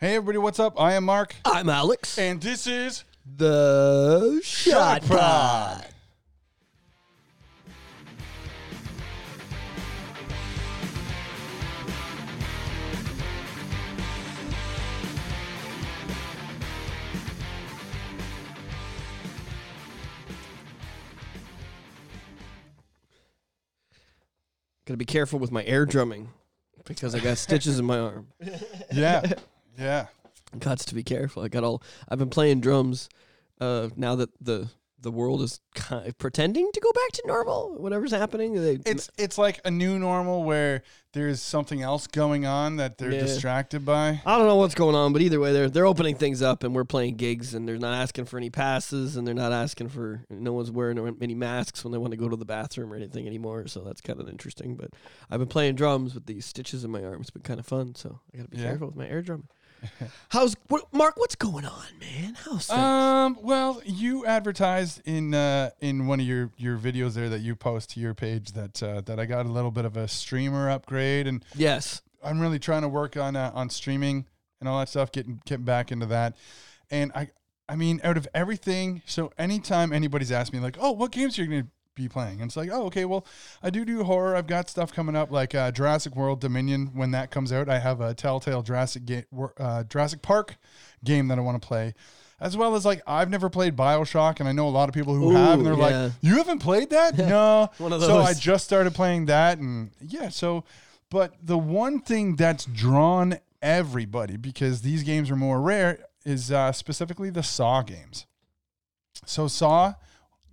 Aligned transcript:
Hey 0.00 0.16
everybody, 0.16 0.38
what's 0.38 0.58
up? 0.58 0.80
I 0.80 0.94
am 0.94 1.04
Mark, 1.04 1.34
I'm 1.44 1.68
Alex. 1.68 2.16
and 2.16 2.40
this 2.40 2.66
is 2.66 3.04
the 3.36 4.40
Shot 4.42 5.02
Pod. 5.04 5.86
Gotta 24.86 24.96
be 24.96 25.04
careful 25.04 25.38
with 25.38 25.52
my 25.52 25.62
air 25.64 25.84
drumming 25.84 26.30
because 26.86 27.14
I 27.14 27.20
got 27.20 27.36
stitches 27.36 27.78
in 27.78 27.84
my 27.84 27.98
arm. 27.98 28.28
Yeah, 28.90 29.34
yeah. 29.80 30.06
Gots 30.56 30.84
to 30.86 30.94
be 30.94 31.02
careful. 31.04 31.42
I 31.42 31.48
got 31.48 31.62
all. 31.64 31.82
I've 32.08 32.18
been 32.18 32.30
playing 32.30 32.60
drums. 32.60 33.08
Uh, 33.60 33.88
now 33.96 34.16
that 34.16 34.30
the 34.40 34.68
the 35.02 35.10
world 35.10 35.40
is 35.40 35.60
kind 35.74 36.06
of 36.06 36.18
pretending 36.18 36.70
to 36.74 36.78
go 36.80 36.90
back 36.92 37.12
to 37.12 37.22
normal, 37.26 37.74
whatever's 37.78 38.10
happening. 38.10 38.52
They, 38.54 38.78
It's 38.84 39.08
it's 39.16 39.38
like 39.38 39.58
a 39.64 39.70
new 39.70 39.98
normal 39.98 40.42
where 40.44 40.82
there's 41.14 41.40
something 41.40 41.80
else 41.80 42.06
going 42.06 42.44
on 42.46 42.76
that 42.76 42.98
they're 42.98 43.12
Yeah. 43.12 43.20
distracted 43.20 43.84
by. 43.86 44.20
I 44.26 44.36
don't 44.38 44.46
know 44.46 44.56
what's 44.56 44.74
going 44.74 44.94
on, 44.94 45.12
but 45.14 45.22
either 45.22 45.38
way, 45.40 45.52
they're 45.52 45.70
they're 45.70 45.86
opening 45.86 46.16
things 46.16 46.42
up, 46.42 46.64
and 46.64 46.74
we're 46.74 46.84
playing 46.84 47.14
gigs, 47.16 47.54
and 47.54 47.66
they're 47.68 47.78
not 47.78 47.94
asking 47.94 48.24
for 48.26 48.36
any 48.36 48.50
passes, 48.50 49.16
and 49.16 49.26
they're 49.26 49.34
not 49.34 49.52
asking 49.52 49.88
for 49.88 50.24
no 50.28 50.52
one's 50.52 50.70
wearing 50.70 51.16
any 51.22 51.34
masks 51.34 51.82
when 51.84 51.92
they 51.92 51.98
want 51.98 52.10
to 52.10 52.16
go 52.18 52.28
to 52.28 52.36
the 52.36 52.44
bathroom 52.44 52.92
or 52.92 52.96
anything 52.96 53.26
anymore. 53.26 53.68
So 53.68 53.80
that's 53.80 54.00
kind 54.02 54.20
of 54.20 54.28
interesting. 54.28 54.74
But 54.76 54.90
I've 55.30 55.38
been 55.38 55.48
playing 55.48 55.76
drums 55.76 56.12
with 56.14 56.26
these 56.26 56.44
stitches 56.44 56.82
in 56.84 56.90
my 56.90 57.02
arm. 57.04 57.20
It's 57.22 57.30
been 57.30 57.42
kind 57.42 57.60
of 57.60 57.66
fun. 57.66 57.94
So 57.94 58.18
I 58.34 58.36
got 58.38 58.44
to 58.44 58.50
be 58.50 58.58
Yeah. 58.58 58.64
careful 58.64 58.88
with 58.88 58.96
my 58.96 59.08
air 59.08 59.22
drum. 59.22 59.48
How's 60.30 60.56
what, 60.68 60.92
Mark? 60.92 61.16
What's 61.16 61.34
going 61.34 61.64
on, 61.64 61.86
man? 61.98 62.34
How's 62.34 62.66
things? 62.66 62.78
Um, 62.78 63.38
well, 63.40 63.80
you 63.84 64.26
advertised 64.26 65.02
in 65.04 65.34
uh, 65.34 65.70
in 65.80 66.06
one 66.06 66.20
of 66.20 66.26
your, 66.26 66.50
your 66.56 66.78
videos 66.78 67.14
there 67.14 67.28
that 67.28 67.40
you 67.40 67.56
post 67.56 67.90
to 67.90 68.00
your 68.00 68.14
page 68.14 68.52
that 68.52 68.82
uh, 68.82 69.00
that 69.02 69.18
I 69.18 69.26
got 69.26 69.46
a 69.46 69.48
little 69.48 69.70
bit 69.70 69.84
of 69.84 69.96
a 69.96 70.08
streamer 70.08 70.70
upgrade, 70.70 71.26
and 71.26 71.44
yes. 71.54 72.02
I'm 72.22 72.40
really 72.40 72.58
trying 72.58 72.82
to 72.82 72.88
work 72.88 73.16
on 73.16 73.36
uh, 73.36 73.50
on 73.54 73.70
streaming 73.70 74.26
and 74.60 74.68
all 74.68 74.78
that 74.78 74.88
stuff, 74.88 75.12
getting 75.12 75.40
getting 75.44 75.64
back 75.64 75.90
into 75.90 76.06
that. 76.06 76.36
And 76.90 77.12
I 77.14 77.30
I 77.68 77.76
mean, 77.76 78.00
out 78.02 78.16
of 78.16 78.26
everything, 78.34 79.02
so 79.06 79.32
anytime 79.38 79.92
anybody's 79.92 80.32
asked 80.32 80.52
me 80.52 80.58
like, 80.60 80.76
"Oh, 80.80 80.92
what 80.92 81.12
games 81.12 81.38
are 81.38 81.42
you 81.42 81.48
going 81.48 81.62
to 81.62 81.68
be 81.94 82.08
playing?" 82.08 82.40
and 82.40 82.48
it's 82.48 82.56
like, 82.56 82.70
"Oh, 82.72 82.86
okay, 82.86 83.04
well, 83.04 83.26
I 83.62 83.70
do 83.70 83.84
do 83.84 84.04
horror. 84.04 84.36
I've 84.36 84.46
got 84.46 84.68
stuff 84.68 84.92
coming 84.92 85.16
up 85.16 85.30
like 85.30 85.54
uh, 85.54 85.70
Jurassic 85.70 86.16
World 86.16 86.40
Dominion 86.40 86.90
when 86.94 87.10
that 87.12 87.30
comes 87.30 87.52
out. 87.52 87.68
I 87.68 87.78
have 87.78 88.00
a 88.00 88.14
Telltale 88.14 88.62
Jurassic 88.62 89.04
game, 89.04 89.24
uh, 89.58 89.84
Jurassic 89.84 90.22
Park 90.22 90.56
game 91.04 91.28
that 91.28 91.38
I 91.38 91.42
want 91.42 91.60
to 91.60 91.66
play." 91.66 91.94
As 92.42 92.56
well 92.56 92.74
as 92.74 92.86
like 92.86 93.02
I've 93.06 93.28
never 93.28 93.50
played 93.50 93.76
BioShock 93.76 94.40
and 94.40 94.48
I 94.48 94.52
know 94.52 94.66
a 94.66 94.70
lot 94.70 94.88
of 94.88 94.94
people 94.94 95.14
who 95.14 95.32
have 95.32 95.58
and 95.58 95.66
they're 95.66 95.74
yeah. 95.74 96.04
like, 96.04 96.12
"You 96.22 96.36
haven't 96.36 96.60
played 96.60 96.88
that?" 96.88 97.18
no. 97.18 97.68
One 97.76 97.92
of 97.92 98.00
So 98.02 98.16
I 98.18 98.32
just 98.32 98.64
started 98.64 98.94
playing 98.94 99.26
that 99.26 99.58
and 99.58 99.90
yeah, 100.00 100.30
so 100.30 100.64
but 101.10 101.34
the 101.42 101.58
one 101.58 102.00
thing 102.00 102.36
that's 102.36 102.64
drawn 102.64 103.38
everybody 103.60 104.36
because 104.36 104.82
these 104.82 105.02
games 105.02 105.30
are 105.30 105.36
more 105.36 105.60
rare 105.60 106.06
is 106.24 106.52
uh, 106.52 106.72
specifically 106.72 107.30
the 107.30 107.42
Saw 107.42 107.82
games. 107.82 108.26
So 109.26 109.48
Saw, 109.48 109.94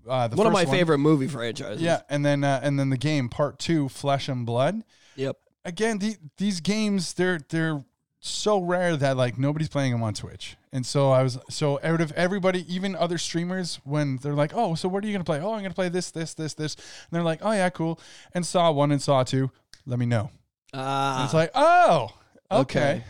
uh, 0.07 0.27
the 0.27 0.35
One 0.35 0.47
of 0.47 0.53
my 0.53 0.63
first 0.65 0.73
favorite 0.73 0.97
movie 0.99 1.27
franchises. 1.27 1.81
yeah, 1.81 2.01
and 2.09 2.25
then 2.25 2.43
uh, 2.43 2.59
and 2.63 2.79
then 2.79 2.89
the 2.89 2.97
game 2.97 3.29
part 3.29 3.59
two, 3.59 3.89
Flesh 3.89 4.27
and 4.29 4.45
Blood. 4.45 4.83
Yep. 5.15 5.37
Again, 5.65 5.99
the, 5.99 6.15
these 6.37 6.61
games 6.61 7.13
they're 7.13 7.39
they're 7.49 7.83
so 8.19 8.59
rare 8.59 8.97
that 8.97 9.17
like 9.17 9.37
nobody's 9.37 9.69
playing 9.69 9.91
them 9.91 10.03
on 10.03 10.13
Twitch. 10.13 10.57
And 10.71 10.85
so 10.85 11.11
I 11.11 11.23
was 11.23 11.37
so 11.49 11.79
out 11.83 12.01
of 12.01 12.11
everybody, 12.13 12.65
even 12.73 12.95
other 12.95 13.17
streamers, 13.17 13.79
when 13.83 14.17
they're 14.17 14.33
like, 14.33 14.51
"Oh, 14.53 14.75
so 14.75 14.87
what 14.87 15.03
are 15.03 15.07
you 15.07 15.13
gonna 15.13 15.23
play? 15.23 15.39
Oh, 15.39 15.53
I'm 15.53 15.61
gonna 15.61 15.73
play 15.73 15.89
this, 15.89 16.11
this, 16.11 16.33
this, 16.33 16.53
this," 16.53 16.75
and 16.75 16.83
they're 17.11 17.23
like, 17.23 17.39
"Oh 17.41 17.51
yeah, 17.51 17.69
cool." 17.69 17.99
And 18.33 18.45
Saw 18.45 18.71
one 18.71 18.91
and 18.91 19.01
Saw 19.01 19.23
two, 19.23 19.51
let 19.85 19.99
me 19.99 20.05
know. 20.05 20.29
Ah. 20.73 21.23
it's 21.23 21.33
like, 21.33 21.51
oh, 21.55 22.09
okay. 22.51 23.03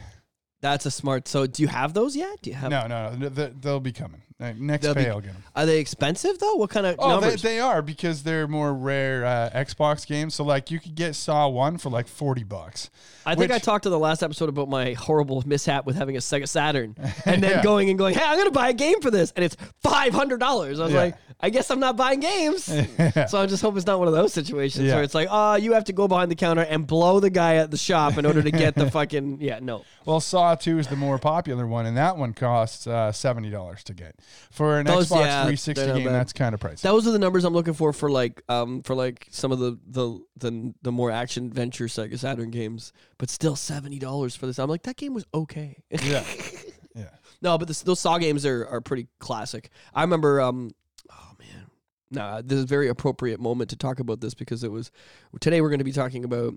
That's 0.61 0.85
a 0.85 0.91
smart. 0.91 1.27
So, 1.27 1.45
do 1.47 1.61
you 1.61 1.67
have 1.67 1.93
those 1.93 2.16
yet? 2.16 2.41
Do 2.41 2.49
you 2.49 2.55
have? 2.55 2.69
No, 2.69 2.88
no, 2.88 3.13
no, 3.16 3.29
they'll 3.29 3.79
be 3.79 3.91
coming. 3.91 4.22
Next 4.39 4.83
They'll 4.83 4.93
be- 4.93 5.07
I'll 5.09 5.19
get 5.19 5.33
them. 5.33 5.43
Are 5.55 5.65
they 5.65 5.79
expensive 5.79 6.37
though? 6.37 6.55
What 6.57 6.69
kind 6.69 6.85
of 6.85 6.95
Oh, 6.99 7.19
they, 7.19 7.35
they 7.37 7.59
are 7.59 7.81
because 7.81 8.21
they're 8.21 8.47
more 8.47 8.71
rare 8.71 9.25
uh, 9.25 9.49
Xbox 9.51 10.05
games. 10.05 10.35
So 10.35 10.43
like 10.43 10.69
you 10.69 10.79
could 10.79 10.93
get 10.93 11.15
Saw 11.15 11.47
one 11.47 11.79
for 11.79 11.89
like 11.89 12.07
forty 12.07 12.43
bucks. 12.43 12.91
I 13.25 13.33
think 13.35 13.51
I 13.51 13.57
talked 13.57 13.83
to 13.83 13.89
the 13.89 13.97
last 13.99 14.21
episode 14.21 14.47
about 14.47 14.69
my 14.69 14.93
horrible 14.93 15.41
mishap 15.45 15.85
with 15.87 15.95
having 15.95 16.15
a 16.15 16.19
Sega 16.19 16.47
Saturn, 16.47 16.95
and 17.25 17.41
then 17.43 17.49
Yeah. 17.57 17.63
going 17.63 17.89
and 17.89 17.97
going, 17.97 18.13
"Hey, 18.13 18.23
I'm 18.23 18.37
gonna 18.37 18.51
buy 18.51 18.69
a 18.69 18.73
game 18.73 19.01
for 19.01 19.09
this," 19.11 19.33
and 19.35 19.43
it's 19.43 19.57
five 19.81 20.13
hundred 20.13 20.39
dollars. 20.39 20.79
I 20.79 20.83
was 20.83 20.93
Yeah. 20.93 20.99
like, 20.99 21.15
"I 21.41 21.49
guess 21.49 21.71
I'm 21.71 21.79
not 21.79 21.97
buying 21.97 22.19
games." 22.19 22.63
so 23.29 23.41
I 23.41 23.47
just 23.47 23.61
hope 23.63 23.75
it's 23.75 23.87
not 23.87 23.97
one 23.99 24.07
of 24.07 24.13
those 24.13 24.31
situations 24.33 24.85
Yeah. 24.85 24.95
where 24.95 25.03
it's 25.03 25.15
like, 25.15 25.27
"Oh, 25.31 25.55
you 25.55 25.73
have 25.73 25.85
to 25.85 25.93
go 25.93 26.07
behind 26.07 26.29
the 26.29 26.35
counter 26.35 26.61
and 26.61 26.85
blow 26.85 27.19
the 27.19 27.31
guy 27.31 27.55
at 27.55 27.71
the 27.71 27.77
shop 27.77 28.17
in 28.19 28.25
order 28.25 28.43
to 28.43 28.51
get 28.51 28.75
the 28.75 28.89
fucking 28.91 29.39
yeah." 29.41 29.59
No, 29.61 29.83
Well, 30.05 30.19
Saw 30.21 30.53
two 30.55 30.77
is 30.77 30.87
the 30.87 30.95
more 30.95 31.17
popular 31.17 31.65
one, 31.65 31.85
and 31.87 31.97
that 31.97 32.17
one 32.17 32.33
costs 32.33 32.85
uh, 32.85 33.11
seventy 33.11 33.49
dollars 33.49 33.83
to 33.85 33.93
get 33.95 34.15
for 34.51 34.79
an 34.79 34.85
Those, 34.85 35.09
Xbox 35.09 35.25
yeah, 35.25 35.45
three 35.45 35.55
sixty 35.55 35.85
they're 35.85 35.93
not 35.93 35.99
game. 35.99 36.07
bad. 36.07 36.15
That's 36.15 36.33
kind 36.33 36.53
of 36.53 36.59
pricey. 36.59 36.81
those 36.81 37.07
are 37.07 37.11
the 37.11 37.19
numbers 37.19 37.43
I'm 37.43 37.53
looking 37.53 37.73
for 37.73 37.93
for 37.93 38.09
like 38.09 38.41
um 38.49 38.81
for 38.83 38.95
like 38.95 39.27
some 39.31 39.51
of 39.51 39.59
the 39.59 39.77
the 39.88 40.19
the, 40.38 40.73
the 40.81 40.91
more 40.91 41.11
action 41.11 41.45
adventure 41.45 41.85
Sega 41.85 42.17
Saturn 42.17 42.51
games, 42.51 42.93
but 43.17 43.29
still 43.29 43.55
seventy 43.55 43.99
dollars 43.99 44.35
for 44.35 44.45
this. 44.47 44.59
I'm 44.59 44.69
like, 44.69 44.83
that 44.83 44.97
game 44.97 45.13
was 45.13 45.25
okay. 45.33 45.83
yeah, 45.89 46.23
yeah. 46.95 47.09
No, 47.41 47.57
but 47.57 47.67
this, 47.67 47.81
those 47.81 47.99
Saw 47.99 48.17
games 48.17 48.45
are, 48.45 48.66
are 48.67 48.81
pretty 48.81 49.07
classic. 49.19 49.69
I 49.93 50.01
remember, 50.01 50.41
um, 50.41 50.71
oh 51.11 51.31
man, 51.39 51.67
no, 52.09 52.41
this 52.41 52.57
is 52.57 52.63
a 52.63 52.67
very 52.67 52.87
appropriate 52.87 53.39
moment 53.39 53.69
to 53.69 53.75
talk 53.75 53.99
about 53.99 54.21
this 54.21 54.33
because 54.33 54.63
it 54.63 54.71
was 54.71 54.91
today 55.39 55.61
we're 55.61 55.69
going 55.69 55.79
to 55.79 55.85
be 55.85 55.91
talking 55.91 56.23
about 56.23 56.55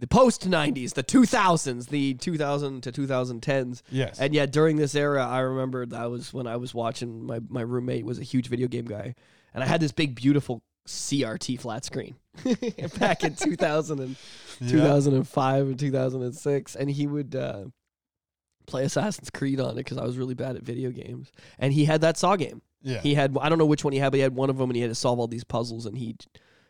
the 0.00 0.06
post 0.08 0.48
90s, 0.48 0.94
the 0.94 1.04
2000s, 1.04 1.88
the 1.88 2.14
2000 2.14 2.82
to 2.82 2.92
2010s. 2.92 3.82
Yes. 3.90 4.18
And 4.18 4.34
yet 4.34 4.50
during 4.50 4.76
this 4.76 4.94
era, 4.94 5.24
I 5.26 5.40
remember 5.40 5.86
that 5.86 6.10
was 6.10 6.32
when 6.34 6.46
I 6.46 6.56
was 6.56 6.74
watching, 6.74 7.24
my, 7.26 7.40
my 7.48 7.60
roommate 7.60 8.04
was 8.04 8.18
a 8.18 8.22
huge 8.24 8.48
video 8.48 8.66
game 8.66 8.86
guy. 8.86 9.14
And 9.54 9.62
I 9.62 9.66
had 9.66 9.80
this 9.80 9.92
big, 9.92 10.14
beautiful 10.14 10.62
CRT 10.88 11.60
flat 11.60 11.84
screen 11.84 12.16
back 12.98 13.22
in 13.22 13.34
2000 13.34 14.00
and, 14.00 14.16
Yeah. 14.60 14.68
2005 14.70 15.66
and 15.68 15.78
2006 15.78 16.74
and 16.76 16.90
he 16.90 17.06
would 17.06 17.36
uh, 17.36 17.64
play 18.66 18.84
assassin's 18.84 19.30
creed 19.30 19.60
on 19.60 19.70
it 19.72 19.74
because 19.76 19.98
i 19.98 20.04
was 20.04 20.16
really 20.18 20.34
bad 20.34 20.54
at 20.56 20.62
video 20.62 20.90
games 20.90 21.30
and 21.58 21.72
he 21.72 21.84
had 21.84 22.00
that 22.02 22.16
saw 22.16 22.36
game 22.36 22.60
Yeah. 22.82 23.00
he 23.00 23.14
had 23.14 23.36
i 23.40 23.48
don't 23.48 23.58
know 23.58 23.66
which 23.66 23.84
one 23.84 23.92
he 23.92 23.98
had 23.98 24.10
but 24.10 24.16
he 24.16 24.22
had 24.22 24.34
one 24.34 24.50
of 24.50 24.58
them 24.58 24.68
and 24.70 24.76
he 24.76 24.82
had 24.82 24.90
to 24.90 24.94
solve 24.94 25.18
all 25.18 25.26
these 25.28 25.44
puzzles 25.44 25.86
and 25.86 25.96
he 25.98 26.16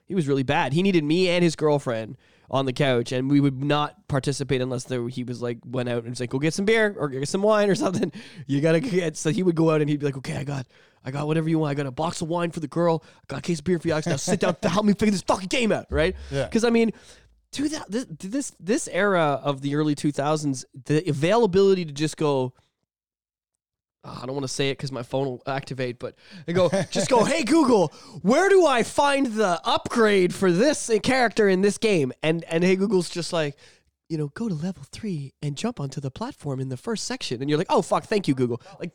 he 0.06 0.14
was 0.14 0.26
really 0.28 0.42
bad 0.42 0.72
he 0.72 0.82
needed 0.82 1.04
me 1.04 1.28
and 1.28 1.42
his 1.44 1.56
girlfriend 1.56 2.16
on 2.50 2.66
the 2.66 2.72
couch 2.72 3.12
and 3.12 3.30
we 3.30 3.40
would 3.40 3.62
not 3.62 4.08
participate 4.08 4.60
unless 4.60 4.84
there 4.84 5.06
he 5.08 5.22
was 5.22 5.40
like 5.40 5.58
went 5.64 5.88
out 5.88 6.02
and 6.02 6.10
was 6.10 6.20
like 6.20 6.30
go 6.30 6.38
get 6.38 6.52
some 6.52 6.64
beer 6.64 6.94
or 6.98 7.08
get 7.08 7.28
some 7.28 7.42
wine 7.42 7.70
or 7.70 7.76
something 7.76 8.12
you 8.46 8.60
gotta 8.60 8.80
get 8.80 9.16
so 9.16 9.30
he 9.30 9.42
would 9.42 9.54
go 9.54 9.70
out 9.70 9.80
and 9.80 9.88
he'd 9.88 10.00
be 10.00 10.06
like 10.06 10.16
okay 10.16 10.36
i 10.36 10.42
got 10.42 10.66
I 11.04 11.10
got 11.10 11.26
whatever 11.26 11.48
you 11.48 11.58
want. 11.58 11.70
I 11.70 11.74
got 11.74 11.86
a 11.86 11.90
box 11.90 12.20
of 12.20 12.28
wine 12.28 12.50
for 12.50 12.60
the 12.60 12.68
girl. 12.68 13.02
I 13.04 13.24
got 13.28 13.38
a 13.38 13.42
case 13.42 13.60
of 13.60 13.64
beer 13.64 13.78
for 13.78 13.88
you, 13.88 13.92
Alex. 13.92 14.06
Now 14.06 14.16
sit 14.16 14.40
down 14.40 14.56
to 14.56 14.68
help 14.68 14.84
me 14.84 14.92
figure 14.92 15.12
this 15.12 15.22
fucking 15.22 15.48
game 15.48 15.72
out, 15.72 15.86
right? 15.90 16.14
Yeah. 16.30 16.44
Because 16.44 16.64
I 16.64 16.70
mean, 16.70 16.92
2000, 17.52 17.86
this, 17.88 18.06
this 18.18 18.52
this 18.60 18.88
era 18.88 19.40
of 19.42 19.62
the 19.62 19.76
early 19.76 19.94
2000s, 19.94 20.64
the 20.84 21.08
availability 21.08 21.84
to 21.84 21.92
just 21.92 22.16
go. 22.16 22.52
"Ah, 24.04 24.22
I 24.22 24.26
don't 24.26 24.34
want 24.34 24.44
to 24.44 24.48
say 24.52 24.70
it 24.70 24.78
because 24.78 24.92
my 24.92 25.02
phone 25.02 25.26
will 25.26 25.42
activate, 25.46 25.98
but 25.98 26.14
I 26.48 26.52
go 26.52 26.70
just 26.90 27.08
go. 27.08 27.24
Hey 27.24 27.44
Google, 27.44 27.92
where 28.22 28.48
do 28.48 28.66
I 28.66 28.82
find 28.82 29.26
the 29.26 29.60
upgrade 29.64 30.34
for 30.34 30.50
this 30.50 30.90
character 31.02 31.48
in 31.48 31.60
this 31.62 31.78
game? 31.78 32.12
And 32.22 32.44
and 32.44 32.64
Hey 32.64 32.76
Google's 32.76 33.10
just 33.10 33.32
like, 33.32 33.56
you 34.08 34.18
know, 34.18 34.28
go 34.28 34.48
to 34.48 34.54
level 34.54 34.82
three 34.90 35.32
and 35.42 35.56
jump 35.56 35.80
onto 35.80 36.00
the 36.00 36.10
platform 36.10 36.60
in 36.60 36.68
the 36.68 36.76
first 36.76 37.04
section. 37.04 37.40
And 37.40 37.48
you're 37.48 37.58
like, 37.58 37.70
oh 37.70 37.82
fuck, 37.82 38.04
thank 38.04 38.26
you 38.26 38.34
Google. 38.34 38.60
Like 38.78 38.92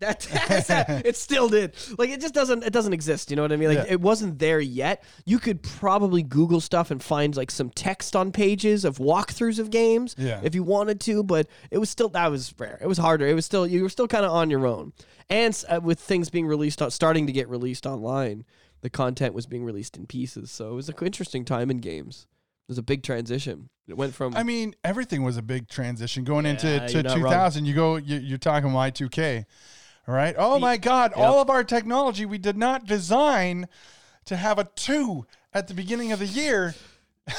that, 0.00 0.20
that's 0.48 0.70
it 1.04 1.16
still 1.16 1.48
did. 1.48 1.74
Like 1.98 2.10
it 2.10 2.20
just 2.20 2.34
doesn't 2.34 2.62
it 2.64 2.72
doesn't 2.72 2.92
exist. 2.92 3.30
You 3.30 3.36
know 3.36 3.42
what 3.42 3.52
I 3.52 3.56
mean? 3.56 3.68
Like 3.68 3.86
Yeah. 3.86 3.92
it 3.94 4.00
wasn't 4.00 4.38
there 4.38 4.60
yet. 4.60 5.02
You 5.24 5.38
could 5.38 5.62
probably 5.62 6.22
Google 6.22 6.60
stuff 6.60 6.90
and 6.90 7.02
find 7.02 7.36
like 7.36 7.50
some 7.50 7.70
text 7.70 8.14
on 8.16 8.32
pages 8.32 8.84
of 8.84 8.98
walkthroughs 8.98 9.58
of 9.58 9.70
games 9.70 10.14
Yeah. 10.18 10.40
if 10.42 10.54
you 10.54 10.62
wanted 10.62 11.00
to, 11.02 11.22
but 11.22 11.46
it 11.70 11.78
was 11.78 11.90
still 11.90 12.08
that 12.10 12.30
was 12.30 12.54
rare. 12.58 12.78
It 12.82 12.86
was 12.86 12.98
harder. 12.98 13.26
It 13.26 13.34
was 13.34 13.46
still 13.46 13.66
you 13.66 13.82
were 13.82 13.88
still 13.88 14.08
kind 14.08 14.24
of 14.24 14.32
on 14.32 14.50
your 14.50 14.66
own. 14.66 14.92
And 15.30 15.60
uh, 15.68 15.80
with 15.82 15.98
things 16.00 16.28
being 16.30 16.46
released 16.46 16.82
on 16.82 16.90
starting 16.90 17.26
to 17.26 17.32
get 17.32 17.48
released 17.48 17.86
online, 17.86 18.44
the 18.82 18.90
content 18.90 19.32
was 19.34 19.46
being 19.46 19.64
released 19.64 19.96
in 19.96 20.06
pieces. 20.06 20.50
So 20.50 20.72
it 20.72 20.74
was 20.74 20.88
an 20.90 20.94
interesting 21.00 21.44
time 21.46 21.70
in 21.70 21.78
games. 21.78 22.26
It 22.66 22.72
was 22.72 22.78
a 22.78 22.82
big 22.82 23.02
transition. 23.02 23.68
It 23.88 23.96
went 23.96 24.14
from 24.14 24.34
I 24.36 24.42
mean, 24.42 24.74
everything 24.84 25.22
was 25.22 25.36
a 25.36 25.42
big 25.42 25.68
transition 25.68 26.24
going 26.24 26.46
into 26.46 26.80
to 26.80 26.92
you're 26.92 27.02
not 27.02 27.16
wrong. 27.18 27.32
2000. 27.32 27.64
You 27.66 27.74
go, 27.74 27.96
you, 27.96 28.16
you're 28.18 28.38
talking 28.38 28.70
Y2K, 28.70 29.44
all 30.06 30.14
right? 30.14 30.34
Oh 30.36 30.58
my 30.58 30.76
God! 30.76 31.12
Yep. 31.16 31.18
All 31.18 31.40
of 31.40 31.50
our 31.50 31.64
technology 31.64 32.26
we 32.26 32.38
did 32.38 32.56
not 32.56 32.86
design 32.86 33.68
to 34.26 34.36
have 34.36 34.58
a 34.58 34.64
two 34.74 35.26
at 35.52 35.68
the 35.68 35.74
beginning 35.74 36.12
of 36.12 36.18
the 36.18 36.26
year. 36.26 36.74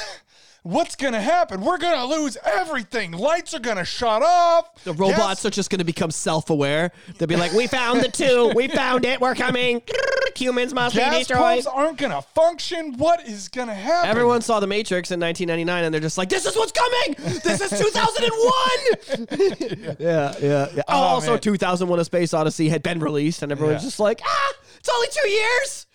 what's 0.66 0.96
gonna 0.96 1.20
happen? 1.20 1.60
We're 1.60 1.78
gonna 1.78 2.04
lose 2.04 2.36
everything. 2.44 3.12
Lights 3.12 3.54
are 3.54 3.60
gonna 3.60 3.84
shut 3.84 4.22
off. 4.22 4.82
The 4.84 4.92
robots 4.92 5.16
Gas- 5.16 5.44
are 5.46 5.50
just 5.50 5.70
going 5.70 5.78
to 5.78 5.84
become 5.84 6.10
self-aware. 6.10 6.92
They'll 7.18 7.28
be 7.28 7.36
like, 7.36 7.52
"We 7.52 7.66
found 7.66 8.02
the 8.02 8.08
two. 8.08 8.52
We 8.54 8.68
found 8.68 9.04
it. 9.04 9.20
We're 9.20 9.34
coming. 9.34 9.82
Humans 10.36 10.74
must 10.74 10.94
be 10.96 11.02
destroyed." 11.02 11.38
pumps 11.38 11.66
aren't 11.66 11.98
gonna 11.98 12.22
function. 12.22 12.94
What 12.98 13.26
is 13.26 13.48
gonna 13.48 13.74
happen? 13.74 14.10
Everyone 14.10 14.42
saw 14.42 14.60
The 14.60 14.66
Matrix 14.66 15.10
in 15.10 15.20
1999, 15.20 15.84
and 15.84 15.94
they're 15.94 16.00
just 16.00 16.18
like, 16.18 16.28
"This 16.28 16.46
is 16.46 16.56
what's 16.56 16.72
coming. 16.72 17.16
This 17.42 17.60
is 17.60 17.70
2001." 17.70 19.96
yeah, 20.00 20.34
yeah. 20.40 20.68
yeah. 20.74 20.82
Oh, 20.88 20.96
also, 20.96 21.32
man. 21.32 21.40
2001: 21.40 22.00
A 22.00 22.04
Space 22.04 22.34
Odyssey 22.34 22.68
had 22.68 22.82
been 22.82 23.00
released, 23.00 23.42
and 23.42 23.52
everyone's 23.52 23.82
Yeah. 23.82 23.88
just 23.88 24.00
like, 24.00 24.20
"Ah, 24.24 24.52
it's 24.78 24.88
only 24.88 25.08
two 25.12 25.28
years." 25.28 25.85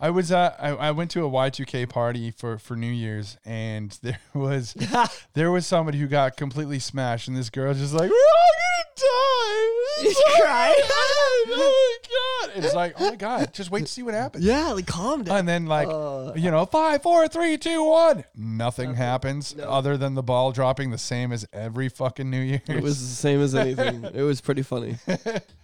I 0.00 0.10
was 0.10 0.30
uh, 0.30 0.54
I, 0.58 0.68
I 0.70 0.90
went 0.92 1.10
to 1.12 1.24
a 1.24 1.30
Y2K 1.30 1.88
party 1.88 2.30
for 2.30 2.58
for 2.58 2.76
New 2.76 2.90
Year's 2.90 3.36
and 3.44 3.90
there 4.02 4.20
was 4.34 4.74
there 5.34 5.50
was 5.50 5.66
somebody 5.66 5.98
who 5.98 6.06
got 6.06 6.36
completely 6.36 6.78
smashed 6.78 7.28
and 7.28 7.36
this 7.36 7.50
girl's 7.50 7.78
just 7.78 7.94
like 7.94 8.10
we're 8.10 8.16
all 8.16 8.54
gonna 8.56 8.67
die. 8.98 9.64
You 10.02 10.14
cried? 10.40 10.74
oh 10.78 11.44
my 11.48 12.50
god! 12.54 12.64
It's 12.64 12.74
like 12.74 12.94
oh 13.00 13.10
my 13.10 13.16
god! 13.16 13.52
Just 13.52 13.70
wait 13.70 13.80
to 13.86 13.86
see 13.92 14.02
what 14.02 14.14
happens. 14.14 14.44
Yeah, 14.44 14.68
like 14.72 14.86
calm 14.86 15.24
down. 15.24 15.38
And 15.38 15.48
then 15.48 15.66
like 15.66 15.88
Uh, 15.88 16.32
you 16.36 16.50
know 16.50 16.64
five 16.66 17.02
four 17.02 17.26
three 17.28 17.58
two 17.58 17.82
one 17.84 18.24
nothing 18.36 18.94
happens 18.94 19.56
other 19.60 19.96
than 19.96 20.14
the 20.14 20.22
ball 20.22 20.52
dropping 20.52 20.90
the 20.92 20.98
same 20.98 21.32
as 21.32 21.46
every 21.52 21.88
fucking 21.88 22.30
New 22.30 22.40
Year's. 22.40 22.60
It 22.68 22.82
was 22.82 23.00
the 23.00 23.14
same 23.16 23.40
as 23.40 23.54
anything. 23.54 24.04
it 24.14 24.22
was 24.22 24.40
pretty 24.40 24.62
funny. 24.62 24.96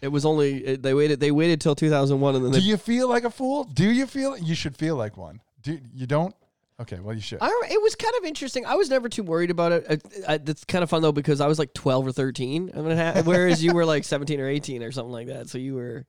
It 0.00 0.08
was 0.08 0.26
only 0.26 0.56
it, 0.64 0.82
they 0.82 0.92
waited. 0.92 1.20
They 1.20 1.30
waited 1.30 1.60
till 1.62 1.74
2001, 1.74 2.34
and 2.34 2.44
then 2.44 2.52
Do 2.52 2.58
they. 2.58 2.64
you 2.64 2.76
feel 2.76 3.08
like 3.08 3.24
a 3.24 3.30
fool? 3.30 3.64
Do 3.64 3.88
you 3.90 4.06
feel? 4.06 4.36
You 4.36 4.54
should 4.54 4.76
feel 4.76 4.96
like 4.96 5.16
one. 5.16 5.40
Do 5.62 5.78
you 5.94 6.06
don't? 6.06 6.34
Okay, 6.80 6.98
well 6.98 7.14
you 7.14 7.20
should. 7.20 7.38
I, 7.40 7.48
it 7.70 7.80
was 7.80 7.94
kind 7.94 8.12
of 8.18 8.24
interesting. 8.24 8.66
I 8.66 8.74
was 8.74 8.90
never 8.90 9.08
too 9.08 9.22
worried 9.22 9.50
about 9.52 9.70
it. 9.72 9.86
I, 10.28 10.34
I, 10.34 10.38
that's 10.38 10.64
kind 10.64 10.82
of 10.82 10.90
fun 10.90 11.02
though 11.02 11.12
because 11.12 11.40
I 11.40 11.46
was 11.46 11.58
like 11.58 11.72
12 11.72 12.08
or 12.08 12.12
13, 12.12 12.72
ha- 12.74 13.22
whereas 13.24 13.62
you 13.62 13.74
were 13.74 13.84
like 13.84 14.02
17 14.14 14.40
or 14.40 14.48
18 14.48 14.82
or 14.82 14.90
something 14.90 15.12
like 15.12 15.28
that. 15.28 15.48
So 15.48 15.58
you 15.58 15.74
were 15.74 16.04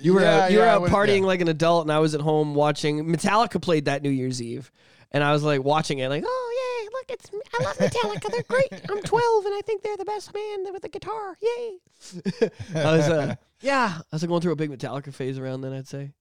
you 0.00 0.14
were 0.14 0.20
Yeah, 0.20 0.44
out, 0.44 0.52
you 0.52 0.58
were 0.58 0.64
yeah, 0.64 0.72
I 0.72 0.76
out 0.76 0.88
partying 0.90 1.20
yeah. 1.20 1.26
like 1.26 1.40
an 1.40 1.48
adult, 1.48 1.86
and 1.86 1.92
I 1.92 1.98
was 1.98 2.14
at 2.14 2.20
home 2.20 2.54
watching. 2.54 3.04
Metallica 3.06 3.60
played 3.60 3.86
that 3.86 4.02
New 4.02 4.10
Year's 4.10 4.40
Eve, 4.40 4.70
and 5.10 5.24
I 5.24 5.32
was 5.32 5.42
like 5.42 5.64
watching 5.64 5.98
it, 5.98 6.08
like, 6.08 6.22
oh 6.24 6.82
yay, 6.84 6.88
look, 6.92 7.10
it's 7.10 7.30
I 7.58 7.64
love 7.64 7.76
Metallica. 7.78 8.30
They're 8.30 8.42
great. 8.44 8.68
I'm 8.88 9.02
12, 9.02 9.46
and 9.46 9.54
I 9.54 9.60
think 9.66 9.82
they're 9.82 9.96
the 9.96 10.04
best 10.04 10.32
band 10.32 10.68
with 10.72 10.84
a 10.84 10.88
guitar. 10.88 11.36
Yay! 11.42 11.78
I 12.76 12.96
was 12.96 13.08
uh, 13.08 13.34
yeah, 13.60 13.94
I 13.98 14.02
was 14.12 14.22
going 14.22 14.40
through 14.40 14.52
a 14.52 14.56
big 14.56 14.70
Metallica 14.70 15.12
phase 15.12 15.36
around 15.38 15.62
then. 15.62 15.72
I'd 15.72 15.88
say. 15.88 16.12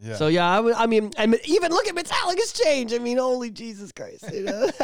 Yeah. 0.00 0.16
So 0.16 0.28
yeah, 0.28 0.60
I, 0.60 0.82
I 0.82 0.86
mean, 0.86 1.12
I 1.18 1.26
mean, 1.26 1.40
even 1.46 1.72
look 1.72 1.88
at 1.88 1.94
Metallica's 1.94 2.52
change. 2.52 2.92
I 2.92 2.98
mean, 2.98 3.18
holy 3.18 3.50
Jesus 3.50 3.92
Christ! 3.92 4.24
You 4.32 4.44
know? 4.44 4.70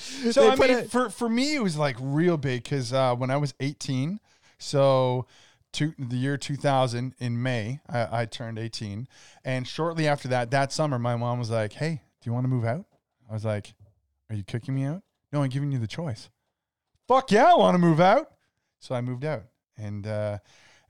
So 0.32 0.48
I 0.48 0.56
mean, 0.56 0.88
for 0.88 1.10
for 1.10 1.28
me, 1.28 1.54
it 1.54 1.62
was 1.62 1.76
like 1.76 1.96
real 2.00 2.36
big 2.36 2.62
because 2.62 2.92
uh, 2.92 3.14
when 3.14 3.30
I 3.30 3.36
was 3.36 3.54
18, 3.60 4.18
so 4.58 5.26
two, 5.72 5.92
the 5.98 6.16
year 6.16 6.36
2000 6.36 7.14
in 7.18 7.42
May, 7.42 7.80
I, 7.88 8.22
I 8.22 8.24
turned 8.24 8.58
18, 8.58 9.06
and 9.44 9.66
shortly 9.66 10.08
after 10.08 10.28
that, 10.28 10.50
that 10.50 10.72
summer, 10.72 10.98
my 10.98 11.16
mom 11.16 11.38
was 11.38 11.50
like, 11.50 11.74
"Hey, 11.74 12.02
do 12.20 12.30
you 12.30 12.32
want 12.32 12.44
to 12.44 12.48
move 12.48 12.64
out?" 12.64 12.86
I 13.28 13.34
was 13.34 13.44
like, 13.44 13.74
"Are 14.30 14.36
you 14.36 14.42
kicking 14.42 14.74
me 14.74 14.84
out?" 14.84 15.02
No, 15.32 15.42
I'm 15.42 15.50
giving 15.50 15.70
you 15.70 15.78
the 15.78 15.86
choice. 15.86 16.30
Fuck 17.06 17.30
yeah, 17.30 17.52
I 17.52 17.54
want 17.54 17.74
to 17.74 17.78
move 17.78 18.00
out. 18.00 18.32
So 18.78 18.94
I 18.94 19.00
moved 19.00 19.24
out, 19.24 19.44
and 19.76 20.06
uh, 20.06 20.38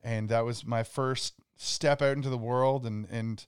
and 0.03 0.29
that 0.29 0.45
was 0.45 0.65
my 0.65 0.83
first 0.83 1.35
step 1.61 2.01
out 2.03 2.17
into 2.17 2.31
the 2.31 2.39
world, 2.39 2.87
and 2.87 3.07
and 3.11 3.47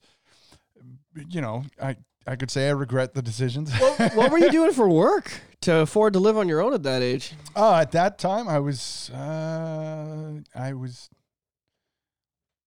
you 1.29 1.41
know, 1.41 1.65
I 1.83 1.97
I 2.27 2.37
could 2.37 2.51
say 2.51 2.69
I 2.69 2.73
regret 2.73 3.15
the 3.15 3.23
decisions. 3.23 3.73
what 4.15 4.31
were 4.31 4.39
you 4.39 4.51
doing 4.53 4.73
for 4.73 4.89
work 4.89 5.33
to 5.63 5.79
afford 5.79 6.13
to 6.13 6.21
live 6.21 6.37
on 6.37 6.49
your 6.49 6.61
own 6.61 6.75
at 6.75 6.83
that 6.85 7.03
age? 7.03 7.35
Uh, 7.57 7.77
at 7.77 7.93
that 7.93 8.19
time, 8.19 8.49
I 8.49 8.59
was, 8.59 9.11
uh, 9.11 10.41
I 10.55 10.73
was, 10.75 11.09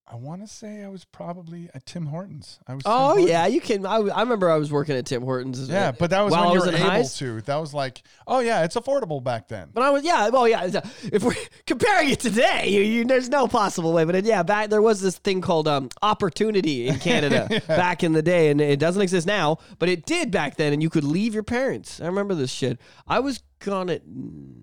I 0.08 0.18
want 0.18 0.42
to 0.42 0.48
say 0.48 0.84
I 0.84 0.88
was 0.88 1.04
probably 1.04 1.68
at 1.74 1.88
Tim 1.88 2.06
Hortons. 2.06 2.60
I 2.68 2.76
was. 2.76 2.84
Oh 2.86 3.08
Hortons. 3.08 3.28
yeah, 3.28 3.48
you 3.48 3.60
can. 3.60 3.88
I, 3.88 3.96
I 3.96 4.20
remember 4.22 4.52
I 4.52 4.58
was 4.58 4.72
working 4.72 4.96
at 4.96 5.08
Tim 5.08 5.24
Hortons. 5.24 5.60
as- 5.60 5.68
Yeah, 5.70 5.94
but 5.94 6.12
that 6.12 6.22
was 6.22 6.32
while 6.32 6.42
when 6.42 6.50
I 6.50 6.54
you 6.54 6.60
was 6.60 6.68
were 6.72 6.78
able 6.78 6.90
highs. 6.90 7.18
to. 7.18 7.42
That 7.42 7.56
was 7.56 7.74
like, 7.74 8.04
oh 8.28 8.40
yeah, 8.40 8.64
it's 8.64 8.76
affordable 8.76 9.24
back 9.24 9.48
then. 9.48 9.70
But 9.74 9.82
I 9.82 9.90
was 9.90 10.04
yeah, 10.04 10.30
well 10.30 10.48
yeah. 10.48 10.62
uh, 10.62 10.82
If 11.12 11.24
we're 11.24 11.34
comparing 11.66 12.12
it 12.12 12.20
today, 12.20 12.68
you, 12.70 12.82
you, 12.82 13.06
there's 13.06 13.30
no 13.30 13.48
possible 13.48 13.94
way. 13.94 14.04
But 14.04 14.14
it, 14.14 14.26
yeah, 14.26 14.44
back 14.44 14.70
there 14.70 14.82
was 14.82 15.02
this 15.02 15.18
thing 15.18 15.42
called 15.42 15.68
um, 15.68 15.90
opportunity 16.04 16.88
in 16.88 17.00
Canada 17.00 17.64
back 17.68 18.04
in 18.04 18.14
the 18.14 18.22
day, 18.22 18.50
and 18.52 18.62
it 18.62 18.78
doesn't 18.80 19.02
exist 19.02 19.26
now, 19.26 19.58
but 19.80 19.90
it 19.90 20.06
did 20.06 20.30
back 20.30 20.56
then, 20.58 20.72
and 20.72 20.84
you 20.84 20.90
could 20.92 21.04
leave 21.04 21.34
your 21.34 21.42
parents. 21.44 22.00
I 22.00 22.06
remember 22.06 22.36
this 22.36 22.52
shit. 22.52 22.80
I 23.08 23.22
was 23.22 23.42
gone 23.58 23.90
at 23.90 24.04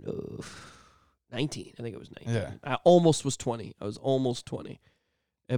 uh, 0.06 0.42
19. 1.32 1.72
I 1.78 1.82
think 1.82 1.94
it 1.94 1.98
was 1.98 2.10
19. 2.26 2.32
Yeah. 2.42 2.50
I 2.62 2.74
almost 2.84 3.24
was 3.24 3.36
20. 3.36 3.74
I 3.80 3.84
was 3.84 3.96
almost 3.96 4.46
20. 4.46 4.80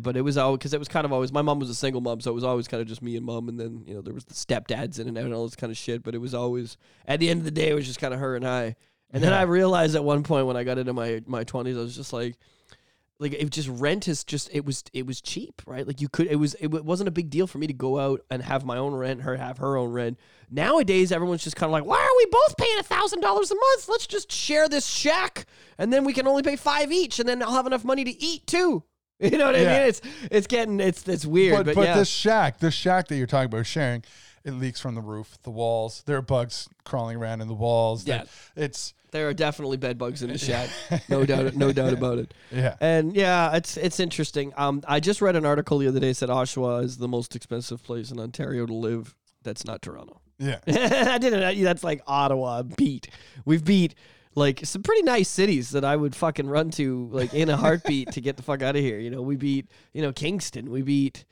But 0.02 0.17
it 0.17 0.23
was 0.23 0.37
all 0.37 0.56
because 0.56 0.75
it 0.75 0.79
was 0.79 0.88
kind 0.88 1.05
of 1.05 1.12
always 1.12 1.32
my 1.32 1.43
mom 1.43 1.58
was 1.58 1.70
a 1.70 1.75
single 1.75 2.00
mom, 2.00 2.20
so 2.20 2.31
it 2.31 2.35
was 2.35 2.44
always 2.44 2.69
kind 2.69 2.81
of 2.81 2.88
just 2.88 3.02
me 3.02 3.17
and 3.17 3.25
mom, 3.25 3.49
and 3.49 3.58
then 3.58 3.85
you 3.87 3.94
know 3.94 4.00
there 4.00 4.14
was 4.14 4.25
the 4.25 4.35
stepdads 4.35 4.99
in 4.99 5.08
and 5.08 5.17
out 5.19 5.25
and 5.25 5.35
all 5.35 5.44
this 5.44 5.56
kind 5.56 5.70
of 5.70 5.76
shit. 5.76 6.02
But 6.02 6.14
it 6.14 6.19
was 6.19 6.35
always 6.35 6.76
at 7.06 7.20
the 7.20 7.29
end 7.29 7.41
of 7.41 7.44
the 7.44 7.50
day, 7.50 7.70
it 7.70 7.75
was 7.75 7.87
just 7.87 8.00
kind 8.00 8.14
of 8.14 8.20
her 8.20 8.37
and 8.37 8.46
I. 8.46 8.76
And 9.12 9.23
then 9.23 9.32
I 9.32 9.43
realized 9.43 9.94
at 9.94 10.02
one 10.02 10.25
point 10.25 10.46
when 10.46 10.56
I 10.56 10.64
got 10.64 10.79
into 10.79 10.93
my 10.93 11.23
my 11.26 11.44
twenties, 11.44 11.76
I 11.76 11.81
was 11.81 11.94
just 11.94 12.12
like, 12.12 12.37
like 13.20 13.32
it 13.32 13.49
just 13.50 13.69
rent 13.69 14.08
is 14.08 14.25
just 14.25 14.50
it 14.52 14.64
was 14.64 14.82
it 14.93 15.06
was 15.06 15.20
cheap, 15.20 15.62
right? 15.67 15.87
Like 15.87 16.00
you 16.00 16.08
could 16.08 16.26
it 16.26 16.37
was 16.37 16.55
it 16.55 16.69
wa- 16.69 16.82
wasn't 16.82 17.08
a 17.08 17.12
big 17.12 17.31
deal 17.31 17.47
for 17.47 17.58
me 17.58 17.67
to 17.69 17.73
go 17.73 17.99
out 17.99 18.20
and 18.31 18.43
have 18.43 18.64
my 18.64 18.76
own 18.76 18.94
rent, 18.94 19.23
her 19.23 19.37
have 19.37 19.58
her 19.58 19.76
own 19.76 19.93
rent. 19.93 20.19
Nowadays, 20.50 21.12
everyone's 21.12 21.44
just 21.44 21.56
kind 21.56 21.69
of 21.69 21.73
like, 21.73 21.85
why 21.85 21.99
are 21.99 22.17
we 22.17 22.26
both 22.26 22.56
paying 22.56 22.79
a 22.79 22.82
thousand 22.82 23.20
dollars 23.20 23.50
a 23.50 23.55
month? 23.55 23.88
Let's 23.88 24.06
just 24.06 24.32
share 24.32 24.69
this 24.69 24.87
shack, 24.87 25.47
and 25.79 25.93
then 25.93 26.05
we 26.05 26.12
can 26.12 26.26
only 26.26 26.43
pay 26.43 26.56
five 26.56 26.90
each, 26.90 27.20
and 27.20 27.29
then 27.29 27.43
I'll 27.43 27.52
have 27.52 27.67
enough 27.67 27.85
money 27.85 28.02
to 28.05 28.23
eat 28.23 28.47
too. 28.47 28.82
You 29.20 29.38
know 29.38 29.46
what 29.46 29.55
I 29.55 29.58
mean? 29.58 29.69
It's 29.69 30.00
it's 30.31 30.46
getting 30.46 30.81
it's 30.81 31.06
it's 31.08 31.25
weird, 31.25 31.58
but 31.58 31.66
but, 31.66 31.75
but 31.76 31.84
yeah. 31.87 31.99
this 31.99 32.08
shack, 32.08 32.58
this 32.58 32.75
shack 32.75 33.08
that 33.08 33.16
you're 33.16 33.28
talking 33.28 33.46
about 33.46 33.64
sharing, 33.64 34.02
it 34.44 34.52
leaks 34.52 34.81
from 34.81 34.96
the 34.96 35.00
roof, 35.00 35.38
the 35.44 35.50
walls. 35.50 36.02
There 36.05 36.16
are 36.16 36.22
bugs 36.22 36.69
crawling 36.84 37.16
around 37.16 37.40
in 37.40 37.49
the 37.49 37.55
walls. 37.55 38.06
Yeah. 38.06 38.25
it's 38.56 38.93
there 39.12 39.28
are 39.28 39.34
definitely 39.34 39.76
bed 39.76 39.96
bugs 39.96 40.22
in 40.22 40.31
the 40.31 40.38
shack, 40.50 40.69
no 41.08 41.25
doubt, 41.25 41.55
no 41.55 41.72
doubt 41.72 41.93
about 41.93 42.19
it. 42.19 42.34
yeah. 42.50 42.75
And 42.81 43.14
yeah, 43.14 43.55
it's 43.55 43.76
it's 43.76 44.00
interesting. 44.00 44.52
Um, 44.56 44.82
I 44.88 44.99
just 44.99 45.22
read 45.22 45.37
an 45.37 45.46
article 45.46 45.78
the 45.78 45.87
other 45.87 46.00
day 46.00 46.12
said 46.12 46.28
Oshawa 46.28 46.82
is 46.82 46.99
the 46.99 47.08
most 47.08 47.37
expensive 47.37 47.82
place 47.84 48.11
in 48.11 48.19
Ontario 48.19 48.66
to 48.66 48.75
live. 48.75 49.14
That's 49.43 49.64
not 49.64 49.81
Toronto. 49.81 50.20
Yeah. 50.38 50.58
I 50.66 51.19
didn't. 51.19 51.62
That's 51.62 51.84
like 51.84 52.02
Ottawa 52.06 52.62
beat. 52.62 53.08
We've 53.44 53.64
beat 53.64 53.94
like 54.35 54.61
some 54.65 54.83
pretty 54.83 55.03
nice 55.03 55.29
cities 55.29 55.71
that 55.71 55.85
I 55.85 55.97
would 55.97 56.15
fucking 56.15 56.49
run 56.49 56.71
to 56.73 57.09
like 57.13 57.35
in 57.35 57.49
a 57.49 57.57
heartbeat 57.57 58.13
to 58.13 58.21
get 58.21 58.37
the 58.37 58.43
fuck 58.43 58.63
out 58.63 58.76
of 58.76 58.83
here. 58.83 58.99
You 58.99 59.11
know, 59.11 59.23
we 59.23 59.37
beat 59.37 59.69
you 59.93 60.03
know 60.03 60.12
Kingston. 60.12 60.71
We 60.71 60.83
beat. 60.83 61.25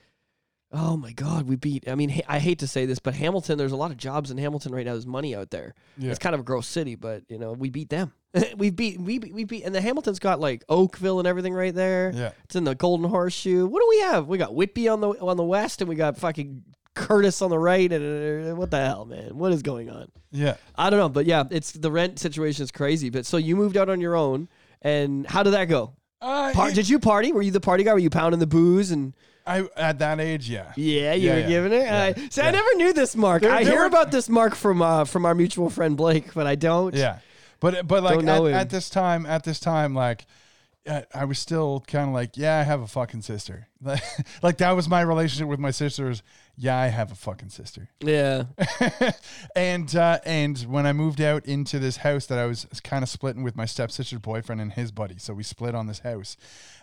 Oh 0.75 0.97
my 0.97 1.12
God, 1.12 1.47
we 1.47 1.56
beat. 1.56 1.87
I 1.87 1.94
mean, 1.94 2.09
ha- 2.09 2.23
I 2.26 2.38
hate 2.38 2.61
to 2.61 2.66
say 2.66 2.87
this, 2.87 2.99
but 2.99 3.14
Hamilton. 3.14 3.59
There's 3.59 3.73
a 3.73 3.76
lot 3.76 3.90
of 3.90 3.99
jobs 3.99 4.30
in 4.30 4.38
Hamilton 4.38 4.75
right 4.75 4.87
now. 4.87 4.92
There's 4.92 5.06
money 5.06 5.37
out 5.37 5.50
there. 5.50 5.75
Yeah. 5.99 6.11
It's 6.11 6.18
kind 6.18 6.35
of 6.35 6.40
a 6.40 6.44
gross 6.44 6.66
city, 6.66 6.94
but 6.94 7.25
you 7.28 7.38
know 7.38 7.52
we 7.52 7.68
beat 7.68 7.90
them. 7.90 8.12
we 8.56 8.71
beat 8.71 8.99
we 8.99 9.18
beat, 9.18 9.35
we 9.35 9.44
beat, 9.44 9.64
and 9.64 9.75
the 9.75 9.80
Hamilton's 9.82 10.18
got 10.18 10.40
like 10.40 10.64
Oakville 10.68 11.18
and 11.18 11.28
everything 11.28 11.52
right 11.52 11.75
there. 11.75 12.12
Yeah. 12.14 12.32
It's 12.44 12.56
in 12.56 12.64
the 12.64 12.75
Golden 12.75 13.09
Horseshoe. 13.09 13.66
What 13.66 13.80
do 13.80 13.87
we 13.88 14.00
have? 14.00 14.26
We 14.28 14.38
got 14.38 14.54
Whitby 14.54 14.88
on 14.88 15.00
the 15.00 15.11
on 15.21 15.37
the 15.37 15.44
west, 15.44 15.82
and 15.82 15.88
we 15.88 15.94
got 15.94 16.16
fucking 16.16 16.62
Courtice 16.94 17.40
on 17.42 17.50
the 17.50 17.58
right. 17.58 17.90
And 17.92 18.52
uh, 18.52 18.54
what 18.56 18.70
the 18.70 18.78
hell, 18.84 19.04
man? 19.04 19.37
What 19.37 19.52
is 19.52 19.62
going 19.62 19.88
on? 19.90 20.11
Yeah. 20.30 20.56
I 20.76 20.90
don't 20.90 20.99
know, 20.99 21.08
but 21.08 21.26
yeah, 21.26 21.44
it's 21.50 21.72
the 21.72 21.90
rent 21.90 22.18
situation 22.18 22.62
is 22.64 22.70
crazy. 22.70 23.11
But 23.11 23.26
so 23.26 23.37
you 23.37 23.56
moved 23.56 23.76
out 23.76 23.88
on 23.88 24.00
your 24.00 24.14
own, 24.16 24.49
and 24.82 25.26
how 25.26 25.42
did 25.42 25.52
that 25.54 25.66
go? 25.66 25.94
Uh, 26.20 26.52
Par- 26.52 26.68
it- 26.70 26.75
did 26.75 26.88
you 26.88 26.99
party? 26.99 27.32
Were 27.32 27.42
you 27.42 27.50
the 27.50 27.61
party 27.61 27.82
guy? 27.84 27.92
Were 27.92 27.99
you 27.99 28.11
pounding 28.11 28.40
the 28.40 28.46
booze 28.46 28.90
and? 28.90 29.14
I 29.44 29.66
at 29.76 29.99
that 29.99 30.20
age, 30.20 30.49
yeah. 30.49 30.72
Yeah, 30.76 31.14
you 31.14 31.28
Yeah, 31.28 31.34
were 31.34 31.40
yeah. 31.40 31.49
giving 31.49 31.72
it. 31.72 31.82
Yeah. 31.82 32.12
I, 32.16 32.28
so 32.28 32.42
I 32.42 32.52
never 32.52 32.75
knew 32.76 32.92
this, 32.92 33.16
Mark. 33.16 33.42
There- 33.42 33.50
I 33.50 33.64
there 33.64 33.72
hear 33.72 33.80
were- 33.80 33.87
about 33.87 34.12
this 34.12 34.28
Mark 34.28 34.54
from 34.54 34.80
uh, 34.82 35.04
from 35.04 35.26
our 35.26 35.34
mutual 35.34 35.68
friend 35.68 35.96
Blake, 35.96 36.32
but 36.34 36.46
I 36.46 36.54
don't. 36.54 36.94
Yeah, 36.94 37.18
but 37.58 37.88
but 37.88 38.02
like 38.04 38.22
at, 38.25 38.44
at 38.46 38.70
this 38.70 38.88
time, 38.88 39.26
at 39.26 39.42
this 39.42 39.58
time, 39.58 39.94
like 39.96 40.26
uh, 40.88 41.00
I 41.12 41.25
was 41.25 41.40
still 41.40 41.82
kind 41.88 42.08
of 42.08 42.14
like, 42.14 42.37
yeah, 42.37 42.58
I 42.61 42.62
have 42.62 42.82
a 42.82 42.87
fucking 42.87 43.22
sister. 43.22 43.66
Like, 43.82 44.02
like 44.44 44.58
that 44.58 44.70
was 44.72 44.88
my 44.88 45.00
relationship 45.00 45.49
with 45.49 45.58
my 45.58 45.72
sisters. 45.72 46.22
Yeah, 46.56 46.76
I 46.76 46.88
have 46.88 47.11
a 47.11 47.14
fucking 47.14 47.49
sister. 47.49 47.88
Yeah. 48.00 48.44
and 49.56 49.94
uh, 49.97 50.18
and 50.25 50.59
when 50.61 50.87
I 50.87 50.92
moved 50.92 51.21
out 51.21 51.47
into 51.47 51.78
this 51.78 51.99
house 51.99 52.26
that 52.26 52.38
I 52.38 52.47
was 52.47 52.66
kind 52.85 53.02
of 53.02 53.09
splitting 53.09 53.42
with 53.42 53.56
my 53.56 53.64
stepsister's 53.64 54.21
boyfriend 54.21 54.61
and 54.61 54.73
his 54.73 54.92
buddy, 54.92 55.16
so 55.18 55.35
we 55.35 55.42
split 55.42 55.75
on 55.75 55.87
this 55.87 56.00
house, 56.00 56.37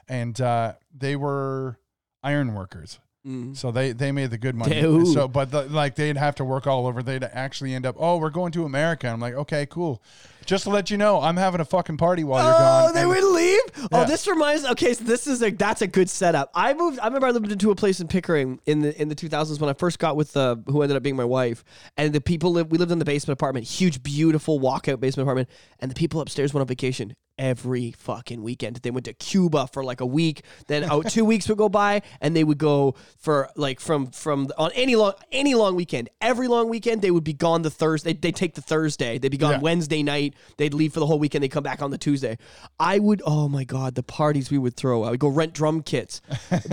and 0.08 0.40
uh, 0.42 0.74
they 0.96 1.16
were 1.16 1.78
iron 2.24 2.54
workers. 2.54 3.00
Mm. 3.28 3.56
So 3.56 3.72
they 3.72 3.92
they 3.92 4.12
made 4.12 4.32
the 4.32 4.38
good 4.38 4.56
money. 4.56 4.82
Ooh. 4.82 5.06
So, 5.06 5.28
but 5.28 5.52
the, 5.52 5.64
like 5.64 5.96
they'd 5.96 6.18
have 6.18 6.36
to 6.36 6.46
work 6.46 6.68
all 6.68 6.88
over. 6.88 7.04
They'd 7.04 7.24
actually 7.24 7.74
end 7.74 7.86
up. 7.86 7.96
Oh, 8.00 8.18
we're 8.18 8.30
going 8.30 8.52
to 8.54 8.64
America. 8.64 9.08
I'm 9.08 9.20
like, 9.20 9.34
okay, 9.34 9.66
cool. 9.66 10.02
Just 10.50 10.64
to 10.64 10.72
let 10.72 10.90
you 10.90 10.98
know, 10.98 11.22
I'm 11.22 11.38
having 11.38 11.62
a 11.62 11.66
fucking 11.66 11.98
party 11.98 12.24
while 12.24 12.44
you're 12.44 12.56
oh, 12.56 12.58
gone. 12.58 12.90
Oh, 12.90 12.92
they 12.92 13.02
And- 13.02 13.10
would 13.10 13.24
leave. 13.24 13.60
Oh, 13.92 14.04
this 14.06 14.28
reminds. 14.28 14.66
Okay, 14.66 14.96
so 14.96 15.04
this 15.04 15.28
is 15.28 15.44
a 15.44 15.52
that's 15.52 15.84
a 15.84 15.88
good 15.88 16.10
setup. 16.10 16.50
I 16.56 16.74
moved. 16.74 16.98
I 17.00 17.06
remember 17.06 17.28
I 17.28 17.30
lived 17.30 17.52
into 17.52 17.70
a 17.70 17.76
place 17.76 18.00
in 18.00 18.08
Pickering 18.08 18.60
in 18.66 18.82
the 18.82 19.00
in 19.00 19.10
the 19.10 19.16
2000s 19.16 19.60
when 19.60 19.70
I 19.70 19.74
first 19.74 20.00
got 20.00 20.16
with 20.16 20.34
the 20.34 20.60
who 20.66 20.82
ended 20.82 20.98
up 20.98 21.04
being 21.04 21.16
my 21.16 21.24
wife, 21.24 21.64
and 21.98 22.14
the 22.14 22.20
people 22.20 22.52
live. 22.52 22.72
We 22.72 22.80
lived 22.80 22.92
in 22.92 22.98
the 22.98 23.06
basement 23.06 23.34
apartment, 23.38 23.68
huge, 23.68 24.02
beautiful 24.02 24.60
walkout 24.60 25.00
basement 25.00 25.28
apartment, 25.28 25.50
and 25.80 25.92
the 25.92 25.96
people 25.96 26.20
upstairs 26.20 26.52
went 26.52 26.62
on 26.62 26.68
vacation 26.68 27.14
every 27.40 27.94
fucking 27.94 28.44
weekend. 28.44 28.76
They 28.76 28.92
went 28.92 29.06
to 29.06 29.14
Cuba 29.14 29.66
for 29.68 29.84
like 29.84 30.02
a 30.02 30.06
week, 30.06 30.44
then 30.68 30.84
out 30.84 31.10
two 31.10 31.26
weeks 31.26 31.50
would 31.50 31.58
go 31.58 31.70
by, 31.70 32.04
and 32.22 32.36
they 32.36 32.44
would 32.44 32.60
go 32.60 32.94
for 33.18 33.50
like 33.56 33.80
from 33.80 34.08
from 34.12 34.50
on 34.58 34.72
any 34.76 34.96
long 34.96 35.14
any 35.32 35.56
long 35.56 35.76
weekend. 35.76 36.10
Every 36.22 36.48
long 36.48 36.70
weekend 36.70 37.02
they 37.02 37.10
would 37.10 37.24
be 37.24 37.34
gone 37.34 37.64
the 37.64 37.72
Thursday. 37.72 38.14
They 38.14 38.32
take 38.32 38.54
the 38.54 38.62
Thursday. 38.62 39.18
They'd 39.18 39.30
be 39.32 39.38
gone 39.38 39.54
Yeah. 39.54 39.60
Wednesday 39.62 40.04
night. 40.04 40.36
They'd 40.58 40.74
leave 40.74 40.94
for 40.94 41.00
the 41.00 41.08
whole 41.08 41.18
weekend. 41.18 41.44
They 41.44 41.48
come 41.48 41.64
back 41.64 41.82
on 41.82 41.90
the 41.90 41.98
Tuesday. 41.98 42.38
I 42.80 43.00
would. 43.00 43.24
Oh 43.26 43.48
my 43.50 43.64
god, 43.64 43.96
the 43.96 44.04
parties 44.04 44.52
we 44.52 44.58
would 44.58 44.76
throw. 44.76 45.04
I 45.04 45.10
would 45.12 45.20
go 45.20 45.30
rent 45.30 45.54
drum 45.54 45.82
kits. 45.82 46.22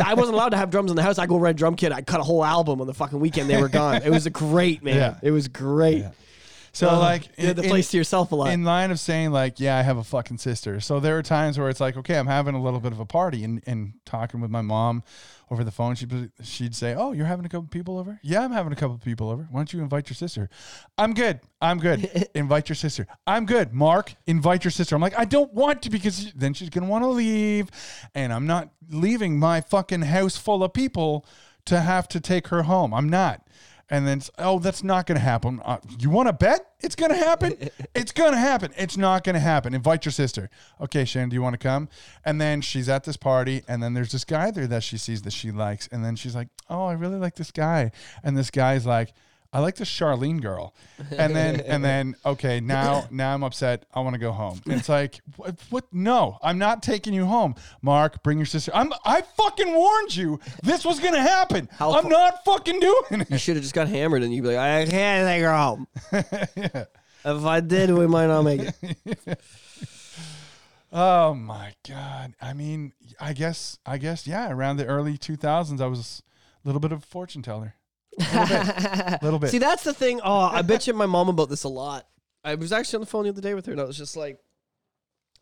I 0.04 0.14
wasn't 0.14 0.34
allowed 0.34 0.50
to 0.50 0.56
have 0.56 0.70
drums 0.70 0.90
in 0.90 0.96
the 0.96 1.02
house. 1.02 1.18
I 1.18 1.26
go 1.26 1.36
rent 1.36 1.56
drum 1.56 1.76
kit. 1.76 1.92
I 1.92 2.02
cut 2.02 2.20
a 2.20 2.24
whole 2.24 2.44
album 2.44 2.80
on 2.80 2.86
the 2.86 2.94
fucking 2.94 3.20
weekend. 3.20 3.48
They 3.48 3.60
were 3.60 3.68
gone. 3.68 4.02
It 4.02 4.10
was 4.10 4.26
a 4.26 4.30
great 4.30 4.82
man. 4.82 4.96
Yeah. 4.96 5.14
It 5.22 5.30
was 5.30 5.46
great. 5.48 6.04
So 6.76 6.90
Uh, 6.90 6.98
like 6.98 7.30
you 7.38 7.46
had 7.46 7.56
the 7.56 7.62
in- 7.62 7.70
place 7.70 7.90
to 7.92 7.96
yourself 7.96 8.32
a 8.32 8.34
lot. 8.36 8.52
in 8.52 8.62
line 8.62 8.90
of 8.90 9.00
saying 9.00 9.30
like, 9.30 9.58
yeah, 9.58 9.78
I 9.78 9.82
have 9.82 9.96
a 9.96 10.04
fucking 10.04 10.36
sister. 10.36 10.78
So 10.78 11.00
there 11.00 11.16
are 11.16 11.22
times 11.22 11.58
where 11.58 11.70
it's 11.70 11.80
like, 11.80 11.96
okay, 11.96 12.18
I'm 12.18 12.26
having 12.26 12.54
a 12.54 12.60
little 12.62 12.80
bit 12.80 12.92
of 12.92 13.00
a 13.00 13.06
party 13.06 13.44
and, 13.44 13.62
and 13.66 13.94
talking 14.04 14.40
with 14.42 14.50
my 14.50 14.60
mom 14.60 15.02
over 15.50 15.64
the 15.64 15.70
phone. 15.70 15.94
She'd, 15.94 16.30
she'd 16.42 16.74
say, 16.74 16.94
oh, 16.94 17.12
you're 17.12 17.24
having 17.24 17.46
a 17.46 17.48
couple 17.48 17.68
people 17.68 17.98
over? 17.98 18.20
Yeah, 18.22 18.42
I'm 18.44 18.52
having 18.52 18.74
a 18.74 18.76
couple 18.76 18.98
people 18.98 19.30
over. 19.30 19.48
Why 19.50 19.60
don't 19.60 19.72
you 19.72 19.80
invite 19.80 20.10
your 20.10 20.16
sister? 20.16 20.50
I'm 20.98 21.14
good. 21.14 21.40
I'm 21.62 21.78
good. 21.78 22.28
invite 22.34 22.68
your 22.68 22.76
sister. 22.76 23.06
I'm 23.26 23.46
good. 23.46 23.72
Mark, 23.72 24.14
invite 24.26 24.62
your 24.62 24.70
sister. 24.70 24.94
I'm 24.94 25.00
like, 25.00 25.18
I 25.18 25.24
don't 25.24 25.54
want 25.54 25.80
to 25.82 25.88
because 25.90 26.30
then 26.34 26.52
she's 26.52 26.68
going 26.68 26.84
to 26.84 26.90
want 26.90 27.04
to 27.04 27.08
leave. 27.08 27.70
And 28.14 28.34
I'm 28.34 28.46
not 28.46 28.68
leaving 28.90 29.38
my 29.38 29.62
fucking 29.62 30.02
house 30.02 30.36
full 30.36 30.62
of 30.62 30.74
people 30.74 31.24
to 31.64 31.80
have 31.80 32.06
to 32.08 32.20
take 32.20 32.48
her 32.48 32.64
home. 32.64 32.92
I'm 32.92 33.08
not. 33.08 33.45
And 33.88 34.06
then, 34.06 34.20
oh, 34.38 34.58
that's 34.58 34.82
not 34.82 35.06
going 35.06 35.16
to 35.16 35.24
happen. 35.24 35.60
Uh, 35.64 35.78
you 36.00 36.10
want 36.10 36.28
to 36.28 36.32
bet 36.32 36.72
it's 36.80 36.96
going 36.96 37.12
to 37.12 37.16
happen? 37.16 37.56
it's 37.94 38.10
going 38.10 38.32
to 38.32 38.38
happen. 38.38 38.72
It's 38.76 38.96
not 38.96 39.22
going 39.22 39.34
to 39.34 39.40
happen. 39.40 39.74
Invite 39.74 40.04
your 40.04 40.12
sister. 40.12 40.50
Okay, 40.80 41.04
Shannon, 41.04 41.28
do 41.28 41.34
you 41.34 41.42
want 41.42 41.54
to 41.54 41.58
come? 41.58 41.88
And 42.24 42.40
then 42.40 42.60
she's 42.62 42.88
at 42.88 43.04
this 43.04 43.16
party, 43.16 43.62
and 43.68 43.80
then 43.80 43.94
there's 43.94 44.10
this 44.10 44.24
guy 44.24 44.50
there 44.50 44.66
that 44.66 44.82
she 44.82 44.98
sees 44.98 45.22
that 45.22 45.32
she 45.32 45.52
likes. 45.52 45.88
And 45.92 46.04
then 46.04 46.16
she's 46.16 46.34
like, 46.34 46.48
oh, 46.68 46.86
I 46.86 46.94
really 46.94 47.18
like 47.18 47.36
this 47.36 47.52
guy. 47.52 47.92
And 48.24 48.36
this 48.36 48.50
guy's 48.50 48.86
like, 48.86 49.12
I 49.52 49.60
like 49.60 49.76
this 49.76 49.88
Charlene 49.88 50.40
girl. 50.40 50.74
And 51.16 51.34
then, 51.34 51.60
and 51.66 51.84
then, 51.84 52.16
okay, 52.24 52.60
now, 52.60 53.06
now 53.10 53.32
I'm 53.34 53.42
upset. 53.42 53.86
I 53.94 54.00
want 54.00 54.14
to 54.14 54.18
go 54.20 54.32
home. 54.32 54.60
And 54.66 54.74
it's 54.74 54.88
like, 54.88 55.20
what, 55.36 55.58
what? 55.70 55.84
No, 55.92 56.38
I'm 56.42 56.58
not 56.58 56.82
taking 56.82 57.14
you 57.14 57.26
home. 57.26 57.54
Mark, 57.82 58.22
bring 58.22 58.38
your 58.38 58.46
sister. 58.46 58.70
I'm, 58.74 58.92
I 59.04 59.22
fucking 59.22 59.72
warned 59.74 60.14
you 60.16 60.40
this 60.62 60.84
was 60.84 61.00
going 61.00 61.14
to 61.14 61.22
happen. 61.22 61.68
How 61.72 61.94
I'm 61.94 62.04
fu- 62.04 62.08
not 62.10 62.44
fucking 62.44 62.80
doing 62.80 63.20
it. 63.22 63.30
you 63.30 63.38
should 63.38 63.56
have 63.56 63.62
just 63.62 63.74
got 63.74 63.88
hammered 63.88 64.22
and 64.22 64.34
you'd 64.34 64.42
be 64.42 64.48
like, 64.54 64.58
I 64.58 64.90
can't 64.90 65.26
take 65.26 65.42
her 65.42 65.56
home. 65.56 65.86
If 67.28 67.44
I 67.44 67.58
did, 67.58 67.90
we 67.90 68.06
might 68.06 68.28
not 68.28 68.42
make 68.42 68.60
it. 68.60 69.40
Oh 70.92 71.34
my 71.34 71.74
god! 71.86 72.34
I 72.40 72.52
mean, 72.52 72.92
I 73.20 73.32
guess, 73.32 73.78
I 73.84 73.98
guess, 73.98 74.26
yeah. 74.26 74.50
Around 74.50 74.76
the 74.76 74.86
early 74.86 75.18
2000s, 75.18 75.80
I 75.80 75.86
was 75.88 76.22
a 76.64 76.68
little 76.68 76.80
bit 76.80 76.92
of 76.92 77.02
a 77.02 77.06
fortune 77.06 77.42
teller. 77.42 77.74
A 78.20 79.18
little 79.22 79.38
bit. 79.38 79.50
See, 79.50 79.58
that's 79.58 79.84
the 79.84 79.92
thing. 79.92 80.20
Oh, 80.22 80.40
I 80.40 80.62
bet 80.62 80.86
you 80.86 80.94
my 80.94 81.06
mom 81.06 81.28
about 81.28 81.48
this 81.48 81.64
a 81.64 81.68
lot. 81.68 82.06
I 82.44 82.54
was 82.54 82.72
actually 82.72 82.98
on 82.98 83.00
the 83.00 83.06
phone 83.06 83.24
the 83.24 83.30
other 83.30 83.40
day 83.40 83.54
with 83.54 83.66
her, 83.66 83.72
and 83.72 83.80
I 83.80 83.84
was 83.84 83.98
just 83.98 84.16
like, 84.16 84.38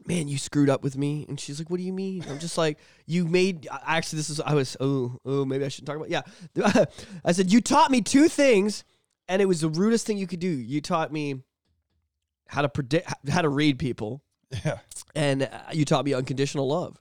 "Man, 0.06 0.28
you 0.28 0.38
screwed 0.38 0.70
up 0.70 0.82
with 0.82 0.96
me." 0.96 1.26
And 1.28 1.38
she's 1.38 1.60
like, 1.60 1.70
"What 1.70 1.76
do 1.76 1.82
you 1.82 1.92
mean?" 1.92 2.24
I'm 2.28 2.38
just 2.38 2.58
like, 2.58 2.78
"You 3.06 3.26
made." 3.26 3.68
Actually, 3.86 4.18
this 4.18 4.30
is. 4.30 4.40
I 4.40 4.54
was. 4.54 4.76
Oh, 4.80 5.18
oh, 5.24 5.44
maybe 5.44 5.64
I 5.64 5.68
shouldn't 5.68 5.86
talk 5.86 5.96
about. 5.96 6.10
Yeah, 6.10 6.22
I 7.24 7.32
said 7.32 7.52
you 7.52 7.60
taught 7.60 7.90
me 7.90 8.00
two 8.00 8.28
things, 8.28 8.84
and 9.28 9.42
it 9.42 9.46
was 9.46 9.60
the 9.60 9.68
rudest 9.68 10.06
thing 10.06 10.18
you 10.18 10.26
could 10.26 10.40
do. 10.40 10.48
You 10.48 10.80
taught 10.80 11.12
me 11.12 11.42
how 12.48 12.62
to 12.62 12.68
predict, 12.68 13.12
how 13.28 13.42
to 13.42 13.48
read 13.48 13.78
people, 13.78 14.22
yeah. 14.64 14.78
and 15.14 15.44
uh, 15.44 15.48
you 15.72 15.84
taught 15.84 16.04
me 16.04 16.14
unconditional 16.14 16.68
love 16.68 16.98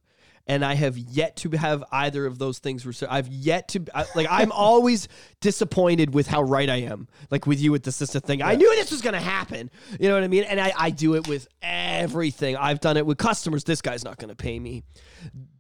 and 0.48 0.64
i 0.64 0.74
have 0.74 0.98
yet 0.98 1.36
to 1.36 1.50
have 1.52 1.84
either 1.92 2.26
of 2.26 2.38
those 2.38 2.60
things 2.60 3.04
i've 3.10 3.28
yet 3.28 3.68
to 3.68 3.84
I, 3.94 4.06
like 4.16 4.28
i'm 4.30 4.52
always 4.54 5.08
disappointed 5.42 6.14
with 6.14 6.28
how 6.28 6.44
right 6.44 6.70
i 6.70 6.78
am 6.78 7.08
like 7.32 7.48
with 7.48 7.60
you 7.60 7.72
with 7.72 7.84
the 7.84 7.92
sister 7.92 8.20
thing. 8.20 8.42
I 8.42 8.56
knew 8.56 8.70
this 8.76 8.92
was 8.92 9.02
going 9.02 9.14
to 9.14 9.20
happen. 9.20 9.70
You 10.00 10.08
know 10.08 10.16
what 10.16 10.24
i 10.24 10.28
mean? 10.28 10.44
And 10.44 10.60
I, 10.60 10.74
I 10.78 10.90
do 10.90 11.16
it 11.16 11.28
with 11.28 11.48
everything. 11.62 12.58
I've 12.58 12.80
done 12.80 12.98
it 12.98 13.06
with 13.06 13.18
customers. 13.18 13.64
This 13.64 13.82
guy's 13.82 14.04
not 14.04 14.18
going 14.18 14.30
to 14.30 14.36
pay 14.36 14.60
me. 14.60 14.84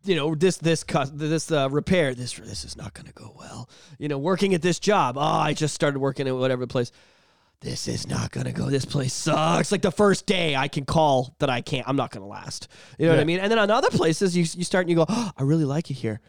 You 0.04 0.16
know 0.16 0.36
this 0.36 0.58
this 0.58 0.84
this 1.13 1.52
uh, 1.52 1.70
repair 1.72 2.13
this 2.13 2.34
this 2.34 2.66
is 2.66 2.75
not 2.75 2.94
going 2.94 3.08
to 3.08 3.13
go 3.13 3.34
well. 3.38 3.70
You 3.98 4.08
know 4.08 4.18
working 4.18 4.54
at 4.54 4.62
this 4.62 4.80
job 4.80 5.18
oh 5.18 5.22
i 5.22 5.54
just 5.54 5.74
started 5.74 6.00
working 6.00 6.28
at 6.28 6.36
whatever 6.36 6.68
place 6.68 6.92
this 7.63 7.88
is 7.88 8.08
not 8.08 8.32
gonna 8.32 8.51
go. 8.51 8.70
This 8.70 8.84
place 8.86 9.13
sucks. 9.13 9.72
Like 9.72 9.82
the 9.82 9.91
first 9.91 10.25
day, 10.25 10.55
I 10.55 10.67
can 10.67 10.86
call 10.86 11.36
that 11.39 11.50
I 11.50 11.62
can't. 11.62 11.88
I'm 11.88 11.96
not 11.96 12.12
gonna 12.12 12.27
last. 12.27 12.67
You 13.00 13.05
know 13.05 13.13
what 13.13 13.22
I 13.22 13.24
mean? 13.24 13.39
And 13.39 13.50
then 13.50 13.58
on 13.58 13.72
other 13.72 13.89
places, 13.89 14.36
you 14.36 14.41
you 14.41 14.65
start 14.65 14.84
and 14.84 14.89
you 14.89 14.98
go, 14.98 15.05
oh, 15.08 15.32
I 15.38 15.43
really 15.43 15.65
like 15.65 15.89
it 15.89 15.96
here, 15.96 16.20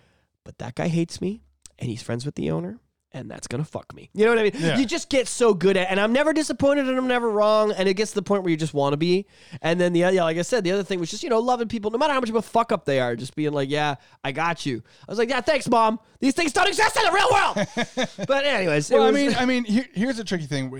but 0.44 0.58
that 0.58 0.76
guy 0.76 0.88
hates 0.88 1.20
me, 1.20 1.42
and 1.78 1.90
he's 1.90 2.02
friends 2.02 2.24
with 2.24 2.36
the 2.36 2.52
owner, 2.52 2.78
and 3.10 3.28
that's 3.28 3.48
gonna 3.48 3.64
fuck 3.64 3.92
me. 3.94 4.10
You 4.14 4.26
know 4.26 4.30
what 4.30 4.38
I 4.38 4.42
mean? 4.44 4.52
Yeah. 4.54 4.78
You 4.78 4.86
just 4.86 5.10
get 5.10 5.26
so 5.26 5.54
good 5.54 5.76
at, 5.76 5.90
and 5.90 5.98
I'm 5.98 6.12
never 6.12 6.32
disappointed, 6.32 6.88
and 6.88 6.96
I'm 6.96 7.08
never 7.08 7.28
wrong, 7.28 7.72
and 7.72 7.88
it 7.88 7.94
gets 7.94 8.12
to 8.12 8.16
the 8.16 8.22
point 8.22 8.44
where 8.44 8.50
you 8.50 8.56
just 8.56 8.74
want 8.74 8.92
to 8.92 8.96
be. 8.96 9.26
And 9.60 9.80
then 9.80 9.92
the 9.92 10.00
yeah, 10.00 10.22
like 10.22 10.38
I 10.38 10.42
said, 10.42 10.62
the 10.62 10.70
other 10.70 10.84
thing 10.84 11.00
was 11.00 11.10
just 11.10 11.24
you 11.24 11.30
know 11.30 11.40
loving 11.40 11.66
people, 11.66 11.90
no 11.90 11.98
matter 11.98 12.12
how 12.12 12.20
much 12.20 12.30
of 12.30 12.36
a 12.36 12.42
fuck 12.42 12.70
up 12.70 12.84
they 12.84 13.00
are, 13.00 13.16
just 13.16 13.34
being 13.34 13.52
like, 13.52 13.70
yeah, 13.70 13.96
I 14.22 14.30
got 14.30 14.64
you. 14.66 14.84
I 15.00 15.10
was 15.10 15.18
like, 15.18 15.30
yeah, 15.30 15.40
thanks, 15.40 15.68
mom. 15.68 15.98
These 16.20 16.34
things 16.34 16.52
don't 16.52 16.68
exist 16.68 16.96
in 16.96 17.02
the 17.02 17.12
real 17.12 17.28
world. 17.32 18.18
but 18.28 18.44
anyways, 18.44 18.88
it 18.88 18.94
Well, 18.94 19.08
I 19.08 19.10
mean, 19.10 19.34
I 19.38 19.46
mean, 19.46 19.64
here, 19.64 19.86
here's 19.92 20.20
a 20.20 20.24
tricky 20.24 20.46
thing 20.46 20.70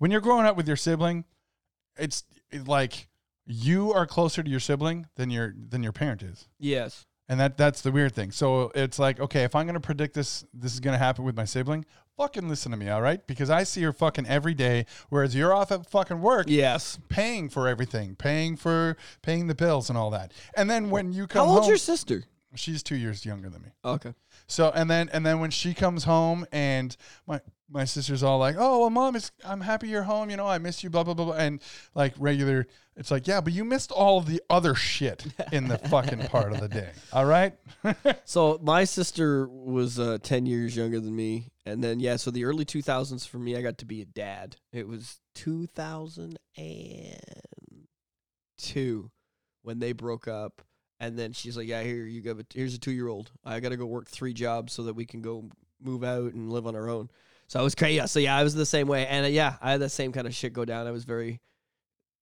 when 0.00 0.10
you're 0.10 0.20
growing 0.20 0.44
up 0.46 0.56
with 0.56 0.66
your 0.66 0.76
sibling, 0.76 1.24
it's, 1.96 2.24
it's 2.50 2.66
like 2.66 3.06
you 3.46 3.92
are 3.92 4.06
closer 4.06 4.42
to 4.42 4.50
your 4.50 4.60
sibling 4.60 5.06
than 5.16 5.30
your 5.30 5.54
than 5.68 5.82
your 5.82 5.92
parent 5.92 6.22
is. 6.22 6.48
yes. 6.58 7.06
And 7.28 7.38
that 7.38 7.56
that's 7.56 7.80
the 7.82 7.92
weird 7.92 8.12
thing. 8.12 8.32
So 8.32 8.72
it's 8.74 8.98
like, 8.98 9.20
okay, 9.20 9.44
if 9.44 9.54
I'm 9.54 9.64
gonna 9.64 9.78
predict 9.78 10.14
this, 10.14 10.44
this 10.52 10.72
is 10.74 10.80
gonna 10.80 10.98
happen 10.98 11.24
with 11.24 11.36
my 11.36 11.44
sibling. 11.44 11.84
Fucking 12.16 12.48
listen 12.48 12.72
to 12.72 12.76
me, 12.76 12.88
all 12.88 13.00
right? 13.00 13.24
Because 13.28 13.50
I 13.50 13.62
see 13.62 13.82
her 13.82 13.92
fucking 13.92 14.26
every 14.26 14.52
day, 14.52 14.84
whereas 15.10 15.32
you're 15.36 15.54
off 15.54 15.70
at 15.70 15.88
fucking 15.88 16.20
work, 16.20 16.46
Yes. 16.48 16.98
paying 17.08 17.48
for 17.48 17.68
everything, 17.68 18.16
paying 18.16 18.56
for 18.56 18.96
paying 19.22 19.46
the 19.46 19.54
bills 19.54 19.88
and 19.88 19.96
all 19.96 20.10
that. 20.10 20.32
And 20.56 20.68
then 20.68 20.90
when 20.90 21.12
you 21.12 21.28
come 21.28 21.46
How 21.46 21.52
old's 21.52 21.66
home, 21.66 21.68
your 21.70 21.76
sister? 21.78 22.24
She's 22.54 22.82
two 22.82 22.96
years 22.96 23.24
younger 23.24 23.48
than 23.48 23.62
me. 23.62 23.68
Okay. 23.84 24.14
So 24.46 24.70
and 24.74 24.90
then 24.90 25.08
and 25.12 25.24
then 25.24 25.40
when 25.40 25.50
she 25.50 25.74
comes 25.74 26.04
home 26.04 26.46
and 26.52 26.96
my 27.26 27.40
my 27.72 27.84
sister's 27.84 28.22
all 28.22 28.38
like, 28.38 28.56
"Oh, 28.58 28.80
well, 28.80 28.90
mom, 28.90 29.14
it's, 29.14 29.30
I'm 29.44 29.60
happy 29.60 29.88
you're 29.88 30.02
home. 30.02 30.28
You 30.28 30.36
know, 30.36 30.46
I 30.46 30.58
miss 30.58 30.82
you." 30.82 30.90
Blah 30.90 31.04
blah 31.04 31.14
blah. 31.14 31.26
blah. 31.26 31.34
And 31.34 31.62
like 31.94 32.14
regular, 32.18 32.66
it's 32.96 33.10
like, 33.10 33.26
yeah, 33.28 33.40
but 33.40 33.52
you 33.52 33.64
missed 33.64 33.92
all 33.92 34.18
of 34.18 34.26
the 34.26 34.42
other 34.50 34.74
shit 34.74 35.24
in 35.52 35.68
the 35.68 35.78
fucking 35.78 36.26
part 36.26 36.52
of 36.52 36.60
the 36.60 36.68
day. 36.68 36.90
All 37.12 37.24
right. 37.24 37.54
So 38.24 38.60
my 38.62 38.84
sister 38.84 39.48
was 39.48 39.98
uh, 39.98 40.18
ten 40.22 40.46
years 40.46 40.76
younger 40.76 41.00
than 41.00 41.14
me, 41.14 41.50
and 41.64 41.82
then 41.82 41.98
yeah, 41.98 42.16
so 42.16 42.30
the 42.30 42.44
early 42.44 42.64
two 42.64 42.82
thousands 42.82 43.26
for 43.26 43.38
me, 43.38 43.56
I 43.56 43.62
got 43.62 43.78
to 43.78 43.86
be 43.86 44.02
a 44.02 44.04
dad. 44.04 44.56
It 44.72 44.86
was 44.86 45.20
two 45.34 45.66
thousand 45.66 46.38
and 46.56 47.86
two 48.58 49.10
when 49.62 49.78
they 49.78 49.92
broke 49.92 50.28
up, 50.28 50.62
and 51.00 51.18
then 51.18 51.32
she's 51.32 51.56
like, 51.56 51.66
"Yeah, 51.66 51.82
here 51.82 52.04
you 52.04 52.20
go. 52.20 52.34
But 52.34 52.46
Here's 52.54 52.74
a 52.74 52.78
two 52.78 52.92
year 52.92 53.08
old. 53.08 53.30
I 53.44 53.58
got 53.60 53.70
to 53.70 53.76
go 53.76 53.86
work 53.86 54.06
three 54.06 54.34
jobs 54.34 54.72
so 54.72 54.84
that 54.84 54.94
we 54.94 55.06
can 55.06 55.22
go 55.22 55.48
move 55.82 56.04
out 56.04 56.34
and 56.34 56.52
live 56.52 56.66
on 56.66 56.76
our 56.76 56.88
own." 56.88 57.10
So 57.48 57.58
I 57.58 57.62
was 57.62 57.74
crazy. 57.74 57.96
Yeah, 57.96 58.06
so 58.06 58.20
yeah, 58.20 58.36
I 58.36 58.44
was 58.44 58.54
the 58.54 58.66
same 58.66 58.86
way, 58.86 59.06
and 59.06 59.26
uh, 59.26 59.28
yeah, 59.28 59.56
I 59.60 59.72
had 59.72 59.80
that 59.80 59.90
same 59.90 60.12
kind 60.12 60.26
of 60.26 60.34
shit 60.34 60.52
go 60.52 60.64
down. 60.64 60.86
I 60.86 60.92
was 60.92 61.04
very. 61.04 61.40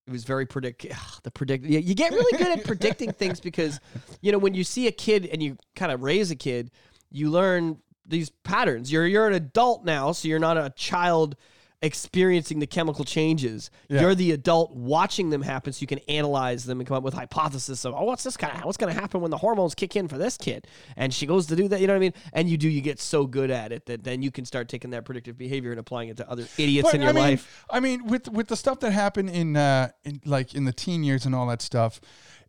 It 0.06 0.12
was 0.12 0.24
very 0.24 0.46
predict 0.46 0.86
the 1.22 1.30
predict. 1.30 1.66
You 1.66 1.80
you 1.80 1.94
get 1.94 2.12
really 2.12 2.38
good 2.38 2.58
at 2.58 2.64
predicting 2.64 3.12
things 3.18 3.40
because, 3.40 3.78
you 4.22 4.32
know, 4.32 4.38
when 4.38 4.54
you 4.54 4.64
see 4.64 4.86
a 4.86 4.92
kid 4.92 5.26
and 5.26 5.42
you 5.42 5.58
kind 5.76 5.92
of 5.92 6.02
raise 6.02 6.30
a 6.30 6.36
kid, 6.36 6.70
you 7.10 7.30
learn 7.30 7.78
these 8.06 8.30
patterns. 8.30 8.90
You're 8.90 9.06
you're 9.06 9.26
an 9.26 9.34
adult 9.34 9.84
now, 9.84 10.12
so 10.12 10.28
you're 10.28 10.38
not 10.38 10.56
a 10.56 10.72
child 10.76 11.36
experiencing 11.80 12.58
the 12.58 12.66
chemical 12.66 13.04
changes. 13.04 13.70
Yeah. 13.88 14.00
You're 14.00 14.14
the 14.14 14.32
adult 14.32 14.74
watching 14.74 15.30
them 15.30 15.42
happen, 15.42 15.72
so 15.72 15.80
you 15.80 15.86
can 15.86 16.00
analyze 16.08 16.64
them 16.64 16.80
and 16.80 16.86
come 16.86 16.96
up 16.96 17.02
with 17.02 17.14
hypothesis 17.14 17.84
of, 17.84 17.94
oh, 17.94 18.04
what's 18.04 18.24
this 18.24 18.36
kind 18.36 18.56
of 18.56 18.64
what's 18.64 18.76
going 18.76 18.92
to 18.92 19.00
happen 19.00 19.20
when 19.20 19.30
the 19.30 19.36
hormones 19.36 19.74
kick 19.74 19.94
in 19.94 20.08
for 20.08 20.18
this 20.18 20.36
kid? 20.36 20.66
And 20.96 21.14
she 21.14 21.26
goes 21.26 21.46
to 21.46 21.56
do 21.56 21.68
that. 21.68 21.80
You 21.80 21.86
know 21.86 21.92
what 21.92 21.98
I 21.98 22.00
mean? 22.00 22.14
And 22.32 22.48
you 22.48 22.56
do. 22.56 22.68
You 22.68 22.80
get 22.80 23.00
so 23.00 23.26
good 23.26 23.50
at 23.50 23.72
it 23.72 23.86
that 23.86 24.04
then 24.04 24.22
you 24.22 24.30
can 24.30 24.44
start 24.44 24.68
taking 24.68 24.90
that 24.90 25.04
predictive 25.04 25.38
behavior 25.38 25.70
and 25.70 25.80
applying 25.80 26.08
it 26.08 26.16
to 26.16 26.28
other 26.28 26.46
idiots 26.58 26.88
But, 26.88 26.94
in 26.96 27.00
your 27.02 27.10
I 27.10 27.12
mean, 27.12 27.22
life. 27.22 27.64
I 27.70 27.80
mean, 27.80 28.06
with 28.06 28.28
with 28.28 28.48
the 28.48 28.56
stuff 28.56 28.80
that 28.80 28.90
happened 28.90 29.30
in 29.30 29.56
uh 29.56 29.90
in 30.04 30.20
like 30.24 30.54
in 30.54 30.64
the 30.64 30.72
teen 30.72 31.04
years 31.04 31.26
and 31.26 31.34
all 31.34 31.46
that 31.46 31.62
stuff, 31.62 32.00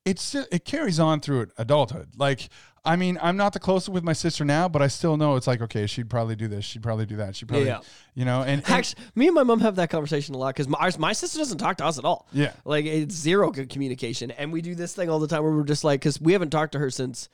it's 0.05 0.33
it 0.35 0.65
carries 0.65 0.99
on 0.99 1.19
through 1.19 1.47
adulthood. 1.57 2.09
Like, 2.17 2.49
I 2.85 2.95
mean, 2.95 3.17
I'm 3.21 3.35
not 3.37 3.53
the 3.53 3.59
closest 3.59 3.89
with 3.89 4.03
my 4.03 4.13
sister 4.13 4.45
now, 4.45 4.69
but 4.69 4.81
I 4.81 4.87
still 4.87 5.17
know 5.17 5.35
it's 5.35 5.47
like, 5.47 5.61
okay, 5.61 5.85
she'd 5.85 6.09
probably 6.09 6.35
do 6.35 6.47
this, 6.47 6.63
she'd 6.65 6.81
probably 6.81 7.05
do 7.05 7.17
that, 7.17 7.35
she'd 7.35 7.47
probably, 7.47 7.67
Yeah. 7.67 7.81
you 8.15 8.23
know, 8.25 8.41
and, 8.41 8.61
and 8.61 8.69
Actually, 8.69 9.03
me 9.15 9.27
and 9.27 9.35
my 9.35 9.43
mom 9.43 9.59
have 9.59 9.75
that 9.75 9.89
conversation 9.89 10.33
a 10.33 10.37
lot 10.37 10.55
because 10.55 10.67
my, 10.69 10.89
my 10.97 11.13
sister 11.13 11.37
doesn't 11.39 11.57
talk 11.57 11.77
to 11.77 11.85
us 11.85 11.99
at 11.99 12.05
all. 12.05 12.27
Yeah. 12.31 12.53
Like 12.65 12.85
it's 12.85 13.13
zero 13.15 13.51
good 13.51 13.69
communication. 13.69 14.31
And 14.31 14.53
we 14.53 14.61
do 14.61 14.75
this 14.75 14.95
thing 14.95 15.09
all 15.09 15.19
the 15.19 15.27
time 15.27 15.43
where 15.43 15.51
we're 15.51 15.63
just 15.63 15.83
like, 15.83 15.99
because 15.99 16.21
we 16.21 16.33
haven't 16.33 16.51
talked 16.51 16.71
to 16.71 16.79
her 16.79 16.89
since 16.89 17.27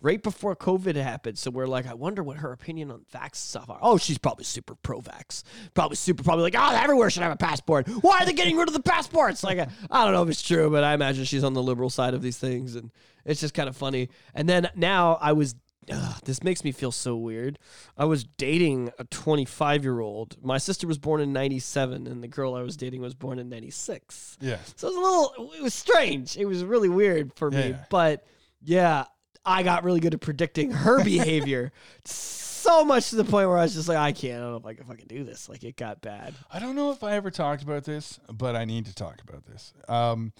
right 0.00 0.22
before 0.22 0.56
COVID 0.56 0.96
happened. 0.96 1.38
So 1.38 1.50
we're 1.50 1.66
like, 1.66 1.86
I 1.86 1.94
wonder 1.94 2.22
what 2.22 2.38
her 2.38 2.52
opinion 2.52 2.90
on 2.90 3.04
vax 3.12 3.36
stuff 3.36 3.68
are. 3.68 3.78
Oh, 3.82 3.98
she's 3.98 4.18
probably 4.18 4.44
super 4.44 4.74
pro 4.74 5.00
vax. 5.00 5.42
Probably 5.74 5.96
super, 5.96 6.22
probably 6.22 6.44
like, 6.44 6.54
oh, 6.56 6.74
everywhere 6.74 7.10
should 7.10 7.22
have 7.22 7.32
a 7.32 7.36
passport. 7.36 7.88
Why 7.88 8.20
are 8.20 8.26
they 8.26 8.32
getting 8.32 8.56
rid 8.56 8.68
of 8.68 8.74
the 8.74 8.82
passports? 8.82 9.42
Like, 9.44 9.58
I 9.90 10.04
don't 10.04 10.12
know 10.12 10.22
if 10.22 10.28
it's 10.28 10.42
true, 10.42 10.70
but 10.70 10.84
I 10.84 10.94
imagine 10.94 11.24
she's 11.24 11.44
on 11.44 11.54
the 11.54 11.62
liberal 11.62 11.90
side 11.90 12.14
of 12.14 12.22
these 12.22 12.38
things. 12.38 12.76
And 12.76 12.90
it's 13.24 13.40
just 13.40 13.54
kind 13.54 13.68
of 13.68 13.76
funny. 13.76 14.08
And 14.34 14.48
then 14.48 14.68
now 14.74 15.18
I 15.20 15.32
was 15.32 15.54
Ugh, 15.90 16.20
this 16.24 16.42
makes 16.42 16.62
me 16.62 16.72
feel 16.72 16.92
so 16.92 17.16
weird. 17.16 17.58
I 17.96 18.04
was 18.04 18.24
dating 18.24 18.90
a 18.98 19.04
25 19.04 19.82
year 19.82 20.00
old. 20.00 20.36
My 20.42 20.58
sister 20.58 20.86
was 20.86 20.98
born 20.98 21.20
in 21.20 21.32
97, 21.32 22.06
and 22.06 22.22
the 22.22 22.28
girl 22.28 22.54
I 22.54 22.62
was 22.62 22.76
dating 22.76 23.00
was 23.00 23.14
born 23.14 23.38
in 23.38 23.48
96. 23.48 24.38
yeah, 24.40 24.58
So 24.76 24.88
it 24.88 24.90
was 24.90 24.96
a 24.96 25.00
little, 25.00 25.52
it 25.54 25.62
was 25.62 25.74
strange. 25.74 26.36
It 26.36 26.44
was 26.44 26.64
really 26.64 26.88
weird 26.88 27.32
for 27.34 27.50
me. 27.50 27.70
Yeah. 27.70 27.84
But 27.88 28.24
yeah, 28.62 29.04
I 29.44 29.62
got 29.62 29.84
really 29.84 30.00
good 30.00 30.14
at 30.14 30.20
predicting 30.20 30.70
her 30.70 31.02
behavior. 31.04 31.72
So 32.04 32.84
much 32.84 33.10
to 33.10 33.16
the 33.16 33.24
point 33.24 33.48
where 33.48 33.58
I 33.58 33.62
was 33.62 33.74
just 33.74 33.88
like, 33.88 33.98
I 33.98 34.12
can't. 34.12 34.38
I 34.38 34.40
don't 34.40 34.50
know 34.52 34.58
if 34.58 34.66
I 34.66 34.74
can 34.74 34.84
fucking 34.84 35.06
do 35.08 35.24
this. 35.24 35.48
Like 35.48 35.64
it 35.64 35.76
got 35.76 36.02
bad. 36.02 36.34
I 36.52 36.58
don't 36.58 36.76
know 36.76 36.90
if 36.92 37.02
I 37.02 37.12
ever 37.12 37.30
talked 37.30 37.62
about 37.62 37.84
this, 37.84 38.20
but 38.32 38.54
I 38.54 38.64
need 38.64 38.86
to 38.86 38.94
talk 38.94 39.20
about 39.26 39.46
this. 39.46 39.72
Um, 39.88 40.32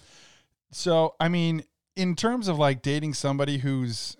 so 0.71 1.15
I 1.19 1.29
mean, 1.29 1.63
in 1.95 2.15
terms 2.15 2.47
of 2.47 2.57
like 2.57 2.81
dating 2.81 3.15
somebody 3.15 3.57
who's, 3.59 4.17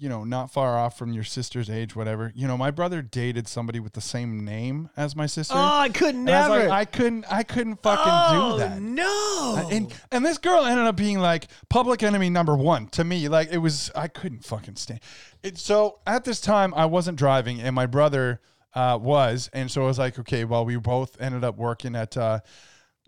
you 0.00 0.08
know, 0.08 0.24
not 0.24 0.50
far 0.50 0.78
off 0.78 0.96
from 0.96 1.12
your 1.12 1.24
sister's 1.24 1.68
age, 1.68 1.94
whatever. 1.94 2.32
You 2.34 2.48
know, 2.48 2.56
my 2.56 2.70
brother 2.70 3.02
dated 3.02 3.46
somebody 3.46 3.80
with 3.80 3.92
the 3.92 4.00
same 4.00 4.46
name 4.46 4.88
as 4.96 5.14
my 5.14 5.26
sister. 5.26 5.52
Oh, 5.54 5.58
I 5.60 5.90
could 5.90 6.14
And 6.14 6.28
I 6.30 6.48
never. 6.48 6.68
like, 6.68 6.70
I 6.70 6.84
couldn't, 6.86 7.26
I 7.30 7.42
couldn't 7.42 7.82
fucking 7.82 8.04
oh, 8.06 8.52
do 8.52 8.58
that. 8.60 8.80
No. 8.80 9.68
And 9.70 9.92
and 10.10 10.24
this 10.24 10.38
girl 10.38 10.64
ended 10.64 10.86
up 10.86 10.96
being 10.96 11.18
like 11.18 11.48
public 11.68 12.02
enemy 12.02 12.30
number 12.30 12.56
one 12.56 12.86
to 12.88 13.04
me. 13.04 13.28
Like 13.28 13.52
it 13.52 13.58
was, 13.58 13.90
I 13.94 14.08
couldn't 14.08 14.42
fucking 14.42 14.76
stand 14.76 15.00
it. 15.42 15.58
So 15.58 15.98
at 16.06 16.24
this 16.24 16.40
time, 16.40 16.72
I 16.74 16.86
wasn't 16.86 17.18
driving, 17.18 17.60
and 17.60 17.74
my 17.74 17.84
brother 17.84 18.40
uh, 18.74 18.98
was, 19.00 19.50
and 19.52 19.70
so 19.70 19.82
I 19.82 19.86
was 19.86 19.98
like, 19.98 20.18
okay, 20.18 20.46
well, 20.46 20.64
we 20.64 20.76
both 20.76 21.20
ended 21.20 21.44
up 21.44 21.58
working 21.58 21.94
at 21.94 22.16
uh, 22.16 22.40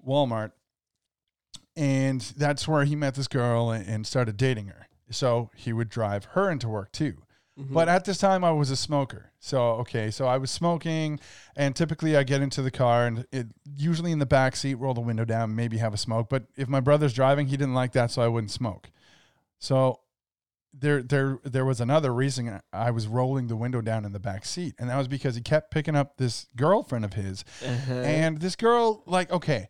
Walmart, 0.07 0.53
and 1.75 2.21
that's 2.37 2.69
where 2.69 2.85
he 2.85 2.97
met 2.97 3.15
this 3.15 3.29
girl 3.29 3.71
and, 3.71 3.89
and 3.89 4.07
started 4.07 4.37
dating 4.37 4.67
her. 4.67 4.89
So 5.11 5.51
he 5.55 5.73
would 5.73 5.89
drive 5.89 6.25
her 6.33 6.51
into 6.51 6.69
work 6.69 6.93
too. 6.93 7.15
But 7.55 7.87
at 7.89 8.07
this 8.07 8.17
time, 8.17 8.45
I 8.45 8.51
was 8.51 8.71
a 8.71 8.77
smoker. 8.77 9.31
So, 9.39 9.61
okay, 9.83 10.11
so 10.11 10.27
I 10.27 10.39
was 10.39 10.51
smoking, 10.51 11.21
and 11.55 11.77
typically 11.77 12.17
I 12.17 12.23
get 12.23 12.41
into 12.41 12.63
the 12.63 12.71
car 12.71 13.07
and 13.07 13.27
it 13.31 13.49
usually 13.77 14.11
in 14.11 14.19
the 14.19 14.27
back 14.27 14.57
seat, 14.57 14.77
roll 14.77 14.95
the 14.95 15.03
window 15.03 15.27
down, 15.27 15.55
maybe 15.55 15.77
have 15.77 15.93
a 15.93 15.99
smoke. 15.99 16.29
But 16.31 16.45
if 16.57 16.67
my 16.67 16.81
brother's 16.81 17.13
driving, 17.13 17.49
he 17.49 17.59
didn't 17.59 17.75
like 17.75 17.93
that, 17.93 18.11
so 18.11 18.23
I 18.23 18.29
wouldn't 18.29 18.51
smoke. 18.53 18.91
So 19.59 20.01
there, 20.73 21.03
there, 21.03 21.39
there 21.45 21.67
was 21.67 21.79
another 21.81 22.13
reason 22.15 22.59
I 22.73 22.91
was 22.91 23.07
rolling 23.07 23.49
the 23.49 23.57
window 23.57 23.83
down 23.83 24.07
in 24.07 24.13
the 24.13 24.19
back 24.19 24.47
seat, 24.47 24.75
and 24.79 24.89
that 24.89 24.97
was 24.97 25.07
because 25.07 25.35
he 25.35 25.43
kept 25.43 25.71
picking 25.71 25.95
up 25.95 26.17
this 26.17 26.47
girlfriend 26.57 27.05
of 27.05 27.13
his, 27.13 27.45
Uh-huh. 27.63 27.93
and 27.93 28.41
this 28.41 28.57
girl, 28.57 29.03
like, 29.07 29.31
okay, 29.31 29.69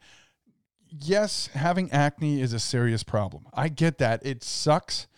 yes, 0.89 1.49
having 1.55 1.91
acne 1.91 2.41
is 2.41 2.53
a 2.53 2.61
serious 2.61 3.03
problem. 3.03 3.47
I 3.53 3.69
get 3.69 3.99
that. 3.99 4.25
It 4.25 4.45
sucks. 4.45 5.09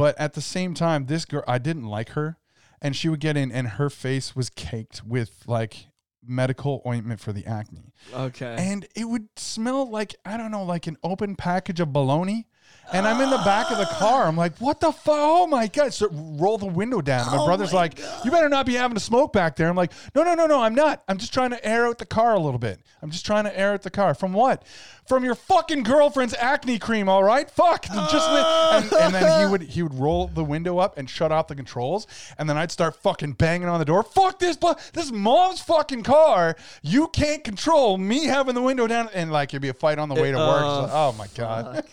But 0.00 0.18
at 0.18 0.32
the 0.32 0.40
same 0.40 0.72
time, 0.72 1.06
this 1.06 1.26
girl, 1.26 1.44
I 1.46 1.58
didn't 1.58 1.84
like 1.84 2.10
her. 2.10 2.38
And 2.80 2.96
she 2.96 3.10
would 3.10 3.20
get 3.20 3.36
in, 3.36 3.52
and 3.52 3.68
her 3.68 3.90
face 3.90 4.34
was 4.34 4.48
caked 4.48 5.04
with 5.04 5.42
like 5.46 5.88
medical 6.26 6.80
ointment 6.86 7.20
for 7.20 7.34
the 7.34 7.44
acne. 7.44 7.92
okay. 8.14 8.56
And 8.58 8.86
it 8.96 9.04
would 9.04 9.28
smell 9.36 9.90
like, 9.90 10.14
I 10.24 10.38
don't 10.38 10.50
know, 10.50 10.64
like 10.64 10.86
an 10.86 10.96
open 11.02 11.36
package 11.36 11.80
of 11.80 11.92
bologna. 11.92 12.46
And 12.92 13.06
I'm 13.06 13.20
in 13.20 13.30
the 13.30 13.38
back 13.38 13.70
of 13.70 13.78
the 13.78 13.84
car. 13.86 14.26
I'm 14.26 14.36
like, 14.36 14.56
what 14.58 14.80
the 14.80 14.90
fuck? 14.92 15.14
Oh 15.16 15.46
my 15.46 15.66
God. 15.68 15.92
So 15.94 16.08
roll 16.10 16.58
the 16.58 16.66
window 16.66 17.00
down. 17.00 17.22
And 17.28 17.36
my 17.36 17.42
Oh 17.42 17.46
brother's 17.46 17.72
my 17.72 17.80
like, 17.80 17.98
you 18.24 18.30
better 18.30 18.48
not 18.48 18.66
be 18.66 18.74
having 18.74 18.96
a 18.96 19.00
smoke 19.00 19.32
back 19.32 19.56
there. 19.56 19.68
I'm 19.68 19.76
like, 19.76 19.92
no, 20.14 20.22
no, 20.24 20.34
no, 20.34 20.46
no, 20.46 20.60
I'm 20.60 20.74
not. 20.74 21.02
I'm 21.08 21.18
just 21.18 21.32
trying 21.32 21.50
to 21.50 21.64
air 21.64 21.86
out 21.86 21.98
the 21.98 22.06
car 22.06 22.34
a 22.34 22.40
little 22.40 22.58
bit. 22.58 22.80
I'm 23.02 23.10
just 23.10 23.24
trying 23.24 23.44
to 23.44 23.58
air 23.58 23.72
out 23.72 23.82
the 23.82 23.90
car. 23.90 24.14
From 24.14 24.32
what? 24.32 24.64
From 25.08 25.24
your 25.24 25.34
fucking 25.34 25.82
girlfriend's 25.82 26.34
acne 26.34 26.78
cream, 26.78 27.08
all 27.08 27.24
right? 27.24 27.50
Fuck. 27.50 27.82
Just 27.86 28.30
li- 28.30 28.42
and, 28.72 28.92
and 28.92 29.14
then 29.14 29.40
he 29.40 29.50
would 29.50 29.62
he 29.62 29.82
would 29.82 29.94
roll 29.94 30.28
the 30.28 30.44
window 30.44 30.78
up 30.78 30.98
and 30.98 31.08
shut 31.10 31.32
off 31.32 31.48
the 31.48 31.56
controls. 31.56 32.06
And 32.38 32.48
then 32.48 32.56
I'd 32.56 32.70
start 32.70 32.94
fucking 32.96 33.32
banging 33.32 33.68
on 33.68 33.78
the 33.80 33.84
door. 33.84 34.02
Fuck 34.02 34.38
this, 34.38 34.56
bu- 34.56 34.74
this 34.92 35.06
is 35.06 35.12
mom's 35.12 35.60
fucking 35.60 36.02
car. 36.04 36.56
You 36.82 37.08
can't 37.08 37.42
control 37.42 37.98
me 37.98 38.26
having 38.26 38.54
the 38.54 38.62
window 38.62 38.86
down. 38.86 39.08
And 39.14 39.32
like 39.32 39.50
it'd 39.50 39.62
be 39.62 39.68
a 39.68 39.74
fight 39.74 39.98
on 39.98 40.08
the 40.08 40.14
way 40.14 40.30
to 40.30 40.38
work. 40.38 40.60
So- 40.60 40.88
oh 40.92 41.14
my 41.18 41.26
God. 41.34 41.84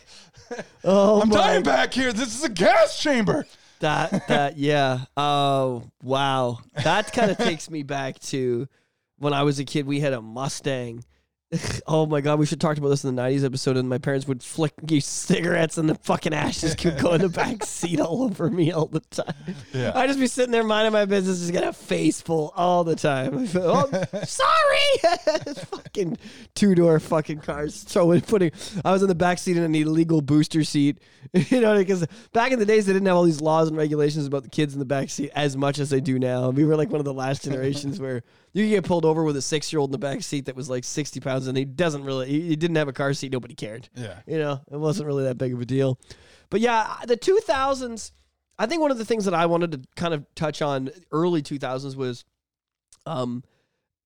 oh 0.83 1.21
I'm 1.21 1.29
my 1.29 1.35
dying 1.35 1.63
back 1.63 1.93
here. 1.93 2.13
This 2.13 2.35
is 2.35 2.43
a 2.43 2.49
gas 2.49 2.99
chamber. 2.99 3.45
That 3.79 4.27
that 4.27 4.57
yeah. 4.57 5.01
Oh 5.15 5.83
wow. 6.01 6.59
That 6.83 7.11
kind 7.13 7.31
of 7.31 7.37
takes 7.37 7.69
me 7.69 7.83
back 7.83 8.19
to 8.19 8.67
when 9.17 9.33
I 9.33 9.43
was 9.43 9.59
a 9.59 9.65
kid. 9.65 9.85
We 9.85 9.99
had 9.99 10.13
a 10.13 10.21
Mustang. 10.21 11.03
oh 11.87 12.05
my 12.05 12.19
god, 12.19 12.39
we 12.39 12.45
should 12.45 12.59
talk 12.59 12.77
about 12.77 12.89
this 12.89 13.05
in 13.05 13.15
the 13.15 13.21
'90s 13.21 13.45
episode. 13.45 13.77
And 13.77 13.87
my 13.87 13.97
parents 13.97 14.27
would 14.27 14.43
flick 14.43 14.89
me 14.89 14.99
cigarettes, 14.99 15.77
and 15.77 15.89
the 15.89 15.95
fucking 15.95 16.33
ashes 16.33 16.75
could 16.75 16.97
go 17.01 17.13
in 17.13 17.21
the 17.21 17.29
back 17.29 17.63
seat 17.63 18.01
all 18.01 18.23
over 18.23 18.49
me 18.49 18.71
all 18.71 18.87
the 18.87 18.99
time. 18.99 19.33
Yeah. 19.73 19.93
I'd 19.95 20.07
just 20.07 20.19
be 20.19 20.27
sitting 20.27 20.51
there 20.51 20.63
minding 20.63 20.91
my 20.91 21.05
business, 21.05 21.39
just 21.39 21.53
get 21.53 21.63
a 21.63 21.71
face 21.71 22.19
full 22.19 22.51
all 22.57 22.83
the 22.83 22.95
time. 22.95 23.47
oh, 23.55 23.89
sorry, 24.25 25.55
fucking 25.55 26.17
two 26.53 26.75
door 26.75 26.99
fucking 26.99 27.39
cars 27.39 27.83
throwing 27.83 28.21
putting. 28.21 28.51
I 28.83 28.91
was 28.91 29.01
in 29.01 29.07
the 29.07 29.15
back 29.15 29.37
seat 29.37 29.55
in 29.55 29.63
an 29.63 29.73
illegal 29.73 30.21
booster 30.21 30.65
seat, 30.65 30.99
you 31.31 31.61
know, 31.61 31.77
because 31.77 32.05
back 32.33 32.51
in 32.51 32.59
the 32.59 32.65
days 32.65 32.87
they 32.87 32.93
didn't 32.93 33.07
have 33.07 33.15
all 33.15 33.23
these 33.23 33.41
laws 33.41 33.69
and 33.69 33.77
regulations 33.77 34.25
about 34.25 34.43
the 34.43 34.49
kids 34.49 34.73
in 34.73 34.79
the 34.79 34.85
back 34.85 35.09
seat 35.09 35.31
as 35.33 35.55
much 35.55 35.79
as 35.79 35.89
they 35.91 36.01
do 36.01 36.19
now. 36.19 36.49
We 36.49 36.65
were 36.65 36.75
like 36.75 36.89
one 36.89 36.99
of 36.99 37.05
the 37.05 37.13
last 37.13 37.45
generations 37.45 38.01
where 38.01 38.23
you 38.63 38.69
get 38.69 38.85
pulled 38.85 39.05
over 39.05 39.23
with 39.23 39.37
a 39.37 39.41
six 39.41 39.71
year 39.71 39.79
old 39.79 39.89
in 39.89 39.91
the 39.91 39.97
back 39.97 40.21
seat 40.23 40.45
that 40.45 40.55
was 40.55 40.69
like 40.69 40.83
sixty 40.83 41.19
pounds 41.19 41.47
and 41.47 41.57
he 41.57 41.65
doesn't 41.65 42.03
really, 42.03 42.27
he 42.27 42.41
he 42.41 42.55
didn't 42.55 42.75
have 42.77 42.87
a 42.87 42.93
car 42.93 43.13
seat. 43.13 43.31
Nobody 43.31 43.55
cared. 43.55 43.89
Yeah. 43.95 44.19
You 44.25 44.39
know, 44.39 44.61
it 44.71 44.77
wasn't 44.77 45.07
really 45.07 45.23
that 45.25 45.37
big 45.37 45.53
of 45.53 45.61
a 45.61 45.65
deal. 45.65 45.99
But 46.49 46.61
yeah, 46.61 46.97
the 47.05 47.17
2000s, 47.17 48.11
I 48.57 48.65
think 48.65 48.81
one 48.81 48.91
of 48.91 48.97
the 48.97 49.05
things 49.05 49.25
that 49.25 49.33
I 49.33 49.45
wanted 49.45 49.71
to 49.73 49.81
kind 49.95 50.13
of 50.13 50.25
touch 50.33 50.61
on 50.61 50.89
early 51.11 51.41
2000s 51.41 51.95
was 51.95 52.23
um 53.05 53.43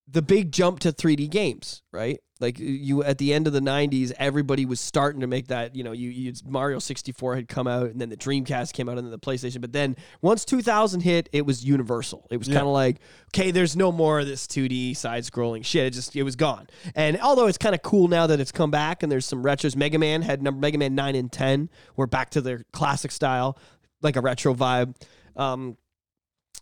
the 0.08 0.22
big 0.22 0.52
jump 0.52 0.80
to 0.80 0.92
3D 0.92 1.30
games, 1.30 1.84
right? 1.92 2.20
Like 2.42 2.58
you 2.60 3.04
at 3.04 3.18
the 3.20 3.34
end 3.34 3.46
of 3.48 3.54
the 3.54 3.60
90s, 3.60 4.12
everybody 4.18 4.66
was 4.66 4.80
starting 4.80 5.22
to 5.22 5.28
make 5.28 5.48
that, 5.48 5.76
you 5.76 5.84
know, 5.84 5.92
you, 5.92 6.10
you 6.10 6.34
Mario 6.46 6.80
64 6.80 7.36
had 7.36 7.48
come 7.48 7.68
out 7.68 7.92
and 7.92 8.02
then 8.02 8.10
the 8.10 8.18
Dreamcast 8.18 8.74
came 8.74 8.90
out 8.90 8.98
and 8.98 9.06
then 9.06 9.12
the 9.12 9.20
PlayStation, 9.20 9.62
but 9.62 9.72
then 9.74 9.96
once 10.22 10.44
2000 10.44 11.02
hit, 11.02 11.30
it 11.32 11.46
was 11.46 11.64
universal. 11.64 12.28
It 12.32 12.38
was 12.38 12.48
Yeah. 12.48 12.56
kind 12.56 12.68
of 12.68 12.74
like, 12.74 12.98
okay, 13.34 13.52
there's 13.52 13.76
no 13.78 13.92
more 13.92 14.20
of 14.20 14.26
this 14.26 14.48
2D 14.48 14.96
side 14.98 15.24
scrolling 15.24 15.64
shit. 15.64 15.86
It 15.86 15.92
just 15.92 16.16
it 16.16 16.24
was 16.24 16.36
gone. 16.36 16.68
And 16.96 17.20
although 17.22 17.48
it's 17.48 17.58
kind 17.60 17.76
of 17.76 17.82
cool 17.84 18.08
now 18.08 18.26
that 18.28 18.40
it's 18.40 18.52
come 18.52 18.72
back 18.72 19.04
and 19.04 19.12
there's 19.12 19.26
some 19.26 19.44
retros, 19.44 19.76
Mega 19.76 20.00
Man 20.00 20.24
had 20.24 20.42
number 20.42 20.60
Mega 20.60 20.78
Man 20.78 20.96
9 20.96 21.16
and 21.16 21.32
10 21.32 21.70
were 21.96 22.08
back 22.08 22.32
to 22.32 22.42
their 22.42 22.64
classic 22.74 23.12
style, 23.12 23.58
like 24.02 24.16
a 24.16 24.22
retro 24.22 24.56
vibe. 24.56 24.96
Um 25.36 25.78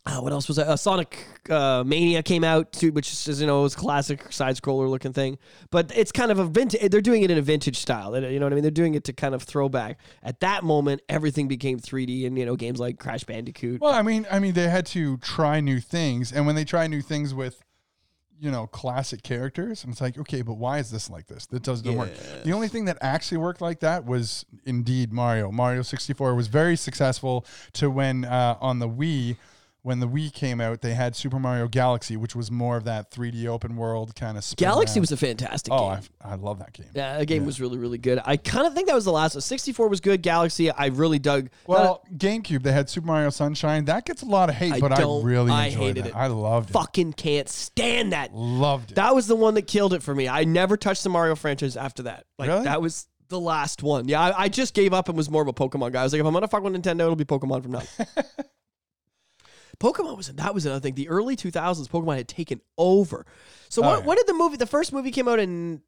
uh, 0.05 0.19
what 0.21 0.31
else 0.31 0.47
was 0.47 0.57
that? 0.57 0.67
Uh, 0.67 0.77
Sonic 0.77 1.25
uh, 1.49 1.83
Mania 1.85 2.23
came 2.23 2.43
out 2.43 2.71
too, 2.71 2.91
which 2.91 3.11
is 3.11 3.41
you 3.41 3.47
know 3.47 3.63
was 3.63 3.75
classic 3.75 4.31
side 4.31 4.55
scroller 4.55 4.89
looking 4.89 5.13
thing. 5.13 5.37
But 5.71 5.91
it's 5.95 6.11
kind 6.11 6.31
of 6.31 6.39
a 6.39 6.45
vintage. 6.45 6.89
They're 6.89 7.01
doing 7.01 7.23
it 7.23 7.31
in 7.31 7.37
a 7.37 7.41
vintage 7.41 7.77
style. 7.77 8.19
You 8.19 8.39
know 8.39 8.45
what 8.45 8.53
I 8.53 8.55
mean? 8.55 8.63
They're 8.63 8.71
doing 8.71 8.95
it 8.95 9.03
to 9.05 9.13
kind 9.13 9.35
of 9.35 9.43
throwback. 9.43 9.99
At 10.23 10.39
that 10.39 10.63
moment, 10.63 11.01
everything 11.09 11.47
became 11.47 11.79
3D, 11.79 12.25
and 12.25 12.37
you 12.37 12.45
know 12.45 12.55
games 12.55 12.79
like 12.79 12.97
Crash 12.97 13.23
Bandicoot. 13.25 13.81
Well, 13.81 13.93
I 13.93 14.01
mean, 14.01 14.25
I 14.31 14.39
mean, 14.39 14.53
they 14.53 14.69
had 14.69 14.85
to 14.87 15.17
try 15.17 15.59
new 15.59 15.79
things, 15.79 16.31
and 16.31 16.45
when 16.45 16.55
they 16.55 16.65
try 16.65 16.87
new 16.87 17.01
things 17.01 17.33
with, 17.33 17.61
you 18.39 18.49
know, 18.49 18.67
classic 18.67 19.21
characters, 19.21 19.83
and 19.83 19.91
it's 19.91 20.01
like, 20.01 20.17
okay, 20.17 20.41
but 20.41 20.53
why 20.53 20.79
is 20.79 20.91
this 20.91 21.09
like 21.09 21.27
this? 21.27 21.45
That 21.47 21.61
doesn't 21.61 21.93
work. 21.93 22.11
The 22.45 22.53
only 22.53 22.69
thing 22.69 22.85
that 22.85 22.97
actually 23.01 23.39
worked 23.39 23.61
like 23.61 23.81
that 23.81 24.05
was 24.05 24.45
indeed 24.65 25.11
Mario. 25.11 25.51
Mario 25.51 25.81
sixty 25.81 26.13
four 26.13 26.33
was 26.35 26.47
very 26.47 26.77
successful. 26.77 27.45
To 27.73 27.89
when 27.91 28.23
uh, 28.25 28.55
on 28.61 28.79
the 28.79 28.89
Wii. 28.89 29.35
When 29.81 30.01
the 30.01 30.07
Wii 30.09 30.33
came 30.33 30.59
out, 30.59 30.81
they 30.81 30.93
had 30.93 31.15
Super 31.15 31.39
Mario 31.39 31.69
Galaxy, 31.69 32.17
which 32.17 32.35
was 32.35 32.51
more 32.51 32.75
of 32.75 32.83
that 32.83 33.11
3D 33.11 33.45
open 33.47 33.77
world 33.77 34.13
kind 34.13 34.37
of. 34.37 34.45
Galaxy 34.57 34.99
was 34.99 35.11
a 35.13 35.17
fantastic 35.17 35.71
Oh, 35.73 35.91
game. 35.95 36.03
I, 36.21 36.31
I 36.31 36.35
love 36.35 36.59
that 36.59 36.73
game. 36.73 36.87
yeah, 36.93 37.17
that 37.17 37.25
game 37.27 37.45
was 37.45 37.61
really 37.61 37.77
really 37.77 37.97
good. 37.97 38.19
I 38.25 38.35
kind 38.35 38.67
of 38.67 38.73
think 38.73 38.87
that 38.89 38.93
was 38.95 39.05
the 39.05 39.11
last. 39.13 39.35
one. 39.35 39.41
64 39.41 39.87
was 39.87 40.01
good. 40.01 40.21
Galaxy, 40.21 40.69
I 40.69 40.87
really 40.87 41.17
dug. 41.17 41.49
Well, 41.65 42.03
GameCube, 42.17 42.61
they 42.61 42.73
had 42.73 42.89
Super 42.89 43.07
Mario 43.07 43.29
Sunshine. 43.29 43.85
That 43.85 44.05
gets 44.05 44.21
a 44.21 44.25
lot 44.25 44.49
of 44.49 44.55
hate, 44.55 44.73
I 44.73 44.79
but 44.81 44.91
I 44.91 45.01
really 45.01 45.51
I 45.51 45.67
enjoyed 45.67 45.81
hated 45.81 46.03
that. 46.03 46.09
it. 46.09 46.15
I 46.15 46.27
loved 46.27 46.71
it. 46.71 46.73
fucking 46.73 47.13
can't 47.13 47.47
stand 47.47 48.11
that. 48.11 48.33
Loved 48.33 48.91
it. 48.91 48.95
That 48.95 49.15
was 49.15 49.27
the 49.27 49.35
one 49.37 49.53
that 49.53 49.65
killed 49.67 49.93
it 49.93 50.03
for 50.03 50.13
me. 50.13 50.27
I 50.27 50.43
never 50.43 50.75
touched 50.75 51.03
the 51.03 51.09
Mario 51.09 51.35
franchise 51.35 51.77
after 51.77 52.03
that. 52.03 52.25
Like 52.37 52.49
Really? 52.49 52.63
that 52.65 52.81
was 52.81 53.07
The 53.29 53.39
last 53.39 53.81
one. 53.81 54.09
Yeah, 54.09 54.19
I, 54.21 54.43
I 54.43 54.49
just 54.49 54.73
gave 54.73 54.91
up 54.91 55.07
and 55.07 55.15
was 55.15 55.29
more 55.29 55.41
of 55.41 55.47
a 55.47 55.53
Pokemon 55.53 55.93
guy. 55.93 56.01
I 56.01 56.03
was 56.03 56.11
like, 56.11 56.19
if 56.19 56.25
I'm 56.25 56.33
gonna 56.33 56.49
fuck 56.49 56.63
with 56.63 56.73
Nintendo, 56.73 57.01
it'll 57.01 57.15
be 57.15 57.23
Pokemon 57.23 57.63
from 57.63 57.71
now. 57.71 57.83
Pokemon 59.79 60.17
was 60.17 60.27
that 60.27 60.53
was 60.53 60.65
another 60.65 60.81
thing. 60.81 60.95
The 60.95 61.09
early 61.09 61.35
2000s, 61.35 61.87
Pokemon 61.87 62.17
had 62.17 62.27
taken 62.27 62.61
over. 62.77 63.25
So 63.69 63.83
Oh, 63.83 63.87
what, 63.87 63.99
yeah. 63.99 64.05
what 64.05 64.17
did 64.17 64.27
the 64.27 64.33
movie? 64.33 64.57
The 64.57 64.65
first 64.65 64.91
movie 64.93 65.11
came 65.11 65.27
out 65.27 65.39
in 65.39 65.81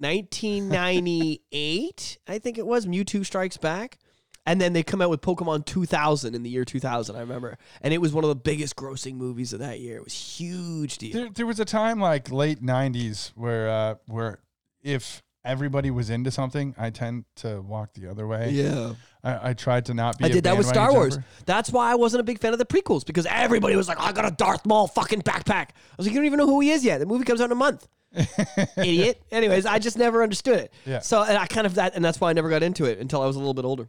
1998, 0.00 2.18
I 2.28 2.38
think 2.38 2.58
it 2.58 2.66
was. 2.66 2.86
Mewtwo 2.86 3.24
Strikes 3.26 3.56
Back, 3.56 3.98
and 4.46 4.60
then 4.60 4.72
they 4.72 4.82
come 4.82 5.02
out 5.02 5.10
with 5.10 5.20
Pokemon 5.20 5.64
2000 5.66 6.34
in 6.34 6.42
the 6.42 6.50
year 6.50 6.64
2000. 6.64 7.16
I 7.16 7.20
remember, 7.20 7.58
and 7.82 7.92
it 7.92 7.98
was 7.98 8.12
one 8.12 8.24
of 8.24 8.28
the 8.28 8.36
biggest 8.36 8.76
grossing 8.76 9.14
movies 9.16 9.52
of 9.52 9.58
that 9.60 9.80
year. 9.80 9.96
It 9.96 10.04
was 10.04 10.14
huge 10.14 10.98
deal. 10.98 11.12
There, 11.12 11.30
there 11.30 11.46
was 11.46 11.60
a 11.60 11.64
time 11.64 12.00
like 12.00 12.30
late 12.30 12.62
'90s 12.62 13.32
where 13.34 13.68
uh, 13.68 13.94
where 14.06 14.40
if 14.82 15.22
everybody 15.48 15.90
was 15.90 16.10
into 16.10 16.30
something, 16.30 16.74
I 16.78 16.90
tend 16.90 17.24
to 17.36 17.60
walk 17.60 17.94
the 17.94 18.08
other 18.08 18.26
way. 18.26 18.50
Yeah. 18.50 18.94
I, 19.24 19.50
I 19.50 19.52
tried 19.54 19.86
to 19.86 19.94
not 19.94 20.18
be. 20.18 20.26
I 20.26 20.28
did 20.28 20.44
that 20.44 20.56
with 20.56 20.66
Star 20.66 20.92
Wars. 20.92 21.14
jumper. 21.14 21.28
That's 21.46 21.70
why 21.70 21.90
I 21.90 21.94
wasn't 21.96 22.20
a 22.20 22.24
big 22.24 22.38
fan 22.38 22.52
of 22.52 22.58
the 22.58 22.66
prequels 22.66 23.04
because 23.04 23.26
everybody 23.26 23.74
was 23.74 23.88
like, 23.88 23.98
oh, 24.00 24.04
"I 24.04 24.12
got 24.12 24.26
a 24.26 24.30
Darth 24.30 24.64
Maul 24.64 24.86
fucking 24.86 25.22
backpack." 25.22 25.70
I 25.70 25.96
was 25.96 26.06
like, 26.06 26.14
"You 26.14 26.20
don't 26.20 26.26
even 26.26 26.38
know 26.38 26.46
who 26.46 26.60
he 26.60 26.70
is 26.70 26.84
yet. 26.84 26.98
The 26.98 27.06
movie 27.06 27.24
comes 27.24 27.40
out 27.40 27.46
in 27.46 27.52
a 27.52 27.56
month." 27.56 27.88
Idiot. 28.76 29.20
Anyways, 29.32 29.66
I 29.66 29.80
just 29.80 29.98
never 29.98 30.22
understood 30.22 30.60
it. 30.60 30.72
Yeah. 30.86 31.00
So 31.00 31.22
and 31.22 31.36
I 31.36 31.46
kind 31.46 31.66
of 31.66 31.74
that, 31.74 31.96
and 31.96 32.04
that's 32.04 32.20
why 32.20 32.30
I 32.30 32.32
never 32.32 32.48
got 32.48 32.62
into 32.62 32.84
it 32.84 32.98
until 32.98 33.22
I 33.22 33.26
was 33.26 33.34
a 33.34 33.40
little 33.40 33.54
bit 33.54 33.64
older. 33.64 33.88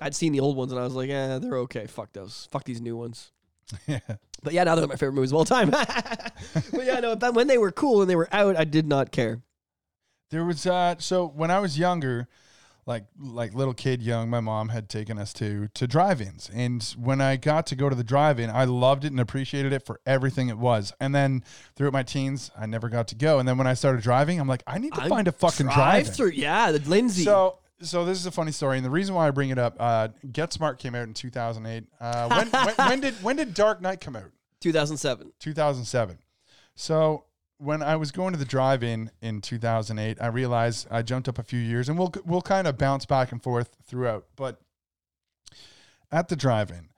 I'd 0.00 0.14
seen 0.14 0.32
the 0.32 0.40
old 0.40 0.56
ones 0.56 0.72
and 0.72 0.80
I 0.80 0.84
was 0.84 0.94
like, 0.94 1.08
"Yeah, 1.08 1.38
they're 1.38 1.58
okay. 1.58 1.86
Fuck 1.86 2.12
those. 2.12 2.48
Fuck 2.50 2.64
these 2.64 2.80
new 2.80 2.96
ones." 2.96 3.32
yeah. 3.86 4.00
But 4.42 4.52
yeah, 4.52 4.64
now 4.64 4.74
they're 4.74 4.86
my 4.86 4.96
favorite 4.96 5.14
movies 5.14 5.32
of 5.32 5.36
all 5.36 5.44
time. 5.44 5.70
but 5.70 6.84
yeah, 6.84 7.00
no, 7.00 7.16
but 7.16 7.34
when 7.34 7.46
they 7.46 7.58
were 7.58 7.72
cool 7.72 8.02
and 8.02 8.10
they 8.10 8.16
were 8.16 8.28
out, 8.32 8.56
I 8.56 8.64
did 8.64 8.86
not 8.86 9.10
care. 9.10 9.40
There 10.34 10.44
was 10.44 10.66
uh 10.66 10.96
so 10.98 11.28
when 11.28 11.52
I 11.52 11.60
was 11.60 11.78
younger, 11.78 12.26
like 12.86 13.04
like 13.16 13.54
little 13.54 13.72
kid 13.72 14.02
young, 14.02 14.28
my 14.28 14.40
mom 14.40 14.70
had 14.70 14.88
taken 14.88 15.16
us 15.16 15.32
to 15.34 15.68
to 15.74 15.86
drive-ins. 15.86 16.50
And 16.52 16.82
when 16.98 17.20
I 17.20 17.36
got 17.36 17.68
to 17.68 17.76
go 17.76 17.88
to 17.88 17.94
the 17.94 18.02
drive-in, 18.02 18.50
I 18.50 18.64
loved 18.64 19.04
it 19.04 19.12
and 19.12 19.20
appreciated 19.20 19.72
it 19.72 19.86
for 19.86 20.00
everything 20.04 20.48
it 20.48 20.58
was. 20.58 20.92
And 20.98 21.14
then 21.14 21.44
throughout 21.76 21.92
my 21.92 22.02
teens, 22.02 22.50
I 22.58 22.66
never 22.66 22.88
got 22.88 23.06
to 23.08 23.14
go. 23.14 23.38
And 23.38 23.46
then 23.48 23.58
when 23.58 23.68
I 23.68 23.74
started 23.74 24.02
driving, 24.02 24.40
I'm 24.40 24.48
like, 24.48 24.64
I 24.66 24.78
need 24.78 24.92
to 24.94 25.02
I 25.02 25.08
find 25.08 25.28
a 25.28 25.32
fucking 25.32 25.66
drive 25.66 26.08
through. 26.08 26.32
Yeah, 26.32 26.72
the 26.72 26.80
Lindsay. 26.80 27.22
So 27.22 27.58
so 27.80 28.04
this 28.04 28.18
is 28.18 28.26
a 28.26 28.32
funny 28.32 28.50
story, 28.50 28.76
and 28.76 28.84
the 28.84 28.90
reason 28.90 29.14
why 29.14 29.28
I 29.28 29.30
bring 29.30 29.50
it 29.50 29.58
up, 29.58 29.76
uh, 29.78 30.08
Get 30.32 30.52
Smart 30.52 30.80
came 30.80 30.96
out 30.96 31.06
in 31.06 31.14
2008. 31.14 31.84
Uh, 32.00 32.28
when, 32.28 32.48
when, 32.48 32.74
when 32.74 33.00
did 33.00 33.14
when 33.22 33.36
did 33.36 33.54
Dark 33.54 33.80
Knight 33.80 34.00
come 34.00 34.16
out? 34.16 34.32
2007. 34.62 35.32
2007. 35.38 36.18
So 36.74 37.24
when 37.64 37.82
I 37.82 37.96
was 37.96 38.12
going 38.12 38.32
to 38.32 38.38
the 38.38 38.44
drive-in 38.44 39.10
in 39.22 39.40
2008, 39.40 40.18
I 40.20 40.26
realized 40.26 40.86
I 40.90 41.02
jumped 41.02 41.28
up 41.28 41.38
a 41.38 41.42
few 41.42 41.58
years, 41.58 41.88
and 41.88 41.98
we'll 41.98 42.12
we'll 42.24 42.42
kind 42.42 42.66
of 42.66 42.78
bounce 42.78 43.06
back 43.06 43.32
and 43.32 43.42
forth 43.42 43.70
throughout. 43.84 44.26
But 44.36 44.60
at 46.12 46.28
the 46.28 46.36
drive-in, 46.36 46.88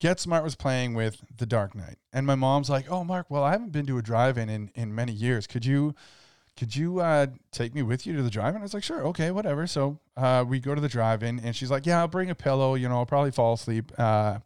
Get 0.00 0.18
Smart 0.18 0.42
was 0.42 0.54
playing 0.56 0.94
with 0.94 1.22
The 1.36 1.46
Dark 1.46 1.74
Knight, 1.74 1.98
and 2.12 2.26
my 2.26 2.34
mom's 2.34 2.70
like, 2.70 2.90
"Oh, 2.90 3.04
Mark, 3.04 3.26
well, 3.28 3.44
I 3.44 3.52
haven't 3.52 3.72
been 3.72 3.86
to 3.86 3.98
a 3.98 4.02
drive-in 4.02 4.48
in 4.48 4.70
in 4.74 4.94
many 4.94 5.12
years. 5.12 5.46
Could 5.46 5.64
you?" 5.64 5.94
Could 6.54 6.76
you 6.76 7.00
uh, 7.00 7.28
take 7.50 7.74
me 7.74 7.80
with 7.80 8.06
you 8.06 8.14
to 8.14 8.22
the 8.22 8.28
drive-in? 8.28 8.60
I 8.60 8.62
was 8.62 8.74
like, 8.74 8.82
sure, 8.82 9.06
okay, 9.06 9.30
whatever. 9.30 9.66
So 9.66 10.00
uh, 10.18 10.44
we 10.46 10.60
go 10.60 10.74
to 10.74 10.82
the 10.82 10.88
drive-in, 10.88 11.40
and 11.40 11.56
she's 11.56 11.70
like, 11.70 11.86
yeah, 11.86 12.00
I'll 12.00 12.08
bring 12.08 12.28
a 12.28 12.34
pillow. 12.34 12.74
You 12.74 12.90
know, 12.90 12.96
I'll 12.96 13.06
probably 13.06 13.30
fall 13.30 13.54
asleep 13.54 13.90
uh, 13.96 14.40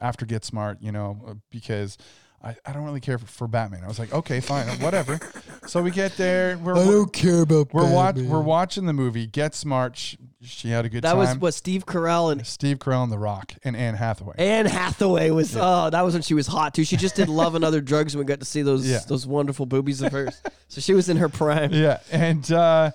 after 0.00 0.26
Get 0.26 0.44
Smart. 0.44 0.78
You 0.80 0.90
know, 0.90 1.38
because 1.50 1.98
I, 2.44 2.56
I 2.66 2.72
don't 2.72 2.84
really 2.84 3.00
care 3.00 3.18
for, 3.18 3.26
for 3.26 3.46
Batman. 3.48 3.84
I 3.84 3.86
was 3.88 3.98
like, 3.98 4.12
okay, 4.12 4.40
fine, 4.40 4.66
whatever. 4.80 5.20
so 5.66 5.80
we 5.80 5.90
get 5.92 6.16
there. 6.16 6.58
We're, 6.58 6.74
we're, 6.74 7.06
care 7.06 7.42
about 7.42 7.72
we're, 7.72 7.90
watch, 7.90 8.16
we're 8.16 8.40
watching 8.40 8.86
the 8.86 8.92
movie 8.92 9.26
Get 9.26 9.54
Smart. 9.54 9.96
She, 9.96 10.18
she 10.42 10.70
had 10.70 10.84
a 10.84 10.88
good 10.88 11.02
time. 11.02 11.16
That 11.18 11.24
time. 11.24 11.36
was 11.36 11.40
what 11.40 11.54
Steve 11.54 11.86
Carell 11.86 12.32
and 12.32 12.44
Steve 12.44 12.78
Carell 12.78 13.04
and 13.04 13.12
The 13.12 13.18
Rock 13.18 13.52
and 13.62 13.76
Anne 13.76 13.94
Hathaway. 13.94 14.34
Anne 14.38 14.66
Hathaway 14.66 15.30
was. 15.30 15.56
Oh, 15.56 15.88
that 15.90 16.02
was 16.02 16.14
when 16.14 16.22
she 16.22 16.34
was 16.34 16.48
hot 16.48 16.74
too. 16.74 16.82
She 16.84 16.96
just 16.96 17.14
did 17.14 17.28
Love 17.28 17.54
and 17.54 17.64
Other 17.64 17.80
Drugs, 17.80 18.14
and 18.14 18.18
we 18.18 18.24
got 18.24 18.40
to 18.40 18.46
see 18.46 18.62
those 18.62 18.88
Yeah. 18.88 18.98
those 19.06 19.24
wonderful 19.26 19.66
boobies 19.66 20.02
of 20.02 20.10
hers. 20.10 20.42
so 20.68 20.80
she 20.80 20.94
was 20.94 21.08
in 21.08 21.18
her 21.18 21.28
prime. 21.28 21.72
yeah, 21.72 22.00
and 22.10 22.50
uh, 22.50 22.90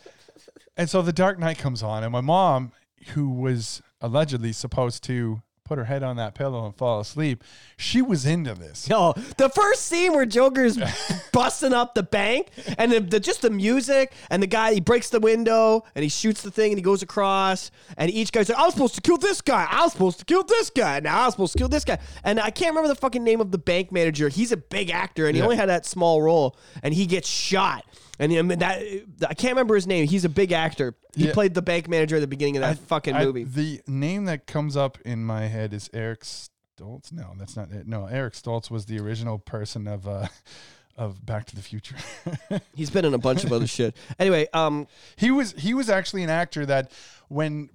and 0.76 0.90
so 0.90 1.02
the 1.02 1.14
Dark 1.14 1.40
Knight 1.40 1.58
comes 1.58 1.82
on, 1.82 2.04
and 2.04 2.12
my 2.12 2.22
mom, 2.22 2.74
who 3.14 3.30
was 3.30 3.82
allegedly 4.02 4.52
supposed 4.52 5.04
to 5.06 5.42
put 5.68 5.78
her 5.78 5.86
head 5.86 6.04
on 6.04 6.16
that 6.18 6.34
pillow 6.36 6.66
and 6.66 6.76
fall 6.76 7.00
asleep, 7.00 7.44
she 7.78 8.02
was 8.02 8.26
into 8.26 8.54
this. 8.54 8.90
No, 8.90 9.14
the 9.38 9.50
first 9.50 9.84
scene 9.88 10.14
where 10.14 10.26
Joker's 10.26 10.78
busting 11.32 11.74
up 11.74 11.94
the 11.96 12.04
bank 12.04 12.48
and 12.78 12.92
the, 12.92 13.00
the 13.00 13.20
just 13.20 13.42
the 13.42 13.50
music 13.50 14.14
and 14.30 14.42
the 14.42 14.48
guy 14.48 14.74
he 14.74 14.80
breaks 14.80 15.10
the 15.10 15.20
window 15.20 15.84
and 15.96 16.04
he 16.04 16.10
shoots 16.10 16.42
the 16.42 16.52
thing 16.52 16.72
and 16.72 16.78
he 16.78 16.82
goes 16.84 17.02
across 17.04 17.72
and 17.98 18.10
each 18.12 18.32
guy's 18.32 18.50
like 18.50 18.58
I 18.58 18.64
was 18.66 18.74
supposed 18.74 18.96
to 18.96 19.02
kill 19.02 19.18
this 19.18 19.42
guy. 19.42 19.68
I 19.70 19.84
was 19.84 19.92
supposed 19.92 20.20
to 20.20 20.26
kill 20.26 20.44
this 20.44 20.70
guy. 20.70 21.00
Now 21.00 21.22
I 21.22 21.26
was 21.26 21.34
supposed 21.34 21.54
to 21.54 21.60
kill 21.60 21.70
this 21.70 21.86
guy. 21.86 22.00
And 22.24 22.40
I 22.40 22.50
can't 22.50 22.70
remember 22.72 22.88
the 22.88 22.96
fucking 22.96 23.24
name 23.24 23.42
of 23.42 23.52
the 23.52 23.58
bank 23.58 23.92
manager. 23.92 24.30
He's 24.30 24.52
a 24.52 24.58
big 24.58 24.90
actor 24.90 25.28
and 25.28 25.36
he 25.36 25.40
Yeah. 25.40 25.46
only 25.46 25.58
had 25.58 25.70
that 25.70 25.86
small 25.86 26.22
role 26.22 26.56
and 26.84 26.94
he 26.94 27.06
gets 27.06 27.28
shot 27.28 27.86
and 28.20 28.32
I 28.34 28.42
mean, 28.42 28.60
that 28.60 28.82
I 29.28 29.34
can't 29.34 29.52
remember 29.54 29.76
his 29.76 29.88
name 29.88 30.08
he's 30.08 30.26
a 30.26 30.30
big 30.30 30.52
actor 30.52 30.96
he 31.16 31.28
Yeah. 31.28 31.34
played 31.34 31.54
the 31.54 31.62
bank 31.62 31.88
manager 31.88 32.16
at 32.18 32.20
the 32.20 32.28
beginning 32.28 32.58
of 32.58 32.62
that 32.62 32.78
fucking 32.80 33.16
I- 33.16 33.26
movie 33.26 33.44
The 33.44 33.82
name 33.88 34.26
that 34.26 34.46
comes 34.48 34.76
up 34.78 34.98
in 35.06 35.24
my 35.24 35.48
head 35.48 35.74
is 35.74 35.90
Eric 35.94 36.22
Stoltz. 36.24 37.12
No, 37.12 37.34
that's 37.38 37.56
not 37.56 37.72
it. 37.72 37.88
No, 37.88 38.06
Eric 38.06 38.34
Stoltz 38.34 38.70
was 38.70 38.86
the 38.86 39.00
original 39.00 39.40
person 39.40 39.88
of 39.88 40.08
uh, 40.08 40.28
of 40.96 41.26
Back 41.26 41.46
to 41.46 41.56
the 41.56 41.62
Future. 41.62 41.96
he's 42.76 42.90
been 42.90 43.06
in 43.06 43.14
a 43.14 43.18
bunch 43.20 43.44
of 43.44 43.52
other 43.54 43.68
shit 43.68 43.96
anyway 44.20 44.48
um 44.54 44.88
he 45.16 45.30
was 45.32 45.54
he 45.54 45.74
was 45.76 45.90
actually 45.90 46.24
an 46.24 46.30
actor 46.30 46.66
that 46.66 46.92
when 47.30 47.70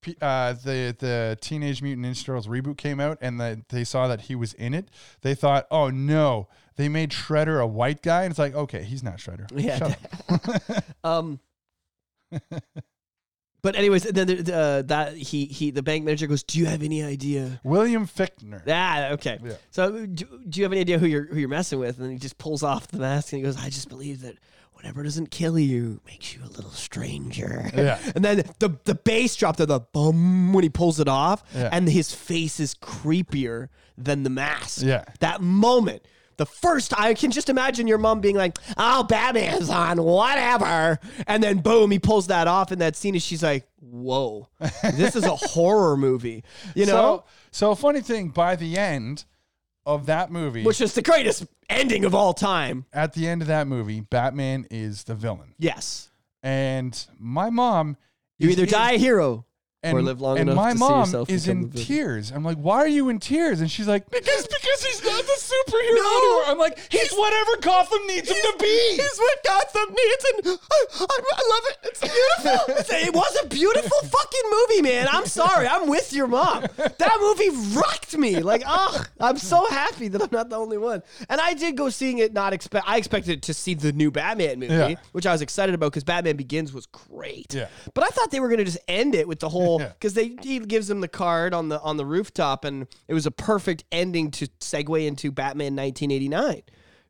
p- 0.00 0.16
uh, 0.20 0.52
the 0.54 0.94
the 0.98 1.38
Teenage 1.40 1.82
Mutant 1.82 2.04
Ninja 2.06 2.24
Turtles 2.24 2.46
reboot 2.48 2.76
came 2.76 2.98
out 3.00 3.18
and 3.20 3.40
the, 3.40 3.62
they 3.70 3.84
saw 3.84 4.08
that 4.08 4.22
he 4.22 4.34
was 4.34 4.52
in 4.54 4.74
it, 4.74 4.88
they 5.22 5.34
thought, 5.34 5.66
oh 5.70 5.88
no, 5.90 6.48
they 6.76 6.88
made 6.88 7.10
Shredder 7.10 7.60
a 7.62 7.66
white 7.66 8.02
guy, 8.02 8.24
and 8.24 8.30
it's 8.32 8.38
like, 8.38 8.54
okay, 8.54 8.82
he's 8.82 9.02
not 9.02 9.16
Shredder. 9.18 9.46
Yeah. 9.54 9.94
Um. 11.04 11.38
But 13.62 13.76
anyways, 13.76 14.02
then 14.02 14.26
the, 14.26 14.54
uh, 14.54 14.82
that 14.82 15.16
he 15.16 15.46
he 15.46 15.70
the 15.70 15.82
bank 15.82 16.04
manager 16.04 16.26
goes, 16.26 16.42
"Do 16.42 16.58
you 16.58 16.66
have 16.66 16.82
any 16.82 17.02
idea?" 17.02 17.60
William 17.64 18.06
Fichtner. 18.06 18.60
Ah, 18.68 19.12
okay. 19.12 19.38
Yeah. 19.42 19.52
So, 19.70 20.04
do, 20.04 20.26
do 20.46 20.60
you 20.60 20.64
have 20.64 20.72
any 20.72 20.82
idea 20.82 20.98
who 20.98 21.06
you're 21.06 21.24
who 21.26 21.38
you're 21.38 21.48
messing 21.48 21.78
with? 21.78 21.98
And 21.98 22.12
he 22.12 22.18
just 22.18 22.36
pulls 22.36 22.62
off 22.62 22.88
the 22.88 22.98
mask 22.98 23.32
and 23.32 23.38
he 23.40 23.42
goes, 23.44 23.56
"I 23.56 23.70
just 23.70 23.88
believe 23.88 24.20
that 24.20 24.36
whatever 24.74 25.02
doesn't 25.02 25.30
kill 25.30 25.58
you 25.58 26.02
makes 26.06 26.34
you 26.34 26.42
a 26.44 26.48
little 26.50 26.72
stranger." 26.72 27.70
Yeah. 27.74 27.98
And 28.14 28.22
then 28.22 28.42
the 28.58 28.76
the 28.84 28.94
bass 28.96 29.34
drop 29.34 29.56
to 29.56 29.64
the 29.64 29.80
bum 29.80 30.52
when 30.52 30.62
he 30.62 30.68
pulls 30.68 31.00
it 31.00 31.08
off, 31.08 31.42
Yeah. 31.54 31.70
and 31.72 31.88
his 31.88 32.14
face 32.14 32.60
is 32.60 32.74
creepier 32.74 33.68
than 33.96 34.24
the 34.24 34.30
mask. 34.30 34.82
Yeah. 34.82 35.04
That 35.20 35.40
moment. 35.40 36.04
The 36.36 36.46
first, 36.46 36.98
I 36.98 37.14
can 37.14 37.30
just 37.30 37.48
imagine 37.48 37.86
your 37.86 37.98
mom 37.98 38.20
being 38.20 38.36
like, 38.36 38.58
"Oh, 38.76 39.04
Batman's 39.04 39.70
on, 39.70 40.02
whatever," 40.02 40.98
and 41.26 41.42
then 41.42 41.58
boom, 41.58 41.90
he 41.90 41.98
pulls 41.98 42.26
that 42.28 42.46
off 42.48 42.72
in 42.72 42.78
that 42.80 42.96
scene, 42.96 43.14
and 43.14 43.22
she's 43.22 43.42
like, 43.42 43.66
"Whoa, 43.80 44.48
this 44.94 45.14
is 45.16 45.24
a 45.24 45.36
horror 45.36 45.96
movie," 45.96 46.42
you 46.74 46.86
know? 46.86 47.24
So, 47.52 47.70
so 47.70 47.74
funny 47.74 48.00
thing, 48.00 48.28
by 48.30 48.56
the 48.56 48.76
end 48.76 49.24
of 49.86 50.06
that 50.06 50.30
movie, 50.32 50.64
Which 50.64 50.80
is 50.80 50.94
the 50.94 51.02
greatest 51.02 51.46
ending 51.68 52.04
of 52.04 52.14
all 52.14 52.34
time. 52.34 52.86
at 52.92 53.12
the 53.12 53.28
end 53.28 53.42
of 53.42 53.48
that 53.48 53.66
movie, 53.66 54.00
Batman 54.00 54.66
is 54.70 55.04
the 55.04 55.14
villain, 55.14 55.54
Yes, 55.58 56.08
and 56.42 57.06
my 57.18 57.50
mom. 57.50 57.96
you 58.38 58.50
either 58.50 58.64
in- 58.64 58.68
die 58.70 58.92
a 58.92 58.98
hero 58.98 59.44
and, 59.82 59.98
or 59.98 60.02
live 60.02 60.20
long 60.20 60.38
and 60.38 60.48
enough 60.48 60.56
my 60.56 60.72
to 60.72 60.78
see 60.78 61.12
mom 61.16 61.26
is 61.28 61.46
in 61.48 61.70
tears. 61.70 62.30
I'm 62.32 62.42
like, 62.42 62.56
why 62.56 62.78
are 62.78 62.88
you 62.88 63.10
in 63.10 63.18
tears? 63.18 63.60
And 63.60 63.70
she's 63.70 63.86
like, 63.86 64.08
because 64.10 64.46
because 64.46 64.63
he's 64.64 65.04
not 65.04 65.22
the 65.22 65.38
superhero 65.40 65.94
No. 65.94 66.18
anymore. 66.18 66.42
I'm 66.46 66.58
like, 66.58 66.78
he's 66.90 67.12
whatever 67.12 67.56
Gotham 67.60 68.06
needs 68.06 68.28
him 68.28 68.36
to 68.36 68.54
be. 68.58 68.96
He's 68.96 69.18
what 69.18 69.44
Gotham 69.44 69.88
needs, 69.94 70.24
and 70.36 70.46
I, 70.46 71.00
I, 71.00 71.20
I 71.32 71.42
love 71.50 71.62
it. 71.70 71.78
It's 71.84 72.00
beautiful. 72.00 72.74
It's- 72.74 73.04
it 73.04 73.14
was 73.14 73.38
a 73.42 73.46
beautiful 73.48 73.98
fucking 74.02 74.50
movie, 74.50 74.82
man. 74.82 75.08
I'm 75.10 75.26
sorry. 75.26 75.66
I'm 75.66 75.88
with 75.88 76.12
your 76.12 76.26
mom. 76.26 76.62
That 76.76 77.18
movie 77.20 77.76
rocked 77.76 78.16
me. 78.16 78.40
Like, 78.40 78.62
oh, 78.66 79.04
I'm 79.20 79.36
so 79.36 79.66
happy 79.68 80.08
that 80.08 80.22
I'm 80.22 80.28
not 80.32 80.48
the 80.48 80.56
only 80.56 80.78
one. 80.78 81.02
And 81.28 81.40
I 81.40 81.54
did 81.54 81.76
go 81.76 81.88
seeing 81.90 82.18
it. 82.18 82.32
Not 82.32 82.52
expect. 82.52 82.88
I 82.88 82.96
expected 82.96 83.42
to 83.44 83.54
see 83.54 83.74
the 83.74 83.92
new 83.92 84.10
Batman 84.10 84.60
movie, 84.60 84.72
Yeah. 84.74 84.94
which 85.12 85.26
I 85.26 85.32
was 85.32 85.42
excited 85.42 85.74
about 85.74 85.92
because 85.92 86.04
Batman 86.04 86.36
Begins 86.36 86.72
was 86.72 86.86
great. 86.86 87.52
Yeah. 87.54 87.68
But 87.94 88.04
I 88.04 88.08
thought 88.08 88.30
they 88.30 88.40
were 88.40 88.48
gonna 88.48 88.64
just 88.64 88.78
end 88.88 89.14
it 89.14 89.28
with 89.28 89.40
the 89.40 89.48
whole 89.48 89.80
Yeah. 89.80 89.88
because 89.88 90.14
they 90.14 90.36
he 90.42 90.58
gives 90.60 90.88
him 90.88 91.00
the 91.00 91.08
card 91.08 91.52
on 91.54 91.68
the 91.68 91.80
on 91.80 91.96
the 91.96 92.06
rooftop, 92.06 92.64
and 92.64 92.86
it 93.08 93.14
was 93.14 93.26
a 93.26 93.30
perfect 93.30 93.84
ending 93.92 94.30
to 94.32 94.46
segue 94.60 95.06
into 95.06 95.30
Batman 95.32 95.76
1989. 95.76 96.62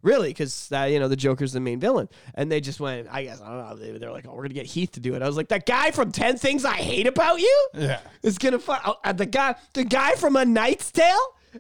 Really, 0.03 0.29
because 0.29 0.69
that 0.69 0.87
you 0.87 0.99
know 1.01 1.09
the 1.09 1.17
Joker's 1.17 1.55
the 1.55 1.61
main 1.61 1.81
villain, 1.81 2.11
and 2.35 2.53
they 2.53 2.61
just 2.61 2.79
went. 2.79 3.09
I 3.11 3.23
guess 3.25 3.41
I 3.41 3.49
don't 3.49 3.59
know. 3.71 3.75
They, 3.77 3.99
they're 3.99 4.13
like, 4.13 4.27
oh, 4.29 4.35
we're 4.35 4.43
gonna 4.43 4.53
get 4.53 4.67
Heath 4.67 4.93
to 4.93 5.01
do 5.01 5.15
it. 5.15 5.23
I 5.23 5.27
was 5.27 5.35
like, 5.39 5.49
that 5.49 5.65
guy 5.65 5.93
from 5.93 6.13
Ten 6.13 6.37
Things 6.37 6.67
I 6.67 6.75
Hate 6.75 7.07
About 7.07 7.41
You 7.41 7.69
Yeah. 7.73 8.01
is 8.23 8.37
gonna. 8.37 8.59
Fu- 8.59 8.73
oh, 8.85 8.97
uh, 9.03 9.13
the 9.15 9.25
guy, 9.25 9.55
the 9.73 9.83
guy 9.85 10.15
from 10.17 10.37
A 10.37 10.45
Knight's 10.45 10.91
Tale 10.93 11.17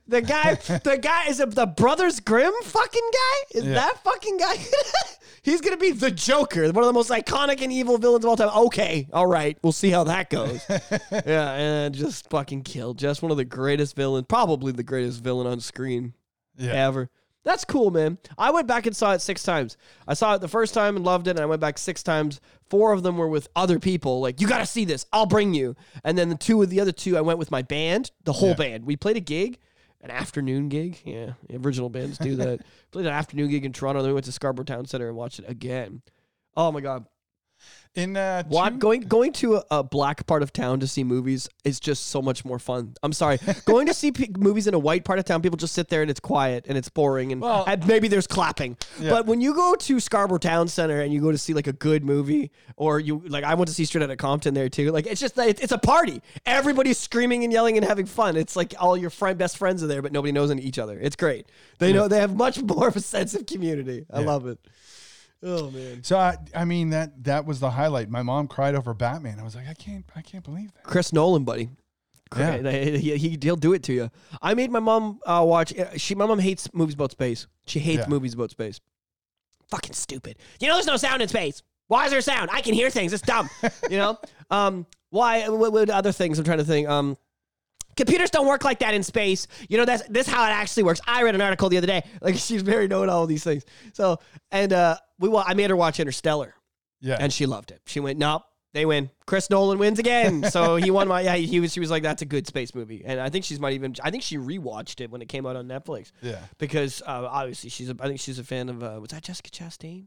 The 0.06 0.20
guy, 0.22 0.54
the 0.54 0.98
guy 1.00 1.28
is 1.28 1.38
the 1.38 1.66
Brothers 1.66 2.20
Grimm 2.20 2.52
fucking 2.62 3.10
guy? 3.12 3.58
Is 3.58 3.64
Yeah. 3.64 3.74
that 3.74 4.02
fucking 4.04 4.36
guy? 4.38 4.54
He's 5.42 5.60
gonna 5.60 5.76
be 5.76 5.90
the 5.90 6.10
Joker, 6.10 6.62
one 6.72 6.78
of 6.84 6.86
the 6.86 6.92
most 6.92 7.10
iconic 7.10 7.60
and 7.62 7.70
evil 7.72 7.98
villains 7.98 8.24
of 8.24 8.30
all 8.30 8.36
time. 8.36 8.48
Okay, 8.66 9.06
all 9.12 9.26
right, 9.26 9.58
we'll 9.62 9.72
see 9.72 9.90
how 9.90 10.04
that 10.04 10.30
goes. 10.30 10.62
yeah, 11.26 11.52
and 11.52 11.94
just 11.94 12.30
fucking 12.30 12.62
killed. 12.62 12.98
Just 12.98 13.22
one 13.22 13.30
of 13.30 13.36
the 13.36 13.44
greatest 13.44 13.94
villains, 13.94 14.26
probably 14.28 14.72
the 14.72 14.82
greatest 14.82 15.22
villain 15.22 15.46
on 15.46 15.60
screen 15.60 16.14
Yeah. 16.56 16.72
ever. 16.86 17.10
That's 17.44 17.66
cool, 17.66 17.90
man. 17.90 18.16
I 18.38 18.50
went 18.52 18.66
back 18.66 18.86
and 18.86 18.96
saw 18.96 19.12
it 19.12 19.20
six 19.20 19.42
times. 19.42 19.76
I 20.08 20.14
saw 20.14 20.34
it 20.34 20.40
the 20.40 20.48
first 20.48 20.72
time 20.72 20.96
and 20.96 21.04
loved 21.04 21.26
it, 21.28 21.32
and 21.32 21.40
I 21.40 21.44
went 21.44 21.60
back 21.60 21.76
six 21.76 22.02
times. 22.02 22.40
Four 22.70 22.92
of 22.94 23.02
them 23.02 23.18
were 23.18 23.28
with 23.28 23.48
other 23.54 23.78
people. 23.78 24.20
Like, 24.22 24.40
you 24.40 24.48
got 24.48 24.60
to 24.60 24.66
see 24.66 24.86
this. 24.86 25.04
I'll 25.12 25.26
bring 25.26 25.52
you. 25.52 25.76
And 26.04 26.16
then 26.16 26.30
the 26.30 26.36
two 26.36 26.62
of 26.62 26.70
the 26.70 26.80
other 26.80 26.90
two, 26.92 27.18
I 27.18 27.20
went 27.20 27.38
with 27.38 27.50
my 27.50 27.60
band, 27.60 28.12
the 28.24 28.32
whole 28.32 28.48
Yeah. 28.50 28.54
band. 28.54 28.86
We 28.86 28.96
played 28.96 29.18
a 29.18 29.20
gig, 29.20 29.58
an 30.04 30.10
afternoon 30.10 30.68
gig. 30.68 31.00
Yeah, 31.04 31.32
original 31.52 31.88
bands 31.88 32.18
do 32.18 32.36
that. 32.36 32.60
played 32.92 33.06
an 33.06 33.12
afternoon 33.12 33.48
gig 33.48 33.64
in 33.64 33.72
Toronto. 33.72 34.02
Then 34.02 34.10
we 34.10 34.14
went 34.14 34.26
to 34.26 34.32
Scarborough 34.32 34.64
Town 34.64 34.86
Center 34.86 35.08
and 35.08 35.16
watched 35.16 35.38
it 35.38 35.46
again. 35.48 36.02
Oh 36.56 36.70
my 36.70 36.80
god! 36.80 37.06
In 37.94 38.16
uh, 38.16 38.42
two- 38.42 38.78
going 38.78 39.02
going 39.02 39.32
to 39.34 39.56
a, 39.56 39.64
a 39.70 39.82
black 39.84 40.26
part 40.26 40.42
of 40.42 40.52
town 40.52 40.80
to 40.80 40.86
see 40.88 41.04
movies 41.04 41.48
is 41.64 41.78
just 41.78 42.06
so 42.08 42.20
much 42.20 42.44
more 42.44 42.58
fun. 42.58 42.94
I'm 43.04 43.12
sorry, 43.12 43.38
going 43.66 43.86
to 43.86 43.94
see 43.94 44.10
p- 44.10 44.30
movies 44.36 44.66
in 44.66 44.74
a 44.74 44.78
white 44.80 45.04
part 45.04 45.20
of 45.20 45.24
town, 45.24 45.42
people 45.42 45.56
just 45.56 45.74
sit 45.74 45.88
there 45.90 46.02
and 46.02 46.10
it's 46.10 46.18
quiet 46.18 46.64
and 46.68 46.76
it's 46.76 46.88
boring 46.88 47.30
and, 47.30 47.40
Well- 47.40 47.62
and 47.68 47.86
maybe 47.86 48.08
there's 48.08 48.26
clapping. 48.26 48.76
Yeah. 48.98 49.10
But 49.10 49.26
when 49.26 49.40
you 49.40 49.54
go 49.54 49.76
to 49.76 50.00
Scarborough 50.00 50.38
Town 50.38 50.66
Center 50.66 51.02
and 51.02 51.12
you 51.12 51.20
go 51.20 51.30
to 51.30 51.38
see 51.38 51.54
like 51.54 51.68
a 51.68 51.72
good 51.72 52.04
movie, 52.04 52.50
or 52.76 52.98
you 52.98 53.22
like 53.28 53.44
I 53.44 53.54
went 53.54 53.68
to 53.68 53.74
see 53.74 53.84
Straight 53.84 54.02
Outta 54.02 54.16
Compton 54.16 54.54
there 54.54 54.68
too. 54.68 54.90
Like 54.90 55.06
it's 55.06 55.20
just 55.20 55.38
it, 55.38 55.62
it's 55.62 55.70
a 55.72 55.78
party. 55.78 56.20
Everybody's 56.46 56.98
screaming 56.98 57.44
and 57.44 57.52
yelling 57.52 57.76
and 57.76 57.86
having 57.86 58.06
fun. 58.06 58.36
It's 58.36 58.56
like 58.56 58.74
all 58.80 58.96
your 58.96 59.10
friend 59.10 59.38
best 59.38 59.56
friends 59.56 59.84
are 59.84 59.86
there, 59.86 60.02
but 60.02 60.10
nobody 60.10 60.32
knows 60.32 60.50
any 60.50 60.62
each 60.62 60.80
other. 60.80 60.98
It's 61.00 61.14
great. 61.14 61.46
They 61.78 61.92
know 61.92 62.08
they 62.08 62.18
have 62.18 62.34
much 62.34 62.60
more 62.62 62.88
of 62.88 62.96
a 62.96 63.00
sense 63.00 63.34
of 63.34 63.46
community. 63.46 64.04
I 64.12 64.18
Yeah. 64.20 64.26
love 64.26 64.46
it. 64.48 64.58
Oh 65.44 65.70
man. 65.70 66.02
So 66.02 66.16
I, 66.16 66.36
I 66.54 66.64
mean 66.64 66.90
that 66.90 67.22
that 67.24 67.44
was 67.44 67.60
the 67.60 67.70
highlight. 67.70 68.08
My 68.08 68.22
mom 68.22 68.48
cried 68.48 68.74
over 68.74 68.94
Batman. 68.94 69.38
I 69.38 69.42
was 69.42 69.54
like, 69.54 69.68
I 69.68 69.74
can't, 69.74 70.04
I 70.16 70.22
can't 70.22 70.42
believe 70.42 70.72
that. 70.74 70.84
Chris 70.84 71.12
Nolan, 71.12 71.44
buddy. 71.44 71.68
Yeah. 72.36 72.56
He, 72.72 72.98
he, 72.98 73.16
he- 73.16 73.38
he'll 73.40 73.54
do 73.54 73.74
it 73.74 73.82
to 73.84 73.92
you. 73.92 74.10
I 74.42 74.54
made 74.54 74.70
my 74.70 74.80
mom 74.80 75.20
uh, 75.26 75.44
watch. 75.46 75.76
uh, 75.78 75.96
She, 75.96 76.14
my 76.14 76.26
mom 76.26 76.38
hates 76.38 76.72
movies 76.72 76.94
about 76.94 77.10
space. 77.12 77.46
She 77.66 77.78
hates 77.78 78.00
Yeah. 78.04 78.08
movies 78.08 78.34
about 78.34 78.50
space. 78.50 78.80
Fucking 79.70 79.92
stupid. 79.92 80.38
You 80.60 80.68
know, 80.68 80.74
there's 80.74 80.86
no 80.86 80.96
sound 80.96 81.22
in 81.22 81.28
space. 81.28 81.62
Why 81.88 82.06
is 82.06 82.10
there 82.12 82.20
sound? 82.22 82.48
I 82.52 82.60
can 82.60 82.74
hear 82.74 82.90
things. 82.90 83.12
It's 83.12 83.22
dumb. 83.22 83.48
you 83.90 83.98
know. 83.98 84.18
Um. 84.50 84.86
Why? 85.10 85.48
What, 85.48 85.72
what 85.72 85.90
other 85.90 86.10
things? 86.12 86.38
I'm 86.38 86.44
trying 86.44 86.58
to 86.58 86.64
think. 86.64 86.88
Um. 86.88 87.16
Computers 87.96 88.30
don't 88.30 88.48
work 88.48 88.64
like 88.64 88.80
that 88.80 88.94
in 88.94 89.04
space. 89.04 89.46
You 89.68 89.78
know 89.78 89.84
that's 89.84 90.02
this 90.08 90.26
how 90.26 90.42
it 90.44 90.48
actually 90.50 90.82
works. 90.82 91.00
I 91.06 91.22
read 91.22 91.34
an 91.36 91.40
article 91.40 91.68
the 91.68 91.76
other 91.78 91.86
day. 91.86 92.02
Like 92.20 92.34
she's 92.46 92.62
very 92.62 92.88
know 92.88 93.08
all 93.08 93.26
these 93.26 93.44
things. 93.44 93.64
So 93.92 94.18
and 94.50 94.72
uh, 94.72 94.96
we 95.24 95.28
wa- 95.30 95.44
I 95.46 95.54
made 95.54 95.70
her 95.70 95.76
watch 95.76 95.98
Interstellar 95.98 96.54
Yeah. 97.00 97.16
and 97.18 97.32
she 97.32 97.46
loved 97.46 97.70
it. 97.70 97.80
She 97.86 97.98
went, 98.00 98.18
"Nope, 98.18 98.42
they 98.72 98.84
win. 98.86 99.10
Chris 99.26 99.48
Nolan 99.50 99.78
wins 99.78 99.98
again." 99.98 100.44
So 100.50 100.76
he 100.76 100.90
won 100.90 101.08
my. 101.08 101.22
Yeah, 101.22 101.36
he 101.36 101.60
was. 101.60 101.72
She 101.72 101.80
was 101.80 101.90
like, 101.90 102.02
"That's 102.02 102.22
a 102.22 102.26
good 102.26 102.46
space 102.46 102.74
movie," 102.74 103.02
and 103.04 103.20
I 103.20 103.28
think 103.30 103.44
she's 103.44 103.58
might 103.60 103.72
even. 103.74 103.94
I 104.02 104.10
think 104.10 104.22
she 104.22 104.36
rewatched 104.36 105.00
it 105.00 105.10
when 105.10 105.22
it 105.22 105.28
came 105.28 105.46
out 105.46 105.56
on 105.56 105.66
Netflix 105.66 106.12
yeah. 106.22 106.40
because 106.58 107.02
uh, 107.02 107.26
obviously 107.30 107.70
she's. 107.70 107.88
A, 107.90 107.96
I 108.00 108.06
think 108.08 108.20
she's 108.20 108.38
a 108.38 108.44
fan 108.44 108.68
of. 108.68 108.82
Uh, 108.82 108.98
was 109.00 109.10
that 109.10 109.22
Jessica 109.22 109.50
Chastain? 109.50 110.06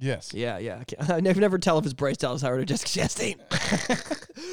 Yes. 0.00 0.32
Yeah, 0.32 0.56
yeah. 0.58 0.82
I, 0.98 1.12
I 1.14 1.20
never 1.20 1.40
never 1.40 1.58
tell 1.58 1.78
if 1.78 1.84
it's 1.84 1.92
Bryce 1.92 2.16
Dallas 2.16 2.40
Howard 2.42 2.60
or 2.60 2.64
Jessica 2.64 3.00
Chastain. 3.00 3.38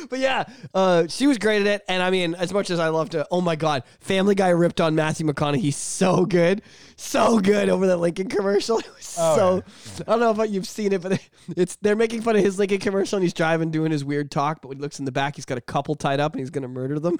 but 0.09 0.19
yeah, 0.19 0.43
uh, 0.73 1.07
she 1.07 1.25
was 1.25 1.37
great 1.37 1.61
at 1.61 1.67
it, 1.67 1.85
and 1.87 2.03
I 2.03 2.09
mean, 2.09 2.35
as 2.35 2.53
much 2.53 2.69
as 2.69 2.79
I 2.79 2.89
loved 2.89 3.15
it, 3.15 3.25
oh 3.31 3.39
my 3.39 3.55
god, 3.55 3.83
Family 4.01 4.35
Guy 4.35 4.49
ripped 4.49 4.81
on 4.81 4.93
Matthew 4.93 5.25
McConaughey 5.25 5.57
he's 5.57 5.77
so 5.77 6.25
good, 6.25 6.61
so 6.97 7.39
good 7.39 7.69
over 7.69 7.87
that 7.87 7.97
Lincoln 7.97 8.27
commercial. 8.29 8.79
It 8.87 8.95
was 8.95 9.15
Oh, 9.19 9.63
so 9.83 10.03
I 10.07 10.17
don't 10.17 10.37
know 10.37 10.43
if 10.43 10.51
you've 10.51 10.67
seen 10.67 10.91
it, 10.93 11.01
but 11.01 11.19
it's 11.55 11.77
they're 11.77 11.95
making 11.95 12.21
fun 12.21 12.35
of 12.35 12.43
his 12.43 12.59
Lincoln 12.59 12.79
commercial, 12.79 13.17
and 13.17 13.23
he's 13.23 13.33
driving 13.33 13.71
doing 13.71 13.91
his 13.91 14.03
weird 14.03 14.29
talk, 14.29 14.61
but 14.61 14.67
when 14.67 14.77
he 14.77 14.81
looks 14.81 14.99
in 14.99 15.05
the 15.05 15.11
back, 15.11 15.35
he's 15.35 15.45
got 15.45 15.57
a 15.57 15.61
couple 15.61 15.95
tied 15.95 16.19
up, 16.19 16.33
and 16.33 16.41
he's 16.41 16.49
gonna 16.49 16.67
murder 16.67 16.99
them. 16.99 17.17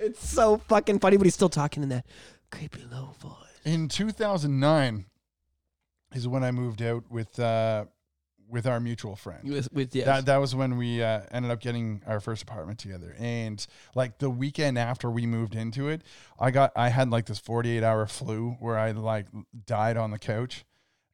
it's 0.00 0.26
so 0.26 0.58
fucking 0.68 1.00
funny, 1.00 1.16
but 1.16 1.24
he's 1.26 1.34
still 1.34 1.48
talking 1.48 1.82
in 1.82 1.88
that 1.88 2.06
creepy 2.50 2.84
low 2.90 3.14
voice. 3.20 3.32
In 3.64 3.88
2009 3.88 5.06
is 6.14 6.28
when 6.28 6.44
I 6.44 6.50
moved 6.50 6.82
out 6.82 7.04
with 7.10 7.38
uh, 7.38 7.86
with 8.48 8.66
our 8.66 8.80
mutual 8.80 9.16
friend. 9.16 9.48
With, 9.48 9.72
with 9.72 9.94
yes. 9.94 10.06
That 10.06 10.26
that 10.26 10.36
was 10.36 10.54
when 10.54 10.76
we 10.76 11.02
uh, 11.02 11.22
ended 11.30 11.50
up 11.50 11.60
getting 11.60 12.02
our 12.06 12.20
first 12.20 12.42
apartment 12.42 12.78
together. 12.78 13.14
And 13.18 13.64
like 13.94 14.18
the 14.18 14.30
weekend 14.30 14.78
after 14.78 15.10
we 15.10 15.26
moved 15.26 15.54
into 15.54 15.88
it, 15.88 16.02
I 16.38 16.50
got 16.50 16.72
I 16.76 16.88
had 16.88 17.10
like 17.10 17.26
this 17.26 17.38
48 17.38 17.82
hour 17.82 18.06
flu 18.06 18.56
where 18.60 18.78
I 18.78 18.92
like 18.92 19.26
died 19.66 19.96
on 19.96 20.10
the 20.10 20.18
couch. 20.18 20.64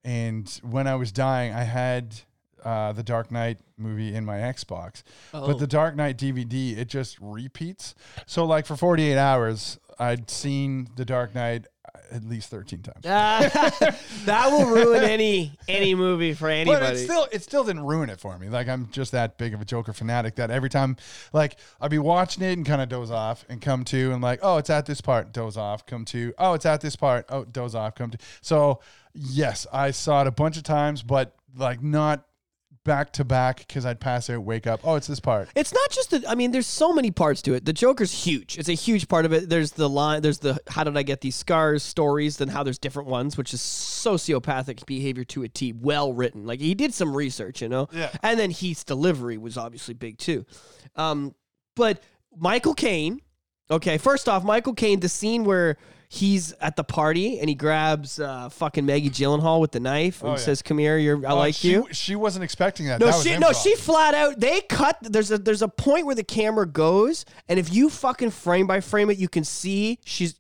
And 0.03 0.49
when 0.63 0.87
I 0.87 0.95
was 0.95 1.13
dying, 1.13 1.53
I 1.53 1.65
had 1.65 2.17
uh, 2.65 2.93
the 2.93 3.03
Dark 3.03 3.31
Knight 3.31 3.59
movie 3.77 4.15
in 4.15 4.25
my 4.25 4.39
Xbox. 4.39 5.03
Oh. 5.33 5.47
But 5.47 5.59
the 5.59 5.67
Dark 5.67 5.97
Knight 5.97 6.17
DVD, 6.17 6.77
it 6.77 6.89
just 6.89 7.19
repeats. 7.21 7.95
So 8.27 8.45
like 8.45 8.67
for 8.67 8.77
48 8.77 9.17
hours, 9.17 9.79
I'd 9.99 10.31
seen 10.31 10.89
the 10.97 11.05
Dark 11.05 11.35
Knight 11.35 11.67
at 12.13 12.25
least 12.25 12.51
13 12.51 12.83
times. 12.83 13.07
Uh, 13.07 13.91
that 14.25 14.51
will 14.51 14.67
ruin 14.67 15.03
any 15.05 15.53
any 15.69 15.95
movie 15.95 16.33
for 16.35 16.49
But 16.49 16.53
anybody. 16.55 16.97
it 16.97 17.05
still 17.05 17.29
it 17.33 17.43
still 17.43 17.65
didn't 17.65 17.85
ruin 17.85 18.11
it 18.11 18.21
for 18.21 18.39
me. 18.39 18.49
Like 18.49 18.69
I'm 18.69 18.89
just 18.91 19.13
that 19.13 19.39
big 19.39 19.55
of 19.55 19.61
a 19.61 19.65
Joker 19.65 19.93
fanatic 19.93 20.37
that 20.37 20.51
every 20.51 20.71
time 20.71 20.97
like 21.33 21.57
I'd 21.81 21.91
be 21.91 21.99
watching 21.99 22.43
it 22.43 22.53
and 22.57 22.67
kind 22.67 22.81
of 22.83 22.89
doze 22.89 23.11
off 23.11 23.45
and 23.49 23.61
come 23.61 23.85
to 23.85 24.13
and 24.13 24.23
like, 24.23 24.41
oh, 24.43 24.57
it's 24.59 24.71
at 24.71 24.87
this 24.87 25.01
part, 25.01 25.33
doze 25.33 25.57
off, 25.57 25.87
come 25.87 26.05
to, 26.07 26.33
oh, 26.39 26.55
it's 26.55 26.67
at 26.67 26.81
this 26.81 26.97
part, 26.97 27.27
oh, 27.29 27.45
doze 27.45 27.75
off, 27.75 27.95
come 27.95 28.11
to. 28.11 28.19
So 28.41 28.81
yes, 29.15 29.67
I 29.73 29.91
saw 29.91 30.21
it 30.23 30.27
a 30.27 30.31
bunch 30.33 30.57
of 30.57 30.63
times, 30.63 31.03
but 31.03 31.35
like 31.57 31.83
not 31.83 32.25
back 32.85 33.13
to 33.13 33.25
back 33.25 33.59
because 33.59 33.85
I'd 33.85 34.01
pass 34.01 34.31
out, 34.31 34.43
wake 34.43 34.67
up, 34.67 34.81
oh, 34.85 34.97
it's 34.97 35.07
this 35.07 35.21
part. 35.21 35.49
it's 35.55 35.73
not 35.73 35.91
just 35.91 36.11
the. 36.11 36.25
I 36.29 36.35
mean, 36.35 36.51
there's 36.51 36.67
so 36.67 36.93
many 36.93 37.11
parts 37.11 37.43
to 37.43 37.55
it. 37.55 37.65
The 37.65 37.73
Joker's 37.73 38.25
huge. 38.25 38.59
It's 38.59 38.69
a 38.69 38.75
huge 38.75 39.09
part 39.09 39.25
of 39.25 39.33
it. 39.33 39.49
There's 39.49 39.73
the 39.73 39.89
line. 39.89 40.23
There's 40.23 40.39
the 40.39 40.59
how 40.69 40.85
did 40.85 40.97
I 40.97 41.03
get 41.03 41.21
these 41.21 41.37
scars 41.37 41.83
stories. 41.83 42.39
Then 42.39 42.49
how 42.49 42.63
there's 42.63 42.79
different 42.79 43.09
ones, 43.09 43.37
which 43.37 43.55
is 43.55 43.61
sociopathic 43.61 44.87
behavior 44.87 45.25
to 45.25 45.43
a 45.43 45.49
T. 45.49 45.73
Well 45.73 46.13
written. 46.13 46.47
Like 46.47 46.61
he 46.61 46.75
did 46.75 46.95
some 46.95 47.17
research, 47.17 47.63
you 47.63 47.69
know. 47.69 47.89
Yeah. 47.93 48.11
And 48.23 48.39
then 48.39 48.51
Heath's 48.51 48.85
delivery 48.85 49.39
was 49.39 49.57
obviously 49.57 49.95
big 49.95 50.19
too. 50.19 50.47
Um, 50.97 51.35
but 51.77 52.03
Michael 52.37 52.75
Caine. 52.75 53.21
Okay, 53.71 53.99
first 53.99 54.29
off, 54.29 54.43
Michael 54.43 54.75
Caine, 54.75 54.99
the 54.99 55.09
scene 55.09 55.45
where 55.45 55.77
he's 56.13 56.53
at 56.61 56.75
the 56.75 56.83
party 56.83 57.39
and 57.39 57.49
he 57.49 57.55
grabs 57.55 58.19
uh, 58.19 58.49
fucking 58.49 58.85
Maggie 58.85 59.11
Gyllenhaal 59.11 59.61
with 59.61 59.71
the 59.71 59.79
knife 59.79 60.21
and 60.23 60.31
Oh, 60.31 60.33
yeah. 60.33 60.39
says, 60.39 60.61
"Come 60.61 60.79
here, 60.79 60.99
you're 60.99 61.25
I 61.25 61.31
Oh, 61.31 61.37
like 61.37 61.55
she, 61.55 61.71
you." 61.71 61.87
She 61.93 62.17
wasn't 62.17 62.43
expecting 62.45 62.87
that. 62.87 62.99
No, 62.99 63.07
That 63.07 63.15
was 63.15 63.23
she 63.25 63.39
no, 63.39 63.53
she 63.53 63.77
flat 63.77 64.13
out. 64.15 64.41
They 64.41 64.61
cut. 64.63 64.99
There's 65.03 65.31
a 65.31 65.39
there's 65.39 65.63
a 65.63 65.69
point 65.69 66.07
where 66.07 66.17
the 66.17 66.25
camera 66.25 66.67
goes, 66.67 67.25
and 67.49 67.59
if 67.61 67.73
you 67.73 67.89
fucking 67.89 68.31
frame 68.31 68.67
by 68.67 68.81
frame 68.81 69.09
it, 69.09 69.19
you 69.19 69.29
can 69.29 69.45
see 69.45 70.01
she's. 70.05 70.35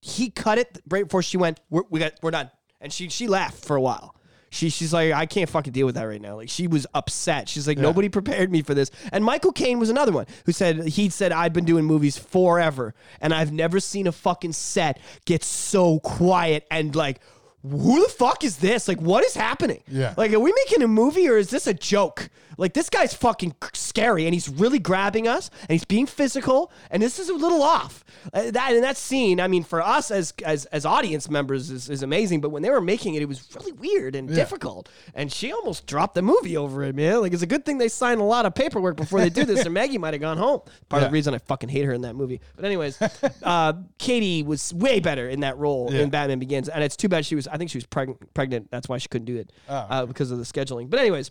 He 0.00 0.28
cut 0.30 0.58
it 0.58 0.82
right 0.90 1.04
before 1.04 1.22
she 1.22 1.38
went. 1.38 1.60
We're, 1.70 1.84
we 1.88 2.00
got 2.00 2.14
we're 2.20 2.32
done, 2.32 2.50
and 2.80 2.92
she 2.92 3.08
she 3.08 3.28
laughed 3.28 3.64
for 3.64 3.76
a 3.76 3.80
while. 3.80 4.14
She 4.54 4.70
she's 4.70 4.92
like 4.92 5.12
I 5.12 5.26
can't 5.26 5.50
fucking 5.50 5.72
deal 5.72 5.84
with 5.84 5.96
that 5.96 6.04
right 6.04 6.20
now. 6.20 6.36
Like 6.36 6.48
she 6.48 6.68
was 6.68 6.86
upset. 6.94 7.48
She's 7.48 7.66
like 7.66 7.76
nobody 7.76 8.08
prepared 8.08 8.52
me 8.52 8.62
for 8.62 8.72
this. 8.72 8.90
And 9.12 9.24
Michael 9.24 9.52
Caine 9.52 9.80
was 9.80 9.90
another 9.90 10.12
one 10.12 10.26
who 10.46 10.52
said 10.52 10.86
he 10.86 11.08
said 11.08 11.32
I've 11.32 11.52
been 11.52 11.64
doing 11.64 11.84
movies 11.84 12.16
forever, 12.16 12.94
and 13.20 13.34
I've 13.34 13.52
never 13.52 13.80
seen 13.80 14.06
a 14.06 14.12
fucking 14.12 14.52
set 14.52 15.00
get 15.24 15.42
so 15.42 15.98
quiet 16.00 16.66
and 16.70 16.94
like. 16.94 17.20
Who 17.68 18.02
the 18.02 18.08
fuck 18.08 18.44
is 18.44 18.58
this? 18.58 18.88
Like, 18.88 19.00
what 19.00 19.24
is 19.24 19.34
happening? 19.34 19.82
Yeah. 19.88 20.12
Like, 20.18 20.32
are 20.32 20.38
we 20.40 20.52
making 20.52 20.82
a 20.82 20.88
movie 20.88 21.28
or 21.28 21.38
is 21.38 21.48
this 21.48 21.66
a 21.66 21.72
joke? 21.74 22.28
Like, 22.58 22.74
this 22.74 22.90
guy's 22.90 23.14
fucking 23.14 23.54
scary 23.72 24.26
and 24.26 24.34
he's 24.34 24.48
really 24.48 24.78
grabbing 24.78 25.26
us 25.26 25.50
and 25.62 25.70
he's 25.70 25.84
being 25.84 26.06
physical 26.06 26.70
and 26.90 27.02
this 27.02 27.18
is 27.18 27.28
a 27.30 27.34
little 27.34 27.62
off. 27.62 28.04
Uh, 28.32 28.50
that 28.50 28.72
and 28.72 28.84
that 28.84 28.96
scene, 28.96 29.40
I 29.40 29.48
mean, 29.48 29.64
for 29.64 29.80
us 29.82 30.10
as 30.10 30.32
as 30.44 30.66
as 30.66 30.84
audience 30.86 31.28
members 31.30 31.70
is, 31.70 31.88
is 31.90 32.02
amazing, 32.02 32.40
but 32.42 32.50
when 32.50 32.62
they 32.62 32.70
were 32.70 32.80
making 32.82 33.14
it, 33.14 33.22
it 33.22 33.28
was 33.28 33.48
really 33.56 33.72
weird 33.72 34.14
and 34.14 34.28
difficult. 34.28 34.88
And 35.14 35.32
she 35.32 35.50
almost 35.52 35.86
dropped 35.86 36.14
the 36.14 36.22
movie 36.22 36.56
over 36.56 36.84
it, 36.84 36.94
man. 36.94 37.22
Like, 37.22 37.32
it's 37.32 37.42
a 37.42 37.46
good 37.46 37.64
thing 37.64 37.78
they 37.78 37.88
signed 37.88 38.20
a 38.20 38.24
lot 38.24 38.44
of 38.46 38.54
paperwork 38.54 38.96
before 38.96 39.20
they 39.20 39.30
do 39.30 39.44
this, 39.44 39.66
or 39.66 39.70
Maggie 39.80 39.98
might 39.98 40.14
have 40.14 40.20
gone 40.20 40.36
home. 40.38 40.60
Part 40.90 41.02
of 41.02 41.08
the 41.08 41.12
reason 41.12 41.34
I 41.34 41.38
fucking 41.38 41.70
hate 41.70 41.84
her 41.86 41.92
in 41.92 42.02
that 42.02 42.14
movie. 42.14 42.40
But 42.56 42.66
anyways, 42.66 43.00
uh, 43.42 43.72
Katie 43.98 44.42
was 44.42 44.72
way 44.74 45.00
better 45.00 45.28
in 45.28 45.40
that 45.40 45.56
role 45.58 45.88
Yeah. 45.92 46.02
in 46.02 46.10
Batman 46.10 46.38
Begins, 46.38 46.68
and 46.68 46.84
it's 46.84 46.96
too 46.96 47.08
bad 47.08 47.24
she 47.26 47.34
was. 47.34 47.48
I 47.54 47.56
think 47.56 47.70
she 47.70 47.78
was 47.78 47.86
preg- 47.86 48.18
pregnant. 48.34 48.68
That's 48.72 48.88
why 48.88 48.98
she 48.98 49.08
couldn't 49.08 49.26
do 49.26 49.36
it 49.36 49.52
Oh, 49.68 49.74
uh, 49.74 50.06
because 50.06 50.30
of 50.32 50.38
the 50.38 50.44
scheduling. 50.44 50.90
But 50.90 50.98
anyways, 50.98 51.30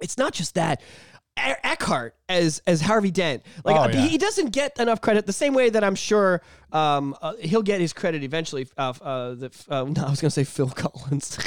it's 0.00 0.16
not 0.16 0.32
just 0.32 0.54
that. 0.54 0.80
Eckhart 1.36 2.14
as 2.28 2.62
as 2.66 2.80
Harvey 2.82 3.10
Dent, 3.10 3.42
like 3.64 3.74
Oh, 3.76 3.88
yeah. 3.92 4.06
he 4.06 4.18
doesn't 4.18 4.50
get 4.52 4.78
enough 4.78 5.00
credit. 5.00 5.26
The 5.26 5.32
same 5.32 5.54
way 5.54 5.70
that 5.70 5.82
I'm 5.82 5.94
sure 5.94 6.42
um, 6.72 7.14
uh, 7.20 7.34
he'll 7.38 7.62
get 7.62 7.80
his 7.80 7.92
credit 7.92 8.22
eventually. 8.22 8.66
Uh, 8.76 8.94
uh, 9.02 9.34
the, 9.34 9.50
uh, 9.68 9.84
no, 9.96 10.04
I 10.04 10.10
was 10.10 10.20
gonna 10.20 10.30
say 10.30 10.44
Phil 10.44 10.70
Collins. 10.70 11.38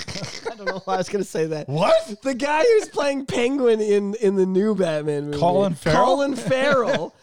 I 0.51 0.55
don't 0.55 0.65
know 0.65 0.81
why 0.85 0.95
I 0.95 0.97
was 0.97 1.09
gonna 1.09 1.23
say 1.23 1.47
that. 1.47 1.67
What? 1.67 2.21
The 2.21 2.35
guy 2.35 2.61
who's 2.61 2.89
playing 2.89 3.25
Penguin 3.25 3.81
in 3.81 4.13
in 4.15 4.35
the 4.35 4.45
new 4.45 4.75
Batman 4.75 5.25
movie, 5.25 5.39
Colin 5.39 5.73
Farrell? 5.73 6.05
Colin 6.05 6.35
Farrell, 6.35 7.15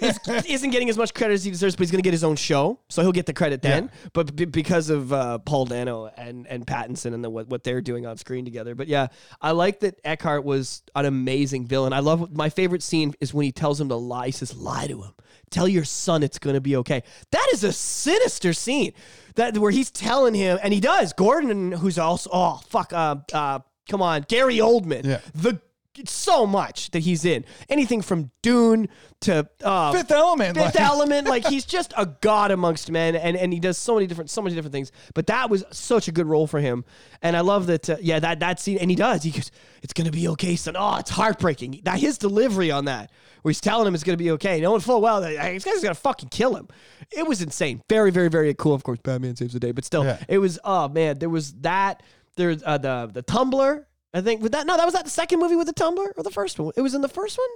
is, 0.00 0.18
isn't 0.46 0.70
getting 0.70 0.88
as 0.88 0.96
much 0.96 1.12
credit 1.12 1.34
as 1.34 1.44
he 1.44 1.50
deserves, 1.50 1.76
but 1.76 1.82
he's 1.82 1.90
gonna 1.90 2.02
get 2.02 2.14
his 2.14 2.24
own 2.24 2.36
show, 2.36 2.78
so 2.88 3.02
he'll 3.02 3.12
get 3.12 3.26
the 3.26 3.34
credit 3.34 3.60
then. 3.62 3.90
But 4.12 4.34
b- 4.34 4.46
because 4.46 4.88
of 4.88 5.12
uh, 5.12 5.38
Paul 5.38 5.66
Dano 5.66 6.10
and 6.16 6.46
and 6.46 6.66
Pattinson 6.66 7.12
and 7.12 7.22
the, 7.22 7.30
what 7.30 7.48
what 7.48 7.62
they're 7.62 7.82
doing 7.82 8.06
on 8.06 8.16
screen 8.16 8.44
together, 8.44 8.74
but 8.74 8.88
yeah, 8.88 9.08
I 9.40 9.50
like 9.50 9.80
that 9.80 10.00
Eckhart 10.04 10.44
was 10.44 10.82
an 10.94 11.04
amazing 11.04 11.66
villain. 11.66 11.92
I 11.92 12.00
love 12.00 12.34
my 12.34 12.48
favorite 12.48 12.82
scene 12.82 13.14
is 13.20 13.34
when 13.34 13.44
he 13.44 13.52
tells 13.52 13.80
him 13.80 13.90
to 13.90 13.96
lie. 13.96 14.26
He 14.26 14.32
says, 14.32 14.56
"Lie 14.56 14.86
to 14.86 15.02
him." 15.02 15.12
Tell 15.50 15.68
your 15.68 15.84
son 15.84 16.22
it's 16.22 16.38
going 16.38 16.54
to 16.54 16.60
be 16.60 16.76
okay. 16.76 17.02
That 17.32 17.48
is 17.52 17.64
a 17.64 17.72
sinister 17.72 18.52
scene. 18.52 18.92
That 19.34 19.58
where 19.58 19.70
he's 19.70 19.90
telling 19.90 20.34
him, 20.34 20.58
and 20.62 20.72
he 20.72 20.80
does. 20.80 21.12
Gordon, 21.12 21.72
who's 21.72 21.98
also 21.98 22.30
oh 22.32 22.60
fuck, 22.68 22.92
uh, 22.92 23.16
uh, 23.32 23.60
come 23.88 24.02
on, 24.02 24.24
Gary 24.28 24.58
Oldman. 24.58 25.04
Yeah. 25.04 25.20
The 25.34 25.60
so 26.06 26.46
much 26.46 26.90
that 26.92 27.00
he's 27.00 27.24
in 27.24 27.44
anything 27.68 28.00
from 28.00 28.30
Dune 28.42 28.88
to 29.22 29.48
uh, 29.62 29.92
Fifth 29.92 30.10
Element. 30.10 30.56
Fifth 30.56 30.74
like- 30.76 30.80
Element. 30.80 31.26
Like 31.28 31.46
he's 31.48 31.64
just 31.64 31.92
a 31.96 32.06
god 32.06 32.50
amongst 32.50 32.90
men, 32.90 33.16
and 33.16 33.36
and 33.36 33.52
he 33.52 33.60
does 33.60 33.76
so 33.76 33.94
many 33.94 34.06
different 34.06 34.30
so 34.30 34.40
many 34.42 34.54
different 34.54 34.72
things. 34.72 34.92
But 35.14 35.26
that 35.26 35.50
was 35.50 35.64
such 35.72 36.08
a 36.08 36.12
good 36.12 36.26
role 36.26 36.46
for 36.46 36.60
him, 36.60 36.84
and 37.22 37.36
I 37.36 37.40
love 37.40 37.66
that. 37.66 37.90
Uh, 37.90 37.96
yeah, 38.00 38.18
that 38.20 38.40
that 38.40 38.60
scene, 38.60 38.78
and 38.78 38.88
he 38.90 38.96
does. 38.96 39.22
He 39.22 39.30
goes, 39.30 39.50
"It's 39.82 39.92
gonna 39.92 40.10
be 40.12 40.28
okay, 40.28 40.56
son." 40.56 40.74
Oh, 40.78 40.96
it's 40.96 41.10
heartbreaking. 41.10 41.80
That 41.84 41.98
his 41.98 42.18
delivery 42.18 42.70
on 42.70 42.84
that, 42.86 43.10
where 43.42 43.50
he's 43.50 43.60
telling 43.60 43.86
him 43.86 43.94
it's 43.94 44.04
gonna 44.04 44.16
be 44.16 44.30
okay, 44.32 44.60
knowing 44.60 44.80
full 44.80 45.00
well 45.00 45.20
that 45.20 45.36
hey, 45.36 45.54
this 45.54 45.64
guy's 45.64 45.82
gonna 45.82 45.94
fucking 45.94 46.28
kill 46.30 46.54
him. 46.56 46.68
It 47.10 47.26
was 47.26 47.42
insane. 47.42 47.82
Very, 47.88 48.10
very, 48.12 48.28
very 48.28 48.54
cool. 48.54 48.74
Of 48.74 48.84
course, 48.84 49.00
Batman 49.02 49.34
saves 49.36 49.52
the 49.54 49.60
day, 49.60 49.72
but 49.72 49.84
still, 49.84 50.04
Yeah. 50.04 50.22
it 50.28 50.38
was. 50.38 50.58
Oh 50.64 50.88
man, 50.88 51.18
there 51.18 51.28
was 51.30 51.52
that. 51.60 52.02
There's 52.36 52.62
uh, 52.64 52.78
the 52.78 53.10
the 53.12 53.22
Tumbler. 53.22 53.86
I 54.12 54.20
think 54.20 54.42
with 54.42 54.52
that. 54.52 54.66
No, 54.66 54.76
that 54.76 54.84
was 54.84 54.94
that 54.94 55.04
the 55.04 55.10
second 55.10 55.38
movie 55.40 55.56
with 55.56 55.66
the 55.66 55.72
Tumbler 55.72 56.12
or 56.16 56.22
the 56.22 56.30
first 56.30 56.58
one. 56.58 56.72
It 56.76 56.80
was 56.82 56.94
in 56.94 57.00
the 57.00 57.08
first 57.08 57.38
one. 57.38 57.48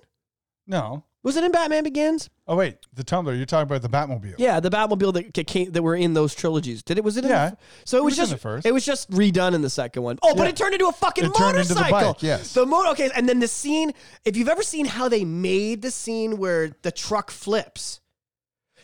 No. 0.67 1.05
Was 1.23 1.37
it 1.37 1.45
in 1.45 1.53
Batman 1.53 1.85
Begins? 1.85 2.29
Oh 2.47 2.55
wait, 2.55 2.77
the 2.93 3.03
Tumbler. 3.03 3.35
You're 3.35 3.47
talking 3.47 3.63
about 3.75 3.81
the 3.83 3.89
Batmobile. 3.89 4.35
Yeah, 4.39 4.61
the 4.61 4.69
Batmobile 4.71 5.33
that 5.35 5.47
came 5.47 5.73
that 5.73 5.83
were 5.83 5.97
in 5.97 6.13
those 6.13 6.35
trilogies. 6.35 6.83
Did 6.83 6.99
it? 6.99 7.05
Was 7.05 7.17
it? 7.17 7.25
In 7.25 7.31
Yeah. 7.31 7.51
The, 7.51 7.57
so 7.87 7.99
it 7.99 8.05
was, 8.05 8.13
was 8.13 8.19
in 8.19 8.23
just 8.23 8.33
the 8.33 8.39
first. 8.39 8.67
It 8.67 8.73
was 8.73 8.85
just 8.85 9.11
redone 9.11 9.55
in 9.55 9.63
the 9.63 9.71
second 9.71 10.03
one. 10.03 10.19
Oh, 10.23 10.35
but 10.35 10.47
it 10.49 10.55
turned 10.57 10.75
into 10.75 10.87
a 10.87 10.93
fucking 10.93 11.25
It 11.25 11.35
turned 11.35 11.57
into 11.57 11.69
the 11.75 11.81
motorcycle. 11.81 12.13
bike, 12.13 12.23
yes. 12.23 12.53
The 12.53 12.67
motor. 12.67 12.91
Okay, 12.91 13.11
and 13.17 13.27
then 13.29 13.41
the 13.41 13.49
scene. 13.49 13.93
If 14.27 14.37
you've 14.37 14.49
ever 14.51 14.63
seen 14.63 14.85
how 14.85 15.09
they 15.09 15.25
made 15.25 15.81
the 15.83 15.91
scene 15.91 16.37
where 16.37 16.73
the 16.83 16.93
truck 16.93 17.31
flips, 17.31 18.01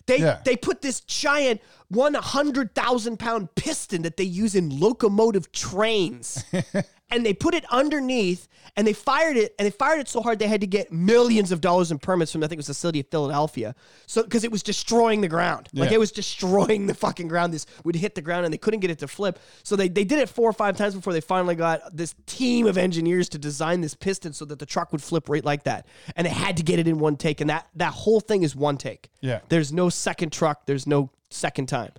they 0.06 0.18
Yeah. 0.20 0.40
they 0.44 0.56
put 0.56 0.80
this 0.80 1.00
giant 1.00 1.60
one 1.88 2.14
hundred 2.14 2.74
thousand 2.74 3.18
pound 3.18 3.54
piston 3.54 4.02
that 4.02 4.16
they 4.16 4.24
use 4.24 4.54
in 4.54 4.80
locomotive 4.80 5.52
trains. 5.52 6.42
and 7.10 7.24
they 7.24 7.34
put 7.34 7.54
it 7.54 7.64
underneath 7.70 8.48
and 8.76 8.86
they 8.86 8.92
fired 8.92 9.36
it 9.36 9.54
and 9.58 9.66
they 9.66 9.70
fired 9.70 10.00
it 10.00 10.08
so 10.08 10.20
hard 10.20 10.38
they 10.38 10.46
had 10.46 10.60
to 10.60 10.66
get 10.66 10.92
millions 10.92 11.52
of 11.52 11.60
dollars 11.60 11.90
in 11.90 11.98
permits 11.98 12.32
from 12.32 12.42
I 12.42 12.46
think 12.46 12.58
it 12.58 12.58
was 12.58 12.66
the 12.66 12.74
city 12.74 13.00
of 13.00 13.06
Philadelphia. 13.08 13.74
So 14.06 14.22
because 14.22 14.44
it 14.44 14.52
was 14.52 14.62
destroying 14.62 15.20
the 15.20 15.28
ground. 15.28 15.68
Like 15.72 15.92
it 15.92 15.98
was 15.98 16.12
destroying 16.12 16.86
the 16.86 16.94
fucking 16.94 17.28
ground. 17.28 17.52
This 17.52 17.66
would 17.84 17.96
hit 17.96 18.14
the 18.14 18.22
ground 18.22 18.44
and 18.44 18.52
they 18.52 18.58
couldn't 18.58 18.80
get 18.80 18.90
it 18.90 18.98
to 19.00 19.08
flip. 19.08 19.38
So 19.62 19.76
they, 19.76 19.88
they 19.88 20.04
did 20.04 20.18
it 20.18 20.28
four 20.28 20.48
or 20.48 20.52
five 20.52 20.76
times 20.76 20.94
before 20.94 21.12
they 21.12 21.20
finally 21.20 21.54
got 21.54 21.96
this 21.96 22.14
team 22.26 22.66
of 22.66 22.78
engineers 22.78 23.28
to 23.30 23.38
design 23.38 23.80
this 23.80 23.94
piston 23.94 24.32
so 24.32 24.44
that 24.46 24.58
the 24.58 24.66
truck 24.66 24.92
would 24.92 25.02
flip 25.02 25.28
right 25.28 25.44
like 25.44 25.64
that. 25.64 25.86
And 26.16 26.26
they 26.26 26.30
had 26.30 26.56
to 26.58 26.62
get 26.62 26.78
it 26.78 26.86
in 26.86 26.98
one 26.98 27.16
take. 27.16 27.40
And 27.40 27.50
that 27.50 27.66
that 27.76 27.92
whole 27.92 28.20
thing 28.20 28.42
is 28.42 28.54
one 28.54 28.76
take. 28.76 29.10
Yeah. 29.20 29.40
There's 29.48 29.72
no 29.72 29.88
second 29.88 30.32
truck, 30.32 30.66
there's 30.66 30.86
no 30.86 31.10
second 31.30 31.66
time. 31.66 31.92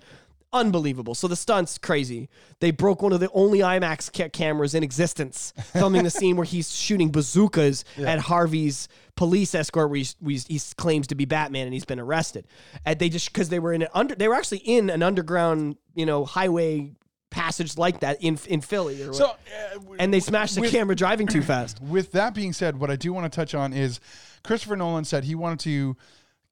Unbelievable. 0.52 1.14
So 1.14 1.28
the 1.28 1.36
stunts 1.36 1.78
crazy. 1.78 2.28
They 2.60 2.70
broke 2.72 3.00
one 3.00 3.12
of 3.12 3.20
the 3.20 3.30
only 3.32 3.60
IMAX 3.60 4.12
ca- 4.12 4.28
cameras 4.28 4.74
in 4.74 4.82
existence, 4.82 5.54
filming 5.72 6.02
the 6.04 6.10
scene 6.10 6.36
where 6.36 6.44
he's 6.44 6.74
shooting 6.74 7.10
bazookas 7.10 7.84
at 7.98 8.18
Harvey's 8.18 8.86
police 9.16 9.54
escort, 9.54 9.88
where 9.88 9.96
he's, 9.96 10.14
he's, 10.22 10.46
he 10.46 10.60
claims 10.76 11.06
to 11.06 11.14
be 11.14 11.24
Batman 11.24 11.66
and 11.66 11.72
he's 11.72 11.86
been 11.86 12.00
arrested. 12.00 12.46
And 12.84 12.98
they 12.98 13.08
just 13.08 13.32
because 13.32 13.48
they 13.48 13.58
were 13.58 13.72
in 13.72 13.82
an 13.82 13.88
under, 13.94 14.14
they 14.14 14.28
were 14.28 14.34
actually 14.34 14.58
in 14.58 14.90
an 14.90 15.02
underground, 15.02 15.76
you 15.94 16.04
know, 16.06 16.24
highway 16.24 16.92
passage 17.30 17.78
like 17.78 18.00
that 18.00 18.22
in 18.22 18.38
in 18.46 18.60
Philly. 18.60 19.02
Or 19.02 19.14
So, 19.14 19.24
uh, 19.30 19.78
and 19.98 20.12
they 20.12 20.20
smashed 20.20 20.54
the 20.54 20.60
with- 20.60 20.70
camera 20.70 20.94
driving 20.94 21.26
too 21.26 21.40
fast. 21.42 21.80
with 21.82 22.12
that 22.12 22.34
being 22.34 22.52
said, 22.52 22.78
what 22.78 22.90
I 22.90 22.96
do 22.96 23.10
want 23.14 23.30
to 23.30 23.34
touch 23.34 23.54
on 23.54 23.72
is 23.72 24.00
Christopher 24.44 24.76
Nolan 24.76 25.04
said 25.04 25.24
he 25.24 25.34
wanted 25.34 25.60
to 25.60 25.96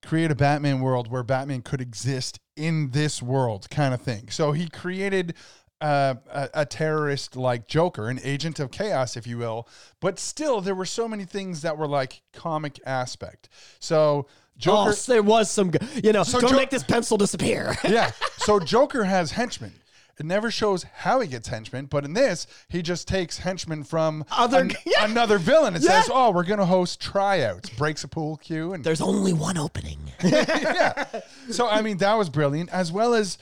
create 0.03 0.31
a 0.31 0.35
Batman 0.35 0.81
world 0.81 1.11
where 1.11 1.23
Batman 1.23 1.61
could 1.61 1.83
exist 1.83 2.41
in 2.61 2.91
this 2.91 3.23
world, 3.23 3.69
kind 3.71 3.95
of 3.95 4.01
thing. 4.03 4.29
So 4.31 4.53
he 4.53 4.69
created 4.69 5.35
uh, 5.81 6.15
a, 6.31 6.49
a 6.55 6.67
terrorist 6.67 7.37
like 7.37 7.67
Joker, 7.67 8.09
an 8.09 8.21
agent 8.23 8.61
of 8.61 8.71
chaos, 8.71 9.17
if 9.17 9.27
you 9.27 9.39
will. 9.39 9.67
But 10.01 10.19
still, 10.19 10.61
there 10.61 10.75
were 10.75 10.85
so 10.85 11.09
many 11.09 11.25
things 11.25 11.63
that 11.63 11.79
were 11.79 11.89
like 11.89 12.21
comic 12.35 12.79
aspect. 12.85 13.49
So 13.79 14.27
Joker. 14.59 14.91
Oh, 14.91 15.03
there 15.07 15.23
was 15.23 15.51
some, 15.51 15.73
you 16.05 16.13
know, 16.13 16.23
So 16.23 16.39
don't 16.39 16.51
Jo- 16.51 16.57
make 16.57 16.69
this 16.71 16.83
pencil 16.85 17.17
disappear. 17.17 17.77
yeah. 17.89 18.11
So 18.39 18.59
Joker 18.61 19.05
has 19.05 19.31
henchmen. 19.33 19.73
It 20.21 20.27
never 20.27 20.51
shows 20.51 20.83
how 20.83 21.21
he 21.21 21.27
gets 21.29 21.49
henchmen, 21.49 21.87
but 21.87 22.05
in 22.05 22.13
this, 22.13 22.47
he 22.69 22.83
just 22.83 23.09
takes 23.09 23.39
henchmen 23.39 23.83
from 23.85 24.25
Other- 24.31 24.69
yeah. 24.87 25.07
another 25.07 25.39
villain 25.39 25.75
and 25.75 25.83
Yeah. 25.83 26.03
says, 26.03 26.11
"Oh, 26.13 26.31
we're 26.31 26.45
gonna 26.45 26.67
host 26.67 27.01
tryouts." 27.01 27.71
Breaks 27.71 28.05
a 28.05 28.09
pool 28.09 28.37
cue, 28.37 28.75
and 28.75 28.85
There's 28.85 29.01
only 29.01 29.33
one 29.33 29.57
opening. 29.57 29.99
yeah. 30.23 31.07
So 31.51 31.67
I 31.69 31.81
mean, 31.83 31.97
that 31.99 32.15
was 32.15 32.29
brilliant, 32.29 32.69
as 32.71 32.93
well 32.93 33.15
as 33.15 33.39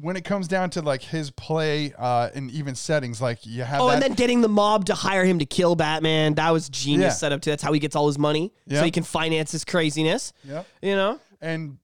when 0.00 0.16
it 0.16 0.24
comes 0.24 0.48
down 0.48 0.70
to 0.70 0.80
like 0.80 1.02
his 1.02 1.30
play 1.30 1.92
uh, 1.98 2.30
and 2.34 2.50
even 2.50 2.74
settings, 2.74 3.20
like 3.20 3.44
you 3.44 3.62
have 3.62 3.82
Oh, 3.82 3.88
that. 3.88 3.94
and 3.94 4.02
then 4.02 4.14
getting 4.14 4.40
the 4.40 4.48
mob 4.48 4.86
to 4.86 4.94
hire 4.94 5.26
him 5.26 5.38
to 5.40 5.44
kill 5.44 5.76
Batman. 5.76 6.32
That 6.36 6.48
was 6.50 6.70
genius 6.70 7.02
Yeah. 7.02 7.10
setup 7.10 7.42
too. 7.42 7.50
That's 7.50 7.62
how 7.62 7.74
he 7.74 7.78
gets 7.78 7.94
all 7.94 8.06
his 8.06 8.18
money. 8.18 8.54
So 8.70 8.82
he 8.82 8.90
can 8.90 9.02
finance 9.02 9.52
his 9.52 9.66
craziness. 9.66 10.32
Yep. 10.44 10.66
You 10.80 10.96
know? 10.96 11.20
And 11.42 11.76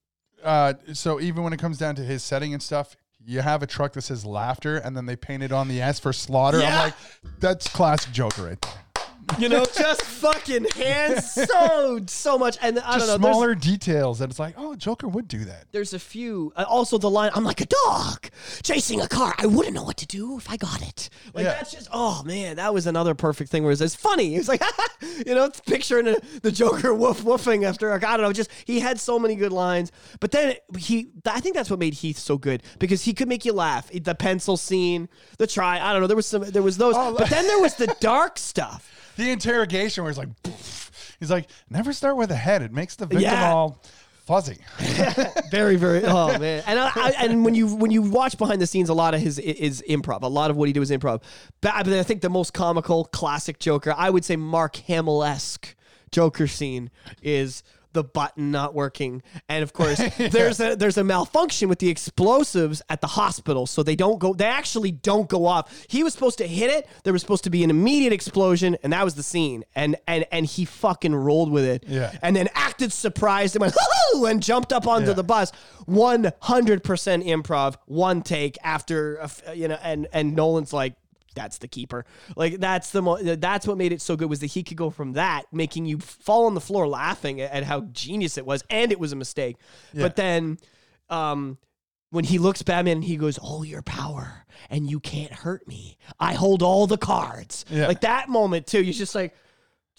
uh, 0.42 0.72
so 0.94 1.20
even 1.20 1.42
when 1.42 1.52
it 1.52 1.58
comes 1.58 1.76
down 1.76 1.96
to 1.96 2.02
his 2.02 2.22
setting 2.22 2.54
and 2.54 2.62
stuff, 2.62 2.96
you 3.28 3.42
have 3.42 3.62
a 3.62 3.66
truck 3.66 3.92
that 3.92 4.02
says 4.02 4.24
laughter, 4.24 4.78
and 4.78 4.96
then 4.96 5.04
they 5.04 5.14
paint 5.14 5.42
it 5.42 5.52
on 5.52 5.68
the 5.68 5.82
S 5.82 6.00
for 6.00 6.14
slaughter. 6.14 6.60
Yeah. 6.60 6.68
I'm 6.68 6.84
like, 6.86 6.94
that's 7.38 7.68
classic 7.68 8.10
Joker 8.10 8.44
right 8.44 8.60
there. 8.60 8.72
You 9.38 9.48
know, 9.48 9.64
just 9.64 10.02
fucking 10.02 10.66
hands 10.74 11.32
so 11.32 12.00
so 12.06 12.38
much. 12.38 12.56
And 12.62 12.78
I 12.78 12.90
don't 12.92 13.00
Just 13.00 13.06
know. 13.08 13.18
there's- 13.18 13.34
smaller 13.36 13.54
details 13.54 14.18
that 14.20 14.30
it's 14.30 14.38
like, 14.38 14.54
oh, 14.56 14.74
Joker 14.74 15.06
would 15.08 15.28
do 15.28 15.44
that. 15.44 15.66
There's 15.72 15.92
a 15.92 15.98
few. 15.98 16.52
Uh, 16.56 16.64
also, 16.68 16.98
the 16.98 17.10
line, 17.10 17.30
I'm 17.34 17.44
like 17.44 17.60
a 17.60 17.66
dog 17.66 18.28
chasing 18.62 19.00
a 19.00 19.08
car. 19.08 19.34
I 19.38 19.46
wouldn't 19.46 19.74
know 19.74 19.82
what 19.84 19.96
to 19.98 20.06
do 20.06 20.36
if 20.38 20.50
I 20.50 20.56
got 20.56 20.82
it. 20.82 21.10
Like, 21.34 21.44
Yeah. 21.44 21.52
that's 21.54 21.72
just, 21.72 21.88
oh 21.92 22.22
man, 22.24 22.56
that 22.56 22.72
was 22.72 22.86
another 22.86 23.14
perfect 23.14 23.50
thing 23.50 23.62
where 23.62 23.72
it's, 23.72 23.80
it's 23.80 23.94
funny. 23.94 24.36
It's 24.36 24.48
like, 24.48 24.62
you 25.26 25.34
know, 25.34 25.44
it's 25.44 25.60
picturing 25.60 26.08
a, 26.08 26.16
the 26.42 26.50
Joker 26.50 26.94
woof 26.94 27.22
woofing 27.22 27.64
after, 27.64 27.92
I 27.92 27.98
don't 27.98 28.22
know, 28.22 28.32
just, 28.32 28.50
he 28.64 28.80
had 28.80 28.98
so 28.98 29.18
many 29.18 29.34
good 29.36 29.52
lines. 29.52 29.92
But 30.20 30.30
then 30.30 30.54
he, 30.76 31.10
I 31.26 31.40
think 31.40 31.54
that's 31.54 31.70
what 31.70 31.78
made 31.78 31.94
Heath 31.94 32.18
so 32.18 32.38
good 32.38 32.62
because 32.78 33.02
he 33.04 33.12
could 33.12 33.28
make 33.28 33.44
you 33.44 33.52
laugh. 33.52 33.90
The 33.90 34.14
pencil 34.14 34.56
scene, 34.56 35.08
the 35.38 35.46
try, 35.46 35.78
I 35.80 35.92
don't 35.92 36.00
know, 36.00 36.06
there 36.08 36.16
was 36.16 36.26
some, 36.26 36.42
there 36.42 36.62
was 36.62 36.76
those. 36.78 36.94
Oh, 36.96 37.14
but 37.16 37.28
then 37.30 37.46
there 37.46 37.60
was 37.60 37.74
the 37.74 37.94
dark 38.00 38.38
stuff. 38.38 38.94
The 39.18 39.30
interrogation 39.30 40.02
where 40.04 40.10
he's 40.10 40.18
like, 40.18 40.30
"Poof." 40.42 41.14
he's 41.20 41.30
like, 41.30 41.50
never 41.68 41.92
start 41.92 42.16
with 42.16 42.30
a 42.30 42.36
head. 42.36 42.62
It 42.62 42.72
makes 42.72 42.96
the 42.96 43.04
victim 43.06 43.22
Yeah. 43.22 43.52
all 43.52 43.82
fuzzy. 44.24 44.58
very 45.50 45.76
very 45.76 46.04
oh 46.04 46.38
man 46.40 46.62
and 46.66 46.78
I, 46.78 46.90
I, 46.94 47.14
and 47.20 47.46
when 47.46 47.54
you 47.54 47.74
when 47.74 47.90
you 47.90 48.02
watch 48.02 48.36
behind 48.36 48.60
the 48.60 48.66
scenes 48.66 48.90
a 48.90 48.94
lot 48.94 49.14
of 49.14 49.20
his 49.22 49.38
is 49.38 49.82
improv 49.88 50.20
a 50.20 50.26
lot 50.26 50.50
of 50.50 50.56
what 50.58 50.68
he 50.68 50.74
do 50.74 50.82
is 50.82 50.90
improv 50.90 51.22
but 51.62 51.72
I, 51.74 51.82
but 51.82 51.94
I 51.94 52.02
think 52.02 52.20
the 52.20 52.28
most 52.28 52.52
comical 52.52 53.06
classic 53.06 53.58
joker 53.58 53.94
i 53.96 54.10
would 54.10 54.26
say 54.26 54.36
mark 54.36 54.76
hamill-esque 54.76 55.74
joker 56.10 56.46
scene 56.46 56.90
is 57.22 57.62
the 57.92 58.04
button 58.04 58.50
not 58.50 58.74
working. 58.74 59.22
And 59.48 59.62
of 59.62 59.72
course 59.72 59.98
there's 60.18 60.60
a 60.60 60.76
there's 60.76 60.96
a 60.98 61.04
malfunction 61.04 61.68
with 61.68 61.78
the 61.78 61.88
explosives 61.88 62.82
at 62.88 63.00
the 63.00 63.06
hospital. 63.06 63.66
So 63.66 63.82
they 63.82 63.96
don't 63.96 64.18
go 64.18 64.34
they 64.34 64.44
actually 64.46 64.90
don't 64.92 65.28
go 65.28 65.46
off. 65.46 65.72
He 65.88 66.02
was 66.04 66.12
supposed 66.12 66.38
to 66.38 66.46
hit 66.46 66.70
it. 66.70 66.86
There 67.04 67.12
was 67.12 67.22
supposed 67.22 67.44
to 67.44 67.50
be 67.50 67.64
an 67.64 67.70
immediate 67.70 68.12
explosion 68.12 68.76
and 68.82 68.92
that 68.92 69.04
was 69.04 69.14
the 69.14 69.22
scene. 69.22 69.64
And 69.74 69.96
and 70.06 70.24
and 70.32 70.46
he 70.46 70.64
fucking 70.64 71.14
rolled 71.14 71.50
with 71.50 71.64
it. 71.64 71.84
Yeah. 71.86 72.12
and 72.22 72.36
then 72.36 72.48
acted 72.54 72.92
surprised 72.92 73.56
and 73.56 73.60
went 73.62 73.74
"Hoo-hoo," 73.74 74.26
and 74.26 74.42
jumped 74.42 74.72
up 74.72 74.86
onto 74.86 75.08
Yeah. 75.08 75.14
the 75.14 75.24
bus. 75.24 75.52
100% 75.86 76.82
improv 77.26 77.76
one 77.86 78.22
take 78.22 78.56
after 78.62 79.26
you 79.54 79.68
know 79.68 79.78
and 79.82 80.06
and 80.12 80.34
Nolan's 80.34 80.72
like 80.72 80.94
that's 81.38 81.58
the 81.58 81.68
keeper 81.68 82.04
like 82.36 82.58
that's 82.58 82.90
the 82.90 83.00
mo- 83.00 83.22
that's 83.36 83.66
what 83.66 83.78
made 83.78 83.92
it 83.92 84.02
so 84.02 84.16
good 84.16 84.28
was 84.28 84.40
that 84.40 84.46
he 84.46 84.62
could 84.62 84.76
go 84.76 84.90
from 84.90 85.12
that 85.12 85.44
making 85.52 85.86
you 85.86 85.98
fall 85.98 86.46
on 86.46 86.54
the 86.54 86.60
floor 86.60 86.86
laughing 86.88 87.40
at, 87.40 87.50
at 87.52 87.64
how 87.64 87.80
genius 87.92 88.36
it 88.36 88.44
was 88.44 88.62
and 88.68 88.92
it 88.92 88.98
was 88.98 89.12
a 89.12 89.16
mistake 89.16 89.56
but 89.94 90.16
then 90.16 90.58
um 91.08 91.56
when 92.10 92.24
he 92.24 92.38
looks 92.38 92.62
Batman, 92.62 92.98
and 92.98 93.04
he 93.04 93.16
goes, 93.16 93.38
"All 93.38 93.64
your 93.64 93.82
power, 93.82 94.46
and 94.70 94.88
you 94.88 94.98
can't 95.00 95.32
hurt 95.32 95.66
me. 95.68 95.98
I 96.18 96.34
hold 96.34 96.62
all 96.62 96.86
the 96.86 96.96
cards." 96.98 97.64
Yeah. 97.68 97.86
Like 97.86 98.00
that 98.00 98.28
moment 98.28 98.66
too. 98.66 98.82
You're 98.82 98.94
just 98.94 99.14
like, 99.14 99.34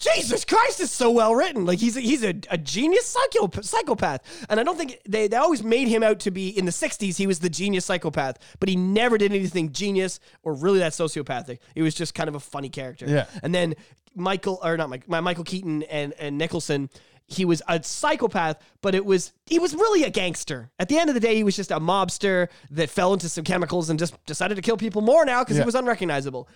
Jesus 0.00 0.44
Christ, 0.44 0.80
is 0.80 0.90
so 0.90 1.10
well 1.10 1.34
written. 1.34 1.66
Like 1.66 1.78
he's 1.78 1.96
a, 1.96 2.00
he's 2.00 2.24
a, 2.24 2.34
a 2.50 2.56
genius 2.58 3.06
psycho, 3.06 3.50
psychopath, 3.60 4.22
and 4.48 4.58
I 4.58 4.62
don't 4.62 4.76
think 4.78 4.98
they 5.06 5.28
they 5.28 5.36
always 5.36 5.62
made 5.62 5.88
him 5.88 6.02
out 6.02 6.20
to 6.20 6.30
be 6.30 6.48
in 6.48 6.64
the 6.64 6.70
'60s. 6.72 7.16
He 7.16 7.26
was 7.26 7.40
the 7.40 7.50
genius 7.50 7.84
psychopath, 7.84 8.38
but 8.58 8.68
he 8.68 8.76
never 8.76 9.18
did 9.18 9.32
anything 9.32 9.72
genius 9.72 10.18
or 10.42 10.54
really 10.54 10.78
that 10.78 10.92
sociopathic. 10.92 11.58
He 11.74 11.82
was 11.82 11.94
just 11.94 12.14
kind 12.14 12.28
of 12.28 12.34
a 12.34 12.40
funny 12.40 12.70
character. 12.70 13.06
Yeah. 13.06 13.26
And 13.42 13.54
then 13.54 13.74
Michael 14.14 14.58
or 14.64 14.76
not 14.76 14.88
Mike, 14.88 15.06
my 15.08 15.20
Michael 15.20 15.44
Keaton 15.44 15.82
and 15.84 16.14
and 16.18 16.38
Nicholson. 16.38 16.88
He 17.26 17.44
was 17.44 17.62
a 17.68 17.80
psychopath, 17.80 18.60
but 18.82 18.96
it 18.96 19.04
was 19.04 19.32
he 19.46 19.60
was 19.60 19.72
really 19.74 20.02
a 20.02 20.10
gangster. 20.10 20.68
At 20.80 20.88
the 20.88 20.98
end 20.98 21.10
of 21.10 21.14
the 21.14 21.20
day, 21.20 21.36
he 21.36 21.44
was 21.44 21.54
just 21.54 21.70
a 21.70 21.78
mobster 21.78 22.48
that 22.72 22.90
fell 22.90 23.12
into 23.12 23.28
some 23.28 23.44
chemicals 23.44 23.88
and 23.88 24.00
just 24.00 24.16
decided 24.26 24.56
to 24.56 24.62
kill 24.62 24.76
people 24.76 25.00
more 25.00 25.24
now 25.24 25.44
because 25.44 25.56
Yeah. 25.56 25.62
he 25.62 25.66
was 25.66 25.76
unrecognizable. 25.76 26.48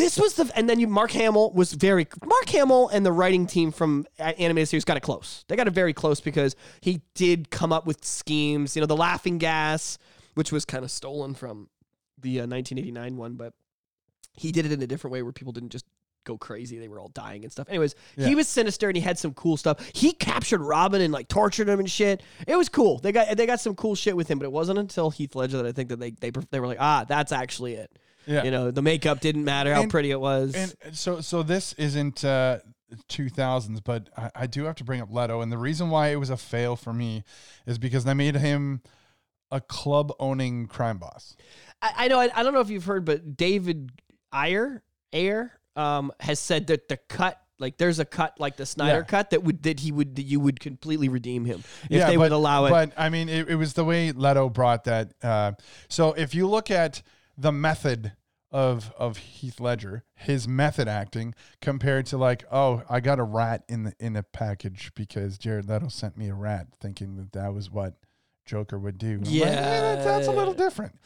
This 0.00 0.18
was 0.18 0.34
the 0.34 0.50
and 0.56 0.68
then 0.68 0.80
you 0.80 0.86
Mark 0.86 1.10
Hamill 1.12 1.52
was 1.52 1.72
very 1.72 2.06
Mark 2.24 2.48
Hamill 2.48 2.88
and 2.88 3.04
the 3.04 3.12
writing 3.12 3.46
team 3.46 3.70
from 3.72 4.06
animated 4.18 4.68
series 4.68 4.84
got 4.84 4.96
it 4.96 5.00
close. 5.02 5.44
They 5.48 5.56
got 5.56 5.66
it 5.66 5.72
very 5.72 5.92
close 5.92 6.20
because 6.20 6.56
he 6.80 7.02
did 7.14 7.50
come 7.50 7.72
up 7.72 7.86
with 7.86 8.04
schemes. 8.04 8.76
You 8.76 8.80
know, 8.80 8.86
the 8.86 8.96
laughing 8.96 9.38
gas, 9.38 9.98
which 10.34 10.52
was 10.52 10.64
kind 10.64 10.84
of 10.84 10.90
stolen 10.90 11.34
from 11.34 11.68
the 12.18 12.40
uh, 12.40 12.46
1989 12.46 13.16
one, 13.16 13.34
but 13.34 13.52
he 14.34 14.52
did 14.52 14.66
it 14.66 14.72
in 14.72 14.82
a 14.82 14.86
different 14.86 15.12
way 15.12 15.22
where 15.22 15.32
people 15.32 15.52
didn't 15.52 15.70
just 15.70 15.84
go 16.24 16.36
crazy. 16.36 16.78
They 16.78 16.88
were 16.88 17.00
all 17.00 17.08
dying 17.08 17.44
and 17.44 17.50
stuff. 17.52 17.68
Anyways, 17.68 17.94
Yeah. 18.16 18.26
he 18.28 18.34
was 18.34 18.46
sinister 18.46 18.88
and 18.88 18.96
he 18.96 19.02
had 19.02 19.18
some 19.18 19.32
cool 19.34 19.56
stuff. 19.56 19.78
He 19.94 20.12
captured 20.12 20.60
Robin 20.60 21.00
and 21.00 21.12
like 21.12 21.28
tortured 21.28 21.68
him 21.68 21.78
and 21.80 21.90
shit. 21.90 22.22
It 22.46 22.56
was 22.56 22.68
cool. 22.68 22.98
They 22.98 23.10
got 23.12 23.36
they 23.36 23.46
got 23.46 23.60
some 23.60 23.74
cool 23.74 23.94
shit 23.94 24.16
with 24.16 24.28
him, 24.28 24.38
but 24.38 24.44
it 24.44 24.52
wasn't 24.52 24.78
until 24.78 25.10
Heath 25.10 25.34
Ledger 25.34 25.56
that 25.56 25.66
I 25.66 25.72
think 25.72 25.88
that 25.88 25.98
they 25.98 26.10
they 26.10 26.30
they 26.50 26.60
were 26.60 26.66
like, 26.66 26.78
ah, 26.80 27.04
that's 27.08 27.32
actually 27.32 27.74
it. 27.74 27.90
Yeah. 28.26 28.44
You 28.44 28.50
know, 28.50 28.70
the 28.70 28.82
makeup 28.82 29.20
didn't 29.20 29.44
matter 29.44 29.74
how 29.74 29.82
And- 29.82 29.90
pretty 29.90 30.10
it 30.10 30.20
was. 30.20 30.54
And 30.54 30.96
so, 30.96 31.20
so 31.20 31.42
this 31.42 31.72
isn't 31.74 32.24
uh, 32.24 32.58
2000s, 33.08 33.80
but 33.84 34.08
I, 34.16 34.30
I 34.34 34.46
do 34.46 34.64
have 34.64 34.76
to 34.76 34.84
bring 34.84 35.00
up 35.00 35.12
Leto, 35.12 35.40
and 35.40 35.50
the 35.50 35.58
reason 35.58 35.90
why 35.90 36.08
it 36.08 36.16
was 36.16 36.30
a 36.30 36.36
fail 36.36 36.76
for 36.76 36.92
me 36.92 37.24
is 37.66 37.78
because 37.78 38.04
they 38.04 38.14
made 38.14 38.36
him 38.36 38.82
a 39.50 39.60
club 39.60 40.12
owning 40.20 40.66
crime 40.66 40.98
boss. 40.98 41.36
I, 41.82 41.92
I 41.96 42.08
know 42.08 42.20
I, 42.20 42.28
I 42.34 42.42
don't 42.42 42.54
know 42.54 42.60
if 42.60 42.70
you've 42.70 42.84
heard, 42.84 43.04
but 43.04 43.36
David 43.36 43.90
Ayer 44.32 44.82
Ayer 45.12 45.52
um, 45.76 46.12
has 46.20 46.38
said 46.38 46.68
that 46.68 46.88
the 46.88 46.96
cut. 46.96 47.40
Like 47.58 47.76
there's 47.76 47.98
a 47.98 48.06
cut 48.06 48.40
like 48.40 48.56
the 48.56 48.64
Snyder 48.64 49.00
Yeah. 49.00 49.04
cut 49.04 49.30
that 49.30 49.42
would 49.42 49.64
that 49.64 49.80
he 49.80 49.92
would 49.92 50.16
that 50.16 50.22
you 50.22 50.40
would 50.40 50.60
completely 50.60 51.10
redeem 51.10 51.44
him 51.44 51.58
if 51.90 51.90
Yeah, 51.90 52.06
they 52.06 52.16
but, 52.16 52.22
would 52.22 52.32
allow 52.32 52.64
it. 52.64 52.70
But 52.70 52.92
I 52.96 53.10
mean, 53.10 53.28
it, 53.28 53.50
it 53.50 53.54
was 53.56 53.74
the 53.74 53.84
way 53.84 54.12
Leto 54.12 54.48
brought 54.48 54.84
that. 54.84 55.12
Uh, 55.22 55.52
so 55.90 56.14
if 56.14 56.34
you 56.34 56.46
look 56.48 56.70
at 56.70 57.02
the 57.40 57.52
method 57.52 58.12
of 58.52 58.92
of 58.98 59.16
Heath 59.16 59.60
Ledger, 59.60 60.04
his 60.14 60.48
method 60.48 60.88
acting 60.88 61.34
compared 61.60 62.06
to 62.06 62.18
like, 62.18 62.44
oh, 62.50 62.82
I 62.90 63.00
got 63.00 63.18
a 63.18 63.22
rat 63.22 63.64
in 63.68 63.84
the 63.84 63.94
in 64.00 64.16
a 64.16 64.22
package 64.22 64.90
because 64.94 65.38
Jared 65.38 65.68
Leto 65.68 65.88
sent 65.88 66.16
me 66.16 66.28
a 66.28 66.34
rat, 66.34 66.66
thinking 66.80 67.16
that 67.16 67.32
that 67.32 67.54
was 67.54 67.70
what 67.70 67.94
Joker 68.44 68.78
would 68.78 68.98
do. 68.98 69.12
I'm 69.12 69.20
like, 69.20 69.30
Yeah. 69.32 69.80
that's, 69.80 70.04
that's 70.04 70.26
a 70.26 70.32
little 70.32 70.54
different. 70.54 70.98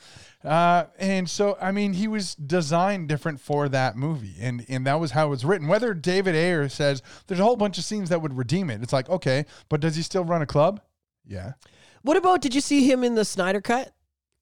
Uh, 0.42 0.84
and 0.98 1.28
so, 1.28 1.58
I 1.60 1.72
mean, 1.72 1.92
he 1.92 2.08
was 2.08 2.34
designed 2.34 3.08
different 3.08 3.40
for 3.40 3.68
that 3.68 3.96
movie, 3.96 4.34
and 4.40 4.64
and 4.68 4.86
that 4.86 4.98
was 4.98 5.10
how 5.10 5.26
it 5.26 5.30
was 5.30 5.44
written. 5.44 5.68
Whether 5.68 5.92
David 5.94 6.34
Ayer 6.34 6.68
says 6.70 7.02
there's 7.26 7.40
a 7.40 7.44
whole 7.44 7.56
bunch 7.56 7.76
of 7.78 7.84
scenes 7.84 8.08
that 8.08 8.22
would 8.22 8.34
redeem 8.34 8.70
it, 8.70 8.82
it's 8.82 8.92
like 8.92 9.08
okay, 9.10 9.44
but 9.68 9.80
does 9.80 9.96
he 9.96 10.02
still 10.02 10.24
run 10.24 10.40
a 10.42 10.46
club? 10.46 10.80
Yeah, 11.26 11.52
What 12.02 12.16
about? 12.18 12.40
Did 12.42 12.54
you 12.54 12.60
see 12.60 12.90
him 12.90 13.02
in 13.04 13.14
the 13.14 13.24
Snyder 13.24 13.60
cut 13.62 13.93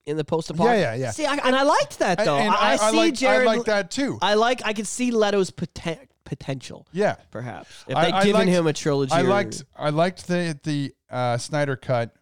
in 0.07 0.17
the 0.17 0.25
post 0.25 0.51
apocalypse. 0.51 0.81
yeah, 0.81 0.95
yeah, 0.95 1.01
yeah. 1.01 1.11
See, 1.13 1.27
I, 1.27 1.35
and 1.37 1.55
I 1.55 1.63
liked 1.63 1.99
that 2.01 2.19
though. 2.25 2.37
and 2.39 2.51
I, 2.55 2.73
I 2.73 2.91
see 2.91 2.97
like, 2.97 3.15
Jared. 3.15 3.47
I 3.49 3.55
like 3.57 3.65
that 3.67 3.91
too. 3.91 4.19
I 4.23 4.35
like. 4.35 4.63
I 4.65 4.73
could 4.73 4.87
see 4.87 5.11
Leto's 5.11 5.51
poten- 5.51 6.09
potential, 6.25 6.87
yeah, 6.93 7.17
perhaps, 7.31 7.85
if 7.87 7.97
I- 7.97 8.05
they'd 8.11 8.25
given 8.25 8.41
liked- 8.47 8.51
him 8.51 8.67
a 8.67 8.73
trilogy. 8.73 9.13
I 9.13 9.21
or- 9.23 9.29
liked 9.29 9.65
I 9.77 9.91
liked 9.91 10.27
the 10.29 10.59
the 10.63 10.93
uh, 11.11 11.39
Snyder 11.39 11.77
cut 11.77 12.15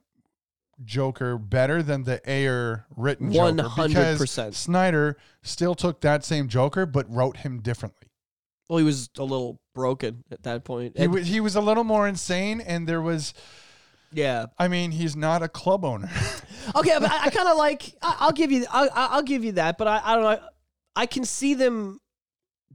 Joker 0.85 1.37
better 1.37 1.83
than 1.83 2.05
the 2.05 2.21
Ayer 2.31 2.87
written 2.97 3.33
Joker 3.33 3.63
100%. 3.69 3.89
because 3.89 4.57
Snyder 4.57 5.17
still 5.43 5.75
took 5.75 6.01
that 6.01 6.25
same 6.25 6.49
Joker 6.49 6.87
but 6.87 7.11
wrote 7.11 7.39
him 7.39 7.61
differently. 7.61 8.09
Well, 8.69 8.79
he 8.79 8.85
was 8.85 9.11
a 9.19 9.25
little 9.25 9.61
broken 9.75 10.25
at 10.31 10.43
that 10.45 10.65
point. 10.65 10.97
He, 10.97 11.05
And- 11.05 11.13
wa- 11.13 11.21
he 11.21 11.41
was 11.41 11.55
a 11.57 11.61
little 11.61 11.85
more 11.85 12.09
insane, 12.09 12.61
and 12.61 12.87
there 12.89 13.03
was. 13.03 13.35
Yeah. 14.13 14.47
I 14.59 14.69
mean, 14.69 14.91
he's 14.91 15.17
not 15.17 15.43
a 15.43 15.49
club 15.49 15.85
owner. 15.85 16.11
Okay, 16.77 16.93
but 17.01 17.11
I, 17.11 17.25
I 17.25 17.31
kind 17.31 17.49
of 17.49 17.57
like. 17.57 17.95
I, 18.01 18.17
I'll 18.21 18.33
give 18.33 18.53
you. 18.53 18.65
I, 18.71 18.87
I- 18.89 19.07
I'll 19.13 19.23
give 19.23 19.43
you 19.43 19.53
that. 19.53 19.77
But 19.77 19.89
I, 19.89 20.01
I 20.05 20.15
don't 20.15 20.23
know. 20.23 20.39
I 20.95 21.07
can 21.07 21.25
see 21.25 21.55
them 21.55 21.99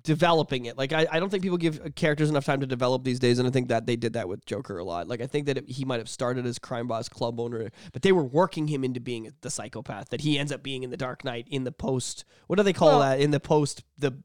developing 0.04 0.66
it. 0.66 0.78
Like 0.78 0.92
I, 0.92 1.08
I 1.12 1.20
don't 1.20 1.30
think 1.30 1.44
people 1.44 1.58
give 1.58 1.94
characters 1.96 2.30
enough 2.30 2.46
time 2.46 2.60
to 2.60 2.66
develop 2.66 3.04
these 3.04 3.20
days, 3.20 3.40
and 3.40 3.48
I 3.48 3.52
think 3.52 3.70
that 3.70 3.86
they 3.86 3.96
did 3.96 4.14
that 4.14 4.28
with 4.28 4.46
Joker 4.46 4.78
a 4.80 4.84
lot. 4.84 5.08
Like 5.08 5.22
I 5.22 5.28
think 5.28 5.46
that 5.46 5.58
it, 5.58 5.70
he 5.70 5.86
might 5.86 6.00
have 6.00 6.10
started 6.10 6.46
as 6.46 6.60
crime 6.60 6.88
boss, 6.88 7.08
club 7.08 7.40
owner, 7.40 7.70
but 7.94 8.02
they 8.02 8.12
were 8.12 8.24
working 8.24 8.68
him 8.68 8.84
into 8.84 9.00
being 9.00 9.32
the 9.42 9.50
psychopath 9.50 10.10
that 10.10 10.22
he 10.22 10.38
ends 10.38 10.52
up 10.52 10.62
being 10.64 10.84
in 10.84 10.90
the 10.90 10.98
Dark 10.98 11.24
Knight 11.24 11.48
in 11.50 11.64
the 11.64 11.72
post. 11.72 12.26
What 12.48 12.58
do 12.58 12.64
they 12.64 12.74
call 12.74 12.90
Well- 12.90 13.00
that 13.02 13.20
in 13.20 13.32
the 13.32 13.40
post? 13.40 13.84
The 13.98 14.18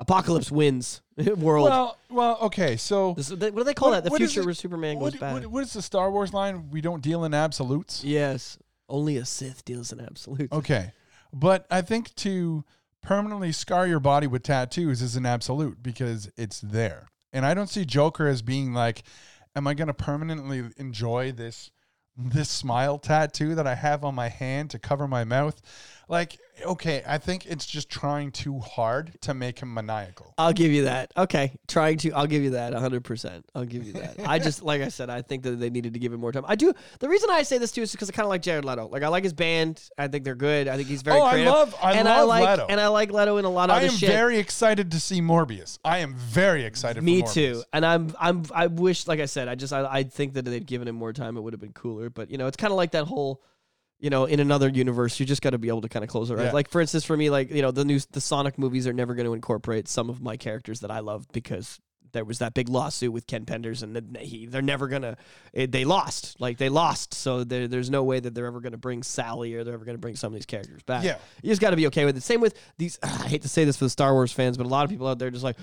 apocalypse 0.00 0.50
wins 0.50 1.02
world. 1.36 1.68
well, 1.68 1.96
well, 2.10 2.38
okay. 2.42 2.76
So 2.76 3.14
This- 3.14 3.30
what 3.30 3.54
do 3.54 3.64
they 3.64 3.74
call 3.74 3.92
that? 3.92 4.02
The 4.04 4.10
future 4.10 4.44
where 4.44 4.54
Superman 4.54 4.98
goes 4.98 5.20
what, 5.20 5.46
what 5.46 5.62
is 5.62 5.72
the 5.74 5.82
Star 5.82 6.10
Wars 6.10 6.32
line? 6.34 6.70
We 6.70 6.80
don't 6.80 7.02
deal 7.02 7.24
in 7.24 7.34
absolutes. 7.34 8.02
yes, 8.02 8.58
only 8.88 9.16
a 9.18 9.24
Sith 9.24 9.64
deals 9.64 9.92
in 9.92 10.00
absolutes. 10.00 10.52
Okay. 10.52 10.92
But 11.32 11.64
I 11.70 11.80
think 11.82 12.12
to 12.16 12.64
permanently 13.02 13.52
scar 13.52 13.86
your 13.86 14.00
body 14.00 14.26
with 14.26 14.42
tattoos 14.42 15.00
is 15.00 15.14
an 15.14 15.24
absolute 15.24 15.80
because 15.82 16.28
it's 16.36 16.60
there. 16.60 17.06
And 17.32 17.46
I 17.46 17.54
don't 17.54 17.68
see 17.68 17.84
Joker 17.84 18.26
as 18.26 18.42
being 18.42 18.72
like, 18.74 19.04
am 19.54 19.66
I 19.68 19.74
going 19.74 19.86
to 19.88 19.94
permanently 19.94 20.64
enjoy 20.76 21.30
this 21.32 21.70
this 22.16 22.50
smile 22.50 22.98
tattoo 22.98 23.54
that 23.54 23.66
I 23.66 23.74
have 23.76 24.04
on 24.04 24.14
my 24.14 24.28
hand 24.28 24.70
to 24.70 24.78
cover 24.80 25.06
my 25.06 25.22
mouth? 25.24 25.62
Like, 26.10 26.38
okay, 26.66 27.04
I 27.06 27.18
think 27.18 27.46
it's 27.46 27.64
just 27.64 27.88
trying 27.88 28.32
too 28.32 28.58
hard 28.58 29.12
to 29.22 29.32
make 29.32 29.60
him 29.60 29.72
maniacal. 29.72 30.34
I'll 30.36 30.52
give 30.52 30.72
you 30.72 30.84
that. 30.84 31.12
Okay, 31.16 31.52
trying 31.68 31.98
to. 31.98 32.10
I'll 32.10 32.26
give 32.26 32.42
you 32.42 32.50
that. 32.50 32.74
hundred 32.74 33.04
percent. 33.04 33.46
I'll 33.54 33.64
give 33.64 33.86
you 33.86 33.92
that. 33.92 34.16
I 34.26 34.40
just, 34.40 34.60
like 34.60 34.82
I 34.82 34.88
said, 34.88 35.08
I 35.08 35.22
think 35.22 35.44
that 35.44 35.52
they 35.60 35.70
needed 35.70 35.92
to 35.94 36.00
give 36.00 36.12
him 36.12 36.18
more 36.18 36.32
time. 36.32 36.44
I 36.48 36.56
do. 36.56 36.72
The 36.98 37.08
reason 37.08 37.30
I 37.30 37.44
say 37.44 37.58
this 37.58 37.70
too 37.70 37.82
is 37.82 37.92
because 37.92 38.10
I 38.10 38.12
kind 38.12 38.24
of 38.26 38.30
like 38.30 38.42
Jared 38.42 38.64
Leto. 38.64 38.88
Like 38.88 39.04
I 39.04 39.08
like 39.08 39.22
his 39.22 39.32
band. 39.32 39.88
I 39.96 40.08
think 40.08 40.24
they're 40.24 40.34
good. 40.34 40.66
I 40.66 40.76
think 40.76 40.88
he's 40.88 41.02
very 41.02 41.16
Oh, 41.16 41.22
I 41.22 41.30
creative. 41.30 41.52
love- 41.52 41.74
I 41.80 41.92
and 41.94 42.08
I 42.08 42.22
like, 42.22 42.48
Leto. 42.48 42.66
And 42.68 42.80
I 42.80 42.88
like 42.88 43.12
Leto 43.12 43.36
in 43.36 43.44
a 43.44 43.50
lot 43.50 43.70
of 43.70 43.76
I 43.76 43.82
am 43.82 43.90
shit. 43.92 44.08
very 44.10 44.38
excited 44.38 44.90
to 44.90 44.98
see 44.98 45.20
Morbius. 45.22 45.78
I 45.84 45.98
am 45.98 46.16
very 46.16 46.64
excited 46.64 47.04
Me 47.04 47.20
for 47.20 47.26
Morbius. 47.28 47.34
too. 47.34 47.62
And 47.72 47.86
I'm, 47.86 48.12
I'm, 48.18 48.42
I 48.52 48.66
wish, 48.66 49.06
like 49.06 49.20
I 49.20 49.26
said, 49.26 49.46
I 49.46 49.54
just, 49.54 49.72
I, 49.72 49.84
I 49.88 50.02
think 50.02 50.34
that 50.34 50.44
they'd 50.44 50.66
given 50.66 50.88
him 50.88 50.96
more 50.96 51.12
time. 51.12 51.36
It 51.36 51.40
would 51.42 51.52
have 51.52 51.60
been 51.60 51.72
cooler. 51.72 52.10
But 52.10 52.30
you 52.32 52.36
know, 52.38 52.48
it's 52.48 52.56
kind 52.56 52.72
of 52.72 52.76
like 52.76 52.90
that 52.92 53.04
whole. 53.04 53.42
You 54.00 54.10
know, 54.10 54.24
in 54.24 54.40
another 54.40 54.68
universe, 54.68 55.20
you 55.20 55.26
just 55.26 55.42
got 55.42 55.50
to 55.50 55.58
be 55.58 55.68
able 55.68 55.82
to 55.82 55.88
kind 55.88 56.02
of 56.02 56.08
close 56.08 56.30
it 56.30 56.34
right. 56.34 56.46
Yeah. 56.46 56.52
Like 56.52 56.70
for 56.70 56.80
instance, 56.80 57.04
for 57.04 57.16
me, 57.16 57.30
like 57.30 57.50
you 57.50 57.62
know, 57.62 57.70
the 57.70 57.84
new 57.84 58.00
the 58.12 58.20
Sonic 58.20 58.58
movies 58.58 58.86
are 58.86 58.92
never 58.92 59.14
going 59.14 59.26
to 59.26 59.34
incorporate 59.34 59.88
some 59.88 60.08
of 60.08 60.20
my 60.22 60.36
characters 60.36 60.80
that 60.80 60.90
I 60.90 61.00
love 61.00 61.26
because 61.32 61.78
there 62.12 62.24
was 62.24 62.38
that 62.38 62.54
big 62.54 62.68
lawsuit 62.68 63.12
with 63.12 63.26
Ken 63.26 63.44
Penders, 63.44 63.82
and 63.82 64.16
he 64.18 64.46
they're 64.46 64.62
never 64.62 64.88
gonna 64.88 65.16
it, 65.52 65.72
they 65.72 65.84
lost 65.84 66.40
like 66.40 66.58
they 66.58 66.68
lost, 66.68 67.14
so 67.14 67.44
there, 67.44 67.68
there's 67.68 67.90
no 67.90 68.04
way 68.04 68.20
that 68.20 68.34
they're 68.34 68.46
ever 68.46 68.60
gonna 68.60 68.76
bring 68.76 69.02
Sally 69.02 69.54
or 69.54 69.64
they're 69.64 69.74
ever 69.74 69.84
gonna 69.84 69.98
bring 69.98 70.16
some 70.16 70.32
of 70.32 70.34
these 70.34 70.46
characters 70.46 70.82
back. 70.82 71.04
Yeah. 71.04 71.18
you 71.42 71.50
just 71.50 71.60
got 71.60 71.70
to 71.70 71.76
be 71.76 71.86
okay 71.88 72.04
with 72.04 72.16
it. 72.16 72.22
Same 72.22 72.40
with 72.40 72.56
these. 72.78 72.98
I 73.02 73.28
hate 73.28 73.42
to 73.42 73.48
say 73.48 73.64
this 73.64 73.76
for 73.76 73.84
the 73.84 73.90
Star 73.90 74.12
Wars 74.12 74.32
fans, 74.32 74.56
but 74.56 74.66
a 74.66 74.68
lot 74.68 74.84
of 74.84 74.90
people 74.90 75.06
out 75.06 75.18
there 75.18 75.28
are 75.28 75.32
just 75.32 75.44
like 75.44 75.56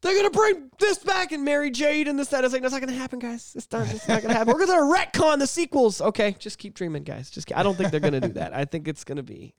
they're 0.00 0.16
gonna 0.16 0.30
bring 0.30 0.70
this 0.78 0.98
back 0.98 1.32
and 1.32 1.44
Mara 1.44 1.70
Jade 1.70 2.08
and 2.08 2.18
this 2.18 2.28
that. 2.28 2.44
It's 2.44 2.52
like 2.52 2.62
that's 2.62 2.72
not 2.72 2.80
gonna 2.80 2.92
happen, 2.92 3.18
guys. 3.18 3.52
It's 3.56 3.70
not, 3.70 3.88
it's 3.92 4.08
not 4.08 4.22
gonna 4.22 4.34
happen. 4.34 4.52
We're 4.52 4.66
gonna 4.66 4.82
retcon 4.82 5.38
the 5.38 5.46
sequels. 5.46 6.00
Okay, 6.00 6.36
just 6.38 6.58
keep 6.58 6.74
dreaming, 6.74 7.04
guys. 7.04 7.30
Just 7.30 7.52
I 7.54 7.62
don't 7.62 7.76
think 7.76 7.90
they're 7.90 8.00
gonna 8.00 8.20
do 8.20 8.32
that. 8.34 8.54
I 8.54 8.64
think 8.64 8.88
it's 8.88 9.04
gonna 9.04 9.22
be. 9.22 9.54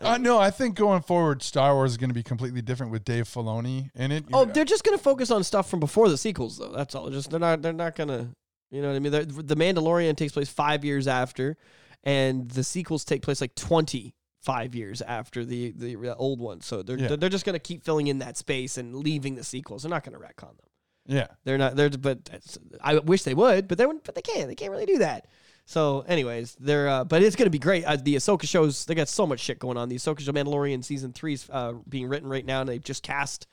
Uh, 0.00 0.18
no, 0.18 0.38
I 0.38 0.50
think 0.50 0.76
going 0.76 1.02
forward, 1.02 1.42
Star 1.42 1.74
Wars 1.74 1.92
is 1.92 1.96
going 1.96 2.10
to 2.10 2.14
be 2.14 2.22
completely 2.22 2.60
different 2.62 2.92
with 2.92 3.04
Dave 3.04 3.24
Filoni 3.24 3.90
in 3.94 4.12
it. 4.12 4.24
Oh, 4.32 4.44
they're 4.44 4.64
just 4.64 4.84
gonna 4.84 4.98
focus 4.98 5.30
on 5.30 5.42
stuff 5.44 5.70
from 5.70 5.80
before 5.80 6.08
the 6.08 6.18
sequels, 6.18 6.58
though. 6.58 6.72
That's 6.72 6.94
all. 6.94 7.08
Just 7.10 7.30
they're 7.30 7.40
not. 7.40 7.62
They're 7.62 7.72
not 7.72 7.96
gonna. 7.96 8.30
You 8.70 8.82
know 8.82 8.88
what 8.88 8.96
I 8.96 8.98
mean? 8.98 9.12
They're, 9.12 9.24
the 9.24 9.56
Mandalorian 9.56 10.16
takes 10.16 10.32
place 10.32 10.48
five 10.48 10.84
years 10.84 11.06
after, 11.06 11.56
and 12.04 12.50
the 12.50 12.64
sequels 12.64 13.04
take 13.04 13.22
place 13.22 13.40
like 13.40 13.54
twenty 13.54 14.14
five 14.42 14.74
years 14.74 15.00
after 15.02 15.44
the 15.44 15.72
the 15.72 16.14
old 16.16 16.40
one. 16.40 16.60
So 16.60 16.82
they're 16.82 16.98
Yeah. 16.98 17.16
they're 17.16 17.28
just 17.28 17.46
gonna 17.46 17.58
keep 17.58 17.82
filling 17.84 18.08
in 18.08 18.18
that 18.18 18.36
space 18.36 18.76
and 18.76 18.94
leaving 18.96 19.34
the 19.36 19.44
sequels. 19.44 19.82
They're 19.82 19.90
not 19.90 20.04
gonna 20.04 20.18
retcon 20.18 20.56
them. 20.56 20.66
yeah. 21.06 21.26
They're 21.44 21.58
not. 21.58 21.74
They're. 21.76 21.90
But 21.90 22.28
I 22.82 22.98
wish 22.98 23.22
they 23.22 23.34
would, 23.34 23.66
but 23.68 23.78
they 23.78 23.86
wouldn't. 23.86 24.04
But 24.04 24.14
they 24.14 24.22
can't. 24.22 24.48
They 24.48 24.54
can't 24.54 24.72
really 24.72 24.86
do 24.86 24.98
that. 24.98 25.26
So, 25.68 26.02
anyways, 26.06 26.56
they're. 26.60 26.88
Uh, 26.88 27.04
but 27.04 27.22
it's 27.22 27.34
gonna 27.36 27.50
be 27.50 27.58
great. 27.58 27.84
Uh, 27.84 27.96
the 27.96 28.14
Ahsoka 28.14 28.46
shows. 28.48 28.84
They 28.84 28.94
got 28.94 29.08
so 29.08 29.26
much 29.26 29.40
shit 29.40 29.58
going 29.58 29.76
on. 29.76 29.88
The 29.88 29.96
Ahsoka 29.96 30.20
show, 30.20 30.30
Mandalorian 30.32 30.84
season 30.84 31.12
three 31.12 31.32
is 31.34 31.48
uh, 31.50 31.72
being 31.88 32.08
written 32.08 32.28
right 32.28 32.44
now, 32.46 32.60
and 32.60 32.68
they've 32.68 32.82
just 32.82 33.02
cast. 33.02 33.46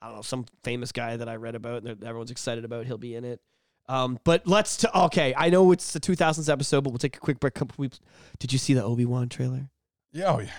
I 0.00 0.06
don't 0.06 0.16
know 0.16 0.22
some 0.22 0.46
famous 0.62 0.92
guy 0.92 1.16
that 1.18 1.28
I 1.28 1.36
read 1.36 1.54
about, 1.54 1.82
and 1.82 2.02
everyone's 2.02 2.30
excited 2.30 2.64
about. 2.64 2.86
He'll 2.86 2.96
be 2.98 3.14
in 3.14 3.24
it. 3.24 3.40
Um, 3.86 4.18
but 4.24 4.46
let's. 4.46 4.78
T- 4.78 4.88
okay, 4.94 5.34
I 5.36 5.50
know 5.50 5.70
it's 5.72 5.92
the 5.92 6.00
2000s 6.00 6.50
episode, 6.50 6.84
but 6.84 6.90
we'll 6.90 6.98
take 6.98 7.16
a 7.16 7.20
quick 7.20 7.38
break. 7.38 7.54
Did 8.38 8.52
you 8.52 8.58
see 8.58 8.72
the 8.72 8.82
Obi 8.82 9.04
Wan 9.04 9.28
trailer? 9.28 9.68
Yeah. 10.12 10.32
Oh, 10.34 10.38
yeah. 10.40 10.50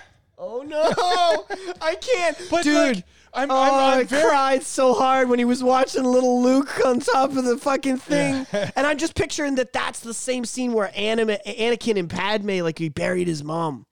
Oh 0.42 0.62
no, 0.62 0.80
I 1.82 1.96
can't, 1.96 2.38
But 2.50 2.64
dude. 2.64 2.96
like, 2.96 3.06
I'm, 3.34 3.52
oh, 3.52 3.62
I'm, 3.62 3.74
I 3.74 4.00
I'm 4.00 4.08
very 4.08 4.30
cried 4.30 4.64
so 4.64 4.94
hard 4.94 5.30
when 5.30 5.40
he 5.40 5.46
was 5.46 5.64
watching 5.64 6.04
little 6.04 6.42
Luke 6.42 6.86
on 6.86 7.00
top 7.00 7.36
of 7.36 7.44
the 7.44 7.58
fucking 7.58 7.98
thing, 7.98 8.48
and 8.52 8.88
I'm 8.88 8.98
just 8.98 9.16
picturing 9.16 9.56
that 9.56 9.74
that's 9.74 10.00
the 10.00 10.14
same 10.14 10.46
scene 10.46 10.74
where 10.74 10.92
Anima, 10.96 11.38
Anakin 11.46 11.98
and 11.98 12.10
Padme 12.10 12.62
like 12.62 12.80
he 12.80 12.90
buried 12.90 13.28
his 13.28 13.44
mom, 13.44 13.86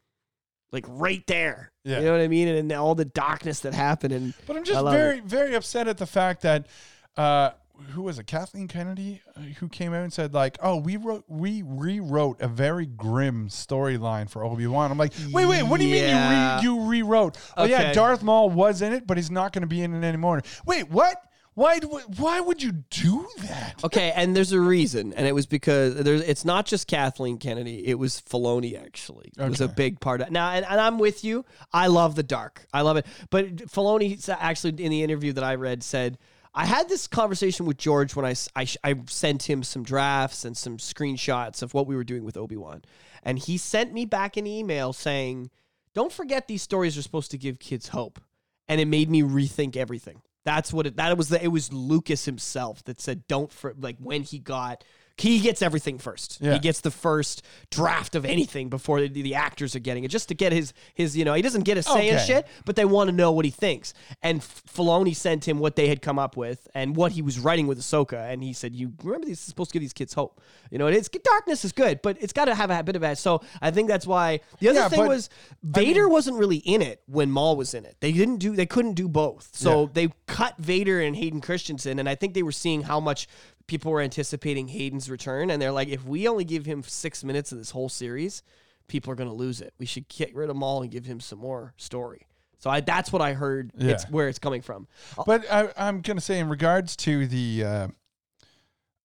like 0.71 0.85
right 0.87 1.25
there. 1.27 1.71
Yeah. 1.83 1.99
You 1.99 2.05
know 2.05 2.11
what 2.13 2.21
I 2.21 2.27
mean? 2.27 2.47
And, 2.47 2.57
and 2.57 2.71
all 2.73 2.95
the 2.95 3.05
darkness 3.05 3.61
that 3.61 3.73
happened, 3.73 4.13
and 4.13 4.33
But 4.45 4.57
I'm 4.57 4.63
just 4.63 4.83
very, 4.85 5.21
very 5.21 5.55
upset 5.55 5.87
at 5.87 5.97
the 5.97 6.07
fact 6.07 6.41
that 6.41 6.67
uh, 7.15 7.51
who 7.91 8.01
was 8.03 8.19
it? 8.19 8.27
Kathleen 8.27 8.67
Kennedy, 8.67 9.21
uh, 9.35 9.41
who 9.59 9.69
came 9.69 9.93
out 9.93 10.03
and 10.03 10.11
said 10.13 10.33
like, 10.33 10.57
"Oh, 10.61 10.77
we 10.77 10.97
wrote, 10.97 11.23
we 11.27 11.63
rewrote 11.65 12.41
a 12.41 12.47
very 12.47 12.85
grim 12.85 13.49
storyline 13.49 14.29
for 14.29 14.43
Obi 14.43 14.67
Wan." 14.67 14.91
I'm 14.91 14.97
like, 14.97 15.13
wait, 15.31 15.45
wait, 15.45 15.63
what 15.63 15.79
do 15.79 15.85
you 15.85 15.95
Yeah. 15.95 16.57
mean 16.59 16.63
you 16.63 16.71
re- 16.79 16.83
you 16.83 16.89
rewrote? 16.89 17.37
Oh 17.55 17.65
yeah, 17.65 17.93
Darth 17.93 18.23
Maul 18.23 18.49
was 18.49 18.81
in 18.81 18.93
it, 18.93 19.05
but 19.07 19.17
he's 19.17 19.31
not 19.31 19.53
going 19.53 19.61
to 19.61 19.67
be 19.67 19.81
in 19.81 19.93
it 19.93 20.05
anymore. 20.07 20.41
Wait, 20.65 20.89
what? 20.89 21.21
Why? 21.53 21.79
Why 22.17 22.39
would 22.39 22.61
you 22.61 22.71
do 22.91 23.27
that? 23.41 23.83
Okay, 23.83 24.11
and 24.15 24.35
there's 24.35 24.51
a 24.51 24.59
reason, 24.61 25.11
and 25.13 25.25
it 25.25 25.33
was 25.33 25.47
because 25.47 25.95
there's. 25.95 26.21
It's 26.21 26.45
not 26.45 26.67
just 26.67 26.85
Kathleen 26.87 27.39
Kennedy; 27.39 27.87
it 27.87 27.97
was 27.97 28.21
Filoni. 28.21 28.79
Actually, 28.79 29.31
it 29.35 29.49
was 29.49 29.59
a 29.59 29.67
big 29.67 29.99
part 29.99 30.21
of 30.21 30.29
now. 30.29 30.51
And, 30.51 30.63
and 30.69 30.79
I'm 30.79 30.99
with 30.99 31.23
you. 31.23 31.45
I 31.73 31.87
love 31.87 32.13
the 32.15 32.21
dark. 32.21 32.67
I 32.71 32.81
love 32.81 32.97
it. 32.97 33.07
But 33.31 33.55
Filoni 33.55 34.29
actually, 34.39 34.83
in 34.83 34.91
the 34.91 35.01
interview 35.01 35.33
that 35.33 35.43
I 35.43 35.55
read, 35.55 35.81
said 35.81 36.19
I 36.57 36.65
had 36.65 36.89
this 36.89 37.05
conversation 37.05 37.67
with 37.67 37.77
George 37.77 38.15
when 38.15 38.25
I 38.25 38.33
I, 38.55 38.67
I 38.83 38.95
sent 39.05 39.43
him 39.43 39.61
some 39.61 39.83
drafts 39.83 40.43
and 40.43 40.57
some 40.57 40.77
screenshots 40.77 41.61
of 41.61 41.75
what 41.75 41.85
we 41.85 41.95
were 41.95 42.03
doing 42.03 42.23
with 42.23 42.35
Obi 42.35 42.57
Wan, 42.57 42.81
and 43.21 43.37
he 43.37 43.59
sent 43.59 43.93
me 43.93 44.05
back 44.05 44.37
an 44.37 44.47
email 44.47 44.91
saying, 44.91 45.51
"Don't 45.93 46.11
forget 46.11 46.47
these 46.47 46.63
stories 46.63 46.97
are 46.97 47.03
supposed 47.03 47.29
to 47.29 47.37
give 47.37 47.59
kids 47.59 47.89
hope," 47.89 48.19
and 48.67 48.81
it 48.81 48.87
made 48.87 49.07
me 49.07 49.21
rethink 49.21 49.77
everything. 49.77 50.23
That's 50.45 50.73
what 50.73 50.87
it. 50.87 50.95
That 50.95 51.15
was 51.15 51.29
the. 51.29 51.43
It 51.43 51.49
was 51.49 51.71
Lucas 51.71 52.25
himself 52.25 52.83
that 52.85 52.99
said, 52.99 53.27
"Don't 53.27 53.51
for 53.51 53.75
like 53.77 53.97
when 53.99 54.23
he 54.23 54.39
got." 54.39 54.83
He 55.17 55.39
gets 55.39 55.63
everything 55.63 55.97
first. 55.97 56.37
Yeah. 56.39 56.53
He 56.53 56.59
gets 56.59 56.81
the 56.81 56.91
first 56.91 57.41
draft 57.71 58.13
of 58.13 58.23
anything 58.23 58.69
before 58.69 59.01
the, 59.01 59.07
the 59.07 59.33
actors 59.33 59.75
are 59.75 59.79
getting 59.79 60.03
it, 60.03 60.09
just 60.09 60.27
to 60.29 60.35
get 60.35 60.51
his 60.51 60.73
his. 60.93 61.17
You 61.17 61.25
know, 61.25 61.33
he 61.33 61.41
doesn't 61.41 61.63
get 61.63 61.75
a 61.77 61.83
say 61.83 62.09
in 62.09 62.19
shit, 62.19 62.47
but 62.65 62.75
they 62.75 62.85
want 62.85 63.09
to 63.09 63.15
know 63.15 63.31
what 63.31 63.43
he 63.43 63.49
thinks. 63.51 63.93
And 64.21 64.41
Filoni 64.41 65.15
sent 65.15 65.47
him 65.47 65.57
what 65.57 65.75
they 65.75 65.87
had 65.87 66.03
come 66.03 66.19
up 66.19 66.37
with 66.37 66.67
and 66.75 66.95
what 66.95 67.13
he 67.13 67.23
was 67.23 67.39
writing 67.39 67.65
with 67.65 67.79
Ahsoka, 67.79 68.31
and 68.31 68.43
he 68.43 68.53
said, 68.53 68.75
"You 68.75 68.93
remember 69.03 69.25
this 69.25 69.39
is 69.39 69.45
supposed 69.45 69.71
to 69.71 69.73
give 69.73 69.81
these 69.81 69.93
kids 69.93 70.13
hope. 70.13 70.39
You 70.69 70.77
know, 70.77 70.85
it's 70.87 71.09
darkness 71.09 71.65
is 71.65 71.71
good, 71.71 72.01
but 72.03 72.17
it's 72.21 72.33
got 72.33 72.45
to 72.45 72.53
have 72.53 72.69
a 72.69 72.83
bit 72.83 72.95
of 72.95 73.01
that." 73.01 73.17
So 73.17 73.41
I 73.59 73.71
think 73.71 73.87
that's 73.87 74.05
why 74.05 74.41
the 74.59 74.69
other 74.69 74.81
Yeah, 74.81 74.89
thing 74.89 75.07
was 75.07 75.29
Vader 75.63 76.07
wasn't 76.07 76.37
really 76.37 76.57
in 76.57 76.81
it 76.83 77.01
when 77.07 77.31
Maul 77.31 77.55
was 77.55 77.73
in 77.73 77.85
it. 77.85 77.97
They 78.01 78.11
didn't 78.11 78.37
do. 78.37 78.55
They 78.55 78.67
couldn't 78.67 78.93
do 78.93 79.07
both. 79.07 79.49
So 79.53 79.81
Yeah. 79.81 79.87
they 79.93 80.09
cut 80.27 80.55
Vader 80.59 81.01
and 81.01 81.15
Hayden 81.15 81.41
Christensen, 81.41 81.97
and 81.97 82.07
I 82.07 82.13
think 82.13 82.35
they 82.35 82.43
were 82.43 82.51
seeing 82.51 82.83
how 82.83 82.99
much 82.99 83.27
people 83.67 83.91
were 83.91 84.01
anticipating 84.01 84.69
Hayden's 84.69 85.09
return, 85.09 85.49
and 85.49 85.61
they're 85.61 85.71
like, 85.71 85.89
if 85.89 86.05
we 86.05 86.27
only 86.27 86.45
give 86.45 86.65
him 86.65 86.83
six 86.83 87.23
minutes 87.23 87.51
of 87.51 87.57
this 87.57 87.71
whole 87.71 87.89
series, 87.89 88.41
people 88.87 89.11
are 89.11 89.15
going 89.15 89.29
to 89.29 89.35
lose 89.35 89.61
it. 89.61 89.73
We 89.77 89.85
should 89.85 90.07
get 90.07 90.33
rid 90.33 90.49
of 90.49 90.55
Maul 90.55 90.81
and 90.81 90.91
give 90.91 91.05
him 91.05 91.19
some 91.19 91.39
more 91.39 91.73
story. 91.77 92.27
So 92.59 92.69
I, 92.69 92.81
that's 92.81 93.11
what 93.13 93.21
I 93.21 93.33
heard. 93.33 93.71
It's 93.77 94.09
where 94.09 94.27
it's 94.27 94.39
coming 94.39 94.61
from. 94.61 94.87
But 95.25 95.45
I, 95.51 95.69
I'm 95.77 96.01
gonna 96.01 96.21
say 96.21 96.39
in 96.39 96.49
regards 96.49 96.95
to 96.97 97.27
the, 97.27 97.63
uh, 97.63 97.87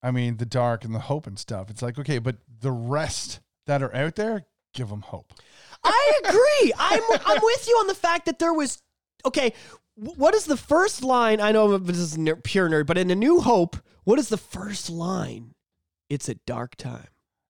I 0.01 0.11
mean, 0.11 0.37
the 0.37 0.45
dark 0.45 0.83
and 0.83 0.93
the 0.93 0.99
hope 0.99 1.27
and 1.27 1.37
stuff. 1.37 1.69
It's 1.69 1.81
like 1.81 1.99
okay, 1.99 2.17
but 2.17 2.37
the 2.61 2.71
rest 2.71 3.41
that 3.67 3.83
are 3.83 3.93
out 3.95 4.15
there, 4.15 4.45
give 4.73 4.89
them 4.89 5.01
hope. 5.01 5.33
I 5.83 6.19
agree. 6.25 6.73
I'm 6.79 7.03
I'm 7.25 7.39
with 7.43 7.67
you 7.67 7.75
on 7.75 7.87
the 7.87 7.95
fact 7.95 8.25
that 8.25 8.39
there 8.39 8.53
was 8.53 8.81
okay. 9.23 9.53
What 9.95 10.33
is 10.33 10.45
the 10.45 10.57
first 10.57 11.03
line? 11.03 11.39
I 11.39 11.51
know 11.51 11.77
this 11.77 11.97
is 11.99 12.17
pure 12.43 12.67
nerd, 12.67 12.87
but 12.87 12.97
in 12.97 13.11
A 13.11 13.15
New 13.15 13.39
Hope, 13.41 13.77
what 14.03 14.19
is 14.19 14.29
the 14.29 14.37
first 14.37 14.89
line? 14.89 15.53
It's 16.09 16.29
a 16.29 16.35
dark 16.45 16.75
time. 16.75 17.07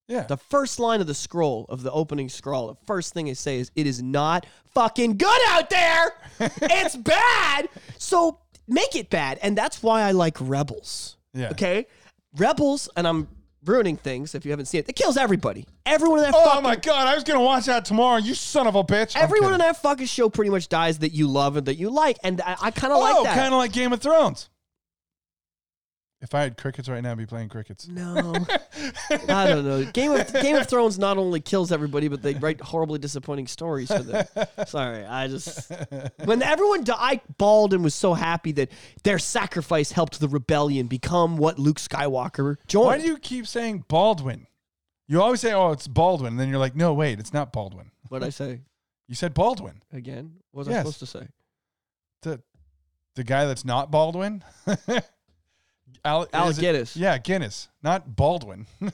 Yeah. 0.08 0.24
The 0.24 0.38
first 0.38 0.80
line 0.80 1.02
of 1.02 1.08
the 1.08 1.14
scroll 1.14 1.66
of 1.70 1.82
the 1.82 1.92
opening 1.92 2.30
scroll, 2.30 2.68
the 2.68 2.76
first 2.86 3.14
thing 3.14 3.26
they 3.28 3.34
say 3.34 3.60
is, 3.60 3.72
"It 3.76 3.88
is 3.88 4.02
not 4.04 4.46
fucking 4.74 5.18
good 5.18 5.42
out 5.48 5.70
there. 5.70 6.14
it's 6.40 6.96
bad." 6.96 7.70
So 7.98 8.40
make 8.68 8.96
it 8.96 9.10
bad, 9.10 9.40
and 9.42 9.58
that's 9.58 9.82
why 9.82 10.02
I 10.04 10.12
like 10.12 10.38
Rebels. 10.40 11.18
yeah. 11.34 11.50
Okay, 11.52 11.88
Rebels, 12.38 12.90
and 12.98 13.08
I'm 13.08 13.28
ruining 13.66 13.96
things 13.96 14.36
if 14.36 14.44
you 14.44 14.52
haven't 14.52 14.66
seen 14.66 14.80
it. 14.80 14.90
It 14.90 14.96
kills 14.98 15.16
everybody. 15.16 15.66
Everyone 15.86 16.20
in 16.20 16.26
that 16.26 16.34
Oh 16.36 16.46
fucking 16.46 16.64
my 16.64 16.76
god, 16.76 17.08
I 17.08 17.16
was 17.16 17.24
gonna 17.24 17.42
watch 17.42 17.66
that 17.68 17.86
tomorrow. 17.86 18.18
You 18.18 18.36
son 18.36 18.68
of 18.68 18.76
a 18.76 18.84
bitch. 18.84 19.16
I'm 19.16 19.24
Everyone 19.24 19.54
in 19.54 19.60
kidding. 19.60 19.72
that 19.74 19.82
fucking 19.82 20.08
show 20.08 20.30
pretty 20.30 20.52
much 20.52 20.68
dies 20.68 21.00
that 21.00 21.14
you 21.14 21.28
love 21.28 21.56
and 21.56 21.66
that 21.68 21.76
you 21.76 21.90
like, 21.90 22.18
and 22.26 22.42
I, 22.42 22.58
I 22.62 22.72
kind 22.72 22.92
of 22.92 22.98
Oh, 23.00 23.02
like 23.02 23.24
that. 23.24 23.36
kind 23.36 23.54
of 23.54 23.58
like 23.58 23.72
Game 23.72 23.94
of 23.94 24.02
Thrones. 24.02 24.50
If 26.24 26.34
I 26.34 26.44
had 26.44 26.58
crickets 26.58 26.88
right 26.88 27.04
now, 27.04 27.12
I'd 27.12 27.18
be 27.18 27.26
playing 27.26 27.50
crickets. 27.50 27.86
no, 27.86 28.16
I 29.28 29.46
don't 29.46 29.66
know. 29.66 29.84
Game 29.92 30.14
of 30.14 30.32
Game 30.32 30.56
of 30.56 30.68
Thrones 30.68 30.98
not 30.98 31.18
only 31.18 31.42
kills 31.42 31.70
everybody, 31.70 32.08
but 32.08 32.22
they 32.22 32.34
write 32.36 32.62
horribly 32.62 32.98
disappointing 32.98 33.46
stories 33.48 33.90
for 33.92 34.02
them. 34.02 34.26
Sorry, 34.66 35.04
I 35.04 35.28
just 35.28 35.70
when 36.24 36.42
everyone 36.42 36.86
died, 36.86 36.98
I 36.98 37.22
bawled 37.38 37.74
and 37.74 37.84
was 37.84 37.94
so 37.94 38.14
happy 38.14 38.54
that 38.54 38.72
their 39.04 39.20
sacrifice 39.20 39.92
helped 39.92 40.22
the 40.22 40.30
rebellion 40.30 40.88
become 40.88 41.36
what 41.36 41.60
Luke 41.60 41.78
Skywalker 41.78 42.56
joined. 42.68 42.86
Why 42.86 42.98
do 43.00 43.06
you 43.06 43.18
keep 43.18 43.46
saying 43.46 43.84
Baldwin? 43.90 44.48
You 45.10 45.22
always 45.22 45.42
say, 45.42 45.52
"Oh, 45.52 45.72
it's 45.72 45.90
Baldwin," 45.90 46.32
and 46.34 46.40
then 46.40 46.48
you're 46.48 46.58
like, 46.58 46.74
"No, 46.74 46.94
wait, 46.94 47.20
it's 47.20 47.34
not 47.34 47.52
Baldwin." 47.52 47.92
what 48.08 48.20
did 48.20 48.28
I 48.28 48.30
say 48.30 48.62
You 49.10 49.16
said 49.16 49.34
Baldwin, 49.34 49.82
again? 49.92 50.36
What 50.52 50.68
was 50.68 50.74
I 50.74 50.78
supposed 50.80 51.00
to 51.00 51.06
say? 51.06 51.28
the 52.22 52.42
the 53.16 53.26
guy 53.26 53.44
that's 53.46 53.66
not 53.66 53.92
Baldwin. 53.92 54.42
Al- 56.06 56.28
Alec 56.34 56.52
is 56.52 56.58
it- 56.58 56.62
Guinness. 56.62 56.98
Yeah, 56.98 57.18
Guinness, 57.18 57.70
not 57.82 58.16
Baldwin. 58.16 58.68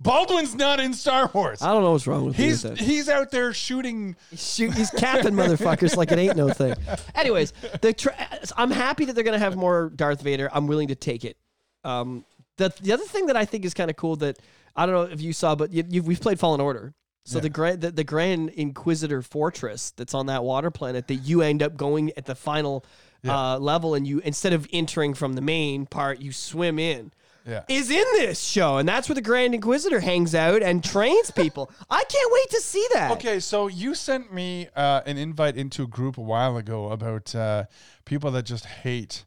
Baldwin's 0.00 0.54
not 0.54 0.80
in 0.80 0.92
Star 0.94 1.30
Wars. 1.32 1.62
I 1.62 1.72
don't 1.72 1.82
know 1.82 1.92
what's 1.92 2.06
wrong 2.06 2.26
with 2.26 2.36
He's 2.36 2.62
he's 2.78 3.08
out 3.08 3.30
there 3.30 3.52
shooting. 3.52 4.16
Shoot, 4.34 4.74
he's 4.74 4.90
capping 4.90 5.34
motherfuckers 5.34 5.96
like 5.96 6.10
it 6.12 6.18
ain't 6.18 6.36
no 6.36 6.50
thing. 6.50 6.74
Anyways, 7.14 7.52
the 7.80 7.92
tra- 7.92 8.16
I'm 8.56 8.70
happy 8.70 9.04
that 9.06 9.14
they're 9.14 9.24
gonna 9.24 9.38
have 9.38 9.56
more 9.56 9.90
Darth 9.94 10.20
Vader. 10.20 10.50
I'm 10.52 10.66
willing 10.66 10.88
to 10.88 10.94
take 10.94 11.24
it. 11.24 11.36
Um, 11.84 12.24
the 12.58 12.72
the 12.82 12.92
other 12.92 13.04
thing 13.04 13.26
that 13.26 13.36
I 13.36 13.44
think 13.44 13.64
is 13.64 13.74
kind 13.74 13.90
of 13.90 13.96
cool 13.96 14.16
that 14.16 14.38
I 14.76 14.86
don't 14.86 14.94
know 14.94 15.12
if 15.12 15.20
you 15.22 15.32
saw, 15.32 15.54
but 15.54 15.72
you, 15.72 16.02
we've 16.02 16.20
played 16.20 16.38
Fallen 16.40 16.60
Order. 16.60 16.92
So 17.24 17.38
Yeah. 17.38 17.42
the 17.42 17.48
grand 17.50 17.80
the, 17.80 17.90
the 17.92 18.04
Grand 18.04 18.50
Inquisitor 18.50 19.22
fortress 19.22 19.92
that's 19.92 20.12
on 20.14 20.26
that 20.26 20.42
water 20.44 20.70
planet 20.72 21.06
that 21.08 21.14
you 21.16 21.40
end 21.42 21.62
up 21.62 21.76
going 21.76 22.10
at 22.16 22.26
the 22.26 22.34
final 22.34 22.84
uh, 23.26 23.58
level, 23.58 23.94
and 23.94 24.06
you 24.06 24.20
instead 24.20 24.52
of 24.52 24.66
entering 24.72 25.14
from 25.14 25.34
the 25.34 25.40
main 25.40 25.86
part, 25.86 26.20
you 26.20 26.32
swim 26.32 26.78
in. 26.78 27.12
Yeah. 27.46 27.64
Is 27.68 27.90
in 27.90 28.04
this 28.14 28.40
show, 28.40 28.76
and 28.76 28.88
that's 28.88 29.08
where 29.08 29.14
the 29.14 29.22
Grand 29.22 29.52
Inquisitor 29.52 29.98
hangs 29.98 30.32
out 30.32 30.62
and 30.62 30.82
trains 30.82 31.32
people. 31.32 31.72
I 31.90 32.04
can't 32.04 32.32
wait 32.32 32.50
to 32.50 32.60
see 32.60 32.86
that. 32.94 33.10
Okay, 33.12 33.40
so 33.40 33.66
you 33.66 33.96
sent 33.96 34.32
me 34.32 34.68
uh, 34.76 35.00
an 35.06 35.18
invite 35.18 35.56
into 35.56 35.82
a 35.82 35.88
group 35.88 36.18
a 36.18 36.22
while 36.22 36.56
ago 36.56 36.90
about 36.90 37.34
uh, 37.34 37.64
people 38.04 38.30
that 38.32 38.44
just 38.44 38.64
hate 38.64 39.24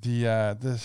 the 0.00 0.28
uh, 0.28 0.54
the 0.60 0.80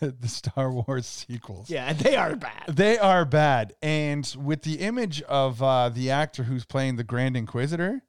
the 0.00 0.28
Star 0.28 0.72
Wars 0.72 1.06
sequels. 1.06 1.68
Yeah, 1.68 1.92
they 1.92 2.16
are 2.16 2.36
bad. 2.36 2.64
They 2.68 2.96
are 2.98 3.26
bad, 3.26 3.74
and 3.82 4.34
with 4.38 4.62
the 4.62 4.80
image 4.80 5.20
of 5.22 5.62
uh, 5.62 5.90
the 5.90 6.10
actor 6.10 6.44
who's 6.44 6.64
playing 6.64 6.96
the 6.96 7.04
Grand 7.04 7.36
Inquisitor, 7.36 8.02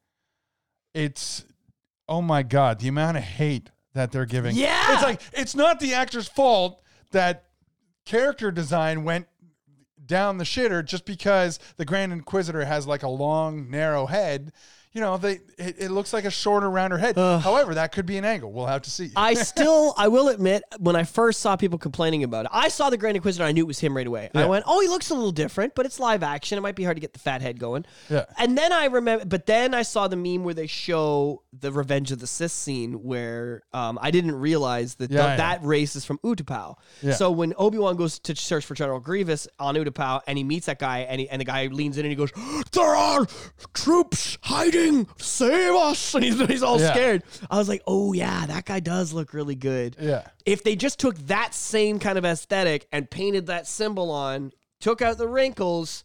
it's 0.93 1.45
oh 2.07 2.21
my 2.21 2.43
god, 2.43 2.79
the 2.79 2.87
amount 2.87 3.17
of 3.17 3.23
hate 3.23 3.71
that 3.95 4.11
they're 4.11 4.25
giving. 4.27 4.55
Yeah. 4.55 4.93
it's 4.93 5.03
like 5.03 5.21
it's 5.33 5.55
not 5.55 5.79
the 5.79 5.95
actor's 5.95 6.27
fault 6.27 6.81
that 7.11 7.45
character 8.05 8.51
design 8.51 9.03
went 9.03 9.27
down 10.05 10.37
the 10.37 10.43
shitter 10.43 10.85
just 10.85 11.05
because 11.05 11.57
the 11.77 11.85
Grand 11.85 12.13
Inquisitor 12.13 12.63
has 12.65 12.85
like 12.85 13.01
a 13.01 13.09
long, 13.09 13.71
narrow 13.71 14.05
head. 14.05 14.51
You 14.95 15.01
know, 15.01 15.17
they 15.17 15.41
it, 15.57 15.75
it 15.77 15.91
looks 15.91 16.13
like 16.13 16.23
a 16.23 16.31
shorter, 16.31 16.69
rounder 16.69 16.97
head. 16.97 17.17
However, 17.17 17.73
that 17.75 17.91
could 17.91 18.05
be 18.05 18.15
an 18.17 18.23
angle. 18.23 18.53
We'll 18.53 18.65
have 18.65 18.81
to 18.83 18.89
see. 18.89 19.11
I 19.13 19.33
still, 19.51 19.93
I 19.97 20.07
will 20.07 20.29
admit, 20.29 20.63
when 20.79 20.95
I 20.95 21.03
first 21.03 21.41
saw 21.41 21.57
people 21.57 21.77
complaining 21.77 22.23
about 22.23 22.45
it, 22.45 22.51
I 22.53 22.69
saw 22.69 22.89
the 22.89 22.95
Grand 22.95 23.17
Inquisitor. 23.17 23.43
I 23.43 23.51
knew 23.51 23.63
it 23.65 23.67
was 23.67 23.77
him 23.79 23.93
right 23.95 24.07
away. 24.07 24.29
I 24.33 24.45
went, 24.45 24.63
"Oh, 24.65 24.79
he 24.79 24.87
looks 24.87 25.09
a 25.09 25.13
little 25.13 25.33
different, 25.33 25.75
but 25.75 25.85
it's 25.85 25.99
live 25.99 26.23
action. 26.23 26.57
It 26.57 26.61
might 26.61 26.75
be 26.77 26.85
hard 26.85 26.95
to 26.95 27.01
get 27.01 27.11
the 27.11 27.19
fat 27.19 27.41
head 27.41 27.59
going." 27.59 27.85
Yeah. 28.09 28.23
And 28.37 28.57
then 28.57 28.71
I 28.71 28.85
remember, 28.85 29.25
but 29.25 29.45
then 29.47 29.73
I 29.73 29.81
saw 29.81 30.07
the 30.07 30.15
meme 30.15 30.45
where 30.45 30.53
they 30.53 30.67
show 30.67 31.43
the 31.51 31.73
Revenge 31.73 32.13
of 32.13 32.19
the 32.19 32.27
Sith 32.27 32.53
scene, 32.53 33.03
where 33.03 33.63
um, 33.73 33.99
I 34.01 34.11
didn't 34.11 34.35
realize 34.35 34.95
that 34.95 35.11
Yeah, 35.11 35.17
th- 35.25 35.29
yeah. 35.31 35.35
that 35.35 35.65
race 35.65 35.97
is 35.97 36.05
from 36.05 36.19
Utapau. 36.19 36.75
Yeah. 37.01 37.15
So 37.15 37.31
when 37.31 37.53
Obi 37.57 37.79
Wan 37.79 37.97
goes 37.97 38.17
to 38.19 38.33
search 38.35 38.65
for 38.65 38.75
General 38.75 39.01
Grievous 39.01 39.45
on 39.59 39.75
Utapau, 39.75 40.21
and 40.25 40.37
he 40.37 40.45
meets 40.45 40.67
that 40.67 40.79
guy, 40.79 40.99
and 40.99 41.19
he, 41.19 41.27
and 41.29 41.41
the 41.41 41.45
guy 41.45 41.65
leans 41.67 41.97
in 41.97 42.05
and 42.05 42.11
he 42.11 42.15
goes, 42.15 42.31
"There 42.71 42.95
are 42.95 43.27
troops 43.73 44.37
hiding. 44.41 44.84
Save 45.17 45.73
us!" 45.75 46.13
And 46.15 46.23
he's, 46.23 46.39
he's 46.47 46.63
all 46.63 46.79
Yeah. 46.79 46.91
scared. 46.93 47.23
I 47.49 47.57
was 47.57 47.67
like, 47.69 47.81
"Oh 47.87 48.13
yeah, 48.13 48.45
that 48.45 48.65
guy 48.65 48.79
does 48.79 49.13
look 49.13 49.33
really 49.33 49.55
good." 49.55 49.95
yeah. 49.99 50.23
If 50.45 50.63
they 50.63 50.75
just 50.75 50.99
took 50.99 51.17
that 51.27 51.53
same 51.53 51.99
kind 51.99 52.17
of 52.17 52.25
aesthetic 52.25 52.87
and 52.91 53.09
painted 53.09 53.47
that 53.47 53.67
symbol 53.67 54.11
on, 54.11 54.51
took 54.79 55.01
out 55.01 55.17
the 55.17 55.27
wrinkles. 55.27 56.03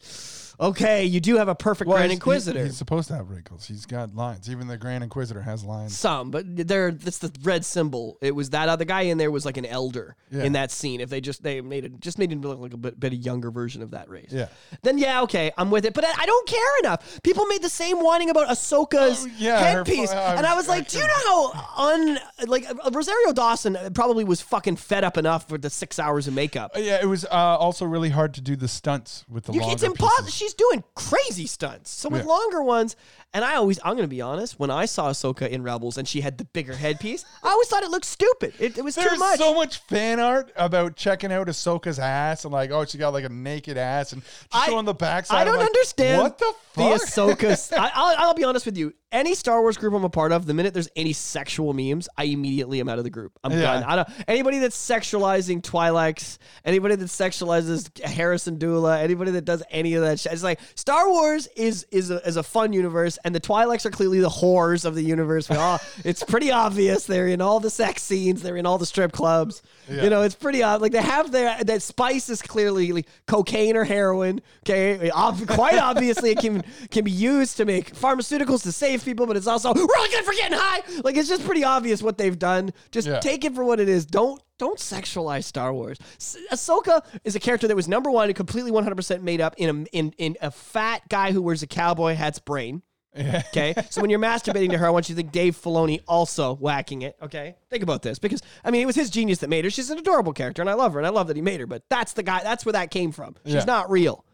Okay, 0.61 1.07
you 1.07 1.21
do 1.21 1.37
have 1.37 1.49
a 1.49 1.55
perfect 1.55 1.89
Well, 1.89 1.97
Grand 1.97 2.11
he's- 2.11 2.17
he- 2.17 2.17
Inquisitor. 2.17 2.65
he's 2.65 2.77
supposed 2.77 3.09
to 3.09 3.15
have 3.17 3.31
wrinkles. 3.31 3.67
He's 3.67 3.87
got 3.87 4.15
lines. 4.15 4.51
Even 4.51 4.67
the 4.69 4.77
Grand 4.77 5.03
Inquisitor 5.03 5.41
has 5.41 5.65
lines. 5.65 5.97
Some, 5.97 6.31
but 6.31 6.45
they're 6.69 6.93
that's 6.93 7.19
the 7.19 7.33
red 7.43 7.65
symbol. 7.65 8.19
It 8.21 8.35
was 8.35 8.51
that 8.51 8.69
other 8.69 8.85
guy 8.85 9.03
in 9.03 9.17
there 9.17 9.31
was 9.31 9.47
like 9.47 9.57
an 9.57 9.65
elder 9.65 10.17
Yeah. 10.31 10.43
in 10.45 10.53
that 10.53 10.71
scene. 10.71 11.01
If 11.01 11.09
they 11.09 11.21
just 11.23 11.43
they 11.43 11.61
made 11.63 11.85
it 11.87 11.99
just 12.01 12.19
made 12.19 12.31
him 12.31 12.43
look 12.43 12.59
like 12.61 12.75
a 12.75 12.77
bit, 12.77 13.01
bit 13.01 13.13
a 13.13 13.17
younger 13.17 13.51
version 13.51 13.81
of 13.83 13.93
that 13.93 14.11
race. 14.11 14.29
Yeah. 14.31 14.49
Then 14.83 14.99
yeah, 14.99 15.23
okay, 15.23 15.51
I'm 15.57 15.71
with 15.71 15.87
it. 15.87 15.95
But 15.95 16.05
I, 16.05 16.13
I 16.19 16.27
don't 16.27 16.47
care 16.47 16.79
enough. 16.81 17.21
People 17.23 17.47
made 17.47 17.63
the 17.63 17.69
same 17.71 17.99
whining 17.99 18.29
about 18.29 18.49
Ahsoka's 18.49 19.25
Oh, 19.25 19.31
yeah, 19.39 19.59
her 19.61 19.65
headpiece, 19.79 20.11
I 20.13 20.35
and 20.35 20.47
I 20.47 20.55
was- 20.55 20.61
was 20.61 20.69
like, 20.69 20.89
do 20.89 20.99
you 20.99 21.07
know 21.07 21.53
how 21.53 21.87
un 21.89 22.19
like 22.47 22.69
uh, 22.69 22.91
Rosario 22.93 23.33
Dawson 23.33 23.79
probably 23.95 24.25
was 24.25 24.43
fucking 24.43 24.77
fed 24.77 25.05
up 25.05 25.17
enough 25.17 25.51
with 25.51 25.63
the 25.63 25.71
six 25.71 25.99
hours 25.99 26.29
of 26.29 26.35
makeup. 26.35 26.73
Uh, 26.77 26.81
Yeah, 26.81 26.99
it 27.01 27.07
was 27.07 27.25
uh, 27.25 27.29
also 27.31 27.87
really 27.87 28.11
hard 28.11 28.35
to 28.35 28.43
do 28.43 28.57
the 28.57 28.69
stunts 28.69 29.25
with 29.27 29.45
the 29.45 29.55
You, 29.55 29.61
longer 29.61 29.73
it's 29.73 29.83
impossible. 29.83 30.27
pieces. 30.27 30.50
She's 30.51 30.55
doing 30.55 30.83
crazy 30.95 31.47
stunts. 31.47 31.91
So 31.91 32.09
with 32.09 32.23
Yeah. 32.23 32.29
longer 32.29 32.63
ones, 32.63 32.97
and 33.33 33.45
I 33.45 33.55
always, 33.55 33.79
I'm 33.85 33.93
going 33.93 34.09
to 34.09 34.09
be 34.09 34.21
honest, 34.21 34.59
when 34.59 34.71
I 34.71 34.87
saw 34.87 35.11
Ahsoka 35.11 35.49
in 35.49 35.63
Rebels 35.63 35.97
and 35.99 36.09
she 36.09 36.21
had 36.21 36.37
the 36.39 36.45
bigger 36.47 36.75
headpiece, 36.75 37.25
I 37.45 37.51
always 37.51 37.69
thought 37.69 37.85
it 37.85 37.91
looked 37.91 38.05
stupid. 38.07 38.55
It, 38.59 38.77
it 38.77 38.83
was 38.83 38.97
too 38.97 39.03
There's 39.03 39.19
much. 39.21 39.39
so 39.39 39.55
much 39.55 39.79
fan 39.83 40.19
art 40.19 40.51
about 40.57 40.97
checking 40.97 41.31
out 41.33 41.47
Ahsoka's 41.47 42.01
ass 42.01 42.45
and 42.45 42.53
like, 42.53 42.73
oh, 42.73 42.85
she 42.85 42.99
got 42.99 43.13
like 43.13 43.25
a 43.25 43.29
naked 43.29 43.77
ass 43.79 44.13
and 44.13 44.23
just 44.23 44.49
I- 44.53 44.67
showing 44.67 44.85
the 44.85 44.95
backside. 44.95 45.43
I 45.43 45.45
don't 45.45 45.59
like, 45.59 45.67
understand 45.67 46.23
what 46.23 46.39
the 46.39 46.53
the 46.75 46.83
fuck. 46.83 47.03
Ahsoka. 47.39 47.73
I, 47.79 47.91
I'll, 47.95 48.15
I'll 48.29 48.35
be 48.35 48.45
honest 48.45 48.67
with 48.67 48.77
you. 48.77 48.93
Any 49.13 49.35
Star 49.35 49.61
Wars 49.61 49.77
group 49.77 49.93
I'm 49.93 50.05
a 50.05 50.09
part 50.09 50.31
of, 50.31 50.47
the 50.47 50.55
minute 50.55 50.73
there's 50.73 50.89
any 50.95 51.13
sexual 51.13 51.73
memes, 51.73 52.09
I 52.17 52.25
immediately 52.25 52.79
am 52.79 52.89
out 52.89 52.99
of 52.99 53.05
the 53.05 53.11
group. 53.11 53.33
I'm 53.43 53.51
Yeah. 53.53 53.61
done. 53.63 53.83
I 53.85 53.97
don't. 53.97 54.09
Anybody 54.29 54.61
that's 54.61 54.77
sexualizing 54.77 55.63
Twi'leks, 55.63 56.39
anybody 56.65 56.95
that 56.95 57.07
sexualizes 57.07 57.99
Hera 58.05 58.37
Syndulla, 58.37 59.01
anybody 59.01 59.33
that 59.33 59.45
does 59.45 59.63
any 59.71 59.95
of 59.95 60.03
that 60.03 60.21
shit, 60.21 60.31
it's 60.41 60.45
like 60.45 60.61
Star 60.75 61.09
Wars 61.09 61.47
is 61.57 61.87
is 61.91 62.11
a, 62.11 62.17
is 62.27 62.37
a 62.37 62.43
fun 62.43 62.73
universe, 62.73 63.19
and 63.25 63.35
the 63.35 63.41
Twi'leks 63.41 63.85
are 63.87 63.91
clearly 63.91 64.21
the 64.21 64.29
whores 64.29 64.85
of 64.85 64.95
the 64.95 65.03
universe. 65.03 65.49
We 65.49 65.57
all, 65.57 65.79
it's 66.05 66.23
pretty 66.23 66.51
obvious. 66.51 67.05
They're 67.07 67.29
in 67.29 67.41
all 67.41 67.61
the 67.61 67.71
sex 67.71 68.03
scenes. 68.03 68.43
They're 68.43 68.57
in 68.57 68.67
all 68.67 68.79
the 68.79 68.87
strip 68.87 69.13
clubs. 69.13 69.63
Yeah. 69.89 70.05
You 70.05 70.11
know, 70.11 70.23
it's 70.23 70.35
pretty 70.35 70.63
odd. 70.63 70.81
Like 70.81 70.93
they 70.93 71.03
have 71.03 71.31
their 71.33 71.63
that 71.65 71.83
spice 71.83 72.29
is 72.29 72.43
clearly 72.43 72.93
like 72.93 73.09
cocaine 73.27 73.77
or 73.77 73.85
heroin. 73.85 74.41
Okay, 74.65 75.11
Ob- 75.11 75.47
quite 75.49 75.79
obviously 75.83 76.31
it 76.31 76.39
can 76.39 76.63
can 76.91 77.05
be 77.05 77.11
used 77.11 77.57
to 77.59 77.65
make 77.65 77.95
pharmaceuticals 77.95 78.63
to 78.63 78.73
save 78.73 79.05
people, 79.05 79.27
but 79.27 79.37
it's 79.37 79.47
also 79.47 79.73
really 79.75 80.11
good 80.11 80.25
for 80.25 80.33
getting 80.33 80.59
high. 80.59 80.81
Like 81.05 81.17
it's 81.17 81.29
just 81.29 81.45
pretty 81.45 81.65
obvious 81.65 82.03
what 82.03 82.19
they've 82.19 82.39
done. 82.39 82.73
Just 82.91 83.07
Yeah. 83.09 83.21
take 83.21 83.45
it 83.45 83.55
for 83.55 83.65
what 83.65 83.81
it 83.81 83.89
is. 83.89 84.07
Don't 84.07 84.41
don't 84.61 84.79
sexualize 84.79 85.45
Star 85.45 85.73
Wars. 85.73 85.99
S- 86.17 86.37
Ahsoka 86.53 87.03
is 87.25 87.35
a 87.35 87.41
character 87.41 87.67
that 87.67 87.75
was 87.75 87.89
number 87.89 88.11
one, 88.11 88.33
completely 88.35 88.71
100% 88.71 89.23
made 89.23 89.41
up 89.41 89.55
in 89.57 89.69
a 89.69 89.97
in 89.97 90.15
in 90.19 90.37
a 90.41 90.51
fat 90.51 91.09
guy 91.09 91.33
who 91.33 91.43
wears 91.43 91.63
a 91.63 91.67
cowboy 91.67 92.15
hat's 92.15 92.39
brain. 92.39 92.83
Okay. 93.19 93.75
So 93.91 94.01
when 94.03 94.09
you're 94.11 94.21
masturbating 94.21 94.71
to 94.71 94.79
her, 94.79 94.87
I 94.87 94.91
want 94.91 95.09
you 95.09 95.17
to 95.17 95.21
think 95.21 95.33
Dave 95.33 95.57
Filoni 95.61 96.01
also 96.07 96.55
whacking 96.55 97.03
it. 97.03 97.17
Okay. 97.21 97.57
Think 97.69 97.83
about 97.83 98.03
this 98.03 98.21
because, 98.21 98.41
I 98.65 98.71
mean, 98.71 98.83
it 98.83 98.87
was 98.87 98.95
his 98.95 99.11
genius 99.11 99.39
that 99.39 99.49
made 99.51 99.65
her. 99.65 99.71
She's 99.71 99.91
an 99.91 99.99
adorable 99.99 100.33
character 100.33 100.63
and 100.63 100.71
I 100.71 100.75
love 100.75 100.93
her 100.93 101.01
and 101.01 101.07
I 101.07 101.11
love 101.11 101.27
that 101.27 101.35
he 101.35 101.43
made 101.43 101.59
her, 101.59 101.67
but 101.67 101.83
that's 101.89 102.13
the 102.13 102.23
guy, 102.23 102.41
that's 102.45 102.65
where 102.65 102.75
that 102.75 102.93
came 102.93 103.11
from. 103.11 103.35
She's 103.45 103.55
Yeah. 103.55 103.65
not 103.65 103.91
real. 103.91 104.25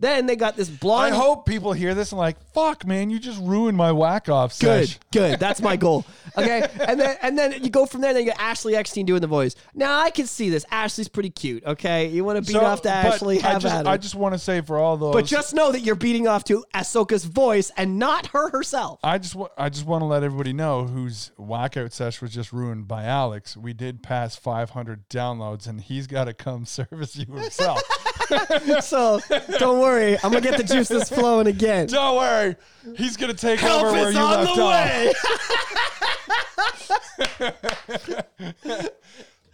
Then 0.00 0.26
they 0.26 0.36
got 0.36 0.56
this 0.56 0.68
blonde. 0.68 1.14
I 1.14 1.16
hope 1.16 1.46
people 1.46 1.72
hear 1.72 1.94
this 1.94 2.12
and 2.12 2.18
like, 2.18 2.36
fuck, 2.52 2.86
man, 2.86 3.10
you 3.10 3.18
just 3.18 3.40
ruined 3.40 3.76
my 3.76 3.92
whack 3.92 4.28
off 4.28 4.58
Good, 4.58 4.88
sesh. 4.88 4.98
good. 5.12 5.38
That's 5.44 5.60
my 5.62 5.76
goal. 5.76 6.04
Okay, 6.36 6.66
and 6.80 6.98
then 7.00 7.16
and 7.22 7.38
then 7.38 7.62
you 7.62 7.70
go 7.70 7.86
from 7.86 8.00
there. 8.00 8.12
Then 8.12 8.22
you 8.24 8.30
get 8.32 8.40
Ashley 8.40 8.74
Eckstein 8.76 9.06
doing 9.06 9.20
the 9.20 9.26
voice. 9.26 9.54
Now 9.74 10.00
I 10.00 10.10
can 10.10 10.26
see 10.26 10.50
this. 10.50 10.64
Ashley's 10.70 11.08
pretty 11.08 11.30
cute. 11.30 11.64
Okay, 11.64 12.08
you 12.08 12.24
want 12.24 12.36
to 12.38 12.42
beat 12.42 12.58
So, 12.58 12.64
off 12.64 12.82
to 12.82 12.90
Ashley? 12.90 13.38
I 13.40 13.52
Have 13.52 13.62
just, 13.62 13.74
at 13.74 13.82
it. 13.82 13.88
I 13.88 13.96
just 13.96 14.14
want 14.14 14.34
to 14.34 14.38
say 14.38 14.60
for 14.60 14.78
all 14.78 14.96
those, 14.96 15.12
but 15.14 15.24
just 15.26 15.54
know 15.54 15.70
that 15.72 15.80
you're 15.80 15.94
beating 15.94 16.26
off 16.26 16.44
to 16.44 16.64
Ahsoka's 16.74 17.24
voice 17.24 17.70
and 17.76 17.98
not 17.98 18.26
her 18.28 18.50
herself. 18.50 18.98
I 19.04 19.18
just 19.18 19.34
wa- 19.34 19.48
I 19.56 19.68
just 19.68 19.86
want 19.86 20.02
to 20.02 20.06
let 20.06 20.22
everybody 20.22 20.52
know 20.52 20.84
whose 20.86 21.30
whackout 21.36 21.92
sesh 21.92 22.20
was 22.20 22.32
just 22.32 22.52
ruined 22.52 22.88
by 22.88 23.04
Alex. 23.04 23.56
We 23.56 23.72
did 23.72 24.02
pass 24.02 24.34
500 24.36 25.08
downloads, 25.08 25.68
and 25.68 25.80
he's 25.80 26.06
got 26.06 26.24
to 26.24 26.34
come 26.34 26.64
service 26.66 27.14
you 27.16 27.26
himself. 27.32 27.80
so 28.80 29.20
don't 29.58 29.80
worry, 29.80 30.16
I'm 30.22 30.30
gonna 30.32 30.40
get 30.40 30.56
the 30.56 30.64
juices 30.64 31.08
flowing 31.08 31.46
again. 31.46 31.86
Don't 31.86 32.16
worry, 32.16 32.56
he's 32.96 33.16
gonna 33.16 33.34
take 33.34 33.60
Help 33.60 33.84
over 33.84 33.92
where 33.92 34.10
you 34.10 34.18
on 34.18 34.44
left 34.44 34.56
the 34.56 34.62
off. 34.62 34.70
way. 38.78 38.88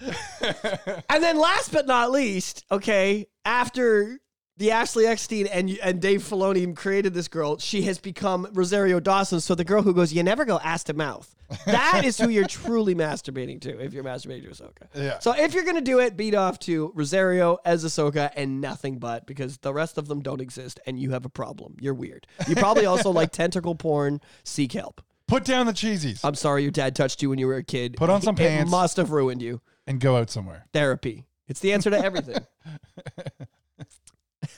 and 1.11 1.23
then 1.23 1.39
last 1.39 1.73
but 1.73 1.87
not 1.87 2.11
least, 2.11 2.65
okay, 2.71 3.27
after 3.45 4.19
the 4.61 4.71
Ashley 4.73 5.07
Eckstein 5.07 5.47
and 5.47 5.71
and 5.83 6.01
Dave 6.01 6.23
Filoni 6.23 6.77
created 6.77 7.15
this 7.15 7.29
girl, 7.29 7.57
she 7.59 7.83
has 7.83 7.99
become 7.99 8.47
Rosario 8.53 9.01
Dawson. 9.01 9.41
So 9.41 9.55
the 9.55 9.65
girl 9.65 9.81
who 9.83 9.95
goes, 9.95 10.13
you 10.13 10.23
never 10.23 10.45
go 10.45 10.61
ass 10.63 10.85
to 10.85 10.93
mouth. 10.95 11.35
That 11.67 12.03
is 12.05 12.19
who 12.19 12.29
you're 12.29 12.47
truly 12.61 12.95
masturbating 12.95 13.61
to 13.63 13.81
if 13.81 13.93
you're 13.95 14.05
masturbating 14.05 14.45
to 14.45 14.51
Ahsoka. 14.63 14.87
Yeah. 14.95 15.19
So 15.19 15.33
if 15.33 15.55
you're 15.55 15.65
gonna 15.65 15.81
do 15.81 15.99
it, 15.99 16.17
beat 16.17 16.35
off 16.35 16.59
to 16.61 16.93
Rosario 16.95 17.59
as 17.65 17.85
Ahsoka 17.85 18.31
and 18.37 18.61
nothing 18.61 18.99
but 18.99 19.27
because 19.27 19.57
the 19.59 19.73
rest 19.73 19.97
of 19.99 20.07
them 20.09 20.21
don't 20.21 20.41
exist 20.43 20.79
and 20.87 21.01
you 21.01 21.11
have 21.13 21.25
a 21.25 21.31
problem. 21.31 21.77
You're 21.81 21.95
weird. 21.95 22.27
You 22.47 22.55
probably 22.55 22.85
also 22.87 23.11
like 23.21 23.33
tentacle 23.33 23.75
porn. 23.75 24.21
Seek 24.45 24.73
help. 24.73 25.01
Put 25.27 25.45
down 25.45 25.67
the 25.67 25.73
cheesies 25.73 26.21
I'm 26.23 26.35
sorry 26.35 26.63
your 26.63 26.71
dad 26.71 26.95
touched 26.95 27.23
you 27.23 27.31
when 27.31 27.39
you 27.39 27.47
were 27.47 27.57
a 27.57 27.65
kid. 27.65 27.97
Put 27.97 28.11
on 28.11 28.21
some 28.21 28.35
It 28.35 28.39
pants. 28.39 28.71
must 28.71 28.97
have 28.99 29.11
ruined 29.11 29.41
you. 29.43 29.61
and 29.87 29.99
go 30.01 30.17
out 30.17 30.29
somewhere. 30.31 30.67
Therapy. 30.73 31.25
It's 31.49 31.61
the 31.61 31.73
answer 31.73 31.89
to 31.91 31.99
everything. 31.99 32.45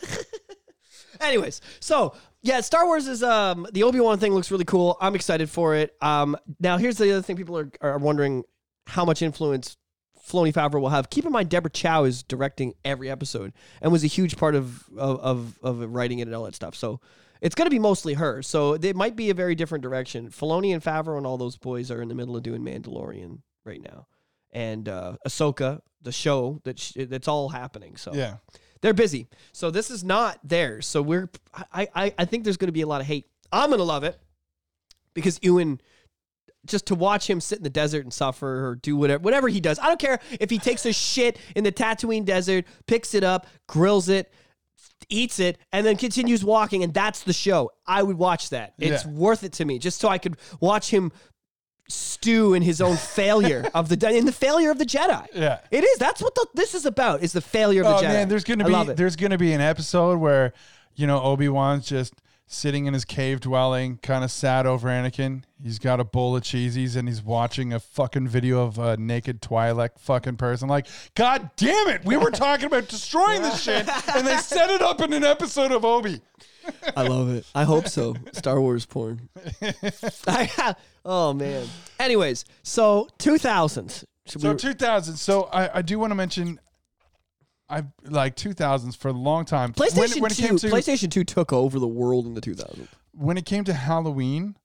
Anyways, 1.21 1.61
so 1.81 2.15
yeah, 2.43 2.61
Star 2.61 2.87
Wars 2.87 3.07
is 3.07 3.23
um 3.23 3.67
the 3.73 3.83
Obi 3.85 4.01
Wan 4.01 4.19
thing 4.19 4.35
looks 4.35 4.51
really 4.51 4.65
cool. 4.65 4.97
I'm 5.01 5.15
excited 5.15 5.49
for 5.49 5.75
it. 5.75 5.95
Um, 6.01 6.37
now 6.61 6.79
here's 6.79 6.99
the 6.99 7.11
other 7.13 7.23
thing 7.23 7.37
people 7.37 7.59
are 7.59 7.71
are 7.81 7.99
wondering 7.99 8.45
how 8.87 9.05
much 9.05 9.23
influence 9.23 9.77
Filoni 10.27 10.53
Favreau 10.53 10.81
will 10.81 10.89
have. 10.89 11.11
Keep 11.11 11.27
in 11.27 11.33
mind, 11.33 11.49
Deborah 11.49 11.71
Chow 11.71 12.05
is 12.05 12.23
directing 12.23 12.75
every 12.85 13.11
episode 13.11 13.53
and 13.81 13.93
was 13.93 14.03
a 14.05 14.09
huge 14.09 14.37
part 14.37 14.55
of 14.55 14.89
of 14.97 15.21
of, 15.21 15.81
of 15.83 15.95
writing 15.95 16.19
it 16.19 16.29
and 16.29 16.35
all 16.35 16.45
that 16.45 16.55
stuff. 16.55 16.75
So. 16.75 17.01
It's 17.41 17.57
going 17.57 17.67
to 17.67 17.71
be 17.71 17.81
mostly 17.81 18.15
her, 18.15 18.41
so 18.41 18.75
it 18.75 18.95
might 18.95 19.17
be 19.17 19.31
a 19.31 19.35
very 19.35 19.57
different 19.57 19.83
direction. 19.83 20.29
Filoni 20.29 20.73
and 20.73 20.81
Favreau 20.81 21.17
and 21.17 21.27
all 21.27 21.37
those 21.37 21.57
boys 21.57 21.91
are 21.91 22.01
in 22.01 22.07
the 22.07 22.15
middle 22.15 22.37
of 22.37 22.45
doing 22.45 22.63
Mandalorian 22.63 23.41
right 23.65 23.83
now, 23.83 24.07
and 24.53 24.89
uh, 24.89 25.17
Ahsoka, 25.27 25.81
the 26.03 26.13
show 26.13 26.61
that 26.63 26.79
sh- 26.79 26.93
that's 27.09 27.27
all 27.27 27.49
happening. 27.49 27.97
So 27.97 28.15
Yeah. 28.15 28.37
They're 28.83 28.93
busy. 28.95 29.29
So 29.53 29.71
this 29.71 29.91
is 29.91 30.05
not 30.05 30.39
theirs. 30.45 30.87
So 30.87 31.01
we're 31.03 31.31
I 31.73 31.89
I, 31.95 32.15
I 32.19 32.25
think 32.27 32.45
there's 32.45 32.57
going 32.59 32.69
to 32.69 32.73
be 32.73 32.83
a 32.83 32.87
lot 32.87 33.01
of 33.01 33.07
hate. 33.07 33.27
I'm 33.51 33.71
going 33.71 33.79
to 33.79 33.85
love 33.85 34.05
it 34.05 34.19
because 35.15 35.39
Ewan 35.43 35.81
just 36.65 36.87
to 36.87 36.95
watch 36.95 37.29
him 37.29 37.41
sit 37.41 37.59
in 37.59 37.65
the 37.65 37.71
desert 37.71 38.05
and 38.05 38.13
suffer 38.13 38.67
or 38.69 38.75
do 38.77 38.97
whatever 38.97 39.23
whatever 39.23 39.49
he 39.49 39.61
does. 39.61 39.79
I 39.79 39.87
don't 39.89 39.99
care 40.01 40.21
if 40.41 40.51
he 40.51 40.59
takes 40.59 40.87
a 40.87 40.93
shit 40.93 41.39
in 41.57 41.65
the 41.65 41.73
Tatooine 41.73 42.25
desert, 42.25 42.65
picks 42.87 43.15
it 43.15 43.25
up, 43.25 43.47
grills 43.67 44.09
it, 44.09 44.33
eats 45.09 45.41
it, 45.41 45.59
and 45.73 45.85
then 45.85 45.97
continues 45.97 46.45
walking, 46.45 46.83
and 46.85 46.95
that's 46.95 47.25
the 47.25 47.33
show. 47.33 47.73
I 47.87 48.03
would 48.03 48.17
watch 48.17 48.51
that. 48.51 48.75
It's 48.79 49.05
Yeah. 49.05 49.11
worth 49.11 49.43
it 49.43 49.53
to 49.55 49.65
me, 49.65 49.79
just 49.81 49.99
so 50.01 50.09
I 50.09 50.19
could 50.19 50.37
watch 50.61 50.91
him 50.91 51.11
stew 51.93 52.55
in 52.55 52.63
his 52.63 52.81
own 52.81 52.97
failure 52.97 53.69
of 53.75 53.89
the 53.89 54.17
in 54.17 54.25
the 54.27 54.33
failure 54.33 54.71
of 54.71 54.79
the 54.79 54.87
Jedi. 54.87 55.27
Yeah. 55.35 55.61
It 55.71 55.85
is. 55.85 55.99
That's 55.99 56.23
what 56.23 56.35
the, 56.35 56.47
this 56.55 56.75
is 56.75 56.87
about. 56.87 57.23
Is 57.23 57.33
the 57.33 57.41
failure 57.41 57.83
of 57.83 57.87
Oh 57.89 58.01
the 58.01 58.07
Jedi. 58.07 58.13
man, 58.13 58.29
there's 58.29 58.45
gonna 58.45 58.65
be 58.87 58.93
there's 58.95 59.17
gonna 59.17 59.39
be 59.39 59.53
an 59.53 59.61
episode 59.61 60.19
where, 60.19 60.53
you 60.95 61.07
know, 61.07 61.21
Obi 61.23 61.49
Wan's 61.49 61.87
just 61.87 62.15
sitting 62.47 62.85
in 62.85 62.93
his 62.93 63.07
cave 63.07 63.41
dwelling, 63.41 63.97
kind 64.03 64.23
of 64.23 64.31
sad 64.31 64.67
over 64.67 64.89
Anakin. 64.89 65.43
He's 65.63 65.79
got 65.79 66.01
a 66.01 66.05
bowl 66.05 66.37
of 66.37 66.43
cheesies 66.43 66.97
and 66.97 67.09
he's 67.09 67.23
watching 67.23 67.73
a 67.73 67.81
fucking 67.81 68.29
video 68.29 68.63
of 68.63 68.79
a 68.79 68.97
naked 68.99 69.41
Twi'lek 69.41 69.99
fucking 69.99 70.37
person. 70.37 70.69
Like, 70.69 70.87
god 71.15 71.49
damn 71.57 71.89
it, 71.89 72.05
we 72.05 72.19
were 72.19 72.31
talking 72.31 72.67
about 72.67 72.89
destroying 72.89 73.41
this 73.41 73.63
shit, 73.63 73.89
and 74.15 74.27
they 74.27 74.37
set 74.37 74.69
it 74.69 74.83
up 74.83 75.01
in 75.01 75.15
an 75.15 75.25
episode 75.25 75.73
of 75.73 75.85
Obi. 75.85 76.21
I 76.97 77.07
love 77.07 77.31
it. 77.31 77.47
I 77.55 77.65
hope 77.65 77.89
so. 77.89 78.15
Star 78.33 78.61
Wars 78.61 78.87
porn. 78.87 79.29
Oh 81.05 81.33
man. 81.33 81.67
Anyways, 81.99 82.45
so 82.63 83.09
2000s. 83.19 84.05
Should 84.27 84.41
So 84.41 84.53
we- 84.53 84.57
2000. 84.59 85.17
So 85.17 85.45
I, 85.53 85.79
I 85.79 85.83
do 85.83 85.99
want 85.99 86.13
to 86.13 86.15
mention, 86.15 86.61
I 87.69 87.83
like 88.05 88.37
2000s 88.37 88.97
for 88.97 89.09
a 89.09 89.13
long 89.13 89.45
time. 89.45 89.73
When- 89.77 89.89
PlayStation 89.91 90.21
when, 90.21 90.31
it 90.31 90.37
2 90.37 90.47
came 90.47 90.57
to 90.59 90.67
PlayStation 90.69 91.11
2 91.11 91.25
took 91.25 91.53
over 91.53 91.79
the 91.81 91.89
world 91.89 92.27
in 92.27 92.35
the 92.35 92.41
2000s. 92.41 92.87
when 93.13 93.37
it 93.37 93.45
came 93.47 93.65
to 93.65 93.73
Halloween 93.73 94.57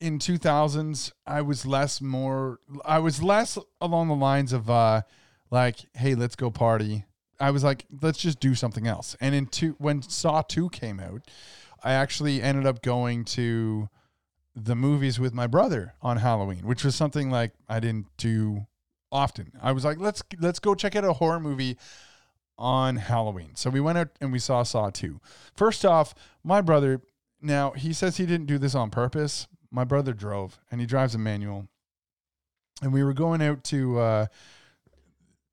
in 0.00 0.18
2000s, 0.18 1.12
I 1.26 1.42
was 1.42 1.66
less 1.66 2.00
more 2.00 2.58
I 2.84 2.98
was 2.98 3.22
less 3.22 3.58
along 3.80 4.08
the 4.08 4.14
lines 4.16 4.52
of 4.52 4.70
uh 4.70 5.02
like 5.50 5.76
hey, 5.94 6.14
let's 6.14 6.34
go 6.34 6.50
party. 6.50 7.04
I 7.42 7.50
was 7.50 7.64
like 7.64 7.86
let's 8.00 8.18
just 8.18 8.38
do 8.38 8.54
something 8.54 8.86
else. 8.86 9.16
And 9.20 9.34
in 9.34 9.46
two 9.46 9.74
when 9.78 10.00
Saw 10.02 10.42
2 10.42 10.70
came 10.70 11.00
out, 11.00 11.22
I 11.82 11.92
actually 11.92 12.40
ended 12.40 12.66
up 12.66 12.82
going 12.82 13.24
to 13.26 13.88
the 14.54 14.76
movies 14.76 15.18
with 15.18 15.34
my 15.34 15.48
brother 15.48 15.94
on 16.00 16.18
Halloween, 16.18 16.66
which 16.66 16.84
was 16.84 16.94
something 16.94 17.30
like 17.30 17.52
I 17.68 17.80
didn't 17.80 18.06
do 18.16 18.66
often. 19.10 19.52
I 19.60 19.72
was 19.72 19.84
like 19.84 19.98
let's 19.98 20.22
let's 20.38 20.60
go 20.60 20.76
check 20.76 20.94
out 20.94 21.04
a 21.04 21.14
horror 21.14 21.40
movie 21.40 21.76
on 22.56 22.96
Halloween. 22.96 23.56
So 23.56 23.70
we 23.70 23.80
went 23.80 23.98
out 23.98 24.10
and 24.20 24.30
we 24.30 24.38
saw 24.38 24.62
Saw 24.62 24.90
2. 24.90 25.20
First 25.56 25.84
off, 25.84 26.14
my 26.44 26.60
brother, 26.60 27.02
now 27.40 27.72
he 27.72 27.92
says 27.92 28.18
he 28.18 28.26
didn't 28.26 28.46
do 28.46 28.58
this 28.58 28.76
on 28.76 28.90
purpose. 28.90 29.48
My 29.68 29.82
brother 29.82 30.12
drove 30.12 30.60
and 30.70 30.80
he 30.80 30.86
drives 30.86 31.16
a 31.16 31.18
manual. 31.18 31.66
And 32.82 32.92
we 32.92 33.02
were 33.02 33.14
going 33.14 33.42
out 33.42 33.64
to 33.64 33.98
uh, 33.98 34.26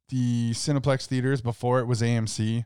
the 0.10 0.51
Cineplex 0.51 1.05
theaters 1.05 1.41
before 1.41 1.80
it 1.80 1.86
was 1.86 2.01
AMC. 2.01 2.66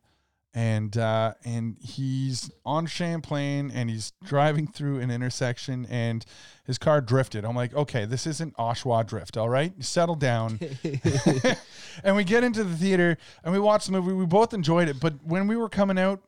And 0.56 0.96
uh, 0.98 1.34
and 1.44 1.78
he's 1.82 2.52
on 2.64 2.86
Champlain 2.86 3.72
and 3.74 3.90
he's 3.90 4.14
driving 4.24 4.68
through 4.68 5.00
an 5.00 5.10
intersection 5.10 5.88
and 5.90 6.24
his 6.64 6.78
car 6.78 7.02
drifted. 7.02 7.44
I'm 7.44 7.56
like, 7.56 7.74
okay, 7.74 8.06
this 8.06 8.28
isn't 8.28 8.56
Oshawa 8.58 9.04
drift, 9.08 9.36
all 9.36 9.50
right? 9.50 9.74
Settle 9.84 10.14
down. 10.14 10.60
and 12.04 12.16
we 12.16 12.24
get 12.24 12.44
into 12.44 12.64
the 12.64 12.76
theater 12.76 13.18
and 13.44 13.52
we 13.52 13.60
watch 13.60 13.88
the 13.88 13.94
movie. 13.94 14.14
We 14.14 14.28
both 14.28 14.54
enjoyed 14.54 14.90
it, 14.90 15.00
but 15.00 15.16
when 15.24 15.48
we 15.48 15.56
were 15.56 15.70
coming 15.70 15.98
out, 15.98 16.22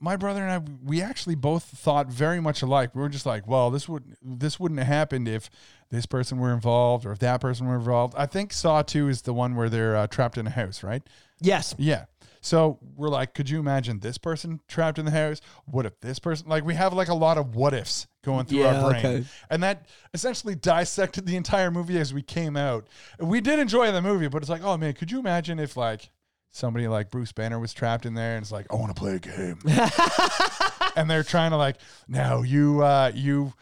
my 0.00 0.16
brother 0.16 0.42
and 0.42 0.50
I, 0.50 0.72
we 0.84 1.02
actually 1.02 1.34
both 1.34 1.64
thought 1.64 2.08
very 2.08 2.40
much 2.40 2.62
alike. 2.62 2.94
We 2.94 3.02
were 3.02 3.08
just 3.08 3.26
like, 3.26 3.46
well, 3.46 3.70
this 3.70 3.88
would 3.88 4.16
this 4.22 4.58
wouldn't 4.58 4.78
have 4.80 4.88
happened 4.88 5.28
if 5.28 5.50
this 5.90 6.06
person 6.06 6.38
were 6.38 6.52
involved 6.52 7.04
or 7.04 7.12
if 7.12 7.18
that 7.20 7.40
person 7.40 7.66
were 7.66 7.76
involved. 7.76 8.14
I 8.16 8.26
think 8.26 8.52
Saw 8.52 8.82
Two 8.82 9.08
is 9.08 9.22
the 9.22 9.34
one 9.34 9.54
where 9.54 9.68
they're 9.68 9.96
uh, 9.96 10.06
trapped 10.06 10.38
in 10.38 10.46
a 10.46 10.50
house, 10.50 10.82
right? 10.82 11.02
Yes. 11.40 11.74
Yeah. 11.78 12.06
So 12.42 12.78
we're 12.96 13.10
like, 13.10 13.34
could 13.34 13.50
you 13.50 13.58
imagine 13.60 14.00
this 14.00 14.16
person 14.16 14.60
trapped 14.66 14.98
in 14.98 15.04
the 15.04 15.10
house? 15.10 15.42
What 15.66 15.84
if 15.84 16.00
this 16.00 16.18
person? 16.18 16.48
Like, 16.48 16.64
we 16.64 16.74
have 16.74 16.94
like 16.94 17.08
a 17.08 17.14
lot 17.14 17.36
of 17.36 17.54
what 17.54 17.74
ifs 17.74 18.06
going 18.24 18.46
through 18.46 18.60
Yeah, 18.60 18.82
our 18.82 18.90
brain, 18.90 19.06
okay. 19.06 19.24
and 19.50 19.62
that 19.62 19.86
essentially 20.14 20.54
dissected 20.54 21.26
the 21.26 21.36
entire 21.36 21.70
movie 21.70 21.98
as 21.98 22.14
we 22.14 22.22
came 22.22 22.56
out. 22.56 22.86
We 23.18 23.42
did 23.42 23.58
enjoy 23.58 23.92
the 23.92 24.00
movie, 24.00 24.28
but 24.28 24.40
it's 24.42 24.48
like, 24.48 24.64
oh 24.64 24.78
man, 24.78 24.94
could 24.94 25.10
you 25.10 25.18
imagine 25.18 25.58
if 25.58 25.76
like 25.76 26.10
somebody 26.52 26.88
like 26.88 27.10
Bruce 27.10 27.32
Banner 27.32 27.58
was 27.58 27.72
trapped 27.72 28.06
in 28.06 28.14
there 28.14 28.36
and 28.36 28.42
it's 28.42 28.52
like, 28.52 28.66
I 28.72 28.76
want 28.76 28.94
to 28.94 29.00
play 29.00 29.14
a 29.14 29.18
game, 29.18 29.58
and 30.96 31.08
they're 31.10 31.22
trying 31.22 31.50
to 31.52 31.56
like, 31.56 31.76
now 32.08 32.42
you 32.42 32.82
uh, 32.82 33.12
you 33.14 33.52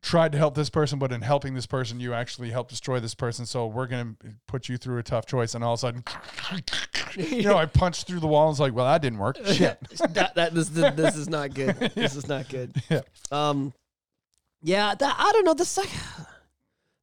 tried 0.00 0.30
to 0.32 0.38
help 0.38 0.54
this 0.54 0.70
person, 0.70 0.98
but 0.98 1.10
in 1.10 1.20
helping 1.22 1.54
this 1.54 1.66
person, 1.66 1.98
you 1.98 2.14
actually 2.14 2.50
helped 2.50 2.70
destroy 2.70 3.00
this 3.00 3.14
person. 3.14 3.44
So 3.46 3.66
we're 3.66 3.86
gonna 3.86 4.14
put 4.46 4.68
you 4.68 4.76
through 4.76 4.98
a 4.98 5.02
tough 5.02 5.26
choice, 5.26 5.54
and 5.54 5.64
all 5.64 5.74
of 5.74 5.78
a 5.78 5.80
sudden, 5.80 6.04
you 7.16 7.42
know, 7.42 7.56
I 7.56 7.66
punched 7.82 8.06
through 8.06 8.20
the 8.20 8.26
wall 8.28 8.44
and 8.44 8.50
was 8.52 8.60
like, 8.60 8.74
well, 8.74 8.86
that 8.86 9.02
didn't 9.02 9.18
work. 9.18 9.38
Shit. 9.46 9.78
that, 10.14 10.34
that 10.36 10.54
this, 10.54 10.68
this 10.68 10.94
this 10.94 11.16
is 11.16 11.28
not 11.28 11.54
good. 11.54 11.76
This 11.94 12.14
is 12.14 12.28
not 12.28 12.48
good. 12.48 12.72
Yeah. 12.88 13.00
Um, 13.32 13.72
yeah, 14.62 14.94
that, 14.94 15.16
I 15.18 15.32
don't 15.32 15.44
know 15.44 15.54
the 15.54 15.64
sec- 15.64 15.88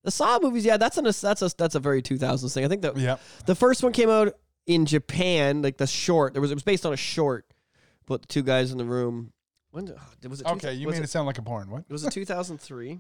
the 0.04 0.12
Saw 0.12 0.40
movies. 0.42 0.66
Yeah, 0.66 0.78
that's 0.78 0.98
an 0.98 1.04
that's 1.06 1.42
a 1.42 1.50
that's 1.58 1.76
a 1.76 1.80
very 1.80 2.02
2000s 2.02 2.54
thing. 2.54 2.64
I 2.66 2.68
think 2.68 2.82
that 2.84 2.96
Yeah. 2.98 3.18
the 3.46 3.56
first 3.56 3.82
one 3.84 3.92
came 3.92 4.10
out 4.10 4.36
in 4.68 4.86
Japan, 4.86 5.62
like 5.62 5.78
the 5.78 5.88
short. 5.88 6.34
There 6.34 6.42
was 6.42 6.52
it 6.52 6.56
was 6.56 6.64
based 6.64 6.86
on 6.86 6.94
a 6.94 6.98
short, 6.98 7.46
but 8.06 8.22
the 8.22 8.28
two 8.28 8.44
guys 8.44 8.72
in 8.72 8.78
the 8.78 8.86
room. 8.86 9.32
When 9.72 9.86
did- 9.86 9.96
ah, 10.00 10.10
was 10.30 10.42
it? 10.42 10.48
two- 10.48 10.54
Okay, 10.54 10.74
you 10.74 10.88
made 10.88 10.98
it, 10.98 11.04
it 11.04 11.10
sound 11.10 11.28
like 11.28 11.38
a 11.38 11.42
porn. 11.42 11.70
What? 11.70 11.90
was 11.90 12.04
it 12.06 12.12
2003? 12.14 13.00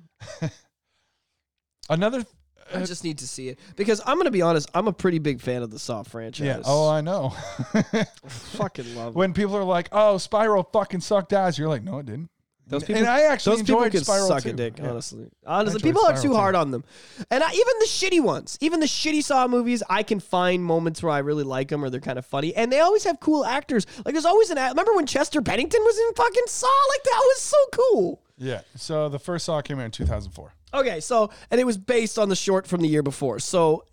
Another. 1.89 2.25
I 2.73 2.77
uh, 2.77 2.85
just 2.85 3.03
need 3.03 3.19
to 3.19 3.27
see 3.27 3.47
it 3.49 3.59
because 3.75 4.01
I'm 4.05 4.17
gonna 4.17 4.31
be 4.31 4.41
honest. 4.41 4.69
I'm 4.73 4.87
a 4.87 4.93
pretty 4.93 5.19
big 5.19 5.39
fan 5.39 5.61
of 5.61 5.69
the 5.69 5.77
Saw 5.77 6.01
franchise. 6.01 6.45
Yeah. 6.47 6.61
Oh, 6.65 6.89
I 6.89 7.01
know. 7.01 7.29
fucking 8.27 8.95
love. 8.95 9.13
it. 9.13 9.15
when 9.17 9.33
people 9.33 9.55
are 9.55 9.63
like, 9.63 9.89
"Oh, 9.91 10.17
Spiral 10.17 10.63
fucking 10.63 11.01
sucked 11.01 11.31
ass," 11.31 11.59
you're 11.59 11.69
like, 11.69 11.83
"No, 11.83 11.99
it 11.99 12.07
didn't." 12.07 12.29
Those 12.67 12.83
people, 12.83 13.01
and 13.01 13.07
I 13.07 13.21
actually 13.23 13.57
those 13.57 13.63
people 13.67 13.75
enjoyed 13.83 13.91
can 13.91 14.03
Spiral 14.03 14.27
suck 14.27 14.43
too. 14.43 14.49
a 14.49 14.53
dick. 14.53 14.79
Yeah. 14.79 14.89
Honestly, 14.89 15.27
honestly, 15.45 15.75
enjoyed 15.75 15.83
people 15.83 16.01
are 16.01 16.15
Spiral 16.15 16.21
too 16.23 16.29
too. 16.29 16.35
hard 16.35 16.55
on 16.55 16.71
them, 16.71 16.83
and 17.29 17.43
I, 17.43 17.51
even 17.51 17.73
the 17.79 17.85
shitty 17.85 18.21
ones, 18.21 18.57
even 18.61 18.79
the 18.79 18.87
shitty 18.87 19.23
Saw 19.23 19.47
movies, 19.47 19.83
I 19.89 20.01
can 20.03 20.19
find 20.19 20.63
moments 20.63 21.03
where 21.03 21.11
I 21.11 21.19
really 21.19 21.43
like 21.43 21.67
them 21.69 21.83
or 21.85 21.89
they're 21.91 21.99
kind 21.99 22.17
of 22.17 22.25
funny, 22.25 22.55
and 22.55 22.71
they 22.71 22.79
always 22.79 23.03
have 23.03 23.19
cool 23.19 23.45
actors. 23.45 23.85
Like 24.03 24.13
there's 24.15 24.25
always 24.25 24.49
an. 24.49 24.57
act- 24.57 24.71
Remember 24.73 24.95
when 24.95 25.05
Chester 25.05 25.41
Bennington 25.41 25.81
was 25.83 25.97
in 25.99 26.13
fucking 26.15 26.43
Saw? 26.47 26.65
Like 26.89 27.03
that 27.03 27.21
was 27.23 27.41
so 27.41 27.57
cool. 27.71 28.21
Yeah. 28.37 28.61
So 28.75 29.09
the 29.09 29.19
first 29.19 29.45
Saw 29.45 29.61
came 29.61 29.79
out 29.79 29.85
in 29.85 29.91
2004. 29.91 30.53
Okay, 30.73 30.99
so 30.99 31.29
and 31.51 31.61
it 31.61 31.65
was 31.65 31.77
based 31.77 32.17
on 32.17 32.29
the 32.29 32.35
short 32.35 32.65
from 32.67 32.81
the 32.81 32.87
year 32.87 33.03
before. 33.03 33.37
So 33.39 33.85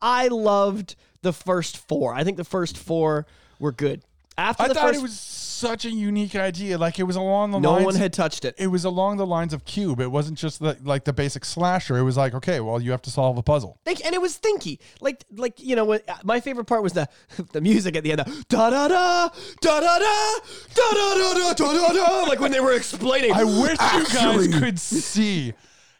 I 0.00 0.28
loved 0.28 0.94
the 1.22 1.32
first 1.32 1.76
four. 1.88 2.14
I 2.14 2.24
think 2.24 2.36
the 2.36 2.44
first 2.44 2.78
four 2.78 3.26
were 3.58 3.72
good. 3.72 4.02
After 4.40 4.62
I 4.62 4.68
the 4.68 4.74
thought 4.74 4.86
first, 4.88 4.98
it 4.98 5.02
was 5.02 5.18
such 5.60 5.84
a 5.84 5.90
unique 5.90 6.34
idea. 6.34 6.78
Like 6.78 6.98
it 6.98 7.02
was 7.02 7.16
along 7.16 7.50
the 7.50 7.60
no 7.60 7.72
lines. 7.72 7.84
one 7.84 7.94
had 7.94 8.14
touched 8.14 8.46
it. 8.46 8.54
it 8.56 8.68
was 8.68 8.86
along 8.86 9.18
the 9.18 9.26
lines 9.26 9.52
of 9.52 9.66
Cube. 9.66 10.00
It 10.00 10.10
wasn't 10.10 10.38
just 10.38 10.60
the, 10.60 10.78
like 10.82 11.04
the 11.04 11.12
basic 11.12 11.44
slasher. 11.44 11.98
It 11.98 12.02
was 12.04 12.16
like, 12.16 12.32
okay, 12.34 12.60
well, 12.60 12.80
you 12.80 12.90
have 12.90 13.02
to 13.02 13.10
solve 13.10 13.36
a 13.36 13.42
puzzle. 13.42 13.78
And 13.86 14.14
it 14.14 14.20
was 14.20 14.38
thinky. 14.38 14.78
Like, 15.02 15.24
like 15.36 15.60
you 15.60 15.76
know, 15.76 15.84
what 15.84 16.08
my 16.24 16.40
favorite 16.40 16.64
part 16.64 16.82
was 16.82 16.94
the 16.94 17.06
the 17.52 17.60
music 17.60 17.96
at 17.96 18.02
the 18.02 18.12
end. 18.12 18.22
Da 18.48 18.70
da 18.70 18.88
da 18.88 19.28
da 19.60 19.80
da 19.80 19.98
da 19.98 20.38
da 20.74 20.94
da 20.94 21.34
da 21.34 21.52
da 21.52 21.72
da 21.72 21.92
da. 21.92 22.22
Like 22.22 22.40
when 22.40 22.50
they 22.50 22.60
were 22.60 22.72
explaining. 22.72 23.32
I 23.34 23.44
wish 23.44 23.78
you 23.92 24.06
guys 24.14 24.48
could 24.58 24.80
see 24.80 25.52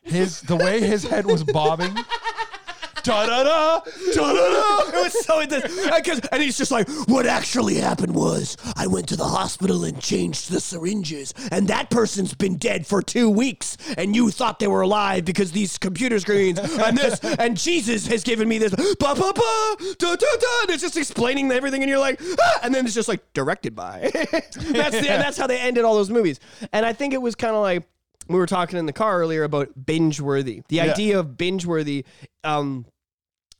his 0.02 0.40
the 0.40 0.56
way 0.56 0.80
his 0.80 1.04
head 1.04 1.26
was 1.26 1.44
bobbing. 1.44 1.94
da 3.02 3.26
da 3.26 3.42
da 3.42 3.80
da 4.14 4.32
da 4.32 4.50
da. 4.50 4.88
It 4.88 5.04
was 5.04 5.24
so 5.24 5.40
intense. 5.40 5.74
Because 5.96 6.20
and 6.32 6.42
he's 6.42 6.56
just 6.56 6.70
like, 6.70 6.88
what 7.08 7.26
actually 7.26 7.76
happened 7.76 8.14
was 8.14 8.56
I 8.76 8.86
went 8.86 9.08
to 9.08 9.16
the 9.16 9.24
hospital 9.24 9.84
and 9.84 10.00
changed 10.00 10.50
the 10.50 10.60
syringes, 10.60 11.34
and 11.50 11.68
that 11.68 11.90
person's 11.90 12.34
been 12.34 12.56
dead 12.56 12.86
for 12.86 13.02
two 13.02 13.28
weeks, 13.28 13.76
and 13.96 14.14
you 14.14 14.30
thought 14.30 14.58
they 14.58 14.68
were 14.68 14.82
alive 14.82 15.24
because 15.24 15.52
these 15.52 15.78
computer 15.78 16.18
screens 16.18 16.58
and 16.58 16.96
this, 16.96 17.20
and 17.20 17.56
Jesus 17.56 18.06
has 18.06 18.22
given 18.22 18.48
me 18.48 18.58
this. 18.58 18.74
Ba 18.74 19.14
ba 19.14 19.32
ba 19.34 19.76
da 19.98 20.16
da 20.16 20.16
da. 20.16 20.60
And 20.62 20.70
it's 20.70 20.82
just 20.82 20.96
explaining 20.96 21.50
everything, 21.50 21.82
and 21.82 21.88
you're 21.88 21.98
like, 21.98 22.20
ah! 22.40 22.60
and 22.62 22.74
then 22.74 22.84
it's 22.84 22.94
just 22.94 23.08
like 23.08 23.20
directed 23.32 23.74
by. 23.74 24.10
that's 24.12 24.56
the, 24.56 25.06
that's 25.06 25.36
how 25.36 25.46
they 25.46 25.58
ended 25.58 25.84
all 25.84 25.94
those 25.94 26.10
movies. 26.10 26.40
And 26.72 26.84
I 26.84 26.92
think 26.92 27.14
it 27.14 27.22
was 27.22 27.34
kind 27.34 27.54
of 27.54 27.62
like 27.62 27.84
we 28.32 28.38
were 28.38 28.46
talking 28.46 28.78
in 28.78 28.86
the 28.86 28.92
car 28.92 29.18
earlier 29.18 29.44
about 29.44 29.68
binge 29.84 30.20
worthy. 30.20 30.62
The 30.68 30.80
idea 30.80 31.18
of 31.18 31.36
binge 31.36 31.66
worthy. 31.66 32.04
Um, 32.44 32.86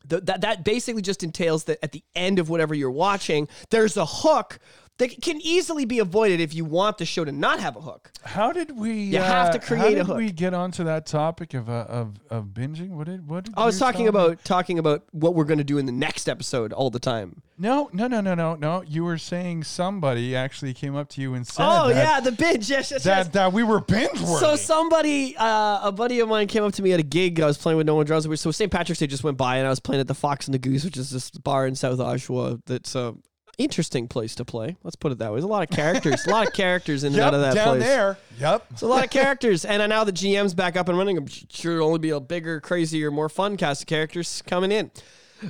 that 0.06 0.40
that 0.40 0.64
basically 0.64 1.02
just 1.02 1.22
entails 1.22 1.64
that 1.64 1.78
at 1.82 1.92
the 1.92 2.02
end 2.14 2.38
of 2.38 2.48
whatever 2.48 2.74
you're 2.74 2.90
watching, 2.90 3.48
there's 3.70 3.96
a 3.96 4.06
hook 4.06 4.58
that 5.00 5.22
can 5.22 5.40
easily 5.40 5.86
be 5.86 5.98
avoided 5.98 6.40
if 6.40 6.54
you 6.54 6.64
want 6.64 6.98
the 6.98 7.06
show 7.06 7.24
to 7.24 7.32
not 7.32 7.58
have 7.58 7.74
a 7.74 7.80
hook. 7.80 8.12
How 8.22 8.52
did 8.52 8.76
we? 8.76 8.92
You 8.92 9.18
have 9.18 9.50
to 9.52 9.58
uh, 9.58 9.62
create 9.62 9.80
how 9.80 9.86
a 9.86 9.94
did 9.94 10.06
hook. 10.06 10.16
We 10.18 10.30
get 10.30 10.52
onto 10.52 10.84
that 10.84 11.06
topic 11.06 11.54
of 11.54 11.70
uh, 11.70 11.86
of 11.88 12.20
of 12.28 12.44
binging. 12.48 12.90
What 12.90 13.06
did 13.06 13.26
what? 13.26 13.44
Did 13.44 13.54
I 13.56 13.64
was 13.64 13.78
talking 13.78 14.02
me? 14.02 14.08
about 14.08 14.44
talking 14.44 14.78
about 14.78 15.04
what 15.12 15.34
we're 15.34 15.44
going 15.44 15.58
to 15.58 15.64
do 15.64 15.78
in 15.78 15.86
the 15.86 15.92
next 15.92 16.28
episode 16.28 16.74
all 16.74 16.90
the 16.90 16.98
time. 16.98 17.42
No, 17.56 17.90
no, 17.92 18.08
no, 18.08 18.20
no, 18.20 18.34
no, 18.34 18.54
no. 18.54 18.82
You 18.82 19.04
were 19.04 19.18
saying 19.18 19.64
somebody 19.64 20.36
actually 20.36 20.72
came 20.72 20.96
up 20.96 21.08
to 21.10 21.20
you 21.20 21.34
and 21.34 21.46
said, 21.46 21.66
Oh 21.66 21.88
that, 21.88 21.94
yeah, 21.94 22.20
the 22.20 22.32
binge. 22.32 22.70
Yes, 22.70 22.90
yes, 22.90 23.04
yes. 23.04 23.04
that 23.04 23.32
that 23.32 23.52
we 23.52 23.62
were 23.62 23.80
binge 23.80 24.20
worthy. 24.20 24.38
So 24.38 24.56
somebody, 24.56 25.36
uh, 25.36 25.88
a 25.88 25.92
buddy 25.92 26.20
of 26.20 26.28
mine, 26.28 26.46
came 26.46 26.62
up 26.62 26.72
to 26.74 26.82
me 26.82 26.92
at 26.92 27.00
a 27.00 27.02
gig. 27.02 27.40
I 27.40 27.46
was 27.46 27.58
playing 27.58 27.78
with 27.78 27.86
No 27.86 27.94
One 27.94 28.06
Drums. 28.06 28.40
So 28.40 28.50
St. 28.50 28.70
Patrick's 28.70 29.00
Day 29.00 29.06
just 29.06 29.24
went 29.24 29.36
by, 29.36 29.56
and 29.56 29.66
I 29.66 29.70
was 29.70 29.80
playing 29.80 30.00
at 30.00 30.08
the 30.08 30.14
Fox 30.14 30.46
and 30.46 30.54
the 30.54 30.58
Goose, 30.58 30.84
which 30.84 30.96
is 30.96 31.10
this 31.10 31.30
bar 31.30 31.66
in 31.66 31.74
South 31.74 31.98
Oshawa. 31.98 32.60
That's 32.66 32.94
a 32.94 33.14
interesting 33.58 34.08
place 34.08 34.34
to 34.36 34.44
play. 34.44 34.76
Let's 34.82 34.96
put 34.96 35.12
it 35.12 35.18
that 35.18 35.30
way. 35.30 35.36
There's 35.36 35.44
a 35.44 35.48
lot 35.48 35.62
of 35.62 35.74
characters, 35.74 36.26
a 36.26 36.30
lot 36.30 36.46
of 36.46 36.52
characters 36.52 37.04
in 37.04 37.08
and 37.08 37.16
yep, 37.18 37.26
out 37.26 37.34
of 37.34 37.40
that 37.40 37.54
down 37.54 37.76
place. 37.76 37.88
there. 37.88 38.18
Yep. 38.38 38.66
It's 38.70 38.82
a 38.82 38.86
lot 38.86 39.04
of 39.04 39.10
characters, 39.20 39.64
and 39.64 39.88
now 39.88 40.04
the 40.04 40.12
GM's 40.12 40.54
back 40.54 40.76
up 40.76 40.88
and 40.88 40.96
running. 40.96 41.18
I'm 41.18 41.26
sure 41.26 41.74
it'll 41.76 41.86
only 41.86 41.98
be 41.98 42.10
a 42.10 42.20
bigger, 42.20 42.60
crazier, 42.60 43.10
more 43.10 43.28
fun 43.28 43.56
cast 43.56 43.82
of 43.82 43.86
characters 43.86 44.42
coming 44.46 44.72
in. 44.72 44.90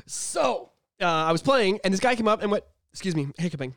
So 0.07 0.71
uh, 1.01 1.07
I 1.07 1.33
was 1.33 1.43
playing, 1.43 1.81
and 1.85 1.93
this 1.93 2.01
guy 2.01 2.15
came 2.15 2.29
up 2.29 2.43
and 2.43 2.51
went, 2.51 2.65
"Excuse 2.93 3.15
me, 3.17 3.29
hiccuping." 3.39 3.75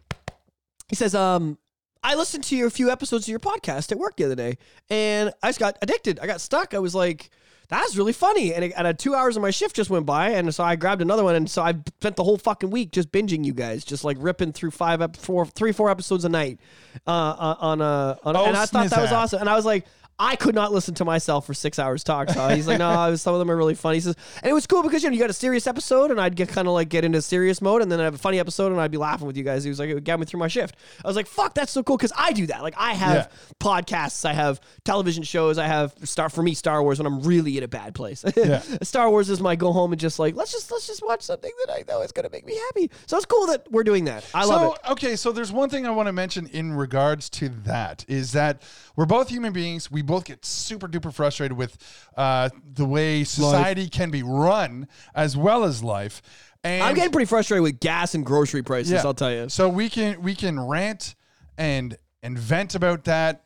He 0.89 0.95
says, 0.95 1.15
"Um, 1.15 1.57
I 2.03 2.15
listened 2.15 2.43
to 2.45 2.55
your 2.55 2.69
few 2.69 2.91
episodes 2.91 3.25
of 3.25 3.29
your 3.29 3.39
podcast 3.39 3.91
at 3.91 3.97
work 3.97 4.17
the 4.17 4.25
other 4.25 4.35
day, 4.35 4.57
and 4.89 5.33
I 5.41 5.49
just 5.49 5.59
got 5.59 5.77
addicted. 5.81 6.19
I 6.19 6.27
got 6.27 6.41
stuck. 6.41 6.73
I 6.73 6.79
was 6.79 6.95
like." 6.95 7.29
That's 7.69 7.95
really 7.95 8.13
funny, 8.13 8.53
and, 8.53 8.65
it, 8.65 8.73
and 8.75 8.99
two 8.99 9.15
hours 9.15 9.35
of 9.35 9.41
my 9.41 9.49
shift 9.49 9.75
just 9.75 9.89
went 9.89 10.05
by, 10.05 10.29
and 10.29 10.53
so 10.53 10.63
I 10.63 10.75
grabbed 10.75 11.01
another 11.01 11.23
one, 11.23 11.35
and 11.35 11.49
so 11.49 11.61
I 11.61 11.73
spent 11.99 12.15
the 12.15 12.23
whole 12.23 12.37
fucking 12.37 12.69
week 12.69 12.91
just 12.91 13.11
binging 13.11 13.45
you 13.45 13.53
guys, 13.53 13.83
just 13.83 14.03
like 14.03 14.17
ripping 14.19 14.51
through 14.51 14.71
five, 14.71 15.01
ep- 15.01 15.15
four, 15.15 15.45
three, 15.45 15.71
four 15.71 15.89
episodes 15.89 16.25
a 16.25 16.29
night, 16.29 16.59
uh, 17.07 17.09
uh, 17.09 17.55
on 17.59 17.81
a, 17.81 18.17
on 18.23 18.35
a 18.35 18.39
Oh, 18.39 18.45
and 18.45 18.57
I 18.57 18.65
thought 18.65 18.89
that 18.89 19.01
was 19.01 19.11
awesome, 19.11 19.39
and 19.39 19.49
I 19.49 19.55
was 19.55 19.65
like, 19.65 19.85
I 20.23 20.37
could 20.37 20.55
not 20.55 20.71
listen 20.71 20.93
to 20.95 21.05
myself 21.05 21.45
for 21.45 21.53
six 21.53 21.77
hours 21.77 22.01
talk. 22.01 22.29
So 22.29 22.47
he's 22.47 22.65
like, 22.65 22.79
no, 22.79 23.13
some 23.17 23.33
of 23.33 23.39
them 23.39 23.51
are 23.51 23.57
really 23.57 23.75
funny. 23.75 23.97
He 23.97 24.01
says, 24.01 24.15
and 24.41 24.49
it 24.49 24.53
was 24.53 24.65
cool 24.65 24.81
because 24.81 25.03
you 25.03 25.09
know 25.09 25.13
you 25.13 25.19
got 25.19 25.29
a 25.29 25.33
serious 25.33 25.67
episode, 25.67 26.11
and 26.11 26.21
I'd 26.21 26.37
get 26.37 26.47
kind 26.47 26.65
of 26.65 26.73
like 26.73 26.87
get 26.87 27.03
into 27.03 27.21
serious 27.21 27.61
mode, 27.61 27.81
and 27.81 27.91
then 27.91 27.99
I 27.99 28.05
have 28.05 28.15
a 28.15 28.17
funny 28.19 28.39
episode, 28.39 28.71
and 28.71 28.79
I'd 28.79 28.89
be 28.89 28.97
laughing 28.97 29.27
with 29.27 29.35
you 29.35 29.43
guys. 29.43 29.65
He 29.65 29.69
was 29.69 29.79
like, 29.79 29.89
it 29.89 30.03
got 30.05 30.21
me 30.21 30.25
through 30.25 30.39
my 30.39 30.47
shift. 30.47 30.75
I 31.03 31.07
was 31.07 31.17
like, 31.17 31.27
fuck, 31.27 31.53
that's 31.53 31.73
so 31.73 31.83
cool 31.83 31.97
because 31.97 32.13
I 32.17 32.31
do 32.31 32.47
that. 32.47 32.63
Like 32.63 32.75
I 32.77 32.93
have 32.93 33.29
podcasts, 33.59 34.23
I 34.23 34.31
have 34.31 34.61
television 34.85 35.23
shows, 35.23 35.57
I 35.57 35.67
have 35.67 35.93
Star 36.05 36.29
for 36.29 36.41
me 36.41 36.53
Star 36.53 36.81
Wars 36.81 36.99
when 36.99 37.05
I'm 37.05 37.21
really 37.21 37.57
in 37.57 37.63
a 37.63 37.67
bad 37.67 37.93
place. 37.95 38.23
Yeah. 38.43 38.61
Star 38.81 39.09
Wars 39.09 39.29
is 39.29 39.39
my 39.39 39.55
go 39.55 39.71
home 39.71 39.93
and 39.93 39.99
just 40.01 40.19
like 40.19 40.35
let's 40.35 40.51
just 40.51 40.69
let's 40.71 40.85
just 40.87 41.05
watch 41.05 41.21
something 41.21 41.51
that 41.65 41.73
I 41.73 41.83
know 41.87 42.01
is 42.01 42.11
gonna 42.11 42.29
make 42.31 42.45
me 42.45 42.55
happy. 42.55 42.89
So 43.05 43.15
it's 43.15 43.25
cool 43.25 43.45
that 43.47 43.71
we're 43.71 43.83
doing 43.83 44.05
that. 44.05 44.25
I 44.33 44.43
love 44.45 44.73
it. 44.73 44.91
okay, 44.91 45.15
so 45.15 45.31
there's 45.31 45.51
one 45.51 45.69
thing 45.69 45.85
I 45.85 45.91
want 45.91 46.07
to 46.07 46.13
mention 46.13 46.47
in 46.47 46.73
regards 46.73 47.29
to 47.31 47.49
that 47.65 48.03
is 48.07 48.31
that 48.33 48.63
we're 48.95 49.05
both 49.05 49.29
human 49.29 49.53
beings. 49.53 49.89
We 49.91 50.01
both 50.01 50.12
get 50.21 50.45
super 50.45 50.87
duper 50.87 51.13
frustrated 51.13 51.57
with 51.57 51.77
uh, 52.17 52.49
the 52.73 52.85
way 52.85 53.23
society 53.23 53.89
can 53.89 54.11
be 54.11 54.23
run 54.23 54.87
as 55.15 55.35
well 55.37 55.63
as 55.63 55.83
life. 55.83 56.21
And 56.63 56.83
I'm 56.83 56.95
getting 56.95 57.11
pretty 57.11 57.27
frustrated 57.27 57.63
with 57.63 57.79
gas 57.79 58.15
and 58.15 58.25
grocery 58.25 58.63
prices. 58.63 58.93
Yeah. 58.93 59.01
I'll 59.03 59.13
tell 59.13 59.31
you. 59.31 59.49
So 59.49 59.67
we 59.67 59.89
can 59.89 60.21
we 60.21 60.33
can 60.35 60.59
rant 60.59 61.15
and 61.57 61.97
and 62.21 62.39
vent 62.39 62.73
about 62.75 63.03
that, 63.03 63.43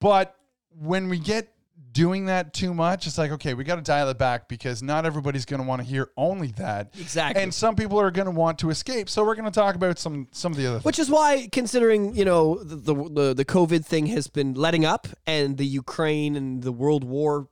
but 0.00 0.34
when 0.70 1.08
we 1.08 1.18
get 1.18 1.52
doing 1.98 2.26
that 2.26 2.52
too 2.52 2.72
much, 2.72 3.08
it's 3.08 3.18
like 3.18 3.32
okay, 3.32 3.54
we 3.54 3.64
got 3.64 3.74
to 3.74 3.82
dial 3.82 4.08
it 4.08 4.18
back 4.18 4.46
because 4.46 4.84
not 4.84 5.04
everybody's 5.04 5.44
going 5.44 5.60
to 5.60 5.66
want 5.66 5.82
to 5.82 5.86
hear 5.86 6.10
only 6.16 6.52
that. 6.52 6.94
Exactly. 6.98 7.42
And 7.42 7.52
some 7.52 7.74
people 7.74 7.98
are 8.00 8.12
going 8.12 8.26
to 8.26 8.30
want 8.30 8.60
to 8.60 8.70
escape. 8.70 9.08
So 9.08 9.24
we're 9.24 9.34
going 9.34 9.46
to 9.46 9.50
talk 9.50 9.74
about 9.74 9.98
some 9.98 10.28
some 10.30 10.52
of 10.52 10.58
the 10.58 10.66
other 10.66 10.76
things. 10.76 10.84
Which 10.84 11.00
is 11.00 11.10
why, 11.10 11.48
considering 11.50 12.14
you 12.14 12.24
know 12.24 12.62
the, 12.62 12.76
the 12.76 12.94
the 12.94 13.34
the 13.34 13.44
COVID 13.44 13.84
thing 13.84 14.06
has 14.06 14.28
been 14.28 14.54
letting 14.54 14.84
up, 14.84 15.08
and 15.26 15.56
the 15.56 15.66
Ukraine 15.66 16.36
and 16.36 16.62
the 16.62 16.72
World 16.72 17.02
War. 17.02 17.48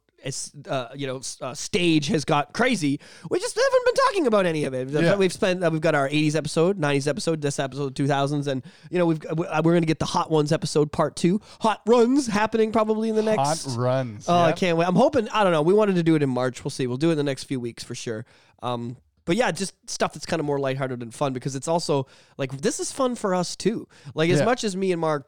Uh, 0.69 0.89
you 0.95 1.07
know, 1.07 1.21
uh, 1.41 1.55
stage 1.55 2.09
has 2.09 2.25
got 2.25 2.53
crazy. 2.53 2.99
We 3.31 3.39
just 3.39 3.55
haven't 3.55 3.85
been 3.85 3.95
talking 4.07 4.27
about 4.27 4.47
any 4.47 4.65
of 4.65 4.75
it. 4.75 4.89
Yeah. 4.89 5.15
We've 5.17 5.33
spent. 5.33 5.63
Uh, 5.63 5.71
we've 5.71 5.81
got 5.81 5.95
our 5.95 6.09
'80s 6.09 6.35
episode, 6.35 6.79
'90s 6.81 7.07
episode, 7.07 7.41
this 7.41 7.59
episode, 7.59 7.95
2000s, 7.95 8.47
and 8.47 8.65
you 8.91 8.99
know, 8.99 9.07
we've 9.07 9.21
we- 9.37 9.47
uh, 9.47 9.63
we're 9.63 9.75
gonna 9.75 9.87
get 9.87 9.99
the 9.99 10.07
Hot 10.07 10.31
Ones 10.31 10.51
episode 10.53 10.91
part 10.91 11.15
two, 11.17 11.41
Hot 11.61 11.81
Runs, 11.87 12.27
happening 12.27 12.73
probably 12.73 13.09
in 13.09 13.15
the 13.17 13.23
next. 13.23 13.65
Hot 13.67 13.77
runs. 13.77 14.27
Oh, 14.29 14.35
I 14.37 14.53
can't 14.53 14.77
wait. 14.77 14.89
I'm 14.89 14.97
hoping. 14.97 15.29
I 15.29 15.45
don't 15.45 15.53
know. 15.53 15.63
We 15.63 15.75
wanted 15.75 15.95
to 15.97 16.03
do 16.03 16.15
it 16.17 16.23
in 16.23 16.31
March. 16.31 16.65
We'll 16.65 16.71
see. 16.71 16.87
We'll 16.87 16.97
do 16.97 17.11
it 17.11 17.13
in 17.13 17.19
the 17.19 17.25
next 17.25 17.45
few 17.45 17.61
weeks 17.61 17.85
for 17.85 17.95
sure. 17.95 18.25
Um, 18.63 18.97
but 19.27 19.37
yeah, 19.37 19.51
just 19.51 19.75
stuff 19.91 20.15
that's 20.15 20.27
kind 20.27 20.41
of 20.41 20.47
more 20.47 20.59
lighthearted 20.59 21.03
and 21.03 21.13
fun 21.15 21.33
because 21.33 21.55
it's 21.57 21.69
also 21.69 22.07
like 22.39 22.51
this 22.63 22.81
is 22.81 22.91
fun 22.93 23.15
for 23.17 23.35
us 23.35 23.55
too. 23.57 23.87
Like 24.15 24.31
as 24.31 24.39
Yeah. 24.41 24.45
much 24.45 24.65
as 24.65 24.77
me 24.77 24.93
and 24.93 25.01
Mark 25.01 25.27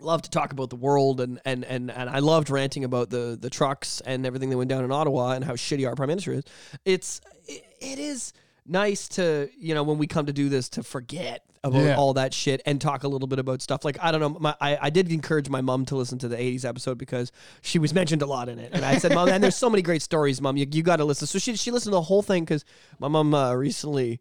love 0.00 0.22
to 0.22 0.30
talk 0.30 0.52
about 0.52 0.70
the 0.70 0.76
world 0.76 1.20
and 1.20 1.40
and 1.44 1.64
and 1.64 1.90
and 1.90 2.08
I 2.10 2.18
loved 2.20 2.50
ranting 2.50 2.84
about 2.84 3.10
the 3.10 3.36
the 3.40 3.50
trucks 3.50 4.00
and 4.02 4.24
everything 4.26 4.50
that 4.50 4.56
went 4.58 4.70
down 4.70 4.84
in 4.84 4.92
Ottawa 4.92 5.32
and 5.32 5.44
how 5.44 5.54
shitty 5.54 5.86
our 5.88 5.94
prime 5.94 6.08
minister 6.08 6.32
is. 6.32 6.44
It's 6.84 7.20
it, 7.46 7.64
it 7.80 7.98
is 7.98 8.32
nice 8.66 9.08
to 9.08 9.48
you 9.58 9.74
know 9.74 9.82
when 9.82 9.98
we 9.98 10.06
come 10.06 10.26
to 10.26 10.32
do 10.32 10.48
this 10.48 10.68
to 10.70 10.82
forget 10.82 11.42
about 11.64 11.82
Yeah. 11.82 11.96
all 11.96 12.14
that 12.14 12.32
shit 12.34 12.60
and 12.66 12.80
talk 12.80 13.02
a 13.02 13.08
little 13.08 13.26
bit 13.26 13.38
about 13.38 13.62
stuff 13.62 13.84
like 13.84 13.96
I 14.00 14.12
don't 14.12 14.20
know 14.20 14.36
my, 14.38 14.54
I, 14.60 14.78
I 14.82 14.90
did 14.90 15.10
encourage 15.10 15.48
my 15.48 15.60
mom 15.60 15.86
to 15.86 15.96
listen 15.96 16.18
to 16.18 16.28
the 16.28 16.36
80s 16.36 16.64
episode 16.64 16.98
because 16.98 17.32
she 17.62 17.78
was 17.78 17.92
mentioned 17.94 18.22
a 18.22 18.26
lot 18.26 18.48
in 18.48 18.58
it 18.58 18.70
and 18.74 18.84
I 18.84 18.98
said 18.98 19.12
mom 19.14 19.28
and 19.28 19.42
there's 19.42 19.56
so 19.56 19.68
many 19.70 19.82
great 19.82 20.02
stories 20.02 20.40
mom 20.40 20.56
you, 20.56 20.66
you 20.70 20.82
got 20.82 20.96
to 20.96 21.04
listen 21.04 21.26
so 21.26 21.38
she 21.38 21.56
she 21.56 21.70
listened 21.72 21.90
to 21.92 21.96
the 21.96 22.02
whole 22.02 22.22
thing 22.22 22.44
because 22.44 22.64
my 23.00 23.08
mom 23.08 23.34
uh, 23.34 23.54
recently 23.54 24.20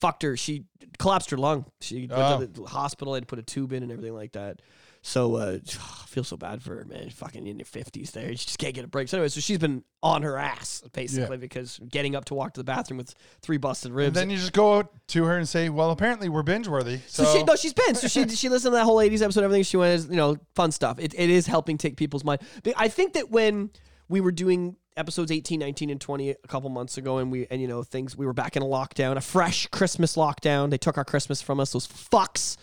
fucked 0.00 0.22
her 0.24 0.36
she 0.36 0.64
collapsed 0.98 1.30
her 1.30 1.38
lung 1.38 1.64
she 1.80 2.08
Oh. 2.12 2.38
went 2.38 2.54
to 2.54 2.60
the 2.62 2.66
hospital 2.68 3.14
they 3.14 3.18
had 3.18 3.22
to 3.22 3.26
put 3.28 3.38
a 3.38 3.42
tube 3.42 3.72
in 3.72 3.82
and 3.82 3.90
everything 3.92 4.14
like 4.14 4.32
that 4.32 4.60
so 5.06 5.36
uh, 5.36 5.58
I 5.66 6.06
feel 6.06 6.24
so 6.24 6.36
bad 6.36 6.62
for 6.62 6.76
her, 6.76 6.84
man. 6.84 7.10
Fucking 7.10 7.46
in 7.46 7.58
your 7.58 7.66
fifties, 7.66 8.10
there, 8.12 8.28
she 8.30 8.46
just 8.46 8.58
can't 8.58 8.74
get 8.74 8.84
a 8.84 8.88
break. 8.88 9.08
So 9.08 9.18
anyway, 9.18 9.28
so 9.28 9.40
she's 9.40 9.58
been 9.58 9.84
on 10.02 10.22
her 10.22 10.36
ass 10.38 10.82
basically 10.92 11.36
because 11.36 11.78
getting 11.88 12.16
up 12.16 12.24
to 12.26 12.34
walk 12.34 12.54
to 12.54 12.60
the 12.60 12.64
bathroom 12.64 12.98
with 12.98 13.14
three 13.42 13.56
busted 13.58 13.90
And 13.90 13.96
ribs. 13.96 14.14
then 14.14 14.30
you 14.30 14.36
just 14.36 14.52
go 14.52 14.78
out 14.78 14.90
to 15.08 15.24
her 15.24 15.36
and 15.36 15.48
say, 15.48 15.68
"Well, 15.68 15.90
apparently 15.90 16.28
we're 16.28 16.42
binge 16.42 16.66
worthy." 16.68 16.98
So, 17.06 17.24
So, 17.24 17.36
she 17.36 17.42
no, 17.44 17.54
she's 17.56 17.72
been. 17.74 17.94
So 17.94 18.08
she 18.08 18.26
she 18.28 18.48
listened 18.48 18.72
to 18.72 18.76
that 18.78 18.84
whole 18.84 18.96
'80s 18.96 19.22
episode. 19.22 19.44
Everything 19.44 19.62
she 19.64 19.76
went, 19.76 20.08
you 20.10 20.16
know, 20.16 20.36
fun 20.54 20.72
stuff. 20.72 20.98
It, 20.98 21.14
it 21.14 21.30
is 21.30 21.46
helping 21.46 21.76
take 21.78 21.96
people's 21.96 22.24
mind. 22.24 22.40
But 22.62 22.74
I 22.76 22.88
think 22.88 23.12
that 23.14 23.30
when 23.30 23.70
we 24.08 24.20
were 24.20 24.32
doing 24.32 24.76
episodes 24.96 25.32
18, 25.32 25.58
19, 25.58 25.90
and 25.90 26.00
20 26.00 26.30
a 26.30 26.34
couple 26.46 26.70
months 26.70 26.96
ago, 26.98 27.18
and 27.18 27.32
we 27.32 27.46
and 27.50 27.60
you 27.60 27.66
know 27.68 27.82
things, 27.82 28.16
we 28.16 28.24
were 28.26 28.32
back 28.32 28.54
in 28.56 28.62
a 28.62 28.66
lockdown, 28.66 29.16
a 29.16 29.20
fresh 29.20 29.66
Christmas 29.68 30.16
lockdown. 30.16 30.70
They 30.70 30.78
took 30.78 30.96
our 30.96 31.04
Christmas 31.04 31.42
from 31.42 31.58
us. 31.60 31.72
Those 31.72 31.88
fucks. 31.88 32.56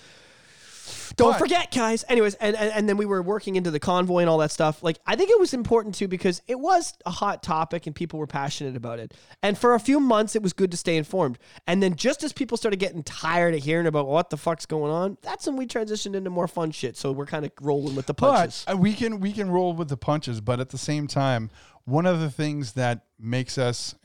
Don't 1.15 1.31
But- 1.33 1.39
forget, 1.39 1.71
guys. 1.71 2.03
Anyways, 2.07 2.35
and, 2.35 2.55
and 2.55 2.71
and 2.71 2.89
then 2.89 2.97
we 2.97 3.05
were 3.05 3.21
working 3.21 3.55
into 3.55 3.69
the 3.71 3.79
convoy 3.79 4.19
and 4.19 4.29
all 4.29 4.37
that 4.39 4.51
stuff. 4.51 4.81
Like, 4.81 4.99
I 5.05 5.15
think 5.15 5.29
it 5.29 5.39
was 5.39 5.53
important 5.53 5.95
too 5.95 6.07
because 6.07 6.41
it 6.47 6.59
was 6.59 6.93
a 7.05 7.11
hot 7.11 7.43
topic 7.43 7.85
and 7.87 7.95
people 7.95 8.17
were 8.19 8.27
passionate 8.27 8.75
about 8.75 8.99
it. 8.99 9.13
And 9.43 9.57
for 9.57 9.73
a 9.73 9.79
few 9.79 9.99
months, 9.99 10.35
it 10.35 10.41
was 10.41 10.53
good 10.53 10.71
to 10.71 10.77
stay 10.77 10.97
informed. 10.97 11.37
And 11.67 11.81
then 11.83 11.95
just 11.95 12.23
as 12.23 12.33
people 12.33 12.57
started 12.57 12.77
getting 12.79 13.03
tired 13.03 13.53
of 13.53 13.63
hearing 13.63 13.87
about 13.87 14.07
what 14.07 14.29
the 14.29 14.37
fuck's 14.37 14.65
going 14.65 14.91
on, 14.91 15.17
that's 15.21 15.45
when 15.47 15.57
we 15.57 15.67
transitioned 15.67 16.15
into 16.15 16.29
more 16.29 16.47
fun 16.47 16.71
shit. 16.71 16.95
So 16.97 17.11
we're 17.11 17.25
kind 17.25 17.45
of 17.45 17.51
rolling 17.61 17.95
with 17.95 18.05
the 18.05 18.13
punches. 18.13 18.63
but 18.65 18.73
uh, 18.73 18.77
we 18.77 18.93
can 18.93 19.19
we 19.19 19.31
can 19.33 19.49
roll 19.51 19.73
with 19.73 19.89
the 19.89 19.97
punches. 19.97 20.41
But 20.41 20.59
at 20.59 20.69
the 20.69 20.77
same 20.77 21.07
time, 21.07 21.49
one 21.85 22.05
of 22.05 22.19
the 22.19 22.29
things 22.29 22.73
that 22.73 23.05
makes 23.19 23.57
us, 23.57 23.95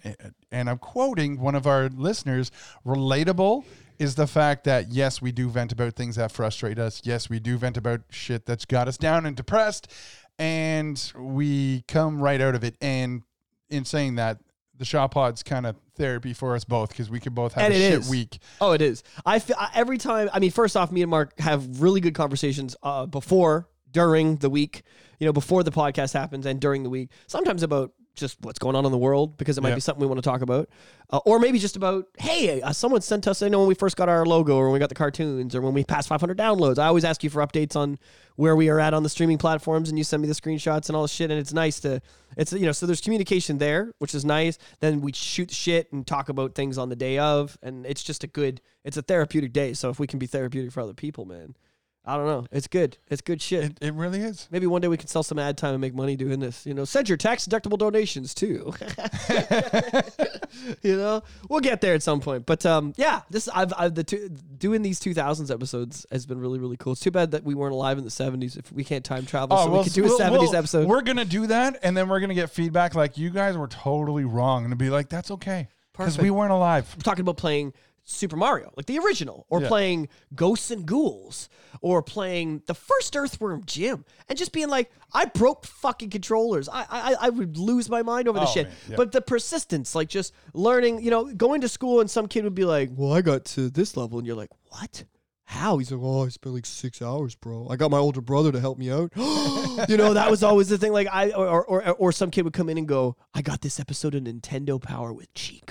and 0.50 0.68
I'm 0.70 0.78
quoting 0.78 1.38
one 1.40 1.54
of 1.54 1.66
our 1.66 1.88
listeners, 1.88 2.50
relatable. 2.84 3.64
Is 3.98 4.14
the 4.14 4.26
fact 4.26 4.64
that 4.64 4.90
yes, 4.90 5.22
we 5.22 5.32
do 5.32 5.48
vent 5.48 5.72
about 5.72 5.94
things 5.94 6.16
that 6.16 6.30
frustrate 6.32 6.78
us. 6.78 7.02
Yes, 7.04 7.30
we 7.30 7.38
do 7.40 7.56
vent 7.58 7.76
about 7.76 8.02
shit 8.10 8.46
that's 8.46 8.64
got 8.64 8.88
us 8.88 8.96
down 8.96 9.24
and 9.26 9.36
depressed, 9.36 9.90
and 10.38 11.12
we 11.18 11.82
come 11.88 12.20
right 12.20 12.40
out 12.40 12.54
of 12.54 12.64
it. 12.64 12.76
And 12.80 13.22
in 13.70 13.84
saying 13.84 14.16
that, 14.16 14.38
the 14.78 14.84
Shaw 14.84 15.08
Pod's 15.08 15.42
kind 15.42 15.64
of 15.66 15.76
therapy 15.96 16.34
for 16.34 16.54
us 16.54 16.64
both 16.64 16.90
because 16.90 17.08
we 17.08 17.18
can 17.18 17.32
both 17.32 17.54
have 17.54 17.64
And 17.64 17.72
a 17.72 17.76
it 17.76 17.80
shit 17.90 17.98
is. 18.00 18.10
week. 18.10 18.38
Oh, 18.60 18.72
it 18.72 18.82
is. 18.82 19.02
I 19.24 19.38
feel 19.38 19.56
every 19.74 19.96
time. 19.98 20.28
I 20.32 20.38
mean, 20.38 20.50
first 20.50 20.76
off, 20.76 20.92
me 20.92 21.00
and 21.02 21.10
Mark 21.10 21.38
have 21.40 21.80
really 21.80 22.00
good 22.00 22.14
conversations 22.14 22.76
uh, 22.82 23.06
before, 23.06 23.68
during 23.90 24.36
the 24.36 24.50
week. 24.50 24.82
You 25.18 25.26
know, 25.26 25.32
before 25.32 25.62
the 25.62 25.70
podcast 25.72 26.12
happens 26.12 26.44
and 26.44 26.60
during 26.60 26.82
the 26.82 26.90
week. 26.90 27.08
Sometimes 27.26 27.62
about 27.62 27.92
just 28.16 28.38
what's 28.40 28.58
going 28.58 28.74
on 28.74 28.84
in 28.84 28.90
the 28.92 28.98
world 28.98 29.36
because 29.36 29.56
it 29.58 29.60
might 29.60 29.68
Yeah. 29.70 29.74
be 29.76 29.80
something 29.80 30.00
we 30.00 30.06
want 30.06 30.18
to 30.18 30.28
talk 30.28 30.40
about, 30.40 30.68
uh, 31.10 31.18
or 31.24 31.38
maybe 31.38 31.58
just 31.58 31.76
about 31.76 32.06
hey, 32.18 32.60
uh, 32.62 32.72
someone 32.72 33.00
sent 33.02 33.28
us. 33.28 33.42
I 33.42 33.48
know 33.48 33.60
when 33.60 33.68
we 33.68 33.74
first 33.74 33.96
got 33.96 34.08
our 34.08 34.26
logo, 34.26 34.56
or 34.56 34.64
when 34.64 34.72
we 34.72 34.78
got 34.78 34.88
the 34.88 34.94
cartoons, 34.94 35.54
or 35.54 35.60
when 35.60 35.74
we 35.74 35.84
passed 35.84 36.08
500 36.08 36.36
downloads. 36.36 36.78
I 36.78 36.86
always 36.86 37.04
ask 37.04 37.22
you 37.22 37.30
for 37.30 37.46
updates 37.46 37.76
on 37.76 37.98
where 38.36 38.56
we 38.56 38.68
are 38.68 38.80
at 38.80 38.92
on 38.94 39.02
the 39.02 39.08
streaming 39.08 39.38
platforms, 39.38 39.88
and 39.88 39.96
you 39.98 40.04
send 40.04 40.20
me 40.22 40.28
the 40.28 40.34
screenshots 40.34 40.88
and 40.88 40.96
all 40.96 41.02
this 41.02 41.12
shit. 41.12 41.30
And 41.30 41.38
it's 41.38 41.52
nice 41.52 41.78
to, 41.80 42.00
it's 42.36 42.52
you 42.52 42.66
know, 42.66 42.72
so 42.72 42.86
there's 42.86 43.00
communication 43.00 43.58
there, 43.58 43.92
which 43.98 44.14
is 44.14 44.24
nice. 44.24 44.58
Then 44.80 45.00
we 45.00 45.12
shoot 45.12 45.50
shit 45.50 45.92
and 45.92 46.06
talk 46.06 46.28
about 46.28 46.54
things 46.54 46.76
on 46.78 46.88
the 46.88 46.96
day 46.96 47.18
of, 47.18 47.56
and 47.62 47.86
it's 47.86 48.02
just 48.02 48.24
a 48.24 48.26
good, 48.26 48.60
it's 48.84 48.96
a 48.96 49.02
therapeutic 49.02 49.52
day. 49.52 49.72
So 49.74 49.90
if 49.90 49.98
we 49.98 50.06
can 50.06 50.18
be 50.18 50.26
therapeutic 50.26 50.72
for 50.72 50.80
other 50.80 50.94
people, 50.94 51.24
man, 51.24 51.54
I 52.08 52.16
don't 52.16 52.26
know, 52.26 52.46
it's 52.52 52.68
good. 52.68 52.98
It's 53.08 53.20
good 53.20 53.42
shit. 53.42 53.64
It, 53.64 53.78
it 53.80 53.94
really 53.94 54.20
is. 54.20 54.46
Maybe 54.52 54.66
one 54.68 54.80
day 54.80 54.86
we 54.88 54.96
can 54.96 55.08
sell 55.08 55.24
some 55.24 55.40
ad 55.40 55.58
time 55.58 55.72
and 55.72 55.80
make 55.80 55.92
money 55.94 56.14
doing 56.14 56.38
this. 56.38 56.64
You 56.64 56.72
know, 56.72 56.84
send 56.84 57.08
your 57.08 57.18
tax 57.18 57.46
deductible 57.48 57.76
donations 57.78 58.32
too. 58.32 58.72
you 60.82 60.96
know, 60.96 61.22
we'll 61.48 61.60
get 61.60 61.80
there 61.80 61.94
at 61.94 62.02
some 62.02 62.20
point. 62.20 62.46
But 62.46 62.64
um, 62.64 62.92
yeah, 62.96 63.22
this 63.30 63.48
I've, 63.48 63.72
I've 63.76 63.94
the 63.94 64.04
two, 64.04 64.28
doing 64.28 64.82
these 64.82 65.00
2000s 65.00 65.52
episodes 65.52 66.06
has 66.12 66.26
been 66.26 66.38
really 66.38 66.58
really 66.58 66.76
cool. 66.76 66.92
It's 66.92 67.00
too 67.00 67.10
bad 67.10 67.32
that 67.32 67.44
we 67.44 67.54
weren't 67.54 67.74
alive 67.74 67.98
in 67.98 68.04
the 68.04 68.10
70s. 68.10 68.56
If 68.56 68.72
we 68.72 68.84
can't 68.84 69.04
time 69.04 69.26
travel, 69.26 69.56
so 69.58 69.70
we 69.70 69.84
could 69.84 69.92
do 69.92 70.04
a 70.04 70.06
Oh, 70.06 70.08
we'll- 70.10 70.18
70s 70.18 70.38
we'll- 70.40 70.56
episode. 70.56 70.88
We're 70.88 71.02
gonna 71.02 71.24
do 71.24 71.46
that, 71.48 71.78
and 71.82 71.96
then 71.96 72.08
we're 72.08 72.20
gonna 72.20 72.34
get 72.34 72.50
feedback 72.50 72.94
like 72.94 73.18
you 73.18 73.30
guys 73.30 73.56
were 73.56 73.68
totally 73.68 74.24
wrong, 74.24 74.64
and 74.64 74.76
be 74.78 74.90
like, 74.90 75.08
"That's 75.08 75.30
okay," 75.32 75.68
because 75.92 76.18
we 76.18 76.30
weren't 76.30 76.52
alive. 76.52 76.92
We're 76.96 77.02
talking 77.02 77.22
about 77.22 77.36
playing 77.36 77.72
Super 78.08 78.36
Mario, 78.36 78.72
like 78.76 78.86
the 78.86 78.98
original, 79.00 79.46
or 79.48 79.60
Yeah. 79.60 79.68
playing 79.68 80.08
Ghosts 80.34 80.70
and 80.70 80.86
Ghouls, 80.86 81.48
or 81.80 82.02
playing 82.02 82.62
the 82.66 82.74
first 82.74 83.16
Earthworm 83.16 83.64
Jim, 83.66 84.04
and 84.28 84.38
just 84.38 84.52
being 84.52 84.68
like, 84.68 84.90
I 85.12 85.24
broke 85.24 85.66
fucking 85.66 86.10
controllers. 86.10 86.68
I 86.68 86.86
I, 86.88 87.14
I 87.22 87.28
would 87.30 87.56
lose 87.58 87.88
my 87.90 88.02
mind 88.02 88.28
over 88.28 88.38
the 88.38 88.46
Oh, 88.46 88.50
shit. 88.52 88.68
yeah. 88.88 88.94
But 88.96 89.10
the 89.10 89.20
persistence, 89.20 89.96
like 89.96 90.08
just 90.08 90.32
learning, 90.54 91.02
you 91.02 91.10
know, 91.10 91.24
going 91.34 91.60
to 91.62 91.68
school, 91.68 92.00
and 92.00 92.08
some 92.08 92.28
kid 92.28 92.44
would 92.44 92.54
be 92.54 92.64
like, 92.64 92.90
Well, 92.94 93.12
I 93.12 93.22
got 93.22 93.44
to 93.56 93.68
this 93.70 93.96
level, 93.96 94.18
and 94.18 94.26
you're 94.26 94.36
like, 94.36 94.50
What? 94.70 95.04
How? 95.48 95.78
He's 95.78 95.90
like, 95.90 96.00
Oh, 96.00 96.24
I 96.26 96.28
spent 96.28 96.54
like 96.54 96.66
six 96.66 97.02
hours, 97.02 97.34
bro. 97.34 97.66
I 97.68 97.74
got 97.74 97.90
my 97.90 97.98
older 97.98 98.20
brother 98.20 98.52
to 98.52 98.60
help 98.60 98.78
me 98.78 98.90
out. 98.92 99.10
you 99.88 99.96
know, 99.96 100.14
that 100.14 100.30
was 100.30 100.44
always 100.44 100.68
the 100.68 100.78
thing. 100.78 100.92
Like 100.92 101.08
I 101.12 101.30
or, 101.32 101.64
or 101.64 101.90
or 101.90 102.12
some 102.12 102.30
kid 102.30 102.42
would 102.44 102.52
come 102.52 102.68
in 102.68 102.78
and 102.78 102.86
go, 102.86 103.16
I 103.34 103.42
got 103.42 103.62
this 103.62 103.80
episode 103.80 104.14
of 104.14 104.22
Nintendo 104.22 104.80
Power 104.80 105.12
with 105.12 105.32
cheat 105.34 105.66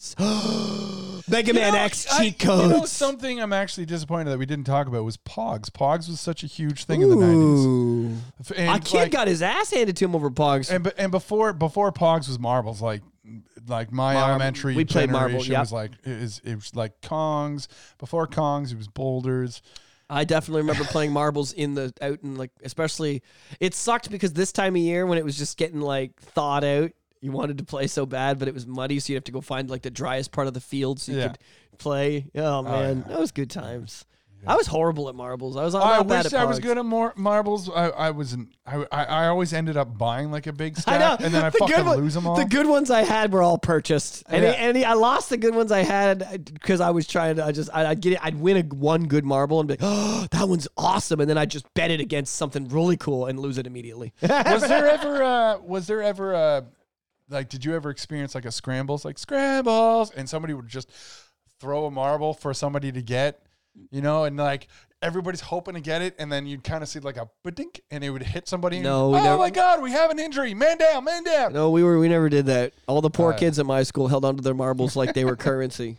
codes. 0.00 1.28
Mega 1.28 1.52
Man 1.54 1.72
know, 1.72 1.78
X 1.78 2.06
I- 2.10 2.18
cheat 2.18 2.38
codes. 2.38 2.72
You 2.72 2.78
know, 2.80 2.84
something 2.86 3.40
I'm 3.40 3.52
actually 3.52 3.86
disappointed 3.86 4.30
that 4.30 4.38
we 4.38 4.46
didn't 4.46 4.64
talk 4.64 4.86
about 4.86 5.04
was 5.04 5.16
Pogs. 5.16 5.70
Pogs 5.70 6.08
was 6.08 6.20
such 6.20 6.42
a 6.42 6.46
huge 6.46 6.84
thing 6.84 7.02
in 7.02 7.10
the 7.10 7.16
'90s. 7.16 7.64
Ooh. 7.64 8.16
And 8.56 8.76
A 8.76 8.80
kid 8.84 8.96
like- 8.98 9.10
got 9.12 9.28
his 9.28 9.42
ass 9.42 9.70
handed 9.70 9.96
to 9.98 10.04
him 10.04 10.14
over 10.14 10.30
Pogs. 10.30 10.70
and 10.70 10.84
be- 10.84 10.92
and 10.98 11.10
before 11.10 11.52
before 11.52 11.92
Pogs 11.92 12.28
was 12.28 12.38
marbles, 12.38 12.80
like 12.82 13.02
like 13.68 13.92
my 13.92 14.16
elementary 14.16 14.74
we 14.74 14.84
played 14.84 15.10
generation 15.10 15.32
marble, 15.32 15.46
yep. 15.46 15.60
was 15.60 15.72
like 15.72 15.92
it 16.04 16.20
was, 16.20 16.40
it 16.44 16.54
was 16.54 16.74
like 16.74 17.00
Kongs. 17.00 17.68
Before 17.98 18.26
Kongs, 18.26 18.72
it 18.72 18.78
was 18.78 18.88
boulders. 18.88 19.62
I 20.12 20.24
definitely 20.24 20.62
remember 20.62 20.82
playing 20.84 21.12
marbles 21.12 21.52
in 21.52 21.74
the 21.74 21.92
out 22.02 22.20
and 22.22 22.36
like 22.36 22.50
especially 22.64 23.22
it 23.60 23.74
sucked 23.74 24.10
because 24.10 24.32
this 24.32 24.50
time 24.50 24.74
of 24.74 24.82
year 24.82 25.06
when 25.06 25.18
it 25.18 25.24
was 25.24 25.38
just 25.38 25.56
getting 25.56 25.80
like 25.80 26.20
thawed 26.20 26.64
out, 26.64 26.90
you 27.20 27.32
wanted 27.32 27.58
to 27.58 27.64
play 27.64 27.86
so 27.86 28.06
bad, 28.06 28.38
but 28.38 28.48
it 28.48 28.54
was 28.54 28.66
muddy, 28.66 28.98
so 29.00 29.12
you'd 29.12 29.18
have 29.18 29.24
to 29.24 29.32
go 29.32 29.40
find 29.40 29.68
like 29.70 29.82
the 29.82 29.90
driest 29.90 30.32
part 30.32 30.46
of 30.46 30.54
the 30.54 30.60
field 30.60 31.00
so 31.00 31.12
you 31.12 31.18
Yeah. 31.18 31.28
could 31.28 31.38
play. 31.78 32.26
Oh 32.34 32.62
man, 32.62 32.98
yeah. 33.06 33.12
that 33.12 33.20
was 33.20 33.30
good 33.32 33.50
times. 33.50 34.04
I 34.46 34.56
was 34.56 34.66
horrible 34.66 35.10
at 35.10 35.14
marbles. 35.14 35.54
I 35.58 35.64
was 35.64 35.74
I'm 35.74 35.82
I 35.82 36.02
bad 36.02 36.24
wish 36.24 36.32
I 36.32 36.46
was 36.46 36.60
good 36.60 36.78
at 36.78 36.84
more 36.86 37.12
marbles. 37.14 37.68
I, 37.68 37.88
I 37.90 38.10
wasn't. 38.10 38.48
I, 38.64 38.86
I 38.90 39.04
I 39.04 39.26
always 39.28 39.52
ended 39.52 39.76
up 39.76 39.98
buying 39.98 40.30
like 40.30 40.46
a 40.46 40.52
big 40.54 40.78
I 40.78 40.80
stack, 40.80 40.98
know. 41.20 41.26
and 41.26 41.34
then 41.34 41.44
I 41.44 41.50
The 41.50 41.58
fucking 41.58 41.84
one- 41.84 41.98
lose 41.98 42.14
them 42.14 42.26
all. 42.26 42.36
The 42.36 42.46
good 42.46 42.66
ones 42.66 42.90
I 42.90 43.02
had 43.02 43.34
were 43.34 43.42
all 43.42 43.58
purchased, 43.58 44.22
and, 44.30 44.42
Yeah. 44.42 44.52
and 44.52 44.78
I 44.78 44.94
lost 44.94 45.28
the 45.28 45.36
good 45.36 45.54
ones 45.54 45.70
I 45.70 45.80
had 45.80 46.50
because 46.54 46.80
I 46.80 46.88
was 46.88 47.06
trying 47.06 47.36
to. 47.36 47.44
I 47.44 47.52
just 47.52 47.68
I, 47.74 47.84
I'd 47.84 48.00
get 48.00 48.14
it. 48.14 48.20
I'd 48.24 48.40
win 48.40 48.56
a 48.56 48.62
one 48.74 49.08
good 49.08 49.26
marble 49.26 49.60
and 49.60 49.68
be 49.68 49.72
like, 49.74 49.80
oh, 49.82 50.26
that 50.30 50.48
one's 50.48 50.68
awesome, 50.74 51.20
and 51.20 51.28
then 51.28 51.36
I'd 51.36 51.50
just 51.50 51.66
bet 51.74 51.90
it 51.90 52.00
against 52.00 52.34
something 52.36 52.66
really 52.68 52.96
cool 52.96 53.26
and 53.26 53.38
lose 53.38 53.58
it 53.58 53.66
immediately. 53.66 54.14
was 54.22 54.62
there 54.66 54.86
ever? 54.90 55.22
Uh, 55.22 55.58
was 55.58 55.86
there 55.86 56.02
ever? 56.02 56.34
Uh, 56.34 56.60
like, 57.30 57.48
did 57.48 57.64
you 57.64 57.74
ever 57.74 57.88
experience 57.90 58.34
like 58.34 58.44
a 58.44 58.52
scrambles, 58.52 59.04
like 59.04 59.18
scrambles, 59.18 60.10
and 60.10 60.28
somebody 60.28 60.52
would 60.54 60.68
just 60.68 60.90
throw 61.60 61.86
a 61.86 61.90
marble 61.90 62.34
for 62.34 62.52
somebody 62.54 62.90
to 62.92 63.02
get, 63.02 63.42
you 63.90 64.02
know, 64.02 64.24
and 64.24 64.36
like 64.36 64.66
everybody's 65.02 65.40
hoping 65.40 65.74
to 65.74 65.80
get 65.80 66.02
it, 66.02 66.14
and 66.18 66.30
then 66.30 66.46
you'd 66.46 66.62
kind 66.64 66.82
of 66.82 66.88
see 66.88 66.98
like 67.00 67.16
a 67.16 67.28
dink, 67.52 67.80
and 67.90 68.02
it 68.04 68.10
would 68.10 68.22
hit 68.22 68.48
somebody. 68.48 68.80
No, 68.80 69.08
you'd- 69.08 69.14
we 69.14 69.20
oh 69.20 69.24
never- 69.24 69.38
my 69.38 69.50
god, 69.50 69.80
we 69.82 69.92
have 69.92 70.10
an 70.10 70.18
injury! 70.18 70.52
Man 70.54 70.76
down, 70.78 71.04
man 71.04 71.24
down. 71.24 71.52
no, 71.52 71.70
we 71.70 71.82
were 71.82 71.98
we 71.98 72.08
never 72.08 72.28
did 72.28 72.46
that. 72.46 72.72
All 72.86 73.00
the 73.00 73.10
poor 73.10 73.32
Uh, 73.32 73.36
kids 73.36 73.58
at 73.58 73.66
my 73.66 73.82
school 73.82 74.08
held 74.08 74.24
onto 74.24 74.42
their 74.42 74.54
marbles 74.54 74.96
like 74.96 75.14
they 75.14 75.24
were 75.24 75.36
currency. 75.48 75.98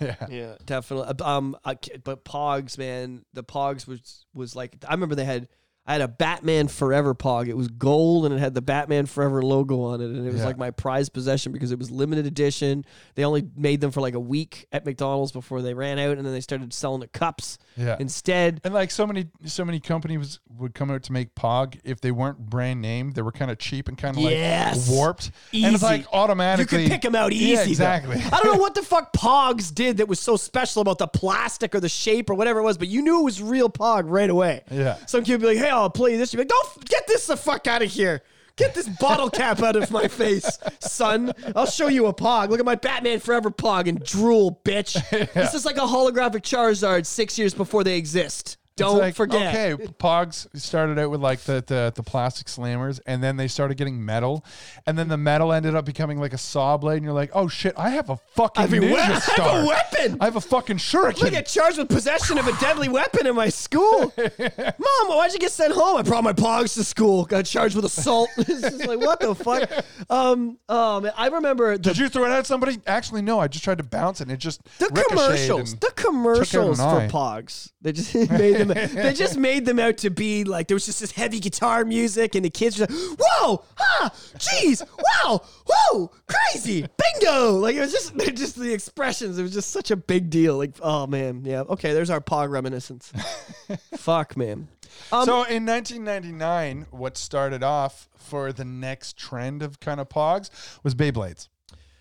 yeah. 0.00 0.16
Yeah, 0.28 0.54
definitely. 0.66 1.24
Um, 1.24 1.56
I 1.64 1.76
but 2.02 2.24
Pogs, 2.24 2.76
man, 2.76 3.24
the 3.34 3.44
Pogs 3.44 3.86
was 3.86 4.24
was 4.34 4.56
like 4.56 4.74
I 4.88 4.92
remember 4.94 5.14
they 5.14 5.24
had. 5.24 5.48
I 5.86 5.92
had 5.94 6.02
a 6.02 6.08
Batman 6.08 6.68
Forever 6.68 7.14
Pog. 7.14 7.48
It 7.48 7.56
was 7.56 7.66
gold 7.68 8.24
and 8.26 8.32
it 8.34 8.38
had 8.38 8.54
the 8.54 8.62
Batman 8.62 9.06
Forever 9.06 9.42
logo 9.42 9.80
on 9.82 10.00
it, 10.00 10.04
and 10.04 10.24
it 10.26 10.30
was 10.30 10.40
Yeah. 10.42 10.46
like 10.46 10.58
my 10.58 10.70
prized 10.70 11.12
possession 11.12 11.50
because 11.52 11.72
it 11.72 11.78
was 11.78 11.90
limited 11.90 12.26
edition. 12.26 12.84
They 13.16 13.24
only 13.24 13.48
made 13.56 13.80
them 13.80 13.90
for 13.90 14.00
like 14.00 14.14
a 14.14 14.20
week 14.20 14.66
at 14.72 14.84
McDonald's 14.84 15.32
before 15.32 15.62
they 15.62 15.74
ran 15.74 15.98
out, 15.98 16.16
and 16.16 16.24
then 16.26 16.32
they 16.32 16.42
started 16.42 16.72
selling 16.72 17.00
the 17.00 17.08
cups 17.08 17.58
Yeah. 17.76 17.96
instead. 17.98 18.60
And 18.62 18.72
like 18.72 18.90
so 18.92 19.04
many, 19.06 19.28
so 19.46 19.64
many 19.64 19.80
companies 19.80 20.38
would 20.58 20.74
come 20.74 20.90
out 20.92 21.02
to 21.04 21.12
make 21.12 21.34
Pog 21.34 21.78
if 21.82 22.00
they 22.00 22.12
weren't 22.12 22.38
brand 22.38 22.80
name, 22.82 23.12
they 23.12 23.22
were 23.22 23.32
kind 23.32 23.50
of 23.50 23.58
cheap 23.58 23.88
and 23.88 23.96
kind 23.98 24.16
of 24.16 24.22
Yes. 24.22 24.86
like 24.88 24.96
warped, 24.96 25.30
and 25.52 25.74
it's 25.74 25.82
like 25.82 26.06
automatically 26.12 26.82
You 26.82 26.88
could 26.88 26.92
pick 26.92 27.02
them 27.02 27.14
out 27.16 27.32
easy. 27.32 27.46
Yeah, 27.52 27.62
exactly. 27.62 28.16
I 28.30 28.38
don't 28.40 28.54
know 28.54 28.60
what 28.60 28.74
the 28.74 28.82
fuck 28.82 29.12
Pogs 29.14 29.74
did 29.74 29.96
that 29.96 30.06
was 30.08 30.20
so 30.20 30.36
special 30.36 30.82
about 30.82 30.98
the 30.98 31.08
plastic 31.08 31.74
or 31.74 31.80
the 31.80 31.88
shape 31.88 32.30
or 32.30 32.34
whatever 32.34 32.60
it 32.60 32.64
was, 32.64 32.78
but 32.78 32.86
you 32.88 33.02
knew 33.02 33.20
it 33.20 33.24
was 33.24 33.42
real 33.42 33.68
Pog 33.70 34.02
right 34.06 34.30
away. 34.30 34.62
Yeah. 34.70 34.96
Some 35.06 35.24
kid 35.24 35.32
would 35.32 35.40
be 35.40 35.46
like, 35.46 35.58
"Hey, 35.58 35.69
I'll 35.78 35.90
play 35.90 36.12
you 36.12 36.18
this." 36.18 36.32
You'd 36.32 36.38
be 36.38 36.42
like, 36.42 36.48
"Don't 36.48 36.66
f- 36.66 36.84
get 36.86 37.06
this 37.06 37.26
the 37.26 37.36
fuck 37.36 37.66
out 37.66 37.82
of 37.82 37.90
here." 37.90 38.22
Get 38.56 38.74
this 38.74 38.88
bottle 39.00 39.30
cap 39.30 39.62
out 39.62 39.74
of 39.76 39.90
my 39.90 40.06
face, 40.06 40.58
son. 40.80 41.32
I'll 41.56 41.64
show 41.64 41.88
you 41.88 42.06
a 42.06 42.12
pog. 42.14 42.50
Look 42.50 42.60
at 42.60 42.66
my 42.66 42.74
Batman 42.74 43.18
Forever 43.20 43.50
pog 43.50 43.88
and 43.88 44.04
drool, 44.04 44.60
bitch. 44.64 45.00
This 45.32 45.54
is 45.54 45.64
like 45.64 45.76
a 45.78 45.80
holographic 45.80 46.42
Charizard 46.42 47.06
six 47.06 47.38
years 47.38 47.54
before 47.54 47.84
they 47.84 47.96
exist. 47.96 48.58
Don't 48.80 48.98
like, 48.98 49.14
forget. 49.14 49.54
Okay, 49.54 49.86
Pogs 49.98 50.46
started 50.58 50.98
out 50.98 51.10
with 51.10 51.20
like 51.20 51.40
the, 51.40 51.62
the 51.66 51.92
the 51.94 52.02
plastic 52.02 52.46
slammers, 52.46 53.00
and 53.06 53.22
then 53.22 53.36
they 53.36 53.48
started 53.48 53.76
getting 53.76 54.04
metal, 54.04 54.44
and 54.86 54.98
then 54.98 55.08
the 55.08 55.16
metal 55.16 55.52
ended 55.52 55.74
up 55.74 55.84
becoming 55.84 56.18
like 56.18 56.32
a 56.32 56.38
saw 56.38 56.76
blade, 56.76 56.96
and 56.96 57.04
you're 57.04 57.12
like, 57.12 57.30
oh 57.34 57.48
shit, 57.48 57.74
I 57.76 57.90
have 57.90 58.10
a 58.10 58.16
fucking 58.16 58.50
I 58.62 58.66
have 58.66 58.72
a 58.72 58.76
ninja 58.76 58.90
we- 58.90 58.96
I 58.96 59.46
have 59.46 59.64
a 59.64 59.66
weapon. 59.66 60.16
I 60.20 60.24
have 60.24 60.36
a 60.36 60.40
fucking 60.40 60.78
shuriken. 60.78 61.24
I 61.24 61.30
get 61.30 61.46
charged 61.46 61.78
with 61.78 61.88
possession 61.88 62.38
of 62.38 62.46
a 62.46 62.52
deadly 62.60 62.88
weapon 62.88 63.26
in 63.26 63.34
my 63.34 63.48
school. 63.48 64.12
Mom, 64.18 65.08
why'd 65.08 65.32
you 65.32 65.38
get 65.38 65.52
sent 65.52 65.72
home? 65.74 65.96
I 65.96 66.02
brought 66.02 66.24
my 66.24 66.32
pogs 66.32 66.74
to 66.74 66.84
school. 66.84 67.24
Got 67.24 67.44
charged 67.44 67.76
with 67.76 67.84
assault. 67.84 68.30
it's 68.36 68.60
just 68.60 68.86
like, 68.86 69.00
what 69.00 69.20
the 69.20 69.34
fuck? 69.34 69.70
Um, 70.08 70.58
oh 70.68 71.00
man, 71.00 71.12
I 71.16 71.28
remember 71.28 71.76
the, 71.76 71.82
Did 71.82 71.98
you 71.98 72.08
throw 72.08 72.24
it 72.24 72.30
at 72.30 72.46
somebody? 72.46 72.80
Actually, 72.86 73.22
no. 73.22 73.38
I 73.38 73.48
just 73.48 73.64
tried 73.64 73.78
to 73.78 73.84
bounce 73.84 74.20
it, 74.20 74.24
and 74.24 74.32
it 74.32 74.38
just 74.38 74.62
the 74.78 74.86
commercials. 74.86 75.74
The 75.76 75.92
commercials 75.94 76.78
for 76.78 76.84
eye. 76.84 77.08
pogs. 77.08 77.72
They 77.80 77.92
just 77.92 78.14
made 78.14 78.56
them. 78.56 78.69
They 78.74 79.12
just 79.12 79.36
made 79.38 79.64
them 79.66 79.78
out 79.78 79.98
to 79.98 80.10
be 80.10 80.44
like 80.44 80.68
there 80.68 80.74
was 80.74 80.86
just 80.86 81.00
this 81.00 81.12
heavy 81.12 81.40
guitar 81.40 81.84
music, 81.84 82.34
and 82.34 82.44
the 82.44 82.50
kids 82.50 82.78
were 82.78 82.86
like, 82.86 83.18
"Whoa, 83.18 83.64
ah, 83.78 84.10
jeez, 84.38 84.82
wow, 84.98 85.42
whoa, 85.66 86.10
crazy, 86.26 86.86
bingo!" 86.96 87.52
Like 87.52 87.76
it 87.76 87.80
was 87.80 87.92
just, 87.92 88.16
they're 88.16 88.30
just 88.30 88.56
the 88.56 88.72
expressions. 88.72 89.38
It 89.38 89.42
was 89.42 89.52
just 89.52 89.70
such 89.70 89.90
a 89.90 89.96
big 89.96 90.30
deal. 90.30 90.56
Like, 90.56 90.72
oh 90.80 91.06
man, 91.06 91.44
yeah, 91.44 91.60
okay. 91.62 91.92
There's 91.92 92.10
our 92.10 92.20
pog 92.20 92.50
reminiscence. 92.50 93.12
Fuck, 93.96 94.36
man. 94.36 94.68
Um, 95.12 95.24
so 95.24 95.34
in 95.44 95.66
1999, 95.66 96.86
what 96.90 97.16
started 97.16 97.62
off 97.62 98.08
for 98.16 98.52
the 98.52 98.64
next 98.64 99.16
trend 99.16 99.62
of 99.62 99.80
kind 99.80 100.00
of 100.00 100.08
pogs 100.08 100.50
was 100.82 100.94
Beyblades. 100.94 101.48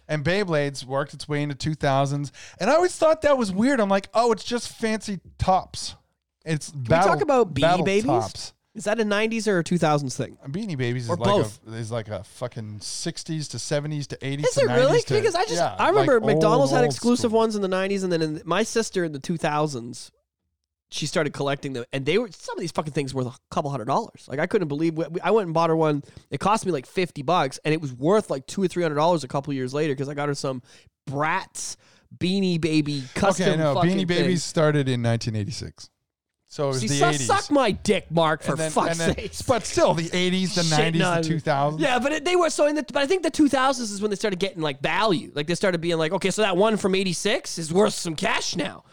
And 0.07 0.23
Beyblades 0.23 0.85
worked 0.85 1.13
its 1.13 1.27
way 1.29 1.43
into 1.43 1.55
2000s. 1.55 2.31
And 2.59 2.69
I 2.69 2.73
always 2.73 2.95
thought 2.95 3.21
that 3.21 3.37
was 3.37 3.51
weird. 3.51 3.79
I'm 3.79 3.89
like, 3.89 4.09
oh, 4.13 4.31
it's 4.31 4.43
just 4.43 4.69
fancy 4.69 5.19
tops. 5.37 5.95
It's 6.45 6.71
Can 6.71 6.83
we 6.83 6.87
talk 6.89 7.21
about 7.21 7.53
Beanie 7.53 7.61
battle 7.61 7.85
Babies? 7.85 8.05
tops. 8.05 8.53
Is 8.75 8.83
that 8.85 8.99
a 8.99 9.03
'90s 9.03 9.47
or 9.47 9.59
a 9.59 9.63
2000s 9.63 10.15
thing? 10.15 10.37
Uh, 10.43 10.47
Beanie 10.47 10.77
Babies 10.77 11.05
is 11.05 11.09
Or 11.09 11.15
like 11.17 11.25
both. 11.25 11.59
a 11.67 11.73
is 11.73 11.91
like 11.91 12.07
a 12.07 12.23
fucking 12.23 12.79
60s 12.79 13.49
to 13.49 13.57
70s 13.57 14.07
to 14.07 14.17
80s 14.17 14.45
Is 14.45 14.57
it 14.57 14.67
90s 14.69 14.75
really? 14.75 15.01
because 15.09 15.35
I 15.35 15.45
just 15.45 15.61
I 15.61 15.89
remember 15.89 16.19
McDonald's 16.21 16.71
had 16.71 16.85
exclusive 16.85 17.31
ones 17.31 17.55
in 17.55 17.61
the 17.61 17.67
'90s, 17.67 18.03
and 18.03 18.11
then 18.13 18.21
in 18.21 18.41
my 18.45 18.63
sister 18.63 19.03
in 19.03 19.11
the 19.11 19.19
2000s, 19.19 20.11
she 20.91 21.05
started 21.07 21.33
collecting 21.33 21.73
them, 21.73 21.83
and 21.91 22.05
they 22.05 22.17
were 22.17 22.29
some 22.31 22.57
of 22.57 22.61
these 22.61 22.71
fucking 22.71 22.93
things 22.93 23.13
worth 23.13 23.27
a 23.27 23.33
couple 23.51 23.69
hundred 23.69 23.85
dollars. 23.85 24.25
Like 24.29 24.39
I 24.39 24.45
couldn't 24.47 24.69
believe 24.69 24.93
we- 24.95 25.05
I 25.21 25.31
went 25.31 25.47
and 25.47 25.53
bought 25.53 25.69
her 25.71 25.75
one. 25.75 26.03
It 26.31 26.39
cost 26.39 26.65
me 26.65 26.71
like 26.71 26.85
fifty 26.85 27.21
bucks, 27.23 27.59
and 27.65 27.73
it 27.73 27.81
was 27.81 27.91
worth 27.93 28.29
like 28.29 28.45
two 28.47 28.63
or 28.63 28.67
three 28.67 28.83
hundred 28.83 28.95
dollars 28.95 29.23
a 29.23 29.27
couple 29.27 29.51
years 29.53 29.73
later 29.73 29.93
because 29.93 30.07
I 30.09 30.13
got 30.13 30.29
her 30.29 30.35
some 30.35 30.61
Bratz 31.09 31.75
Beanie 32.17 32.61
Baby 32.61 33.03
custom. 33.13 33.49
Okay, 33.49 33.57
no, 33.57 33.73
fucking 33.73 33.89
Beanie 33.91 33.97
thing. 33.97 34.05
Babies 34.07 34.43
started 34.43 34.87
in 34.87 35.01
1986. 35.03 35.89
So 36.51 36.63
it 36.63 36.67
was 36.69 36.79
See, 36.79 36.87
the 36.87 36.95
suck, 36.95 37.13
80s. 37.13 37.19
suck 37.27 37.51
my 37.51 37.69
dick, 37.69 38.09
Mark, 38.09 38.41
for 38.41 38.53
and 38.53 38.59
then, 38.59 38.71
fuck's 38.71 38.99
and 38.99 39.15
then- 39.15 39.29
sake. 39.29 39.45
But 39.47 39.67
still, 39.67 39.93
the 39.93 40.09
80s, 40.09 40.55
the 40.55 40.61
Shitting 40.61 40.95
90s, 40.95 41.05
on- 41.15 41.21
the 41.21 41.29
2000s. 41.29 41.79
Yeah, 41.79 41.99
but 41.99 42.11
it, 42.11 42.25
they 42.25 42.35
were 42.35 42.49
so 42.49 42.65
in 42.65 42.75
the. 42.75 42.81
But 42.81 42.97
I 42.97 43.05
think 43.05 43.21
the 43.21 43.29
2000s 43.29 43.79
is 43.81 44.01
when 44.01 44.09
they 44.09 44.15
started 44.15 44.39
getting 44.39 44.59
like 44.63 44.81
value. 44.81 45.31
Like 45.35 45.45
they 45.45 45.53
started 45.53 45.79
being 45.79 45.99
like, 45.99 46.11
okay, 46.11 46.31
so 46.31 46.41
that 46.41 46.57
one 46.57 46.75
from 46.77 46.95
'86 46.95 47.59
is 47.59 47.71
worth 47.71 47.93
some 47.93 48.15
cash 48.15 48.55
now. 48.55 48.83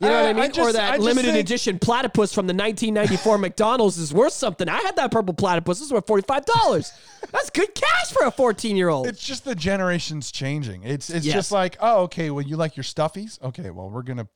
You 0.00 0.08
know 0.08 0.14
what 0.14 0.16
I 0.16 0.24
uh, 0.24 0.28
I 0.30 0.32
mean? 0.32 0.44
or 0.44 0.48
just- 0.54 0.72
that 0.72 0.92
I 0.92 0.96
just 0.96 1.04
limited 1.04 1.32
think- 1.34 1.44
edition 1.46 1.78
platypus 1.78 2.32
from 2.32 2.46
the 2.46 2.54
1994 2.54 3.36
McDonald's 3.46 3.98
is 3.98 4.14
worth 4.14 4.32
something. 4.32 4.66
I 4.70 4.78
had 4.80 4.96
that 4.96 5.10
purple 5.10 5.34
platypus. 5.34 5.80
This 5.80 5.88
is 5.88 5.92
worth 5.92 6.06
forty 6.06 6.24
five 6.26 6.46
dollars. 6.46 6.90
That's 7.30 7.50
good 7.50 7.74
cash 7.74 8.10
for 8.10 8.24
a 8.24 8.30
14 8.30 8.74
year 8.74 8.88
old. 8.88 9.06
It's 9.06 9.22
just 9.22 9.44
the 9.44 9.54
generations 9.54 10.32
changing. 10.32 10.82
It's 10.84 11.10
it's 11.10 11.26
Yes. 11.26 11.34
just 11.34 11.52
like, 11.52 11.76
oh, 11.78 12.04
okay, 12.04 12.30
well, 12.30 12.42
you 12.42 12.56
like 12.56 12.74
your 12.74 12.84
stuffies? 12.84 13.38
Okay, 13.42 13.68
well, 13.68 13.90
we're 13.90 14.02
gonna 14.02 14.28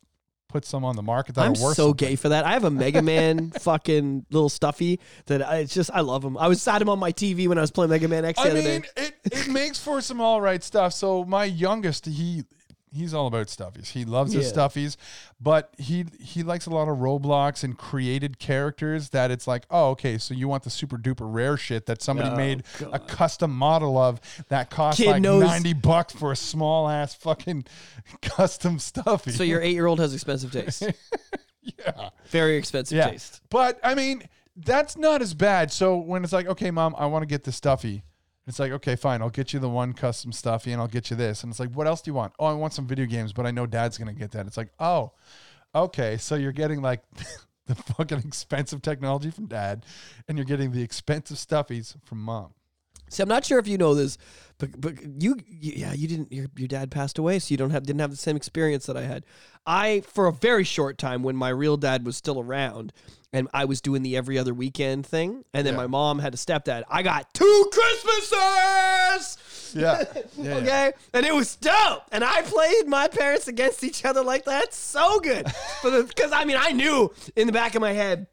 put 0.57 0.64
some 0.64 0.86
on 0.86 0.96
the 0.96 1.02
market 1.02 1.34
that 1.34 1.42
I'm 1.42 1.50
are 1.50 1.62
worth 1.62 1.76
so 1.76 1.88
something. 1.88 2.09
gay 2.09 2.16
for 2.16 2.30
that. 2.30 2.46
I 2.46 2.52
have 2.52 2.64
a 2.64 2.70
Mega 2.70 3.02
Man 3.02 3.50
fucking 3.61 4.24
little 4.30 4.48
stuffy 4.48 5.00
that 5.26 5.46
I, 5.46 5.59
it's 5.59 5.74
just 5.74 5.90
I 5.92 6.00
love 6.00 6.24
him. 6.24 6.38
I 6.38 6.48
was 6.48 6.62
sat 6.62 6.80
him 6.80 6.88
on 6.88 6.98
my 6.98 7.12
TV 7.12 7.46
when 7.46 7.59
I 7.59 7.61
was 7.61 7.70
playing 7.70 7.90
Mega 7.90 8.09
Man 8.09 8.24
X 8.24 8.40
I 8.40 8.54
mean, 8.54 8.84
it, 8.96 9.14
it 9.24 9.48
makes 9.48 9.78
for 9.78 10.00
some 10.00 10.18
all 10.18 10.40
right 10.40 10.64
stuff. 10.64 10.94
So 10.94 11.26
my 11.26 11.44
youngest, 11.44 12.07
he 12.07 12.44
he's 12.93 13.12
all 13.14 13.26
about 13.26 13.47
stuffies. 13.49 13.89
He 13.89 14.05
loves 14.05 14.32
his 14.32 14.47
Yeah. 14.47 14.53
stuffies, 14.53 14.97
but 15.41 15.72
he 15.78 16.07
he 16.20 16.43
likes 16.43 16.66
a 16.66 16.70
lot 16.70 16.89
of 16.89 16.99
Roblox 16.99 17.62
and 17.64 17.76
created 17.76 18.39
characters 18.39 19.11
that 19.11 19.30
it's 19.30 19.47
like, 19.47 19.64
oh, 19.70 19.91
okay, 19.91 20.18
so 20.18 20.34
you 20.34 20.49
want 20.49 20.62
the 20.64 20.70
super 20.70 20.97
duper 20.97 21.32
rare 21.32 21.57
shit 21.57 21.87
that 21.87 22.03
somebody 22.03 22.30
Oh, 22.30 22.37
made 22.37 22.62
a 22.93 22.99
custom 22.99 23.51
model 23.51 23.99
of 23.99 24.20
that 24.49 24.70
costs 24.70 25.01
Kid 25.01 25.11
like 25.11 25.22
knows- 25.22 25.43
90 25.45 25.72
bucks 25.74 26.12
for 26.14 26.32
a 26.32 26.37
small 26.37 26.89
ass 26.89 27.14
fucking 27.14 27.64
custom 28.22 28.78
stuffy. 28.78 29.32
So 29.32 29.43
your 29.43 29.61
eight 29.61 29.74
year 29.74 29.87
old 29.87 29.99
has 30.01 30.14
expensive 30.14 30.53
taste. 30.53 30.82
yeah. 31.62 32.11
Very 32.26 32.57
expensive 32.57 32.97
Yeah. 32.97 33.11
taste. 33.11 33.41
But 33.51 33.78
I 33.82 33.95
mean, 33.95 34.22
that's 34.57 34.97
not 34.97 35.20
as 35.20 35.34
bad. 35.34 35.70
So 35.72 35.97
when 35.99 36.24
it's 36.24 36.32
like, 36.32 36.47
okay, 36.47 36.70
mom, 36.70 36.95
I 36.97 37.07
want 37.07 37.22
to 37.22 37.26
get 37.26 37.45
the 37.45 37.53
stuffy. 37.53 38.05
It's 38.47 38.61
like, 38.61 38.70
okay, 38.72 38.94
fine, 38.94 39.22
I'll 39.22 39.30
get 39.30 39.53
you 39.53 39.59
the 39.59 39.68
one 39.68 39.92
custom 39.92 40.30
stuffy 40.32 40.72
and 40.72 40.80
I'll 40.80 40.86
get 40.86 41.11
you 41.11 41.16
this. 41.16 41.42
And 41.42 41.51
it's 41.51 41.59
like, 41.59 41.72
what 41.72 41.86
else 41.86 42.01
do 42.01 42.11
you 42.11 42.14
want? 42.14 42.32
Oh, 42.38 42.47
I 42.47 42.53
want 42.53 42.72
some 42.72 42.86
video 42.86 43.07
games, 43.07 43.32
but 43.32 43.44
I 43.44 43.51
know 43.51 43.66
dad's 43.66 43.99
going 43.99 44.12
to 44.12 44.18
get 44.18 44.30
that. 44.32 44.47
It's 44.47 44.57
like, 44.57 44.70
oh, 44.78 45.12
okay. 45.74 46.16
So 46.16 46.36
you're 46.36 46.53
getting 46.53 46.80
like 46.80 47.03
the 47.66 47.74
fucking 47.74 48.18
expensive 48.18 48.82
technology 48.82 49.30
from 49.30 49.47
dad 49.47 49.84
and 50.28 50.38
you're 50.38 50.44
getting 50.44 50.70
the 50.70 50.82
expensive 50.82 51.38
stuffies 51.38 51.97
from 52.05 52.20
mom. 52.20 52.55
See, 53.09 53.22
I'm 53.22 53.28
not 53.28 53.44
sure 53.44 53.59
if 53.59 53.68
you 53.68 53.78
know 53.78 53.94
this, 53.94 54.18
but 54.59 54.80
but 54.80 54.94
you, 55.02 55.36
you 55.46 55.72
yeah, 55.76 55.92
you 55.92 56.09
didn't. 56.09 56.32
Your 56.32 56.46
your 56.57 56.68
dad 56.68 56.90
passed 56.90 57.18
away, 57.18 57.38
so 57.38 57.52
you 57.52 57.57
don't 57.57 57.70
have 57.70 57.84
didn't 57.84 58.00
have 58.00 58.11
the 58.11 58.16
same 58.16 58.36
experience 58.36 58.86
that 58.86 58.96
I 58.96 59.02
had. 59.02 59.24
I 59.66 60.00
for 60.00 60.26
a 60.26 60.32
very 60.32 60.64
short 60.64 60.98
time 60.98 61.22
when 61.22 61.36
my 61.36 61.50
real 61.50 61.76
dad 61.76 62.04
was 62.07 62.16
still 62.16 62.40
around, 62.40 62.92
and 63.32 63.48
I 63.52 63.64
was 63.66 63.80
doing 63.80 64.02
the 64.02 64.16
every 64.16 64.38
other 64.38 64.54
weekend 64.54 65.07
thing, 65.07 65.44
and 65.52 65.66
then 65.66 65.74
Yeah. 65.74 65.78
my 65.80 65.86
mom 65.86 66.18
had 66.20 66.34
a 66.34 66.36
stepdad. 66.36 66.84
I 66.88 67.02
got 67.02 67.32
two 67.34 67.70
Christmases. 67.72 69.38
Yeah. 69.74 70.04
yeah 70.38 70.54
Okay, 70.54 70.92
and 71.12 71.26
it 71.26 71.34
was 71.34 71.57
dope, 71.57 72.04
and 72.12 72.24
I 72.24 72.42
played 72.42 72.86
my 72.86 73.09
parents 73.09 73.48
against 73.48 73.84
each 73.84 74.04
other 74.04 74.22
like 74.22 74.44
that. 74.46 74.72
So 74.72 75.20
good, 75.20 75.44
because 75.82 76.32
I 76.32 76.44
mean, 76.44 76.57
I 76.59 76.72
knew 76.72 77.12
in 77.34 77.46
the 77.46 77.52
back 77.52 77.74
of 77.74 77.80
my 77.80 77.92
head 77.92 78.26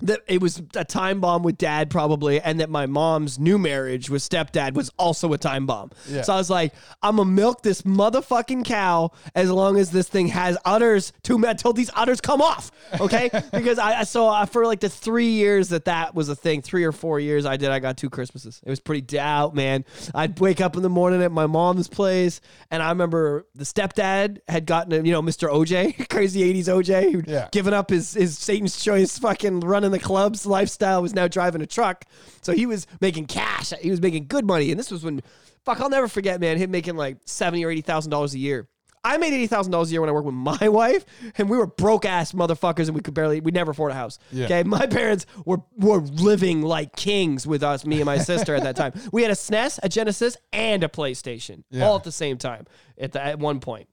that 0.00 0.20
it 0.28 0.40
was 0.40 0.62
a 0.76 0.84
time 0.84 1.20
bomb 1.20 1.42
with 1.42 1.58
dad 1.58 1.90
probably 1.90 2.40
and 2.40 2.60
that 2.60 2.70
my 2.70 2.86
mom's 2.86 3.38
new 3.38 3.58
marriage 3.58 4.08
with 4.08 4.22
stepdad 4.22 4.74
was 4.74 4.90
also 4.98 5.32
a 5.32 5.38
time 5.38 5.66
bomb 5.66 5.90
Yeah. 6.08 6.22
so 6.22 6.32
i 6.32 6.36
was 6.36 6.48
like 6.48 6.72
i'm 7.02 7.16
gonna 7.16 7.28
milk 7.28 7.62
this 7.62 7.82
motherfucking 7.82 8.64
cow 8.64 9.10
as 9.34 9.50
long 9.50 9.76
as 9.76 9.90
this 9.90 10.08
thing 10.08 10.28
has 10.28 10.56
udders 10.64 11.12
to 11.24 11.36
me 11.38 11.48
until 11.48 11.72
these 11.72 11.90
udders 11.94 12.20
come 12.20 12.40
off 12.40 12.70
okay 13.00 13.28
because 13.52 13.78
i 13.78 14.00
I- 14.00 14.04
so 14.04 14.28
uh, 14.28 14.46
for 14.46 14.64
like 14.66 14.80
the 14.80 14.88
three 14.88 15.30
years 15.30 15.70
that 15.70 15.86
that 15.86 16.14
was 16.14 16.28
a 16.28 16.36
thing 16.36 16.62
three 16.62 16.84
or 16.84 16.92
four 16.92 17.18
years 17.18 17.44
i 17.44 17.56
did 17.56 17.70
i 17.70 17.80
got 17.80 17.96
two 17.96 18.08
christmases 18.10 18.60
it 18.64 18.70
was 18.70 18.78
pretty 18.80 19.00
doubt 19.00 19.54
man 19.54 19.84
i'd 20.14 20.38
wake 20.38 20.60
up 20.60 20.76
in 20.76 20.82
the 20.82 20.88
morning 20.88 21.22
at 21.22 21.32
my 21.32 21.46
mom's 21.46 21.88
place 21.88 22.40
and 22.70 22.82
i 22.82 22.88
remember 22.90 23.46
the 23.56 23.64
stepdad 23.64 24.38
had 24.48 24.64
gotten 24.66 24.92
a, 24.92 24.96
you 25.04 25.10
know 25.12 25.22
mr 25.22 25.48
oj 25.50 26.08
crazy 26.08 26.40
80s 26.54 26.66
oj 26.68 27.10
who'd 27.12 27.26
Yeah. 27.28 27.48
given 27.50 27.74
up 27.74 27.90
his 27.90 28.14
his 28.14 28.38
Satan's 28.38 28.82
choice 28.82 29.18
fucking 29.18 29.60
running 29.60 29.87
the 29.92 29.98
clubs 29.98 30.46
lifestyle 30.46 31.02
was 31.02 31.14
now 31.14 31.28
driving 31.28 31.62
a 31.62 31.66
truck. 31.66 32.04
So 32.42 32.52
he 32.52 32.66
was 32.66 32.86
making 33.00 33.26
cash. 33.26 33.72
He 33.80 33.90
was 33.90 34.00
making 34.00 34.26
good 34.26 34.46
money. 34.46 34.70
And 34.70 34.78
this 34.78 34.90
was 34.90 35.04
when 35.04 35.22
fuck 35.64 35.80
I'll 35.80 35.90
never 35.90 36.08
forget, 36.08 36.40
man, 36.40 36.56
him 36.58 36.70
making 36.70 36.96
like 36.96 37.18
seventy 37.24 37.64
or 37.64 37.70
eighty 37.70 37.82
thousand 37.82 38.10
dollars 38.10 38.34
a 38.34 38.38
year. 38.38 38.68
I 39.04 39.16
made 39.16 39.32
eighty 39.32 39.46
thousand 39.46 39.70
dollars 39.72 39.90
a 39.90 39.92
year 39.92 40.00
when 40.00 40.10
I 40.10 40.12
worked 40.12 40.26
with 40.26 40.34
my 40.34 40.68
wife, 40.68 41.04
and 41.36 41.48
we 41.48 41.56
were 41.56 41.66
broke 41.68 42.04
ass 42.04 42.32
motherfuckers, 42.32 42.86
and 42.88 42.94
we 42.96 43.00
could 43.00 43.14
barely, 43.14 43.40
we 43.40 43.52
never 43.52 43.70
afford 43.70 43.92
a 43.92 43.94
house. 43.94 44.18
Yeah. 44.32 44.46
Okay, 44.46 44.62
my 44.64 44.86
parents 44.86 45.24
were 45.46 45.58
were 45.76 46.00
living 46.00 46.62
like 46.62 46.96
kings 46.96 47.46
with 47.46 47.62
us, 47.62 47.86
me 47.86 47.96
and 47.96 48.06
my 48.06 48.18
sister 48.18 48.54
at 48.56 48.64
that 48.64 48.74
time. 48.76 48.92
We 49.12 49.22
had 49.22 49.30
a 49.30 49.34
SNES, 49.34 49.78
a 49.84 49.88
Genesis, 49.88 50.36
and 50.52 50.82
a 50.82 50.88
PlayStation, 50.88 51.62
Yeah. 51.70 51.86
all 51.86 51.96
at 51.96 52.04
the 52.04 52.12
same 52.12 52.38
time. 52.38 52.66
At 52.98 53.12
the, 53.12 53.22
at 53.24 53.38
one 53.38 53.60
point, 53.60 53.88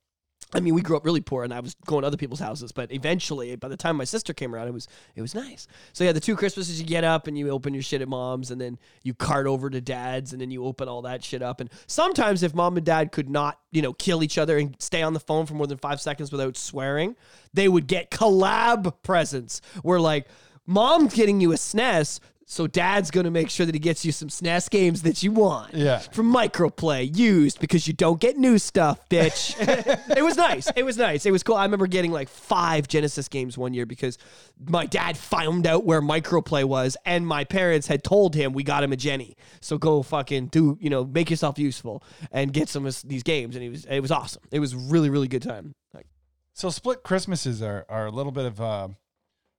I 0.56 0.60
mean, 0.60 0.74
we 0.74 0.80
grew 0.80 0.96
up 0.96 1.04
really 1.04 1.20
poor, 1.20 1.44
and 1.44 1.52
I 1.52 1.60
was 1.60 1.76
going 1.84 2.00
to 2.00 2.06
other 2.06 2.16
people's 2.16 2.40
houses. 2.40 2.72
But 2.72 2.90
eventually, 2.90 3.54
by 3.56 3.68
the 3.68 3.76
time 3.76 3.96
my 3.96 4.04
sister 4.04 4.32
came 4.32 4.54
around, 4.54 4.68
it 4.68 4.72
was 4.72 4.88
it 5.14 5.20
was 5.20 5.34
nice. 5.34 5.68
So 5.92 6.02
yeah, 6.02 6.12
the 6.12 6.20
two 6.20 6.34
Christmases, 6.34 6.80
you 6.80 6.86
get 6.86 7.04
up 7.04 7.26
and 7.26 7.36
you 7.36 7.50
open 7.50 7.74
your 7.74 7.82
shit 7.82 8.00
at 8.00 8.08
mom's, 8.08 8.50
and 8.50 8.58
then 8.58 8.78
you 9.02 9.12
cart 9.12 9.46
over 9.46 9.68
to 9.68 9.82
dad's, 9.82 10.32
and 10.32 10.40
then 10.40 10.50
you 10.50 10.64
open 10.64 10.88
all 10.88 11.02
that 11.02 11.22
shit 11.22 11.42
up. 11.42 11.60
And 11.60 11.68
sometimes, 11.86 12.42
if 12.42 12.54
mom 12.54 12.78
and 12.78 12.86
dad 12.86 13.12
could 13.12 13.28
not, 13.28 13.60
you 13.70 13.82
know, 13.82 13.92
kill 13.92 14.22
each 14.22 14.38
other 14.38 14.56
and 14.56 14.74
stay 14.78 15.02
on 15.02 15.12
the 15.12 15.20
phone 15.20 15.44
for 15.44 15.52
more 15.52 15.66
than 15.66 15.76
five 15.76 16.00
seconds 16.00 16.32
without 16.32 16.56
swearing, 16.56 17.16
they 17.52 17.68
would 17.68 17.86
get 17.86 18.10
collab 18.10 18.94
presents. 19.02 19.60
Where 19.82 20.00
like, 20.00 20.26
mom's 20.64 21.12
getting 21.12 21.42
you 21.42 21.52
a 21.52 21.56
SNES. 21.56 22.20
So 22.48 22.68
dad's 22.68 23.10
gonna 23.10 23.32
make 23.32 23.50
sure 23.50 23.66
that 23.66 23.74
he 23.74 23.80
gets 23.80 24.04
you 24.04 24.12
some 24.12 24.28
SNES 24.28 24.70
games 24.70 25.02
that 25.02 25.20
you 25.24 25.32
want 25.32 25.74
Yeah. 25.74 25.98
from 25.98 26.32
Microplay 26.32 27.14
used 27.16 27.58
because 27.58 27.88
you 27.88 27.92
don't 27.92 28.20
get 28.20 28.36
new 28.36 28.56
stuff, 28.58 29.00
bitch. 29.08 29.56
it 30.16 30.22
was 30.22 30.36
nice. 30.36 30.70
It 30.76 30.84
was 30.84 30.96
nice. 30.96 31.26
It 31.26 31.32
was 31.32 31.42
cool. 31.42 31.56
I 31.56 31.64
remember 31.64 31.88
getting 31.88 32.12
like 32.12 32.28
five 32.28 32.86
Genesis 32.86 33.26
games 33.28 33.58
one 33.58 33.74
year 33.74 33.84
because 33.84 34.16
my 34.64 34.86
dad 34.86 35.18
found 35.18 35.66
out 35.66 35.84
where 35.84 36.00
Microplay 36.00 36.62
was 36.62 36.96
and 37.04 37.26
my 37.26 37.42
parents 37.42 37.88
had 37.88 38.04
told 38.04 38.36
him 38.36 38.52
we 38.52 38.62
got 38.62 38.84
him 38.84 38.92
a 38.92 38.96
Jenny. 38.96 39.36
So 39.60 39.76
go 39.76 40.04
fucking 40.04 40.46
do, 40.46 40.78
you 40.80 40.88
know, 40.88 41.04
make 41.04 41.30
yourself 41.30 41.58
useful 41.58 42.04
and 42.30 42.52
get 42.52 42.68
some 42.68 42.86
of 42.86 43.02
these 43.04 43.24
games. 43.24 43.56
And 43.56 43.64
it 43.64 43.70
was 43.70 43.84
it 43.86 43.98
was 44.00 44.12
awesome. 44.12 44.42
It 44.52 44.60
was 44.60 44.72
really, 44.72 45.10
really 45.10 45.26
good 45.28 45.42
time. 45.42 45.74
Like 45.92 46.06
So 46.52 46.70
split 46.70 47.02
Christmases 47.02 47.60
are, 47.60 47.84
are 47.88 48.06
a 48.06 48.12
little 48.12 48.30
bit 48.30 48.44
of 48.44 48.60
uh, 48.60 48.88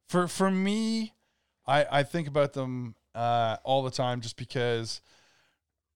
for 0.08 0.30
for 0.30 0.50
me. 0.50 1.16
I 1.68 1.86
I 2.00 2.04
think 2.04 2.28
about 2.28 2.54
them 2.54 2.96
uh, 3.16 3.58
all 3.64 3.84
the 3.84 3.92
time 3.92 4.22
just 4.22 4.38
because. 4.38 5.02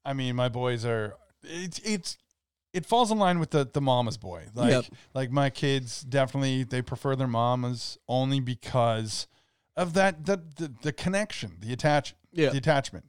I 0.04 0.14
mean, 0.14 0.36
my 0.36 0.50
boys 0.50 0.84
are. 0.86 1.16
It's 1.44 1.80
it's 1.80 2.18
it 2.74 2.86
falls 2.86 3.12
in 3.12 3.20
line 3.20 3.40
with 3.40 3.52
the 3.52 3.70
the 3.72 3.82
mama's 3.82 4.18
boy. 4.18 4.46
Like 4.56 4.72
Yep. 4.72 4.86
like 5.14 5.32
my 5.32 5.50
kids 5.50 6.02
definitely 6.02 6.64
they 6.64 6.82
prefer 6.82 7.16
their 7.16 7.28
mamas 7.28 7.98
only 8.08 8.40
because 8.40 9.28
of 9.76 9.94
that 9.94 10.26
that 10.26 10.56
the, 10.58 10.72
the 10.82 10.92
connection, 10.92 11.58
the 11.60 11.72
attach 11.74 12.16
Yeah. 12.32 12.50
the 12.50 12.58
attachment. 12.58 13.06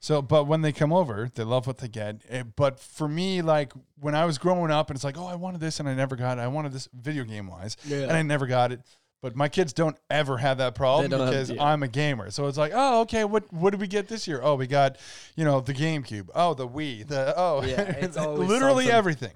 So, 0.00 0.22
but 0.22 0.44
when 0.44 0.62
they 0.62 0.70
come 0.70 0.92
over, 0.92 1.28
they 1.34 1.42
love 1.42 1.66
what 1.66 1.78
they 1.78 1.88
get. 1.88 2.22
Eh, 2.28 2.44
But 2.54 2.78
for 2.78 3.08
me, 3.08 3.42
like 3.42 3.72
when 3.98 4.14
I 4.14 4.24
was 4.26 4.38
growing 4.38 4.70
up, 4.70 4.90
and 4.90 4.96
it's 4.96 5.02
like, 5.02 5.18
oh, 5.18 5.26
I 5.26 5.34
wanted 5.34 5.60
this 5.60 5.80
and 5.80 5.88
I 5.88 5.94
never 5.94 6.14
got 6.14 6.38
it. 6.38 6.40
I 6.40 6.46
wanted 6.46 6.70
this 6.72 6.88
video 6.94 7.24
game 7.24 7.48
wise, 7.48 7.76
Yeah. 7.84 8.02
and 8.02 8.12
I 8.12 8.22
never 8.22 8.46
got 8.46 8.70
it. 8.70 8.80
But 9.20 9.34
my 9.34 9.48
kids 9.48 9.72
don't 9.72 9.96
ever 10.10 10.38
have 10.38 10.58
that 10.58 10.74
problem 10.76 11.10
have- 11.10 11.28
because 11.30 11.50
yeah. 11.50 11.64
I'm 11.64 11.82
a 11.82 11.88
gamer. 11.88 12.30
So 12.30 12.46
it's 12.46 12.56
like, 12.58 12.72
oh, 12.74 13.00
okay, 13.02 13.24
what 13.24 13.52
what 13.52 13.70
did 13.70 13.80
we 13.80 13.88
get 13.88 14.06
this 14.08 14.28
year? 14.28 14.40
Oh, 14.42 14.54
we 14.54 14.66
got, 14.68 14.96
you 15.34 15.44
know, 15.44 15.60
the 15.60 15.74
GameCube. 15.74 16.28
Oh, 16.34 16.54
the 16.54 16.68
Wii. 16.68 17.06
The 17.06 17.34
oh, 17.36 17.62
Yeah, 17.64 17.80
it's 17.82 18.16
literally 18.16 18.84
something. 18.84 18.90
everything. 18.90 19.32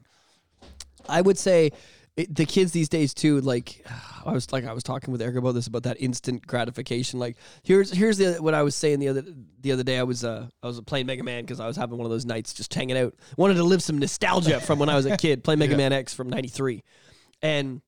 I 1.08 1.20
would 1.20 1.36
say 1.36 1.70
it, 2.16 2.32
the 2.32 2.44
kids 2.46 2.70
these 2.70 2.88
days 2.88 3.12
too. 3.12 3.40
Like 3.40 3.84
I 4.24 4.32
was 4.32 4.52
like 4.52 4.64
I 4.64 4.72
was 4.72 4.84
talking 4.84 5.10
with 5.10 5.20
Eric 5.20 5.34
about 5.34 5.52
this 5.56 5.66
about 5.66 5.82
that 5.82 6.00
instant 6.00 6.46
gratification. 6.46 7.18
Like 7.18 7.36
here's 7.64 7.90
here's 7.90 8.18
the 8.18 8.34
what 8.34 8.54
I 8.54 8.62
was 8.62 8.76
saying 8.76 9.00
the 9.00 9.08
other 9.08 9.24
the 9.62 9.72
other 9.72 9.82
day. 9.82 9.98
I 9.98 10.04
was 10.04 10.22
uh 10.22 10.46
I 10.62 10.66
was 10.68 10.80
playing 10.82 11.06
Mega 11.06 11.24
Man 11.24 11.42
because 11.42 11.58
I 11.58 11.66
was 11.66 11.76
having 11.76 11.98
one 11.98 12.04
of 12.04 12.12
those 12.12 12.24
nights 12.24 12.54
just 12.54 12.72
hanging 12.72 12.96
out. 12.96 13.14
Wanted 13.36 13.54
to 13.54 13.64
live 13.64 13.82
some 13.82 13.98
nostalgia 13.98 14.60
from 14.60 14.78
when 14.78 14.88
I 14.88 14.94
was 14.94 15.06
a 15.06 15.16
kid. 15.16 15.42
Play 15.42 15.56
Mega 15.56 15.72
Yeah. 15.72 15.78
Man 15.78 15.92
X 15.92 16.14
from 16.14 16.28
'93, 16.30 16.84
and 17.42 17.82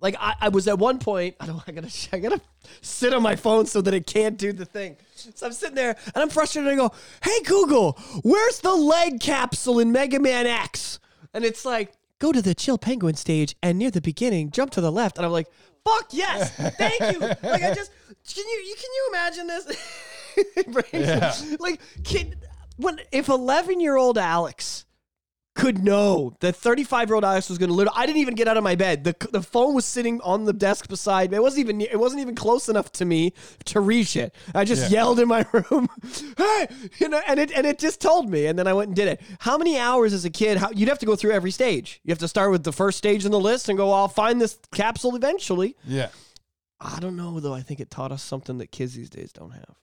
like 0.00 0.16
I, 0.18 0.34
I 0.42 0.48
was 0.48 0.68
at 0.68 0.78
one 0.78 0.98
point. 0.98 1.36
I 1.40 1.46
don't. 1.46 1.62
I 1.66 1.72
gotta. 1.72 1.90
I 2.12 2.18
gotta 2.18 2.40
sit 2.82 3.12
on 3.12 3.22
my 3.22 3.36
phone 3.36 3.66
so 3.66 3.80
that 3.80 3.94
it 3.94 4.06
can't 4.06 4.36
do 4.36 4.52
the 4.52 4.64
thing. 4.64 4.96
So 5.14 5.46
I'm 5.46 5.52
sitting 5.52 5.74
there 5.74 5.96
and 6.14 6.16
I'm 6.22 6.28
frustrated. 6.28 6.70
And 6.70 6.80
I 6.80 6.88
go, 6.88 6.94
"Hey 7.22 7.42
Google, 7.44 7.92
where's 8.22 8.60
the 8.60 8.74
leg 8.74 9.20
capsule 9.20 9.80
in 9.80 9.92
Mega 9.92 10.20
Man 10.20 10.46
X?" 10.46 11.00
And 11.34 11.44
it's 11.44 11.64
like, 11.64 11.92
"Go 12.18 12.32
to 12.32 12.40
the 12.42 12.54
Chill 12.54 12.78
Penguin 12.78 13.14
stage 13.14 13.56
and 13.62 13.78
near 13.78 13.90
the 13.90 14.00
beginning, 14.00 14.50
jump 14.50 14.70
to 14.72 14.80
the 14.80 14.92
left." 14.92 15.16
And 15.16 15.26
I'm 15.26 15.32
like, 15.32 15.48
"Fuck 15.84 16.08
yes, 16.10 16.54
thank 16.76 17.00
you." 17.12 17.18
Like 17.20 17.62
I 17.62 17.74
just 17.74 17.90
can 18.32 18.44
you 18.46 18.64
you 18.66 18.74
can 18.76 18.90
you 18.94 19.06
imagine 19.10 19.46
this? 19.46 19.94
Yeah. 20.92 21.34
Like 21.58 21.80
kid, 22.04 22.36
when 22.76 23.00
if 23.10 23.28
11 23.28 23.80
year 23.80 23.96
old 23.96 24.18
Alex 24.18 24.84
could 25.58 25.82
know 25.84 26.34
that 26.40 26.56
35 26.56 27.08
year 27.08 27.16
old 27.16 27.24
Alex 27.24 27.48
was 27.50 27.58
going 27.58 27.68
to 27.68 27.74
live. 27.74 27.88
I 27.94 28.06
didn't 28.06 28.18
even 28.20 28.34
get 28.34 28.48
out 28.48 28.56
of 28.56 28.62
my 28.64 28.76
bed. 28.76 29.04
The, 29.04 29.14
the 29.32 29.42
phone 29.42 29.74
was 29.74 29.84
sitting 29.84 30.20
on 30.22 30.44
the 30.44 30.52
desk 30.52 30.88
beside 30.88 31.30
me. 31.30 31.36
It 31.36 31.42
wasn't 31.42 31.60
even 31.68 31.80
it 31.82 31.98
wasn't 31.98 32.22
even 32.22 32.34
close 32.34 32.68
enough 32.68 32.90
to 32.92 33.04
me 33.04 33.32
to 33.66 33.80
reach 33.80 34.16
it. 34.16 34.34
I 34.54 34.64
just 34.64 34.84
Yeah. 34.90 34.98
yelled 35.00 35.20
in 35.20 35.28
my 35.28 35.44
room, 35.52 35.88
"Hey!" 36.38 36.68
You 36.98 37.08
know, 37.08 37.20
and 37.26 37.38
it 37.40 37.50
and 37.52 37.66
it 37.66 37.78
just 37.78 38.00
told 38.00 38.30
me, 38.30 38.46
and 38.46 38.58
then 38.58 38.66
I 38.66 38.72
went 38.72 38.88
and 38.88 38.96
did 38.96 39.08
it. 39.08 39.20
How 39.40 39.58
many 39.58 39.76
hours 39.78 40.12
as 40.12 40.24
a 40.24 40.30
kid? 40.30 40.56
How 40.58 40.70
you'd 40.70 40.88
have 40.88 41.00
to 41.00 41.06
go 41.06 41.16
through 41.16 41.32
every 41.32 41.50
stage. 41.50 42.00
You 42.04 42.12
have 42.12 42.18
to 42.20 42.28
start 42.28 42.50
with 42.52 42.62
the 42.64 42.72
first 42.72 42.96
stage 42.96 43.24
in 43.26 43.32
the 43.32 43.40
list 43.40 43.68
and 43.68 43.76
go. 43.76 43.92
I'll 43.92 44.08
find 44.08 44.40
this 44.40 44.58
capsule 44.72 45.16
eventually. 45.16 45.76
Yeah. 45.84 46.08
I 46.80 47.00
don't 47.00 47.16
know 47.16 47.40
though. 47.40 47.54
I 47.54 47.62
think 47.62 47.80
it 47.80 47.90
taught 47.90 48.12
us 48.12 48.22
something 48.22 48.58
that 48.58 48.70
kids 48.70 48.94
these 48.94 49.10
days 49.10 49.32
don't 49.32 49.50
have. 49.50 49.74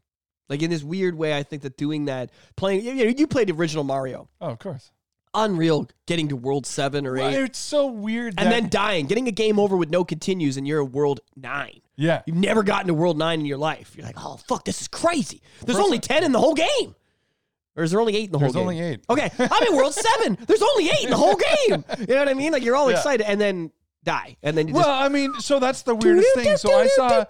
Like 0.48 0.62
in 0.62 0.70
this 0.70 0.84
weird 0.84 1.18
way, 1.18 1.36
I 1.36 1.44
think 1.44 1.64
that 1.64 1.76
doing 1.76 2.06
that, 2.06 2.30
playing, 2.56 2.86
you, 2.86 2.94
know, 2.94 3.04
you 3.18 3.28
played 3.28 3.50
the 3.50 3.54
original 3.54 3.84
Mario, 3.84 4.30
Oh, 4.40 4.50
of 4.50 4.60
course. 4.60 4.92
Unreal, 5.36 5.88
getting 6.06 6.28
to 6.30 6.36
World 6.36 6.66
Seven 6.66 7.06
or 7.06 7.18
Eight, 7.18 7.34
it's 7.36 7.60
so 7.60 7.88
weird. 7.88 8.34
and 8.38 8.48
that- 8.48 8.62
then 8.62 8.70
dying, 8.70 9.06
getting 9.08 9.28
a 9.28 9.32
game 9.32 9.60
over 9.60 9.76
with 9.78 9.90
no 9.90 10.04
continues, 10.04 10.58
and 10.58 10.68
you're 10.68 10.80
a 10.80 10.86
World 10.86 11.20
Nine. 11.36 11.82
yeah, 11.98 12.22
You've 12.26 12.38
never 12.38 12.64
gotten 12.64 12.88
to 12.88 12.94
World 12.94 13.18
Nine 13.18 13.40
in 13.42 13.46
your 13.46 13.58
life. 13.58 13.94
You're 13.96 14.06
like, 14.06 14.16
oh 14.18 14.38
fuck, 14.48 14.66
this 14.66 14.82
is 14.82 14.88
crazy. 14.88 15.42
There's 15.66 15.80
only 15.80 16.00
ten 16.00 16.24
in 16.24 16.32
the 16.32 16.40
whole 16.40 16.54
game, 16.56 16.96
or 17.76 17.84
is 17.84 17.92
there 17.92 18.00
only 18.00 18.16
eight 18.16 18.26
in 18.26 18.32
the 18.32 18.38
there's 18.40 18.54
whole 18.54 18.64
game? 18.64 18.70
only 18.70 18.82
eight. 18.82 19.04
Okay, 19.10 19.30
I'm 19.40 19.68
in 19.68 19.76
World 19.76 19.94
Seven. 19.94 20.38
There's 20.48 20.62
only 20.62 20.88
eight 20.90 21.04
in 21.06 21.10
the 21.12 21.18
whole 21.18 21.36
game. 21.36 21.84
You 22.00 22.06
know 22.08 22.18
what 22.20 22.30
I 22.30 22.34
mean? 22.34 22.52
Like 22.52 22.64
you're 22.64 22.76
all 22.76 22.90
Yeah. 22.90 22.98
excited, 22.98 23.26
and 23.30 23.40
then 23.40 23.72
die, 24.04 24.38
and 24.44 24.58
then 24.58 24.68
you 24.68 24.74
Well, 24.76 24.90
I 24.90 25.10
mean, 25.10 25.34
so 25.40 25.60
that's 25.60 25.82
the 25.82 25.96
weirdest 25.96 26.28
thing. 26.36 26.58
So 26.58 26.78
I 26.80 26.88
saw 26.88 27.26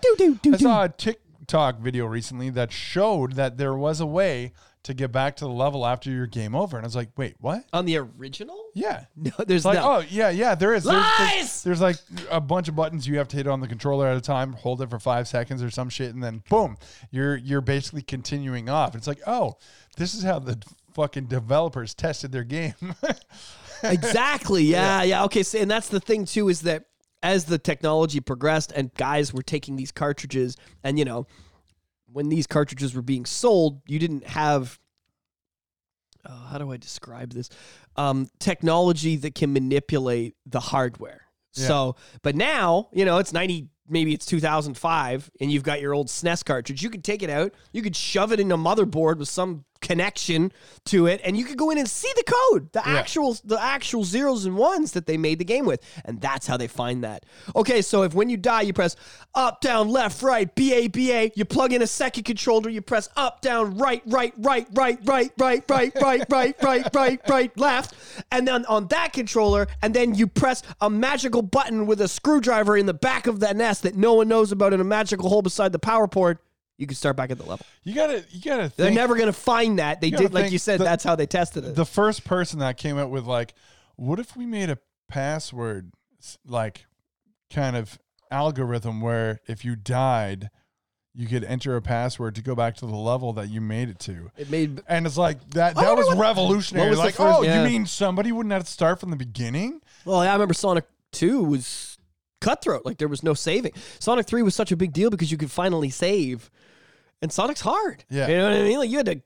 I 0.52 0.58
saw 0.58 0.84
a 0.84 0.90
TikTok 0.90 1.80
video 1.80 2.06
recently 2.06 2.50
that 2.52 2.72
showed 2.72 3.34
that 3.34 3.58
there 3.58 3.76
was 3.76 4.00
a 4.02 4.06
way 4.06 4.52
to 4.86 4.94
get 4.94 5.12
back 5.12 5.36
to 5.38 5.46
the 5.46 5.52
level 5.52 5.86
after 5.86 6.12
your 6.12 6.28
game 6.28 6.56
over, 6.56 6.78
and 6.78 6.86
I 6.86 6.88
was 6.88 6.96
like, 6.96 7.10
wait, 7.18 7.36
what? 7.40 7.66
on 7.74 7.86
the 7.86 7.98
original. 7.98 8.58
Yeah. 8.74 9.06
No, 9.16 9.32
there's 9.46 9.66
like, 9.66 9.80
no. 9.80 9.98
oh 9.98 10.04
yeah, 10.10 10.30
yeah, 10.30 10.54
there 10.54 10.76
is. 10.76 10.84
There's, 10.84 10.96
Lies! 10.96 11.64
there's, 11.64 11.64
there's 11.64 11.82
like 11.82 11.98
a 12.30 12.40
bunch 12.40 12.68
of 12.68 12.76
buttons 12.76 13.08
you 13.08 13.18
have 13.18 13.28
to 13.30 13.38
hit 13.38 13.48
on 13.48 13.60
the 13.60 13.68
controller 13.68 14.08
at 14.08 14.16
a 14.16 14.22
time, 14.22 14.54
hold 14.54 14.82
it 14.82 14.90
for 14.90 15.00
five 15.00 15.28
seconds 15.28 15.64
or 15.64 15.72
some 15.72 15.90
shit, 15.90 16.14
and 16.14 16.24
then 16.24 16.44
boom, 16.50 16.78
you're 17.10 17.36
you're 17.36 17.62
basically 17.62 18.04
continuing 18.04 18.70
off. 18.70 18.96
It's 18.96 19.08
like, 19.08 19.22
oh, 19.26 19.58
this 19.98 20.14
is 20.14 20.24
how 20.24 20.38
the 20.38 20.62
fucking 20.94 21.26
developers 21.26 21.96
tested 21.96 22.32
their 22.32 22.44
game. 22.44 22.76
exactly. 23.84 24.64
Yeah, 24.64 25.02
yeah. 25.02 25.24
Okay. 25.24 25.42
So, 25.42 25.58
and 25.58 25.70
that's 25.70 25.90
the 25.90 26.00
thing 26.00 26.26
too 26.26 26.50
is 26.50 26.62
that 26.62 26.86
as 27.24 27.46
the 27.46 27.58
technology 27.58 28.20
progressed 28.20 28.72
and 28.76 28.94
guys 28.94 29.34
were 29.34 29.42
taking 29.42 29.76
these 29.76 29.92
cartridges, 29.92 30.58
and 30.84 31.00
you 31.00 31.06
know, 31.06 31.26
when 32.16 32.30
these 32.30 32.48
cartridges 32.48 32.96
were 32.96 33.02
being 33.02 33.26
sold, 33.26 33.82
you 33.88 34.00
didn't 34.00 34.26
have. 34.26 34.80
Oh, 36.26 36.48
how 36.50 36.58
do 36.58 36.72
I 36.72 36.78
describe 36.78 37.34
this? 37.34 37.50
Um, 37.98 38.30
technology 38.40 39.18
that 39.18 39.36
can 39.36 39.52
manipulate 39.52 40.34
the 40.46 40.62
hardware. 40.62 41.28
Yeah. 41.56 41.68
So, 41.68 41.96
but 42.22 42.38
now, 42.38 42.88
you 42.94 43.04
know, 43.04 43.18
it's 43.18 43.34
90, 43.34 43.68
maybe 43.90 44.14
it's 44.14 44.26
2005, 44.28 45.30
and 45.42 45.52
you've 45.52 45.64
got 45.64 45.82
your 45.82 45.94
old 45.94 46.08
SNES 46.08 46.46
cartridge. 46.46 46.82
You 46.82 46.90
could 46.90 47.04
take 47.04 47.22
it 47.22 47.30
out, 47.30 47.54
you 47.74 47.82
could 47.82 47.98
shove 47.98 48.32
it 48.32 48.40
in 48.40 48.50
a 48.50 48.58
motherboard 48.58 49.18
with 49.18 49.28
some 49.28 49.66
connection 49.82 50.52
to 50.86 51.08
it, 51.08 51.22
and 51.24 51.38
you 51.38 51.46
could 51.46 51.58
go 51.58 51.70
in 51.70 51.78
and 51.78 51.90
see 51.90 52.12
the 52.16 52.24
code, 52.24 52.72
the 52.72 52.82
Yeah. 52.86 52.98
actual 52.98 53.38
the 53.44 53.62
actual 53.62 54.04
zeros 54.04 54.46
and 54.46 54.56
ones 54.58 54.94
that 54.94 55.06
they 55.06 55.18
made 55.18 55.40
the 55.40 55.46
game 55.46 55.66
with, 55.66 55.80
and 56.04 56.20
that's 56.22 56.48
how 56.48 56.58
they 56.58 56.68
find 56.68 57.04
that. 57.04 57.24
Okay, 57.56 57.82
so 57.82 58.04
if 58.04 58.14
when 58.14 58.30
you 58.30 58.38
die 58.38 58.62
you 58.62 58.74
press 58.74 58.96
up, 59.36 59.62
down, 59.62 59.90
left, 59.90 60.22
right, 60.24 60.54
B 60.56 60.74
A 60.74 60.88
B 60.88 61.12
A, 61.12 61.32
you 61.36 61.46
plug 61.46 61.74
in 61.74 61.82
a 61.82 61.88
second 61.88 62.24
controller, 62.24 62.70
you 62.70 62.82
press 62.82 63.10
up, 63.16 63.42
down, 63.42 63.78
right, 63.78 64.02
right, 64.08 64.34
right, 64.38 64.68
right, 64.72 65.00
right, 65.06 65.32
right, 65.38 65.64
right, 65.68 65.94
right, 66.00 66.26
right, 66.30 66.56
right, 66.64 66.94
right, 66.96 67.22
right, 67.30 67.58
left, 67.60 67.94
and 68.32 68.48
then 68.48 68.66
on 68.66 68.88
that 68.88 69.14
controller, 69.14 69.68
and 69.82 69.94
then 69.94 70.16
you 70.16 70.26
press 70.28 70.64
a 70.82 70.90
magical 70.90 71.42
button 71.42 71.86
with 71.86 72.02
a 72.02 72.08
screwdriver 72.08 72.76
in 72.78 72.86
the 72.86 72.94
back 72.94 73.28
of 73.28 73.40
that 73.42 73.56
nest 73.56 73.84
that 73.84 73.96
no 73.96 74.14
one 74.16 74.28
knows 74.28 74.52
about 74.52 74.74
in 74.74 74.80
a 74.82 74.84
magical 74.86 75.30
hole 75.30 75.42
beside 75.42 75.72
the 75.72 75.80
power 75.80 76.08
port. 76.08 76.40
You 76.78 76.88
can 76.88 76.96
start 76.96 77.16
back 77.16 77.32
at 77.32 77.38
the 77.38 77.46
level. 77.46 77.66
You 77.84 77.96
gotta, 77.96 78.26
you 78.32 78.42
gotta. 78.42 78.72
They're 78.76 78.92
never 78.92 79.16
to 79.18 79.32
find 79.34 79.80
that. 79.80 80.02
They 80.02 80.10
did, 80.10 80.34
like 80.34 80.52
you 80.52 80.58
said, 80.60 80.80
the- 80.80 80.84
that's 80.84 81.04
how 81.04 81.16
they 81.16 81.26
tested 81.26 81.64
it. 81.66 81.76
the 81.76 81.86
first 81.86 82.24
person 82.26 82.60
that 82.60 82.78
came 82.78 82.98
up 82.98 83.10
with 83.10 83.26
like, 83.26 83.54
what 83.96 84.20
if 84.20 84.36
we 84.36 84.46
made 84.46 84.70
a 84.70 84.78
password 85.08 85.92
like 86.46 86.86
kind 87.54 87.76
of 87.78 87.98
algorithm 88.32 89.00
where 89.00 89.40
if 89.48 89.64
you 89.64 89.76
died, 89.78 90.50
you 91.14 91.28
could 91.28 91.46
enter 91.46 91.78
a 91.78 91.82
password 91.82 92.36
to 92.36 92.42
go 92.42 92.56
back 92.56 92.76
to 92.76 92.86
the 92.86 92.96
level 92.96 93.32
that 93.34 93.48
you 93.50 93.62
made 93.62 93.88
it 93.88 94.00
to. 94.00 94.32
it 94.36 94.50
made 94.50 94.82
And 94.90 95.06
it's 95.06 95.18
like 95.18 95.40
that 95.52 95.76
that 95.76 95.96
was 95.96 96.08
what- 96.08 96.18
revolutionary. 96.18 96.88
what 96.88 96.90
was 96.90 97.00
like, 97.00 97.16
first- 97.16 97.40
oh, 97.40 97.42
yeah. 97.44 97.64
you 97.64 97.70
mean 97.70 97.86
somebody 97.86 98.34
wouldn't 98.34 98.52
have 98.52 98.66
to 98.66 98.72
start 98.72 99.00
from 99.00 99.12
the 99.12 99.16
beginning? 99.16 99.80
Well, 100.04 100.22
yeah, 100.24 100.32
I 100.32 100.34
remember 100.34 100.54
Sonic 100.54 100.84
2 101.14 101.42
was 101.44 101.98
cutthroat. 102.42 102.86
Like 102.86 102.98
there 102.98 103.08
was 103.08 103.24
no 103.24 103.34
saving. 103.34 103.72
Sonic 104.00 104.26
3 104.26 104.42
was 104.42 104.56
such 104.56 104.74
a 104.74 104.76
big 104.76 104.92
deal 104.92 105.10
because 105.10 105.32
you 105.32 105.38
could 105.38 105.52
finally 105.52 105.90
save. 105.90 106.52
And 107.26 107.34
Sonic's 107.34 107.62
hard. 107.62 108.06
Yeah. 108.08 108.28
You 108.28 108.38
know 108.38 108.44
what 108.44 108.54
I 108.54 108.62
mean? 108.62 108.78
Like 108.78 108.92
you 108.92 108.98
had 108.98 109.08
to 109.08 109.22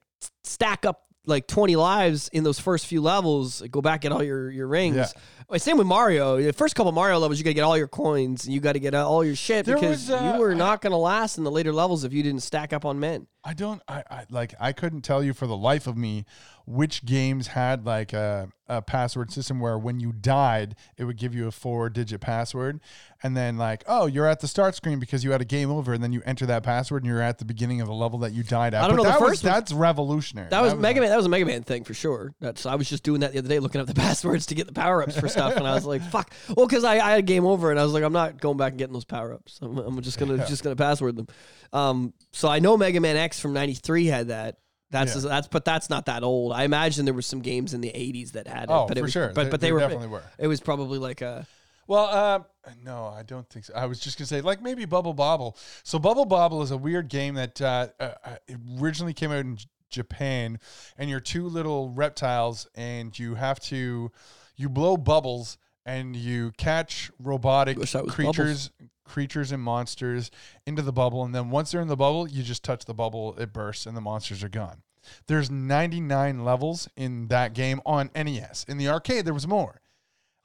stack 0.45 0.85
up 0.85 1.03
like 1.25 1.47
20 1.47 1.75
lives 1.75 2.29
in 2.29 2.45
those 2.45 2.59
first 2.59 2.85
few 2.87 3.01
levels, 3.01 3.61
go 3.69 3.81
back 3.81 4.01
get 4.01 4.13
all 4.13 4.23
your, 4.23 4.49
your 4.49 4.67
rings. 4.67 4.95
Yeah. 4.95 5.57
Same 5.57 5.77
with 5.77 5.85
Mario. 5.85 6.41
The 6.41 6.53
first 6.53 6.75
couple 6.75 6.93
Mario 6.93 7.19
levels, 7.19 7.39
you 7.39 7.43
got 7.43 7.49
to 7.49 7.55
get 7.55 7.63
all 7.63 7.77
your 7.77 7.89
coins 7.89 8.45
and 8.45 8.53
you 8.53 8.61
got 8.61 8.73
to 8.73 8.79
get 8.79 8.95
all 8.95 9.25
your 9.25 9.35
shit 9.35 9.65
There 9.65 9.75
because 9.75 10.07
was, 10.07 10.11
uh, 10.11 10.31
you 10.33 10.39
were 10.39 10.55
not 10.55 10.81
going 10.81 10.91
to 10.91 10.97
last 10.97 11.37
in 11.37 11.43
the 11.43 11.51
later 11.51 11.73
levels 11.73 12.05
if 12.05 12.13
you 12.13 12.23
didn't 12.23 12.41
stack 12.41 12.71
up 12.71 12.85
on 12.85 13.01
men. 13.01 13.27
I 13.43 13.53
don't 13.53 13.81
I, 13.87 14.03
I 14.09 14.25
like 14.29 14.53
I 14.59 14.73
couldn't 14.73 15.01
tell 15.01 15.23
you 15.23 15.33
for 15.33 15.47
the 15.47 15.57
life 15.57 15.87
of 15.87 15.97
me 15.97 16.25
which 16.69 17.03
games 17.03 17.47
had 17.47 17.83
like 17.83 18.13
a, 18.13 18.47
a 18.67 18.79
password 18.79 19.31
system 19.31 19.59
where 19.59 19.75
when 19.75 19.99
you 19.99 20.11
died 20.11 20.75
it 20.97 21.03
would 21.05 21.17
give 21.17 21.33
you 21.33 21.47
a 21.47 21.51
four 21.51 21.89
digit 21.89 22.21
password 22.21 22.79
and 23.23 23.35
then 23.35 23.57
like 23.57 23.83
oh 23.87 24.05
you're 24.05 24.27
at 24.27 24.39
the 24.39 24.47
start 24.47 24.75
screen 24.75 24.99
because 24.99 25.23
you 25.23 25.31
had 25.31 25.41
a 25.41 25.45
game 25.45 25.71
over 25.71 25.93
and 25.93 26.03
then 26.03 26.13
you 26.13 26.21
enter 26.27 26.45
that 26.45 26.61
password 26.61 27.01
and 27.01 27.11
you're 27.11 27.23
at 27.23 27.39
the 27.39 27.45
beginning 27.45 27.81
of 27.81 27.87
the 27.87 27.93
level 27.93 28.19
that 28.19 28.33
you 28.33 28.43
died 28.43 28.75
at. 28.75 28.83
I 28.83 28.87
don't 28.87 28.97
But 28.97 29.03
know, 29.03 29.09
that 29.09 29.19
was 29.19 29.29
first 29.31 29.43
one- 29.43 29.53
that's 29.53 29.73
revolutionary. 29.73 30.49
That 30.49 30.61
was 30.61 30.73
like- 30.73 30.81
Mega 30.81 31.01
Man. 31.01 31.09
That 31.09 31.17
was 31.17 31.25
a 31.25 31.29
Mega 31.29 31.45
Man 31.47 31.63
thing 31.63 31.83
for 31.83 31.95
sure. 31.95 32.35
That's 32.39 32.67
I 32.67 32.75
was 32.75 32.87
just 32.87 33.01
doing 33.01 33.21
that 33.21 33.31
the 33.33 33.39
other 33.39 33.49
day, 33.49 33.57
looking 33.57 33.81
up 33.81 33.87
the 33.87 33.93
passwords 34.05 34.45
to 34.47 34.55
get 34.55 34.67
the 34.67 34.73
power 34.73 35.01
ups 35.01 35.19
for 35.19 35.27
stuff, 35.27 35.55
and 35.55 35.65
I 35.67 35.73
was 35.73 35.85
like, 35.85 36.03
"Fuck!" 36.03 36.31
Well, 36.55 36.67
because 36.67 36.83
I, 36.83 36.99
I 36.99 37.11
had 37.15 37.25
game 37.25 37.45
over, 37.47 37.71
and 37.71 37.79
I 37.79 37.83
was 37.83 37.93
like, 37.93 38.03
"I'm 38.03 38.13
not 38.13 38.39
going 38.39 38.57
back 38.57 38.73
and 38.73 38.77
getting 38.77 38.93
those 38.93 39.05
power 39.05 39.33
ups. 39.33 39.57
I'm, 39.63 39.75
I'm 39.79 40.01
just 40.01 40.19
gonna 40.19 40.37
just 40.47 40.63
gonna 40.63 40.75
password 40.75 41.15
them." 41.15 41.27
Um, 41.73 42.13
so 42.31 42.47
I 42.47 42.59
know 42.59 42.77
Mega 42.77 42.99
Man 42.99 43.17
X 43.17 43.39
from 43.39 43.53
'93 43.53 44.05
had 44.05 44.27
that. 44.27 44.57
That's 44.91 45.15
Yeah. 45.15 45.21
that's 45.29 45.47
but 45.47 45.65
that's 45.65 45.89
not 45.89 46.05
that 46.07 46.23
old. 46.23 46.51
I 46.53 46.63
imagine 46.63 47.05
there 47.05 47.13
were 47.13 47.21
some 47.21 47.41
games 47.41 47.73
in 47.73 47.81
the 47.81 47.91
'80s 47.91 48.31
that 48.31 48.47
had 48.47 48.63
it. 48.63 48.69
Oh, 48.69 48.85
but 48.87 48.97
it 48.97 49.01
for 49.01 49.05
was, 49.05 49.11
sure. 49.11 49.31
But 49.33 49.43
They- 49.45 49.49
but 49.49 49.61
they 49.61 49.67
they 49.67 49.71
were 49.71 49.79
definitely 49.79 50.07
were. 50.07 50.23
It 50.37 50.47
was 50.47 50.59
probably 50.61 50.97
like 50.99 51.21
a 51.21 51.45
Well, 51.87 52.05
uh, 52.05 52.39
no, 52.83 53.05
I 53.07 53.23
don't 53.23 53.47
think 53.49 53.65
so. 53.65 53.73
I 53.75 53.85
was 53.85 53.99
just 53.99 54.17
gonna 54.17 54.27
say 54.27 54.41
like 54.41 54.61
maybe 54.61 54.85
Bubble 54.85 55.13
Bobble. 55.13 55.57
So 55.83 55.99
Bubble 55.99 56.25
Bobble 56.25 56.61
is 56.61 56.71
a 56.71 56.77
weird 56.77 57.07
game 57.07 57.35
that 57.35 57.61
uh, 57.61 57.87
uh, 57.99 58.11
uh, 58.25 58.35
originally 58.79 59.13
came 59.13 59.31
out 59.31 59.39
in 59.39 59.57
J- 59.57 59.65
Japan, 59.89 60.59
and 60.97 61.09
you're 61.09 61.19
two 61.19 61.47
little 61.47 61.89
reptiles, 61.89 62.67
and 62.75 63.17
you 63.17 63.35
have 63.35 63.59
to 63.61 64.11
you 64.55 64.69
blow 64.69 64.97
bubbles, 64.97 65.57
and 65.85 66.15
you 66.15 66.51
catch 66.57 67.09
robotic 67.19 67.77
creatures. 68.09 68.71
was 68.79 68.87
creatures. 69.09 69.29
Creatures 69.29 69.51
and 69.51 69.61
monsters 69.61 70.31
into 70.65 70.81
the 70.81 70.93
bubble, 70.93 71.23
and 71.25 71.35
then 71.35 71.49
once 71.49 71.71
they're 71.71 71.81
in 71.81 71.87
the 71.89 71.97
bubble, 71.97 72.27
you 72.27 72.41
just 72.41 72.63
touch 72.63 72.85
the 72.85 72.93
bubble, 72.93 73.35
it 73.37 73.51
bursts, 73.51 73.85
and 73.85 73.95
the 73.97 74.01
monsters 74.01 74.43
are 74.43 74.49
gone. 74.49 74.81
There's 75.27 75.51
99 75.51 76.43
levels 76.45 76.87
in 76.95 77.27
that 77.27 77.53
game 77.53 77.81
on 77.85 78.09
NES. 78.15 78.65
In 78.67 78.77
the 78.77 78.87
arcade, 78.87 79.25
there 79.25 79.33
was 79.33 79.47
more. 79.47 79.81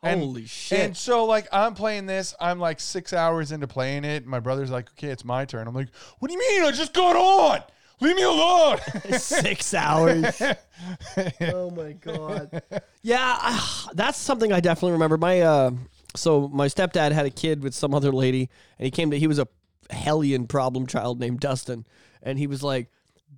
And- 0.03 0.21
holy 0.21 0.47
shit. 0.47 0.81
And 0.81 0.97
so, 0.97 1.25
like, 1.25 1.47
I'm 1.53 1.75
playing 1.75 2.07
this. 2.07 2.35
I'm 2.41 2.59
like 2.59 2.81
six 2.81 3.13
hours 3.13 3.53
into 3.53 3.67
playing 3.69 4.05
it. 4.05 4.27
My 4.27 4.41
brother's 4.41 4.71
like, 4.71 4.91
"Okay, 4.91 5.09
it's 5.09 5.25
my 5.25 5.45
turn." 5.45 5.67
I'm 5.67 5.75
like, 5.75 5.89
"What 6.19 6.29
do 6.29 6.35
you 6.35 6.41
mean? 6.41 6.65
I 6.65 6.71
just 6.73 6.93
got 6.93 7.17
on. 7.17 7.63
Leave 8.01 8.17
me 8.17 8.23
alone." 8.23 8.79
Six 9.19 9.73
hours. 9.73 10.43
oh 11.43 11.71
my 11.71 11.93
god. 11.93 12.63
Yeah, 13.03 13.21
I- 13.41 13.89
that's 13.95 14.19
something 14.19 14.53
I 14.53 14.61
definitely 14.61 14.93
remember. 14.93 15.17
My 15.17 15.41
uh, 15.43 15.71
so 16.17 16.49
my 16.49 16.67
stepdad 16.67 17.13
had 17.13 17.27
a 17.27 17.31
kid 17.31 17.63
with 17.63 17.75
some 17.75 17.95
other 17.95 18.13
lady, 18.13 18.49
and 18.79 18.85
he 18.85 18.91
came 18.91 19.11
to. 19.11 19.19
He 19.19 19.27
was 19.27 19.39
a 19.39 19.49
hellion 19.91 20.47
problem 20.47 20.87
child 20.87 21.21
named 21.21 21.41
Dustin, 21.41 21.87
and 22.23 22.39
he 22.39 22.47
was 22.47 22.63
like 22.63 22.91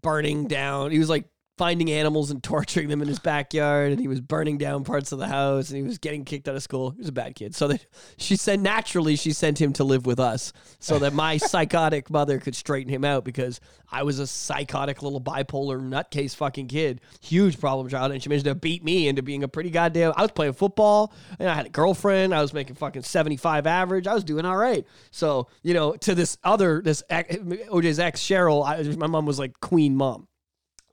burning 0.03 0.47
down. 0.47 0.91
He 0.91 0.99
was 0.99 1.09
like 1.09 1.27
finding 1.57 1.91
animals 1.91 2.31
and 2.31 2.43
torturing 2.43 2.89
them 2.89 3.03
in 3.03 3.09
his 3.09 3.19
backyard, 3.19 3.93
and 3.93 4.01
he 4.01 4.09
was 4.09 4.21
burning 4.21 4.59
down 4.59 4.85
parts 4.85 5.13
of 5.13 5.19
the 5.19 5.27
house, 5.27 5.71
and 5.71 5.77
he 5.77 5.83
was 5.83 5.99
getting 5.99 6.25
kicked 6.25 6.49
out 6.49 6.57
of 6.57 6.63
school. 6.63 6.91
He 6.91 6.99
was 6.99 7.09
a 7.09 7.13
bad 7.13 7.35
kid. 7.35 7.55
So 7.55 7.69
that 7.69 7.87
she 8.17 8.37
said 8.37 8.61
naturally 8.61 9.17
she 9.17 9.33
sent 9.33 9.61
him 9.61 9.73
to 9.75 9.85
live 9.85 10.07
with 10.07 10.21
us, 10.21 10.53
so 10.79 10.99
that 10.99 11.13
my 11.13 11.37
psychotic 11.37 12.11
mother 12.11 12.39
could 12.39 12.55
straighten 12.55 12.93
him 12.93 13.05
out 13.05 13.25
because 13.25 13.61
I 13.91 14.03
was 14.03 14.19
a 14.19 14.27
psychotic 14.27 15.03
little 15.03 15.21
bipolar 15.21 15.81
nutcase 15.81 16.35
fucking 16.35 16.69
kid, 16.69 17.01
huge 17.21 17.59
problem 17.61 17.89
child, 17.89 18.13
and 18.13 18.23
she 18.23 18.29
managed 18.29 18.47
to 18.47 18.55
beat 18.55 18.85
me 18.85 19.09
into 19.09 19.23
being 19.23 19.43
a 19.43 19.49
pretty 19.49 19.71
goddamn. 19.71 20.13
I 20.17 20.23
was 20.23 20.33
playing 20.33 20.55
football, 20.55 21.13
and 21.39 21.49
I 21.49 21.55
had 21.55 21.67
a 21.67 21.71
girlfriend. 21.71 22.35
I 22.35 22.43
was 22.43 22.53
making 22.53 22.77
fucking 22.77 23.03
seventy 23.03 23.37
five 23.37 23.67
average. 23.67 24.07
I 24.07 24.15
was 24.15 24.25
doing 24.25 24.45
all 24.45 24.57
right. 24.57 24.87
So 25.11 25.49
you 25.63 25.75
know, 25.75 25.93
to 25.97 26.15
this 26.15 26.39
other 26.45 26.81
this 26.83 27.03
OJ's 27.11 27.99
ex 27.99 28.21
Cheryl, 28.21 28.67
I, 28.67 28.83
my 28.97 29.07
mom 29.07 29.27
was 29.27 29.39
like 29.39 29.61
queen 29.61 29.97
mom. 29.97 30.29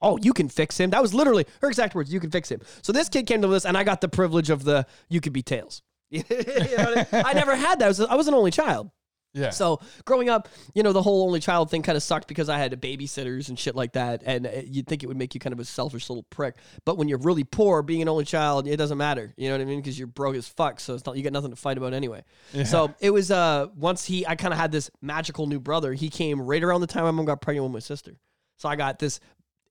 Oh, 0.04 0.18
you 0.22 0.34
can 0.34 0.50
fix 0.50 0.78
him. 0.80 0.92
That 0.92 1.02
was 1.02 1.14
literally 1.14 1.46
her 1.62 1.68
exact 1.70 1.96
words. 1.96 2.14
You 2.14 2.20
can 2.20 2.30
fix 2.30 2.50
him. 2.50 2.62
So 2.82 2.92
this 2.92 3.10
kid 3.10 3.26
came 3.26 3.42
to 3.42 3.48
this, 3.48 3.66
and 3.66 3.76
I 3.78 3.84
got 3.84 4.02
the 4.02 4.10
privilege 4.10 4.50
of 4.50 4.64
the 4.64 4.86
you 5.10 5.22
could 5.22 5.34
be 5.34 5.42
tails. 5.42 5.82
You 6.12 6.22
know 6.30 6.84
what 6.92 6.98
I, 7.12 7.16
mean? 7.18 7.26
I 7.26 7.34
never 7.42 7.56
had 7.56 7.80
that. 7.80 7.86
I 7.86 7.88
was, 7.88 8.00
I 8.02 8.16
was 8.16 8.28
an 8.28 8.36
only 8.36 8.52
child. 8.52 8.92
yeah. 9.34 9.50
So 9.50 9.80
growing 10.06 10.30
up, 10.30 10.48
you 10.76 10.84
know, 10.84 10.94
the 10.94 11.02
whole 11.02 11.26
only 11.26 11.40
child 11.40 11.72
thing 11.72 11.82
kind 11.82 11.96
of 11.96 12.04
sucked 12.04 12.28
because 12.28 12.50
I 12.50 12.60
had 12.60 12.72
babysitters 12.80 13.50
and 13.50 13.58
shit 13.58 13.76
like 13.76 13.94
that. 13.94 14.22
And 14.24 14.46
uh, 14.46 14.50
you'd 14.64 14.86
think 14.86 15.02
it 15.02 15.08
would 15.08 15.18
make 15.18 15.34
you 15.34 15.40
kind 15.40 15.54
of 15.54 15.60
a 15.60 15.66
selfish 15.66 16.12
little 16.12 16.22
prick. 16.30 16.58
But 16.86 17.00
when 17.00 17.08
you're 17.08 17.18
really 17.18 17.44
poor, 17.44 17.82
being 17.82 18.04
an 18.04 18.10
only 18.10 18.26
child, 18.26 18.68
it 18.68 18.78
doesn't 18.78 18.98
matter. 19.00 19.34
You 19.38 19.50
know 19.50 19.56
what 19.56 19.62
I 19.62 19.66
mean? 19.66 19.80
Because 19.80 19.98
you're 19.98 20.08
broke 20.08 20.36
as 20.36 20.48
fuck. 20.48 20.80
So 20.80 20.94
it's 20.94 21.04
not, 21.04 21.18
you 21.18 21.24
got 21.24 21.34
nothing 21.34 21.50
to 21.50 21.56
fight 21.56 21.80
about 21.80 21.94
anyway. 21.94 22.24
So 22.64 22.94
it 23.00 23.10
was, 23.10 23.32
uh, 23.32 23.68
once 23.76 24.06
he, 24.06 24.28
I 24.28 24.36
kind 24.36 24.54
of 24.54 24.60
had 24.60 24.72
this 24.72 24.92
magical 25.02 25.48
new 25.48 25.60
brother. 25.60 25.94
He 25.94 26.10
came 26.10 26.40
right 26.40 26.62
around 26.62 26.82
the 26.82 26.88
time 26.88 27.06
my 27.06 27.12
mom 27.12 27.26
got 27.26 27.42
pregnant 27.42 27.64
with 27.64 27.74
my 27.74 27.80
sister. 27.80 28.20
So 28.58 28.70
I 28.70 28.76
got 28.76 29.00
this 29.00 29.20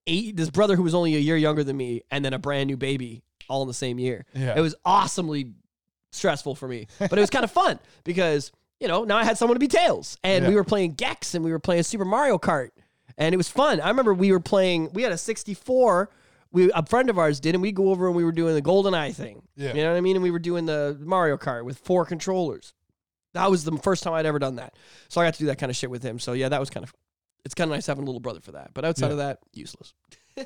eight, 0.07 0.35
this 0.35 0.49
brother 0.49 0.75
who 0.75 0.83
was 0.83 0.93
only 0.93 1.15
a 1.15 1.19
year 1.19 1.37
younger 1.37 1.63
than 1.63 1.77
me 1.77 2.01
and 2.11 2.23
then 2.23 2.33
a 2.33 2.39
brand 2.39 2.67
new 2.67 2.77
baby 2.77 3.23
all 3.49 3.61
in 3.61 3.67
the 3.67 3.73
same 3.73 3.99
year. 3.99 4.25
Yeah. 4.33 4.53
It 4.57 4.61
was 4.61 4.75
awesomely 4.85 5.51
stressful 6.11 6.55
for 6.55 6.67
me, 6.67 6.87
but 6.99 7.13
it 7.13 7.21
was 7.21 7.29
kind 7.29 7.43
of 7.43 7.51
fun 7.51 7.79
because 8.03 8.51
you 8.79 8.87
know 8.87 9.03
now 9.03 9.17
I 9.17 9.23
had 9.23 9.37
someone 9.37 9.55
to 9.55 9.59
be 9.59 9.67
Tails, 9.67 10.17
and 10.23 10.47
we 10.47 10.55
were 10.55 10.63
playing 10.63 10.93
Gex 10.93 11.35
and 11.35 11.43
we 11.43 11.51
were 11.51 11.59
playing 11.59 11.83
Super 11.83 12.05
Mario 12.05 12.37
Kart, 12.37 12.69
and 13.17 13.33
it 13.33 13.37
was 13.37 13.49
fun. 13.49 13.79
I 13.79 13.89
remember 13.89 14.13
we 14.13 14.31
were 14.31 14.39
playing. 14.39 14.91
We 14.93 15.03
had 15.03 15.11
a 15.11 15.17
64. 15.17 16.09
We 16.51 16.71
a 16.71 16.85
friend 16.85 17.09
of 17.09 17.17
ours 17.17 17.39
did, 17.39 17.55
and 17.55 17.61
we 17.61 17.71
go 17.71 17.89
over 17.89 18.07
and 18.07 18.15
we 18.15 18.23
were 18.23 18.31
doing 18.31 18.53
the 18.53 18.61
Golden 18.61 18.93
Eye 18.93 19.11
thing. 19.11 19.41
Yeah. 19.55 19.73
You 19.73 19.83
know 19.83 19.91
what 19.91 19.97
I 19.97 20.01
mean? 20.01 20.15
And 20.15 20.23
we 20.23 20.31
were 20.31 20.39
doing 20.39 20.65
the 20.65 20.97
Mario 21.01 21.37
Kart 21.37 21.65
with 21.65 21.79
four 21.79 22.05
controllers. 22.05 22.73
That 23.33 23.49
was 23.49 23.63
the 23.63 23.75
first 23.77 24.03
time 24.03 24.13
I'd 24.13 24.27
ever 24.27 24.37
done 24.37 24.57
that. 24.57 24.75
So 25.09 25.19
I 25.19 25.25
got 25.25 25.33
to 25.33 25.39
do 25.39 25.45
that 25.47 25.57
kind 25.57 25.71
of 25.71 25.75
shit 25.75 25.89
with 25.89 26.03
him. 26.03 26.19
So 26.19 26.33
yeah, 26.33 26.49
that 26.49 26.59
was 26.59 26.69
kind 26.69 26.83
of. 26.83 26.93
It's 27.45 27.53
kind 27.55 27.69
of 27.69 27.75
nice 27.75 27.87
having 27.87 28.03
a 28.03 28.05
little 28.05 28.21
brother 28.21 28.39
for 28.41 28.53
that. 28.53 28.71
But 28.73 28.85
outside 28.85 29.07
Yeah. 29.07 29.11
of 29.13 29.17
that, 29.17 29.39
useless. 29.53 29.93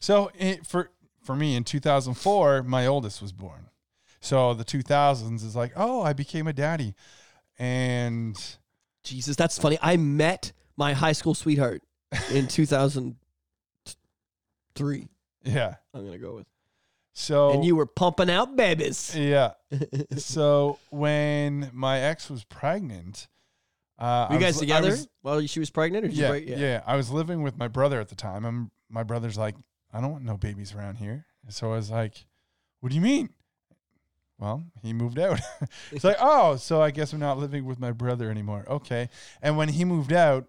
So 0.00 0.30
it, 0.38 0.64
for 0.64 0.90
for 1.24 1.34
me 1.34 1.56
in 1.56 1.64
2004, 1.64 2.62
my 2.62 2.86
oldest 2.86 3.20
was 3.20 3.32
born. 3.32 3.68
So 4.20 4.54
the 4.54 4.64
2000s 4.64 5.44
is 5.44 5.56
like, 5.56 5.72
oh, 5.76 6.02
I 6.02 6.12
became 6.12 6.46
a 6.46 6.52
daddy, 6.52 6.94
and 7.58 8.36
Jesus, 9.02 9.34
that's 9.36 9.58
funny. 9.58 9.76
I 9.82 9.96
met 9.96 10.52
my 10.76 10.92
high 10.92 11.12
school 11.12 11.34
sweetheart 11.34 11.82
in 12.30 12.46
2003. 14.68 15.08
yeah. 15.44 15.74
I'm 15.92 16.04
gonna 16.04 16.18
go 16.18 16.36
with. 16.36 16.46
So 17.14 17.50
And 17.50 17.64
you 17.64 17.74
were 17.74 17.86
pumping 17.86 18.30
out 18.30 18.54
babies. 18.56 19.14
yeah. 19.16 19.54
so 20.16 20.78
when 20.90 21.70
my 21.72 21.98
ex 21.98 22.30
was 22.30 22.44
pregnant, 22.44 23.26
uh, 23.98 24.26
Were 24.28 24.34
you 24.36 24.40
guys 24.40 24.54
was- 24.54 24.60
together 24.60 24.88
was- 24.90 25.08
while 25.22 25.46
she 25.46 25.60
was 25.60 25.70
pregnant, 25.70 26.06
or 26.06 26.08
yeah, 26.08 26.28
break? 26.28 26.48
yeah, 26.48 26.82
I 26.86 26.96
was 26.96 27.10
living 27.10 27.42
with 27.42 27.56
my 27.58 27.68
brother 27.68 28.00
at 28.00 28.08
the 28.08 28.14
time. 28.14 28.44
and 28.44 28.70
my 28.90 29.02
brother's 29.02 29.36
like, 29.36 29.54
I 29.92 30.00
don't 30.00 30.12
want 30.12 30.24
no 30.24 30.36
babies 30.36 30.74
around 30.74 30.96
here. 30.96 31.26
And 31.44 31.52
so 31.54 31.72
I 31.72 31.76
was 31.76 31.90
like, 31.90 32.26
What 32.80 32.90
do 32.90 32.94
you 32.94 33.00
mean? 33.02 33.30
Well, 34.38 34.64
he 34.82 34.92
moved 34.92 35.18
out. 35.18 35.40
it's 35.92 36.04
like, 36.04 36.16
oh, 36.20 36.56
so 36.56 36.80
I 36.80 36.90
guess 36.92 37.12
I'm 37.12 37.18
not 37.20 37.38
living 37.38 37.64
with 37.64 37.80
my 37.80 37.90
brother 37.92 38.30
anymore. 38.30 38.64
Okay. 38.68 39.08
And 39.42 39.56
when 39.56 39.68
he 39.68 39.84
moved 39.84 40.12
out, 40.12 40.46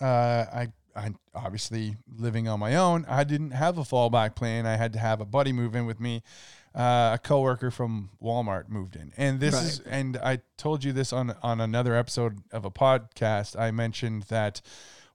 uh, 0.00 0.04
I 0.52 0.68
I 0.94 1.12
obviously 1.34 1.96
living 2.18 2.48
on 2.48 2.60
my 2.60 2.76
own, 2.76 3.06
I 3.08 3.24
didn't 3.24 3.52
have 3.52 3.78
a 3.78 3.82
fallback 3.82 4.34
plan. 4.36 4.66
I 4.66 4.76
had 4.76 4.92
to 4.92 4.98
have 4.98 5.20
a 5.22 5.24
buddy 5.24 5.52
move 5.52 5.74
in 5.74 5.86
with 5.86 5.98
me. 6.00 6.22
Uh, 6.74 7.10
a 7.14 7.18
coworker 7.22 7.70
from 7.70 8.08
Walmart 8.22 8.68
moved 8.70 8.96
in, 8.96 9.12
and 9.18 9.40
this 9.40 9.54
Right. 9.54 9.64
is, 9.64 9.80
and 9.80 10.16
I 10.16 10.40
told 10.56 10.84
you 10.84 10.92
this 10.92 11.12
on 11.12 11.34
on 11.42 11.60
another 11.60 11.94
episode 11.94 12.38
of 12.50 12.64
a 12.64 12.70
podcast. 12.70 13.58
I 13.60 13.70
mentioned 13.70 14.22
that 14.30 14.62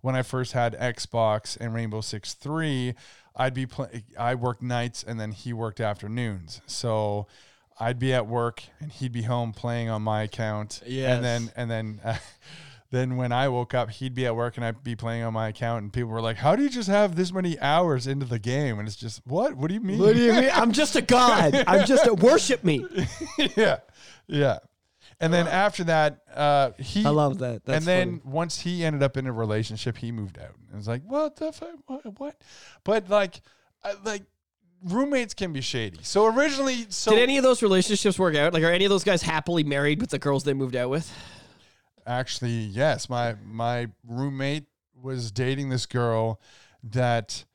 when 0.01 0.15
I 0.15 0.21
first 0.21 0.53
had 0.53 0.73
Xbox 0.79 1.57
and 1.59 1.73
Rainbow 1.73 2.01
Six 2.01 2.35
Three, 2.35 2.93
I'd 3.35 3.55
be 3.55 3.65
play. 3.65 4.03
I 4.19 4.35
worked 4.35 4.61
nights, 4.61 5.01
and 5.03 5.19
then 5.19 5.31
he 5.31 5.53
worked 5.53 5.79
afternoons, 5.79 6.61
so. 6.67 7.27
I'd 7.79 7.99
be 7.99 8.11
at 8.11 8.25
work 8.25 8.63
and 8.79 8.91
he'd 8.91 9.11
be 9.11 9.21
home 9.21 9.53
playing 9.53 9.87
on 9.87 10.01
my 10.01 10.23
account. 10.23 10.81
Yeah. 10.87 11.13
And 11.13 11.23
then 11.23 11.51
and 11.55 11.69
then 11.69 12.01
uh, 12.03 12.17
then 12.89 13.17
when 13.17 13.31
I 13.31 13.49
woke 13.49 13.73
up, 13.73 13.89
he'd 13.89 14.13
be 14.15 14.25
at 14.25 14.35
work 14.35 14.55
and 14.55 14.65
I'd 14.65 14.83
be 14.83 14.95
playing 14.95 15.23
on 15.23 15.33
my 15.33 15.49
account 15.49 15.83
and 15.83 15.93
people 15.93 16.09
were 16.09 16.21
like, 16.21 16.37
"How 16.37 16.55
do 16.55 16.63
you 16.63 16.69
just 16.69 16.87
have 16.87 17.15
this 17.15 17.33
many 17.33 17.59
hours 17.59 18.07
into 18.07 18.25
the 18.25 18.39
game?" 18.39 18.79
And 18.79 18.87
it's 18.87 18.95
just, 18.95 19.21
"What? 19.25 19.55
What 19.55 19.67
do 19.67 19.73
you 19.73 19.81
mean?" 19.81 19.99
What 19.99 20.15
do 20.15 20.21
you 20.21 20.33
mean? 20.33 20.49
I'm 20.53 20.71
just 20.71 20.95
a 20.95 21.01
god. 21.01 21.63
I'm 21.67 21.85
just 21.85 22.07
a 22.07 22.13
worship 22.13 22.63
me. 22.63 22.85
yeah. 23.55 23.77
Yeah. 24.27 24.59
And 25.19 25.33
then 25.33 25.47
after 25.47 25.83
that, 25.85 26.21
uh 26.33 26.71
he 26.77 27.03
I 27.03 27.09
love 27.09 27.39
that. 27.39 27.65
That's 27.65 27.79
and 27.79 27.85
then 27.85 28.19
funny. 28.19 28.33
once 28.33 28.61
he 28.61 28.85
ended 28.85 29.03
up 29.03 29.17
in 29.17 29.27
a 29.27 29.33
relationship, 29.33 29.97
he 29.97 30.11
moved 30.11 30.39
out. 30.39 30.55
And 30.69 30.79
it's 30.79 30.87
like, 30.87 31.03
"What 31.03 31.35
the 31.35 31.51
fuck? 31.51 31.75
What?" 31.87 32.19
what? 32.19 32.41
But 32.83 33.09
like 33.09 33.41
I, 33.83 33.95
like 34.05 34.23
roommates 34.83 35.33
can 35.33 35.53
be 35.53 35.61
shady. 35.61 35.99
So 36.03 36.25
originally 36.27 36.85
so 36.89 37.11
Did 37.11 37.19
any 37.21 37.37
of 37.37 37.43
those 37.43 37.61
relationships 37.61 38.19
work 38.19 38.35
out? 38.35 38.53
Like, 38.53 38.63
are 38.63 38.71
any 38.71 38.85
of 38.85 38.89
those 38.89 39.03
guys 39.03 39.21
happily 39.21 39.63
married 39.63 40.01
with 40.01 40.09
the 40.09 40.19
girls 40.19 40.43
they 40.43 40.53
moved 40.53 40.75
out 40.75 40.89
with? 40.89 41.11
Actually, 42.07 42.51
yes. 42.51 43.09
My 43.09 43.35
my 43.45 43.89
roommate 44.07 44.65
was 44.99 45.31
dating 45.31 45.69
this 45.69 45.85
girl 45.85 46.39
that 46.83 47.45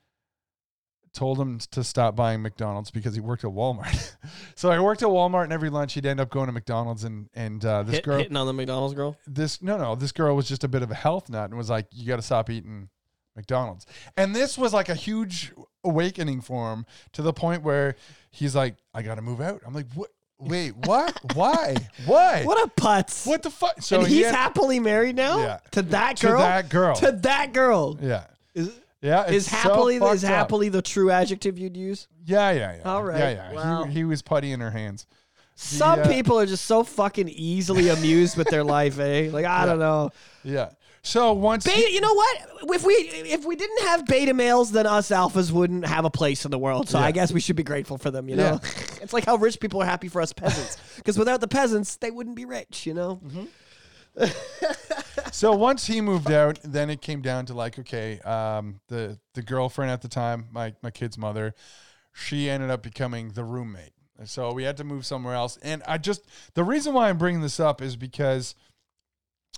told 1.12 1.38
him 1.38 1.58
to 1.58 1.84
stop 1.84 2.16
buying 2.16 2.40
McDonald's 2.42 2.90
because 2.90 3.14
he 3.14 3.20
worked 3.20 3.44
at 3.44 3.50
Walmart. 3.50 4.16
so 4.54 4.70
I 4.70 4.80
worked 4.80 5.02
at 5.02 5.08
Walmart, 5.08 5.44
and 5.44 5.52
every 5.52 5.70
lunch 5.70 5.94
he'd 5.94 6.06
end 6.06 6.20
up 6.20 6.30
going 6.30 6.46
to 6.46 6.52
McDonald's, 6.52 7.04
and 7.04 7.28
and 7.34 7.64
uh, 7.64 7.82
this 7.82 7.96
Hit, 7.96 8.04
girl, 8.04 8.18
hitting 8.18 8.36
on 8.36 8.46
the 8.46 8.52
McDonald's 8.52 8.94
girl. 8.94 9.16
this 9.26 9.62
no 9.62 9.76
no, 9.76 9.94
this 9.94 10.12
girl 10.12 10.36
was 10.36 10.48
just 10.48 10.64
a 10.64 10.68
bit 10.68 10.82
of 10.82 10.90
a 10.90 10.94
health 10.94 11.28
nut 11.28 11.50
and 11.50 11.58
was 11.58 11.70
like, 11.70 11.86
you 11.92 12.06
got 12.06 12.16
to 12.16 12.22
stop 12.22 12.50
eating 12.50 12.88
McDonald's. 13.36 13.86
And 14.16 14.34
this 14.34 14.56
was 14.58 14.72
like 14.72 14.88
a 14.88 14.94
huge 14.94 15.52
awakening 15.84 16.40
for 16.40 16.72
him 16.72 16.86
to 17.12 17.22
the 17.22 17.32
point 17.32 17.62
where 17.62 17.96
he's 18.30 18.54
like, 18.54 18.76
I 18.94 19.02
got 19.02 19.16
to 19.16 19.22
move 19.22 19.40
out. 19.40 19.62
I'm 19.66 19.74
like, 19.74 19.86
what? 19.94 20.10
Wait, 20.43 20.77
what? 20.86 21.19
Why? 21.35 21.77
Why? 22.06 22.43
What 22.44 22.62
a 22.66 22.70
putz! 22.81 23.27
What 23.27 23.43
the 23.43 23.51
fuck? 23.51 23.81
So 23.81 24.01
and 24.01 24.09
he 24.09 24.16
he's 24.16 24.27
had- 24.27 24.35
happily 24.35 24.81
married 24.81 25.16
now. 25.16 25.39
Yeah. 25.39 25.59
To 25.73 25.82
that 25.82 26.20
girl. 26.20 26.31
to 26.32 26.36
girl. 26.36 26.39
that 26.40 26.69
girl. 26.69 26.94
To 26.97 27.12
that 27.12 27.52
girl. 27.52 27.98
yeah. 28.02 28.24
Is, 28.55 28.70
Yeah, 29.01 29.27
is 29.27 29.47
it's 29.47 29.51
so 29.51 29.56
happily 29.69 29.98
fucked 29.98 30.14
is 30.16 30.24
up. 30.24 30.31
happily 30.31 30.69
the 30.69 30.82
true 30.82 31.10
adjective 31.10 31.59
you'd 31.59 31.77
use? 31.77 32.09
Yeah, 32.24 32.51
yeah, 32.52 32.77
yeah. 32.77 32.82
All 32.85 33.02
right, 33.02 33.19
Yeah, 33.19 33.31
yeah. 33.31 33.52
wow. 33.52 33.85
He, 33.85 33.93
he 33.94 34.05
was 34.05 34.20
putty 34.23 34.52
in 34.52 34.60
her 34.60 34.70
hands. 34.70 35.06
Some 35.55 36.01
uh, 36.01 36.06
people 36.09 36.39
are 36.39 36.47
just 36.47 36.64
so 36.64 36.82
fucking 36.82 37.28
easily 37.28 37.89
amused 37.89 38.36
with 38.36 38.48
their 38.48 38.64
life, 38.64 38.98
eh? 38.98 39.28
Like 39.32 39.44
I 39.44 39.66
don't 39.66 39.78
know. 39.78 40.10
Yeah. 40.44 40.70
So 41.04 41.32
once 41.32 41.64
Beta, 41.64 41.90
you 41.90 42.00
know 42.00 42.14
what? 42.14 42.38
If 42.62 42.84
we 42.84 42.94
if 42.94 43.44
we 43.44 43.56
didn't 43.56 43.82
have 43.82 44.06
beta 44.06 44.34
males, 44.34 44.70
then 44.70 44.86
us 44.86 45.08
alphas 45.08 45.50
wouldn't 45.50 45.84
have 45.84 46.04
a 46.04 46.10
place 46.10 46.44
in 46.44 46.52
the 46.52 46.58
world. 46.58 46.88
So 46.88 46.98
Yeah. 46.98 47.06
I 47.06 47.10
guess 47.10 47.32
we 47.32 47.40
should 47.40 47.56
be 47.56 47.64
grateful 47.64 47.98
for 47.98 48.12
them. 48.12 48.28
You 48.28 48.36
know, 48.36 48.60
it's 49.02 49.12
like 49.12 49.24
how 49.24 49.34
rich 49.36 49.58
people 49.58 49.82
are 49.82 49.86
happy 49.86 50.06
for 50.08 50.22
us 50.22 50.32
peasants, 50.32 50.78
because 50.96 51.18
without 51.18 51.40
the 51.40 51.48
peasants, 51.48 51.96
they 51.96 52.12
wouldn't 52.12 52.36
be 52.36 52.44
rich. 52.44 52.86
You 52.86 52.94
know. 52.94 53.20
so 55.32 55.52
once 55.56 55.86
he 55.86 56.00
moved 56.00 56.30
out, 56.30 56.60
then 56.62 56.90
it 56.90 57.00
came 57.00 57.20
down 57.22 57.46
to 57.46 57.54
like, 57.54 57.78
okay, 57.80 58.20
um, 58.20 58.80
the 58.86 59.18
the 59.34 59.42
girlfriend 59.42 59.90
at 59.90 60.02
the 60.02 60.08
time, 60.08 60.46
my 60.52 60.74
my 60.82 60.90
kid's 60.92 61.18
mother, 61.18 61.54
she 62.12 62.48
ended 62.48 62.70
up 62.70 62.82
becoming 62.82 63.30
the 63.30 63.42
roommate. 63.42 63.92
So 64.24 64.52
we 64.52 64.62
had 64.62 64.76
to 64.76 64.84
move 64.84 65.04
somewhere 65.04 65.34
else. 65.34 65.56
And 65.62 65.82
I 65.88 65.98
just 65.98 66.22
the 66.54 66.62
reason 66.62 66.94
why 66.94 67.08
I'm 67.08 67.18
bringing 67.18 67.40
this 67.40 67.58
up 67.58 67.82
is 67.82 67.96
because 67.96 68.54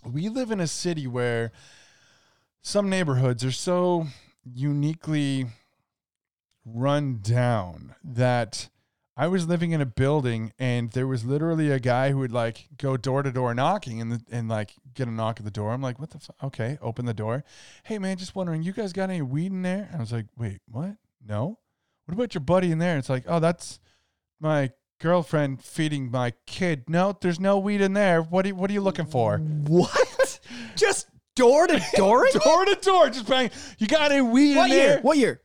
we 0.04 0.28
live 0.28 0.50
in 0.50 0.60
a 0.60 0.66
city 0.66 1.06
where 1.06 1.52
some 2.62 2.88
neighborhoods 2.88 3.44
are 3.44 3.52
so 3.52 4.06
uniquely 4.44 5.46
run 6.64 7.18
down 7.20 7.94
that 8.02 8.68
I 9.16 9.28
was 9.28 9.46
living 9.46 9.70
in 9.70 9.80
a 9.80 9.86
building 9.86 10.52
and 10.58 10.90
there 10.90 11.06
was 11.06 11.24
literally 11.24 11.70
a 11.70 11.78
guy 11.78 12.10
who 12.10 12.18
would 12.18 12.32
like 12.32 12.68
go 12.78 12.96
door 12.96 13.22
to 13.22 13.30
door 13.30 13.54
knocking 13.54 14.00
and 14.00 14.24
and 14.30 14.48
like 14.48 14.74
get 14.92 15.06
a 15.06 15.10
knock 15.10 15.38
at 15.38 15.44
the 15.44 15.50
door. 15.50 15.70
I'm 15.72 15.82
like, 15.82 16.00
what 16.00 16.10
the 16.10 16.18
fuck? 16.18 16.36
Okay, 16.42 16.78
open 16.82 17.04
the 17.04 17.14
door. 17.14 17.44
Hey 17.84 17.98
man, 17.98 18.16
just 18.16 18.34
wondering, 18.34 18.62
you 18.62 18.72
guys 18.72 18.92
got 18.92 19.10
any 19.10 19.22
weed 19.22 19.52
in 19.52 19.62
there? 19.62 19.88
And 19.90 19.96
I 19.96 20.00
was 20.00 20.12
like, 20.12 20.26
wait, 20.36 20.60
what? 20.66 20.96
No. 21.24 21.58
What 22.06 22.14
about 22.14 22.34
your 22.34 22.42
buddy 22.42 22.72
in 22.72 22.78
there? 22.78 22.98
It's 22.98 23.08
like, 23.08 23.24
oh, 23.28 23.40
that's 23.40 23.78
my 24.40 24.72
girlfriend 25.04 25.62
feeding 25.62 26.10
my 26.10 26.32
kid. 26.46 26.88
No, 26.88 27.14
there's 27.20 27.38
no 27.38 27.58
weed 27.58 27.82
in 27.82 27.92
there. 27.92 28.22
What 28.22 28.46
are 28.46 28.48
you, 28.48 28.54
what 28.54 28.70
are 28.70 28.72
you 28.72 28.80
looking 28.80 29.04
for? 29.04 29.36
What? 29.36 30.40
just 30.76 31.08
door 31.36 31.66
to 31.66 31.78
door? 31.94 32.26
door 32.44 32.64
to 32.64 32.74
door, 32.76 33.10
just 33.10 33.28
bang. 33.28 33.50
You 33.78 33.86
got 33.86 34.10
any 34.10 34.22
weed 34.22 34.56
what 34.56 34.70
in 34.70 34.76
year? 34.76 34.88
there? 34.88 35.00
What 35.02 35.18
year? 35.18 35.42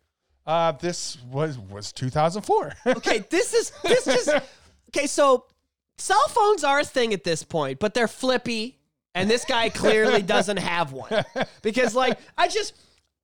Uh, 0.48 0.72
this 0.72 1.22
was 1.30 1.60
was 1.60 1.91
2004. 1.91 2.73
Okay, 2.88 3.19
this 3.30 3.53
is 3.53 3.73
this 3.84 4.06
just 4.06 4.30
okay. 4.90 5.07
So 5.07 5.45
cell 5.98 6.27
phones 6.30 6.64
are 6.64 6.80
a 6.80 6.86
thing 6.86 7.14
at 7.14 7.26
this 7.26 7.44
point, 7.44 7.80
but 7.80 7.94
they're 7.94 8.07
flippy, 8.07 8.80
and 9.14 9.30
this 9.30 9.44
guy 9.44 9.68
clearly 9.68 10.22
doesn't 10.22 10.57
have 10.57 10.94
one 10.94 11.26
because, 11.61 11.94
like, 11.94 12.18
I 12.38 12.48
just 12.48 12.76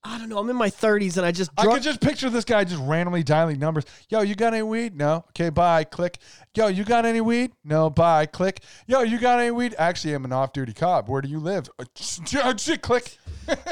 I 0.06 0.20
don't 0.20 0.30
know. 0.30 0.38
I'm 0.38 0.50
in 0.50 0.56
my 0.56 0.70
30s, 0.70 1.18
and 1.18 1.26
I 1.26 1.32
just 1.32 1.50
I 1.58 1.64
drunk. 1.64 1.78
could 1.78 1.84
just 1.84 2.00
picture 2.00 2.30
this 2.30 2.46
guy 2.46 2.64
just 2.64 2.82
randomly 2.84 3.24
dialing 3.24 3.58
numbers. 3.58 3.86
Yo, 4.10 4.22
you 4.22 4.36
got 4.36 4.54
any 4.54 4.62
weed? 4.62 4.96
No. 4.96 5.26
Okay, 5.30 5.50
bye. 5.50 5.84
Click. 5.84 6.20
Yo, 6.54 6.68
you 6.68 6.84
got 6.84 7.06
any 7.06 7.22
weed? 7.22 7.52
No. 7.64 7.90
Bye. 7.90 8.28
Click. 8.28 8.62
Yo, 8.86 9.02
you 9.02 9.18
got 9.20 9.40
any 9.40 9.50
weed? 9.52 9.74
Actually, 9.80 10.14
I'm 10.14 10.24
an 10.24 10.32
off-duty 10.32 10.74
cop. 10.74 11.10
Where 11.10 11.22
do 11.22 11.28
you 11.28 11.40
live? 11.40 11.68
Click. 12.82 13.18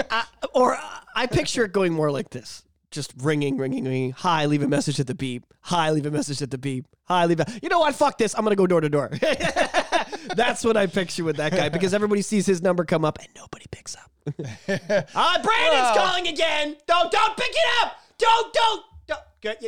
I, 0.10 0.26
or 0.56 0.78
I 1.16 1.28
picture 1.28 1.64
it 1.66 1.72
going 1.72 1.94
more 1.94 2.12
like 2.12 2.32
this. 2.32 2.64
Just 2.90 3.14
ringing, 3.18 3.58
ringing, 3.58 3.86
ringing. 3.86 4.12
Hi, 4.12 4.46
leave 4.46 4.62
a 4.62 4.68
message 4.68 5.00
at 5.00 5.08
the 5.08 5.16
beep. 5.16 5.46
Hi, 5.62 5.90
leave 5.92 6.06
a 6.06 6.12
message 6.12 6.42
at 6.42 6.52
the 6.52 6.58
beep. 6.58 6.86
Hi, 7.06 7.26
leave 7.26 7.40
a. 7.40 7.46
You 7.62 7.70
know 7.70 7.80
what? 7.80 7.96
Fuck 7.96 8.18
this. 8.18 8.36
I'm 8.36 8.44
gonna 8.44 8.56
go 8.56 8.68
door 8.68 8.82
to 8.82 8.90
door. 8.90 9.10
That's 10.36 10.64
what 10.64 10.78
I 10.78 10.88
picture 10.88 11.24
with 11.24 11.38
that 11.38 11.52
guy 11.52 11.70
because 11.70 11.94
everybody 11.94 12.22
sees 12.22 12.46
his 12.46 12.62
number 12.62 12.86
come 12.86 13.06
up 13.06 13.20
and 13.20 13.28
nobody 13.36 13.66
picks 13.72 13.96
up. 13.96 14.10
Ah, 15.16 15.40
Brandon's 15.44 15.74
Well- 15.74 15.96
calling 15.96 16.28
again. 16.28 16.78
Don't, 16.88 17.12
don't 17.12 17.38
pick 17.38 17.52
it 17.52 17.84
up. 17.84 17.98
Don't, 18.18 18.54
don't. 18.54 18.82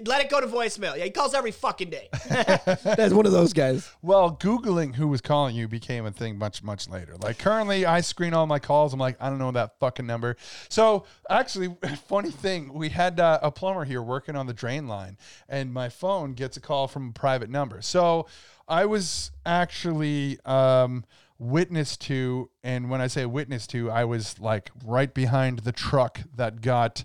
Let 0.05 0.21
it 0.21 0.29
go 0.29 0.39
to 0.39 0.47
voicemail. 0.47 0.95
Yeah, 0.97 1.03
he 1.03 1.09
calls 1.09 1.33
every 1.33 1.51
fucking 1.51 1.89
day. 1.89 2.07
That's 2.29 3.13
one 3.13 3.25
of 3.25 3.33
those 3.33 3.51
guys. 3.51 3.91
Well, 4.01 4.37
Googling 4.37 4.95
who 4.95 5.09
was 5.09 5.19
calling 5.19 5.53
you 5.53 5.67
became 5.67 6.05
a 6.05 6.11
thing 6.11 6.37
much, 6.37 6.63
much 6.63 6.87
later. 6.87 7.17
Like 7.17 7.39
currently, 7.39 7.85
I 7.85 7.99
screen 7.99 8.33
all 8.33 8.47
my 8.47 8.59
calls. 8.59 8.93
I'm 8.93 8.99
like, 9.01 9.17
I 9.19 9.29
don't 9.29 9.37
know 9.37 9.51
that 9.51 9.77
fucking 9.81 10.07
number. 10.07 10.37
So 10.69 11.03
actually, 11.29 11.75
funny 12.07 12.31
thing, 12.31 12.73
we 12.73 12.87
had 12.87 13.19
uh, 13.19 13.39
a 13.41 13.51
plumber 13.51 13.83
here 13.83 14.01
working 14.01 14.37
on 14.37 14.47
the 14.47 14.53
drain 14.53 14.87
line, 14.87 15.17
and 15.49 15.73
my 15.73 15.89
phone 15.89 16.35
gets 16.35 16.55
a 16.55 16.61
call 16.61 16.87
from 16.87 17.09
a 17.09 17.11
private 17.11 17.49
number. 17.49 17.81
So 17.81 18.27
I 18.67 18.85
was 18.85 19.31
actually 19.45 20.39
um, 20.45 21.05
witness 21.39 21.97
to, 21.97 22.49
and 22.63 22.89
when 22.89 23.01
I 23.01 23.07
say 23.07 23.25
witness 23.25 23.67
to, 23.67 23.91
I 23.91 24.05
was 24.05 24.39
like 24.39 24.71
right 24.83 25.13
behind 25.13 25.59
the 25.59 25.71
truck 25.71 26.21
that 26.35 26.61
got 26.61 27.03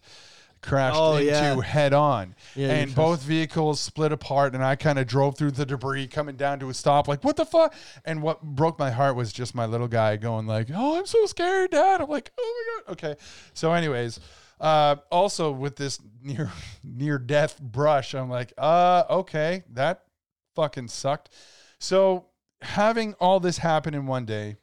crashed 0.62 0.96
Oh, 0.98 1.16
into 1.16 1.30
yeah. 1.30 1.60
head 1.62 1.92
on. 1.94 2.34
Yeah, 2.54 2.68
and 2.72 2.94
both 2.94 3.22
vehicles 3.22 3.80
split 3.80 4.12
apart 4.12 4.54
and 4.54 4.62
I 4.62 4.76
kind 4.76 4.98
of 4.98 5.06
drove 5.06 5.38
through 5.38 5.52
the 5.52 5.64
debris 5.64 6.06
coming 6.06 6.36
down 6.36 6.58
to 6.60 6.68
a 6.68 6.74
stop 6.74 7.08
like 7.08 7.24
what 7.24 7.36
the 7.36 7.46
fuck 7.46 7.72
and 8.04 8.22
what 8.22 8.42
broke 8.42 8.78
my 8.78 8.90
heart 8.90 9.16
was 9.16 9.32
just 9.32 9.54
my 9.54 9.64
little 9.64 9.88
guy 9.88 10.16
going 10.18 10.46
like 10.46 10.68
oh 10.74 10.98
I'm 10.98 11.06
so 11.06 11.24
scared 11.24 11.70
dad 11.70 12.02
I'm 12.02 12.10
like 12.10 12.30
oh 12.38 12.64
my 12.76 12.82
god 12.84 12.92
okay 12.92 13.16
so 13.54 13.72
anyways 13.72 14.20
uh 14.60 14.96
also 15.10 15.50
with 15.50 15.76
this 15.76 15.98
near 16.22 16.50
near 16.84 17.18
death 17.18 17.58
brush 17.58 18.14
I'm 18.14 18.28
like 18.28 18.52
uh 18.58 19.04
okay 19.08 19.62
that 19.72 20.02
fucking 20.60 20.88
sucked 20.88 21.28
so 21.78 22.26
having 22.62 23.14
all 23.14 23.40
this 23.40 23.58
happen 23.58 23.94
in 23.94 24.06
one 24.06 24.24
day 24.26 24.56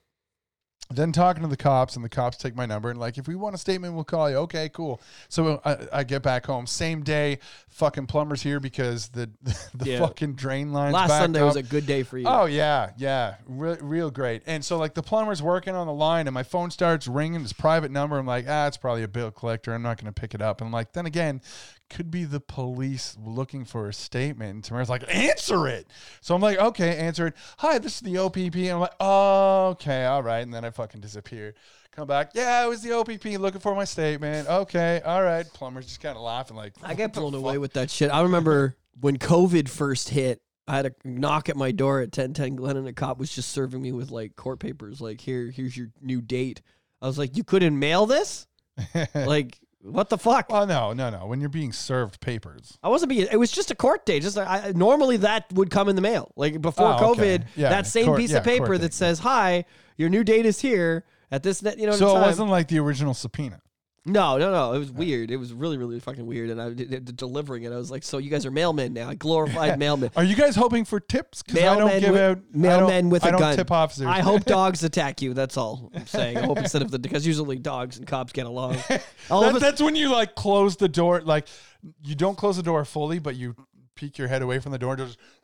then 0.90 1.12
talking 1.12 1.44
to 1.44 1.50
the 1.50 1.58
cops 1.58 1.98
and 1.98 2.06
the 2.06 2.10
cops 2.10 2.38
take 2.38 2.56
my 2.56 2.66
number 2.66 2.90
and 2.90 2.98
like 2.98 3.18
if 3.18 3.28
we 3.28 3.36
want 3.36 3.54
a 3.54 3.58
statement 3.58 3.94
we'll 3.94 4.06
call 4.06 4.30
you 4.30 4.38
okay 4.38 4.70
cool 4.70 5.02
so 5.28 5.60
i, 5.66 5.76
I 5.92 6.04
get 6.06 6.22
back 6.24 6.46
home 6.46 6.66
same 6.66 7.04
day 7.04 7.40
fucking 7.68 8.06
plumbers 8.08 8.42
here 8.42 8.62
because 8.62 9.10
the 9.10 9.30
the 9.76 9.90
Yeah. 9.90 10.00
fucking 10.00 10.36
drain 10.36 10.72
lines 10.72 10.94
Last 10.94 11.10
Sunday 11.10 11.42
up. 11.42 11.48
was 11.48 11.56
a 11.58 11.64
good 11.64 11.86
day 11.86 12.04
for 12.04 12.18
you. 12.18 12.26
Oh 12.28 12.46
yeah, 12.46 12.92
yeah, 12.98 13.36
Re- 13.48 13.78
real 13.82 14.10
great. 14.12 14.44
And 14.48 14.64
so 14.64 14.78
like 14.78 14.94
the 14.94 15.04
plumber's 15.04 15.42
working 15.44 15.76
on 15.76 15.88
the 15.88 15.94
line, 15.94 16.26
and 16.28 16.34
my 16.34 16.44
phone 16.44 16.72
starts 16.72 17.06
ringing. 17.08 17.42
His 17.42 17.54
private 17.54 17.92
number. 17.92 18.18
I'm 18.18 18.26
like, 18.26 18.46
ah, 18.48 18.68
it's 18.68 18.78
probably 18.78 19.04
a 19.04 19.08
bill 19.08 19.30
collector. 19.32 19.74
I'm 19.74 19.82
not 19.84 19.98
going 20.02 20.12
to 20.12 20.20
pick 20.20 20.34
it 20.34 20.42
up. 20.42 20.60
And 20.62 20.68
I'm 20.68 20.72
like, 20.74 20.94
then 20.94 21.06
again, 21.06 21.42
could 21.90 22.12
be 22.12 22.26
the 22.26 22.40
police 22.40 23.18
looking 23.24 23.66
for 23.66 23.88
a 23.88 23.94
statement. 23.94 24.54
And 24.54 24.64
Tamara's 24.64 24.90
like, 24.90 25.04
answer 25.14 25.68
it. 25.68 25.88
So 26.22 26.36
I'm 26.36 26.42
like, 26.42 26.58
okay, 26.60 26.98
answer 26.98 27.28
it. 27.28 27.36
Hi, 27.60 27.78
this 27.78 27.96
is 27.96 28.02
the 28.02 28.18
OPP. 28.18 28.56
And 28.56 28.70
I'm 28.70 28.80
like, 28.80 28.96
oh, 29.00 29.68
okay, 29.70 30.06
all 30.06 30.24
right. 30.24 30.40
And 30.40 30.54
then 30.54 30.66
I 30.66 30.70
fucking 30.70 31.02
disappear. 31.02 31.56
Come 31.92 32.08
back. 32.08 32.32
Yeah, 32.36 32.64
it 32.64 32.70
was 32.70 32.84
the 32.84 32.92
OPP 32.92 33.26
looking 33.40 33.60
for 33.60 33.74
my 33.74 33.86
statement. 33.86 34.48
Okay, 34.48 35.02
all 35.04 35.24
right. 35.24 35.46
Plumber's 35.54 35.88
just 35.88 36.00
kind 36.00 36.16
of 36.16 36.22
laughing 36.22 36.56
like 36.56 36.74
I 36.84 36.94
get 36.94 37.14
blown 37.14 37.34
away 37.34 37.58
with 37.58 37.74
that 37.74 37.90
shit. 37.90 38.12
I 38.12 38.22
remember 38.22 38.76
when 39.00 39.18
COVID 39.18 39.68
first 39.68 40.10
hit, 40.10 40.40
I 40.68 40.76
had 40.76 40.86
a 40.86 40.92
knock 41.04 41.50
at 41.50 41.56
my 41.56 41.72
door 41.72 42.02
at 42.02 42.16
1010 42.16 42.58
Glen 42.58 42.78
and 42.78 42.88
a 42.88 42.94
cop 42.94 43.18
was 43.18 43.34
just 43.34 43.50
serving 43.50 43.82
me 43.82 43.94
with 43.94 44.12
like 44.12 44.36
court 44.36 44.60
papers 44.60 45.02
like 45.02 45.22
here 45.22 45.50
here's 45.50 45.76
your 45.76 45.88
new 46.02 46.22
date. 46.22 46.62
I 47.02 47.08
was 47.08 47.18
like, 47.18 47.38
"You 47.38 47.44
couldn't 47.44 47.78
mail 47.78 48.06
this?" 48.06 48.48
like, 49.16 49.60
what 49.82 50.10
the 50.10 50.18
fuck? 50.18 50.48
Oh 50.50 50.66
no, 50.66 50.94
no, 50.94 51.10
no. 51.10 51.26
When 51.28 51.40
you're 51.40 51.50
being 51.50 51.72
served 51.72 52.20
papers. 52.20 52.78
I 52.84 52.90
wasn't 52.90 53.10
being. 53.10 53.28
It 53.32 53.38
was 53.38 53.52
just 53.52 53.72
a 53.72 53.76
court 53.76 54.06
date. 54.06 54.24
Just 54.24 54.36
like, 54.38 54.48
I, 54.48 54.72
normally 54.74 55.18
that 55.18 55.46
would 55.54 55.70
come 55.70 55.88
in 55.90 55.96
the 55.96 56.02
mail. 56.02 56.32
Like 56.36 56.62
before 56.62 56.96
Oh, 57.00 57.12
okay. 57.12 57.38
COVID, 57.40 57.46
Yeah, 57.56 57.70
that 57.70 57.88
same 57.88 58.06
court- 58.06 58.20
piece 58.20 58.32
yeah, 58.32 58.38
of 58.38 58.44
paper 58.44 58.66
court 58.68 58.82
that 58.82 58.88
date. 58.90 58.94
says, 58.94 59.20
"Hi, 59.20 59.66
your 59.98 60.10
new 60.10 60.24
date 60.24 60.46
is 60.46 60.60
here 60.62 61.06
at 61.32 61.44
this." 61.44 61.62
net." 61.62 61.78
You 61.80 61.86
know, 61.88 61.94
So 61.94 62.10
it 62.10 62.14
time. 62.14 62.22
wasn't 62.24 62.50
like 62.50 62.68
the 62.70 62.80
original 62.80 63.14
subpoena. 63.14 63.62
No, 64.08 64.38
no, 64.38 64.52
no. 64.52 64.74
It 64.74 64.80
was 64.80 64.90
weird. 64.92 65.30
It 65.32 65.38
was 65.38 65.52
really, 65.54 65.78
really 65.78 66.00
fucking 66.00 66.26
weird. 66.26 66.50
And 66.50 66.62
I 66.62 66.70
did, 66.74 66.90
did- 66.90 67.18
delivering 67.18 67.64
it. 67.64 67.74
I 67.74 67.76
was 67.76 67.92
like, 67.92 68.04
"So 68.04 68.18
you 68.20 68.30
guys 68.30 68.46
are 68.46 68.52
mailmen 68.52 68.94
now? 68.94 69.10
I 69.10 69.16
glorified 69.16 69.78
mailmen." 69.80 70.12
Are 70.16 70.24
you 70.24 70.36
guys 70.36 70.56
hoping 70.56 70.86
for 70.86 71.00
tips? 71.00 71.44
Because 71.44 71.62
I 71.62 71.76
don't 71.78 71.90
Mailmen 71.90 72.00
give 72.00 72.12
with- 72.14 72.22
out 72.22 72.38
I 72.38 72.58
mailmen 72.58 72.88
don't- 73.02 73.10
with 73.10 73.26
I 73.26 73.28
a 73.28 73.32
don't 73.32 73.40
gun. 73.42 73.56
tip 73.58 73.70
officers. 73.72 74.06
I 74.08 74.22
hope 74.22 74.46
dogs 74.46 74.84
attack 74.84 75.22
you. 75.22 75.34
That's 75.34 75.58
all 75.58 75.92
I'm 75.94 76.08
saying. 76.08 76.38
I 76.38 76.46
hope 76.46 76.58
instead 76.60 76.82
of 76.82 76.90
the 76.92 77.00
because 77.00 77.28
usually 77.28 77.58
dogs 77.60 77.98
and 77.98 78.08
cops 78.08 78.32
get 78.32 78.46
along. 78.46 78.78
All 79.30 79.42
That- 79.42 79.50
of 79.50 79.56
us, 79.58 79.62
that's 79.62 79.82
when 79.82 79.96
you 79.98 80.10
like 80.12 80.36
close 80.36 80.78
the 80.78 80.88
door. 80.88 81.20
Like 81.22 81.48
you 82.04 82.16
don't 82.16 82.38
close 82.38 82.56
the 82.58 82.64
door 82.64 82.86
fully, 82.86 83.20
but 83.20 83.36
you 83.36 83.56
peek 83.98 84.18
your 84.18 84.28
head 84.28 84.42
away 84.42 84.60
from 84.60 84.72
the 84.72 84.78
door 84.78 84.94
and 84.94 85.08
just. 85.08 85.18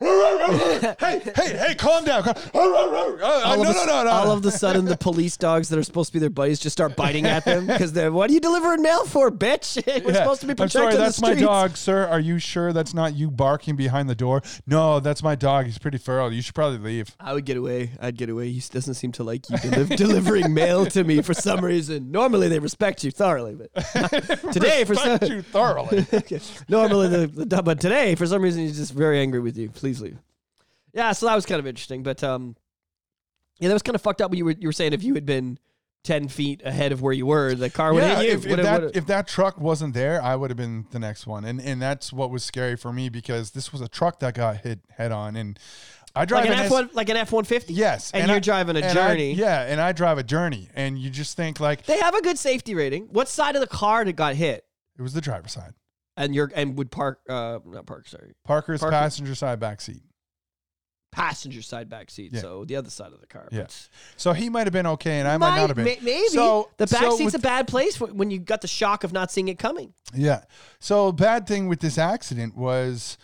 hey, 1.00 1.20
hey, 1.36 1.56
hey! 1.56 1.74
Calm 1.74 2.04
down. 2.04 2.22
calm- 2.22 2.34
Uh, 2.54 3.42
all 3.44 3.56
no, 3.62 3.70
of 3.70 3.70
a, 3.70 3.72
no, 3.72 3.84
no, 3.86 4.04
no. 4.04 4.10
all 4.10 4.30
of 4.30 4.42
the 4.42 4.50
sudden, 4.50 4.84
the 4.84 4.96
police 4.96 5.36
dogs 5.36 5.68
that 5.68 5.78
are 5.78 5.82
supposed 5.82 6.08
to 6.08 6.12
be 6.12 6.18
their 6.18 6.30
buddies 6.30 6.58
just 6.60 6.72
start 6.74 6.96
biting 6.96 7.26
at 7.26 7.44
them 7.44 7.66
because 7.66 7.92
they're, 7.92 8.12
"What 8.12 8.30
are 8.30 8.32
you 8.32 8.40
delivering 8.40 8.82
mail 8.82 9.04
for, 9.06 9.30
bitch? 9.30 9.82
We're 10.04 10.12
Yeah. 10.12 10.18
supposed 10.18 10.40
to 10.42 10.46
be 10.46 10.50
I'm 10.52 10.56
protecting 10.56 10.80
sorry, 10.80 10.92
the 10.92 10.98
that's 10.98 11.20
my 11.20 11.34
dog, 11.34 11.76
sir. 11.76 12.06
Are 12.06 12.20
you 12.20 12.38
sure 12.38 12.72
that's 12.72 12.94
not 12.94 13.14
you 13.14 13.30
barking 13.30 13.76
behind 13.76 14.08
the 14.08 14.14
door? 14.14 14.42
No, 14.66 15.00
that's 15.00 15.22
my 15.22 15.34
dog. 15.34 15.66
He's 15.66 15.78
pretty 15.78 15.98
feral. 15.98 16.32
You 16.32 16.42
should 16.42 16.54
probably 16.54 16.78
leave. 16.78 17.14
I 17.20 17.32
would 17.32 17.44
get 17.44 17.56
away. 17.56 17.92
I'd 18.00 18.16
get 18.16 18.28
away. 18.30 18.50
He 18.50 18.60
doesn't 18.60 18.94
seem 18.94 19.12
to 19.12 19.24
like 19.24 19.48
you 19.50 19.56
deliv- 19.56 19.96
delivering 19.96 20.52
mail 20.54 20.86
to 20.86 21.04
me 21.04 21.22
for 21.22 21.34
some 21.34 21.64
reason. 21.64 22.10
Normally 22.10 22.48
they 22.48 22.58
respect 22.58 23.04
you 23.04 23.10
thoroughly, 23.10 23.54
but 23.54 23.72
today 24.52 24.84
for 24.84 24.94
some 24.94 25.10
Respect 25.12 25.28
you 25.32 25.42
thoroughly. 25.42 26.06
okay. 26.12 26.40
Normally 26.68 27.08
the, 27.08 27.44
the 27.44 27.62
but 27.62 27.80
today 27.80 28.14
for 28.14 28.26
some 28.26 28.42
reason 28.44 28.62
he's 28.62 28.76
just 28.76 28.92
very 28.92 29.18
angry 29.20 29.40
with 29.40 29.56
you. 29.56 29.70
Please 29.70 30.00
leave. 30.00 30.18
Yeah, 30.92 31.12
so 31.12 31.26
that 31.26 31.34
was 31.34 31.44
kind 31.46 31.58
of 31.58 31.66
interesting, 31.66 32.02
but 32.02 32.22
um, 32.22 32.56
yeah, 33.58 33.68
that 33.68 33.74
was 33.74 33.82
kind 33.82 33.96
of 33.96 34.02
fucked 34.02 34.20
up. 34.20 34.30
What 34.30 34.38
you 34.38 34.44
were 34.44 34.54
you 34.58 34.68
were 34.68 34.72
saying 34.72 34.92
if 34.92 35.02
you 35.02 35.14
had 35.14 35.26
been 35.26 35.58
ten 36.04 36.28
feet 36.28 36.60
ahead 36.64 36.92
of 36.92 37.02
where 37.02 37.12
you 37.12 37.26
were, 37.26 37.54
the 37.54 37.70
car 37.70 37.92
would 37.92 38.02
yeah, 38.02 38.16
hit 38.20 38.26
you. 38.26 38.32
if, 38.32 38.46
if 38.46 38.62
that 38.62 38.96
if 38.96 39.06
that 39.06 39.26
truck 39.26 39.58
wasn't 39.58 39.94
there, 39.94 40.22
I 40.22 40.36
would 40.36 40.50
have 40.50 40.56
been 40.56 40.86
the 40.92 40.98
next 41.00 41.26
one, 41.26 41.44
and 41.44 41.60
and 41.60 41.82
that's 41.82 42.12
what 42.12 42.30
was 42.30 42.44
scary 42.44 42.76
for 42.76 42.92
me 42.92 43.08
because 43.08 43.50
this 43.50 43.72
was 43.72 43.80
a 43.80 43.88
truck 43.88 44.20
that 44.20 44.34
got 44.34 44.58
hit 44.58 44.80
head 44.90 45.10
on, 45.10 45.34
and 45.34 45.58
I 46.14 46.24
drive 46.26 46.44
like 46.44 46.52
an 46.52 46.58
an 46.60 46.66
F 46.66 46.70
one, 46.70 46.90
like 46.92 47.08
an 47.08 47.16
F 47.16 47.32
one 47.32 47.44
fifty. 47.44 47.72
Yes, 47.74 48.12
and, 48.14 48.28
you're 48.28 48.36
I- 48.36 48.40
driving 48.40 48.76
a 48.76 48.80
and 48.80 48.86
I- 48.98 49.08
journey. 49.08 49.32
yeah, 49.32 49.62
and 49.62 49.80
I 49.80 49.90
drive 49.92 50.18
a 50.18 50.22
journey, 50.22 50.68
and 50.76 50.96
you 50.96 51.10
just 51.10 51.36
think 51.36 51.58
like 51.58 51.86
They 51.86 51.98
have 51.98 52.14
a 52.14 52.22
good 52.22 52.38
safety 52.38 52.74
rating. 52.76 53.08
What 53.10 53.28
side 53.28 53.56
of 53.56 53.60
the 53.60 53.66
car 53.66 54.04
that 54.04 54.12
got 54.12 54.36
hit? 54.36 54.64
it 54.96 55.02
was 55.02 55.12
the 55.12 55.20
driver's 55.20 55.50
side. 55.52 55.74
And 56.16 56.34
you're 56.34 56.50
and 56.54 56.78
would 56.78 56.90
park 56.90 57.20
uh 57.28 57.58
not 57.66 57.86
park 57.86 58.06
sorry 58.08 58.32
Parker's 58.44 58.80
Parker- 58.80 58.92
passenger 58.92 59.34
side 59.34 59.58
back 59.60 59.80
seat. 59.80 60.02
passenger 61.12 61.62
side 61.62 61.88
back 61.88 62.10
seat, 62.10 62.32
Yeah. 62.32 62.40
so 62.40 62.64
the 62.64 62.74
other 62.76 62.90
side 62.90 63.12
of 63.12 63.20
the 63.20 63.26
car. 63.28 63.48
Yeah. 63.52 63.62
But 63.62 63.88
So 64.16 64.32
he 64.32 64.48
might 64.48 64.66
have 64.66 64.72
been 64.72 64.86
okay, 64.88 65.20
and 65.20 65.28
I 65.28 65.36
might, 65.36 65.56
not 65.56 65.68
have 65.70 65.76
been. 65.76 65.84
may- 65.84 65.98
maybe 66.02 66.26
So- 66.28 66.70
the 66.76 66.86
back 66.88 67.02
so 67.02 67.10
seat's 67.16 67.26
with- 67.26 67.34
a 67.36 67.38
bad 67.38 67.68
place 67.68 68.00
when 68.00 68.32
you 68.32 68.40
got 68.40 68.62
the 68.62 68.66
shock 68.68 69.04
of 69.04 69.12
not 69.12 69.30
seeing 69.30 69.46
it 69.48 69.56
coming. 69.58 69.94
Yeah. 70.12 70.42
So 70.80 71.12
bad 71.12 71.46
thing 71.46 71.68
with 71.68 71.78
this 71.78 71.98
accident 71.98 72.56
was, 72.56 73.16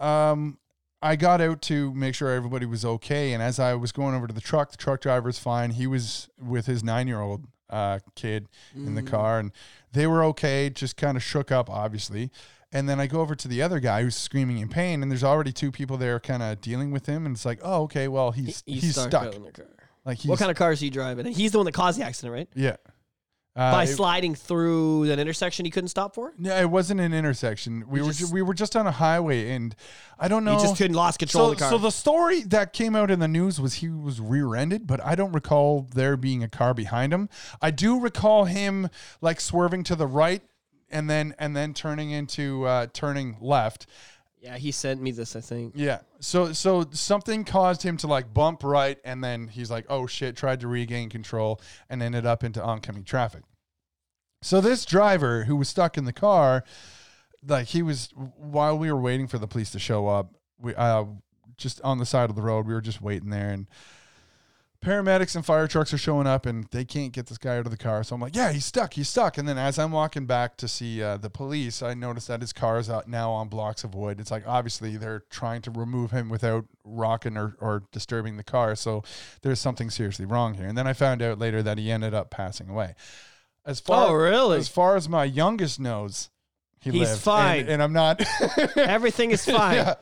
um, 0.00 0.58
I 1.02 1.14
got 1.14 1.40
out 1.40 1.62
to 1.62 1.94
make 1.94 2.16
sure 2.16 2.30
everybody 2.30 2.66
was 2.66 2.84
okay, 2.84 3.32
and 3.32 3.40
as 3.40 3.60
I 3.60 3.74
was 3.74 3.92
going 3.92 4.16
over 4.16 4.26
to 4.26 4.34
the 4.34 4.40
truck, 4.40 4.72
the 4.72 4.76
truck 4.76 5.00
driver 5.00 5.26
was 5.26 5.38
fine. 5.38 5.70
He 5.70 5.86
was 5.86 6.28
with 6.40 6.66
his 6.66 6.82
nine-year-old 6.82 7.46
uh, 7.70 7.98
kid 8.14 8.48
in 8.74 8.94
the 8.94 9.02
car, 9.02 9.38
and 9.38 9.52
they 9.92 10.06
were 10.06 10.24
okay. 10.24 10.70
Just 10.70 10.96
kind 10.96 11.16
of 11.16 11.22
shook 11.22 11.50
up, 11.50 11.70
obviously. 11.70 12.30
And 12.72 12.88
then 12.88 13.00
I 13.00 13.06
go 13.06 13.20
over 13.20 13.34
to 13.34 13.48
the 13.48 13.62
other 13.62 13.80
guy 13.80 14.02
who's 14.02 14.16
screaming 14.16 14.58
in 14.58 14.68
pain, 14.68 15.02
and 15.02 15.10
there's 15.10 15.24
already 15.24 15.52
two 15.52 15.70
people 15.70 15.96
there, 15.96 16.18
kind 16.20 16.42
of 16.42 16.60
dealing 16.60 16.90
with 16.90 17.06
him, 17.06 17.24
and 17.24 17.34
it's 17.34 17.44
like, 17.44 17.60
oh, 17.62 17.82
okay, 17.84 18.08
well, 18.08 18.32
he's 18.32 18.62
he's, 18.66 18.96
stuck. 18.96 19.34
in 19.34 19.44
the 19.44 19.52
car. 19.52 19.66
Like 20.04 20.18
he's 20.18 20.28
What 20.28 20.38
kind 20.38 20.50
of 20.50 20.56
car 20.56 20.72
is 20.72 20.80
he 20.80 20.90
driving? 20.90 21.26
And 21.26 21.34
he's 21.34 21.52
the 21.52 21.58
one 21.58 21.64
that 21.64 21.72
caused 21.72 21.98
the 21.98 22.04
accident, 22.04 22.32
right? 22.32 22.48
yeah. 22.54 22.76
Uh, 23.56 23.72
By 23.72 23.86
sliding 23.86 24.34
through 24.34 25.04
an 25.10 25.18
intersection 25.18 25.64
he 25.64 25.70
couldn't 25.70 25.88
stop 25.88 26.14
for. 26.14 26.34
No, 26.36 26.54
it 26.54 26.68
wasn't 26.68 27.00
an 27.00 27.14
intersection. 27.14 27.84
We 27.88 28.02
were 28.02 28.08
just- 28.08 28.18
ju- 28.20 28.34
we 28.34 28.42
were 28.42 28.52
just 28.52 28.76
on 28.76 28.86
a 28.86 28.90
highway, 28.90 29.52
and 29.52 29.74
I 30.18 30.28
don't 30.28 30.44
know. 30.44 30.56
He 30.58 30.62
just 30.62 30.76
couldn't 30.76 30.94
lost 30.94 31.18
control 31.18 31.46
so, 31.46 31.52
of 31.52 31.56
the 31.58 31.62
car. 31.62 31.70
so 31.70 31.78
the 31.78 31.90
story 31.90 32.42
that 32.42 32.74
came 32.74 32.94
out 32.94 33.10
in 33.10 33.18
the 33.18 33.28
news 33.28 33.58
was 33.58 33.74
he 33.76 33.88
was 33.88 34.20
rear-ended, 34.20 34.86
but 34.86 35.02
I 35.02 35.14
don't 35.14 35.32
recall 35.32 35.88
there 35.94 36.18
being 36.18 36.42
a 36.42 36.48
car 36.50 36.74
behind 36.74 37.14
him. 37.14 37.30
I 37.62 37.70
do 37.70 37.98
recall 37.98 38.44
him 38.44 38.90
like 39.22 39.40
swerving 39.40 39.84
to 39.84 39.96
the 39.96 40.06
right 40.06 40.42
and 40.90 41.08
then 41.08 41.34
and 41.38 41.56
then 41.56 41.72
turning 41.72 42.10
into 42.10 42.64
uh, 42.66 42.88
turning 42.92 43.38
left. 43.40 43.86
Yeah, 44.40 44.56
he 44.56 44.70
sent 44.70 45.00
me 45.00 45.10
this. 45.10 45.36
I 45.36 45.40
think. 45.40 45.72
Yeah. 45.76 46.00
So 46.20 46.52
so 46.52 46.86
something 46.92 47.44
caused 47.44 47.82
him 47.82 47.96
to 47.98 48.06
like 48.06 48.32
bump 48.32 48.62
right, 48.62 48.98
and 49.04 49.22
then 49.22 49.48
he's 49.48 49.70
like, 49.70 49.86
"Oh 49.88 50.06
shit!" 50.06 50.36
Tried 50.36 50.60
to 50.60 50.68
regain 50.68 51.08
control 51.08 51.60
and 51.88 52.02
ended 52.02 52.26
up 52.26 52.44
into 52.44 52.62
oncoming 52.62 53.04
traffic. 53.04 53.42
So 54.42 54.60
this 54.60 54.84
driver 54.84 55.44
who 55.44 55.56
was 55.56 55.68
stuck 55.68 55.96
in 55.96 56.04
the 56.04 56.12
car, 56.12 56.64
like 57.46 57.68
he 57.68 57.82
was 57.82 58.10
while 58.36 58.78
we 58.78 58.92
were 58.92 59.00
waiting 59.00 59.26
for 59.26 59.38
the 59.38 59.48
police 59.48 59.70
to 59.72 59.78
show 59.78 60.06
up, 60.06 60.34
we 60.58 60.74
uh 60.74 61.04
just 61.56 61.80
on 61.82 61.98
the 61.98 62.06
side 62.06 62.28
of 62.28 62.36
the 62.36 62.42
road, 62.42 62.66
we 62.66 62.74
were 62.74 62.80
just 62.80 63.00
waiting 63.00 63.30
there 63.30 63.50
and. 63.50 63.66
Paramedics 64.86 65.34
and 65.34 65.44
fire 65.44 65.66
trucks 65.66 65.92
are 65.92 65.98
showing 65.98 66.28
up 66.28 66.46
and 66.46 66.66
they 66.70 66.84
can't 66.84 67.12
get 67.12 67.26
this 67.26 67.38
guy 67.38 67.56
out 67.58 67.66
of 67.66 67.72
the 67.72 67.76
car. 67.76 68.04
So 68.04 68.14
I'm 68.14 68.20
like, 68.20 68.36
yeah, 68.36 68.52
he's 68.52 68.64
stuck. 68.64 68.94
He's 68.94 69.08
stuck. 69.08 69.36
And 69.36 69.48
then 69.48 69.58
as 69.58 69.80
I'm 69.80 69.90
walking 69.90 70.26
back 70.26 70.56
to 70.58 70.68
see 70.68 71.02
uh, 71.02 71.16
the 71.16 71.28
police, 71.28 71.82
I 71.82 71.94
notice 71.94 72.28
that 72.28 72.40
his 72.40 72.52
car 72.52 72.78
is 72.78 72.88
out 72.88 73.08
now 73.08 73.32
on 73.32 73.48
blocks 73.48 73.82
of 73.82 73.96
wood. 73.96 74.20
It's 74.20 74.30
like 74.30 74.46
obviously 74.46 74.96
they're 74.96 75.24
trying 75.28 75.60
to 75.62 75.72
remove 75.72 76.12
him 76.12 76.28
without 76.28 76.66
rocking 76.84 77.36
or, 77.36 77.56
or 77.60 77.82
disturbing 77.90 78.36
the 78.36 78.44
car. 78.44 78.76
So 78.76 79.02
there's 79.42 79.58
something 79.58 79.90
seriously 79.90 80.24
wrong 80.24 80.54
here. 80.54 80.68
And 80.68 80.78
then 80.78 80.86
I 80.86 80.92
found 80.92 81.20
out 81.20 81.40
later 81.40 81.64
that 81.64 81.78
he 81.78 81.90
ended 81.90 82.14
up 82.14 82.30
passing 82.30 82.68
away. 82.68 82.94
As 83.64 83.80
far 83.80 84.10
Oh, 84.10 84.12
really? 84.12 84.58
as 84.58 84.68
far 84.68 84.94
as 84.94 85.08
my 85.08 85.24
youngest 85.24 85.80
knows, 85.80 86.30
he 86.80 86.92
He's 86.92 87.08
lived. 87.08 87.20
fine. 87.22 87.60
And, 87.62 87.68
and 87.70 87.82
I'm 87.82 87.92
not. 87.92 88.22
Everything 88.76 89.32
is 89.32 89.44
fine. 89.44 89.74
Yeah. 89.74 89.94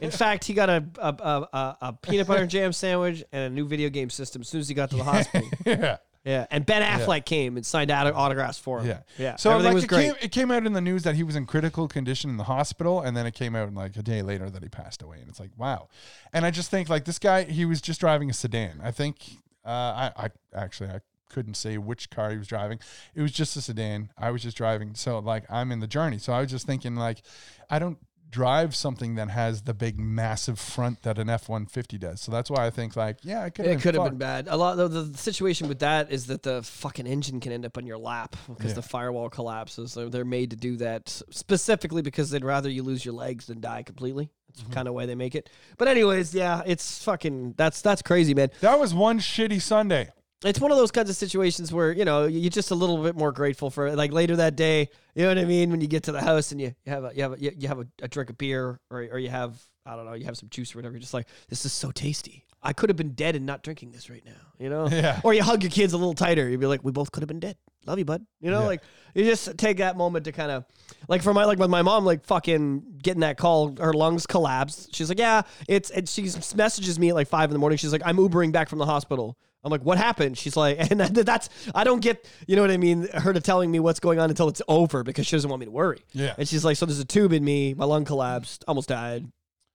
In 0.00 0.10
fact, 0.10 0.44
he 0.44 0.54
got 0.54 0.68
a 0.68 0.84
a, 0.98 1.08
a, 1.08 1.48
a 1.52 1.76
a 1.82 1.92
peanut 1.92 2.26
butter 2.26 2.42
and 2.42 2.50
jam 2.50 2.72
sandwich 2.72 3.24
and 3.32 3.44
a 3.44 3.50
new 3.50 3.66
video 3.66 3.88
game 3.90 4.10
system 4.10 4.42
as 4.42 4.48
soon 4.48 4.60
as 4.60 4.68
he 4.68 4.74
got 4.74 4.90
to 4.90 4.96
the 4.96 5.04
hospital. 5.04 5.48
yeah. 5.66 5.96
Yeah, 6.24 6.46
and 6.50 6.66
Ben 6.66 6.82
Affleck 6.82 7.24
came 7.24 7.56
and 7.56 7.64
signed 7.64 7.90
auto- 7.90 8.12
autographs 8.14 8.58
for 8.58 8.80
him. 8.80 8.88
Yeah. 8.88 9.00
yeah. 9.16 9.36
So 9.36 9.50
everything 9.50 9.68
like 9.68 9.74
was 9.76 9.84
it 9.84 9.86
great. 9.86 10.02
came 10.02 10.14
it 10.20 10.32
came 10.32 10.50
out 10.50 10.66
in 10.66 10.74
the 10.74 10.80
news 10.80 11.04
that 11.04 11.14
he 11.14 11.22
was 11.22 11.36
in 11.36 11.46
critical 11.46 11.88
condition 11.88 12.28
in 12.28 12.36
the 12.36 12.44
hospital 12.44 13.00
and 13.00 13.16
then 13.16 13.24
it 13.24 13.32
came 13.32 13.56
out 13.56 13.72
like 13.72 13.96
a 13.96 14.02
day 14.02 14.20
later 14.20 14.50
that 14.50 14.62
he 14.62 14.68
passed 14.68 15.00
away 15.00 15.20
and 15.20 15.28
it's 15.30 15.40
like 15.40 15.52
wow. 15.56 15.88
And 16.34 16.44
I 16.44 16.50
just 16.50 16.70
think 16.70 16.90
like 16.90 17.06
this 17.06 17.18
guy 17.18 17.44
he 17.44 17.64
was 17.64 17.80
just 17.80 18.00
driving 18.00 18.28
a 18.28 18.34
sedan. 18.34 18.80
I 18.82 18.90
think 18.90 19.16
uh 19.64 19.70
I, 19.70 20.12
I 20.16 20.30
actually 20.54 20.90
I 20.90 21.00
couldn't 21.30 21.54
say 21.54 21.78
which 21.78 22.10
car 22.10 22.30
he 22.30 22.36
was 22.36 22.48
driving. 22.48 22.78
It 23.14 23.22
was 23.22 23.32
just 23.32 23.56
a 23.56 23.62
sedan. 23.62 24.10
I 24.18 24.30
was 24.30 24.42
just 24.42 24.56
driving. 24.56 24.96
So 24.96 25.20
like 25.20 25.44
I'm 25.48 25.72
in 25.72 25.80
the 25.80 25.86
journey. 25.86 26.18
So 26.18 26.34
I 26.34 26.40
was 26.40 26.50
just 26.50 26.66
thinking 26.66 26.94
like 26.96 27.22
I 27.70 27.78
don't 27.78 27.98
drive 28.30 28.74
something 28.76 29.14
that 29.14 29.30
has 29.30 29.62
the 29.62 29.72
big 29.74 29.98
massive 29.98 30.58
front 30.58 31.02
that 31.02 31.18
an 31.18 31.28
F150 31.28 31.98
does. 31.98 32.20
So 32.20 32.30
that's 32.30 32.50
why 32.50 32.66
I 32.66 32.70
think 32.70 32.94
like 32.96 33.18
yeah, 33.22 33.46
it 33.46 33.54
could 33.54 33.66
It 33.66 33.80
could 33.80 33.94
have 33.94 34.04
been 34.04 34.18
bad. 34.18 34.48
A 34.48 34.56
lot. 34.56 34.76
The, 34.76 34.88
the 34.88 35.16
situation 35.18 35.66
with 35.68 35.78
that 35.78 36.12
is 36.12 36.26
that 36.26 36.42
the 36.42 36.62
fucking 36.62 37.06
engine 37.06 37.40
can 37.40 37.52
end 37.52 37.64
up 37.64 37.78
on 37.78 37.86
your 37.86 37.98
lap 37.98 38.36
because 38.48 38.72
Yeah. 38.72 38.74
the 38.74 38.82
firewall 38.82 39.30
collapses. 39.30 39.92
So 39.92 40.08
they're 40.08 40.24
made 40.24 40.50
to 40.50 40.56
do 40.56 40.76
that 40.76 41.08
specifically 41.30 42.02
because 42.02 42.30
they'd 42.30 42.44
rather 42.44 42.68
you 42.68 42.82
lose 42.82 43.04
your 43.04 43.14
legs 43.14 43.46
than 43.46 43.60
die 43.60 43.82
completely. 43.82 44.30
That's 44.48 44.62
Mm-hmm. 44.62 44.72
kind 44.72 44.88
of 44.88 44.94
why 44.94 45.06
they 45.06 45.14
make 45.14 45.34
it. 45.34 45.48
But 45.76 45.88
anyways, 45.88 46.34
yeah, 46.34 46.62
it's 46.66 47.04
fucking. 47.04 47.54
That's 47.56 47.80
that's 47.82 48.02
crazy, 48.02 48.34
man. 48.34 48.50
That 48.60 48.78
was 48.78 48.92
one 48.94 49.20
shitty 49.20 49.60
Sunday. 49.62 50.08
It's 50.44 50.60
one 50.60 50.70
of 50.70 50.78
those 50.78 50.92
kinds 50.92 51.10
of 51.10 51.16
situations 51.16 51.72
where 51.72 51.90
you 51.92 52.04
know 52.04 52.26
you're 52.26 52.50
just 52.50 52.70
a 52.70 52.74
little 52.74 53.02
bit 53.02 53.16
more 53.16 53.32
grateful 53.32 53.70
for 53.70 53.88
it. 53.88 53.96
Like 53.96 54.12
later 54.12 54.36
that 54.36 54.54
day, 54.54 54.88
you 55.14 55.22
know 55.22 55.28
what 55.28 55.38
I 55.38 55.44
mean. 55.44 55.70
When 55.70 55.80
you 55.80 55.88
get 55.88 56.04
to 56.04 56.12
the 56.12 56.20
house 56.22 56.52
and 56.52 56.60
you, 56.60 56.74
you 56.84 56.92
have 56.92 57.04
a 57.04 57.12
you 57.14 57.22
have 57.22 57.32
a, 57.32 57.38
you 57.40 57.68
have 57.68 57.80
a, 57.80 57.86
a 58.02 58.08
drink 58.08 58.30
of 58.30 58.38
beer 58.38 58.78
or 58.90 58.98
or 59.10 59.18
you 59.18 59.30
have 59.30 59.60
I 59.84 59.96
don't 59.96 60.04
know 60.04 60.12
you 60.14 60.26
have 60.26 60.36
some 60.36 60.48
juice 60.48 60.74
or 60.74 60.78
whatever. 60.78 60.92
You're 60.94 61.00
just 61.00 61.14
like 61.14 61.26
this 61.48 61.64
is 61.64 61.72
so 61.72 61.90
tasty. 61.90 62.44
I 62.62 62.72
could 62.72 62.88
have 62.90 62.96
been 62.96 63.12
dead 63.12 63.36
and 63.36 63.46
not 63.46 63.62
drinking 63.62 63.90
this 63.92 64.10
right 64.10 64.24
now. 64.24 64.32
You 64.58 64.68
know. 64.68 64.88
Yeah. 64.88 65.20
Or 65.24 65.32
you 65.34 65.42
hug 65.42 65.62
your 65.62 65.70
kids 65.70 65.92
a 65.92 65.96
little 65.96 66.14
tighter. 66.14 66.48
You'd 66.48 66.58
be 66.60 66.66
like, 66.66 66.82
we 66.84 66.90
both 66.92 67.10
could 67.12 67.22
have 67.22 67.28
been 67.28 67.38
dead. 67.40 67.56
Love 67.86 67.98
you, 68.00 68.04
bud. 68.04 68.24
You 68.40 68.50
know, 68.50 68.60
Yeah. 68.60 68.66
like 68.66 68.82
you 69.14 69.24
just 69.24 69.56
take 69.58 69.78
that 69.78 69.96
moment 69.96 70.24
to 70.26 70.32
kind 70.32 70.50
of, 70.50 70.64
like 71.08 71.22
for 71.22 71.32
my 71.32 71.44
like 71.44 71.58
with 71.58 71.70
my 71.70 71.82
mom, 71.82 72.04
like 72.04 72.24
fucking 72.24 72.98
getting 73.02 73.20
that 73.20 73.38
call, 73.38 73.74
her 73.80 73.92
lungs 73.92 74.26
collapsed. 74.26 74.94
She's 74.94 75.08
like, 75.08 75.18
yeah, 75.20 75.42
it's 75.68 75.90
and 75.90 76.08
she 76.08 76.30
messages 76.56 76.98
me 76.98 77.08
at 77.10 77.14
like 77.14 77.28
five 77.28 77.48
in 77.50 77.54
the 77.54 77.58
morning. 77.60 77.76
She's 77.78 77.92
like, 77.92 78.02
I'm 78.04 78.16
Ubering 78.18 78.52
back 78.52 78.68
from 78.68 78.78
the 78.78 78.86
hospital. 78.86 79.36
I'm 79.64 79.70
like, 79.70 79.82
what 79.82 79.98
happened? 79.98 80.38
She's 80.38 80.56
like, 80.56 80.78
and 80.90 81.00
that's 81.00 81.48
I 81.74 81.84
don't 81.84 82.00
get, 82.00 82.28
you 82.46 82.56
know 82.56 82.62
what 82.62 82.70
I 82.70 82.76
mean, 82.76 83.08
her 83.12 83.32
to 83.32 83.40
telling 83.40 83.70
me 83.70 83.80
what's 83.80 84.00
going 84.00 84.18
on 84.18 84.30
until 84.30 84.48
it's 84.48 84.62
over 84.68 85.02
because 85.02 85.26
she 85.26 85.36
doesn't 85.36 85.50
want 85.50 85.60
me 85.60 85.66
to 85.66 85.72
worry. 85.72 86.00
Yeah. 86.12 86.34
And 86.38 86.48
she's 86.48 86.64
like, 86.64 86.76
so 86.76 86.86
there's 86.86 87.00
a 87.00 87.04
tube 87.04 87.32
in 87.32 87.44
me, 87.44 87.74
my 87.74 87.84
lung 87.84 88.04
collapsed, 88.04 88.64
almost 88.68 88.88
died. 88.88 89.26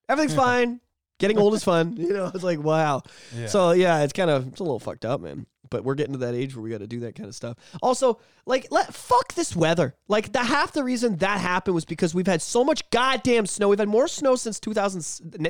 Everything's 0.08 0.36
fine. 0.38 0.80
Getting 1.20 1.38
old 1.38 1.54
is 1.54 1.64
fun. 1.64 1.96
You 1.98 2.14
know, 2.14 2.32
it's 2.34 2.44
like, 2.44 2.60
wow. 2.60 3.04
Yeah. 3.36 3.48
So 3.48 3.72
yeah, 3.72 4.04
it's 4.04 4.14
kind 4.14 4.30
of 4.30 4.48
it's 4.48 4.60
a 4.60 4.64
little 4.64 4.80
fucked 4.80 5.06
up, 5.06 5.22
man. 5.22 5.46
But 5.70 5.84
we're 5.84 5.96
getting 5.96 6.14
to 6.14 6.20
that 6.20 6.36
age 6.36 6.56
where 6.56 6.62
we 6.62 6.70
got 6.70 6.80
to 6.80 6.88
do 6.88 7.00
that 7.02 7.16
kind 7.16 7.28
of 7.28 7.34
stuff. 7.36 7.58
Also, 7.82 8.20
like, 8.46 8.68
let 8.70 8.94
fuck 8.94 9.34
this 9.34 9.56
weather. 9.56 9.96
Like, 10.08 10.32
the 10.34 10.44
half 10.44 10.74
the 10.74 10.84
reason 10.84 11.16
that 11.18 11.40
happened 11.40 11.74
was 11.74 11.86
because 11.86 12.14
we've 12.14 12.28
had 12.28 12.42
so 12.42 12.64
much 12.64 12.88
goddamn 12.92 13.46
snow. 13.46 13.70
We've 13.70 13.80
had 13.80 13.88
more 13.88 14.08
snow 14.08 14.36
since 14.36 14.60
2000 14.60 15.02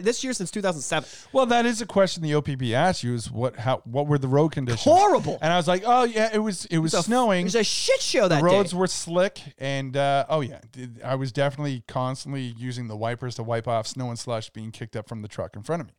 this 0.04 0.24
year 0.24 0.32
since 0.34 0.52
2007. 0.52 1.10
Well, 1.34 1.46
that 1.48 1.66
is 1.66 1.82
a 1.82 1.86
question 1.86 2.24
the 2.24 2.36
OPP 2.36 2.62
asked 2.74 3.04
you: 3.04 3.14
is 3.16 3.30
what 3.32 3.58
how 3.58 3.82
what 3.86 4.08
were 4.08 4.18
the 4.18 4.28
road 4.28 4.50
conditions? 4.54 4.84
Horrible. 4.84 5.38
And 5.42 5.52
I 5.52 5.58
was 5.58 5.68
like, 5.68 5.84
oh 5.86 6.04
yeah, 6.04 6.30
it 6.34 6.40
was 6.40 6.66
it 6.66 6.78
was 6.78 6.94
It 6.94 6.98
was 6.98 7.06
a- 7.06 7.08
snowing. 7.08 7.42
It 7.42 7.46
was 7.46 7.56
a 7.56 7.64
shit 7.64 8.02
show 8.02 8.28
that 8.28 8.40
the 8.40 8.46
roads 8.46 8.72
day. 8.72 8.78
were 8.78 8.88
slick, 8.88 9.42
and 9.58 9.98
uh, 9.98 10.26
oh 10.30 10.42
yeah, 10.42 10.60
I 11.04 11.16
was 11.16 11.32
definitely 11.32 11.84
constantly 11.88 12.44
using 12.58 12.88
the 12.88 12.96
wipers 12.96 13.36
to 13.36 13.44
wipe 13.44 13.68
off 13.68 13.88
snow 13.88 14.10
and 14.10 14.18
slush 14.20 14.50
being 14.52 14.72
kicked 14.72 14.96
up 14.96 15.10
from 15.10 15.22
the 15.22 15.28
truck 15.28 15.56
in 15.56 15.64
front 15.64 15.82
of 15.82 15.88
me. 15.88 15.94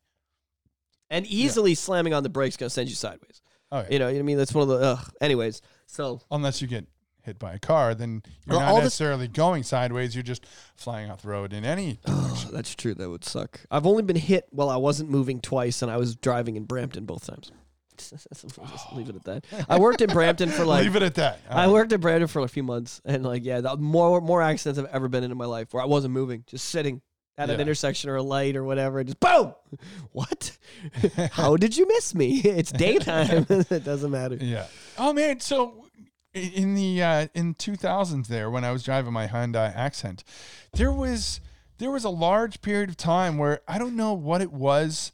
And 1.11 1.27
easily 1.27 1.74
slamming 1.74 2.15
on 2.15 2.23
the 2.23 2.28
brakes 2.28 2.57
gonna 2.57 2.70
send 2.70 2.89
you 2.89 2.95
sideways. 2.95 3.43
Oh 3.75 3.81
yeah. 3.81 3.87
You 3.91 3.99
know, 3.99 4.07
what 4.07 4.17
I 4.17 4.23
mean, 4.23 4.39
that's 4.39 4.55
one 4.55 4.63
of 4.63 4.69
the. 4.69 4.77
Ugh. 4.87 5.13
Anyways, 5.21 5.61
so 5.87 6.21
Unless 6.31 6.63
you 6.63 6.69
get 6.69 6.87
hit 7.23 7.39
by 7.39 7.55
a 7.55 7.59
car, 7.59 7.95
then 7.95 8.23
you're 8.47 8.57
Well, 8.59 8.67
not 8.67 8.75
this- 8.77 8.85
necessarily 8.85 9.29
going 9.29 9.63
sideways. 9.65 10.15
You're 10.15 10.23
just 10.23 10.47
flying 10.77 11.11
off 11.11 11.23
the 11.23 11.29
road 11.29 11.53
in 11.53 11.65
any. 11.65 11.99
Oh, 12.07 12.49
that's 12.53 12.75
true. 12.75 12.95
That 12.95 13.11
would 13.11 13.25
suck. 13.25 13.61
I've 13.71 13.87
only 13.87 14.03
been 14.03 14.17
hit 14.17 14.47
while 14.51 14.69
I 14.71 14.77
wasn't 14.77 15.11
moving 15.11 15.41
twice, 15.41 15.83
and 15.83 15.91
I 15.91 15.97
was 15.97 16.15
driving 16.15 16.57
in 16.57 16.65
Brampton 16.65 17.05
both 17.05 17.27
times. 17.27 17.51
Just 17.97 18.93
leave 18.93 19.09
it 19.09 19.17
at 19.17 19.25
that. 19.25 19.45
I 19.69 19.79
worked 19.79 20.01
in 20.03 20.11
Brampton 20.11 20.51
for 20.51 20.65
like 20.65 20.83
Leave 20.85 20.97
it 20.97 21.03
at 21.03 21.15
that. 21.15 21.41
I 21.49 21.69
worked 21.69 21.93
in 21.93 22.01
Brampton 22.01 22.27
for 22.29 22.43
a 22.43 22.49
few 22.49 22.63
months, 22.63 23.01
and 23.05 23.25
like 23.25 23.45
yeah, 23.45 23.61
the 23.61 23.77
more 23.77 24.21
more 24.21 24.43
accidents 24.43 24.79
I've 24.79 24.95
ever 24.95 25.09
been 25.09 25.25
in 25.25 25.31
in 25.31 25.39
my 25.39 25.47
life 25.47 25.73
where 25.73 25.83
I 25.83 25.87
wasn't 25.87 26.13
moving, 26.13 26.45
just 26.47 26.69
sitting 26.69 27.03
at 27.36 27.51
an 27.51 27.61
intersection 27.61 28.11
or 28.11 28.16
a 28.16 28.23
light 28.23 28.56
or 28.56 28.65
whatever, 28.65 29.01
and 29.01 29.09
just 29.09 29.20
boom. 29.20 29.55
What? 30.12 30.56
How 31.32 31.56
did 31.56 31.77
you 31.77 31.86
miss 31.89 32.15
me? 32.15 32.40
It's 32.44 32.70
daytime. 32.70 33.47
it 33.48 33.85
doesn't 33.85 34.11
matter. 34.11 34.36
Yeah. 34.36 34.66
Oh 34.97 35.12
man, 35.12 35.40
so 35.40 35.86
in 36.32 36.74
the 36.74 37.02
uh, 37.02 37.27
in 37.35 37.55
2000s 37.55 38.28
there 38.28 38.51
when 38.51 38.65
I 38.65 38.73
was 38.73 38.82
driving 38.85 39.12
my 39.12 39.27
Hyundai 39.27 39.74
Accent, 39.74 40.24
there 40.73 40.93
was 40.93 41.40
there 41.78 41.90
was 41.90 42.05
a 42.05 42.11
large 42.11 42.62
period 42.62 42.89
of 42.90 42.97
time 42.97 43.36
where 43.39 43.61
I 43.66 43.78
don't 43.78 43.97
know 43.97 44.12
what 44.12 44.40
it 44.40 44.52
was 44.52 45.12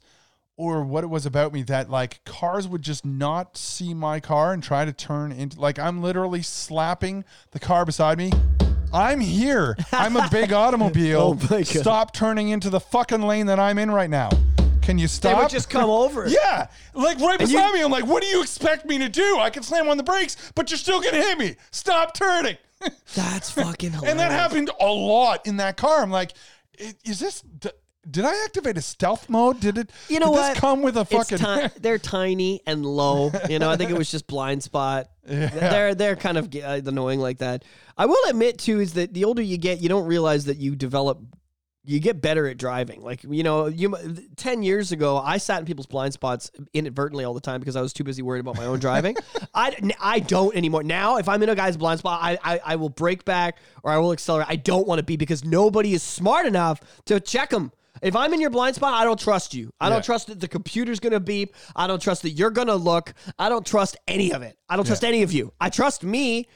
or 0.57 0.83
what 0.83 1.03
it 1.03 1.07
was 1.07 1.25
about 1.25 1.53
me 1.53 1.63
that 1.63 1.89
like 1.89 2.23
cars 2.23 2.67
would 2.67 2.83
just 2.83 3.03
not 3.03 3.57
see 3.57 3.95
my 3.95 4.19
car 4.19 4.53
and 4.53 4.61
try 4.61 4.85
to 4.85 4.93
turn 4.93 5.31
into 5.31 5.59
like 5.59 5.79
I'm 5.79 6.01
literally 6.03 6.43
slapping 6.43 7.25
the 7.49 7.59
car 7.59 7.83
beside 7.85 8.19
me. 8.19 8.31
I'm 8.93 9.19
here. 9.19 9.77
I'm 9.91 10.15
a 10.17 10.27
big 10.29 10.51
automobile. 10.63 11.37
Oh 11.39 11.47
my 11.49 11.59
God. 11.59 11.65
Stop 11.67 12.13
turning 12.13 12.49
into 12.49 12.69
the 12.69 12.79
fucking 12.79 13.21
lane 13.21 13.45
that 13.47 13.59
I'm 13.59 13.77
in 13.77 13.89
right 13.91 14.09
now. 14.09 14.29
Can 14.81 14.97
you 14.97 15.07
stop? 15.07 15.35
They 15.35 15.41
would 15.41 15.49
just 15.51 15.69
come 15.69 15.89
over. 15.89 16.27
Yeah, 16.29 16.67
like 16.93 17.19
right 17.19 17.39
And 17.39 17.49
beside 17.49 17.67
you- 17.69 17.73
me. 17.75 17.83
I'm 17.83 17.91
like, 17.91 18.05
what 18.05 18.21
do 18.23 18.27
you 18.27 18.41
expect 18.41 18.85
me 18.85 18.97
to 18.97 19.09
do? 19.09 19.37
I 19.39 19.49
can 19.49 19.63
slam 19.63 19.87
on 19.89 19.97
the 19.97 20.03
brakes, 20.03 20.35
but 20.55 20.69
you're 20.71 20.77
still 20.77 20.99
gonna 20.99 21.17
hit 21.17 21.37
me. 21.37 21.55
Stop 21.71 22.13
turning. 22.13 22.57
That's 23.15 23.51
fucking 23.51 23.91
hilarious. 23.91 24.11
and 24.11 24.19
that 24.19 24.31
happened 24.31 24.71
a 24.79 24.87
lot 24.87 25.45
in 25.45 25.57
that 25.57 25.77
car. 25.77 26.01
I'm 26.01 26.09
like, 26.11 26.33
i- 26.79 26.95
is 27.05 27.19
this? 27.19 27.41
d- 27.41 27.69
Did 28.09 28.25
I 28.25 28.43
activate 28.45 28.77
a 28.77 28.81
stealth 28.81 29.29
mode? 29.29 29.59
Did 29.59 29.77
it? 29.77 29.91
You 30.09 30.19
know 30.19 30.27
did 30.27 30.31
what? 30.31 30.49
This 30.53 30.59
come 30.59 30.81
with 30.81 30.97
a 30.97 31.05
fucking. 31.05 31.37
ti- 31.37 31.67
they're 31.79 31.99
tiny 31.99 32.61
and 32.65 32.83
low. 32.83 33.31
You 33.47 33.59
know, 33.59 33.69
I 33.69 33.77
think 33.77 33.91
it 33.91 33.97
was 33.97 34.09
just 34.09 34.25
blind 34.25 34.63
spot. 34.63 35.11
They're 35.23 35.93
they're 35.93 36.15
kind 36.15 36.37
of 36.37 36.53
uh, 36.55 36.81
annoying 36.85 37.19
like 37.19 37.39
that. 37.39 37.63
I 37.97 38.07
will 38.07 38.29
admit 38.29 38.57
too 38.57 38.79
is 38.79 38.93
that 38.93 39.13
the 39.13 39.25
older 39.25 39.43
you 39.43 39.57
get, 39.57 39.79
you 39.81 39.89
don't 39.89 40.07
realize 40.07 40.45
that 40.45 40.57
you 40.57 40.75
develop. 40.75 41.19
You 41.83 41.99
get 41.99 42.21
better 42.21 42.47
at 42.47 42.57
driving. 42.57 43.01
Like 43.01 43.23
you 43.23 43.43
know, 43.43 43.67
you 43.67 43.95
ten 44.35 44.63
years 44.63 44.91
ago, 44.91 45.17
I 45.17 45.37
sat 45.37 45.59
in 45.59 45.65
people's 45.65 45.87
blind 45.87 46.13
spots 46.13 46.51
inadvertently 46.73 47.23
all 47.23 47.33
the 47.35 47.41
time 47.41 47.59
because 47.59 47.75
I 47.75 47.81
was 47.81 47.93
too 47.93 48.03
busy 48.03 48.23
worried 48.23 48.39
about 48.39 48.55
my 48.55 48.65
own 48.65 48.79
driving. 48.79 49.15
I, 49.53 49.75
I 49.99 50.19
don't 50.19 50.55
anymore. 50.55 50.83
Now, 50.83 51.17
if 51.17 51.27
I'm 51.27 51.41
in 51.41 51.49
a 51.49 51.55
guy's 51.55 51.77
blind 51.77 51.99
spot, 51.99 52.19
I, 52.21 52.37
I 52.43 52.59
I 52.65 52.75
will 52.77 52.89
break 52.89 53.25
back 53.25 53.57
or 53.83 53.91
I 53.91 53.97
will 53.97 54.11
accelerate. 54.11 54.47
I 54.49 54.55
don't 54.55 54.87
want 54.87 54.99
to 54.99 55.03
be 55.03 55.17
because 55.17 55.43
nobody 55.43 55.93
is 55.93 56.01
smart 56.03 56.47
enough 56.47 56.79
to 57.05 57.19
check 57.19 57.51
them. 57.51 57.71
If 58.01 58.15
I'm 58.15 58.33
in 58.33 58.39
your 58.41 58.49
blind 58.49 58.75
spot, 58.75 58.93
I 58.93 59.03
don't 59.03 59.19
trust 59.19 59.53
you. 59.53 59.71
I 59.79 59.87
Yeah. 59.87 59.93
don't 59.95 60.05
trust 60.05 60.27
that 60.27 60.39
the 60.39 60.47
computer's 60.47 60.99
gonna 60.99 61.19
beep. 61.19 61.55
I 61.75 61.87
don't 61.87 62.01
trust 62.01 62.21
that 62.23 62.31
you're 62.31 62.49
gonna 62.51 62.75
look. 62.75 63.13
I 63.37 63.49
don't 63.49 63.65
trust 63.65 63.97
any 64.07 64.31
of 64.33 64.41
it. 64.41 64.57
I 64.69 64.75
don't 64.75 64.85
trust 64.85 65.03
any 65.03 65.23
of 65.23 65.31
you. 65.33 65.53
I 65.59 65.69
trust 65.69 66.03
me, 66.03 66.47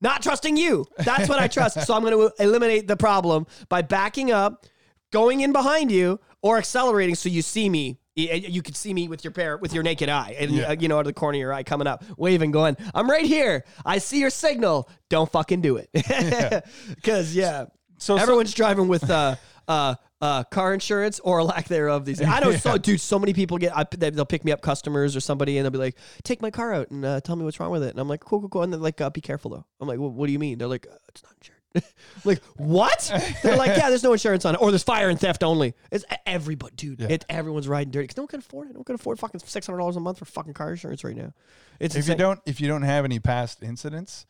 not 0.00 0.22
trusting 0.22 0.56
you. 0.56 0.86
That's 0.98 1.28
what 1.28 1.38
I 1.38 1.46
trust. 1.48 1.82
so 1.86 1.94
I'm 1.94 2.02
gonna 2.02 2.30
eliminate 2.38 2.88
the 2.88 2.96
problem 2.96 3.46
by 3.68 3.82
backing 3.82 4.32
up, 4.32 4.64
going 5.12 5.40
in 5.42 5.52
behind 5.52 5.90
you, 5.92 6.20
or 6.42 6.56
accelerating 6.58 7.14
so 7.14 7.28
you 7.28 7.42
see 7.42 7.68
me. 7.68 7.98
You 8.16 8.62
can 8.62 8.74
see 8.74 8.92
me 8.92 9.06
with 9.06 9.22
your 9.22 9.30
pair, 9.30 9.56
with 9.58 9.72
your 9.72 9.84
naked 9.84 10.08
eye, 10.08 10.34
and 10.40 10.50
Yeah. 10.50 10.70
uh, 10.70 10.76
you 10.80 10.88
know, 10.88 10.96
out 10.96 11.00
of 11.00 11.06
the 11.06 11.12
corner 11.12 11.36
of 11.36 11.40
your 11.40 11.52
eye, 11.52 11.62
coming 11.62 11.86
up, 11.86 12.02
waving, 12.16 12.50
going, 12.50 12.76
"I'm 12.92 13.08
right 13.08 13.24
here. 13.24 13.64
I 13.86 13.98
see 13.98 14.18
your 14.18 14.30
signal. 14.30 14.88
Don't 15.08 15.30
fucking 15.30 15.60
do 15.60 15.76
it." 15.76 15.88
Because 16.96 17.34
yeah, 17.36 17.66
So- 17.98 18.16
so- 18.16 18.22
everyone's 18.22 18.52
driving 18.54 18.88
with 18.88 19.08
uh, 19.08 19.36
uh, 19.68 19.94
uh, 20.20 20.42
car 20.44 20.74
insurance 20.74 21.20
or 21.20 21.42
lack 21.42 21.68
thereof. 21.68 22.04
These 22.04 22.18
days. 22.18 22.28
I 22.28 22.40
know, 22.40 22.52
so 22.52 22.76
dude, 22.78 23.00
so 23.00 23.18
many 23.18 23.32
people 23.32 23.58
get. 23.58 23.76
I, 23.76 23.84
they- 23.96 24.10
they'll 24.10 24.24
pick 24.26 24.44
me 24.44 24.52
up, 24.52 24.60
customers 24.62 25.14
or 25.16 25.20
somebody, 25.20 25.58
and 25.58 25.64
they'll 25.64 25.70
be 25.70 25.78
like, 25.78 25.96
"Take 26.24 26.42
my 26.42 26.50
car 26.50 26.72
out 26.74 26.90
and 26.90 27.04
uh, 27.04 27.20
tell 27.20 27.36
me 27.36 27.44
what's 27.44 27.60
wrong 27.60 27.70
with 27.70 27.82
it." 27.84 27.90
And 27.90 28.00
I'm 28.00 28.08
like, 28.08 28.20
"Cool, 28.20 28.40
cool, 28.40 28.48
cool." 28.48 28.62
And 28.62 28.72
they're 28.72 28.80
like, 28.80 29.00
uh, 29.00 29.10
"Be 29.10 29.20
careful 29.20 29.50
though." 29.50 29.64
I'm 29.80 29.86
like, 29.88 29.98
well, 29.98 30.10
"What 30.10 30.26
do 30.26 30.32
you 30.32 30.38
mean?" 30.38 30.58
They're 30.58 30.66
like, 30.68 30.86
uh, 30.90 30.96
"It's 31.08 31.22
not 31.22 31.32
insured." 31.38 31.54
Like 32.24 32.42
what? 32.56 33.12
They're 33.42 33.56
like, 33.56 33.76
"Yeah, 33.76 33.90
there's 33.90 34.02
no 34.02 34.12
insurance 34.12 34.44
on 34.44 34.54
it, 34.54 34.60
or 34.60 34.70
there's 34.72 34.82
fire 34.82 35.08
and 35.10 35.20
theft 35.20 35.44
only." 35.44 35.74
It's 35.92 36.04
everybody, 36.26 36.74
dude. 36.74 36.98
Yeah. 37.00 37.08
It, 37.10 37.24
everyone's 37.28 37.68
riding 37.68 37.92
dirty 37.92 38.04
because 38.04 38.16
no 38.16 38.22
one 38.22 38.28
can 38.28 38.40
afford 38.40 38.68
it. 38.68 38.72
No 38.72 38.78
one 38.78 38.84
can 38.84 38.94
afford 38.96 39.18
fucking 39.20 39.40
six 39.44 39.66
hundred 39.66 39.78
dollars 39.78 39.94
a 39.96 40.00
month 40.00 40.18
for 40.18 40.24
fucking 40.24 40.54
car 40.54 40.70
insurance 40.70 41.04
right 41.04 41.14
now. 41.14 41.32
It's 41.78 41.94
if 41.94 42.08
you 42.08 42.14
don't, 42.16 42.40
if 42.46 42.60
you 42.60 42.66
don't 42.68 42.82
have 42.82 43.04
any 43.04 43.20
past 43.20 43.62
incidents, 43.62 44.26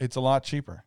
it's 0.00 0.16
a 0.16 0.20
lot 0.20 0.42
cheaper. 0.44 0.84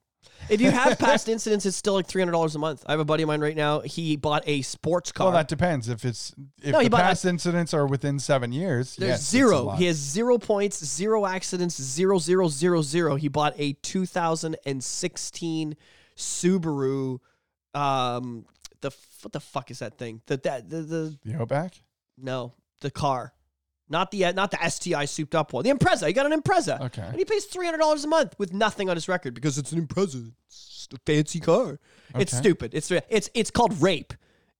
If 0.49 0.61
you 0.61 0.71
have 0.71 0.99
past 1.07 1.29
incidents, 1.29 1.65
it's 1.65 1.77
still 1.77 1.93
like 1.93 2.05
three 2.05 2.21
hundred 2.21 2.33
dollars 2.33 2.55
a 2.55 2.59
month. 2.59 2.83
I 2.85 2.91
have 2.91 2.99
a 2.99 3.05
buddy 3.05 3.23
of 3.23 3.27
mine 3.27 3.41
right 3.41 3.55
now. 3.55 3.79
He 3.81 4.15
bought 4.17 4.43
a 4.45 4.61
sports 4.61 5.11
car. 5.11 5.27
Well, 5.27 5.33
that 5.33 5.47
depends. 5.47 5.89
If 5.89 6.03
it's 6.05 6.33
if 6.61 6.73
No, 6.73 6.79
he 6.79 6.85
the 6.85 6.89
bought- 6.91 7.01
past 7.01 7.25
incidents 7.25 7.73
are 7.73 7.87
within 7.87 8.19
seven 8.19 8.51
years, 8.51 8.95
There's 8.97 9.09
yes, 9.09 9.19
it's 9.19 9.27
a 9.29 9.31
zero. 9.31 9.61
lot. 9.63 9.77
He 9.79 9.85
has 9.85 9.95
zero 9.97 10.37
points, 10.37 10.83
zero 10.83 11.25
accidents, 11.25 11.81
zero 11.81 12.19
zero 12.19 12.49
zero 12.49 12.81
zero. 12.81 13.15
He 13.15 13.29
bought 13.29 13.53
a 13.57 13.73
2016 13.73 15.75
Subaru. 16.17 17.19
Um, 17.73 18.45
the 18.81 18.87
f- 18.89 19.17
what 19.23 19.31
the 19.33 19.39
fuck 19.39 19.71
is 19.71 19.79
that 19.79 19.97
thing? 19.97 20.21
The 20.27 20.37
that 20.37 20.69
the, 20.69 20.81
the 20.81 21.17
the 21.23 21.35
Outback. 21.41 21.81
no 22.17 22.53
the 22.81 22.91
car, 22.91 23.33
not 23.89 24.11
the 24.11 24.31
not 24.33 24.51
the 24.51 24.69
STI 24.69 25.05
souped 25.05 25.35
up 25.35 25.53
one. 25.53 25.63
The 25.63 25.71
Impreza. 25.71 26.07
He 26.07 26.13
got 26.13 26.31
an 26.31 26.39
Impreza. 26.39 26.81
Okay. 26.81 27.01
And 27.01 27.17
he 27.17 27.25
pays 27.25 27.45
three 27.45 27.65
hundred 27.65 27.79
dollars 27.79 28.03
a 28.03 28.07
month 28.07 28.35
with 28.37 28.53
nothing 28.53 28.89
on 28.89 28.95
his 28.95 29.07
record 29.07 29.33
because 29.33 29.57
it's 29.57 29.71
an 29.71 29.85
Impreza. 29.85 30.31
It's 30.47 30.87
a 30.93 30.97
fancy 31.05 31.39
car. 31.39 31.79
It's 32.15 32.35
stupid. 32.35 32.73
It's 32.73 32.91
it's 32.91 33.29
it's 33.33 33.51
called 33.51 33.81
rape. 33.81 34.13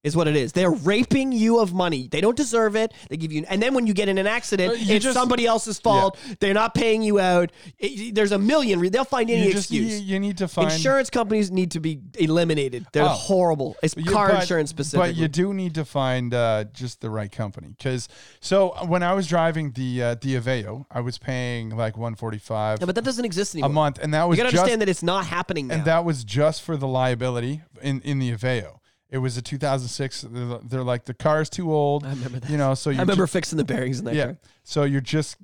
Is 0.03 0.17
what 0.17 0.27
it 0.27 0.35
is. 0.35 0.51
They're 0.51 0.69
raping 0.69 1.31
you 1.31 1.59
of 1.61 1.73
money. 1.73 2.09
They 2.11 2.19
don't 2.19 2.35
deserve 2.35 2.75
it. 2.75 2.91
They 3.09 3.15
give 3.15 3.31
you, 3.31 3.45
and 3.47 3.63
then 3.63 3.73
when 3.73 3.87
you 3.87 3.93
get 3.93 4.09
in 4.09 4.17
an 4.17 4.27
accident, 4.27 4.73
Uh, 4.73 4.75
it's 4.77 5.01
just- 5.05 5.13
somebody 5.13 5.45
else's 5.45 5.79
fault. 5.79 6.17
They're 6.41 6.53
not 6.53 6.73
paying 6.73 7.03
you 7.03 7.21
out. 7.21 7.53
It- 7.79 8.13
there's 8.13 8.33
a 8.33 8.37
million. 8.37 8.81
re- 8.81 8.89
They'll 8.89 9.05
find 9.05 9.29
any 9.29 9.45
You 9.47 9.53
just 9.53 9.71
excuse. 9.71 10.01
you 10.01 10.19
need 10.19 10.37
to 10.39 10.49
find 10.49 10.69
Insurance 10.73 11.09
companies 11.09 11.51
need 11.51 11.71
to 11.71 11.79
be 11.79 12.01
eliminated. 12.19 12.85
They're 12.91 13.05
Oh. 13.05 13.07
horrible. 13.07 13.77
It's 13.81 13.95
You- 13.95 14.03
car 14.03 14.27
but- 14.33 14.41
insurance 14.41 14.69
specifically. 14.71 15.11
But 15.13 15.15
you 15.15 15.29
do 15.29 15.53
need 15.53 15.73
to 15.75 15.85
find 15.85 16.33
uh, 16.33 16.65
just 16.73 16.99
the 16.99 17.09
right 17.09 17.31
company 17.31 17.73
because 17.77 18.09
so 18.41 18.75
when 18.85 19.03
I 19.03 19.13
was 19.13 19.25
driving 19.25 19.71
the 19.71 20.03
uh, 20.03 20.15
the 20.19 20.35
Aveo, 20.35 20.85
I 20.91 20.99
was 20.99 21.17
paying 21.17 21.69
like 21.77 21.97
one 21.97 22.15
forty 22.15 22.39
five 22.39 22.79
Yeah, 22.81 22.87
but 22.87 22.95
that 22.95 23.05
doesn't 23.05 23.23
exist 23.23 23.55
anymore. 23.55 23.69
a 23.69 23.73
month, 23.73 23.99
and 24.01 24.13
that 24.13 24.23
You 24.23 24.27
was 24.27 24.37
gotta 24.37 24.49
just 24.51 24.59
understand 24.63 24.81
that 24.81 24.89
it's 24.89 25.01
not 25.03 25.27
happening 25.27 25.67
now. 25.67 25.75
and 25.75 25.85
that 25.85 26.03
was 26.03 26.25
just 26.25 26.61
for 26.61 26.75
the 26.75 26.87
liability 26.87 27.61
in 27.81 28.01
in 28.01 28.19
the 28.19 28.29
Aveo. 28.33 28.79
It 29.13 29.19
was 29.19 29.37
a 29.37 29.43
2006. 29.43 30.25
They're, 30.27 30.59
they're 30.63 30.83
like 30.83 31.05
the 31.05 31.13
car's 31.13 31.47
too 31.47 31.71
old. 31.71 32.03
I 32.03 32.09
remember 32.09 32.39
that. 32.39 32.49
You 32.49 32.57
know, 32.57 32.73
so 32.73 32.89
you 32.89 32.97
I 32.99 33.01
remember 33.01 33.27
fixing 33.27 33.57
the 33.57 33.63
bearings 33.63 33.99
in 33.99 34.05
that 34.05 34.15
yeah. 34.15 34.25
car. 34.25 34.37
So 34.63 34.83
you're 34.85 35.01
just 35.01 35.37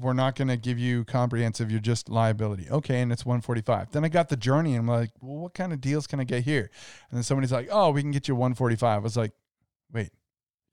we're 0.00 0.14
not 0.14 0.34
going 0.34 0.48
to 0.48 0.56
give 0.56 0.78
you 0.78 1.04
comprehensive. 1.04 1.70
You're 1.70 1.78
just 1.78 2.08
liability. 2.08 2.68
Okay, 2.68 3.00
and 3.00 3.12
it's 3.12 3.24
145. 3.24 3.92
Then 3.92 4.04
I 4.04 4.08
got 4.08 4.28
the 4.28 4.36
journey, 4.36 4.72
and 4.72 4.80
I'm 4.80 4.88
like, 4.88 5.10
well, 5.20 5.36
what 5.36 5.54
kind 5.54 5.72
of 5.72 5.80
deals 5.80 6.08
can 6.08 6.18
I 6.18 6.24
get 6.24 6.42
here? 6.42 6.70
And 7.10 7.16
then 7.16 7.22
somebody's 7.22 7.52
like, 7.52 7.68
oh, 7.70 7.90
we 7.90 8.02
can 8.02 8.10
get 8.10 8.26
you 8.26 8.34
145. 8.34 8.82
I 8.82 8.98
was 8.98 9.16
like, 9.16 9.32
wait, 9.92 10.10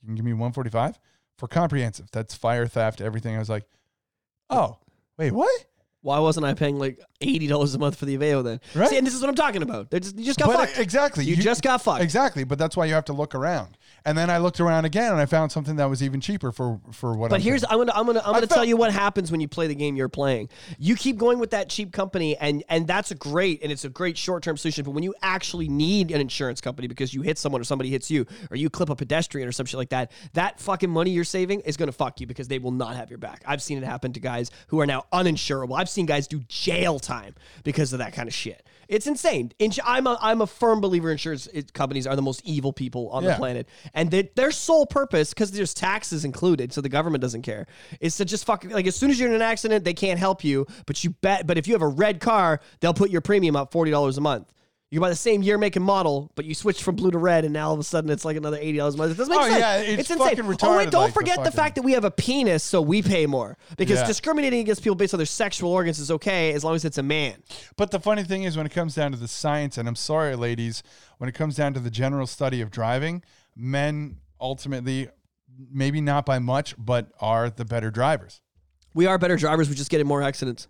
you 0.01 0.07
can 0.07 0.15
give 0.15 0.25
me 0.25 0.33
145 0.33 0.97
for 1.37 1.47
comprehensive? 1.47 2.07
That's 2.11 2.33
fire 2.33 2.65
theft, 2.65 3.01
everything. 3.01 3.35
I 3.35 3.39
was 3.39 3.49
like, 3.49 3.65
oh, 4.49 4.79
wait, 5.17 5.31
what? 5.31 5.65
Why 6.05 6.19
wasn't 6.19 6.45
I 6.45 6.53
paying 6.53 6.77
like 6.77 6.99
eighty 7.19 7.47
dollars 7.47 7.73
a 7.73 7.79
month 7.79 7.95
for 7.97 8.05
the 8.05 8.15
Aveo 8.15 8.43
then? 8.43 8.61
Right. 8.75 8.89
See, 8.91 8.97
and 8.99 9.07
this 9.07 9.15
is 9.15 9.21
what 9.21 9.29
I'm 9.29 9.35
talking 9.35 9.63
about. 9.63 9.89
They're 9.89 9.99
just, 9.99 10.15
you 10.19 10.23
just 10.23 10.37
got 10.37 10.45
But 10.47 10.67
fucked. 10.69 10.79
exactly, 10.79 11.25
You, 11.25 11.35
just 11.35 11.63
got 11.63 11.81
fucked. 11.81 12.03
exactly. 12.03 12.43
But 12.43 12.59
that's 12.59 12.77
why 12.77 12.85
you 12.85 12.93
have 12.93 13.05
to 13.05 13.13
look 13.13 13.33
around. 13.33 13.75
And 14.05 14.15
then 14.15 14.29
I 14.29 14.37
looked 14.37 14.59
around 14.59 14.85
again, 14.85 15.11
and 15.11 15.19
I 15.19 15.25
found 15.25 15.51
something 15.51 15.77
that 15.77 15.89
was 15.89 16.03
even 16.03 16.21
cheaper 16.21 16.51
for 16.51 16.79
for 16.91 17.17
what. 17.17 17.31
But 17.31 17.37
I'm 17.37 17.41
here's 17.41 17.65
paying. 17.65 17.71
I'm 17.81 17.87
gonna 17.87 17.99
I'm 17.99 18.05
gonna 18.05 18.21
I'm 18.23 18.33
gonna 18.33 18.47
tell 18.47 18.57
felt- 18.57 18.67
you 18.67 18.77
what 18.77 18.93
happens 18.93 19.31
when 19.31 19.41
you 19.41 19.47
play 19.47 19.65
the 19.67 19.75
game 19.75 19.95
you're 19.95 20.09
playing. 20.09 20.49
You 20.77 20.95
keep 20.95 21.17
going 21.17 21.39
with 21.39 21.51
that 21.51 21.69
cheap 21.69 21.91
company, 21.91 22.37
and 22.37 22.63
and 22.69 22.87
that's 22.87 23.09
a 23.09 23.15
great 23.15 23.63
and 23.63 23.71
it's 23.71 23.83
a 23.83 23.89
great 23.89 24.17
short 24.17 24.43
term 24.43 24.57
solution. 24.57 24.83
But 24.85 24.91
when 24.91 25.03
you 25.03 25.15
actually 25.23 25.67
need 25.67 26.11
an 26.11 26.21
insurance 26.21 26.61
company 26.61 26.87
because 26.87 27.13
you 27.13 27.23
hit 27.23 27.39
someone 27.39 27.61
or 27.61 27.63
somebody 27.63 27.89
hits 27.89 28.11
you 28.11 28.27
or 28.51 28.57
you 28.57 28.69
clip 28.69 28.89
a 28.89 28.95
pedestrian 28.95 29.47
or 29.47 29.51
some 29.51 29.65
shit 29.65 29.77
like 29.77 29.89
that, 29.89 30.11
that 30.33 30.59
fucking 30.59 30.89
money 30.89 31.09
you're 31.09 31.23
saving 31.23 31.61
is 31.61 31.75
gonna 31.75 31.91
fuck 31.91 32.21
you 32.21 32.27
because 32.27 32.47
they 32.47 32.59
will 32.59 32.71
not 32.71 32.95
have 32.95 33.09
your 33.09 33.19
back. 33.19 33.43
I've 33.47 33.61
seen 33.61 33.79
it 33.79 33.83
happen 33.83 34.13
to 34.13 34.19
guys 34.19 34.51
who 34.67 34.79
are 34.81 34.85
now 34.85 35.05
uninsurable. 35.11 35.77
I've 35.77 35.89
seen 35.89 36.05
guys 36.05 36.27
do 36.27 36.41
jail 36.47 36.99
time 36.99 37.33
because 37.63 37.91
of 37.91 37.99
that 37.99 38.13
kind 38.13 38.27
of 38.27 38.35
shit. 38.35 38.65
It's 38.87 39.07
insane. 39.07 39.51
I'm 39.83 40.07
a 40.07 40.17
I'm 40.21 40.41
a 40.41 40.47
firm 40.47 40.81
believer 40.81 41.11
insurance 41.11 41.47
companies 41.73 42.07
are 42.07 42.15
the 42.15 42.21
most 42.21 42.41
evil 42.45 42.73
people 42.73 43.09
on 43.09 43.23
the 43.23 43.35
planet, 43.35 43.67
and 43.93 44.11
they, 44.11 44.29
their 44.35 44.51
sole 44.51 44.85
purpose, 44.85 45.33
because 45.33 45.51
there's 45.51 45.73
taxes 45.73 46.25
included, 46.25 46.73
so 46.73 46.81
the 46.81 46.89
government 46.89 47.21
doesn't 47.21 47.41
care, 47.41 47.67
is 47.99 48.17
to 48.17 48.25
just 48.25 48.45
fucking 48.45 48.69
like 48.71 48.87
as 48.87 48.95
soon 48.95 49.09
as 49.09 49.19
you're 49.19 49.29
in 49.29 49.35
an 49.35 49.41
accident, 49.41 49.83
they 49.83 49.93
can't 49.93 50.19
help 50.19 50.43
you. 50.43 50.65
But 50.85 51.03
you 51.03 51.11
bet. 51.11 51.47
But 51.47 51.57
if 51.57 51.67
you 51.67 51.73
have 51.73 51.81
a 51.81 51.87
red 51.87 52.19
car, 52.19 52.61
they'll 52.79 52.93
put 52.93 53.09
your 53.09 53.21
premium 53.21 53.55
up 53.55 53.71
forty 53.71 53.91
dollars 53.91 54.17
a 54.17 54.21
month. 54.21 54.51
You 54.91 54.99
buy 55.01 55.09
the 55.09 55.15
same 55.15 55.41
year, 55.41 55.57
make, 55.57 55.75
and 55.75 55.83
model, 55.83 56.31
but 56.35 56.45
you 56.45 56.53
switch 56.53 56.83
from 56.83 56.95
blue 56.95 57.09
to 57.11 57.17
red, 57.17 57.43
and 57.43 57.51
now 57.51 57.67
all 57.69 57.73
of 57.73 57.79
a 57.79 57.83
sudden 57.83 58.09
it's 58.11 58.23
like 58.23 58.37
another 58.37 58.57
eighty 58.57 58.77
dollars 58.77 58.93
a 58.93 58.97
month. 58.97 59.11
It 59.11 59.17
doesn't 59.17 59.31
make 59.31 59.39
Oh, 59.41 59.47
sense. 59.49 59.59
yeah, 59.59 59.77
it's 59.77 60.09
insane. 60.11 60.17
fucking 60.37 60.57
oh 60.61 60.77
wait, 60.77 60.91
don't 60.91 61.01
like 61.05 61.13
forget 61.13 61.37
the, 61.37 61.45
fucking- 61.45 61.55
fact 61.57 61.75
that 61.75 61.81
we 61.81 61.93
have 61.93 62.05
a 62.05 62.11
penis, 62.11 62.63
so 62.63 62.81
we 62.81 63.01
pay 63.01 63.25
more 63.25 63.57
because 63.77 63.99
Yeah. 63.99 64.07
discriminating 64.07 64.59
against 64.59 64.83
people 64.83 64.95
based 64.95 65.13
on 65.13 65.17
their 65.17 65.25
sexual 65.25 65.71
organs 65.71 65.97
is 65.99 66.11
okay 66.11 66.53
as 66.53 66.63
long 66.63 66.75
as 66.75 66.85
it's 66.85 66.99
a 66.99 67.03
man. 67.03 67.41
But 67.77 67.89
the 67.91 67.99
funny 67.99 68.23
thing 68.23 68.43
is, 68.43 68.55
when 68.55 68.67
it 68.67 68.71
comes 68.71 68.93
down 68.95 69.11
to 69.11 69.17
the 69.17 69.27
science, 69.27 69.77
and 69.79 69.87
I'm 69.87 69.95
sorry, 69.95 70.35
ladies, 70.35 70.83
when 71.17 71.27
it 71.27 71.33
comes 71.33 71.55
down 71.55 71.73
to 71.73 71.79
the 71.79 71.91
general 71.91 72.27
study 72.27 72.61
of 72.61 72.69
driving, 72.69 73.23
men 73.55 74.17
ultimately, 74.39 75.09
maybe 75.71 75.99
not 75.99 76.25
by 76.27 76.37
much, 76.37 76.75
but 76.77 77.07
are 77.19 77.49
the 77.49 77.65
better 77.65 77.89
drivers. 77.89 78.39
We 78.93 79.07
are 79.07 79.17
better 79.17 79.35
drivers. 79.35 79.67
We 79.67 79.75
just 79.75 79.89
get 79.89 79.99
in 79.99 80.07
more 80.07 80.21
accidents. 80.21 80.67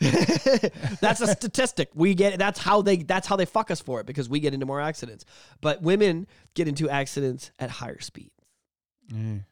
that's 1.00 1.20
a 1.20 1.28
statistic. 1.28 1.90
We 1.94 2.14
get 2.14 2.38
that's 2.38 2.58
how 2.58 2.82
they 2.82 2.98
that's 2.98 3.26
how 3.26 3.36
they 3.36 3.44
fuck 3.44 3.70
us 3.70 3.80
for 3.80 4.00
it 4.00 4.06
because 4.06 4.28
we 4.28 4.40
get 4.40 4.54
into 4.54 4.66
more 4.66 4.80
accidents. 4.80 5.24
But 5.60 5.82
women 5.82 6.26
get 6.54 6.68
into 6.68 6.88
accidents 6.88 7.50
at 7.58 7.70
higher 7.70 8.00
speeds. 8.00 8.30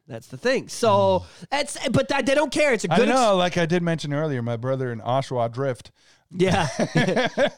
That's 0.09 0.29
the 0.29 0.39
thing. 0.39 0.69
So 0.69 1.27
it's 1.51 1.77
but 1.91 2.09
that, 2.09 2.27
they 2.27 2.35
don't 2.35 2.53
care. 2.53 2.73
It's 2.73 2.85
a 2.85 2.89
good. 2.89 3.01
ex- 3.01 3.09
know, 3.09 3.37
like 3.37 3.59
I 3.59 3.67
did 3.67 3.83
mention 3.83 4.13
earlier, 4.13 4.43
my 4.43 4.57
brother 4.57 4.91
in 4.91 5.01
Oshawa 5.01 5.53
Drift, 5.53 5.93
yeah. 6.31 6.69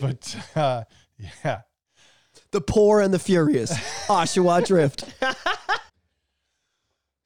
but 0.00 0.36
uh, 0.54 0.84
yeah. 1.18 1.62
the 2.50 2.60
poor 2.60 3.00
and 3.00 3.14
the 3.14 3.18
furious. 3.18 3.72
Oshawa 4.08 4.64
Drift. 4.66 5.04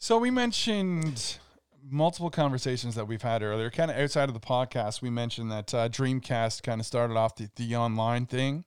So 0.06 0.18
we 0.18 0.30
mentioned 0.30 1.38
multiple 1.88 2.30
conversations 2.30 2.94
that 2.94 3.06
we've 3.06 3.22
had 3.22 3.42
earlier, 3.42 3.70
kind 3.70 3.90
of 3.90 3.96
outside 3.96 4.28
of 4.28 4.34
the 4.34 4.40
podcast. 4.40 5.02
We 5.02 5.10
mentioned 5.10 5.50
that 5.52 5.74
uh, 5.74 5.88
Dreamcast 5.88 6.62
kind 6.62 6.80
of 6.80 6.86
started 6.86 7.16
off 7.16 7.36
the, 7.36 7.48
the 7.56 7.76
online 7.76 8.26
thing. 8.26 8.64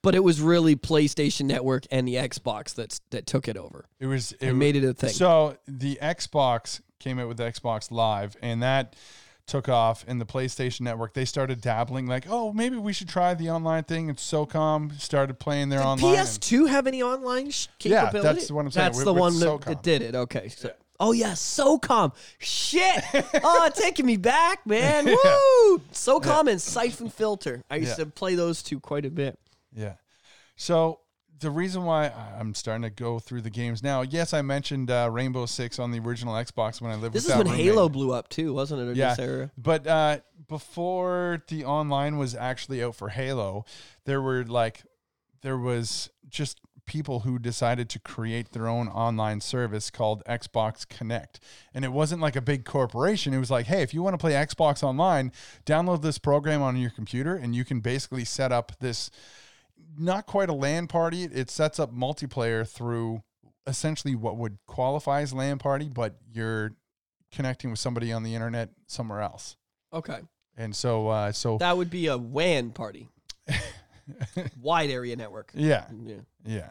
But 0.00 0.14
it 0.14 0.22
was 0.22 0.40
really 0.40 0.76
PlayStation 0.76 1.46
Network 1.46 1.84
and 1.90 2.06
the 2.06 2.14
Xbox 2.14 2.72
that's 2.74 3.00
that 3.10 3.26
took 3.26 3.48
it 3.48 3.56
over. 3.56 3.86
It 3.98 4.06
was 4.06 4.30
it 4.32 4.42
And 4.50 4.58
made 4.58 4.76
it 4.76 4.84
a 4.84 4.94
thing. 4.94 5.10
So 5.10 5.56
the 5.66 5.98
Xbox 6.00 6.80
came 7.00 7.18
out 7.18 7.26
with 7.26 7.38
Xbox 7.38 7.90
Live, 7.90 8.36
and 8.40 8.62
that 8.62 8.94
took 9.48 9.68
off. 9.68 10.04
And 10.06 10.20
the 10.20 10.24
PlayStation 10.26 10.82
Network, 10.82 11.14
they 11.14 11.24
started 11.24 11.60
dabbling, 11.60 12.06
like, 12.06 12.26
oh, 12.28 12.52
maybe 12.52 12.76
we 12.76 12.92
should 12.92 13.08
try 13.08 13.34
the 13.34 13.50
online 13.50 13.82
thing. 13.84 14.08
And 14.08 14.16
SOCOM 14.18 15.00
started 15.00 15.40
playing 15.40 15.68
their 15.70 15.82
online. 15.82 16.14
and- 16.16 16.28
PS2 16.28 16.68
have 16.68 16.86
any 16.86 17.02
online 17.02 17.50
sh- 17.50 17.66
Yeah, 17.80 18.10
that's 18.10 18.52
what 18.52 18.66
I'm 18.66 18.70
saying, 18.70 18.84
That's 18.84 18.98
with- 18.98 19.04
the 19.06 19.12
with 19.14 19.20
one 19.20 19.38
that, 19.40 19.46
SOCOM. 19.46 19.64
that 19.64 19.82
did 19.82 20.02
it. 20.02 20.14
Okay. 20.14 20.48
So, 20.50 20.70
Oh 21.00 21.12
yeah, 21.12 21.32
SOCOM. 21.32 22.14
Shit. 22.38 23.04
oh, 23.44 23.70
taking 23.74 24.04
me 24.06 24.16
back, 24.16 24.66
man. 24.66 25.04
Woo! 25.06 25.78
SOCOM 25.92 26.48
and 26.50 26.60
Siphon 26.60 27.08
Filter. 27.08 27.62
I 27.70 27.76
used 27.76 27.98
Yeah. 27.98 28.04
to 28.04 28.10
play 28.10 28.34
those 28.34 28.62
two 28.62 28.80
quite 28.80 29.04
a 29.06 29.10
bit. 29.10 29.38
Yeah. 29.74 29.94
So 30.56 31.00
the 31.40 31.50
reason 31.52 31.84
why 31.84 32.08
I'm 32.38 32.52
starting 32.52 32.82
to 32.82 32.90
go 32.90 33.20
through 33.20 33.42
the 33.42 33.50
games 33.50 33.80
now, 33.80 34.02
yes, 34.02 34.34
I 34.34 34.42
mentioned 34.42 34.90
uh, 34.90 35.08
Rainbow 35.12 35.46
Six 35.46 35.78
on 35.78 35.92
the 35.92 36.00
original 36.00 36.34
Xbox 36.34 36.80
when 36.80 36.90
I 36.90 36.96
lived 36.96 37.14
This 37.14 37.26
is 37.28 37.30
when 37.36 37.46
roommate. 37.46 37.64
Halo 37.64 37.88
blew 37.88 38.12
up 38.12 38.28
too, 38.28 38.52
wasn't 38.52 38.90
it? 38.90 38.96
Yeah, 38.96 39.46
but 39.56 39.86
uh, 39.86 40.18
before 40.48 41.44
the 41.46 41.64
online 41.64 42.18
was 42.18 42.34
actually 42.34 42.82
out 42.82 42.96
for 42.96 43.08
Halo, 43.10 43.64
there 44.04 44.20
were 44.20 44.44
like 44.44 44.82
there 45.42 45.56
was 45.56 46.10
just 46.28 46.60
people 46.88 47.20
who 47.20 47.38
decided 47.38 47.88
to 47.90 48.00
create 48.00 48.50
their 48.50 48.66
own 48.66 48.88
online 48.88 49.40
service 49.40 49.90
called 49.90 50.24
Xbox 50.24 50.88
Connect. 50.88 51.38
And 51.72 51.84
it 51.84 51.92
wasn't 51.92 52.20
like 52.20 52.34
a 52.34 52.40
big 52.40 52.64
corporation. 52.64 53.32
It 53.32 53.38
was 53.38 53.50
like, 53.50 53.66
hey, 53.66 53.82
if 53.82 53.94
you 53.94 54.02
want 54.02 54.14
to 54.14 54.18
play 54.18 54.32
Xbox 54.32 54.82
online, 54.82 55.30
download 55.64 56.02
this 56.02 56.18
program 56.18 56.62
on 56.62 56.76
your 56.76 56.90
computer 56.90 57.36
and 57.36 57.54
you 57.54 57.64
can 57.64 57.80
basically 57.80 58.24
set 58.24 58.50
up 58.50 58.72
this 58.80 59.10
not 59.96 60.26
quite 60.26 60.48
a 60.48 60.54
LAN 60.54 60.86
party. 60.86 61.24
It 61.24 61.50
sets 61.50 61.78
up 61.78 61.94
multiplayer 61.94 62.66
through 62.66 63.22
essentially 63.66 64.14
what 64.14 64.36
would 64.36 64.58
qualify 64.66 65.20
as 65.20 65.32
LAN 65.32 65.58
party, 65.58 65.90
but 65.92 66.16
you're 66.32 66.72
connecting 67.30 67.70
with 67.70 67.78
somebody 67.78 68.12
on 68.12 68.22
the 68.22 68.34
internet 68.34 68.70
somewhere 68.86 69.20
else. 69.20 69.56
Okay. 69.92 70.20
And 70.56 70.74
so, 70.74 71.08
uh, 71.08 71.32
so 71.32 71.58
That 71.58 71.76
would 71.76 71.90
be 71.90 72.06
a 72.06 72.18
WAN 72.18 72.70
party. 72.70 73.08
Wide 74.60 74.90
area 74.90 75.16
network. 75.16 75.50
yeah, 75.54 75.84
Yeah. 76.04 76.14
yeah, 76.44 76.68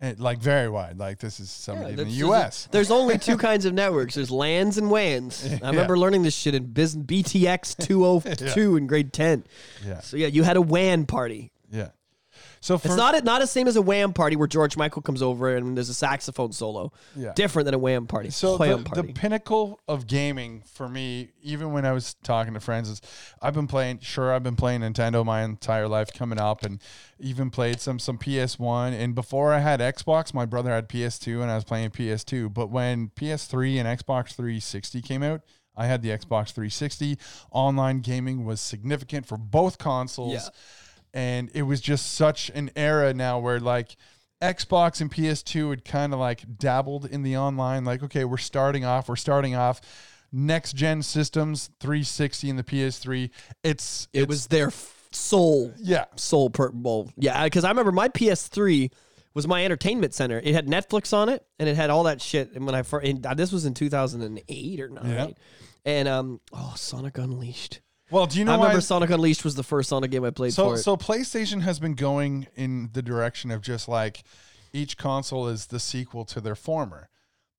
and 0.00 0.18
like 0.20 0.38
very 0.38 0.68
wide. 0.68 0.98
Like 0.98 1.18
this 1.18 1.38
is 1.40 1.50
somebody 1.50 1.90
in 1.90 1.96
the 1.96 2.02
that's- 2.04 2.18
U.S. 2.18 2.68
There's 2.70 2.90
only 2.90 3.18
two 3.18 3.36
kinds 3.36 3.64
of 3.64 3.74
networks. 3.74 4.14
There's 4.14 4.30
LANs 4.30 4.78
and 4.78 4.90
WANs. 4.90 5.44
I 5.62 5.70
remember 5.70 5.98
learning 5.98 6.22
this 6.22 6.34
shit 6.34 6.54
in 6.54 6.66
Biz- 6.72 6.96
BTX 6.96 7.76
202 7.86 8.76
in 8.76 8.86
grade 8.86 9.12
10. 9.12 9.44
Yeah, 9.86 10.00
So 10.00 10.16
yeah, 10.16 10.26
you 10.28 10.42
had 10.42 10.56
a 10.56 10.62
WAN 10.62 11.06
party. 11.06 11.52
yeah. 11.70 11.88
So 12.62 12.78
for 12.78 12.86
It's 12.86 12.96
not 12.96 13.24
not 13.24 13.40
the 13.40 13.46
same 13.48 13.66
as 13.66 13.74
a 13.74 13.82
Wham 13.82 14.12
party 14.12 14.36
where 14.36 14.46
George 14.46 14.76
Michael 14.76 15.02
comes 15.02 15.20
over 15.20 15.56
and 15.56 15.76
there's 15.76 15.88
a 15.88 15.94
saxophone 15.94 16.52
solo. 16.52 16.92
Yeah. 17.16 17.32
Different 17.34 17.64
than 17.64 17.74
a 17.74 17.78
Wham 17.78 18.06
party. 18.06 18.30
So 18.30 18.56
the, 18.56 18.78
party. 18.78 19.08
the 19.08 19.12
pinnacle 19.12 19.80
of 19.88 20.06
gaming 20.06 20.62
for 20.72 20.88
me, 20.88 21.32
even 21.42 21.72
when 21.72 21.84
I 21.84 21.90
was 21.90 22.14
talking 22.22 22.54
to 22.54 22.60
friends, 22.60 22.88
is 22.88 23.00
I've 23.42 23.52
been 23.52 23.66
playing. 23.66 23.98
Sure, 23.98 24.32
I've 24.32 24.44
been 24.44 24.54
playing 24.54 24.82
Nintendo 24.82 25.26
my 25.26 25.42
entire 25.42 25.88
life 25.88 26.12
coming 26.12 26.38
up, 26.38 26.62
and 26.62 26.80
even 27.18 27.50
played 27.50 27.80
some 27.80 27.98
some 27.98 28.16
PS 28.16 28.60
One. 28.60 28.92
And 28.92 29.16
before 29.16 29.52
I 29.52 29.58
had 29.58 29.80
Xbox, 29.80 30.32
my 30.32 30.46
brother 30.46 30.70
had 30.70 30.88
PS2, 30.88 31.42
and 31.42 31.50
I 31.50 31.56
was 31.56 31.64
playing 31.64 31.90
PS2. 31.90 32.54
But 32.54 32.70
when 32.70 33.08
PS3 33.16 33.80
and 33.80 33.98
Xbox 33.98 34.34
360 34.34 35.02
came 35.02 35.24
out, 35.24 35.40
I 35.76 35.86
had 35.86 36.02
the 36.02 36.10
Xbox 36.10 36.52
360. 36.52 37.18
Online 37.50 37.98
gaming 38.00 38.44
was 38.44 38.60
significant 38.60 39.26
for 39.26 39.36
both 39.36 39.78
consoles. 39.78 40.34
Yeah. 40.34 40.48
And 41.14 41.50
it 41.54 41.62
was 41.62 41.80
just 41.80 42.12
such 42.12 42.50
an 42.50 42.70
era 42.74 43.12
now 43.12 43.38
where 43.38 43.60
like 43.60 43.96
Xbox 44.42 45.00
and 45.00 45.10
PS2 45.10 45.70
had 45.70 45.84
kind 45.84 46.12
of 46.12 46.18
like 46.18 46.58
dabbled 46.58 47.06
in 47.06 47.22
the 47.22 47.36
online, 47.36 47.84
like, 47.84 48.02
okay, 48.02 48.24
we're 48.24 48.38
starting 48.38 48.84
off, 48.84 49.08
we're 49.08 49.16
starting 49.16 49.54
off 49.54 49.80
next 50.32 50.74
gen 50.74 51.02
systems, 51.02 51.70
360 51.80 52.50
and 52.50 52.58
the 52.58 52.64
PS3. 52.64 53.30
It's 53.62 54.08
it 54.12 54.28
was 54.28 54.46
their 54.48 54.68
f- 54.68 55.08
sole 55.12 55.72
yeah. 55.78 56.06
sole 56.16 56.50
purple. 56.50 57.12
Yeah, 57.16 57.44
because 57.44 57.64
I 57.64 57.68
remember 57.68 57.92
my 57.92 58.08
PS3 58.08 58.90
was 59.34 59.46
my 59.46 59.64
entertainment 59.64 60.14
center. 60.14 60.40
It 60.42 60.54
had 60.54 60.66
Netflix 60.66 61.12
on 61.12 61.28
it 61.28 61.46
and 61.58 61.68
it 61.68 61.76
had 61.76 61.90
all 61.90 62.04
that 62.04 62.20
shit. 62.20 62.52
And 62.52 62.66
when 62.66 62.74
I 62.74 62.82
first, 62.82 63.06
and 63.06 63.22
this 63.36 63.52
was 63.52 63.64
in 63.64 63.74
2008 63.74 64.80
or 64.80 64.88
9. 64.88 65.06
Yeah. 65.06 65.28
And 65.84 66.08
um, 66.08 66.40
oh, 66.52 66.74
Sonic 66.76 67.18
Unleashed. 67.18 67.80
Well, 68.12 68.26
do 68.26 68.38
you 68.38 68.44
know 68.44 68.52
I 68.52 68.56
remember 68.56 68.76
why? 68.76 68.80
Sonic 68.80 69.08
Unleashed 69.10 69.42
was 69.42 69.54
the 69.54 69.62
first 69.62 69.88
Sonic 69.88 70.10
game 70.10 70.22
I 70.22 70.30
played 70.30 70.52
So 70.52 70.76
so 70.76 70.96
PlayStation 70.98 71.62
has 71.62 71.80
been 71.80 71.94
going 71.94 72.46
in 72.54 72.90
the 72.92 73.00
direction 73.02 73.50
of 73.50 73.62
just 73.62 73.88
like 73.88 74.22
each 74.72 74.96
console 74.98 75.48
is 75.48 75.66
the 75.66 75.80
sequel 75.80 76.24
to 76.26 76.40
their 76.40 76.54
former. 76.54 77.08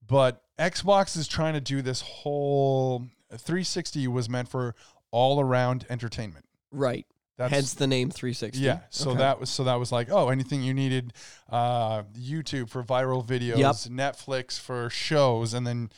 But 0.05 0.43
Xbox 0.59 1.17
is 1.17 1.27
trying 1.27 1.53
to 1.55 1.61
do 1.61 1.81
this 1.81 2.01
whole 2.01 3.07
360 3.31 4.07
was 4.09 4.29
meant 4.29 4.47
for 4.47 4.75
all 5.09 5.39
around 5.39 5.85
entertainment. 5.89 6.45
right. 6.71 7.05
That's 7.35 7.51
Hence 7.51 7.73
the 7.73 7.87
name 7.87 8.11
360. 8.11 8.63
Yeah, 8.63 8.81
so 8.91 9.09
Okay. 9.09 9.17
that 9.17 9.39
was 9.39 9.49
so 9.49 9.63
that 9.63 9.79
was 9.79 9.91
like 9.91 10.11
oh 10.11 10.29
anything 10.29 10.61
you 10.61 10.71
needed, 10.71 11.13
uh, 11.49 12.03
YouTube 12.15 12.69
for 12.69 12.83
viral 12.83 13.25
videos, 13.25 13.57
Yep. 13.57 13.75
Netflix 13.91 14.59
for 14.59 14.87
shows, 14.91 15.55
and 15.55 15.65
then 15.65 15.89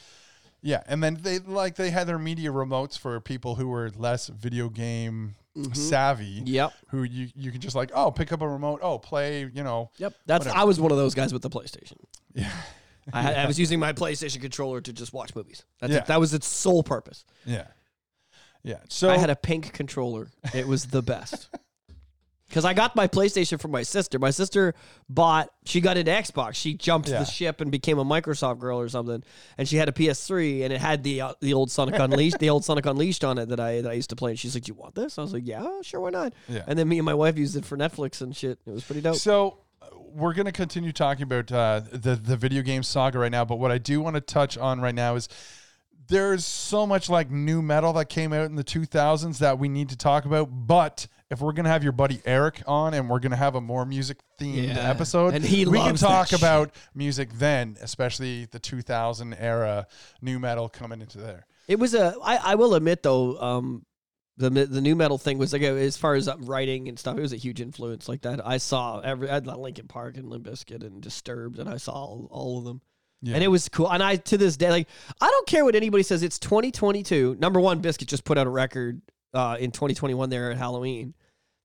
yeah, 0.65 0.81
and 0.87 1.03
then 1.03 1.19
they 1.21 1.37
like 1.37 1.75
they 1.75 1.91
had 1.91 2.07
their 2.07 2.17
media 2.17 2.49
remotes 2.49 2.97
for 2.97 3.21
people 3.21 3.53
who 3.53 3.67
were 3.67 3.91
less 3.95 4.29
video 4.29 4.67
game 4.67 5.35
mm-hmm. 5.55 5.71
savvy. 5.73 6.41
Yep. 6.43 6.73
Who 6.89 7.03
you 7.03 7.29
you 7.35 7.51
can 7.51 7.61
just 7.61 7.75
like 7.75 7.91
oh 7.93 8.09
pick 8.09 8.33
up 8.33 8.41
a 8.41 8.47
remote 8.47 8.79
oh 8.81 8.97
play 8.97 9.41
you 9.41 9.63
know 9.63 9.91
Yep. 9.99 10.15
That's 10.25 10.45
Whatever. 10.45 10.59
I 10.59 10.63
was 10.63 10.81
one 10.81 10.91
of 10.91 10.97
those 10.97 11.13
guys 11.13 11.31
with 11.31 11.43
the 11.43 11.51
PlayStation. 11.51 11.97
yeah 12.33 12.49
I, 13.13 13.21
had, 13.21 13.35
I 13.35 13.45
was 13.47 13.59
using 13.59 13.79
my 13.79 13.93
PlayStation 13.93 14.41
controller 14.41 14.81
to 14.81 14.91
just 14.91 15.13
watch 15.13 15.35
movies. 15.35 15.63
That's 15.79 15.93
Yeah. 15.93 15.99
it. 15.99 16.05
That 16.07 16.19
was 16.19 16.33
its 16.33 16.47
sole 16.47 16.81
purpose. 16.81 17.25
yeah 17.45 17.67
Yeah. 18.63 18.79
So 18.89 19.11
I 19.11 19.19
had 19.19 19.29
a 19.29 19.35
pink 19.35 19.71
controller. 19.71 20.31
It 20.51 20.67
was 20.67 20.87
the 20.87 21.03
best. 21.03 21.47
Because 22.47 22.63
I 22.63 22.73
got 22.75 22.95
my 22.95 23.07
PlayStation 23.07 23.59
from 23.59 23.71
my 23.71 23.81
sister. 23.81 24.19
My 24.19 24.29
sister 24.29 24.75
bought, 25.09 25.49
she 25.65 25.81
got 25.81 25.97
into 25.97 26.11
Xbox. 26.11 26.53
She 26.53 26.75
jumped 26.75 27.09
Yeah. 27.09 27.19
the 27.19 27.25
ship 27.25 27.59
and 27.59 27.71
became 27.71 27.97
a 27.97 28.05
Microsoft 28.05 28.59
girl 28.59 28.79
or 28.79 28.87
something. 28.87 29.23
And 29.57 29.67
she 29.67 29.77
had 29.77 29.89
a 29.89 29.91
PS3 29.91 30.63
and 30.63 30.71
it 30.71 30.79
had 30.79 31.03
the 31.03 31.21
uh, 31.21 31.33
the 31.41 31.53
old 31.55 31.71
Sonic 31.71 31.95
Unleashed, 31.97 32.37
the 32.37 32.51
old 32.51 32.63
Sonic 32.69 32.85
Unleashed 32.85 33.23
on 33.23 33.39
it 33.39 33.49
that 33.49 33.59
I 33.59 33.81
that 33.81 33.89
I 33.89 33.93
used 33.93 34.11
to 34.11 34.15
play. 34.15 34.31
And 34.31 34.39
she's 34.39 34.53
like, 34.55 34.63
"Do 34.63 34.69
you 34.69 34.75
want 34.75 34.93
this?" 34.93 35.17
I 35.17 35.21
was 35.23 35.33
like, 35.33 35.47
"Yeah, 35.47 35.67
sure, 35.81 35.99
why 35.99 36.11
not?" 36.11 36.33
Yeah. 36.47 36.63
And 36.67 36.77
then 36.77 36.87
me 36.87 36.99
and 36.99 37.05
my 37.05 37.15
wife 37.15 37.35
used 37.37 37.55
it 37.55 37.65
for 37.65 37.77
Netflix 37.77 38.21
and 38.21 38.35
shit. 38.35 38.59
It 38.65 38.71
was 38.71 38.83
pretty 38.83 39.01
dope. 39.01 39.15
So 39.15 39.57
uh, 39.81 39.87
we're 39.97 40.33
going 40.35 40.45
to 40.45 40.51
continue 40.51 40.91
talking 40.91 41.23
about 41.23 41.51
uh, 41.51 41.81
the 41.91 42.15
the 42.15 42.37
video 42.37 42.61
game 42.61 42.83
saga 42.83 43.17
right 43.17 43.31
now, 43.31 43.43
but 43.43 43.57
what 43.57 43.71
I 43.71 43.79
do 43.79 44.01
want 44.01 44.15
to 44.17 44.21
touch 44.21 44.55
on 44.55 44.79
right 44.81 44.95
now 44.95 45.15
is 45.15 45.27
there's 46.07 46.45
so 46.45 46.85
much 46.85 47.09
like 47.09 47.31
new 47.31 47.63
metal 47.63 47.91
that 47.93 48.05
came 48.09 48.31
out 48.33 48.45
in 48.45 48.55
the 48.55 48.63
2000s 48.63 49.39
that 49.39 49.57
we 49.57 49.67
need 49.67 49.89
to 49.89 49.97
talk 49.97 50.25
about. 50.25 50.45
But 50.51 51.07
if 51.31 51.41
we're 51.41 51.53
going 51.53 51.63
to 51.65 51.69
have 51.71 51.83
your 51.83 51.91
buddy 51.91 52.21
Eric 52.25 52.61
on 52.67 52.93
and 52.93 53.09
we're 53.09 53.19
going 53.19 53.31
to 53.31 53.37
have 53.37 53.55
a 53.55 53.61
more 53.61 53.85
music 53.85 54.17
themed 54.39 54.67
Yeah. 54.67 54.89
episode, 54.89 55.33
And 55.33 55.43
he 55.43 55.65
we 55.65 55.79
can 55.79 55.95
talk 55.95 56.33
about 56.33 56.71
music 56.93 57.29
then, 57.33 57.77
especially 57.81 58.45
the 58.45 58.59
2000 58.59 59.33
era 59.33 59.87
new 60.21 60.39
metal 60.39 60.69
coming 60.69 61.01
into 61.01 61.17
there. 61.17 61.45
It 61.67 61.79
was 61.79 61.95
a. 61.95 62.15
I, 62.23 62.37
I 62.51 62.55
will 62.55 62.75
admit 62.75 63.01
though, 63.01 63.39
um, 63.41 63.85
the 64.37 64.49
the 64.49 64.81
new 64.81 64.95
metal 64.95 65.17
thing 65.17 65.37
was 65.37 65.51
like 65.53 65.61
a, 65.63 65.69
as 65.69 65.97
far 65.97 66.13
as 66.15 66.27
uh, 66.27 66.35
writing 66.39 66.89
and 66.89 66.99
stuff. 66.99 67.17
It 67.17 67.21
was 67.21 67.33
a 67.33 67.37
huge 67.37 67.61
influence 67.61 68.07
like 68.07 68.21
that. 68.21 68.45
I 68.45 68.57
saw 68.57 68.99
every 68.99 69.29
I 69.29 69.39
Linkin 69.39 69.87
Park 69.87 70.17
and 70.17 70.29
Limp 70.29 70.45
Bizkit 70.45 70.83
and 70.83 71.01
Disturbed, 71.01 71.57
and 71.57 71.67
I 71.69 71.77
saw 71.77 71.93
all, 71.93 72.27
all 72.29 72.59
of 72.59 72.65
them. 72.65 72.81
Yeah. 73.21 73.35
And 73.35 73.43
it 73.43 73.47
was 73.47 73.67
cool. 73.69 73.89
And 73.91 74.03
I 74.03 74.17
to 74.17 74.37
this 74.37 74.57
day, 74.57 74.69
like 74.69 74.87
I 75.21 75.25
don't 75.27 75.47
care 75.47 75.63
what 75.65 75.73
anybody 75.73 76.03
says. 76.03 76.21
It's 76.21 76.37
2022. 76.37 77.37
Number 77.39 77.59
one, 77.59 77.81
Bizkit 77.81 78.05
just 78.07 78.25
put 78.25 78.37
out 78.37 78.45
a 78.45 78.49
record 78.51 79.01
uh, 79.35 79.57
in 79.59 79.69
2021 79.71 80.29
there 80.31 80.49
at 80.51 80.57
Halloween. 80.57 81.13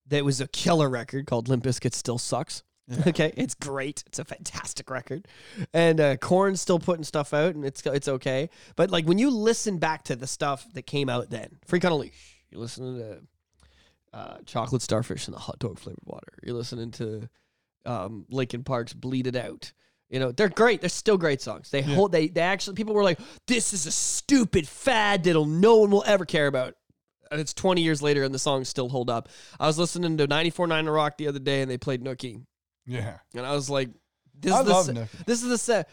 That 0.09 0.25
was 0.25 0.41
a 0.41 0.49
killer 0.49 0.91
record 0.91 1.27
called 1.27 1.49
Limp 1.49 1.65
Bizkit 1.65 1.95
Still 1.95 2.19
Sucks. 2.19 2.63
Yeah. 2.89 3.03
Okay, 3.07 3.33
it's 3.37 3.55
great. 3.55 4.03
It's 4.09 4.19
a 4.19 4.25
fantastic 4.25 4.91
record, 4.91 5.29
and 5.73 6.01
uh, 6.01 6.17
Korn's 6.17 6.61
still 6.61 6.81
putting 6.81 7.05
stuff 7.05 7.33
out, 7.33 7.55
and 7.55 7.65
it's 7.65 7.87
it's 7.87 8.09
okay. 8.09 8.51
But 8.75 8.91
like 8.91 9.07
when 9.07 9.17
you 9.19 9.31
listen 9.31 9.79
back 9.79 10.03
to 10.05 10.17
the 10.17 10.27
stuff 10.27 10.67
that 10.75 10.83
came 10.83 11.09
out 11.09 11.31
then, 11.31 11.59
Freak 11.67 11.85
on 11.85 11.93
a 11.93 11.97
Leash, 11.97 12.43
you're 12.51 12.61
listening 12.61 12.99
to 12.99 13.19
uh, 14.13 14.39
Chocolate 14.45 14.83
Starfish 14.83 15.29
and 15.29 15.37
the 15.37 15.39
hot 15.41 15.61
dog 15.61 15.79
flavored 15.79 16.03
water. 16.05 16.33
You're 16.43 16.57
listening 16.57 16.91
to 16.93 17.29
um, 17.87 18.27
Linkin 18.29 18.65
Park's 18.65 18.93
Bleed 18.93 19.29
It 19.29 19.37
Out. 19.37 19.73
You 20.09 20.19
know 20.19 20.33
they're 20.33 20.49
great. 20.49 20.81
They're 20.81 20.91
still 20.91 21.17
great 21.19 21.41
songs. 21.41 21.71
They 21.71 21.83
Yeah. 21.83 21.95
hold. 21.95 22.11
They 22.11 22.27
they 22.27 22.41
actually 22.41 22.75
people 22.75 22.95
were 22.97 23.05
like, 23.05 23.21
this 23.47 23.73
is 23.73 23.87
a 23.87 23.93
stupid 23.93 24.67
fad 24.67 25.23
that'll 25.23 25.47
no 25.47 25.77
one 25.77 25.93
will 25.93 26.03
ever 26.09 26.25
care 26.25 26.49
about. 26.49 26.75
And 27.31 27.41
it's 27.41 27.55
20 27.55 27.81
years 27.83 28.03
later, 28.03 28.25
and 28.25 28.35
the 28.35 28.39
songs 28.41 28.69
still 28.69 28.89
hold 28.89 29.09
up. 29.09 29.29
I 29.61 29.67
was 29.67 29.79
listening 29.79 30.17
to 30.19 30.27
94.9 30.27 30.85
The 30.85 30.91
Rock 30.91 31.17
the 31.17 31.29
other 31.29 31.39
day, 31.39 31.63
and 31.63 31.71
they 31.71 31.79
played 31.79 32.03
Nookie. 32.03 32.43
Yeah. 32.87 33.19
And 33.37 33.47
I 33.47 33.53
was 33.55 33.71
like, 33.71 33.91
this 34.39 34.53
I 34.53 34.61
is 34.61 34.67
the 34.67 34.73
love 34.73 34.85
se- 34.87 34.93
Nookie. 34.95 35.25
this 35.27 35.43
is 35.43 35.49
the 35.49 35.59
set. 35.59 35.89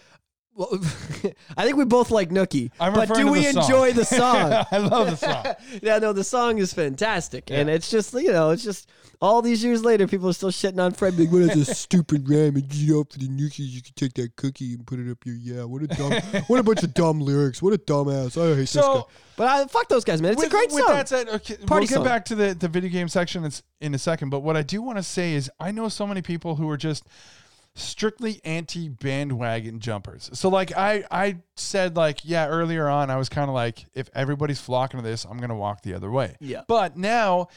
Well, 0.58 0.80
I 1.58 1.64
think 1.66 1.78
we 1.78 1.86
both 1.86 2.10
like 2.12 2.30
Nookie, 2.30 2.72
I'm 2.80 2.94
but 2.94 3.08
referring 3.10 3.20
do 3.20 3.26
to 3.28 3.32
we 3.32 3.46
the 3.46 3.54
song. 3.54 3.64
enjoy 3.64 3.94
the 3.94 4.06
song? 4.20 4.66
I 4.72 4.78
love 4.80 5.12
the 5.12 5.16
song. 5.18 5.80
yeah, 5.84 6.00
no, 6.00 6.14
the 6.14 6.24
song 6.24 6.58
is 6.58 6.74
fantastic, 6.74 7.52
and 7.52 7.70
it's 7.70 7.90
just 7.92 8.12
you 8.14 8.32
know, 8.32 8.50
it's 8.50 8.64
just 8.64 8.90
all 9.22 9.42
these 9.42 9.64
years 9.64 9.84
later, 9.84 10.08
people 10.08 10.30
are 10.30 10.34
still 10.34 10.50
shitting 10.52 10.80
on 10.84 10.92
Fred. 10.94 11.18
Like, 11.20 11.32
what 11.32 11.42
is 11.44 11.70
a 11.70 11.74
stupid 11.76 12.28
rhyme? 12.30 12.56
And 12.56 12.74
you 12.74 12.96
know, 12.96 13.04
for 13.10 13.20
the 13.20 13.28
nookies, 13.28 13.70
you 13.70 13.82
can 13.82 13.94
take 13.96 14.14
that 14.16 14.36
cookie 14.36 14.74
and 14.74 14.86
put 14.86 15.00
it 15.00 15.10
up 15.12 15.18
your 15.26 15.36
yeah. 15.36 15.64
What 15.64 15.84
a 15.84 15.88
dumb, 15.88 16.12
what 16.48 16.60
a 16.60 16.64
bunch 16.64 16.82
of 16.84 16.94
dumb 16.96 17.22
lyrics. 17.22 17.62
What 17.62 17.74
a 17.74 17.78
dumbass. 17.78 18.36
I 18.42 18.50
hate 18.50 18.56
this 18.62 18.76
guy. 18.76 18.82
So 18.82 19.08
But 19.36 19.48
I 19.48 19.66
fuck 19.68 19.88
those 19.90 20.04
guys, 20.04 20.22
man. 20.24 20.32
It's 20.34 20.40
with, 20.42 20.48
a 20.48 20.52
great 20.52 20.72
with 20.72 20.84
song. 20.86 20.96
that 20.96 21.08
said, 21.10 21.30
okay, 21.30 21.58
Party 21.58 21.68
we'll 21.70 21.82
get 21.82 21.90
song. 21.96 22.04
back 22.04 22.26
to 22.26 22.36
the, 22.36 22.54
the 22.56 22.68
video 22.68 22.90
game 22.90 23.08
section 23.10 23.44
in, 23.44 23.48
s- 23.48 23.62
in 23.80 23.94
a 23.94 24.00
second. 24.00 24.30
But 24.32 24.40
what 24.40 24.58
I 24.58 24.62
do 24.64 24.82
want 24.82 24.98
to 24.98 25.04
say 25.04 25.34
is, 25.34 25.52
I 25.60 25.72
know 25.72 25.88
so 25.90 26.06
many 26.08 26.22
people 26.24 26.56
who 26.56 26.68
are 26.70 26.78
just 26.78 27.04
strictly 27.78 28.42
anti 28.44 28.90
bandwagon 28.90 29.80
jumpers. 29.80 30.30
So 30.34 30.50
like 30.50 30.76
I 30.76 31.04
I 31.10 31.38
said 31.56 31.96
like 31.96 32.20
yeah 32.24 32.48
earlier 32.48 32.88
on 32.90 33.10
I 33.10 33.18
was 33.18 33.30
kind 33.30 33.50
of 33.50 33.54
like 33.54 33.86
if 33.94 34.10
everybody's 34.14 34.60
flocking 34.60 35.00
to 35.00 35.06
this 35.06 35.26
I'm 35.26 35.38
gonna 35.38 35.56
walk 35.56 35.84
the 35.84 35.94
other 35.94 36.12
way. 36.12 36.36
Yeah. 36.40 36.64
But 36.68 36.98
now. 36.98 37.48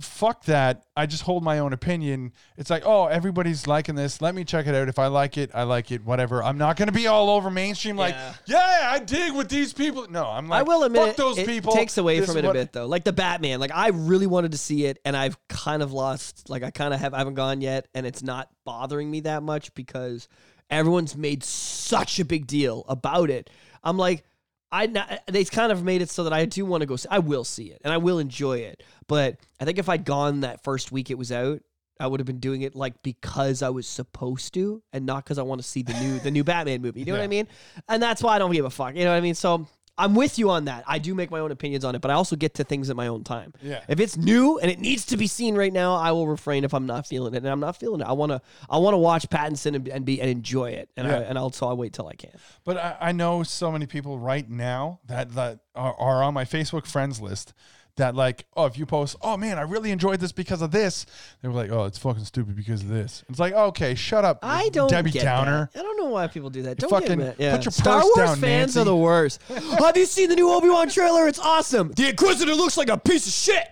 Fuck 0.00 0.44
that. 0.46 0.84
I 0.96 1.04
just 1.04 1.22
hold 1.22 1.44
my 1.44 1.58
own 1.58 1.74
opinion. 1.74 2.32
It's 2.56 2.70
like, 2.70 2.82
oh, 2.86 3.06
everybody's 3.06 3.66
liking 3.66 3.94
this. 3.94 4.22
Let 4.22 4.34
me 4.34 4.42
check 4.42 4.66
it 4.66 4.74
out. 4.74 4.88
If 4.88 4.98
I 4.98 5.08
like 5.08 5.36
it, 5.36 5.50
I 5.52 5.64
like 5.64 5.90
it. 5.92 6.02
Whatever. 6.02 6.42
I'm 6.42 6.56
not 6.56 6.76
going 6.78 6.86
to 6.86 6.92
be 6.94 7.06
all 7.08 7.28
over 7.28 7.50
mainstream 7.50 7.96
like, 7.98 8.14
Yeah. 8.14 8.34
yeah, 8.46 8.88
I 8.90 9.00
dig 9.00 9.34
with 9.34 9.50
these 9.50 9.74
people. 9.74 10.06
No, 10.10 10.24
I'm 10.24 10.48
like, 10.48 10.60
I 10.60 10.62
will 10.62 10.84
admit 10.84 11.08
fuck 11.08 11.16
those 11.16 11.36
it 11.38 11.46
people. 11.46 11.74
takes 11.74 11.98
away 11.98 12.20
This 12.20 12.28
from 12.30 12.38
it 12.38 12.46
a 12.46 12.52
bit 12.54 12.72
though. 12.72 12.86
Like 12.86 13.04
the 13.04 13.12
Batman, 13.12 13.60
like 13.60 13.70
I 13.74 13.88
really 13.88 14.26
wanted 14.26 14.52
to 14.52 14.58
see 14.58 14.86
it, 14.86 14.98
and 15.04 15.14
I've 15.14 15.36
kind 15.48 15.82
of 15.82 15.92
lost. 15.92 16.48
Like 16.48 16.62
I 16.62 16.70
kind 16.70 16.94
of 16.94 17.00
have, 17.00 17.12
I 17.12 17.18
haven't 17.18 17.34
gone 17.34 17.60
yet, 17.60 17.86
and 17.94 18.06
it's 18.06 18.22
not 18.22 18.48
bothering 18.64 19.10
me 19.10 19.20
that 19.20 19.42
much 19.42 19.74
because 19.74 20.26
everyone's 20.70 21.14
made 21.16 21.44
such 21.44 22.18
a 22.18 22.24
big 22.24 22.46
deal 22.46 22.86
about 22.88 23.28
it. 23.28 23.50
I'm 23.84 23.98
like, 23.98 24.24
I 24.72 25.20
they 25.26 25.44
kind 25.44 25.70
of 25.70 25.84
made 25.84 26.02
it 26.02 26.10
so 26.10 26.24
that 26.24 26.32
I 26.32 26.46
do 26.46 26.64
want 26.64 26.80
to 26.80 26.86
go. 26.86 26.96
See, 26.96 27.08
I 27.10 27.18
will 27.18 27.44
see 27.44 27.66
it, 27.66 27.82
and 27.84 27.92
I 27.92 27.98
will 27.98 28.18
enjoy 28.18 28.58
it. 28.58 28.82
But 29.06 29.36
I 29.60 29.64
think 29.64 29.78
if 29.78 29.88
I'd 29.88 30.04
gone 30.04 30.40
that 30.40 30.64
first 30.64 30.90
week 30.90 31.10
it 31.10 31.18
was 31.18 31.30
out. 31.30 31.60
I 32.00 32.06
would 32.08 32.18
have 32.18 32.26
been 32.26 32.40
doing 32.40 32.62
it 32.62 32.74
like 32.74 33.00
because 33.04 33.62
I 33.62 33.68
was 33.68 33.86
supposed 33.86 34.54
to, 34.54 34.82
and 34.92 35.06
not 35.06 35.22
because 35.22 35.38
I 35.38 35.42
want 35.42 35.60
to 35.60 35.68
see 35.68 35.82
the 35.82 35.92
new 36.00 36.18
the 36.18 36.32
new 36.32 36.42
Batman 36.42 36.82
movie. 36.82 37.00
You 37.00 37.06
know 37.06 37.12
what 37.12 37.20
I 37.20 37.28
mean? 37.28 37.46
And 37.88 38.02
that's 38.02 38.22
why 38.22 38.34
I 38.34 38.38
don't 38.38 38.50
give 38.50 38.64
a 38.64 38.70
fuck. 38.70 38.96
You 38.96 39.04
know 39.04 39.10
what 39.10 39.18
I 39.18 39.20
mean? 39.20 39.36
So 39.36 39.68
I'm 39.98 40.14
with 40.14 40.38
you 40.38 40.50
on 40.50 40.64
that. 40.64 40.84
I 40.86 40.98
do 40.98 41.14
make 41.14 41.30
my 41.30 41.38
own 41.40 41.50
opinions 41.50 41.84
on 41.84 41.94
it, 41.94 42.00
but 42.00 42.10
I 42.10 42.14
also 42.14 42.34
get 42.34 42.54
to 42.54 42.64
things 42.64 42.88
at 42.88 42.96
my 42.96 43.08
own 43.08 43.24
time. 43.24 43.52
Yeah. 43.62 43.80
If 43.88 44.00
it's 44.00 44.16
new 44.16 44.58
and 44.58 44.70
it 44.70 44.80
needs 44.80 45.04
to 45.06 45.16
be 45.18 45.26
seen 45.26 45.54
right 45.54 45.72
now, 45.72 45.94
I 45.96 46.12
will 46.12 46.26
refrain 46.26 46.64
if 46.64 46.72
I'm 46.72 46.86
not 46.86 47.06
feeling 47.06 47.34
it. 47.34 47.38
And 47.38 47.48
I'm 47.48 47.60
not 47.60 47.76
feeling 47.76 48.00
it. 48.00 48.06
I 48.06 48.12
wanna 48.12 48.40
I 48.70 48.78
wanna 48.78 48.98
watch 48.98 49.28
Pattinson 49.28 49.76
and, 49.76 49.86
and 49.88 50.04
be 50.04 50.20
and 50.20 50.30
enjoy 50.30 50.70
it. 50.70 50.88
And 50.96 51.06
I 51.06 51.10
Yeah. 51.10 51.26
and 51.28 51.36
also 51.36 51.66
I'll 51.68 51.76
wait 51.76 51.92
till 51.92 52.08
I 52.08 52.14
can. 52.14 52.32
But 52.64 52.78
I, 52.78 52.96
I 53.00 53.12
know 53.12 53.42
so 53.42 53.70
many 53.70 53.86
people 53.86 54.18
right 54.18 54.48
now 54.48 55.00
that 55.06 55.34
that 55.34 55.60
are, 55.74 55.94
are 55.94 56.22
on 56.22 56.32
my 56.32 56.44
Facebook 56.46 56.86
friends 56.86 57.20
list 57.20 57.52
that 57.96 58.14
like, 58.14 58.46
oh, 58.56 58.64
if 58.66 58.78
you 58.78 58.86
post, 58.86 59.16
oh 59.22 59.36
man, 59.36 59.58
I 59.58 59.62
really 59.62 59.90
enjoyed 59.90 60.18
this 60.20 60.32
because 60.32 60.62
of 60.62 60.70
this, 60.70 61.04
they 61.42 61.48
were 61.48 61.54
like, 61.54 61.70
oh, 61.70 61.84
it's 61.84 61.98
fucking 61.98 62.24
stupid 62.24 62.56
because 62.56 62.82
of 62.82 62.88
this. 62.88 63.22
It's 63.28 63.38
like, 63.38 63.52
okay, 63.52 63.94
shut 63.94 64.24
up, 64.24 64.38
I 64.42 64.70
don't 64.70 64.88
Debbie 64.88 65.10
get 65.10 65.22
Downer. 65.24 65.68
That. 65.74 65.80
I 65.80 65.82
don't 65.82 65.96
know 65.98 66.06
why 66.06 66.26
people 66.28 66.50
do 66.50 66.62
that. 66.62 66.80
You 66.82 66.88
Don't 66.88 66.90
fucking 66.90 67.18
get 67.18 67.38
mad. 67.38 67.56
put 67.56 67.64
your 67.66 67.72
Star 67.72 68.02
Wars 68.02 68.16
down, 68.16 68.36
fans 68.36 68.40
Nancy. 68.76 68.80
are 68.80 68.84
the 68.84 68.96
worst. 68.96 69.42
Have 69.48 69.96
you 69.96 70.06
seen 70.06 70.28
the 70.30 70.36
new 70.36 70.50
Obi 70.50 70.68
Wan 70.68 70.88
trailer? 70.88 71.28
It's 71.28 71.38
awesome. 71.38 71.92
The 71.92 72.08
Inquisitor 72.10 72.54
looks 72.54 72.76
like 72.76 72.88
a 72.88 72.96
piece 72.98 73.26
of 73.26 73.32
shit. 73.32 73.68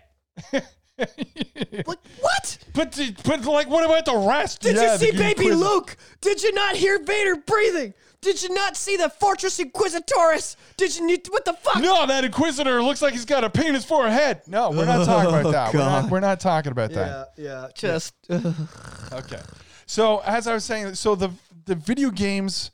like 1.87 1.99
what? 2.21 2.59
But 2.75 2.99
but 3.25 3.45
like, 3.47 3.69
what 3.69 3.85
about 3.85 4.05
the 4.05 4.17
rest? 4.29 4.61
Did 4.61 4.77
Yeah, 4.77 4.93
you 4.93 4.99
see 4.99 5.13
Baby 5.13 5.53
Luke? 5.53 5.97
Did 6.21 6.43
you 6.43 6.53
not 6.53 6.77
hear 6.77 7.03
Vader 7.03 7.37
breathing? 7.37 7.95
Did 8.21 8.43
you 8.43 8.53
not 8.53 8.77
see 8.77 8.97
the 8.97 9.09
Fortress 9.09 9.59
Inquisitorius? 9.59 10.57
Did 10.77 10.95
you? 10.97 11.19
What 11.31 11.45
the 11.45 11.55
fuck? 11.55 11.81
No, 11.83 12.07
that 12.07 12.25
Inquisitor 12.25 12.83
looks 12.83 13.01
like 13.01 13.13
he's 13.13 13.25
got 13.25 13.45
a 13.45 13.51
penis 13.51 13.85
for 13.85 14.07
a 14.07 14.11
head. 14.13 14.43
No, 14.47 14.71
we're 14.71 14.85
not 14.85 15.07
talking 15.07 15.35
about 15.35 15.53
that. 15.53 15.73
We're 15.75 15.81
not, 15.81 16.05
Oh, 16.05 16.09
we're 16.09 16.21
not 16.21 16.41
talking 16.41 16.73
about 16.73 16.91
that. 16.93 17.31
Yeah, 17.37 17.45
yeah. 17.45 17.69
Just 17.75 18.15
Okay. 19.13 19.41
So 19.87 20.19
as 20.25 20.47
I 20.47 20.55
was 20.55 20.65
saying, 20.65 20.95
so 20.95 21.15
the 21.15 21.31
the 21.65 21.75
video 21.75 22.11
games 22.11 22.71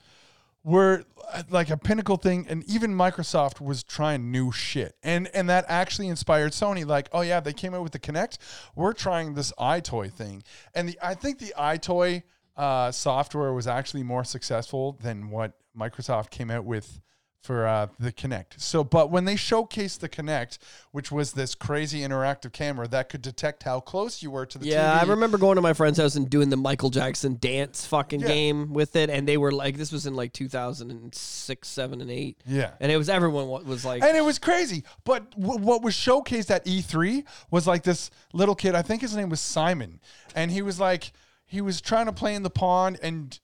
were 0.65 1.05
uh, 1.33 1.43
like 1.49 1.71
a 1.71 1.77
pinnacle 1.77 2.17
thing, 2.17 2.47
and 2.49 2.65
even 2.69 2.93
Microsoft 2.93 3.61
was 3.61 3.85
trying 3.85 4.33
new 4.33 4.51
shit, 4.51 4.97
and 5.03 5.29
and 5.33 5.49
that 5.49 5.65
actually 5.69 6.09
inspired 6.09 6.53
Sony. 6.53 6.85
Like, 6.85 7.09
oh 7.13 7.21
yeah, 7.21 7.39
they 7.41 7.53
came 7.53 7.73
out 7.73 7.83
with 7.85 7.93
the 7.93 7.99
Kinect. 8.01 8.39
We're 8.75 8.93
trying 8.93 9.35
this 9.35 9.53
EyeToy 9.61 10.13
thing, 10.13 10.43
and 10.75 10.89
the 10.89 10.99
I 11.01 11.15
think 11.15 11.39
the 11.39 11.55
EyeToy 11.57 12.25
uh, 12.57 12.91
software 12.91 13.53
was 13.53 13.67
actually 13.67 14.03
more 14.03 14.25
successful 14.25 14.99
than 15.03 15.31
what 15.31 15.53
Microsoft 15.79 16.31
came 16.31 16.51
out 16.51 16.65
with 16.65 17.01
for 17.43 17.65
uh, 17.65 17.87
the 18.01 18.11
Kinect. 18.11 18.59
So, 18.59 18.83
but 18.83 19.09
when 19.13 19.25
they 19.25 19.37
showcased 19.37 20.01
the 20.01 20.09
Kinect, 20.09 20.59
which 20.91 21.13
was 21.13 21.33
this 21.35 21.55
crazy 21.55 22.01
interactive 22.01 22.53
camera 22.53 22.89
that 22.89 23.09
could 23.09 23.23
detect 23.23 23.63
how 23.63 23.79
close 23.79 24.21
you 24.21 24.33
were 24.33 24.47
to 24.47 24.59
the 24.59 24.67
yeah. 24.67 24.99
TV, 24.99 25.03
I 25.03 25.11
remember 25.11 25.39
going 25.39 25.55
to 25.55 25.63
my 25.63 25.73
friend's 25.73 25.99
house 26.01 26.17
and 26.17 26.29
doing 26.29 26.49
the 26.51 26.57
Michael 26.57 26.91
Jackson 26.91 27.37
dance 27.39 27.87
fucking 27.87 28.23
Yeah. 28.23 28.27
game 28.27 28.73
with 28.73 28.97
it, 28.97 29.11
and 29.11 29.29
they 29.29 29.37
were 29.37 29.53
like, 29.53 29.77
this 29.77 29.93
was 29.93 30.07
in 30.07 30.17
like 30.17 30.33
2006, 30.33 31.69
seven, 31.69 32.01
and 32.01 32.11
eight, 32.11 32.37
Yeah. 32.47 32.73
and 32.81 32.91
it 32.91 32.97
was 32.97 33.09
everyone 33.09 33.47
wa- 33.47 33.61
was 33.61 33.85
like, 33.85 34.03
And 34.03 34.17
it 34.17 34.25
was 34.25 34.39
crazy. 34.39 34.83
But 35.05 35.31
w- 35.39 35.61
what 35.61 35.83
was 35.83 35.95
showcased 35.95 36.51
at 36.51 36.65
E3 36.67 37.25
was 37.51 37.67
like 37.67 37.83
this 37.85 38.11
little 38.33 38.55
kid, 38.55 38.75
I 38.75 38.83
think 38.83 39.03
his 39.03 39.15
name 39.17 39.29
was 39.29 39.41
Simon. 39.41 40.01
And 40.35 40.51
he 40.51 40.63
was 40.63 40.81
like, 40.81 41.13
he 41.47 41.61
was 41.61 41.81
trying 41.81 42.07
to 42.07 42.13
play 42.13 42.35
in 42.35 42.43
the 42.43 42.51
pond. 42.51 42.99
And 43.03 43.39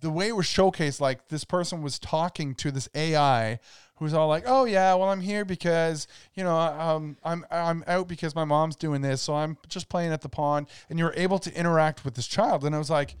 the 0.00 0.10
way 0.10 0.28
it 0.28 0.36
was 0.36 0.46
showcased, 0.46 1.00
like 1.00 1.28
this 1.28 1.44
person 1.44 1.82
was 1.82 1.98
talking 1.98 2.54
to 2.56 2.70
this 2.70 2.88
AI 2.94 3.60
who's 3.96 4.12
all 4.12 4.28
like, 4.28 4.42
oh, 4.46 4.64
yeah, 4.64 4.92
well, 4.94 5.08
I'm 5.08 5.20
here 5.20 5.44
because, 5.44 6.08
you 6.34 6.42
know, 6.42 6.56
um, 6.56 7.16
I'm, 7.22 7.46
I'm 7.50 7.84
out 7.86 8.08
because 8.08 8.34
my 8.34 8.44
mom's 8.44 8.74
doing 8.74 9.02
this. 9.02 9.22
So 9.22 9.34
I'm 9.34 9.56
just 9.68 9.88
playing 9.88 10.12
at 10.12 10.20
the 10.20 10.28
pond. 10.28 10.66
And 10.90 10.98
you're 10.98 11.14
able 11.16 11.38
to 11.38 11.56
interact 11.56 12.04
with 12.04 12.14
this 12.14 12.26
child. 12.26 12.64
And 12.64 12.74
I 12.74 12.78
was 12.78 12.90
like, 12.90 13.16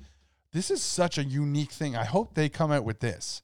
this 0.52 0.70
is 0.70 0.82
such 0.82 1.18
a 1.18 1.24
unique 1.24 1.72
thing. 1.72 1.96
I 1.96 2.04
hope 2.04 2.34
they 2.34 2.48
come 2.48 2.72
out 2.72 2.84
with 2.84 3.00
this. 3.00 3.42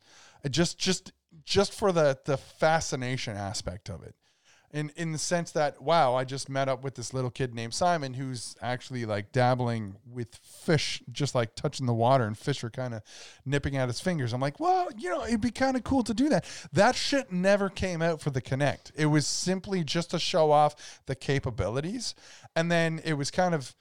Just 0.49 0.79
just 0.79 1.12
just 1.45 1.75
for 1.75 1.93
the 1.93 2.19
the 2.25 2.39
fascination 2.39 3.37
aspect 3.37 3.91
of 3.91 4.03
it. 4.03 4.15
In 4.72 4.92
in 4.94 5.10
the 5.10 5.18
sense 5.18 5.51
that 5.52 5.82
wow, 5.82 6.14
I 6.14 6.22
just 6.24 6.48
met 6.48 6.68
up 6.68 6.84
with 6.84 6.94
this 6.94 7.12
little 7.12 7.30
kid 7.30 7.55
named 7.55 7.74
Simon 7.74 8.14
who's 8.14 8.55
actually 8.62 9.05
like 9.05 9.32
dabbling 9.32 9.97
with 10.09 10.36
fish, 10.36 11.02
just 11.10 11.34
like 11.34 11.56
touching 11.56 11.86
the 11.86 11.94
water, 11.94 12.24
and 12.24 12.38
fish 12.38 12.62
are 12.62 12.70
kind 12.70 12.94
of 12.94 13.02
nipping 13.44 13.76
at 13.76 13.88
his 13.88 14.01
fingers. 14.01 14.32
I'm 14.32 14.40
like, 14.40 14.60
well, 14.60 14.88
you 14.97 15.10
know, 15.10 15.24
it'd 15.24 15.40
be 15.40 15.51
kind 15.51 15.76
of 15.76 15.82
cool 15.82 16.05
to 16.05 16.14
do 16.14 16.28
that. 16.28 16.44
That 16.72 16.94
shit 16.94 17.32
never 17.32 17.68
came 17.68 18.01
out 18.01 18.20
for 18.20 18.30
the 18.30 18.40
Kinect. 18.40 18.92
It 18.94 19.06
was 19.06 19.26
simply 19.26 19.82
just 19.82 20.12
to 20.12 20.20
show 20.20 20.52
off 20.52 21.01
the 21.06 21.16
capabilities, 21.16 22.14
and 22.55 22.70
then 22.70 23.01
it 23.05 23.14
was 23.14 23.30
kind 23.30 23.55
of. 23.55 23.74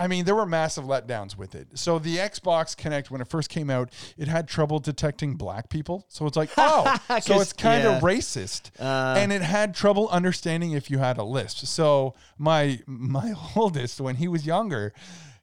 I 0.00 0.06
mean, 0.08 0.24
there 0.24 0.34
were 0.34 0.46
massive 0.46 0.84
letdowns 0.84 1.36
with 1.36 1.54
it. 1.54 1.68
So 1.74 1.98
the 1.98 2.16
Xbox 2.16 2.74
Kinect, 2.74 3.10
when 3.10 3.20
it 3.20 3.28
first 3.28 3.50
came 3.50 3.68
out, 3.68 3.90
it 4.16 4.28
had 4.28 4.48
trouble 4.48 4.78
detecting 4.78 5.34
black 5.34 5.68
people. 5.68 6.06
So 6.08 6.26
it's 6.26 6.36
like, 6.36 6.50
oh, 6.56 6.96
so 7.20 7.40
it's 7.40 7.52
kind 7.52 7.86
of 7.86 7.94
yeah. 7.94 8.00
racist, 8.00 8.70
Uh. 8.80 9.14
and 9.18 9.32
it 9.32 9.42
had 9.42 9.74
trouble 9.74 10.08
understanding 10.08 10.72
if 10.72 10.90
you 10.90 10.98
had 10.98 11.18
a 11.18 11.24
lisp. 11.24 11.66
So 11.66 12.14
my 12.38 12.80
my 12.86 13.34
oldest, 13.56 14.00
when 14.00 14.16
he 14.16 14.26
was 14.28 14.46
younger, 14.46 14.92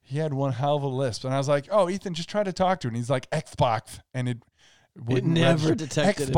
he 0.02 0.18
had 0.18 0.34
one 0.34 0.54
hell 0.54 0.78
of 0.78 0.84
a 0.84 0.88
lisp, 0.88 1.24
and 1.24 1.34
I 1.34 1.38
was 1.38 1.48
like, 1.48 1.68
oh, 1.70 1.90
Ethan, 1.90 2.14
just 2.16 2.30
try 2.30 2.44
to 2.44 2.54
talk 2.54 2.80
to, 2.82 2.88
it. 2.88 2.92
and 2.92 2.98
he's 2.98 3.10
like 3.10 3.30
Xbox, 3.30 4.00
and 4.14 4.28
it 4.28 4.40
wouldn't 4.96 5.34
never 5.34 5.70
register. 5.70 5.76
detected 5.76 6.30
it. 6.30 6.34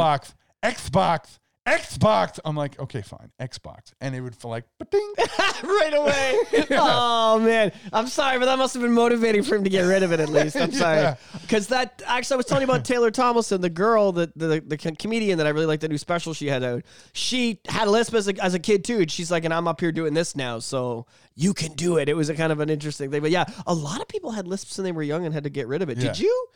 Xbox, 0.63 1.38
Xbox. 1.67 2.39
I'm 2.43 2.55
like, 2.55 2.79
okay, 2.79 3.01
fine, 3.03 3.31
Xbox, 3.39 3.93
and 4.01 4.15
it 4.15 4.21
would 4.21 4.35
feel 4.35 4.49
like, 4.49 4.63
ding. 4.89 5.13
right 5.63 5.93
away. 5.93 6.65
Oh 6.81 7.39
man, 7.39 7.71
I'm 7.93 8.07
sorry, 8.07 8.39
but 8.39 8.45
that 8.45 8.57
must 8.57 8.73
have 8.73 8.81
been 8.81 8.93
motivating 8.93 9.43
for 9.43 9.55
him 9.55 9.63
to 9.63 9.69
get 9.69 9.81
rid 9.81 10.01
of 10.03 10.11
it. 10.11 10.19
At 10.19 10.29
least 10.29 10.55
I'm 10.55 10.71
sorry, 10.73 11.01
Yeah. 11.01 11.15
because 11.41 11.67
that 11.67 12.01
actually 12.07 12.35
I 12.35 12.37
was 12.37 12.45
telling 12.47 12.67
you 12.67 12.71
about 12.73 12.85
Taylor 12.85 13.11
Tomlinson, 13.11 13.61
the 13.61 13.69
girl, 13.69 14.11
that 14.13 14.35
the, 14.37 14.63
the 14.65 14.77
comedian 14.77 15.37
that 15.37 15.45
I 15.47 15.51
really 15.51 15.65
liked, 15.67 15.81
the 15.81 15.89
new 15.89 15.97
special 15.97 16.33
she 16.33 16.47
had 16.47 16.63
out. 16.63 16.83
She 17.13 17.59
had 17.67 17.87
a 17.87 17.91
lisp 17.91 18.13
as 18.15 18.27
a, 18.27 18.43
as 18.43 18.53
a 18.55 18.59
kid 18.59 18.83
too, 18.83 18.99
and 18.99 19.11
she's 19.11 19.29
like, 19.31 19.45
and 19.45 19.53
I'm 19.53 19.67
up 19.67 19.79
here 19.79 19.91
doing 19.91 20.13
this 20.13 20.35
now, 20.35 20.59
so 20.59 21.05
you 21.35 21.53
can 21.53 21.73
do 21.73 21.97
it. 21.97 22.09
It 22.09 22.15
was 22.15 22.29
a 22.29 22.35
kind 22.35 22.51
of 22.51 22.59
an 22.61 22.69
interesting 22.69 23.11
thing, 23.11 23.21
but 23.21 23.31
yeah, 23.31 23.45
a 23.67 23.73
lot 23.73 24.01
of 24.01 24.07
people 24.07 24.31
had 24.31 24.47
lisps 24.47 24.77
when 24.77 24.85
they 24.85 24.91
were 24.91 25.03
young 25.03 25.25
and 25.25 25.33
had 25.33 25.43
to 25.43 25.49
get 25.51 25.67
rid 25.67 25.81
of 25.81 25.89
it. 25.89 25.97
Yeah. 25.97 26.05
Did 26.07 26.19
you? 26.19 26.47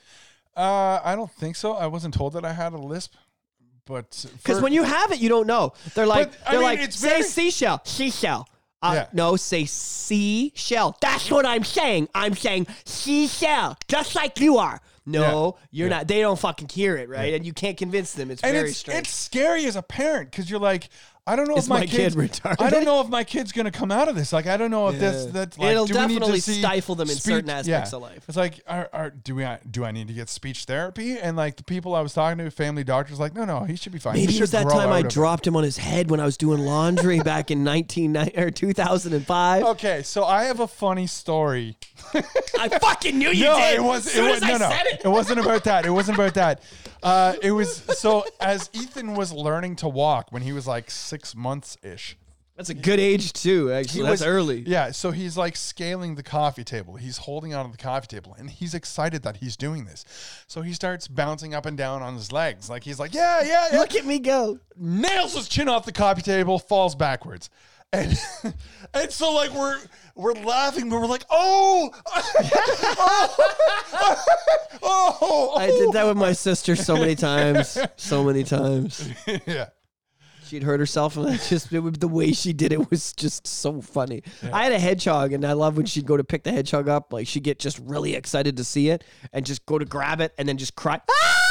Uh, 0.55 0.99
I 1.03 1.15
don't 1.15 1.31
think 1.31 1.55
so. 1.55 1.73
I 1.73 1.87
wasn't 1.87 2.13
told 2.13 2.33
that 2.33 2.45
I 2.45 2.53
had 2.53 2.73
a 2.73 2.77
lisp, 2.77 3.13
but 3.85 4.25
Because 4.37 4.61
when 4.61 4.73
you 4.73 4.83
have 4.83 5.11
it, 5.11 5.19
you 5.19 5.29
don't 5.29 5.47
know. 5.47 5.73
They're 5.93 6.05
like, 6.07 6.31
But, 6.31 6.51
they're 6.51 6.59
mean, 6.59 6.79
like, 6.79 6.91
say 6.91 7.09
very- 7.09 7.23
seashell, 7.23 7.81
seashell. 7.83 8.47
Uh, 8.81 8.91
Yeah. 8.95 9.07
No, 9.13 9.35
say 9.37 9.65
seashell. 9.65 10.97
That's 11.01 11.29
what 11.31 11.45
I'm 11.45 11.63
saying. 11.63 12.09
I'm 12.13 12.35
saying 12.35 12.67
seashell, 12.85 13.77
just 13.87 14.15
like 14.15 14.39
you 14.39 14.57
are. 14.57 14.81
No, 15.05 15.57
you're 15.71 15.89
Yeah. 15.89 15.97
not. 15.97 16.07
They 16.07 16.21
don't 16.21 16.39
fucking 16.39 16.69
hear 16.69 16.95
it, 16.95 17.09
right? 17.09 17.33
And 17.33 17.45
you 17.45 17.51
can't 17.51 17.77
convince 17.77 18.13
them. 18.13 18.31
It's 18.31 18.41
and 18.41 18.53
very 18.53 18.69
it's 18.69 18.79
strange. 18.79 19.07
it's 19.07 19.13
scary 19.13 19.65
as 19.65 19.75
a 19.75 19.81
parent 19.81 20.31
because 20.31 20.49
you're 20.49 20.61
like, 20.61 20.87
I 21.25 21.37
don't 21.37 21.47
know 21.47 21.55
Is 21.55 21.63
if 21.65 21.69
my, 21.69 21.79
my 21.79 21.85
kid, 21.85 22.11
kid 22.11 22.19
retarded? 22.19 22.61
I 22.61 22.69
don't 22.69 22.83
know 22.83 22.99
if 22.99 23.07
my 23.07 23.23
kid's 23.23 23.53
gonna 23.53 23.71
come 23.71 23.91
out 23.91 24.09
of 24.09 24.15
this. 24.15 24.33
Like, 24.33 24.45
I 24.45 24.57
don't 24.57 24.71
know 24.71 24.89
if 24.89 24.99
that's 24.99 25.25
Yeah. 25.25 25.31
that's 25.31 25.57
like, 25.57 25.71
It'll 25.71 25.85
do 25.85 25.93
we 25.93 25.99
need 26.01 26.07
to 26.07 26.13
definitely 26.19 26.39
see 26.41 26.59
stifle 26.59 26.95
them 26.95 27.09
in 27.09 27.15
certain 27.15 27.49
aspects 27.49 27.91
yeah. 27.91 27.95
of 27.95 28.01
life. 28.01 28.25
It's 28.27 28.35
like, 28.35 28.59
are, 28.67 28.89
are, 28.91 29.09
do 29.09 29.35
we 29.35 29.47
do 29.71 29.85
I 29.85 29.91
need 29.91 30.07
to 30.09 30.13
get 30.13 30.27
speech 30.27 30.65
therapy? 30.65 31.17
And 31.17 31.37
like 31.37 31.55
the 31.55 31.63
people 31.63 31.95
I 31.95 32.01
was 32.01 32.13
talking 32.13 32.39
to, 32.43 32.51
family 32.51 32.83
doctors, 32.83 33.21
like, 33.21 33.33
no, 33.33 33.45
no, 33.45 33.63
he 33.63 33.77
should 33.77 33.93
be 33.93 33.99
fine. 33.99 34.15
He 34.15 34.23
Maybe 34.25 34.37
it 34.37 34.41
was 34.41 34.49
should 34.49 34.59
that 34.59 34.65
grow 34.67 34.75
time 34.79 34.89
I 34.89 34.99
of 34.99 35.05
it." 35.05 35.11
dropped 35.11 35.47
him 35.47 35.55
on 35.55 35.63
his 35.63 35.77
head 35.77 36.09
when 36.11 36.19
I 36.19 36.25
was 36.25 36.35
doing 36.35 36.59
laundry 36.59 37.19
back 37.21 37.51
in 37.51 37.63
1990 37.63 38.37
or 38.41 38.51
2005. 38.51 39.63
Okay, 39.63 40.03
so 40.03 40.25
I 40.25 40.43
have 40.43 40.59
a 40.59 40.67
funny 40.67 41.07
story. 41.07 41.77
I 42.59 42.67
fucking 42.67 43.17
knew 43.17 43.29
you 43.29 43.45
no, 43.45 43.57
did. 43.57 43.75
it 43.75 43.81
was. 43.83 44.07
As 44.07 44.17
It 44.17 44.21
was 44.23 44.41
as 44.43 44.49
no, 44.49 44.55
I 44.55 44.57
no. 44.57 44.69
said 44.69 44.85
it. 44.87 45.01
It 45.05 45.09
wasn't 45.09 45.39
about 45.39 45.63
that. 45.63 45.85
It 45.85 45.89
wasn't 45.91 46.17
about 46.17 46.33
that. 46.33 46.61
Uh, 47.03 47.35
it 47.41 47.51
was 47.51 47.83
so 47.97 48.25
as 48.39 48.69
Ethan 48.73 49.13
was 49.13 49.31
learning 49.31 49.75
to 49.77 49.89
walk 49.89 50.31
when 50.31 50.41
he 50.41 50.53
was 50.53 50.65
like 50.65 50.89
six 50.89 51.35
months 51.35 51.77
ish. 51.83 52.17
That's 52.55 52.69
a 52.69 52.75
good 52.75 52.99
age 52.99 53.33
too. 53.33 53.71
Actually, 53.71 54.03
that's 54.03 54.21
was 54.21 54.27
early. 54.27 54.59
Yeah, 54.59 54.91
so 54.91 55.09
he's 55.09 55.35
like 55.35 55.55
scaling 55.55 56.13
the 56.15 56.21
coffee 56.21 56.63
table. 56.63 56.95
He's 56.97 57.17
holding 57.17 57.55
onto 57.55 57.71
the 57.71 57.79
coffee 57.79 58.05
table 58.05 58.35
and 58.37 58.47
he's 58.47 58.75
excited 58.75 59.23
that 59.23 59.37
he's 59.37 59.57
doing 59.57 59.85
this. 59.85 60.05
So 60.45 60.61
he 60.61 60.71
starts 60.73 61.07
bouncing 61.07 61.55
up 61.55 61.65
and 61.65 61.75
down 61.75 62.03
on 62.03 62.13
his 62.13 62.31
legs. 62.31 62.69
Like 62.69 62.83
he's 62.83 62.99
like, 62.99 63.13
yeah, 63.13 63.41
yeah, 63.41 63.69
yeah. 63.71 63.79
Look 63.79 63.95
at 63.95 64.05
me 64.05 64.19
go. 64.19 64.59
Nails 64.77 65.33
his 65.35 65.47
chin 65.49 65.67
off 65.67 65.85
the 65.85 65.91
coffee 65.91 66.21
table, 66.21 66.59
falls 66.59 66.93
backwards. 66.93 67.49
And 67.93 68.19
and 68.93 69.11
so 69.11 69.33
like 69.33 69.53
we're 69.53 69.79
we're 70.15 70.33
laughing, 70.33 70.89
but 70.89 70.99
we're 70.99 71.07
like, 71.07 71.25
oh, 71.29 71.91
oh, 74.81 75.17
oh, 75.21 75.55
I 75.55 75.67
did 75.67 75.93
that 75.93 76.05
with 76.05 76.17
my 76.17 76.33
sister 76.33 76.75
so 76.75 76.95
many 76.95 77.15
times. 77.15 77.77
So 77.95 78.23
many 78.23 78.43
times. 78.43 79.09
yeah. 79.45 79.69
She'd 80.45 80.63
hurt 80.63 80.79
herself, 80.79 81.17
and 81.17 81.27
I 81.27 81.37
just 81.37 81.71
it 81.71 81.79
was, 81.79 81.93
the 81.93 82.07
way 82.07 82.31
she 82.31 82.51
did 82.53 82.73
it 82.73 82.91
was 82.91 83.13
just 83.13 83.47
so 83.47 83.81
funny. 83.81 84.23
I 84.51 84.63
had 84.63 84.73
a 84.73 84.79
hedgehog, 84.79 85.33
and 85.33 85.45
I 85.45 85.53
love 85.53 85.77
when 85.77 85.85
she'd 85.85 86.05
go 86.05 86.17
to 86.17 86.23
pick 86.23 86.43
the 86.43 86.51
hedgehog 86.51 86.89
up. 86.89 87.13
Like 87.13 87.27
she'd 87.27 87.43
get 87.43 87.59
just 87.59 87.79
really 87.79 88.15
excited 88.15 88.57
to 88.57 88.63
see 88.63 88.89
it, 88.89 89.03
and 89.31 89.45
just 89.45 89.65
go 89.65 89.79
to 89.79 89.85
grab 89.85 90.19
it, 90.19 90.33
and 90.37 90.47
then 90.47 90.57
just 90.57 90.75
cry 90.75 90.99
ah! 91.09 91.42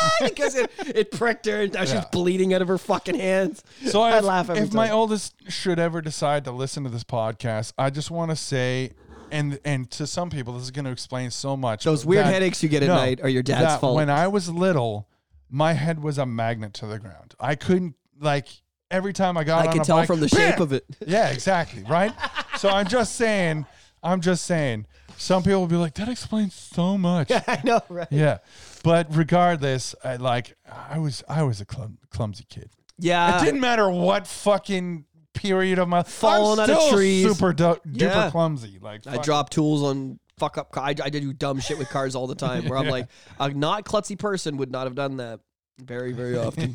because 0.22 0.54
it, 0.54 0.70
it 0.86 1.10
pricked 1.10 1.46
her, 1.46 1.62
and 1.62 1.72
now 1.72 1.80
she's 1.82 1.94
Yeah. 1.94 2.04
bleeding 2.12 2.52
out 2.54 2.62
of 2.62 2.68
her 2.68 2.78
fucking 2.78 3.14
hands. 3.18 3.62
So 3.86 4.04
if, 4.06 4.24
laugh 4.24 4.50
every 4.50 4.62
if 4.62 4.72
my 4.72 4.88
time. 4.88 4.96
oldest 4.96 5.34
should 5.48 5.78
ever 5.78 6.00
decide 6.00 6.44
to 6.44 6.52
listen 6.52 6.84
to 6.84 6.90
this 6.90 7.04
podcast, 7.04 7.72
I 7.78 7.90
just 7.90 8.10
want 8.10 8.30
to 8.30 8.36
say, 8.36 8.92
and 9.30 9.58
and 9.64 9.90
to 9.92 10.06
some 10.06 10.30
people, 10.30 10.54
this 10.54 10.62
is 10.64 10.70
going 10.70 10.84
to 10.84 10.90
explain 10.92 11.30
so 11.30 11.56
much. 11.56 11.84
Those 11.84 12.04
weird 12.06 12.26
headaches 12.26 12.62
you 12.62 12.68
get 12.68 12.82
at 12.82 12.88
night 12.88 13.20
are 13.22 13.28
your 13.28 13.42
dad's 13.42 13.62
that 13.62 13.80
fault. 13.80 13.96
When 13.96 14.10
I 14.10 14.28
was 14.28 14.48
little, 14.48 15.08
my 15.50 15.72
head 15.74 16.02
was 16.02 16.18
a 16.18 16.26
magnet 16.26 16.74
to 16.74 16.86
the 16.86 16.98
ground. 16.98 17.34
I 17.40 17.54
couldn't 17.54 17.94
like 18.20 18.48
every 18.90 19.12
time 19.12 19.36
I 19.36 19.44
got. 19.44 19.64
I 19.64 19.66
on 19.68 19.72
can 19.72 19.82
a 19.82 19.84
tell 19.84 19.96
bike, 19.98 20.06
from 20.06 20.20
the 20.20 20.28
shape 20.28 20.60
of 20.60 20.72
it. 20.72 20.84
Yeah, 21.06 21.28
exactly. 21.30 21.82
Right. 21.84 22.12
so 22.58 22.68
I'm 22.68 22.86
just 22.86 23.16
saying. 23.16 23.66
I'm 24.02 24.20
just 24.20 24.44
saying. 24.44 24.86
Some 25.18 25.42
people 25.42 25.60
will 25.60 25.66
be 25.66 25.76
like, 25.76 25.94
"That 25.94 26.08
explains 26.08 26.54
so 26.54 26.96
much." 26.98 27.30
I 27.48 27.60
know, 27.64 27.80
right? 27.88 28.06
yeah. 28.10 28.38
But 28.86 29.08
regardless, 29.14 29.94
I, 30.02 30.16
like 30.16 30.56
I 30.90 30.98
was, 30.98 31.22
I 31.28 31.42
was 31.42 31.60
a 31.60 31.64
clum, 31.66 31.98
clumsy 32.10 32.44
kid. 32.48 32.70
Yeah. 32.98 33.40
It 33.40 33.44
didn't 33.44 33.60
matter 33.60 33.90
what 33.90 34.26
fucking 34.26 35.04
period 35.34 35.78
of 35.78 35.88
my 35.88 36.02
Falling 36.02 36.60
I'm 36.60 36.64
out 36.64 36.70
of 36.70 36.80
still 36.82 36.96
trees. 36.96 37.26
super 37.26 37.52
du- 37.52 37.80
duper 37.86 38.00
Yeah. 38.00 38.30
clumsy. 38.30 38.78
Like 38.80 39.06
I 39.06 39.16
fuck- 39.16 39.24
drop 39.24 39.50
tools 39.50 39.82
on 39.82 40.18
fuck 40.38 40.56
up. 40.56 40.68
I, 40.78 40.90
I 40.90 41.10
do 41.10 41.32
dumb 41.32 41.58
shit 41.60 41.78
with 41.78 41.90
cars 41.90 42.14
all 42.14 42.26
the 42.26 42.34
time. 42.34 42.68
Where 42.68 42.78
I'm 42.78 42.88
like, 42.96 43.08
a 43.40 43.50
not 43.50 43.84
klutzy 43.84 44.18
person 44.18 44.56
would 44.58 44.70
not 44.70 44.86
have 44.86 44.94
done 44.94 45.16
that 45.18 45.40
very, 45.78 46.12
very 46.12 46.38
often. 46.46 46.74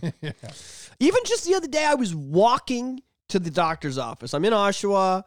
Even 0.99 1.21
just 1.25 1.45
the 1.47 1.55
other 1.55 1.67
day, 1.67 1.85
I 1.85 1.95
was 1.95 2.13
walking 2.13 3.01
to 3.29 3.39
the 3.39 3.49
doctor's 3.49 3.97
office. 3.97 4.33
I'm 4.33 4.45
in 4.45 4.53
Oshawa. 4.53 5.23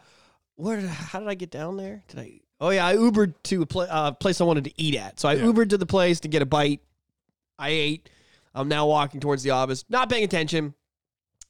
Where? 0.56 0.80
Did, 0.80 0.88
how 0.90 1.18
did 1.18 1.28
I 1.28 1.34
get 1.34 1.50
down 1.50 1.76
there? 1.76 2.04
Did 2.08 2.20
I? 2.20 2.40
Oh 2.60 2.70
yeah, 2.70 2.86
I 2.86 2.94
Ubered 2.96 3.34
to 3.44 3.62
a 3.62 3.66
pla- 3.66 3.84
uh, 3.84 4.12
place 4.12 4.40
I 4.40 4.44
wanted 4.44 4.64
to 4.64 4.72
eat 4.80 4.94
at. 4.94 5.20
So 5.20 5.28
I 5.28 5.34
Yeah. 5.34 5.44
Ubered 5.44 5.70
to 5.70 5.78
the 5.78 5.86
place 5.86 6.20
to 6.20 6.28
get 6.28 6.42
a 6.42 6.46
bite. 6.46 6.80
I 7.58 7.70
ate. 7.70 8.08
I'm 8.54 8.68
now 8.68 8.86
walking 8.86 9.20
towards 9.20 9.42
the 9.42 9.50
office, 9.50 9.84
not 9.88 10.08
paying 10.08 10.24
attention. 10.24 10.74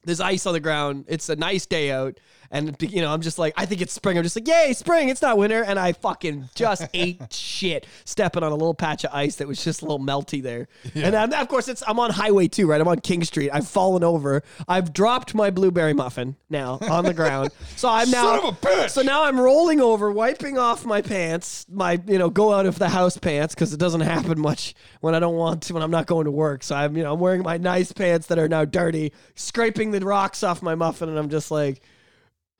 There's 0.03 0.19
ice 0.19 0.45
on 0.45 0.53
the 0.53 0.59
ground. 0.59 1.05
It's 1.07 1.29
a 1.29 1.35
nice 1.35 1.65
day 1.65 1.91
out. 1.91 2.19
And, 2.55 2.73
you 2.81 3.01
know, 3.01 3.11
I'm 3.11 3.19
just 3.19 3.37
like, 3.37 3.53
I 3.57 3.65
think 3.65 3.81
it's 3.81 3.91
spring. 3.91 4.17
I'm 4.17 4.23
just 4.23 4.37
like, 4.37 4.47
yay, 4.47 4.71
spring. 4.71 5.09
It's 5.09 5.21
not 5.21 5.37
winter. 5.37 5.61
And 5.61 5.77
I 5.77 5.91
fucking 5.91 6.49
just 6.55 6.87
ate 6.93 7.33
shit 7.33 7.85
stepping 8.05 8.43
on 8.43 8.53
a 8.53 8.55
little 8.55 8.73
patch 8.73 9.03
of 9.03 9.13
ice 9.13 9.35
that 9.35 9.47
was 9.47 9.61
just 9.61 9.81
a 9.81 9.85
little 9.85 9.99
melty 9.99 10.41
there. 10.41 10.69
And 10.95 11.17
I'm, 11.17 11.33
of 11.33 11.49
course, 11.49 11.67
it's 11.67 11.83
I'm 11.85 11.99
on 11.99 12.11
Highway 12.11 12.47
2, 12.47 12.65
right? 12.65 12.79
I'm 12.79 12.87
on 12.87 12.99
King 12.99 13.25
Street. 13.25 13.49
I've 13.51 13.67
fallen 13.67 14.05
over. 14.05 14.41
I've 14.69 14.93
dropped 14.93 15.35
my 15.35 15.49
blueberry 15.49 15.93
muffin 15.93 16.37
now 16.49 16.79
on 16.81 17.03
the 17.03 17.13
ground. 17.13 17.49
So 17.75 17.89
I'm 17.89 18.09
now. 18.09 18.23
Son 18.23 18.39
of 18.39 18.45
a 18.45 18.51
bitch! 18.65 18.89
So 18.91 19.01
now 19.01 19.25
I'm 19.25 19.37
rolling 19.37 19.81
over, 19.81 20.09
wiping 20.09 20.57
off 20.57 20.85
my 20.85 21.01
pants, 21.01 21.65
my, 21.69 21.99
you 22.07 22.17
know, 22.17 22.29
go 22.29 22.53
out 22.53 22.65
of 22.65 22.79
the 22.79 22.87
house 22.87 23.17
pants, 23.17 23.53
because 23.53 23.73
it 23.73 23.79
doesn't 23.81 24.01
happen 24.01 24.39
much 24.39 24.75
when 25.01 25.13
I 25.13 25.19
don't 25.19 25.35
want 25.35 25.63
to, 25.63 25.73
when 25.73 25.83
I'm 25.83 25.91
not 25.91 26.05
going 26.05 26.23
to 26.23 26.31
work. 26.31 26.63
So 26.63 26.73
I'm, 26.73 26.95
you 26.95 27.03
know, 27.03 27.13
I'm 27.13 27.19
wearing 27.19 27.43
my 27.43 27.57
nice 27.57 27.91
pants 27.91 28.27
that 28.27 28.39
are 28.39 28.47
now 28.47 28.63
dirty, 28.63 29.11
scraping 29.35 29.91
the 29.91 29.99
rocks 29.99 30.41
off 30.41 30.61
my 30.61 30.75
muffin, 30.75 31.09
and 31.09 31.19
I'm 31.19 31.29
just 31.29 31.51
like, 31.51 31.81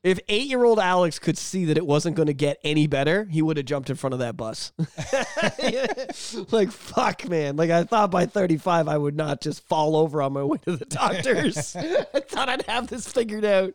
if 0.06 0.19
eight 0.30 0.48
year 0.48 0.64
old 0.64 0.80
Alex 0.80 1.18
could 1.18 1.36
see 1.36 1.65
that 1.65 1.77
it 1.77 1.86
wasn't 1.86 2.15
going 2.15 2.27
to 2.27 2.34
get 2.34 2.60
any 2.64 2.86
better, 2.86 3.26
he 3.26 3.41
would 3.41 3.57
have 3.57 3.65
jumped 3.65 3.90
in 3.90 3.95
front 3.95 4.14
of 4.14 4.19
that 4.19 4.38
bus. 4.38 4.72
like, 6.52 6.72
fuck, 6.72 7.27
man. 7.27 7.56
Like, 7.56 7.72
I 7.72 7.86
thought 7.86 8.11
by 8.11 8.27
35, 8.27 8.88
I 8.88 8.98
would 8.99 9.15
not 9.15 9.41
just 9.41 9.68
fall 9.68 9.95
over 9.95 10.22
on 10.22 10.34
my 10.34 10.44
way 10.44 10.60
to 10.65 10.77
the 10.77 10.86
doctors. 10.86 11.76
I 11.76 12.19
thought 12.19 12.49
I'd 12.49 12.61
have 12.68 12.86
this 12.86 13.07
figured 13.07 13.45
out. 13.45 13.73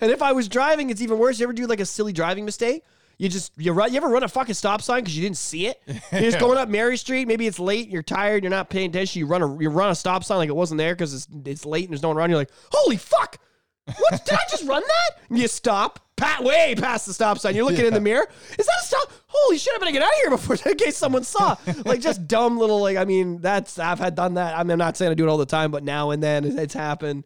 And 0.00 0.10
if 0.10 0.22
I 0.22 0.32
was 0.32 0.48
driving, 0.48 0.88
it's 0.88 1.02
even 1.02 1.18
worse. 1.18 1.38
You 1.38 1.44
ever 1.44 1.52
do 1.52 1.66
like 1.66 1.80
a 1.80 1.86
silly 1.86 2.14
driving 2.14 2.46
mistake? 2.46 2.82
You 3.18 3.28
just 3.28 3.52
you 3.58 3.72
run. 3.72 3.90
You 3.90 3.98
ever 3.98 4.08
run 4.08 4.22
a 4.22 4.28
fucking 4.28 4.54
stop 4.54 4.80
sign 4.80 5.02
because 5.02 5.14
you 5.14 5.22
didn't 5.22 5.36
see 5.36 5.66
it? 5.66 5.82
You're 6.10 6.22
just 6.22 6.38
going 6.40 6.56
up 6.56 6.70
Mary 6.70 6.96
Street. 6.96 7.28
Maybe 7.28 7.46
it's 7.46 7.58
late. 7.58 7.90
You're 7.90 8.02
tired. 8.02 8.42
You're 8.42 8.50
not 8.50 8.70
paying 8.70 8.88
attention. 8.88 9.18
You 9.18 9.26
run 9.26 9.42
a 9.42 9.62
you 9.62 9.68
run 9.68 9.90
a 9.90 9.94
stop 9.94 10.24
sign 10.24 10.38
like 10.38 10.48
it 10.48 10.56
wasn't 10.56 10.78
there 10.78 10.94
because 10.94 11.12
it's 11.12 11.28
it's 11.44 11.66
late 11.66 11.84
and 11.84 11.92
there's 11.92 12.00
no 12.00 12.08
one 12.08 12.16
around. 12.16 12.30
You're 12.30 12.38
like, 12.38 12.50
holy 12.72 12.96
fuck! 12.96 13.36
What 13.98 14.24
did 14.24 14.34
I 14.34 14.40
just 14.50 14.66
run 14.66 14.82
that? 14.82 15.22
And 15.28 15.38
you 15.38 15.48
stop, 15.48 16.00
pat 16.16 16.42
way 16.42 16.74
past 16.76 17.06
the 17.06 17.12
stop 17.12 17.38
sign. 17.38 17.54
You're 17.54 17.64
looking 17.64 17.86
in 17.86 17.94
the 17.94 18.00
mirror. 18.00 18.26
Is 18.58 18.66
that 18.66 18.76
a 18.82 18.84
stop? 18.84 19.12
Holy 19.26 19.58
shit! 19.58 19.72
I 19.74 19.78
better 19.78 19.92
get 19.92 20.02
out 20.02 20.08
of 20.08 20.14
here 20.16 20.30
before 20.30 20.56
in 20.70 20.76
case 20.76 20.96
someone 20.96 21.24
saw. 21.24 21.56
Like 21.84 22.00
just 22.00 22.26
dumb 22.28 22.58
little 22.58 22.80
like. 22.80 22.96
I 22.96 23.04
mean, 23.04 23.40
that's 23.40 23.78
I've 23.78 23.98
had 23.98 24.14
done 24.14 24.34
that. 24.34 24.58
I 24.58 24.62
mean, 24.62 24.72
I'm 24.72 24.78
not 24.78 24.96
saying 24.96 25.10
I 25.10 25.14
do 25.14 25.26
it 25.26 25.28
all 25.28 25.38
the 25.38 25.46
time, 25.46 25.70
but 25.70 25.82
now 25.84 26.10
and 26.10 26.22
then 26.22 26.44
it's 26.58 26.74
happened. 26.74 27.24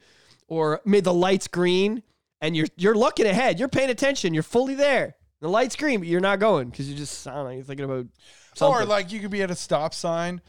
or 0.48 0.80
made 0.84 1.04
the 1.04 1.14
lights 1.14 1.48
green 1.48 2.02
and 2.40 2.54
you're 2.56 2.66
you're 2.76 2.94
looking 2.94 3.26
ahead, 3.26 3.58
you're 3.58 3.68
paying 3.68 3.90
attention, 3.90 4.34
you're 4.34 4.42
fully 4.42 4.74
there. 4.74 5.16
The 5.40 5.48
light's 5.48 5.76
green, 5.76 6.00
but 6.00 6.08
you're 6.08 6.20
not 6.20 6.38
going 6.38 6.70
because 6.70 6.88
you're 6.88 6.98
just 6.98 7.26
I 7.26 7.34
don't 7.34 7.44
know, 7.44 7.50
you're 7.50 7.64
thinking 7.64 7.84
about 7.84 8.06
something. 8.54 8.82
Or 8.82 8.84
like 8.86 9.12
you 9.12 9.20
could 9.20 9.30
be 9.30 9.42
at 9.42 9.50
a 9.50 9.54
stop 9.56 9.94
sign 9.94 10.40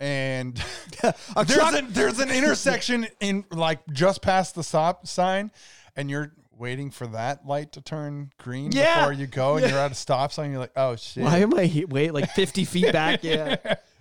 and 0.00 0.54
there's 1.02 1.14
truck- 1.54 1.74
a, 1.74 1.86
there's 1.88 2.18
an 2.20 2.30
intersection 2.30 3.06
in 3.20 3.44
like 3.50 3.80
just 3.92 4.22
past 4.22 4.54
the 4.54 4.62
stop 4.62 5.06
sign 5.06 5.50
and 5.96 6.10
you're 6.10 6.32
waiting 6.58 6.90
for 6.90 7.06
that 7.08 7.46
light 7.46 7.72
to 7.72 7.80
turn 7.82 8.30
green 8.38 8.72
Yeah. 8.72 9.00
before 9.00 9.12
you 9.12 9.26
go 9.26 9.56
and 9.56 9.68
you're 9.68 9.78
at 9.78 9.92
a 9.92 9.94
stop 9.94 10.32
sign 10.32 10.50
you're 10.50 10.60
like 10.60 10.72
oh 10.76 10.96
shit 10.96 11.22
Why 11.24 11.38
am 11.38 11.54
I 11.54 11.64
he- 11.66 11.84
wait 11.84 12.12
like 12.14 12.30
50 12.30 12.64
feet 12.64 12.92
back? 12.92 13.20
Yeah. 13.24 13.56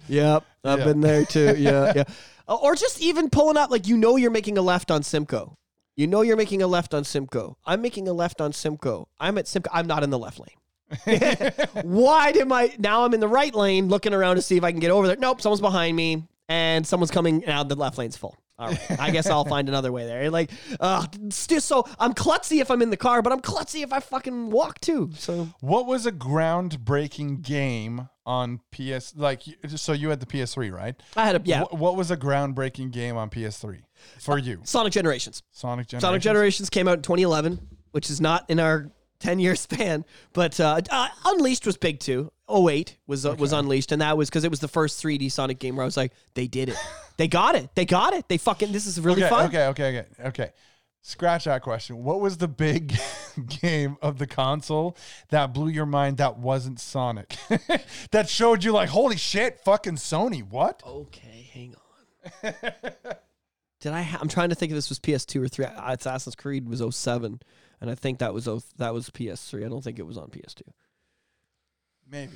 Yep. 0.08 0.46
I've 0.64 0.80
Yeah. 0.80 0.86
been 0.86 1.02
there 1.02 1.26
too. 1.26 1.56
Yeah. 1.58 1.92
Yeah. 1.96 2.04
Uh, 2.48 2.56
Or 2.56 2.76
just 2.76 3.02
even 3.02 3.30
pulling 3.32 3.58
up, 3.58 3.72
like, 3.72 3.88
you 3.88 3.98
know, 3.98 4.18
you're 4.18 4.30
making 4.30 4.56
a 4.58 4.62
left 4.62 4.92
on 4.92 5.02
Simcoe. 5.02 5.58
You 5.98 6.06
know, 6.06 6.22
you're 6.22 6.38
making 6.38 6.62
a 6.62 6.68
left 6.68 6.94
on 6.94 7.04
Simcoe. 7.04 7.58
I'm 7.66 7.82
making 7.82 8.08
a 8.08 8.14
left 8.14 8.40
on 8.40 8.54
Simcoe. 8.54 9.08
I'm 9.20 9.38
at 9.40 9.48
Simcoe. 9.48 9.72
I'm 9.74 9.88
not 9.88 10.04
in 10.04 10.12
the 10.12 10.20
left 10.20 10.40
lane. 10.40 10.56
Why 11.84 12.32
did 12.32 12.48
my, 12.48 12.74
now 12.78 13.04
I'm 13.04 13.14
in 13.14 13.20
the 13.20 13.28
right 13.28 13.54
lane 13.54 13.88
looking 13.88 14.14
around 14.14 14.36
to 14.36 14.42
see 14.42 14.58
if 14.58 14.64
I 14.64 14.72
can 14.72 14.80
get 14.80 14.92
over 14.92 15.08
there. 15.08 15.18
Nope. 15.18 15.42
Someone's 15.42 15.62
behind 15.62 15.96
me 15.96 16.28
and 16.50 16.86
someone's 16.86 17.12
coming. 17.12 17.44
Now 17.46 17.64
the 17.64 17.76
left 17.76 17.98
lane's 17.98 18.18
full. 18.18 18.36
All 18.58 18.70
right. 18.70 19.00
I 19.00 19.12
guess 19.12 19.28
I'll 19.28 19.44
find 19.44 19.68
another 19.68 19.92
way 19.92 20.06
there. 20.06 20.30
Like, 20.30 20.50
uh, 20.80 21.06
so 21.30 21.86
I'm 22.00 22.14
klutzy 22.14 22.62
if 22.62 22.72
I'm 22.72 22.82
in 22.82 22.90
the 22.90 22.98
car, 22.98 23.22
but 23.22 23.34
I'm 23.34 23.42
klutzy 23.42 23.84
if 23.84 23.92
I 23.92 24.00
fucking 24.00 24.50
walk 24.50 24.80
too. 24.80 25.10
So 25.16 25.50
what 25.60 25.86
was 25.86 26.06
a 26.06 26.12
groundbreaking 26.12 27.42
game 27.42 28.08
on 28.26 28.60
PS 28.72 29.14
like 29.16 29.44
so 29.68 29.94
you 29.94 30.10
had 30.10 30.20
the 30.20 30.26
PS3 30.26 30.72
right 30.72 30.96
I 31.16 31.26
had 31.28 31.36
a, 31.36 31.42
yeah. 31.46 31.62
Wh- 31.62 31.74
what 31.80 31.96
was 31.96 32.10
a 32.10 32.18
groundbreaking 32.18 32.90
game 32.90 33.18
on 33.18 33.30
PS3 33.30 33.82
for 34.20 34.40
you 34.40 34.62
Sonic 34.64 34.94
Generations. 34.94 35.44
Sonic 35.52 35.88
Generations 35.88 36.02
Sonic 36.02 36.22
Generations 36.24 36.70
came 36.72 36.88
out 36.88 36.98
in 36.98 37.02
2011, 37.04 37.60
which 37.92 38.10
is 38.10 38.20
not 38.20 38.50
in 38.50 38.60
our 38.60 38.90
10 39.26 39.40
year 39.40 39.56
span, 39.56 40.06
but 40.34 40.60
uh, 40.60 40.82
uh, 40.92 41.08
Unleashed 41.26 41.66
was 41.66 41.78
big 41.78 42.00
too. 42.00 42.32
08 42.48 42.98
was 43.08 43.26
uh, 43.26 43.36
was 43.40 43.54
Unleashed, 43.54 43.92
and 43.92 44.02
that 44.02 44.18
was 44.18 44.30
because 44.30 44.44
it 44.44 44.52
was 44.52 44.60
the 44.60 44.68
first 44.68 45.04
3D 45.04 45.32
Sonic 45.32 45.58
game 45.58 45.76
where 45.76 45.84
I 45.84 45.86
was 45.86 45.98
like, 45.98 46.14
they 46.36 46.48
did 46.48 46.70
it, 46.70 46.78
they 47.18 47.28
got 47.28 47.56
it, 47.56 47.70
they 47.74 47.86
got 47.86 48.14
it, 48.14 48.28
they 48.30 48.38
fucking 48.38 48.72
this 48.72 48.86
is 48.86 49.00
really 49.00 49.24
okay, 49.24 49.30
fun. 49.30 49.46
Okay, 49.48 49.66
okay, 49.68 50.00
okay, 50.00 50.28
okay. 50.28 50.50
Scratch 51.02 51.46
that 51.46 51.62
question. 51.62 52.04
What 52.04 52.20
was 52.20 52.38
the 52.38 52.48
big 52.48 52.98
game 53.62 53.98
of 54.02 54.18
the 54.18 54.28
console 54.28 54.98
that 55.30 55.54
blew 55.54 55.70
your 55.70 55.86
mind 55.86 56.18
that 56.18 56.38
wasn't 56.38 56.80
Sonic? 56.80 57.36
that 58.12 58.28
showed 58.28 58.64
you 58.64 58.72
like, 58.72 58.90
holy 58.90 59.18
shit, 59.18 59.60
fucking 59.62 59.96
Sony. 59.96 60.44
What? 60.44 60.82
Okay, 60.86 61.50
hang 61.52 61.76
on. 62.44 62.54
Did 63.82 63.92
I? 63.92 64.02
Ha- 64.02 64.18
I'm 64.22 64.28
trying 64.28 64.50
to 64.50 64.56
think 64.56 64.72
if 64.72 64.76
this 64.76 64.90
was 64.90 65.00
PS2 65.00 65.44
or 65.44 65.48
three. 65.48 65.66
Uh, 65.66 65.94
Assassin's 65.94 66.36
Creed 66.36 66.68
was 66.68 66.84
07, 66.96 67.40
and 67.86 67.92
I 67.92 67.96
think 67.96 68.18
that 68.20 68.34
was 68.34 68.48
0- 68.48 68.64
that 68.78 68.94
was 68.96 69.12
PS3. 69.12 69.64
I 69.64 69.70
don't 69.70 69.84
think 69.84 70.00
it 70.00 70.08
was 70.08 70.18
on 70.18 70.28
PS2. 70.30 70.62
Maybe. 72.10 72.34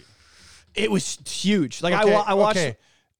It 0.75 0.91
was 0.91 1.17
huge. 1.27 1.81
Like 1.81 1.95
I, 1.95 2.05
wa- 2.05 2.23
I 2.27 2.35
watched 2.35 2.59
okay. 2.59 2.77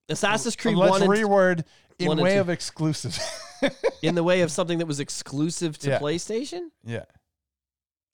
Assassin's 0.08 0.54
Creed 0.56 0.76
Let's 0.76 0.90
one 0.92 1.02
and 1.02 1.10
reword 1.10 1.64
in 1.98 2.06
one 2.08 2.18
way 2.18 2.38
of 2.38 2.48
exclusive. 2.48 3.18
in 4.02 4.14
the 4.14 4.22
way 4.22 4.42
of 4.42 4.52
something 4.52 4.78
that 4.78 4.86
was 4.86 5.00
exclusive 5.00 5.76
to 5.78 5.90
Yeah. 5.90 5.98
PlayStation. 5.98 6.68
yeah. 6.84 7.04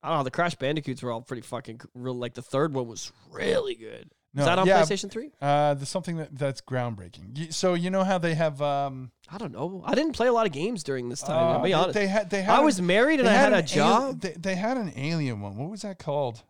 I 0.02 0.10
don't 0.10 0.18
know. 0.18 0.24
The 0.24 0.30
Crash 0.30 0.54
Bandicoots 0.54 1.02
were 1.02 1.10
all 1.10 1.20
pretty 1.22 1.42
fucking 1.42 1.80
real. 1.94 2.14
Like 2.14 2.34
the 2.34 2.42
third 2.42 2.72
one 2.74 2.86
was 2.86 3.10
really 3.30 3.74
good. 3.74 4.10
No, 4.36 4.42
Is 4.42 4.46
that 4.46 4.58
on 4.58 4.66
yeah, 4.66 4.82
PlayStation 4.82 5.10
Three? 5.10 5.30
Uh, 5.40 5.72
there's 5.74 5.88
something 5.88 6.18
that, 6.18 6.36
that's 6.36 6.60
groundbreaking. 6.60 7.52
So 7.54 7.72
you 7.72 7.88
know 7.90 8.04
how 8.04 8.18
they 8.18 8.34
have 8.34 8.60
um 8.60 9.10
I 9.30 9.38
don't 9.38 9.52
know. 9.52 9.82
I 9.84 9.94
didn't 9.94 10.12
play 10.12 10.26
a 10.28 10.32
lot 10.32 10.46
of 10.46 10.52
games 10.52 10.84
during 10.84 11.08
this 11.08 11.22
time. 11.22 11.36
uh, 11.36 11.52
I'll 11.54 11.62
be 11.62 11.72
honest. 11.72 11.94
They 11.94 12.06
had 12.06 12.28
they 12.28 12.42
had 12.42 12.54
I 12.56 12.60
was 12.60 12.80
married 12.80 13.18
and 13.18 13.28
I 13.28 13.32
had 13.32 13.52
a 13.54 13.56
al- 13.56 13.62
job. 13.62 14.20
they, 14.20 14.32
they 14.32 14.54
had 14.54 14.76
an 14.76 14.92
alien 14.94 15.40
one. 15.40 15.56
What 15.56 15.70
was 15.70 15.82
that 15.82 15.98
called? 15.98 16.42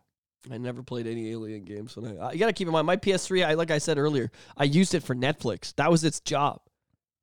I 0.51 0.57
never 0.57 0.83
played 0.83 1.07
any 1.07 1.31
Alien 1.31 1.63
games. 1.65 1.97
When 1.97 2.19
I, 2.19 2.31
you 2.31 2.39
got 2.39 2.45
to 2.47 2.53
keep 2.53 2.67
in 2.67 2.71
mind, 2.73 2.87
my 2.87 2.95
PS3. 2.95 3.45
I 3.45 3.53
like 3.55 3.71
I 3.71 3.79
said 3.79 3.97
earlier, 3.97 4.31
I 4.55 4.63
used 4.65 4.93
it 4.93 5.03
for 5.03 5.15
Netflix. 5.15 5.73
That 5.75 5.91
was 5.91 6.03
its 6.03 6.19
job. 6.19 6.61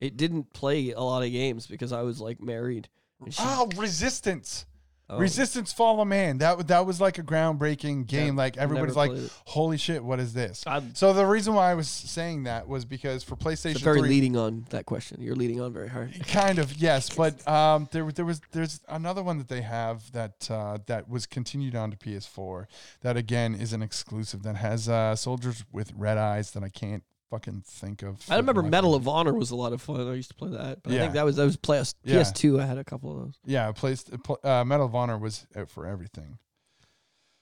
It 0.01 0.17
didn't 0.17 0.53
play 0.53 0.91
a 0.91 1.01
lot 1.01 1.23
of 1.23 1.31
games 1.31 1.67
because 1.67 1.93
I 1.93 2.03
was 2.03 2.21
like 2.21 2.41
married. 2.43 2.89
She- 3.31 3.37
Oh, 3.41 3.69
Resistance. 3.77 4.67
Oh, 5.11 5.19
Resistance 5.19 5.73
Fall 5.73 6.01
of 6.01 6.09
Man. 6.09 6.39
That 6.39 6.69
that 6.69 6.87
was 6.87 7.01
like 7.01 7.19
a 7.19 7.23
groundbreaking 7.23 8.07
game. 8.07 8.35
Yeah, 8.37 8.43
like 8.43 8.57
everybody's 8.57 8.97
like, 8.97 9.13
it. 9.13 9.31
"Holy 9.47 9.77
shit, 9.77 10.03
what 10.05 10.21
is 10.21 10.33
this?" 10.33 10.65
I- 10.67 10.83
so 10.95 11.13
the 11.13 11.27
reason 11.27 11.55
why 11.55 11.71
I 11.71 11.75
was 11.75 11.89
saying 11.89 12.45
that 12.45 12.69
was 12.69 12.85
because 12.85 13.23
for 13.23 13.37
PlayStation 13.37 13.81
very 13.81 14.01
3, 14.01 14.09
leading 14.09 14.37
on 14.37 14.67
that 14.71 14.87
question. 14.87 15.21
You're 15.21 15.37
leading 15.37 15.61
on 15.61 15.73
very 15.73 15.89
hard. 15.89 16.15
kind 16.29 16.59
of 16.59 16.77
yes, 16.77 17.11
but 17.15 17.47
um, 17.49 17.89
there 17.93 18.11
there 18.11 18.25
was 18.25 18.41
there's 18.53 18.81
another 18.89 19.23
one 19.23 19.39
that 19.39 19.49
they 19.49 19.63
have 19.63 20.11
that 20.13 20.51
uh, 20.51 20.79
that 20.87 21.09
was 21.09 21.27
continued 21.27 21.75
on 21.75 21.91
to 21.91 21.97
PS4 21.97 22.67
that 23.03 23.17
again 23.17 23.55
is 23.55 23.73
an 23.73 23.83
exclusive 23.83 24.43
that 24.43 24.57
has 24.57 24.89
uh, 24.89 25.15
soldiers 25.17 25.65
with 25.73 25.93
red 25.97 26.19
eyes 26.19 26.53
that 26.53 26.63
I 26.63 26.69
can't 26.69 27.03
fucking 27.31 27.63
think 27.67 28.03
of. 28.03 28.21
I 28.31 28.37
remember 28.37 28.63
Medal 28.63 28.95
of 28.95 29.09
Honor 29.09 29.33
was 29.35 29.51
a 29.51 29.57
lot 29.57 29.73
of 29.73 29.83
fun. 29.83 30.07
I 30.09 30.15
used 30.15 30.29
to 30.31 30.35
play 30.35 30.51
that. 30.51 30.83
But 30.83 30.93
I 30.93 30.99
think 30.99 31.13
that 31.15 31.25
was 31.25 31.37
that 31.37 31.45
was 31.45 31.57
play, 31.57 31.83
Yeah. 32.05 32.17
PS2. 32.21 32.61
I 32.61 32.67
had 32.67 32.79
a 32.79 32.85
couple 32.85 33.11
of 33.13 33.19
those. 33.25 33.39
Yeah, 33.45 33.71
placed 33.73 34.11
uh, 34.43 34.65
Medal 34.65 34.87
of 34.87 34.95
Honor 34.95 35.19
was 35.19 35.47
out 35.57 35.71
for 35.71 35.87
everything. 35.87 36.39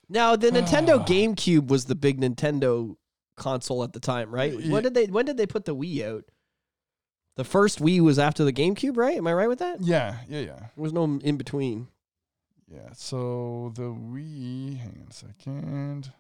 Now 0.09 0.37
the 0.37 0.49
Nintendo 0.51 1.07
GameCube 1.07 1.69
was 1.69 1.85
the 1.87 1.95
big 1.95 2.21
Nintendo 2.21 2.97
console 3.37 3.83
at 3.83 3.93
the 3.93 4.01
time, 4.01 4.31
right? 4.35 4.53
Ye- 4.59 4.71
When 4.71 4.83
did 4.83 4.95
they 4.95 5.07
when 5.07 5.25
did 5.27 5.37
they 5.37 5.47
put 5.47 5.65
the 5.65 5.75
Wii 5.75 6.03
out? 6.05 6.25
The 7.37 7.45
first 7.45 7.81
Wii 7.81 8.01
was 8.01 8.19
after 8.19 8.45
the 8.45 8.53
GameCube, 8.53 8.97
right? 8.97 9.17
Am 9.17 9.27
I 9.27 9.33
right 9.33 9.49
with 9.49 9.61
that? 9.61 9.81
Yeah, 9.81 10.19
yeah, 10.29 10.41
yeah. 10.41 10.57
There 10.59 10.69
was 10.77 10.93
no 10.93 11.05
in 11.05 11.37
between. 11.39 11.89
Yeah, 12.69 12.91
so 12.95 13.73
the 13.75 13.83
Wii, 13.85 14.79
hang 14.79 15.01
on 15.03 15.07
a 15.11 15.13
second. 15.13 16.13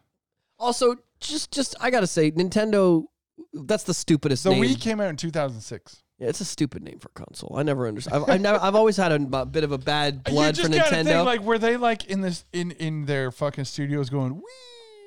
Also, 0.59 0.97
just 1.21 1.51
just 1.51 1.75
I 1.81 1.91
gotta 1.91 2.07
say, 2.07 2.31
Nintendo. 2.31 3.05
That's 3.53 3.85
the 3.85 3.95
stupidest 3.95 4.45
The 4.45 4.51
name. 4.51 4.63
Wii 4.63 4.81
came 4.81 5.01
out 5.01 5.09
in 5.09 5.17
2006. 5.17 6.03
Yeah, 6.19 6.29
it's 6.29 6.41
a 6.41 6.45
stupid 6.45 6.83
name 6.85 6.99
for 7.01 7.09
console. 7.11 7.55
I 7.57 7.65
never 7.65 7.89
understood. 7.89 8.13
I've, 8.13 8.31
I've 8.31 8.41
never. 8.41 8.59
I've 8.63 8.77
always 8.77 8.97
had 8.97 9.11
a 9.11 9.45
bit 9.47 9.65
of 9.65 9.73
a 9.73 9.79
bad 9.79 10.23
blood 10.23 10.57
you 10.57 10.65
for 10.65 10.71
just 10.71 10.85
gotta 10.85 10.97
Nintendo. 10.97 11.05
think, 11.05 11.27
like, 11.27 11.41
were 11.41 11.59
they 11.59 11.77
like 11.77 12.05
in 12.05 12.21
this 12.21 12.45
in 12.53 12.71
in 12.73 13.07
their 13.07 13.33
fucking 13.33 13.65
studios 13.65 14.09
going 14.09 14.37
Wii? 14.37 14.41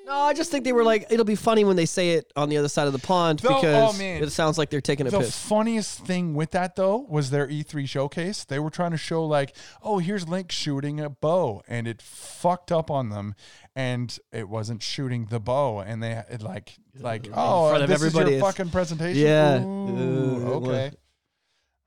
No, 0.05 0.11
I 0.13 0.33
just 0.33 0.51
think 0.51 0.63
they 0.65 0.73
were 0.73 0.83
like, 0.83 1.07
it'll 1.09 1.25
be 1.25 1.35
funny 1.35 1.63
when 1.63 1.75
they 1.75 1.85
say 1.87 2.11
it 2.11 2.31
on 2.35 2.49
the 2.49 2.57
other 2.57 2.67
side 2.69 2.85
of 2.87 2.93
the 2.93 2.99
pond 2.99 3.41
oh, 3.43 3.55
because 3.55 3.97
man. 3.97 4.21
it 4.23 4.31
sounds 4.31 4.57
like 4.57 4.69
they're 4.69 4.79
taking 4.81 5.07
a 5.07 5.09
The 5.09 5.19
piss. 5.19 5.37
funniest 5.37 6.05
thing 6.05 6.35
with 6.35 6.51
that 6.51 6.75
though 6.75 6.97
was 7.09 7.31
their 7.31 7.47
E3 7.47 7.87
showcase. 7.89 8.45
They 8.45 8.59
were 8.59 8.69
trying 8.69 8.91
to 8.91 8.97
show 8.97 9.25
like, 9.25 9.55
oh, 9.81 9.97
here's 9.97 10.27
Link 10.27 10.51
shooting 10.51 10.99
a 10.99 11.09
bow, 11.09 11.63
and 11.67 11.87
it 11.87 12.01
fucked 12.01 12.71
up 12.71 12.91
on 12.91 13.09
them, 13.09 13.33
and 13.75 14.17
it 14.31 14.47
wasn't 14.47 14.83
shooting 14.83 15.25
the 15.25 15.39
bow, 15.39 15.79
and 15.79 16.03
they 16.03 16.21
it 16.29 16.41
like 16.41 16.77
like 16.99 17.27
oh, 17.33 17.69
front 17.69 17.83
of 17.83 17.89
this 17.89 18.01
is 18.03 18.13
your 18.13 18.27
it's- 18.27 18.41
fucking 18.41 18.69
presentation. 18.69 19.21
Yeah. 19.21 19.63
Ooh, 19.63 20.45
Uh, 20.47 20.49
okay. 20.57 20.91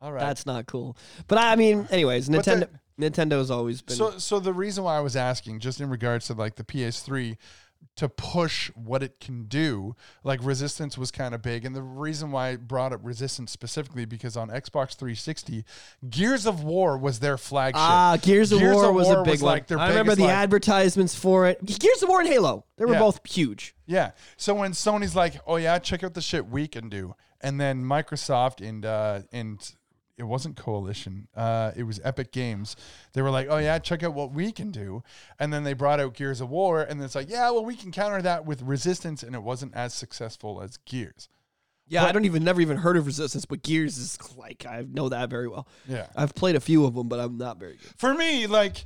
All 0.01 0.12
right. 0.12 0.20
That's 0.20 0.47
not 0.47 0.66
cool. 0.66 0.97
But 1.27 1.39
I 1.39 1.57
mean, 1.57 1.89
anyways, 1.90 2.28
But 2.28 2.45
Nintendo. 2.45 2.69
Nintendo's 3.01 3.51
always 3.51 3.81
been. 3.81 3.97
So, 3.97 4.19
so 4.19 4.40
the 4.40 4.53
reason 4.53 4.82
why 4.85 4.97
I 4.97 5.01
was 5.01 5.15
asking, 5.15 5.61
just 5.61 5.81
in 5.81 5.89
regards 5.89 6.27
to 6.27 6.35
like 6.35 6.57
the 6.57 6.65
PS3, 6.65 7.36
to 7.99 8.09
push 8.09 8.70
what 8.75 9.03
it 9.03 9.20
can 9.20 9.45
do, 9.45 9.95
like 10.25 10.41
Resistance 10.43 10.97
was 10.97 11.11
kind 11.11 11.35
of 11.35 11.43
big, 11.43 11.65
and 11.65 11.75
the 11.77 11.83
reason 11.83 12.31
why 12.31 12.49
I 12.51 12.57
brought 12.57 12.93
up 12.93 13.01
Resistance 13.03 13.53
specifically 13.53 14.05
because 14.05 14.37
on 14.37 14.49
Xbox 14.49 14.95
360, 14.97 15.65
Gears 16.09 16.47
of 16.47 16.62
War 16.62 16.97
was 16.97 17.19
their 17.20 17.37
flagship. 17.37 17.81
Ah, 17.81 18.16
Gears 18.23 18.53
of 18.53 18.61
Gears 18.61 18.75
War 18.77 18.89
of 18.91 18.95
was 18.95 19.07
War 19.09 19.19
a 19.20 19.23
big 19.25 19.33
was, 19.33 19.43
one. 19.43 19.53
like, 19.53 19.66
their 19.66 19.79
I 19.79 19.89
remember 19.89 20.15
the 20.15 20.23
like- 20.23 20.31
advertisements 20.33 21.15
for 21.15 21.47
it. 21.47 21.65
Gears 21.65 22.03
of 22.03 22.09
War 22.09 22.20
and 22.20 22.29
Halo. 22.29 22.65
They 22.77 22.85
were 22.85 22.93
Yeah. 22.95 22.99
both 23.01 23.20
huge. 23.29 23.75
Yeah. 23.87 24.12
So 24.37 24.55
when 24.55 24.73
Sony's 24.73 25.16
like, 25.16 25.41
"Oh 25.47 25.57
yeah, 25.57 25.79
check 25.79 26.05
out 26.05 26.15
the 26.15 26.20
shit 26.20 26.47
we 26.47 26.69
can 26.69 26.89
do," 26.89 27.15
and 27.41 27.61
then 27.61 27.83
Microsoft 27.85 28.66
and 28.66 28.85
uh, 28.87 29.23
and 29.33 29.59
it 30.19 30.24
wasn't 30.24 30.57
Coalition, 30.57 31.28
uh, 31.36 31.73
it 31.77 31.85
was 31.85 32.01
Epic 32.05 32.32
Games. 32.32 32.77
They 33.12 33.23
were 33.23 33.31
like, 33.31 33.47
"Oh 33.49 33.59
yeah, 33.59 33.78
check 33.78 34.03
out 34.03 34.15
what 34.15 34.32
we 34.32 34.53
can 34.53 34.70
do," 34.70 35.03
and 35.39 35.53
then 35.53 35.65
they 35.65 35.73
brought 35.73 36.01
out 36.01 36.15
Gears 36.15 36.40
of 36.40 36.51
War, 36.51 36.82
and 36.82 37.03
it's 37.03 37.15
like, 37.15 37.31
"Yeah, 37.31 37.51
well, 37.51 37.65
we 37.65 37.77
can 37.77 37.93
counter 37.93 38.20
that 38.23 38.45
with 38.45 38.62
Resistance," 38.62 39.23
and 39.23 39.35
it 39.35 39.43
wasn't 39.43 39.74
as 39.74 39.95
successful 39.95 40.61
as 40.61 40.77
Gears. 40.78 41.28
Yeah, 41.86 42.03
But- 42.03 42.09
I 42.09 42.12
don't 42.12 42.24
even 42.27 42.45
never 42.45 42.61
even 42.61 42.77
heard 42.78 42.97
of 42.99 43.07
Resistance, 43.07 43.47
but 43.47 43.62
Gears 43.62 43.97
is 43.97 44.19
like 44.36 44.66
I 44.66 44.85
know 44.86 45.09
that 45.09 45.31
very 45.31 45.49
well. 45.49 45.66
Yeah. 45.86 46.07
I've 46.15 46.35
played 46.35 46.55
a 46.57 46.61
few 46.61 46.85
of 46.85 46.95
them, 46.95 47.09
but 47.09 47.19
I'm 47.19 47.39
not 47.39 47.59
very 47.59 47.77
good. 47.77 47.90
For 47.97 48.12
me, 48.15 48.47
like. 48.47 48.85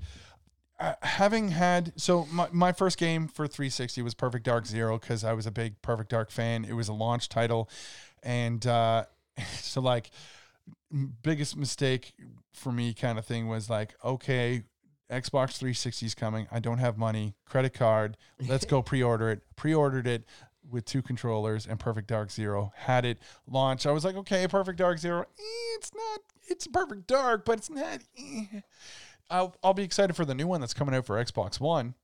Uh, 0.81 0.95
having 1.03 1.49
had 1.49 1.93
so 1.95 2.27
my, 2.33 2.49
my 2.51 2.73
first 2.73 2.99
game 2.99 3.29
for 3.29 3.47
360 3.47 4.03
was 4.03 4.15
Perfect 4.15 4.45
Dark 4.45 4.67
Zero 4.67 4.99
because 4.99 5.23
I 5.23 5.33
was 5.33 5.47
a 5.47 5.53
big 5.53 5.81
Perfect 5.81 6.11
Dark 6.11 6.33
fan. 6.33 6.65
It 6.65 6.73
was 6.73 6.89
a 6.89 6.93
launch 6.93 7.29
title, 7.29 7.69
and 8.25 8.67
uh, 8.67 9.05
so 9.61 9.81
like 9.81 10.11
biggest 11.23 11.57
mistake 11.57 12.13
for 12.53 12.73
me 12.73 12.93
kind 12.95 13.19
of 13.19 13.25
thing 13.25 13.49
was 13.49 13.71
like 13.71 13.95
okay 14.05 14.63
xbox 15.11 15.57
360 15.57 16.07
is 16.07 16.15
coming 16.15 16.47
i 16.51 16.59
don't 16.59 16.79
have 16.79 16.97
money 16.99 17.35
credit 17.47 17.75
card 17.75 18.17
let's 18.47 18.65
go 18.65 18.83
pre-order 18.83 19.31
it 19.31 19.43
pre-ordered 19.57 20.07
it 20.07 20.25
with 20.71 20.85
two 20.85 21.03
controllers 21.03 21.67
and 21.67 21.81
perfect 21.81 22.09
dark 22.09 22.31
zero 22.31 22.73
had 22.77 23.05
it 23.05 23.19
launch 23.47 23.87
i 23.87 23.91
was 23.91 24.05
like 24.05 24.17
okay 24.17 24.47
perfect 24.47 24.79
dark 24.79 24.99
zero 24.99 25.23
eh, 25.23 25.75
it's 25.77 25.93
not 25.95 26.21
it's 26.49 26.67
perfect 26.67 27.07
dark, 27.07 27.45
but 27.45 27.59
it's 27.59 27.71
not. 27.71 28.01
eh. 28.19 28.61
I'll 29.31 29.57
I'll 29.63 29.75
be 29.75 29.83
excited 29.83 30.15
for 30.15 30.25
the 30.25 30.35
new 30.35 30.47
one 30.47 30.61
that's 30.61 30.75
coming 30.75 30.95
out 30.95 31.07
for 31.07 31.23
Xbox 31.23 31.59
One. 31.59 31.95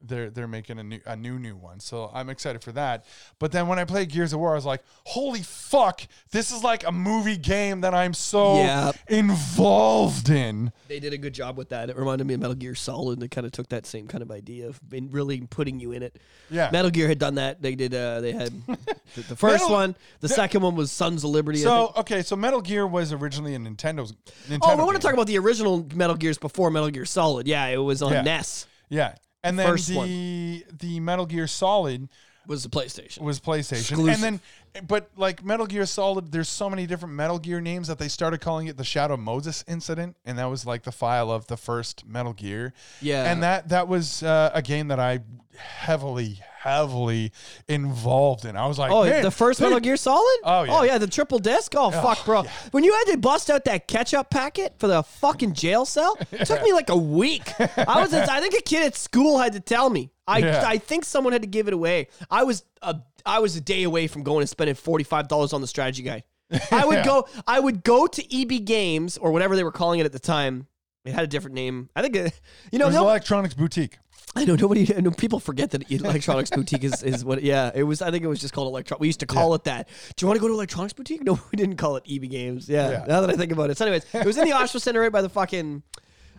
They're 0.00 0.30
they're 0.30 0.46
making 0.46 0.78
a 0.78 0.84
new 0.84 1.00
a 1.06 1.16
new 1.16 1.38
new 1.40 1.56
one, 1.56 1.80
so 1.80 2.08
I'm 2.14 2.28
excited 2.30 2.62
for 2.62 2.70
that. 2.72 3.04
But 3.40 3.50
then 3.50 3.66
when 3.66 3.80
I 3.80 3.84
played 3.84 4.10
Gears 4.10 4.32
of 4.32 4.38
War, 4.38 4.52
I 4.52 4.54
was 4.54 4.64
like, 4.64 4.82
"Holy 5.06 5.42
fuck! 5.42 6.02
This 6.30 6.52
is 6.52 6.62
like 6.62 6.86
a 6.86 6.92
movie 6.92 7.36
game 7.36 7.80
that 7.80 7.94
I'm 7.94 8.14
so 8.14 8.58
Yeah. 8.58 8.92
involved 9.08 10.28
in." 10.28 10.72
They 10.88 11.00
did 11.00 11.12
a 11.12 11.18
good 11.18 11.32
job 11.34 11.56
with 11.56 11.70
that. 11.70 11.90
It 11.90 11.96
reminded 11.96 12.26
me 12.26 12.34
of 12.34 12.40
Metal 12.40 12.54
Gear 12.54 12.74
Solid. 12.74 13.14
and 13.14 13.22
They 13.22 13.28
kind 13.28 13.44
of 13.46 13.52
took 13.52 13.68
that 13.70 13.86
same 13.86 14.06
kind 14.06 14.22
of 14.22 14.30
idea 14.30 14.68
of 14.68 14.80
in 14.92 15.10
really 15.10 15.40
putting 15.40 15.80
you 15.80 15.92
in 15.92 16.02
it. 16.02 16.16
Yeah. 16.50 16.70
Metal 16.72 16.90
Gear 16.90 17.08
had 17.08 17.18
done 17.18 17.34
that. 17.36 17.60
They 17.60 17.74
did. 17.74 17.94
Uh, 17.94 18.20
they 18.20 18.32
had 18.32 18.52
the, 18.66 19.22
the 19.22 19.36
first 19.36 19.64
Metal- 19.64 19.70
one. 19.70 19.96
The 20.20 20.28
second 20.28 20.62
one 20.62 20.76
was 20.76 20.90
Sons 20.92 21.24
of 21.24 21.30
Liberty. 21.30 21.58
So 21.58 21.92
okay, 21.96 22.22
so 22.22 22.36
Metal 22.36 22.60
Gear 22.60 22.86
was 22.86 23.12
originally 23.12 23.54
a 23.54 23.58
Nintendo's. 23.58 24.12
Nintendo 24.48 24.58
Oh, 24.62 24.76
we 24.76 24.84
want 24.84 24.96
to 24.96 25.02
talk 25.02 25.12
about 25.14 25.26
the 25.26 25.38
original 25.38 25.86
Metal 25.94 26.16
Gears 26.16 26.38
before 26.38 26.70
Metal 26.70 26.90
Gear 26.90 27.04
Solid. 27.04 27.46
Yeah, 27.48 27.66
it 27.66 27.78
was 27.78 28.00
on 28.02 28.12
Yeah. 28.12 28.22
NES. 28.22 28.66
Yeah, 28.90 29.14
and 29.42 29.58
then 29.58 29.66
First 29.68 29.88
the 29.88 30.64
the 30.72 31.00
Metal 31.00 31.26
Gear 31.26 31.46
Solid 31.46 32.08
Was 32.48 32.64
the 32.64 32.68
PlayStation. 32.68 33.20
was 33.20 33.38
PlayStation, 33.38 33.80
Exclusive. 33.92 34.14
and 34.14 34.22
then 34.22 34.40
but 34.86 35.10
like 35.16 35.44
Metal 35.44 35.66
Gear 35.66 35.86
Solid, 35.86 36.32
there's 36.32 36.48
so 36.48 36.68
many 36.68 36.86
different 36.86 37.14
Metal 37.14 37.38
Gear 37.38 37.60
names 37.60 37.88
that 37.88 37.98
they 37.98 38.08
started 38.08 38.40
calling 38.40 38.66
it 38.66 38.76
the 38.76 38.84
Shadow 38.84 39.16
Moses 39.16 39.64
incident, 39.68 40.16
and 40.24 40.38
that 40.38 40.46
was 40.46 40.66
like 40.66 40.82
the 40.82 40.92
file 40.92 41.30
of 41.30 41.46
the 41.46 41.56
first 41.56 42.06
Metal 42.06 42.32
Gear. 42.32 42.72
Yeah. 43.00 43.30
and 43.30 43.42
that 43.42 43.68
that 43.68 43.86
was 43.86 44.22
uh, 44.22 44.50
a 44.54 44.62
game 44.62 44.88
that 44.88 44.98
I 44.98 45.20
heavily 45.56 46.40
heavily 46.60 47.32
involved 47.68 48.44
in. 48.44 48.56
I 48.56 48.66
was 48.66 48.78
like, 48.78 48.90
Oh, 48.90 49.04
man, 49.04 49.22
the 49.22 49.30
first 49.30 49.60
Metal 49.60 49.80
Gear 49.80 49.96
Solid? 49.96 50.38
Oh, 50.44 50.62
yeah. 50.64 50.78
Oh 50.78 50.82
yeah, 50.82 50.98
the 50.98 51.06
triple 51.06 51.38
disc. 51.38 51.74
Oh, 51.76 51.90
fuck, 51.90 52.24
bro. 52.24 52.44
When 52.72 52.82
you 52.84 52.92
had 52.92 53.12
to 53.12 53.18
bust 53.18 53.50
out 53.50 53.64
that 53.66 53.86
ketchup 53.88 54.30
packet 54.30 54.74
for 54.78 54.86
the 54.88 55.02
fucking 55.02 55.54
jail 55.54 55.84
cell, 55.84 56.18
it 56.32 56.46
took 56.46 56.62
me 56.62 56.72
like 56.72 56.88
a 56.88 56.96
week. 56.96 57.52
I 57.60 58.00
was, 58.00 58.12
I 58.12 58.40
think 58.40 58.54
a 58.54 58.62
kid 58.62 58.84
at 58.86 58.96
school 58.96 59.38
had 59.38 59.52
to 59.52 59.60
tell 59.60 59.90
me. 59.90 60.10
I, 60.28 60.38
Yeah. 60.38 60.62
I 60.66 60.78
think 60.78 61.04
someone 61.04 61.32
had 61.32 61.42
to 61.42 61.48
give 61.48 61.66
it 61.68 61.74
away. 61.74 62.08
I 62.30 62.44
was 62.44 62.64
a, 62.82 62.96
I 63.26 63.38
was 63.40 63.56
a 63.56 63.60
day 63.60 63.82
away 63.82 64.06
from 64.06 64.22
going 64.22 64.42
and 64.42 64.48
spending 64.48 64.74
forty 64.76 65.04
five 65.04 65.26
dollars 65.28 65.52
on 65.52 65.60
the 65.60 65.66
strategy 65.66 66.02
guide. 66.02 66.22
I 66.70 66.84
would 66.86 66.94
Yeah. 66.98 67.04
go, 67.04 67.28
I 67.46 67.58
would 67.60 67.82
go 67.82 68.06
to 68.06 68.40
EB 68.42 68.64
Games 68.64 69.18
or 69.18 69.32
whatever 69.32 69.56
they 69.56 69.64
were 69.64 69.72
calling 69.72 70.00
it 70.00 70.06
at 70.06 70.12
the 70.12 70.18
time. 70.18 70.66
It 71.04 71.12
had 71.14 71.24
a 71.24 71.28
different 71.28 71.54
name. 71.54 71.88
I 71.96 72.02
think, 72.02 72.16
uh, 72.16 72.20
you 72.20 72.30
It 72.72 72.78
know, 72.78 72.86
was 72.86 72.94
no, 72.94 73.02
Electronics 73.04 73.54
Boutique. 73.54 73.98
I 74.36 74.44
know 74.44 74.56
nobody. 74.56 74.94
I 74.94 75.00
know 75.00 75.10
people 75.10 75.40
forget 75.40 75.70
that 75.70 75.90
electronics 75.90 76.50
boutique 76.50 76.84
is, 76.84 77.02
is 77.02 77.24
what. 77.24 77.42
Yeah, 77.42 77.70
it 77.74 77.82
was. 77.82 78.02
I 78.02 78.10
think 78.10 78.22
it 78.24 78.26
was 78.28 78.40
just 78.40 78.52
called 78.52 78.68
electron. 78.68 79.00
We 79.00 79.06
used 79.06 79.20
to 79.20 79.26
call 79.26 79.54
it 79.54 79.64
that. 79.64 79.88
Do 80.16 80.22
you 80.24 80.28
want 80.28 80.36
to 80.36 80.40
go 80.42 80.48
to 80.48 80.54
electronics 80.54 80.92
boutique? 80.92 81.24
No, 81.24 81.40
we 81.50 81.56
didn't 81.56 81.76
call 81.76 81.96
it 81.96 82.04
EB 82.08 82.28
Games. 82.28 82.68
Yeah, 82.68 82.90
Yeah. 82.90 83.04
Now 83.08 83.22
that 83.22 83.30
I 83.30 83.34
think 83.34 83.52
about 83.52 83.70
it. 83.70 83.78
So, 83.78 83.86
anyways, 83.86 84.04
it 84.12 84.26
was 84.26 84.36
in 84.36 84.44
the 84.44 84.50
Oshawa 84.54 84.80
Center, 84.82 85.00
right 85.00 85.10
by 85.10 85.22
the 85.22 85.30
fucking, 85.30 85.82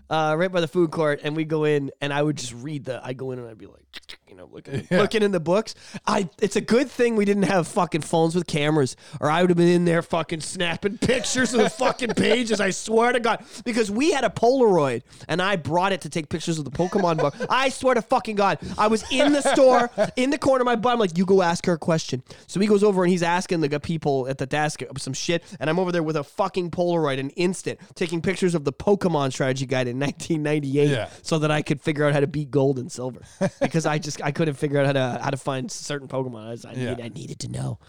uh, 0.10 0.36
right 0.38 0.52
by 0.52 0.62
the 0.62 0.68
food 0.68 0.92
court, 0.92 1.22
and 1.24 1.36
we 1.36 1.46
go 1.46 1.66
in, 1.66 1.92
and 2.02 2.12
I 2.12 2.22
would 2.22 2.38
just 2.38 2.54
read 2.54 2.86
the. 2.86 3.00
I'd 3.04 3.18
go 3.18 3.32
in 3.32 3.40
and 3.40 3.48
I'd 3.48 3.58
be 3.58 3.68
like, 3.68 3.89
you 4.28 4.36
know, 4.36 4.48
looking 4.52 4.88
Yeah. 4.92 4.98
looking 5.02 5.24
in 5.24 5.32
the 5.32 5.40
books. 5.40 5.76
I. 6.06 6.30
It's 6.42 6.56
a 6.56 6.62
good 6.62 6.90
thing 6.90 7.16
we 7.16 7.26
didn't 7.26 7.44
have 7.44 7.68
fucking 7.68 8.02
phones 8.02 8.36
with 8.36 8.46
cameras, 8.48 8.96
or 9.20 9.30
I 9.30 9.42
would 9.42 9.50
have 9.50 9.58
been 9.58 9.68
in 9.68 9.86
there 9.86 10.02
fucking 10.02 10.42
snapping 10.42 10.98
pictures 11.02 11.54
of 11.54 11.62
the 11.62 11.70
fucking 11.70 12.10
pages. 12.14 12.60
I 12.62 12.70
swear 12.72 13.12
to 13.12 13.20
God, 13.20 13.44
because 13.66 13.90
we 13.92 14.12
had 14.12 14.24
a 14.24 14.30
Polaroid, 14.30 15.02
and 15.28 15.42
I 15.42 15.56
brought 15.56 15.92
it 15.92 16.02
to 16.02 16.10
take 16.10 16.30
pictures 16.30 16.60
of 16.60 16.66
the 16.66 16.72
Pokemon 16.72 17.18
book. 17.18 17.36
I 17.50 17.70
swear 17.70 17.96
to 17.96 18.02
fucking 18.02 18.36
God, 18.36 18.60
I 18.78 18.88
was 18.88 19.04
in 19.12 19.34
the 19.34 19.42
store, 19.42 19.90
in 20.16 20.30
the 20.30 20.38
corner 20.38 20.62
of 20.62 20.66
my 20.66 20.76
butt. 20.76 20.94
I'm 20.94 21.00
like, 21.00 21.18
you 21.18 21.26
go 21.26 21.42
ask 21.42 21.66
her 21.66 21.74
a 21.74 21.78
question. 21.78 22.24
So 22.48 22.60
he 22.60 22.68
goes 22.68 22.84
over 22.84 23.04
and 23.04 23.12
he's 23.12 23.24
asking 23.24 23.62
the 23.62 23.80
people 23.80 24.28
at 24.28 24.38
the 24.38 24.46
desk 24.46 24.82
some 24.98 25.14
shit, 25.14 25.44
and 25.60 25.70
I'm 25.70 25.80
over 25.80 25.92
there 25.92 26.04
with 26.04 26.16
a 26.16 26.24
fucking 26.24 26.72
Polaroid, 26.72 27.20
an 27.20 27.30
instant, 27.32 27.80
taking 27.96 28.22
pictures 28.22 28.54
of 28.56 28.64
the 28.64 28.74
Pokemon 28.74 29.32
strategy 29.34 29.66
guide 29.66 29.88
in 29.88 29.98
1998, 30.00 30.90
Yeah. 30.90 31.10
so 31.22 31.40
that 31.40 31.52
I 31.52 31.62
could 31.62 31.82
figure 31.82 32.06
out 32.06 32.14
how 32.14 32.20
to 32.20 32.28
beat 32.28 32.52
gold 32.52 32.78
and 32.80 32.92
silver, 32.92 33.22
because 33.62 33.79
I 33.86 33.98
just 34.00 34.22
I 34.24 34.32
couldn't 34.32 34.56
figure 34.56 34.80
out 34.80 34.86
how 34.86 34.94
to 34.94 35.20
how 35.24 35.30
to 35.30 35.38
find 35.38 35.72
certain 35.72 36.08
Pokemon. 36.08 36.48
I, 36.48 36.50
was, 36.52 36.66
I, 36.66 36.74
Yeah. 36.74 36.96
need, 36.96 37.02
I 37.06 37.08
needed 37.10 37.40
to 37.40 37.48
know. 37.50 37.80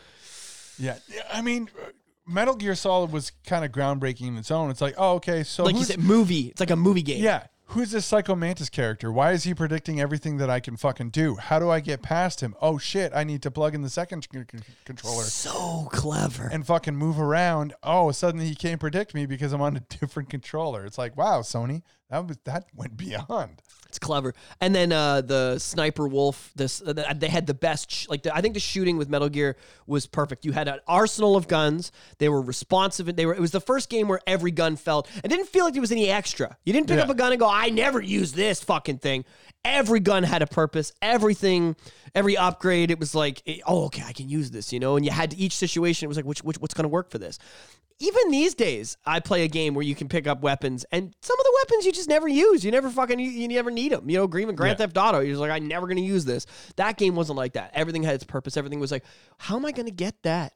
Yeah, 0.78 0.96
Yeah, 1.14 1.22
I 1.32 1.42
mean, 1.42 1.68
uh, 1.80 1.90
Metal 2.26 2.54
Gear 2.56 2.74
Solid 2.74 3.12
was 3.12 3.32
kind 3.46 3.64
of 3.64 3.72
groundbreaking 3.72 4.28
in 4.28 4.36
its 4.36 4.50
own. 4.50 4.70
It's 4.70 4.80
like, 4.80 4.94
oh, 4.96 5.14
okay, 5.16 5.42
so 5.42 5.64
Like 5.64 5.76
you 5.76 5.84
said, 5.84 5.98
movie. 6.00 6.46
It's 6.48 6.60
like 6.60 6.70
a 6.70 6.76
movie 6.76 7.02
game. 7.02 7.22
Yeah. 7.22 7.44
Who's 7.66 7.92
this 7.92 8.04
Psycho 8.04 8.34
Mantis 8.34 8.68
character? 8.68 9.12
Why 9.12 9.30
is 9.30 9.44
he 9.44 9.54
predicting 9.54 10.00
everything 10.00 10.38
that 10.38 10.50
I 10.50 10.58
can 10.58 10.76
fucking 10.76 11.10
do? 11.10 11.36
How 11.36 11.60
do 11.60 11.70
I 11.70 11.78
get 11.78 12.02
past 12.02 12.40
him? 12.40 12.56
Oh 12.60 12.78
shit, 12.78 13.12
I 13.14 13.22
need 13.22 13.42
to 13.42 13.50
plug 13.52 13.76
in 13.76 13.82
the 13.82 13.88
second 13.88 14.26
c- 14.32 14.40
c- 14.40 14.58
controller 14.84 15.22
So 15.22 15.88
clever. 15.92 16.48
and 16.52 16.66
fucking 16.66 16.96
move 16.96 17.20
around. 17.20 17.74
Oh, 17.84 18.10
suddenly 18.10 18.46
he 18.46 18.56
can't 18.56 18.80
predict 18.80 19.14
me 19.14 19.24
because 19.24 19.52
I'm 19.52 19.60
on 19.60 19.76
a 19.76 19.80
different 20.00 20.30
controller. 20.30 20.84
It's 20.84 20.98
like, 20.98 21.16
wow, 21.16 21.42
Sony, 21.42 21.82
that 22.10 22.26
was 22.26 22.38
that 22.44 22.66
went 22.74 22.96
beyond. 22.96 23.62
It's 23.88 23.98
clever. 23.98 24.34
And 24.60 24.72
then 24.72 24.92
uh, 24.92 25.20
the 25.20 25.58
sniper 25.58 26.06
wolf. 26.06 26.52
This 26.54 26.80
uh, 26.80 26.92
they 27.16 27.28
had 27.28 27.48
the 27.48 27.54
best. 27.54 27.90
Sh- 27.90 28.08
like 28.08 28.22
the, 28.22 28.32
I 28.32 28.40
think 28.40 28.54
the 28.54 28.60
shooting 28.60 28.96
with 28.96 29.08
Metal 29.08 29.28
Gear 29.28 29.56
was 29.88 30.06
perfect. 30.06 30.44
You 30.44 30.52
had 30.52 30.68
an 30.68 30.78
arsenal 30.86 31.34
of 31.34 31.48
guns. 31.48 31.90
They 32.18 32.28
were 32.28 32.40
responsive. 32.40 33.08
And 33.08 33.16
they 33.18 33.26
were. 33.26 33.34
It 33.34 33.40
was 33.40 33.50
the 33.50 33.60
first 33.60 33.90
game 33.90 34.06
where 34.06 34.20
every 34.28 34.52
gun 34.52 34.76
felt. 34.76 35.08
It 35.24 35.28
didn't 35.28 35.46
feel 35.48 35.64
like 35.64 35.74
there 35.74 35.80
was 35.80 35.90
any 35.90 36.08
extra. 36.08 36.56
You 36.64 36.72
didn't 36.72 36.86
pick 36.86 36.98
Yeah. 36.98 37.02
up 37.02 37.10
a 37.10 37.14
gun 37.14 37.32
and 37.32 37.40
go, 37.40 37.48
"I 37.50 37.70
never 37.70 38.00
use 38.00 38.30
this 38.30 38.62
fucking 38.62 38.98
thing." 38.98 39.24
Every 39.64 39.98
gun 39.98 40.22
had 40.22 40.40
a 40.42 40.46
purpose. 40.46 40.92
Everything, 41.02 41.74
every 42.14 42.36
upgrade, 42.36 42.90
it 42.92 42.98
was 43.00 43.14
like, 43.14 43.42
it- 43.44 43.60
oh, 43.66 43.86
okay, 43.86 44.02
I 44.06 44.12
can 44.12 44.28
use 44.28 44.50
this, 44.52 44.72
you 44.72 44.80
know. 44.80 44.96
And 44.96 45.04
you 45.04 45.10
had 45.10 45.32
to, 45.32 45.36
each 45.36 45.54
situation. 45.56 46.06
It 46.06 46.08
was 46.08 46.16
like, 46.16 46.24
which, 46.24 46.42
which 46.42 46.56
what's 46.58 46.72
going 46.74 46.84
to 46.84 46.88
work 46.88 47.10
for 47.10 47.18
this? 47.18 47.38
even 48.02 48.30
these 48.30 48.54
days, 48.54 48.96
I 49.04 49.20
play 49.20 49.44
a 49.44 49.48
game 49.48 49.74
where 49.74 49.84
you 49.84 49.94
can 49.94 50.08
pick 50.08 50.26
up 50.26 50.40
weapons, 50.40 50.86
and 50.90 51.14
some 51.20 51.38
of 51.38 51.44
the 51.44 51.52
weapons 51.62 51.84
you 51.84 51.92
just 51.92 51.99
never 52.08 52.28
use. 52.28 52.64
You 52.64 52.70
never 52.70 52.90
fucking 52.90 53.18
you, 53.18 53.30
you 53.30 53.48
never 53.48 53.70
need 53.70 53.92
them. 53.92 54.08
You 54.08 54.18
know, 54.18 54.38
even 54.38 54.54
Grand 54.54 54.78
Yeah. 54.78 54.86
Theft 54.86 54.96
Auto, 54.96 55.20
you're 55.20 55.30
just 55.32 55.40
like, 55.40 55.50
I'm 55.50 55.66
never 55.68 55.86
gonna 55.86 56.00
use 56.00 56.24
this. 56.24 56.46
That 56.76 56.96
game 56.96 57.14
wasn't 57.16 57.36
like 57.36 57.54
that. 57.54 57.70
Everything 57.74 58.02
had 58.02 58.14
its 58.14 58.24
purpose. 58.24 58.56
Everything 58.56 58.80
was 58.80 58.90
like, 58.92 59.04
how 59.38 59.56
am 59.56 59.64
I 59.64 59.72
gonna 59.72 59.90
get 59.90 60.14
that? 60.22 60.54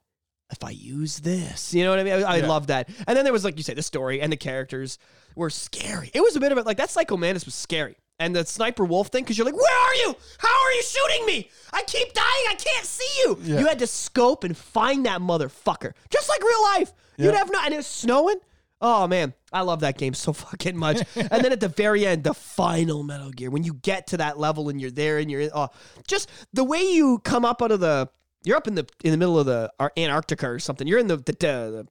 If 0.50 0.62
I 0.62 0.70
use 0.70 1.18
this, 1.20 1.72
you 1.72 1.84
know 1.84 1.90
what 1.90 1.98
I 1.98 2.04
mean? 2.04 2.12
I, 2.12 2.20
I 2.22 2.36
Yeah. 2.36 2.46
love 2.46 2.66
that. 2.68 2.88
And 3.06 3.16
then 3.16 3.24
there 3.24 3.32
was 3.32 3.44
like 3.44 3.56
you 3.56 3.62
say, 3.62 3.74
the 3.74 3.82
story 3.82 4.20
and 4.20 4.30
the 4.30 4.36
characters 4.36 4.98
were 5.34 5.50
scary. 5.50 6.10
It 6.14 6.20
was 6.22 6.36
a 6.36 6.40
bit 6.40 6.52
of 6.52 6.58
it 6.58 6.66
like 6.66 6.76
that. 6.76 6.90
Psycho 6.90 7.16
Mantis 7.16 7.46
was 7.46 7.54
scary, 7.54 7.96
and 8.20 8.36
the 8.36 8.44
sniper 8.44 8.84
wolf 8.84 9.08
thing 9.08 9.24
because 9.24 9.38
you're 9.38 9.46
like, 9.46 9.56
where 9.56 9.78
are 9.88 9.94
you? 9.94 10.14
How 10.38 10.48
are 10.64 10.72
you 10.72 10.82
shooting 10.82 11.26
me? 11.26 11.50
I 11.72 11.82
keep 11.84 12.12
dying. 12.12 12.26
I 12.50 12.54
can't 12.58 12.84
see 12.86 13.22
you. 13.22 13.38
Yeah. 13.42 13.60
You 13.60 13.66
had 13.66 13.78
to 13.80 13.86
scope 13.86 14.44
and 14.44 14.56
find 14.56 15.06
that 15.06 15.20
motherfucker, 15.20 15.92
just 16.10 16.28
like 16.28 16.42
real 16.42 16.62
life. 16.62 16.92
You'd 17.16 17.34
have 17.34 17.50
no, 17.50 17.58
and 17.64 17.72
it 17.72 17.78
was 17.78 17.86
snowing. 17.86 18.36
Oh 18.86 19.06
man, 19.06 19.32
I 19.50 19.62
love 19.62 19.80
that 19.80 19.96
game 19.96 20.12
so 20.12 20.32
fucking 20.44 20.76
much. 20.76 20.98
and 21.16 21.30
then 21.42 21.52
at 21.52 21.60
the 21.60 21.68
very 21.68 22.06
end, 22.06 22.22
the 22.22 22.34
final 22.34 23.02
Metal 23.02 23.30
Gear, 23.30 23.50
when 23.50 23.64
you 23.64 23.72
get 23.72 24.08
to 24.08 24.18
that 24.18 24.38
level 24.38 24.68
and 24.68 24.78
you're 24.78 24.90
there 24.90 25.16
and 25.18 25.30
you're 25.30 25.40
in, 25.40 25.50
oh, 25.54 25.68
just 26.06 26.28
the 26.52 26.64
way 26.64 26.82
you 26.82 27.18
come 27.24 27.46
up 27.46 27.62
out 27.62 27.70
of 27.72 27.80
the, 27.80 28.10
you're 28.44 28.58
up 28.58 28.68
in 28.68 28.74
the 28.74 28.86
in 29.02 29.10
the 29.10 29.16
middle 29.16 29.38
of 29.38 29.46
the 29.46 29.72
Antarctica 29.96 30.46
or 30.50 30.58
something. 30.58 30.86
You're 30.86 30.98
in 30.98 31.06
the 31.06 31.16
the, 31.16 31.32
the, 31.32 31.36
the 31.38 31.86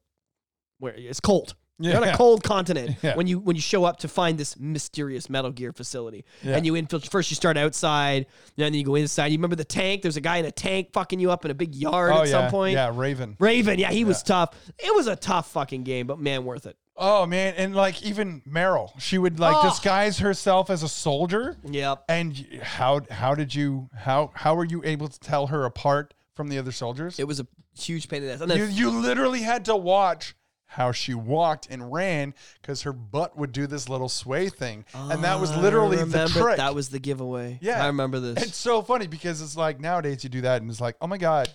where 0.77 0.93
it's 0.95 1.19
cold. 1.19 1.55
You're 1.79 1.97
on 1.97 2.03
a 2.03 2.07
Yeah. 2.07 2.15
cold 2.15 2.43
continent 2.43 2.97
Yeah. 3.01 3.15
when 3.15 3.25
you 3.25 3.39
when 3.39 3.55
you 3.55 3.61
show 3.61 3.83
up 3.83 3.97
to 4.01 4.07
find 4.07 4.37
this 4.37 4.59
mysterious 4.59 5.27
Metal 5.31 5.49
Gear 5.51 5.73
facility, 5.73 6.23
Yeah. 6.43 6.55
and 6.57 6.65
you 6.67 6.75
infiltrate. 6.75 7.11
First, 7.11 7.31
you 7.31 7.35
start 7.35 7.57
outside, 7.57 8.27
and 8.55 8.63
then 8.65 8.73
you 8.75 8.83
go 8.85 8.93
inside. 8.93 9.27
You 9.31 9.39
remember 9.39 9.55
the 9.55 9.65
tank? 9.65 10.03
There's 10.03 10.15
a 10.15 10.21
guy 10.21 10.37
in 10.37 10.45
a 10.45 10.51
tank 10.51 10.89
fucking 10.93 11.19
you 11.19 11.31
up 11.31 11.43
in 11.43 11.49
a 11.49 11.55
big 11.55 11.73
yard 11.73 12.11
oh 12.13 12.19
at 12.21 12.27
yeah, 12.27 12.31
some 12.31 12.51
point. 12.51 12.73
yeah, 12.73 12.91
Raven. 12.93 13.35
Raven, 13.39 13.79
yeah, 13.79 13.89
he 13.91 14.05
was 14.05 14.21
tough. 14.21 14.55
It 14.77 14.93
was 14.93 15.07
a 15.07 15.15
tough 15.15 15.49
fucking 15.51 15.83
game, 15.83 16.05
but 16.05 16.19
man, 16.19 16.45
worth 16.45 16.67
it. 16.67 16.77
Oh 16.95 17.25
man, 17.25 17.55
and 17.57 17.75
like 17.75 18.03
even 18.03 18.41
Meryl, 18.47 18.91
she 18.99 19.17
would 19.17 19.39
like 19.39 19.55
Oh. 19.57 19.69
disguise 19.69 20.19
herself 20.19 20.69
as 20.69 20.83
a 20.83 20.89
soldier. 20.89 21.57
Yep. 21.63 22.05
And 22.07 22.59
how 22.61 23.01
how 23.09 23.33
did 23.35 23.55
you 23.55 23.89
how 23.95 24.31
how 24.35 24.55
were 24.55 24.65
you 24.65 24.81
able 24.85 25.07
to 25.07 25.19
tell 25.19 25.47
her 25.47 25.65
apart 25.65 26.13
from 26.35 26.49
the 26.49 26.57
other 26.59 26.71
soldiers? 26.71 27.19
It 27.19 27.27
was 27.27 27.39
a 27.39 27.47
huge 27.77 28.07
pain 28.09 28.21
in 28.21 28.27
the 28.27 28.33
ass. 28.35 28.41
And 28.41 28.51
then 28.51 28.59
you 28.59 28.65
you 28.65 28.89
literally 28.89 29.41
had 29.41 29.65
to 29.65 29.75
watch 29.75 30.35
how 30.65 30.91
she 30.91 31.13
walked 31.13 31.67
and 31.69 31.93
ran 31.93 32.33
because 32.61 32.81
her 32.81 32.93
butt 32.93 33.37
would 33.37 33.51
do 33.51 33.67
this 33.67 33.89
little 33.89 34.09
sway 34.09 34.49
thing, 34.49 34.83
and 34.93 35.23
that 35.23 35.39
was 35.39 35.51
ah, 35.51 35.59
literally 35.59 35.99
I 35.99 36.03
the 36.03 36.27
trick. 36.27 36.57
That 36.57 36.73
was 36.73 36.89
the 36.89 36.97
giveaway. 36.99 37.59
Yeah. 37.61 37.83
I 37.83 37.87
remember 37.87 38.19
this. 38.19 38.43
It's 38.43 38.57
so 38.57 38.81
funny 38.81 39.05
because 39.05 39.39
it's 39.41 39.55
like 39.55 39.79
nowadays 39.79 40.23
you 40.23 40.31
do 40.31 40.41
that 40.41 40.61
and 40.63 40.71
it's 40.71 40.81
like, 40.81 40.95
oh 41.01 41.05
my 41.07 41.17
god. 41.17 41.49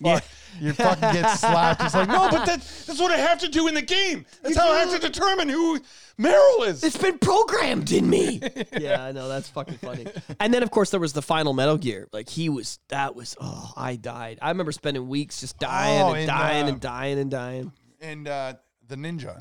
Yeah. 0.00 0.16
Fuck. 0.20 0.24
You 0.60 0.72
fucking 0.72 1.12
get 1.12 1.38
slapped. 1.38 1.82
It's 1.82 1.94
like, 1.94 2.08
no, 2.08 2.28
but 2.30 2.44
that, 2.46 2.60
that's 2.86 2.98
what 2.98 3.12
I 3.12 3.18
have 3.18 3.38
to 3.40 3.48
do 3.48 3.68
in 3.68 3.74
the 3.74 3.82
game. 3.82 4.26
That's 4.42 4.56
how 4.56 4.72
I 4.72 4.80
have 4.80 4.90
to 4.90 4.98
determine 4.98 5.48
who 5.48 5.78
Meryl 6.18 6.66
is. 6.66 6.82
It's 6.82 6.96
been 6.96 7.16
programmed 7.18 7.92
in 7.92 8.10
me. 8.10 8.40
yeah, 8.76 9.04
I 9.04 9.12
know 9.12 9.28
that's 9.28 9.48
fucking 9.50 9.76
funny. 9.76 10.06
And 10.40 10.52
then 10.52 10.64
of 10.64 10.72
course 10.72 10.90
there 10.90 10.98
was 10.98 11.12
the 11.12 11.22
final 11.22 11.52
Metal 11.52 11.76
Gear. 11.76 12.08
Like 12.12 12.28
he 12.28 12.48
was 12.48 12.80
that 12.88 13.14
was 13.14 13.36
oh, 13.40 13.72
I 13.76 13.94
died. 13.94 14.40
I 14.42 14.48
remember 14.48 14.72
spending 14.72 15.06
weeks 15.06 15.40
just 15.40 15.60
dying 15.60 16.02
Oh, 16.02 16.08
and, 16.08 16.18
and, 16.20 16.26
dying 16.26 16.64
uh, 16.64 16.68
and 16.68 16.80
dying 16.80 17.18
and 17.20 17.30
dying. 17.30 17.72
and 18.00 18.26
uh, 18.26 18.54
the 18.88 18.96
ninja. 18.96 19.40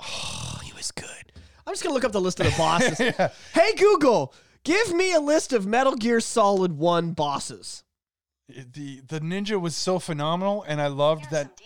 Oh, 0.00 0.60
he 0.64 0.72
was 0.72 0.90
good. 0.90 1.06
I'm 1.66 1.72
just 1.72 1.84
gonna 1.84 1.94
look 1.94 2.04
up 2.04 2.12
the 2.12 2.20
list 2.20 2.40
of 2.40 2.46
the 2.46 2.56
bosses. 2.58 2.98
Yeah. 3.18 3.28
Hey 3.52 3.74
Google, 3.76 4.34
give 4.64 4.92
me 4.94 5.12
a 5.12 5.20
list 5.20 5.52
of 5.52 5.66
Metal 5.66 5.94
Gear 5.94 6.18
Solid 6.20 6.72
One 6.72 7.12
bosses. 7.12 7.84
The 8.48 9.00
the 9.06 9.20
ninja 9.20 9.60
was 9.60 9.76
so 9.76 9.98
phenomenal, 9.98 10.62
and 10.66 10.80
I 10.80 10.86
loved 10.86 11.26
Here 11.26 11.40
are 11.40 11.44
that. 11.44 11.60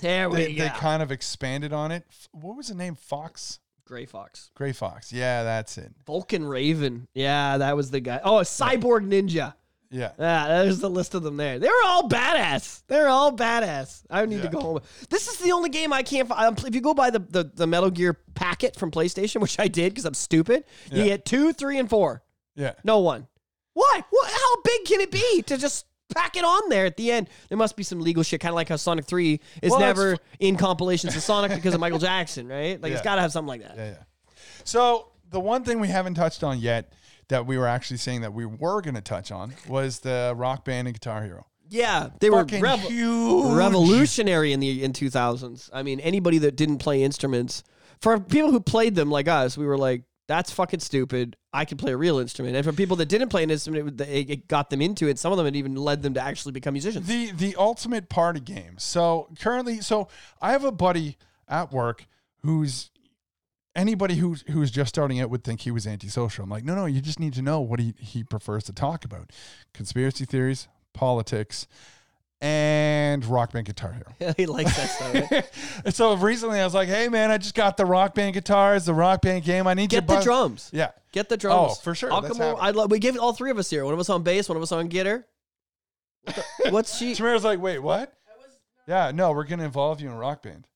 There 0.00 0.30
we 0.30 0.36
they, 0.36 0.52
go. 0.54 0.62
they 0.64 0.68
kind 0.70 1.02
of 1.02 1.10
expanded 1.10 1.72
on 1.72 1.90
it. 1.90 2.04
F- 2.08 2.28
What 2.30 2.56
was 2.56 2.68
the 2.68 2.76
name? 2.76 2.94
Fox, 2.94 3.58
Gray 3.84 4.06
Fox. 4.06 4.50
Gray 4.54 4.70
Fox. 4.72 5.12
Yeah, 5.12 5.42
that's 5.42 5.76
it. 5.78 5.92
Vulcan 6.06 6.44
Raven. 6.46 7.08
Yeah, 7.12 7.58
that 7.58 7.74
was 7.74 7.90
the 7.90 7.98
guy. 7.98 8.20
Oh, 8.22 8.38
a 8.38 8.42
Cyborg 8.42 9.08
Ninja. 9.08 9.54
Yeah. 9.90 10.12
Yeah, 10.16 10.46
there's 10.62 10.78
the 10.78 10.88
list 10.88 11.16
of 11.16 11.24
them 11.24 11.36
there. 11.36 11.58
They 11.58 11.66
were 11.66 11.82
all 11.84 12.08
badass. 12.08 12.84
They're 12.86 13.08
all 13.08 13.36
badass. 13.36 14.04
I 14.08 14.24
need 14.26 14.36
to 14.36 14.44
Yeah. 14.44 14.50
go 14.50 14.60
home. 14.60 14.80
This 15.08 15.26
is 15.26 15.38
the 15.38 15.50
only 15.50 15.68
game 15.70 15.92
I 15.92 16.04
can't 16.04 16.28
find. 16.28 16.56
Um, 16.56 16.64
if 16.64 16.72
you 16.76 16.80
go 16.80 16.94
by 16.94 17.10
the, 17.10 17.18
the, 17.18 17.50
the 17.52 17.66
Metal 17.66 17.90
Gear 17.90 18.14
packet 18.36 18.76
from 18.76 18.92
PlayStation, 18.92 19.40
which 19.42 19.58
I 19.58 19.66
did 19.66 19.90
because 19.90 20.04
I'm 20.04 20.14
stupid, 20.14 20.62
you 20.92 20.98
Yeah. 20.98 21.04
get 21.06 21.24
two, 21.24 21.52
three, 21.52 21.80
and 21.80 21.90
four. 21.90 22.22
Yeah. 22.54 22.74
No 22.84 23.00
one. 23.00 23.26
Why? 23.72 24.04
What? 24.10 24.30
How 24.30 24.62
big 24.62 24.84
can 24.84 25.00
it 25.00 25.10
be 25.10 25.42
to 25.42 25.58
just 25.58 25.86
pack 26.10 26.36
it 26.36 26.44
on 26.44 26.68
there 26.68 26.86
at 26.86 26.96
the 26.96 27.10
end? 27.10 27.28
There 27.48 27.58
must 27.58 27.76
be 27.76 27.82
some 27.82 28.00
legal 28.00 28.22
shit, 28.22 28.40
kind 28.40 28.50
of 28.50 28.56
like 28.56 28.68
how 28.68 28.76
Sonic 28.76 29.06
3 29.06 29.40
is 29.62 29.70
Well, 29.70 29.80
never 29.80 30.16
fu- 30.16 30.22
in 30.40 30.56
compilations 30.56 31.16
of 31.16 31.22
Sonic 31.22 31.54
because 31.54 31.74
of 31.74 31.80
Michael 31.80 31.98
Jackson, 31.98 32.48
right? 32.48 32.80
Like, 32.80 32.92
it's 32.92 33.02
got 33.02 33.16
to 33.16 33.20
have 33.20 33.32
something 33.32 33.48
like 33.48 33.62
that. 33.62 33.76
Yeah, 33.76 33.90
yeah. 33.90 34.34
So 34.64 35.08
the 35.30 35.40
one 35.40 35.64
thing 35.64 35.80
we 35.80 35.88
haven't 35.88 36.14
touched 36.14 36.42
on 36.44 36.58
yet 36.58 36.92
that 37.28 37.46
we 37.46 37.56
were 37.56 37.66
actually 37.66 37.96
saying 37.98 38.22
that 38.22 38.32
we 38.32 38.44
were 38.44 38.80
going 38.82 38.94
to 38.96 39.00
touch 39.00 39.30
on 39.30 39.54
was 39.68 40.00
the 40.00 40.34
Rock 40.36 40.64
Band 40.64 40.88
and 40.88 40.94
Guitar 40.94 41.22
Hero. 41.22 41.46
Yeah, 41.68 42.08
they 42.18 42.30
were 42.30 42.44
rev- 42.44 42.80
huge. 42.80 43.54
revolutionary 43.54 44.52
in 44.52 44.58
the 44.58 44.82
in 44.82 44.92
2000s. 44.92 45.70
I 45.72 45.84
mean, 45.84 46.00
anybody 46.00 46.38
that 46.38 46.56
didn't 46.56 46.78
play 46.78 47.04
instruments, 47.04 47.62
for 48.00 48.18
people 48.18 48.50
who 48.50 48.58
played 48.60 48.96
them 48.96 49.08
like 49.10 49.28
us, 49.28 49.56
we 49.56 49.64
were 49.64 49.78
like, 49.78 50.02
that's 50.30 50.52
fucking 50.52 50.80
stupid. 50.80 51.36
I 51.52 51.64
can 51.64 51.76
play 51.76 51.92
a 51.92 51.96
real 51.96 52.18
instrument. 52.18 52.54
And 52.54 52.64
for 52.64 52.72
people 52.72 52.96
that 52.96 53.08
didn't 53.08 53.28
play 53.30 53.42
an 53.42 53.50
instrument, 53.50 54.00
it, 54.00 54.08
it 54.08 54.30
it 54.30 54.48
got 54.48 54.70
them 54.70 54.80
into 54.80 55.08
it. 55.08 55.18
Some 55.18 55.32
of 55.32 55.38
them 55.38 55.46
it 55.46 55.56
even 55.56 55.74
led 55.74 56.02
them 56.02 56.14
to 56.14 56.20
actually 56.20 56.52
become 56.52 56.74
musicians. 56.74 57.06
The 57.06 57.32
the 57.32 57.56
ultimate 57.56 58.08
party 58.08 58.40
game. 58.40 58.78
So 58.78 59.28
currently, 59.40 59.80
so 59.80 60.08
I 60.40 60.52
have 60.52 60.64
a 60.64 60.72
buddy 60.72 61.16
at 61.48 61.72
work 61.72 62.06
who's 62.42 62.90
anybody 63.74 64.16
who's 64.16 64.44
who's 64.50 64.70
just 64.70 64.90
starting 64.90 65.20
out 65.20 65.30
would 65.30 65.44
think 65.44 65.60
he 65.62 65.70
was 65.70 65.86
antisocial. 65.86 66.44
I'm 66.44 66.50
like, 66.50 66.64
no, 66.64 66.74
no, 66.74 66.86
you 66.86 67.00
just 67.00 67.20
need 67.20 67.34
to 67.34 67.42
know 67.42 67.60
what 67.60 67.80
he 67.80 67.94
he 67.98 68.22
prefers 68.22 68.64
to 68.64 68.72
talk 68.72 69.04
about: 69.04 69.30
conspiracy 69.74 70.24
theories, 70.24 70.68
politics, 70.92 71.66
and 72.42 73.24
rock 73.26 73.52
band 73.52 73.66
guitar 73.66 73.92
hero. 73.92 74.34
he 74.36 74.46
likes 74.46 74.74
that 74.76 74.86
stuff. 74.88 75.30
right? 75.30 75.50
and 75.84 75.94
so 75.94 76.14
recently, 76.16 76.58
I 76.60 76.64
was 76.64 76.74
like, 76.74 76.88
hey 76.88 77.08
man, 77.08 77.30
I 77.30 77.38
just 77.38 77.54
got 77.54 77.76
the 77.76 77.84
rock 77.84 78.14
band 78.14 78.34
guitars, 78.34 78.84
the 78.86 78.94
rock 78.94 79.22
band 79.22 79.44
game. 79.44 79.66
I 79.66 79.74
need 79.74 79.82
you 79.92 80.00
Get 80.00 80.00
to 80.02 80.06
the 80.06 80.14
buy- 80.14 80.22
drums. 80.24 80.70
Yeah. 80.72 80.90
Get 81.12 81.28
the 81.28 81.36
drums. 81.36 81.72
Oh, 81.72 81.74
for 81.82 81.94
sure. 81.94 82.12
I'll 82.12 82.20
That's 82.22 82.38
come 82.38 82.46
over. 82.54 82.60
I 82.62 82.70
love. 82.70 82.90
We 82.90 82.98
gave 82.98 83.18
all 83.18 83.32
three 83.32 83.50
of 83.50 83.58
us 83.58 83.68
here. 83.68 83.84
One 83.84 83.92
of 83.94 84.00
us 84.00 84.08
on 84.08 84.22
bass. 84.22 84.48
One 84.48 84.56
of 84.56 84.62
us 84.62 84.72
on 84.72 84.88
guitar. 84.88 85.26
What 86.24 86.36
the- 86.36 86.70
What's 86.70 86.96
she? 86.96 87.14
Tamara's 87.14 87.44
like, 87.44 87.60
wait, 87.60 87.78
what? 87.78 88.12
Yeah, 88.86 89.10
no, 89.14 89.32
we're 89.32 89.44
gonna 89.44 89.64
involve 89.64 90.00
you 90.00 90.08
in 90.08 90.14
rock 90.16 90.42
band. 90.42 90.66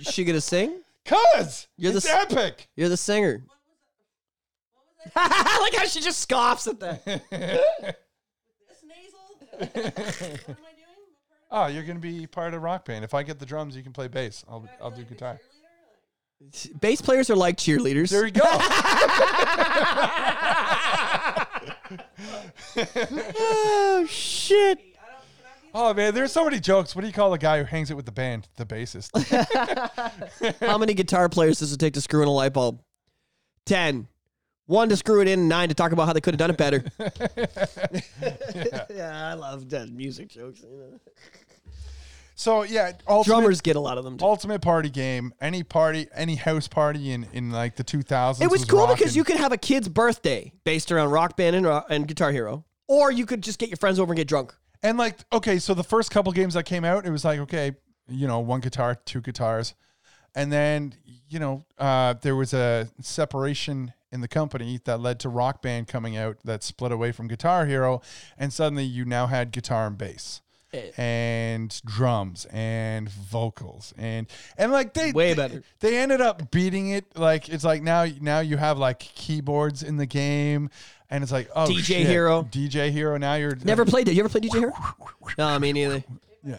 Is 0.00 0.06
she 0.14 0.24
gonna 0.24 0.40
sing? 0.40 0.80
Cause 1.04 1.66
You're 1.76 1.92
the 1.92 1.98
it's 1.98 2.08
s- 2.08 2.26
epic. 2.32 2.68
You're 2.76 2.88
the 2.88 2.96
singer. 2.96 3.42
like 5.16 5.74
how 5.74 5.84
she 5.86 6.00
just 6.00 6.20
scoffs 6.28 6.66
at 6.68 6.78
that. 6.80 7.96
Oh, 11.50 11.66
you're 11.66 11.82
gonna 11.82 11.98
be 11.98 12.26
part 12.26 12.54
of 12.54 12.62
rock 12.62 12.84
band. 12.84 13.04
If 13.04 13.14
I 13.14 13.22
get 13.22 13.38
the 13.38 13.46
drums, 13.46 13.76
you 13.76 13.82
can 13.82 13.92
play 13.92 14.08
bass. 14.08 14.44
I'll 14.48 14.68
I'll 14.80 14.90
do 14.90 15.04
guitar. 15.04 15.38
Bass 16.80 17.02
players 17.02 17.28
are 17.28 17.36
like 17.36 17.58
cheerleaders. 17.58 18.08
There 18.08 18.24
we 18.24 18.30
go. 18.30 18.40
oh 23.38 24.06
shit! 24.08 24.78
oh 25.74 25.92
man, 25.92 26.14
there's 26.14 26.32
so 26.32 26.44
many 26.44 26.58
jokes. 26.60 26.94
What 26.94 27.02
do 27.02 27.08
you 27.08 27.12
call 27.12 27.34
a 27.34 27.38
guy 27.38 27.58
who 27.58 27.64
hangs 27.64 27.90
it 27.90 27.94
with 27.94 28.06
the 28.06 28.12
band? 28.12 28.48
The 28.56 28.64
bassist. 28.64 29.10
How 30.60 30.78
many 30.78 30.94
guitar 30.94 31.28
players 31.28 31.58
does 31.58 31.72
it 31.72 31.78
take 31.78 31.94
to 31.94 32.00
screw 32.00 32.22
in 32.22 32.28
a 32.28 32.32
light 32.32 32.54
bulb? 32.54 32.80
Ten. 33.66 34.08
One 34.70 34.88
to 34.90 34.96
screw 34.96 35.20
it 35.20 35.26
in, 35.26 35.48
nine 35.48 35.68
to 35.68 35.74
talk 35.74 35.90
about 35.90 36.06
how 36.06 36.12
they 36.12 36.20
could 36.20 36.32
have 36.34 36.38
done 36.38 36.50
it 36.50 36.56
better. 36.56 36.84
yeah. 38.88 39.30
I 39.30 39.34
love 39.34 39.68
that 39.70 39.88
music 39.90 40.28
jokes. 40.28 40.60
you 40.62 40.68
know. 40.78 41.00
so 42.36 42.62
yeah, 42.62 42.92
ultimate, 43.08 43.34
Drummers 43.34 43.60
get 43.62 43.74
a 43.74 43.80
lot 43.80 43.98
of 43.98 44.04
them. 44.04 44.16
Too. 44.16 44.24
ultimate 44.24 44.62
party 44.62 44.88
game. 44.88 45.34
Any 45.40 45.64
party, 45.64 46.06
any 46.14 46.36
house 46.36 46.68
party 46.68 47.10
in 47.10 47.26
in 47.32 47.50
like 47.50 47.74
the 47.74 47.82
2000s. 47.82 48.40
It 48.40 48.48
was 48.48 48.64
cool 48.64 48.86
because 48.86 49.16
you 49.16 49.24
could 49.24 49.38
have 49.38 49.50
a 49.50 49.58
kid's 49.58 49.88
birthday 49.88 50.52
based 50.62 50.92
around 50.92 51.10
Rock 51.10 51.36
Band 51.36 51.56
and, 51.56 51.66
Ro- 51.66 51.82
and 51.90 52.06
Guitar 52.06 52.30
Hero, 52.30 52.64
or 52.86 53.10
you 53.10 53.26
could 53.26 53.42
just 53.42 53.58
get 53.58 53.70
your 53.70 53.76
friends 53.76 53.98
over 53.98 54.12
and 54.12 54.16
get 54.16 54.28
drunk. 54.28 54.54
And 54.84 54.96
like, 54.96 55.18
okay, 55.32 55.58
so 55.58 55.74
the 55.74 55.82
first 55.82 56.12
couple 56.12 56.30
games 56.30 56.54
that 56.54 56.62
came 56.62 56.84
out, 56.84 57.06
it 57.06 57.10
was 57.10 57.24
like, 57.24 57.40
okay, 57.40 57.72
you 58.08 58.28
know, 58.28 58.38
one 58.38 58.60
guitar, 58.60 58.94
two 59.04 59.20
guitars. 59.20 59.74
And 60.36 60.52
then, 60.52 60.94
you 61.28 61.40
know, 61.40 61.64
uh, 61.76 62.14
there 62.22 62.36
was 62.36 62.54
a 62.54 62.88
separation 63.00 63.92
in 64.12 64.20
the 64.20 64.28
company 64.28 64.80
that 64.84 65.00
led 65.00 65.20
to 65.20 65.28
Rock 65.28 65.62
Band 65.62 65.86
coming 65.88 66.16
out 66.16 66.38
that 66.44 66.62
split 66.62 66.92
away 66.92 67.12
from 67.12 67.28
Guitar 67.28 67.66
Hero. 67.66 68.02
And 68.38 68.52
suddenly 68.52 68.84
you 68.84 69.04
now 69.04 69.26
had 69.28 69.52
guitar 69.52 69.86
and 69.86 69.96
bass. 69.96 70.40
Eh. 70.72 70.90
And 70.96 71.80
drums 71.84 72.44
and 72.52 73.08
vocals 73.10 73.92
and 73.98 74.28
and 74.56 74.70
like 74.70 74.94
they 74.94 75.10
Way 75.10 75.30
they- 75.30 75.34
better. 75.34 75.62
They 75.80 75.98
ended 75.98 76.20
up 76.20 76.52
beating 76.52 76.90
it 76.90 77.06
like 77.18 77.48
it's 77.48 77.64
like 77.64 77.82
now 77.82 78.06
now 78.20 78.38
you 78.38 78.56
have 78.56 78.78
like 78.78 79.00
keyboards 79.00 79.82
in 79.82 79.96
the 79.96 80.06
game 80.06 80.70
and 81.10 81.24
it's 81.24 81.32
like 81.32 81.50
oh 81.56 81.66
DJ 81.66 81.82
shit, 81.82 82.06
Hero. 82.06 82.44
DJ 82.44 82.92
Hero 82.92 83.16
now 83.18 83.34
you're 83.34 83.56
Never 83.64 83.84
played 83.84 84.06
it. 84.06 84.14
You 84.14 84.20
ever 84.20 84.28
played 84.28 84.44
DJ 84.44 84.58
Hero? 84.60 84.72
No, 85.38 85.58
me 85.58 85.72
neither. 85.72 86.04
yeah 86.44 86.58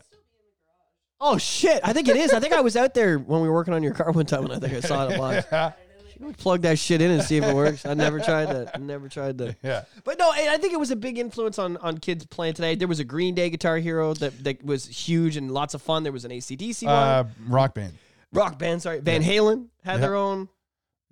Oh 1.23 1.37
shit! 1.37 1.79
I 1.83 1.93
think 1.93 2.07
it 2.09 2.15
is. 2.17 2.33
I 2.33 2.39
think 2.39 2.51
I 2.51 2.61
was 2.61 2.75
out 2.75 2.93
there 2.95 3.17
when 3.19 3.41
we 3.41 3.47
were 3.47 3.53
working 3.53 3.75
on 3.75 3.83
your 3.83 3.93
car 3.93 4.11
one 4.11 4.25
time, 4.25 4.43
and 4.45 4.53
I 4.53 4.59
think 4.59 4.73
I 4.73 4.79
saw 4.79 5.07
it 5.07 5.15
a 5.17 5.21
lot. 5.21 5.77
Plug 6.37 6.61
that 6.61 6.77
shit 6.79 7.01
in 7.01 7.11
and 7.11 7.21
see 7.23 7.37
if 7.37 7.43
it 7.43 7.55
works. 7.55 7.85
I 7.85 7.93
never 7.93 8.19
tried 8.19 8.45
that. 8.47 8.71
I 8.75 8.77
never 8.79 9.07
tried 9.09 9.37
that. 9.39 9.55
yeah 9.63 9.83
But 10.03 10.19
no, 10.19 10.29
I 10.31 10.57
think 10.57 10.73
it 10.73 10.79
was 10.79 10.91
a 10.91 10.95
big 10.95 11.17
influence 11.17 11.57
on, 11.59 11.77
on 11.77 11.97
kids 11.97 12.25
playing 12.25 12.55
today. 12.55 12.75
There 12.75 12.87
was 12.87 12.99
a 12.99 13.03
Green 13.03 13.33
Day 13.35 13.49
Guitar 13.49 13.77
Hero 13.77 14.13
that, 14.15 14.43
that 14.43 14.63
was 14.65 14.85
huge 14.85 15.37
and 15.37 15.51
lots 15.51 15.73
of 15.73 15.81
fun. 15.81 16.03
There 16.03 16.11
was 16.11 16.25
an 16.25 16.31
ACDC 16.31 16.83
one. 16.85 16.93
Uh, 16.93 17.23
rock 17.47 17.73
band. 17.73 17.93
Rock 18.33 18.59
band, 18.59 18.81
sorry. 18.81 18.99
Van 18.99 19.23
Halen 19.23 19.67
had 19.83 19.93
Yeah. 19.95 19.97
their 19.97 20.15
own. 20.15 20.49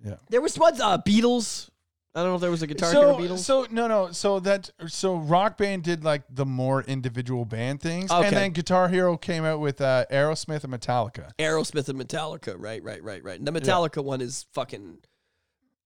Yeah. 0.04 0.16
There 0.28 0.40
was 0.40 0.58
what? 0.58 0.78
Uh, 0.80 0.98
Beatles. 1.06 1.69
I 2.14 2.20
don't 2.22 2.30
know 2.30 2.34
if 2.34 2.40
there 2.40 2.50
was 2.50 2.62
a 2.62 2.66
Guitar 2.66 2.90
So, 2.90 3.16
Hero 3.16 3.34
Beatles. 3.34 3.38
so 3.38 3.66
no, 3.70 3.86
no. 3.86 4.10
So 4.10 4.40
that 4.40 4.68
so 4.88 5.14
rock 5.16 5.56
band 5.56 5.84
did 5.84 6.02
like 6.02 6.22
the 6.28 6.44
more 6.44 6.82
individual 6.82 7.44
band 7.44 7.80
things, 7.80 8.10
Okay. 8.10 8.26
and 8.26 8.36
then 8.36 8.50
Guitar 8.50 8.88
Hero 8.88 9.16
came 9.16 9.44
out 9.44 9.60
with 9.60 9.80
uh, 9.80 10.06
Aerosmith 10.10 10.64
and 10.64 10.72
Metallica. 10.72 11.30
Aerosmith 11.38 11.88
and 11.88 12.00
Metallica, 12.00 12.56
right, 12.58 12.82
right, 12.82 13.02
right, 13.04 13.22
right. 13.22 13.38
And 13.38 13.46
the 13.46 13.52
Metallica 13.52 14.02
one 14.02 14.20
is 14.20 14.46
fucking. 14.54 14.98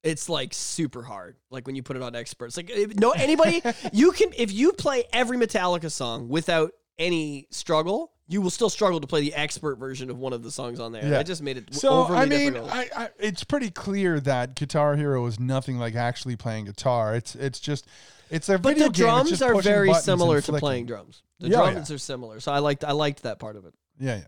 It's 0.02 0.28
like 0.30 0.54
super 0.54 1.02
hard. 1.02 1.36
Like 1.50 1.66
when 1.66 1.76
you 1.76 1.82
put 1.82 1.96
it 1.96 2.02
on 2.02 2.14
experts. 2.16 2.56
Like 2.56 2.70
if- 2.70 2.94
no 2.96 3.10
anybody 3.10 3.60
you 3.92 4.12
can 4.12 4.30
if 4.36 4.50
you 4.50 4.72
play 4.72 5.04
every 5.12 5.36
Metallica 5.36 5.90
song 5.90 6.28
without 6.30 6.72
any 6.98 7.48
struggle, 7.50 8.12
you 8.26 8.40
will 8.40 8.50
still 8.50 8.70
struggle 8.70 9.00
to 9.00 9.06
play 9.06 9.20
the 9.20 9.34
expert 9.34 9.76
version 9.76 10.10
of 10.10 10.18
one 10.18 10.32
of 10.32 10.42
the 10.42 10.50
songs 10.50 10.80
on 10.80 10.92
there. 10.92 11.04
Yeah. 11.04 11.18
I 11.18 11.22
just 11.22 11.42
made 11.42 11.58
it 11.58 11.74
So 11.74 12.04
I 12.04 12.24
mean. 12.24 12.56
I, 12.56 12.88
I, 12.96 13.08
it's 13.18 13.44
pretty 13.44 13.70
clear 13.70 14.18
that 14.20 14.54
Guitar 14.54 14.96
Hero 14.96 15.26
is 15.26 15.38
nothing 15.38 15.78
like 15.78 15.94
actually 15.94 16.36
playing 16.36 16.64
guitar. 16.64 17.14
It's 17.14 17.34
it's 17.34 17.60
just 17.60 17.86
it's 18.30 18.48
a 18.48 18.58
but 18.58 18.74
video 18.74 18.88
the 18.88 18.92
drums 18.94 19.42
are 19.42 19.60
very 19.60 19.92
similar 19.94 20.40
to 20.40 20.52
playing 20.54 20.86
drums. 20.86 21.22
The 21.38 21.48
Yeah, 21.48 21.70
drums 21.70 21.90
are 21.90 21.98
similar, 21.98 22.40
so 22.40 22.52
I 22.52 22.60
liked 22.60 22.84
I 22.84 22.92
liked 22.92 23.24
that 23.24 23.38
part 23.38 23.56
of 23.56 23.66
it. 23.66 23.74
Yeah, 23.98 24.16
yeah. 24.16 24.24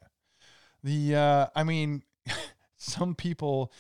The 0.83 1.17
uh 1.17 1.47
I 1.55 1.65
mean 1.65 2.03
some 2.77 3.15
people 3.15 3.73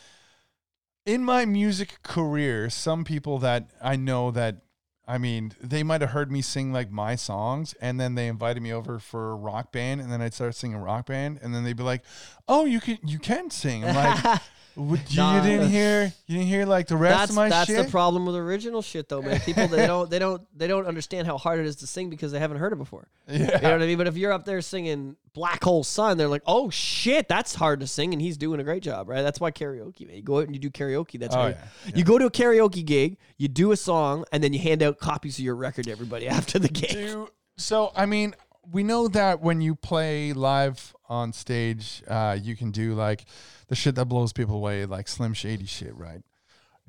in 1.05 1.25
my 1.25 1.45
music 1.45 2.03
career, 2.03 2.71
some 2.71 3.05
people 3.05 3.39
that 3.41 3.71
I 3.83 3.97
know 3.97 4.31
that 4.33 4.63
I 5.09 5.19
mean, 5.19 5.53
they 5.61 5.83
might 5.83 6.01
have 6.01 6.11
heard 6.11 6.33
me 6.33 6.43
sing 6.43 6.73
like 6.73 6.91
my 6.91 7.15
songs 7.15 7.75
and 7.81 8.01
then 8.01 8.17
they 8.17 8.27
invited 8.27 8.61
me 8.63 8.73
over 8.73 8.99
for 8.99 9.31
a 9.31 9.37
rock 9.37 9.71
band 9.71 10.01
and 10.01 10.11
then 10.11 10.21
I'd 10.21 10.35
start 10.35 10.55
singing 10.57 10.79
rock 10.79 11.07
band 11.07 11.39
and 11.43 11.55
then 11.55 11.63
they'd 11.63 11.77
be 11.77 11.85
like, 11.85 12.03
"Oh, 12.49 12.65
you 12.65 12.81
can 12.81 12.99
you 13.05 13.19
can 13.21 13.51
sing." 13.51 13.85
I'm 13.85 13.95
like, 13.95 14.41
"Would 14.77 15.11
you, 15.11 15.17
Nah. 15.17 15.37
you 15.37 15.51
didn't 15.51 15.71
hear 15.71 16.13
you 16.27 16.37
didn't 16.37 16.49
hear 16.49 16.67
like 16.67 16.87
the 16.87 16.97
rest 16.97 17.19
That's 17.19 17.31
of 17.31 17.37
my 17.37 17.47
shit? 17.47 17.51
that's 17.51 17.67
shit?" 17.71 17.85
the 17.87 17.91
problem 17.91 18.27
with 18.27 18.37
original 18.37 18.83
shit 18.83 19.09
though, 19.09 19.23
man. 19.23 19.41
People 19.41 19.69
they 19.69 19.87
don't 19.87 20.11
they 20.11 20.19
don't 20.19 20.43
they 20.57 20.67
don't 20.67 20.87
understand 20.87 21.27
how 21.27 21.39
hard 21.39 21.59
it 21.61 21.67
is 21.67 21.77
to 21.77 21.87
sing 21.87 22.11
because 22.11 22.31
they 22.33 22.39
haven't 22.39 22.59
heard 22.59 22.73
it 22.73 22.77
before. 22.77 23.09
yeah. 23.29 23.39
You 23.39 23.47
know 23.63 23.73
what 23.73 23.83
I 23.83 23.87
mean? 23.87 23.99
But 23.99 24.07
if 24.07 24.17
you're 24.17 24.33
up 24.33 24.45
there 24.45 24.61
singing 24.61 25.17
Black 25.35 25.63
Hole 25.65 25.83
Sun, 25.85 26.19
they're 26.19 26.29
like, 26.29 26.43
"Oh 26.47 26.71
shit, 26.71 27.29
that's 27.29 27.55
hard 27.55 27.81
to 27.81 27.87
sing," 27.87 28.13
and 28.13 28.21
he's 28.23 28.37
doing 28.37 28.61
a 28.61 28.65
great 28.65 28.83
job, 28.83 29.09
right? 29.09 29.23
That's 29.23 29.41
why 29.41 29.51
karaoke. 29.51 30.07
Man. 30.07 30.17
You 30.17 30.23
go 30.23 30.39
out 30.39 30.45
and 30.47 30.55
you 30.55 30.61
do 30.61 30.71
karaoke. 30.71 31.19
That's 31.19 31.35
Oh, 31.35 31.39
hard. 31.39 31.57
yeah, 31.87 31.93
You 31.95 32.05
go 32.05 32.19
to 32.19 32.27
a 32.27 32.31
karaoke 32.31 32.85
gig, 32.85 33.17
you 33.39 33.49
do 33.49 33.73
a 33.73 33.77
song, 33.77 34.25
and 34.33 34.43
then 34.45 34.53
you 34.53 34.59
hand 34.61 34.83
out 34.83 34.99
copies 34.99 35.39
of 35.39 35.45
your 35.45 35.57
record 35.57 35.87
to 35.87 35.91
everybody 35.91 36.29
after 36.29 36.59
the 36.59 36.69
gig. 36.69 37.17
So 37.59 37.93
I 37.97 38.05
mean, 38.07 38.35
we 38.73 38.83
know 38.83 39.09
that 39.09 39.41
when 39.41 39.61
you 39.61 39.75
play 39.75 40.33
live 40.33 40.95
on 41.09 41.33
stage, 41.33 42.03
uh, 42.09 42.37
you 42.41 42.57
can 42.57 42.71
do 42.71 42.95
like 42.95 43.25
the 43.69 43.75
shit 43.77 43.95
that 43.97 44.07
blows 44.07 44.33
people 44.33 44.57
away, 44.57 44.87
like 44.87 45.09
Slim 45.09 45.35
Shady 45.35 45.67
shit, 45.67 45.95
right? 45.97 46.23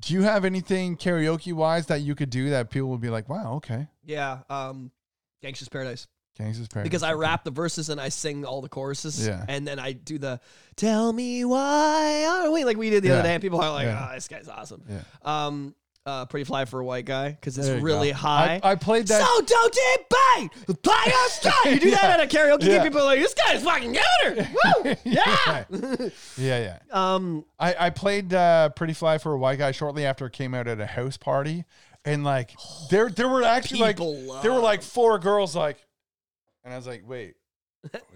Do 0.00 0.14
you 0.14 0.22
have 0.22 0.44
anything 0.44 0.96
karaoke 0.96 1.52
wise 1.52 1.86
that 1.86 2.02
you 2.02 2.14
could 2.14 2.30
do 2.30 2.50
that 2.50 2.70
people 2.70 2.88
would 2.90 3.00
be 3.00 3.10
like, 3.10 3.28
"Wow, 3.28 3.54
okay"? 3.54 3.88
Yeah, 4.04 4.38
um, 4.48 4.90
Gangsta's 5.42 5.68
Paradise. 5.68 6.06
Gangsta's 6.38 6.68
Paradise. 6.68 6.88
because 6.88 7.02
I 7.02 7.14
rap 7.14 7.42
the 7.42 7.50
verses 7.50 7.88
and 7.88 8.00
I 8.00 8.10
sing 8.10 8.44
all 8.44 8.62
the 8.62 8.68
choruses. 8.68 9.26
Yeah. 9.26 9.44
And 9.48 9.66
then 9.66 9.80
I 9.80 9.90
do 9.92 10.18
the 10.18 10.40
"Tell 10.76 11.12
me 11.12 11.44
why 11.44 12.24
are 12.26 12.50
we?" 12.52 12.64
like 12.64 12.76
we 12.76 12.90
did 12.90 13.02
the 13.02 13.08
Yeah. 13.08 13.14
other 13.14 13.22
day, 13.24 13.34
and 13.34 13.42
people 13.42 13.60
are 13.60 13.72
like, 13.72 13.86
Yeah. 13.86 14.08
"Oh, 14.08 14.14
this 14.14 14.28
guy's 14.28 14.46
awesome." 14.48 14.84
Yeah. 14.88 15.02
Um, 15.24 15.74
uh, 16.08 16.24
pretty 16.26 16.44
fly 16.44 16.64
for 16.64 16.80
a 16.80 16.84
white 16.84 17.04
guy 17.04 17.30
because 17.30 17.58
it's 17.58 17.66
There 17.68 17.76
you 17.78 17.82
really 17.84 18.10
go. 18.10 18.16
high. 18.16 18.60
I, 18.62 18.70
I 18.70 18.74
played 18.74 19.06
that. 19.08 19.20
So 19.22 19.42
don't 19.44 19.74
it 19.76 20.06
bite, 20.08 20.82
play 20.82 20.94
your 21.06 21.28
stride. 21.28 21.54
You 21.74 21.80
do 21.80 21.90
that 21.90 22.18
at 22.18 22.20
a 22.20 22.26
karaoke 22.36 22.64
Yeah. 22.64 22.82
people 22.82 23.00
are 23.00 23.04
like, 23.04 23.20
"This 23.20 23.34
guy's 23.34 23.62
fucking 23.62 23.92
gooder." 24.24 24.48
Woo! 24.84 24.94
Yeah. 25.04 25.64
yeah, 25.70 26.18
yeah. 26.36 26.78
um. 26.90 27.44
I, 27.60 27.74
I 27.86 27.90
played 27.90 28.32
uh, 28.32 28.70
Pretty 28.70 28.92
Fly 28.94 29.18
for 29.18 29.32
a 29.32 29.38
White 29.38 29.58
Guy 29.58 29.72
shortly 29.72 30.04
after 30.06 30.26
it 30.26 30.32
came 30.32 30.54
out 30.54 30.66
at 30.68 30.80
a 30.80 30.86
house 30.86 31.16
party, 31.16 31.64
and 32.04 32.24
like 32.24 32.52
there 32.90 33.08
there 33.10 33.28
were 33.28 33.42
actually 33.42 33.80
like 33.80 33.96
People 33.96 34.40
there 34.42 34.50
were 34.52 34.56
love- 34.58 34.64
like 34.64 34.82
four 34.82 35.18
girls 35.18 35.54
like, 35.56 35.76
and 36.64 36.72
I 36.72 36.76
was 36.76 36.86
like, 36.86 37.02
wait, 37.06 37.34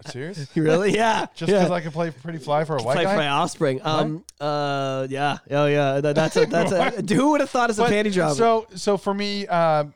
serious? 0.07 0.47
Really? 0.55 0.93
Yeah. 0.93 1.25
Just 1.35 1.51
yeah. 1.51 1.59
because 1.59 1.71
I 1.71 1.81
can 1.81 1.91
play 1.91 2.11
Pretty 2.11 2.39
Fly 2.39 2.63
for 2.65 2.77
a 2.77 2.83
white 2.83 2.95
Play 2.95 3.03
guy? 3.05 3.11
for 3.13 3.17
my 3.17 3.27
offspring. 3.27 3.79
Um. 3.83 4.23
Uh. 4.39 5.07
Yeah. 5.09 5.37
Oh 5.51 5.65
yeah. 5.65 6.01
That, 6.01 6.15
that's 6.15 6.35
a. 6.35 6.45
That's 6.53 6.71
a. 6.71 7.15
Who 7.15 7.31
would 7.31 7.41
have 7.41 7.49
thought 7.49 7.69
it's 7.69 7.79
a 7.79 7.83
But- 7.83 7.91
panty 7.91 8.11
job? 8.11 8.35
So 8.37 8.67
so 8.75 8.97
for 8.97 9.13
me, 9.13 9.47
um, 9.47 9.93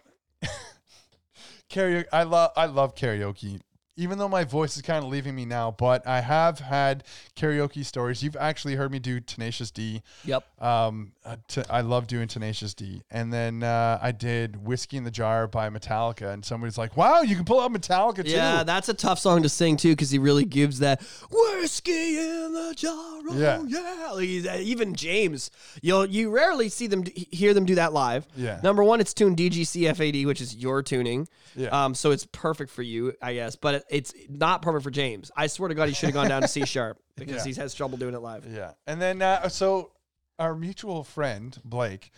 karaoke. 1.70 2.06
I 2.12 2.24
love 2.24 2.52
I 2.56 2.66
love 2.66 2.96
karaoke. 2.96 3.60
Even 3.98 4.18
though 4.20 4.30
my 4.30 4.44
voice 4.44 4.76
is 4.78 4.84
kind 4.84 5.04
of 5.04 5.10
leaving 5.10 5.36
me 5.36 5.44
now, 5.46 5.72
but 5.72 6.06
I 6.08 6.22
have 6.22 6.60
had 6.60 7.04
karaoke 7.36 7.84
stories. 7.84 8.22
You've 8.22 8.36
actually 8.36 8.76
heard 8.76 8.92
me 8.92 9.00
do 9.00 9.20
Tenacious 9.20 9.72
D. 9.72 10.04
yep. 10.24 10.46
Um, 10.62 11.14
uh, 11.26 11.38
t- 11.48 11.64
I 11.70 11.82
love 11.82 12.08
doing 12.08 12.28
Tenacious 12.28 12.74
D, 12.74 13.02
and 13.12 13.34
then 13.34 13.64
uh, 13.64 14.00
I 14.02 14.12
did 14.12 14.66
Whiskey 14.66 14.98
in 14.98 15.04
the 15.04 15.12
Jar 15.12 15.48
by 15.48 15.70
Metallica, 15.70 16.32
and 16.32 16.46
somebody's 16.46 16.78
like, 16.78 16.96
"Wow, 16.96 17.22
you 17.24 17.36
can 17.36 17.44
pull 17.44 17.60
out 17.60 17.72
Metallica 17.74 18.24
too." 18.24 18.32
Yeah, 18.32 18.64
that's 18.64 18.88
a 18.88 18.94
tough 18.94 19.20
song 19.20 19.44
to 19.44 19.50
sing 19.50 19.76
too 19.78 19.92
because 19.94 20.10
he 20.12 20.20
really 20.20 20.46
gives 20.46 20.80
that 20.80 21.02
whiskey 21.32 22.18
in 22.20 22.54
the 22.54 22.74
jar. 22.76 22.94
Oh, 22.96 23.36
Yeah. 23.36 23.62
yeah. 23.68 24.12
Like, 24.14 24.56
uh, 24.56 24.60
even 24.62 24.96
James, 24.96 25.52
you'll 25.82 26.06
you 26.06 26.30
rarely 26.30 26.70
see 26.70 26.88
them 26.88 27.04
hear 27.32 27.54
them 27.54 27.66
do 27.66 27.76
that 27.76 27.94
live. 27.94 28.26
Yeah. 28.36 28.60
Number 28.64 28.84
one, 28.84 29.00
it's 29.02 29.14
tuned 29.14 29.38
DGCFAD, 29.38 30.26
which 30.26 30.40
is 30.42 30.56
your 30.56 30.82
tuning. 30.82 31.28
Yeah. 31.56 31.70
Um, 31.70 31.94
so 31.96 32.12
it's 32.12 32.26
perfect 32.32 32.72
for 32.72 32.84
you, 32.84 33.14
I 33.22 33.34
guess, 33.34 33.56
but 33.56 33.76
it, 33.76 33.86
it's 33.90 34.14
not 34.30 34.62
perfect 34.62 34.84
for 34.84 34.92
James. 34.92 35.32
I 35.36 35.48
swear 35.48 35.70
to 35.70 35.76
God, 35.76 35.88
he 35.88 35.94
should 35.94 36.08
have 36.08 36.14
gone 36.14 36.30
down 36.30 36.42
to 36.42 36.48
C 36.48 36.66
sharp 36.66 37.00
because 37.16 37.46
Yeah. 37.46 37.54
he 37.54 37.60
has 37.62 37.74
trouble 37.74 37.98
doing 37.98 38.14
it 38.14 38.20
live. 38.20 38.46
Yeah. 38.46 38.72
And 38.86 39.02
then 39.02 39.22
uh, 39.22 39.50
so 39.50 39.92
our 40.40 40.54
mutual 40.56 41.04
friend 41.04 41.58
Blake, 41.66 42.12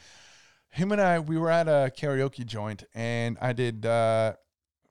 him 0.70 0.92
and 0.92 1.02
I, 1.02 1.20
we 1.20 1.38
were 1.38 1.50
at 1.52 1.68
a 1.68 1.92
karaoke 1.96 2.46
joint, 2.46 2.84
and 2.94 3.38
I 3.42 3.54
did 3.54 3.86
uh, 3.86 4.34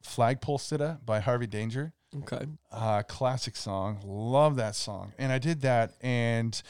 "Flagpole 0.02 0.58
Sitta" 0.58 1.04
by 1.04 1.20
Harvey 1.20 1.46
Danger. 1.46 1.92
Okay. 2.22 2.46
uh, 2.72 3.02
classic 3.02 3.54
song. 3.54 4.00
Love 4.02 4.56
that 4.56 4.74
song. 4.74 5.12
And 5.18 5.30
I 5.30 5.38
did 5.38 5.60
that. 5.60 5.92
And 6.00 6.60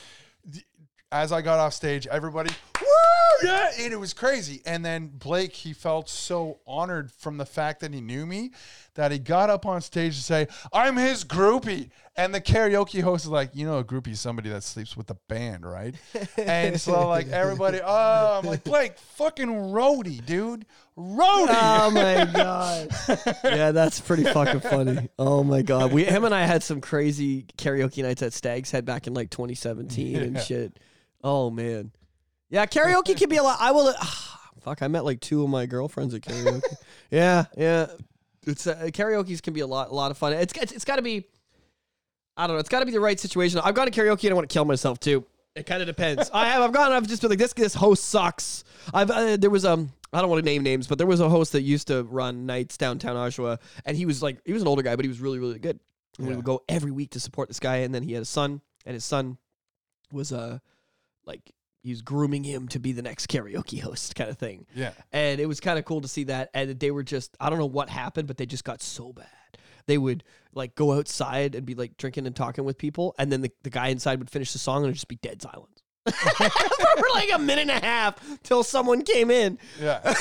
th- 0.52 0.64
as 1.12 1.30
I 1.30 1.43
got 1.43 1.60
off 1.60 1.72
stage, 1.74 2.09
everybody, 2.09 2.51
yeah, 3.43 3.70
and 3.78 3.93
it 3.93 3.98
was 3.98 4.12
crazy. 4.12 4.62
And 4.66 4.85
then 4.85 5.09
Blake, 5.09 5.52
he 5.52 5.73
felt 5.73 6.09
so 6.09 6.59
honored 6.66 7.10
from 7.12 7.36
the 7.39 7.47
fact 7.47 7.81
that 7.81 7.93
he 7.93 8.01
knew 8.01 8.27
me 8.27 8.52
that 8.94 9.12
he 9.12 9.19
got 9.19 9.48
up 9.48 9.65
on 9.65 9.81
stage 9.81 10.16
to 10.16 10.23
say, 10.23 10.48
I'm 10.73 10.97
his 10.97 11.24
groupie. 11.24 11.90
And 12.16 12.35
the 12.35 12.40
karaoke 12.40 13.01
host 13.01 13.27
is 13.27 13.31
like, 13.31 13.51
you 13.55 13.65
know, 13.65 13.78
a 13.78 13.85
groupie 13.85 14.09
is 14.09 14.20
somebody 14.20 14.48
that 14.51 14.65
sleeps 14.65 14.97
with 14.97 15.06
the 15.06 15.15
band, 15.28 15.65
right? 15.65 15.94
and 16.36 16.81
so, 16.81 17.06
like, 17.06 17.28
everybody, 17.28 17.81
oh, 17.85 18.40
I'm 18.40 18.44
like, 18.44 18.65
Blake, 18.65 18.98
fucking 18.98 19.48
roadie, 19.48 20.24
dude. 20.27 20.66
Roadie. 20.98 21.47
Oh 21.51 21.90
my 21.94 22.28
god. 22.35 22.89
yeah, 23.44 23.70
that's 23.70 24.01
pretty 24.01 24.24
fucking 24.24 24.60
funny. 24.60 25.09
Oh 25.16 25.44
my 25.44 25.62
god. 25.62 25.93
We 25.93 26.05
him 26.05 26.24
and 26.24 26.35
I 26.35 26.44
had 26.44 26.65
some 26.65 26.81
crazy 26.81 27.47
karaoke 27.56 28.02
nights 28.02 28.23
at 28.23 28.32
Stag's 28.32 28.73
Head 28.73 28.85
back 28.85 29.06
in 29.06 29.15
like 29.15 29.31
2017 29.31 30.16
and 30.16 30.40
shit. 30.40 30.77
Oh 31.23 31.51
man. 31.51 31.93
Yeah, 32.51 32.66
karaoke 32.66 33.16
can 33.16 33.29
be 33.29 33.37
a 33.37 33.43
lot. 33.49 33.59
I 33.61 33.70
will 33.73 33.93
fuck, 34.62 34.83
I 34.83 34.89
met 34.89 35.05
like 35.05 35.20
two 35.20 35.43
of 35.43 35.49
my 35.51 35.66
girlfriends 35.66 36.15
at 36.15 36.23
karaoke. 36.23 36.62
yeah, 37.11 37.45
yeah. 37.57 37.87
It's 38.47 38.66
uh, 38.66 38.77
karaoke's 38.93 39.41
can 39.41 39.53
be 39.53 39.61
a 39.61 39.66
lot 39.66 39.91
a 39.91 39.95
lot 39.95 40.11
of 40.11 40.19
fun. 40.19 40.33
It's 40.33 40.53
it's, 40.57 40.73
it's 40.73 40.85
got 40.85 40.97
to 40.97 41.03
be 41.03 41.27
I 42.37 42.47
don't 42.47 42.57
know. 42.57 42.61
It's 42.61 42.69
got 42.69 42.81
to 42.81 42.87
be 42.87 42.93
the 42.93 43.01
right 43.01 43.19
situation. 43.19 43.61
I've 43.62 43.75
gone 43.75 43.91
to 43.91 43.93
karaoke 43.93 44.25
and 44.25 44.31
I 44.31 44.35
want 44.35 44.49
to 44.49 44.53
kill 44.53 44.65
myself 44.65 45.01
too. 45.01 45.25
It 45.57 45.66
kind 45.66 45.83
of 45.83 45.87
depends. 45.89 46.31
I 46.33 46.47
have. 46.51 46.62
I've 46.62 46.73
gone. 46.73 46.93
I've 46.93 47.07
just 47.09 47.20
been 47.20 47.31
like 47.31 47.39
this. 47.41 47.53
This 47.53 47.75
host 47.75 48.05
sucks. 48.05 48.62
I've. 48.95 49.11
Uh, 49.11 49.37
there 49.37 49.51
was 49.51 49.65
um. 49.65 49.91
I 50.12 50.20
don't 50.23 50.31
want 50.31 50.43
to 50.43 50.45
name 50.51 50.62
names, 50.62 50.87
but 50.87 50.97
there 50.97 51.07
was 51.07 51.20
a 51.20 51.29
host 51.29 51.53
that 51.53 51.61
used 51.62 51.89
to 51.89 52.05
run 52.05 52.47
nights 52.47 52.79
downtown 52.79 53.15
Oshawa, 53.16 53.59
and 53.85 53.95
he 53.95 54.07
was 54.07 54.23
like, 54.23 54.39
he 54.47 54.55
was 54.55 54.62
an 54.62 54.69
older 54.69 54.81
guy, 54.83 54.97
but 54.97 55.05
he 55.05 55.09
was 55.09 55.20
really, 55.20 55.39
really 55.39 55.59
good. 55.59 55.79
And 56.16 56.27
we 56.27 56.33
Yeah. 56.33 56.37
would 56.37 56.47
go 56.47 56.62
every 56.66 56.91
week 56.93 57.11
to 57.11 57.20
support 57.20 57.49
this 57.49 57.61
guy, 57.61 57.79
and 57.79 57.95
then 57.95 58.03
he 58.03 58.15
had 58.15 58.23
a 58.23 58.27
son, 58.27 58.62
and 58.87 58.95
his 58.95 59.05
son 59.05 59.37
was 60.11 60.33
uh, 60.33 60.61
like 61.27 61.43
he 61.82 61.90
was 61.90 62.02
grooming 62.02 62.44
him 62.44 62.68
to 62.68 62.78
be 62.78 62.92
the 62.92 63.02
next 63.02 63.28
karaoke 63.28 63.80
host, 63.80 64.14
kind 64.14 64.30
of 64.30 64.38
thing 64.38 64.66
yeah. 64.74 64.92
and 65.12 65.40
it 65.40 65.46
was 65.46 65.60
kind 65.60 65.78
of 65.78 65.84
cool 65.84 66.00
to 66.00 66.09
see 66.09 66.24
that. 66.24 66.50
And 66.55 66.78
they 66.78 66.90
were 66.90 67.02
just 67.02 67.36
I 67.40 67.50
don't 67.50 67.59
know 67.59 67.66
what 67.66 67.88
happened, 67.88 68.28
but 68.28 68.36
they 68.36 68.46
just 68.46 68.64
got 68.64 68.82
so 68.82 69.12
bad. 69.12 69.26
They 69.86 69.98
would 69.98 70.22
like 70.52 70.74
go 70.74 70.92
outside 70.92 71.55
and 71.55 71.64
be 71.64 71.74
like 71.74 71.96
drinking 71.96 72.26
and 72.26 72.36
talking 72.36 72.64
with 72.64 72.78
people, 72.78 73.14
and 73.18 73.32
then 73.32 73.40
the, 73.40 73.50
the 73.62 73.70
guy 73.70 73.88
inside 73.88 74.18
would 74.18 74.30
finish 74.30 74.52
the 74.52 74.59
song 74.59 74.78
and 74.78 74.86
it'd 74.86 74.96
just 74.96 75.09
be 75.09 75.16
dead 75.16 75.40
silence 75.40 75.82
for 76.98 77.06
like 77.14 77.30
a 77.32 77.39
minute 77.39 77.62
and 77.62 77.70
a 77.70 77.80
half 77.86 78.16
till 78.43 78.62
someone 78.62 79.02
came 79.02 79.30
in. 79.30 79.59
Yeah. 79.80 80.01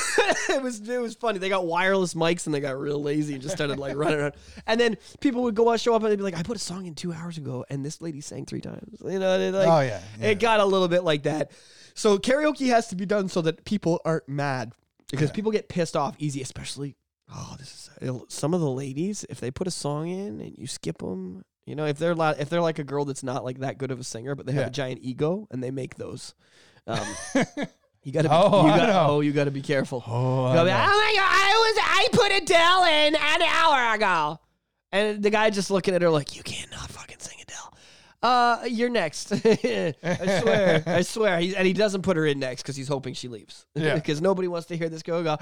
it 0.49 0.61
was 0.61 0.88
it 0.88 1.01
was 1.01 1.15
funny. 1.15 1.39
They 1.39 1.49
got 1.49 1.65
wireless 1.65 2.14
mics 2.14 2.45
and 2.45 2.53
they 2.53 2.59
got 2.59 2.80
real 2.80 3.01
lazy 3.01 3.34
and 3.34 3.41
just 3.41 3.55
started 3.55 3.77
like 3.80 3.95
running 3.95 4.19
around. 4.19 4.34
And 4.65 4.80
then 4.80 4.97
people 5.19 5.43
would 5.43 5.55
go 5.55 5.69
out 5.69 5.80
show 5.80 5.95
up 5.95 6.03
and 6.03 6.11
they'd 6.11 6.18
be 6.18 6.23
like, 6.23 6.38
"I 6.38 6.43
put 6.43 6.57
a 6.57 6.59
song 6.59 6.85
in 6.85 6.95
two 6.95 7.14
hours 7.14 7.38
ago, 7.38 7.65
and 7.69 7.85
this 7.85 8.01
lady 8.01 8.22
sang 8.22 8.45
three 8.45 8.61
times." 8.61 9.01
You 9.03 9.19
know, 9.19 9.38
like, 9.51 9.68
oh, 9.68 9.80
yeah. 9.81 10.01
yeah. 10.19 10.27
it 10.27 10.39
got 10.39 10.59
a 10.59 10.65
little 10.65 10.88
bit 10.88 11.03
like 11.03 11.23
that. 11.23 11.51
So 11.93 12.18
karaoke 12.18 12.68
has 12.69 12.88
to 12.89 12.95
be 12.95 13.05
done 13.05 13.27
so 13.30 13.41
that 13.41 13.65
people 13.65 14.01
aren't 14.05 14.30
mad 14.30 14.73
because 15.09 15.30
Yeah. 15.30 15.35
people 15.35 15.51
get 15.51 15.69
pissed 15.69 15.95
off 15.95 16.15
easy, 16.19 16.41
especially. 16.41 16.95
Oh, 17.34 17.55
this 17.59 17.89
is 18.01 18.22
some 18.30 18.53
of 18.53 18.61
the 18.61 18.69
ladies. 18.69 19.26
If 19.30 19.39
they 19.39 19.51
put 19.51 19.68
a 19.68 19.72
song 19.72 20.07
in 20.07 20.39
and 20.39 20.57
you 20.57 20.65
skip 20.68 20.99
them, 20.99 21.43
you 21.68 21.76
know, 21.76 21.85
if 21.85 21.99
they're 21.99 22.15
la- 22.15 22.34
if 22.39 22.49
they're 22.49 22.61
like 22.61 22.80
a 22.80 22.84
girl 22.84 23.06
that's 23.06 23.22
not 23.23 23.44
like 23.44 23.60
that 23.60 23.77
good 23.77 23.91
of 23.91 23.99
a 23.99 24.03
singer, 24.03 24.34
but 24.34 24.45
they 24.48 24.53
have 24.53 24.61
Yeah. 24.64 24.68
a 24.68 24.72
giant 24.72 25.02
ego 25.03 25.48
and 25.52 25.61
they 25.61 25.69
make 25.69 25.95
those. 25.95 26.34
Um, 26.88 27.06
you 28.03 28.11
gotta, 28.14 28.30
be, 28.30 28.34
Oh, 28.35 28.65
you 28.65 28.72
I 28.72 28.77
gotta, 28.77 28.94
know. 28.94 29.06
oh, 29.10 29.19
you 29.19 29.34
gotta 29.34 29.52
be 29.52 29.61
careful. 29.61 30.03
Oh, 30.07 30.45
I 30.45 30.52
be, 30.52 30.56
know. 30.56 30.61
oh 30.61 30.65
my 30.65 31.14
god, 31.15 31.30
I 31.30 31.53
was 31.60 31.77
I 31.84 32.07
put 32.14 32.31
Adele 32.41 32.84
in 32.85 33.15
an 33.15 33.41
hour 33.44 33.95
ago. 33.95 34.39
And 34.94 35.22
the 35.22 35.30
guy 35.30 35.49
just 35.49 35.69
looking 35.69 35.94
at 35.94 36.02
her 36.02 36.10
like, 36.10 36.35
You 36.38 36.44
cannot 36.44 36.89
fucking 36.89 37.19
sing 37.19 37.38
Adele. 37.41 37.73
Uh 38.23 38.64
you're 38.69 38.89
next. 38.89 39.31
I 39.45 40.39
swear. 40.41 40.84
I 40.88 41.02
swear. 41.02 41.39
He's, 41.39 41.53
and 41.53 41.68
he 41.68 41.73
doesn't 41.73 42.02
put 42.03 42.15
her 42.15 42.26
in 42.26 42.39
next 42.39 42.61
because 42.64 42.77
he's 42.77 42.88
hoping 42.88 43.14
she 43.14 43.27
leaves. 43.27 43.65
Yeah. 43.76 43.95
Because 44.07 44.22
nobody 44.22 44.48
wants 44.48 44.68
to 44.68 44.77
hear 44.77 44.88
this 44.89 45.03
girl 45.03 45.22
go, 45.22 45.31
have 45.31 45.39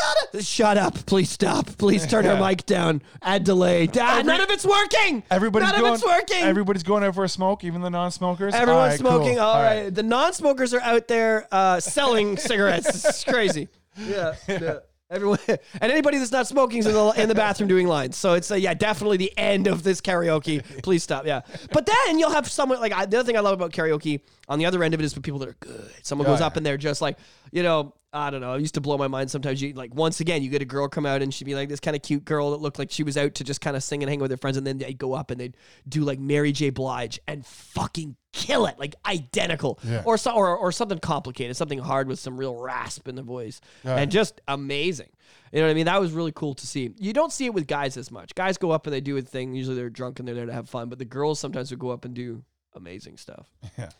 gotta 0.00 0.42
Shut 0.42 0.78
up. 0.78 0.94
Please 1.06 1.30
stop. 1.30 1.66
Please 1.78 2.06
turn 2.06 2.24
her 2.24 2.38
mic 2.40 2.64
down. 2.66 3.02
Add 3.22 3.44
delay. 3.44 3.88
Ah, 3.98 4.18
Every- 4.18 4.24
none 4.24 4.40
of 4.40 4.50
it's 4.50 4.64
working. 4.64 5.22
Everybody's 5.30 5.68
None 5.70 5.80
going. 5.80 5.92
of 5.92 5.98
it's 5.98 6.04
working. 6.06 6.44
Everybody's 6.44 6.82
going 6.82 7.04
out 7.04 7.14
for 7.14 7.24
a 7.24 7.28
smoke, 7.28 7.64
even 7.64 7.80
the 7.80 7.90
non-smokers. 7.90 8.54
Everyone's 8.54 8.82
All 8.82 8.88
right, 8.88 8.98
smoking. 8.98 9.34
cool. 9.36 9.44
All 9.44 9.62
right. 9.62 9.94
The 9.94 10.02
non-smokers 10.02 10.72
are 10.74 10.80
out 10.80 11.08
there 11.08 11.46
uh, 11.52 11.80
selling 11.80 12.36
cigarettes. 12.36 13.04
It's 13.04 13.24
crazy. 13.24 13.68
Yeah. 13.98 14.34
yeah. 14.48 14.78
Everyone 15.10 15.40
and 15.48 15.58
anybody 15.90 16.18
that's 16.18 16.30
not 16.30 16.46
smoking 16.46 16.78
is 16.78 16.86
in 16.86 16.92
the 16.92 17.08
in 17.20 17.28
the 17.28 17.34
bathroom 17.34 17.68
doing 17.68 17.88
lines. 17.88 18.16
So 18.16 18.34
it's 18.34 18.48
uh, 18.52 18.54
yeah, 18.54 18.74
definitely 18.74 19.16
the 19.16 19.36
end 19.36 19.66
of 19.66 19.82
this 19.82 20.00
karaoke. 20.00 20.62
Please 20.84 21.02
stop. 21.02 21.26
Yeah. 21.26 21.40
But 21.72 21.86
then 21.86 22.20
you'll 22.20 22.30
have 22.30 22.48
someone 22.48 22.78
like 22.78 22.92
I, 22.92 23.06
the 23.06 23.18
other 23.18 23.26
thing 23.26 23.36
I 23.36 23.40
love 23.40 23.54
about 23.54 23.72
karaoke 23.72 24.20
on 24.50 24.58
the 24.58 24.66
other 24.66 24.82
end 24.82 24.92
of 24.92 25.00
it 25.00 25.04
is 25.04 25.14
for 25.14 25.20
people 25.20 25.38
that 25.38 25.48
are 25.48 25.56
good. 25.60 25.90
Someone 26.02 26.26
goes 26.26 26.40
up 26.42 26.56
and 26.58 26.66
they're 26.66 26.76
just 26.76 27.00
like, 27.00 27.16
you 27.52 27.62
know, 27.62 27.94
I 28.12 28.30
don't 28.30 28.40
know. 28.40 28.54
It 28.54 28.60
used 28.60 28.74
to 28.74 28.80
blow 28.80 28.98
my 28.98 29.06
mind 29.06 29.30
sometimes. 29.30 29.62
You 29.62 29.72
like 29.74 29.94
once 29.94 30.18
again, 30.20 30.42
you 30.42 30.50
get 30.50 30.60
a 30.60 30.64
girl 30.66 30.88
come 30.88 31.06
out 31.06 31.22
and 31.22 31.32
she'd 31.32 31.44
be 31.44 31.54
like 31.54 31.68
this 31.68 31.78
kind 31.80 31.94
of 31.96 32.02
cute 32.02 32.24
girl 32.24 32.50
that 32.50 32.56
looked 32.60 32.78
like 32.78 32.90
she 32.90 33.04
was 33.04 33.16
out 33.16 33.36
to 33.36 33.44
just 33.44 33.60
kind 33.60 33.76
of 33.76 33.82
sing 33.84 34.02
and 34.02 34.10
hang 34.10 34.18
with 34.18 34.32
her 34.32 34.36
friends, 34.36 34.56
and 34.56 34.66
then 34.66 34.78
they'd 34.78 34.98
go 34.98 35.12
up 35.14 35.30
and 35.30 35.40
they'd 35.40 35.56
do 35.88 36.02
like 36.02 36.18
Mary 36.18 36.50
J. 36.50 36.70
Blige 36.70 37.20
and 37.28 37.46
fucking 37.46 38.16
kill 38.32 38.66
it, 38.66 38.76
like 38.80 38.96
identical, 39.06 39.78
Yeah. 39.84 40.02
or 40.04 40.18
so, 40.18 40.32
or 40.32 40.56
or 40.56 40.72
something 40.72 40.98
complicated, 40.98 41.56
something 41.56 41.78
hard 41.78 42.08
with 42.08 42.18
some 42.18 42.36
real 42.36 42.56
rasp 42.56 43.06
in 43.06 43.14
the 43.14 43.22
voice, 43.22 43.60
and 43.84 44.10
just 44.10 44.40
amazing. 44.48 45.10
You 45.52 45.60
know 45.60 45.66
what 45.66 45.70
I 45.70 45.74
mean? 45.74 45.86
That 45.86 46.00
was 46.00 46.10
really 46.12 46.32
cool 46.32 46.54
to 46.54 46.66
see. 46.66 46.90
You 46.98 47.12
don't 47.12 47.32
see 47.32 47.46
it 47.46 47.54
with 47.54 47.68
guys 47.68 47.96
as 47.96 48.10
much. 48.10 48.34
Guys 48.34 48.58
go 48.58 48.72
up 48.72 48.86
and 48.88 48.92
they 48.94 49.00
do 49.00 49.16
a 49.16 49.22
thing. 49.22 49.54
Usually 49.54 49.76
they're 49.76 49.88
drunk 49.90 50.18
and 50.18 50.26
they're 50.26 50.34
there 50.34 50.46
to 50.46 50.52
have 50.52 50.68
fun, 50.68 50.88
but 50.88 50.98
the 50.98 51.04
girls 51.04 51.38
sometimes 51.38 51.70
would 51.70 51.78
go 51.80 51.90
up 51.90 52.04
and 52.04 52.12
do 52.14 52.42
amazing 52.74 53.18
stuff. 53.18 53.46
Yeah. 53.78 53.90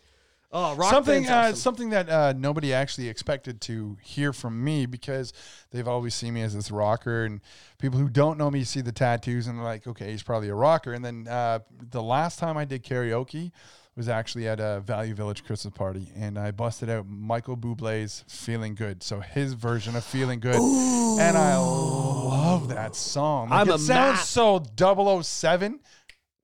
Oh, 0.53 0.75
rock 0.75 0.91
something 0.91 1.29
uh, 1.29 1.33
awesome. 1.33 1.55
something 1.55 1.89
that 1.91 2.09
uh, 2.09 2.33
nobody 2.35 2.73
actually 2.73 3.07
expected 3.07 3.61
to 3.61 3.97
hear 4.01 4.33
from 4.33 4.61
me 4.63 4.85
because 4.85 5.31
they've 5.71 5.87
always 5.87 6.13
seen 6.13 6.33
me 6.33 6.41
as 6.41 6.53
this 6.53 6.71
rocker 6.71 7.23
and 7.23 7.39
people 7.77 7.99
who 7.99 8.09
don't 8.09 8.37
know 8.37 8.51
me 8.51 8.65
see 8.65 8.81
the 8.81 8.91
tattoos 8.91 9.47
and 9.47 9.57
they're 9.57 9.63
like 9.63 9.87
okay 9.87 10.11
he's 10.11 10.23
probably 10.23 10.49
a 10.49 10.55
rocker 10.55 10.91
and 10.91 11.05
then 11.05 11.25
uh, 11.29 11.59
the 11.91 12.03
last 12.03 12.37
time 12.37 12.57
I 12.57 12.65
did 12.65 12.83
karaoke 12.83 13.51
was 13.95 14.07
actually 14.07 14.47
at 14.47 14.59
a 14.59 14.79
Value 14.79 15.13
Village 15.13 15.43
Christmas 15.43 15.73
party, 15.73 16.07
and 16.15 16.39
I 16.39 16.51
busted 16.51 16.89
out 16.89 17.07
Michael 17.07 17.57
Bublé's 17.57 18.23
"Feeling 18.27 18.73
Good." 18.73 19.03
So 19.03 19.19
his 19.19 19.53
version 19.53 19.95
of 19.95 20.03
"Feeling 20.03 20.39
Good," 20.39 20.55
and 20.55 21.37
I 21.37 21.57
love 21.57 22.69
that 22.69 22.95
song. 22.95 23.49
Like, 23.49 23.67
it 23.67 23.79
sounds 23.79 24.35
ma- 24.35 24.61
so 24.77 25.21
007. 25.21 25.81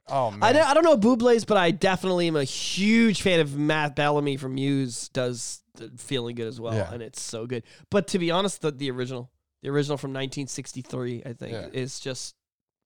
Oh 0.09 0.31
man, 0.31 0.41
I 0.43 0.53
don't, 0.53 0.67
I 0.67 0.73
don't 0.73 0.84
know 0.84 0.97
Bublé's, 0.97 1.43
but 1.45 1.57
I 1.57 1.71
definitely 1.71 2.27
am 2.27 2.35
a 2.35 2.43
huge 2.43 3.21
fan 3.21 3.39
of 3.39 3.57
Matt 3.57 3.95
Bellamy 3.95 4.38
from 4.38 4.55
Muse. 4.55 5.09
Does 5.09 5.61
the 5.75 5.91
feeling 5.97 6.35
good 6.35 6.47
as 6.47 6.59
well, 6.59 6.73
Yeah. 6.73 6.91
and 6.93 7.03
it's 7.03 7.21
so 7.21 7.45
good. 7.45 7.63
But 7.89 8.07
to 8.09 8.19
be 8.19 8.31
honest, 8.31 8.61
the, 8.61 8.71
the 8.71 8.89
original, 8.89 9.29
the 9.61 9.69
original 9.69 9.97
from 9.97 10.11
1963, 10.11 11.23
I 11.25 11.34
think, 11.34 11.51
Yeah. 11.53 11.67
is 11.73 11.99
just 11.99 12.35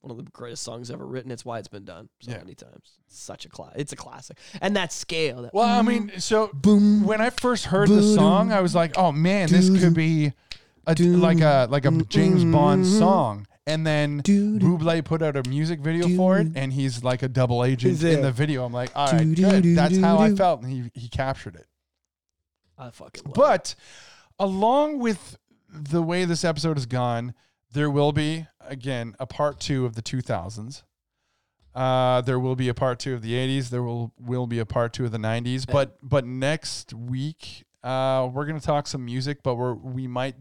one 0.01 0.09
of 0.11 0.17
the 0.17 0.23
greatest 0.31 0.63
songs 0.63 0.89
ever 0.89 1.05
written. 1.05 1.29
It's 1.31 1.45
why 1.45 1.59
it's 1.59 1.67
been 1.67 1.85
done 1.85 2.09
so 2.21 2.31
Yeah. 2.31 2.37
many 2.39 2.55
times. 2.55 2.97
It's 3.05 3.19
such 3.21 3.45
a 3.45 3.49
class. 3.49 3.73
It's 3.75 3.93
a 3.93 3.95
classic, 3.95 4.37
and 4.59 4.75
that 4.75 4.91
scale. 4.91 5.43
That 5.43 5.53
Well, 5.53 5.67
I 5.69 5.81
mean, 5.83 6.11
so 6.17 6.49
boom. 6.53 7.03
when 7.05 7.21
I 7.21 7.29
first 7.29 7.65
heard 7.65 7.87
the 7.87 8.01
song, 8.01 8.51
I 8.51 8.61
was 8.61 8.73
like, 8.73 8.97
"Oh 8.97 9.11
man, 9.11 9.47
this 9.49 9.69
could 9.69 9.93
be 9.93 10.33
a, 10.87 10.95
like 10.95 11.39
a 11.41 11.67
like 11.69 11.85
a 11.85 11.91
James 12.05 12.43
Bond 12.43 12.85
song." 12.87 13.45
And 13.71 13.87
then 13.87 14.21
Bublé 14.21 15.03
put 15.03 15.21
out 15.21 15.37
a 15.37 15.47
music 15.47 15.79
video 15.79 16.09
for 16.17 16.39
it, 16.39 16.47
and 16.55 16.73
he's 16.73 17.03
like 17.03 17.23
a 17.23 17.29
double 17.29 17.63
agent 17.63 18.03
in 18.03 18.19
it? 18.19 18.21
the 18.21 18.31
video. 18.31 18.65
I'm 18.65 18.73
like, 18.73 18.91
"All 18.95 19.11
right, 19.11 19.33
good. 19.33 19.63
That's 19.75 19.97
how 19.97 20.19
I 20.19 20.35
felt." 20.35 20.61
And 20.61 20.71
he 20.71 20.91
he 20.93 21.07
captured 21.07 21.55
it. 21.55 21.67
I 22.77 22.89
fucking 22.89 23.23
love 23.23 23.31
it. 23.31 23.35
But 23.35 23.75
along 24.39 24.99
with 24.99 25.37
the 25.69 26.01
way 26.01 26.25
this 26.25 26.43
episode 26.43 26.75
has 26.77 26.85
gone, 26.85 27.33
there 27.71 27.89
will 27.89 28.11
be 28.11 28.47
again 28.59 29.15
a 29.19 29.25
part 29.25 29.59
two 29.59 29.85
of 29.85 29.95
the 29.95 30.01
2000s. 30.01 30.83
Uh, 31.73 32.19
there 32.21 32.39
will 32.39 32.57
be 32.57 32.67
a 32.67 32.73
part 32.73 32.99
two 32.99 33.13
of 33.13 33.21
the 33.21 33.33
80s. 33.33 33.69
There 33.69 33.83
will 33.83 34.13
will 34.19 34.47
be 34.47 34.59
a 34.59 34.65
part 34.65 34.91
two 34.91 35.05
of 35.05 35.11
the 35.11 35.17
90s. 35.17 35.65
But 35.65 35.97
but 36.03 36.25
next 36.25 36.93
week, 36.93 37.63
uh, 37.83 38.29
we're 38.33 38.45
gonna 38.45 38.59
talk 38.59 38.87
some 38.87 39.05
music, 39.05 39.43
but 39.43 39.55
we're 39.55 39.73
we 39.73 40.07
might 40.07 40.35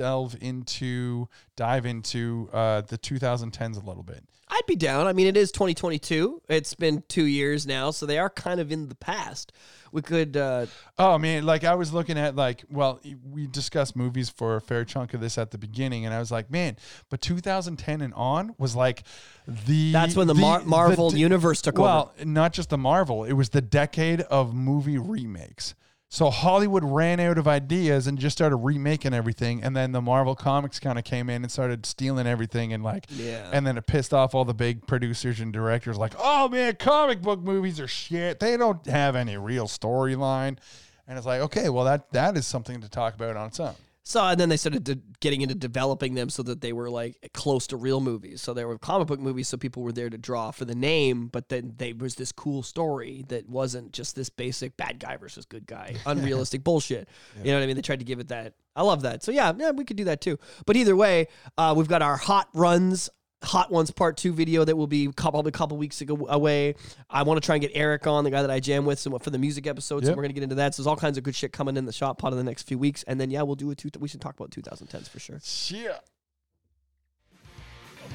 delve 0.00 0.34
into 0.40 1.28
dive 1.56 1.84
into 1.84 2.48
uh, 2.54 2.80
the 2.80 2.96
2010s 2.96 3.76
a 3.82 3.86
little 3.86 4.02
bit. 4.02 4.24
I'd 4.48 4.66
be 4.66 4.74
down. 4.76 5.06
I 5.06 5.12
mean, 5.12 5.26
it 5.26 5.36
is 5.36 5.52
2022. 5.52 6.40
It's 6.48 6.72
been 6.74 7.04
two 7.06 7.24
years 7.26 7.66
now, 7.66 7.90
so 7.92 8.06
they 8.06 8.18
are 8.18 8.30
kind 8.30 8.58
of 8.60 8.72
in 8.72 8.88
the 8.88 8.94
past. 8.94 9.52
We 9.92 10.00
could. 10.02 10.36
Uh, 10.38 10.66
Oh 10.98 11.18
man, 11.18 11.44
like 11.44 11.64
I 11.64 11.74
was 11.74 11.92
looking 11.92 12.16
at 12.18 12.34
like, 12.34 12.64
well, 12.70 12.98
we 13.30 13.46
discussed 13.46 13.94
movies 13.94 14.30
for 14.30 14.56
a 14.56 14.60
fair 14.60 14.84
chunk 14.86 15.12
of 15.12 15.20
this 15.20 15.36
at 15.36 15.50
the 15.50 15.58
beginning, 15.58 16.06
and 16.06 16.14
I 16.14 16.18
was 16.18 16.30
like, 16.32 16.50
man, 16.50 16.76
but 17.10 17.20
2010 17.20 18.00
and 18.00 18.14
on 18.14 18.54
was 18.58 18.74
like 18.74 19.04
the 19.46 19.92
that's 19.92 20.16
when 20.16 20.26
the, 20.26 20.34
Mar- 20.34 20.62
Marvel 20.64 21.10
the- 21.10 21.18
universe 21.18 21.60
took 21.62 21.74
over. 21.78 21.82
Well, 21.82 22.14
not 22.24 22.52
just 22.54 22.70
the 22.70 22.78
Marvel, 22.78 23.24
it 23.24 23.34
was 23.34 23.50
the 23.50 23.60
decade 23.62 24.22
of 24.22 24.54
movie 24.54 24.98
remakes. 24.98 25.74
So 26.12 26.28
Hollywood 26.28 26.82
ran 26.82 27.20
out 27.20 27.38
of 27.38 27.46
ideas 27.46 28.08
and 28.08 28.18
just 28.18 28.36
started 28.36 28.56
remaking 28.56 29.14
everything, 29.14 29.62
and 29.62 29.76
then 29.76 29.92
the 29.92 30.00
Marvel 30.02 30.34
comics 30.34 30.80
kind 30.80 30.98
of 30.98 31.04
came 31.04 31.30
in 31.30 31.42
and 31.44 31.52
started 31.52 31.86
stealing 31.86 32.26
everything, 32.26 32.72
and 32.72 32.82
like, 32.82 33.06
Yeah. 33.10 33.48
and 33.52 33.64
then 33.64 33.78
it 33.78 33.86
pissed 33.86 34.12
off 34.12 34.34
all 34.34 34.44
the 34.44 34.52
big 34.52 34.88
producers 34.88 35.38
and 35.38 35.52
directors, 35.52 35.96
like, 35.96 36.14
oh 36.18 36.48
man, 36.48 36.74
comic 36.80 37.22
book 37.22 37.40
movies 37.40 37.78
are 37.78 37.86
shit. 37.86 38.40
They 38.40 38.56
don't 38.56 38.84
have 38.86 39.14
any 39.14 39.36
real 39.36 39.68
storyline, 39.68 40.58
and 41.06 41.16
it's 41.16 41.26
like, 41.28 41.42
okay, 41.42 41.68
well 41.68 41.84
that 41.84 42.10
that 42.12 42.36
is 42.36 42.44
something 42.44 42.80
to 42.80 42.88
talk 42.88 43.14
about 43.14 43.36
on 43.36 43.46
its 43.46 43.60
own. 43.60 43.74
So 44.02 44.24
and 44.24 44.40
then 44.40 44.48
they 44.48 44.56
started 44.56 44.84
de- 44.84 45.00
getting 45.20 45.42
into 45.42 45.54
developing 45.54 46.14
them 46.14 46.30
so 46.30 46.42
that 46.44 46.60
they 46.60 46.72
were 46.72 46.90
like 46.90 47.30
close 47.34 47.66
to 47.68 47.76
real 47.76 48.00
movies. 48.00 48.40
So 48.40 48.54
there 48.54 48.66
were 48.66 48.78
comic 48.78 49.08
book 49.08 49.20
movies, 49.20 49.48
so 49.48 49.56
people 49.56 49.82
were 49.82 49.92
there 49.92 50.10
to 50.10 50.18
draw 50.18 50.50
for 50.50 50.64
the 50.64 50.74
name, 50.74 51.28
but 51.28 51.48
then 51.48 51.74
there 51.76 51.94
was 51.94 52.14
this 52.14 52.32
cool 52.32 52.62
story 52.62 53.24
that 53.28 53.48
wasn't 53.48 53.92
just 53.92 54.16
this 54.16 54.30
basic 54.30 54.76
bad 54.76 54.98
guy 54.98 55.16
versus 55.16 55.44
good 55.44 55.66
guy, 55.66 55.96
unrealistic 56.06 56.64
bullshit. 56.64 57.08
You 57.36 57.52
know 57.52 57.58
what 57.58 57.64
I 57.64 57.66
mean? 57.66 57.76
They 57.76 57.82
tried 57.82 58.00
to 58.00 58.04
give 58.04 58.20
it 58.20 58.28
that. 58.28 58.54
I 58.74 58.82
love 58.82 59.02
that. 59.02 59.22
So 59.22 59.32
yeah, 59.32 59.52
yeah, 59.58 59.72
we 59.72 59.84
could 59.84 59.96
do 59.96 60.04
that 60.04 60.20
too. 60.20 60.38
But 60.64 60.76
either 60.76 60.96
way, 60.96 61.26
uh, 61.58 61.74
we've 61.76 61.88
got 61.88 62.02
our 62.02 62.16
hot 62.16 62.48
runs. 62.54 63.10
Hot 63.42 63.70
Ones 63.70 63.90
Part 63.90 64.16
Two 64.18 64.32
video 64.32 64.64
that 64.64 64.76
will 64.76 64.86
be 64.86 65.08
probably 65.08 65.48
a 65.48 65.52
couple 65.52 65.76
weeks 65.78 66.00
ago 66.02 66.26
away. 66.28 66.74
I 67.08 67.22
want 67.22 67.40
to 67.42 67.46
try 67.46 67.54
and 67.54 67.62
get 67.62 67.70
Eric 67.74 68.06
on, 68.06 68.24
the 68.24 68.30
guy 68.30 68.42
that 68.42 68.50
I 68.50 68.60
jam 68.60 68.84
with, 68.84 68.98
so 68.98 69.18
for 69.18 69.30
the 69.30 69.38
music 69.38 69.66
episodes. 69.66 70.04
So 70.06 70.10
Yep. 70.10 70.16
we're 70.16 70.22
gonna 70.24 70.34
get 70.34 70.42
into 70.42 70.56
that. 70.56 70.74
So 70.74 70.82
there's 70.82 70.86
all 70.86 70.96
kinds 70.96 71.16
of 71.16 71.24
good 71.24 71.34
shit 71.34 71.50
coming 71.52 71.76
in 71.76 71.86
the 71.86 71.92
shop 71.92 72.18
pot 72.18 72.32
in 72.32 72.38
the 72.38 72.44
next 72.44 72.64
few 72.68 72.78
weeks, 72.78 73.02
and 73.04 73.18
then 73.20 73.30
yeah, 73.30 73.42
we'll 73.42 73.56
do 73.56 73.70
a 73.70 73.74
two. 73.74 73.88
We 73.98 74.08
should 74.08 74.20
talk 74.20 74.34
about 74.38 74.50
2010s 74.50 75.08
for 75.08 75.18
sure. 75.18 75.40
Yeah. 75.68 75.98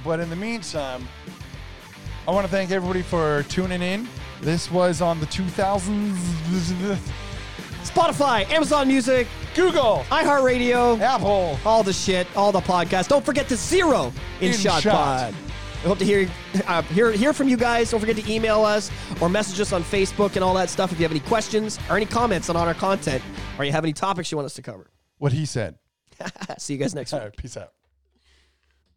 But 0.03 0.19
in 0.19 0.29
the 0.29 0.35
meantime, 0.35 1.07
I 2.27 2.31
want 2.31 2.45
to 2.45 2.51
thank 2.51 2.69
everybody 2.71 3.01
for 3.01 3.43
tuning 3.49 3.81
in. 3.81 4.07
This 4.41 4.69
was 4.69 5.01
on 5.01 5.19
the 5.19 5.25
2000s. 5.27 6.15
Spotify, 7.85 8.49
Amazon 8.51 8.87
Music, 8.87 9.27
Google, 9.55 10.03
iHeartRadio, 10.09 10.99
Apple. 10.99 11.57
all 11.65 11.83
the 11.83 11.93
shit, 11.93 12.27
all 12.35 12.51
the 12.51 12.59
podcasts. 12.61 13.07
Don't 13.07 13.23
forget 13.25 13.47
to 13.49 13.55
zero 13.55 14.11
in, 14.41 14.51
In 14.51 14.57
shot, 14.57 14.81
shot. 14.83 14.93
pod. 15.31 15.35
I 15.83 15.87
hope 15.87 15.99
to 15.99 16.05
hear 16.05 16.27
uh, 16.67 16.81
hear 16.83 17.11
hear 17.11 17.31
from 17.31 17.47
you 17.47 17.57
guys. 17.57 17.91
Don't 17.91 17.99
forget 17.99 18.15
to 18.17 18.31
email 18.31 18.65
us 18.65 18.89
or 19.21 19.29
message 19.29 19.59
us 19.59 19.71
on 19.71 19.83
Facebook 19.83 20.33
and 20.35 20.43
all 20.43 20.55
that 20.55 20.69
stuff 20.69 20.91
if 20.91 20.99
you 20.99 21.03
have 21.03 21.11
any 21.11 21.19
questions 21.19 21.77
or 21.89 21.95
any 21.95 22.07
comments 22.07 22.49
on 22.49 22.55
our 22.57 22.73
content 22.73 23.21
or 23.59 23.65
you 23.65 23.71
have 23.71 23.83
any 23.83 23.93
topics 23.93 24.31
you 24.31 24.37
want 24.37 24.45
us 24.47 24.55
to 24.55 24.63
cover. 24.63 24.89
What 25.19 25.31
he 25.31 25.45
said. 25.45 25.75
See 26.57 26.73
you 26.73 26.79
guys 26.79 26.95
next 26.95 27.11
week. 27.13 27.21
All 27.21 27.27
right, 27.27 27.37
peace 27.37 27.55
out. 27.55 27.71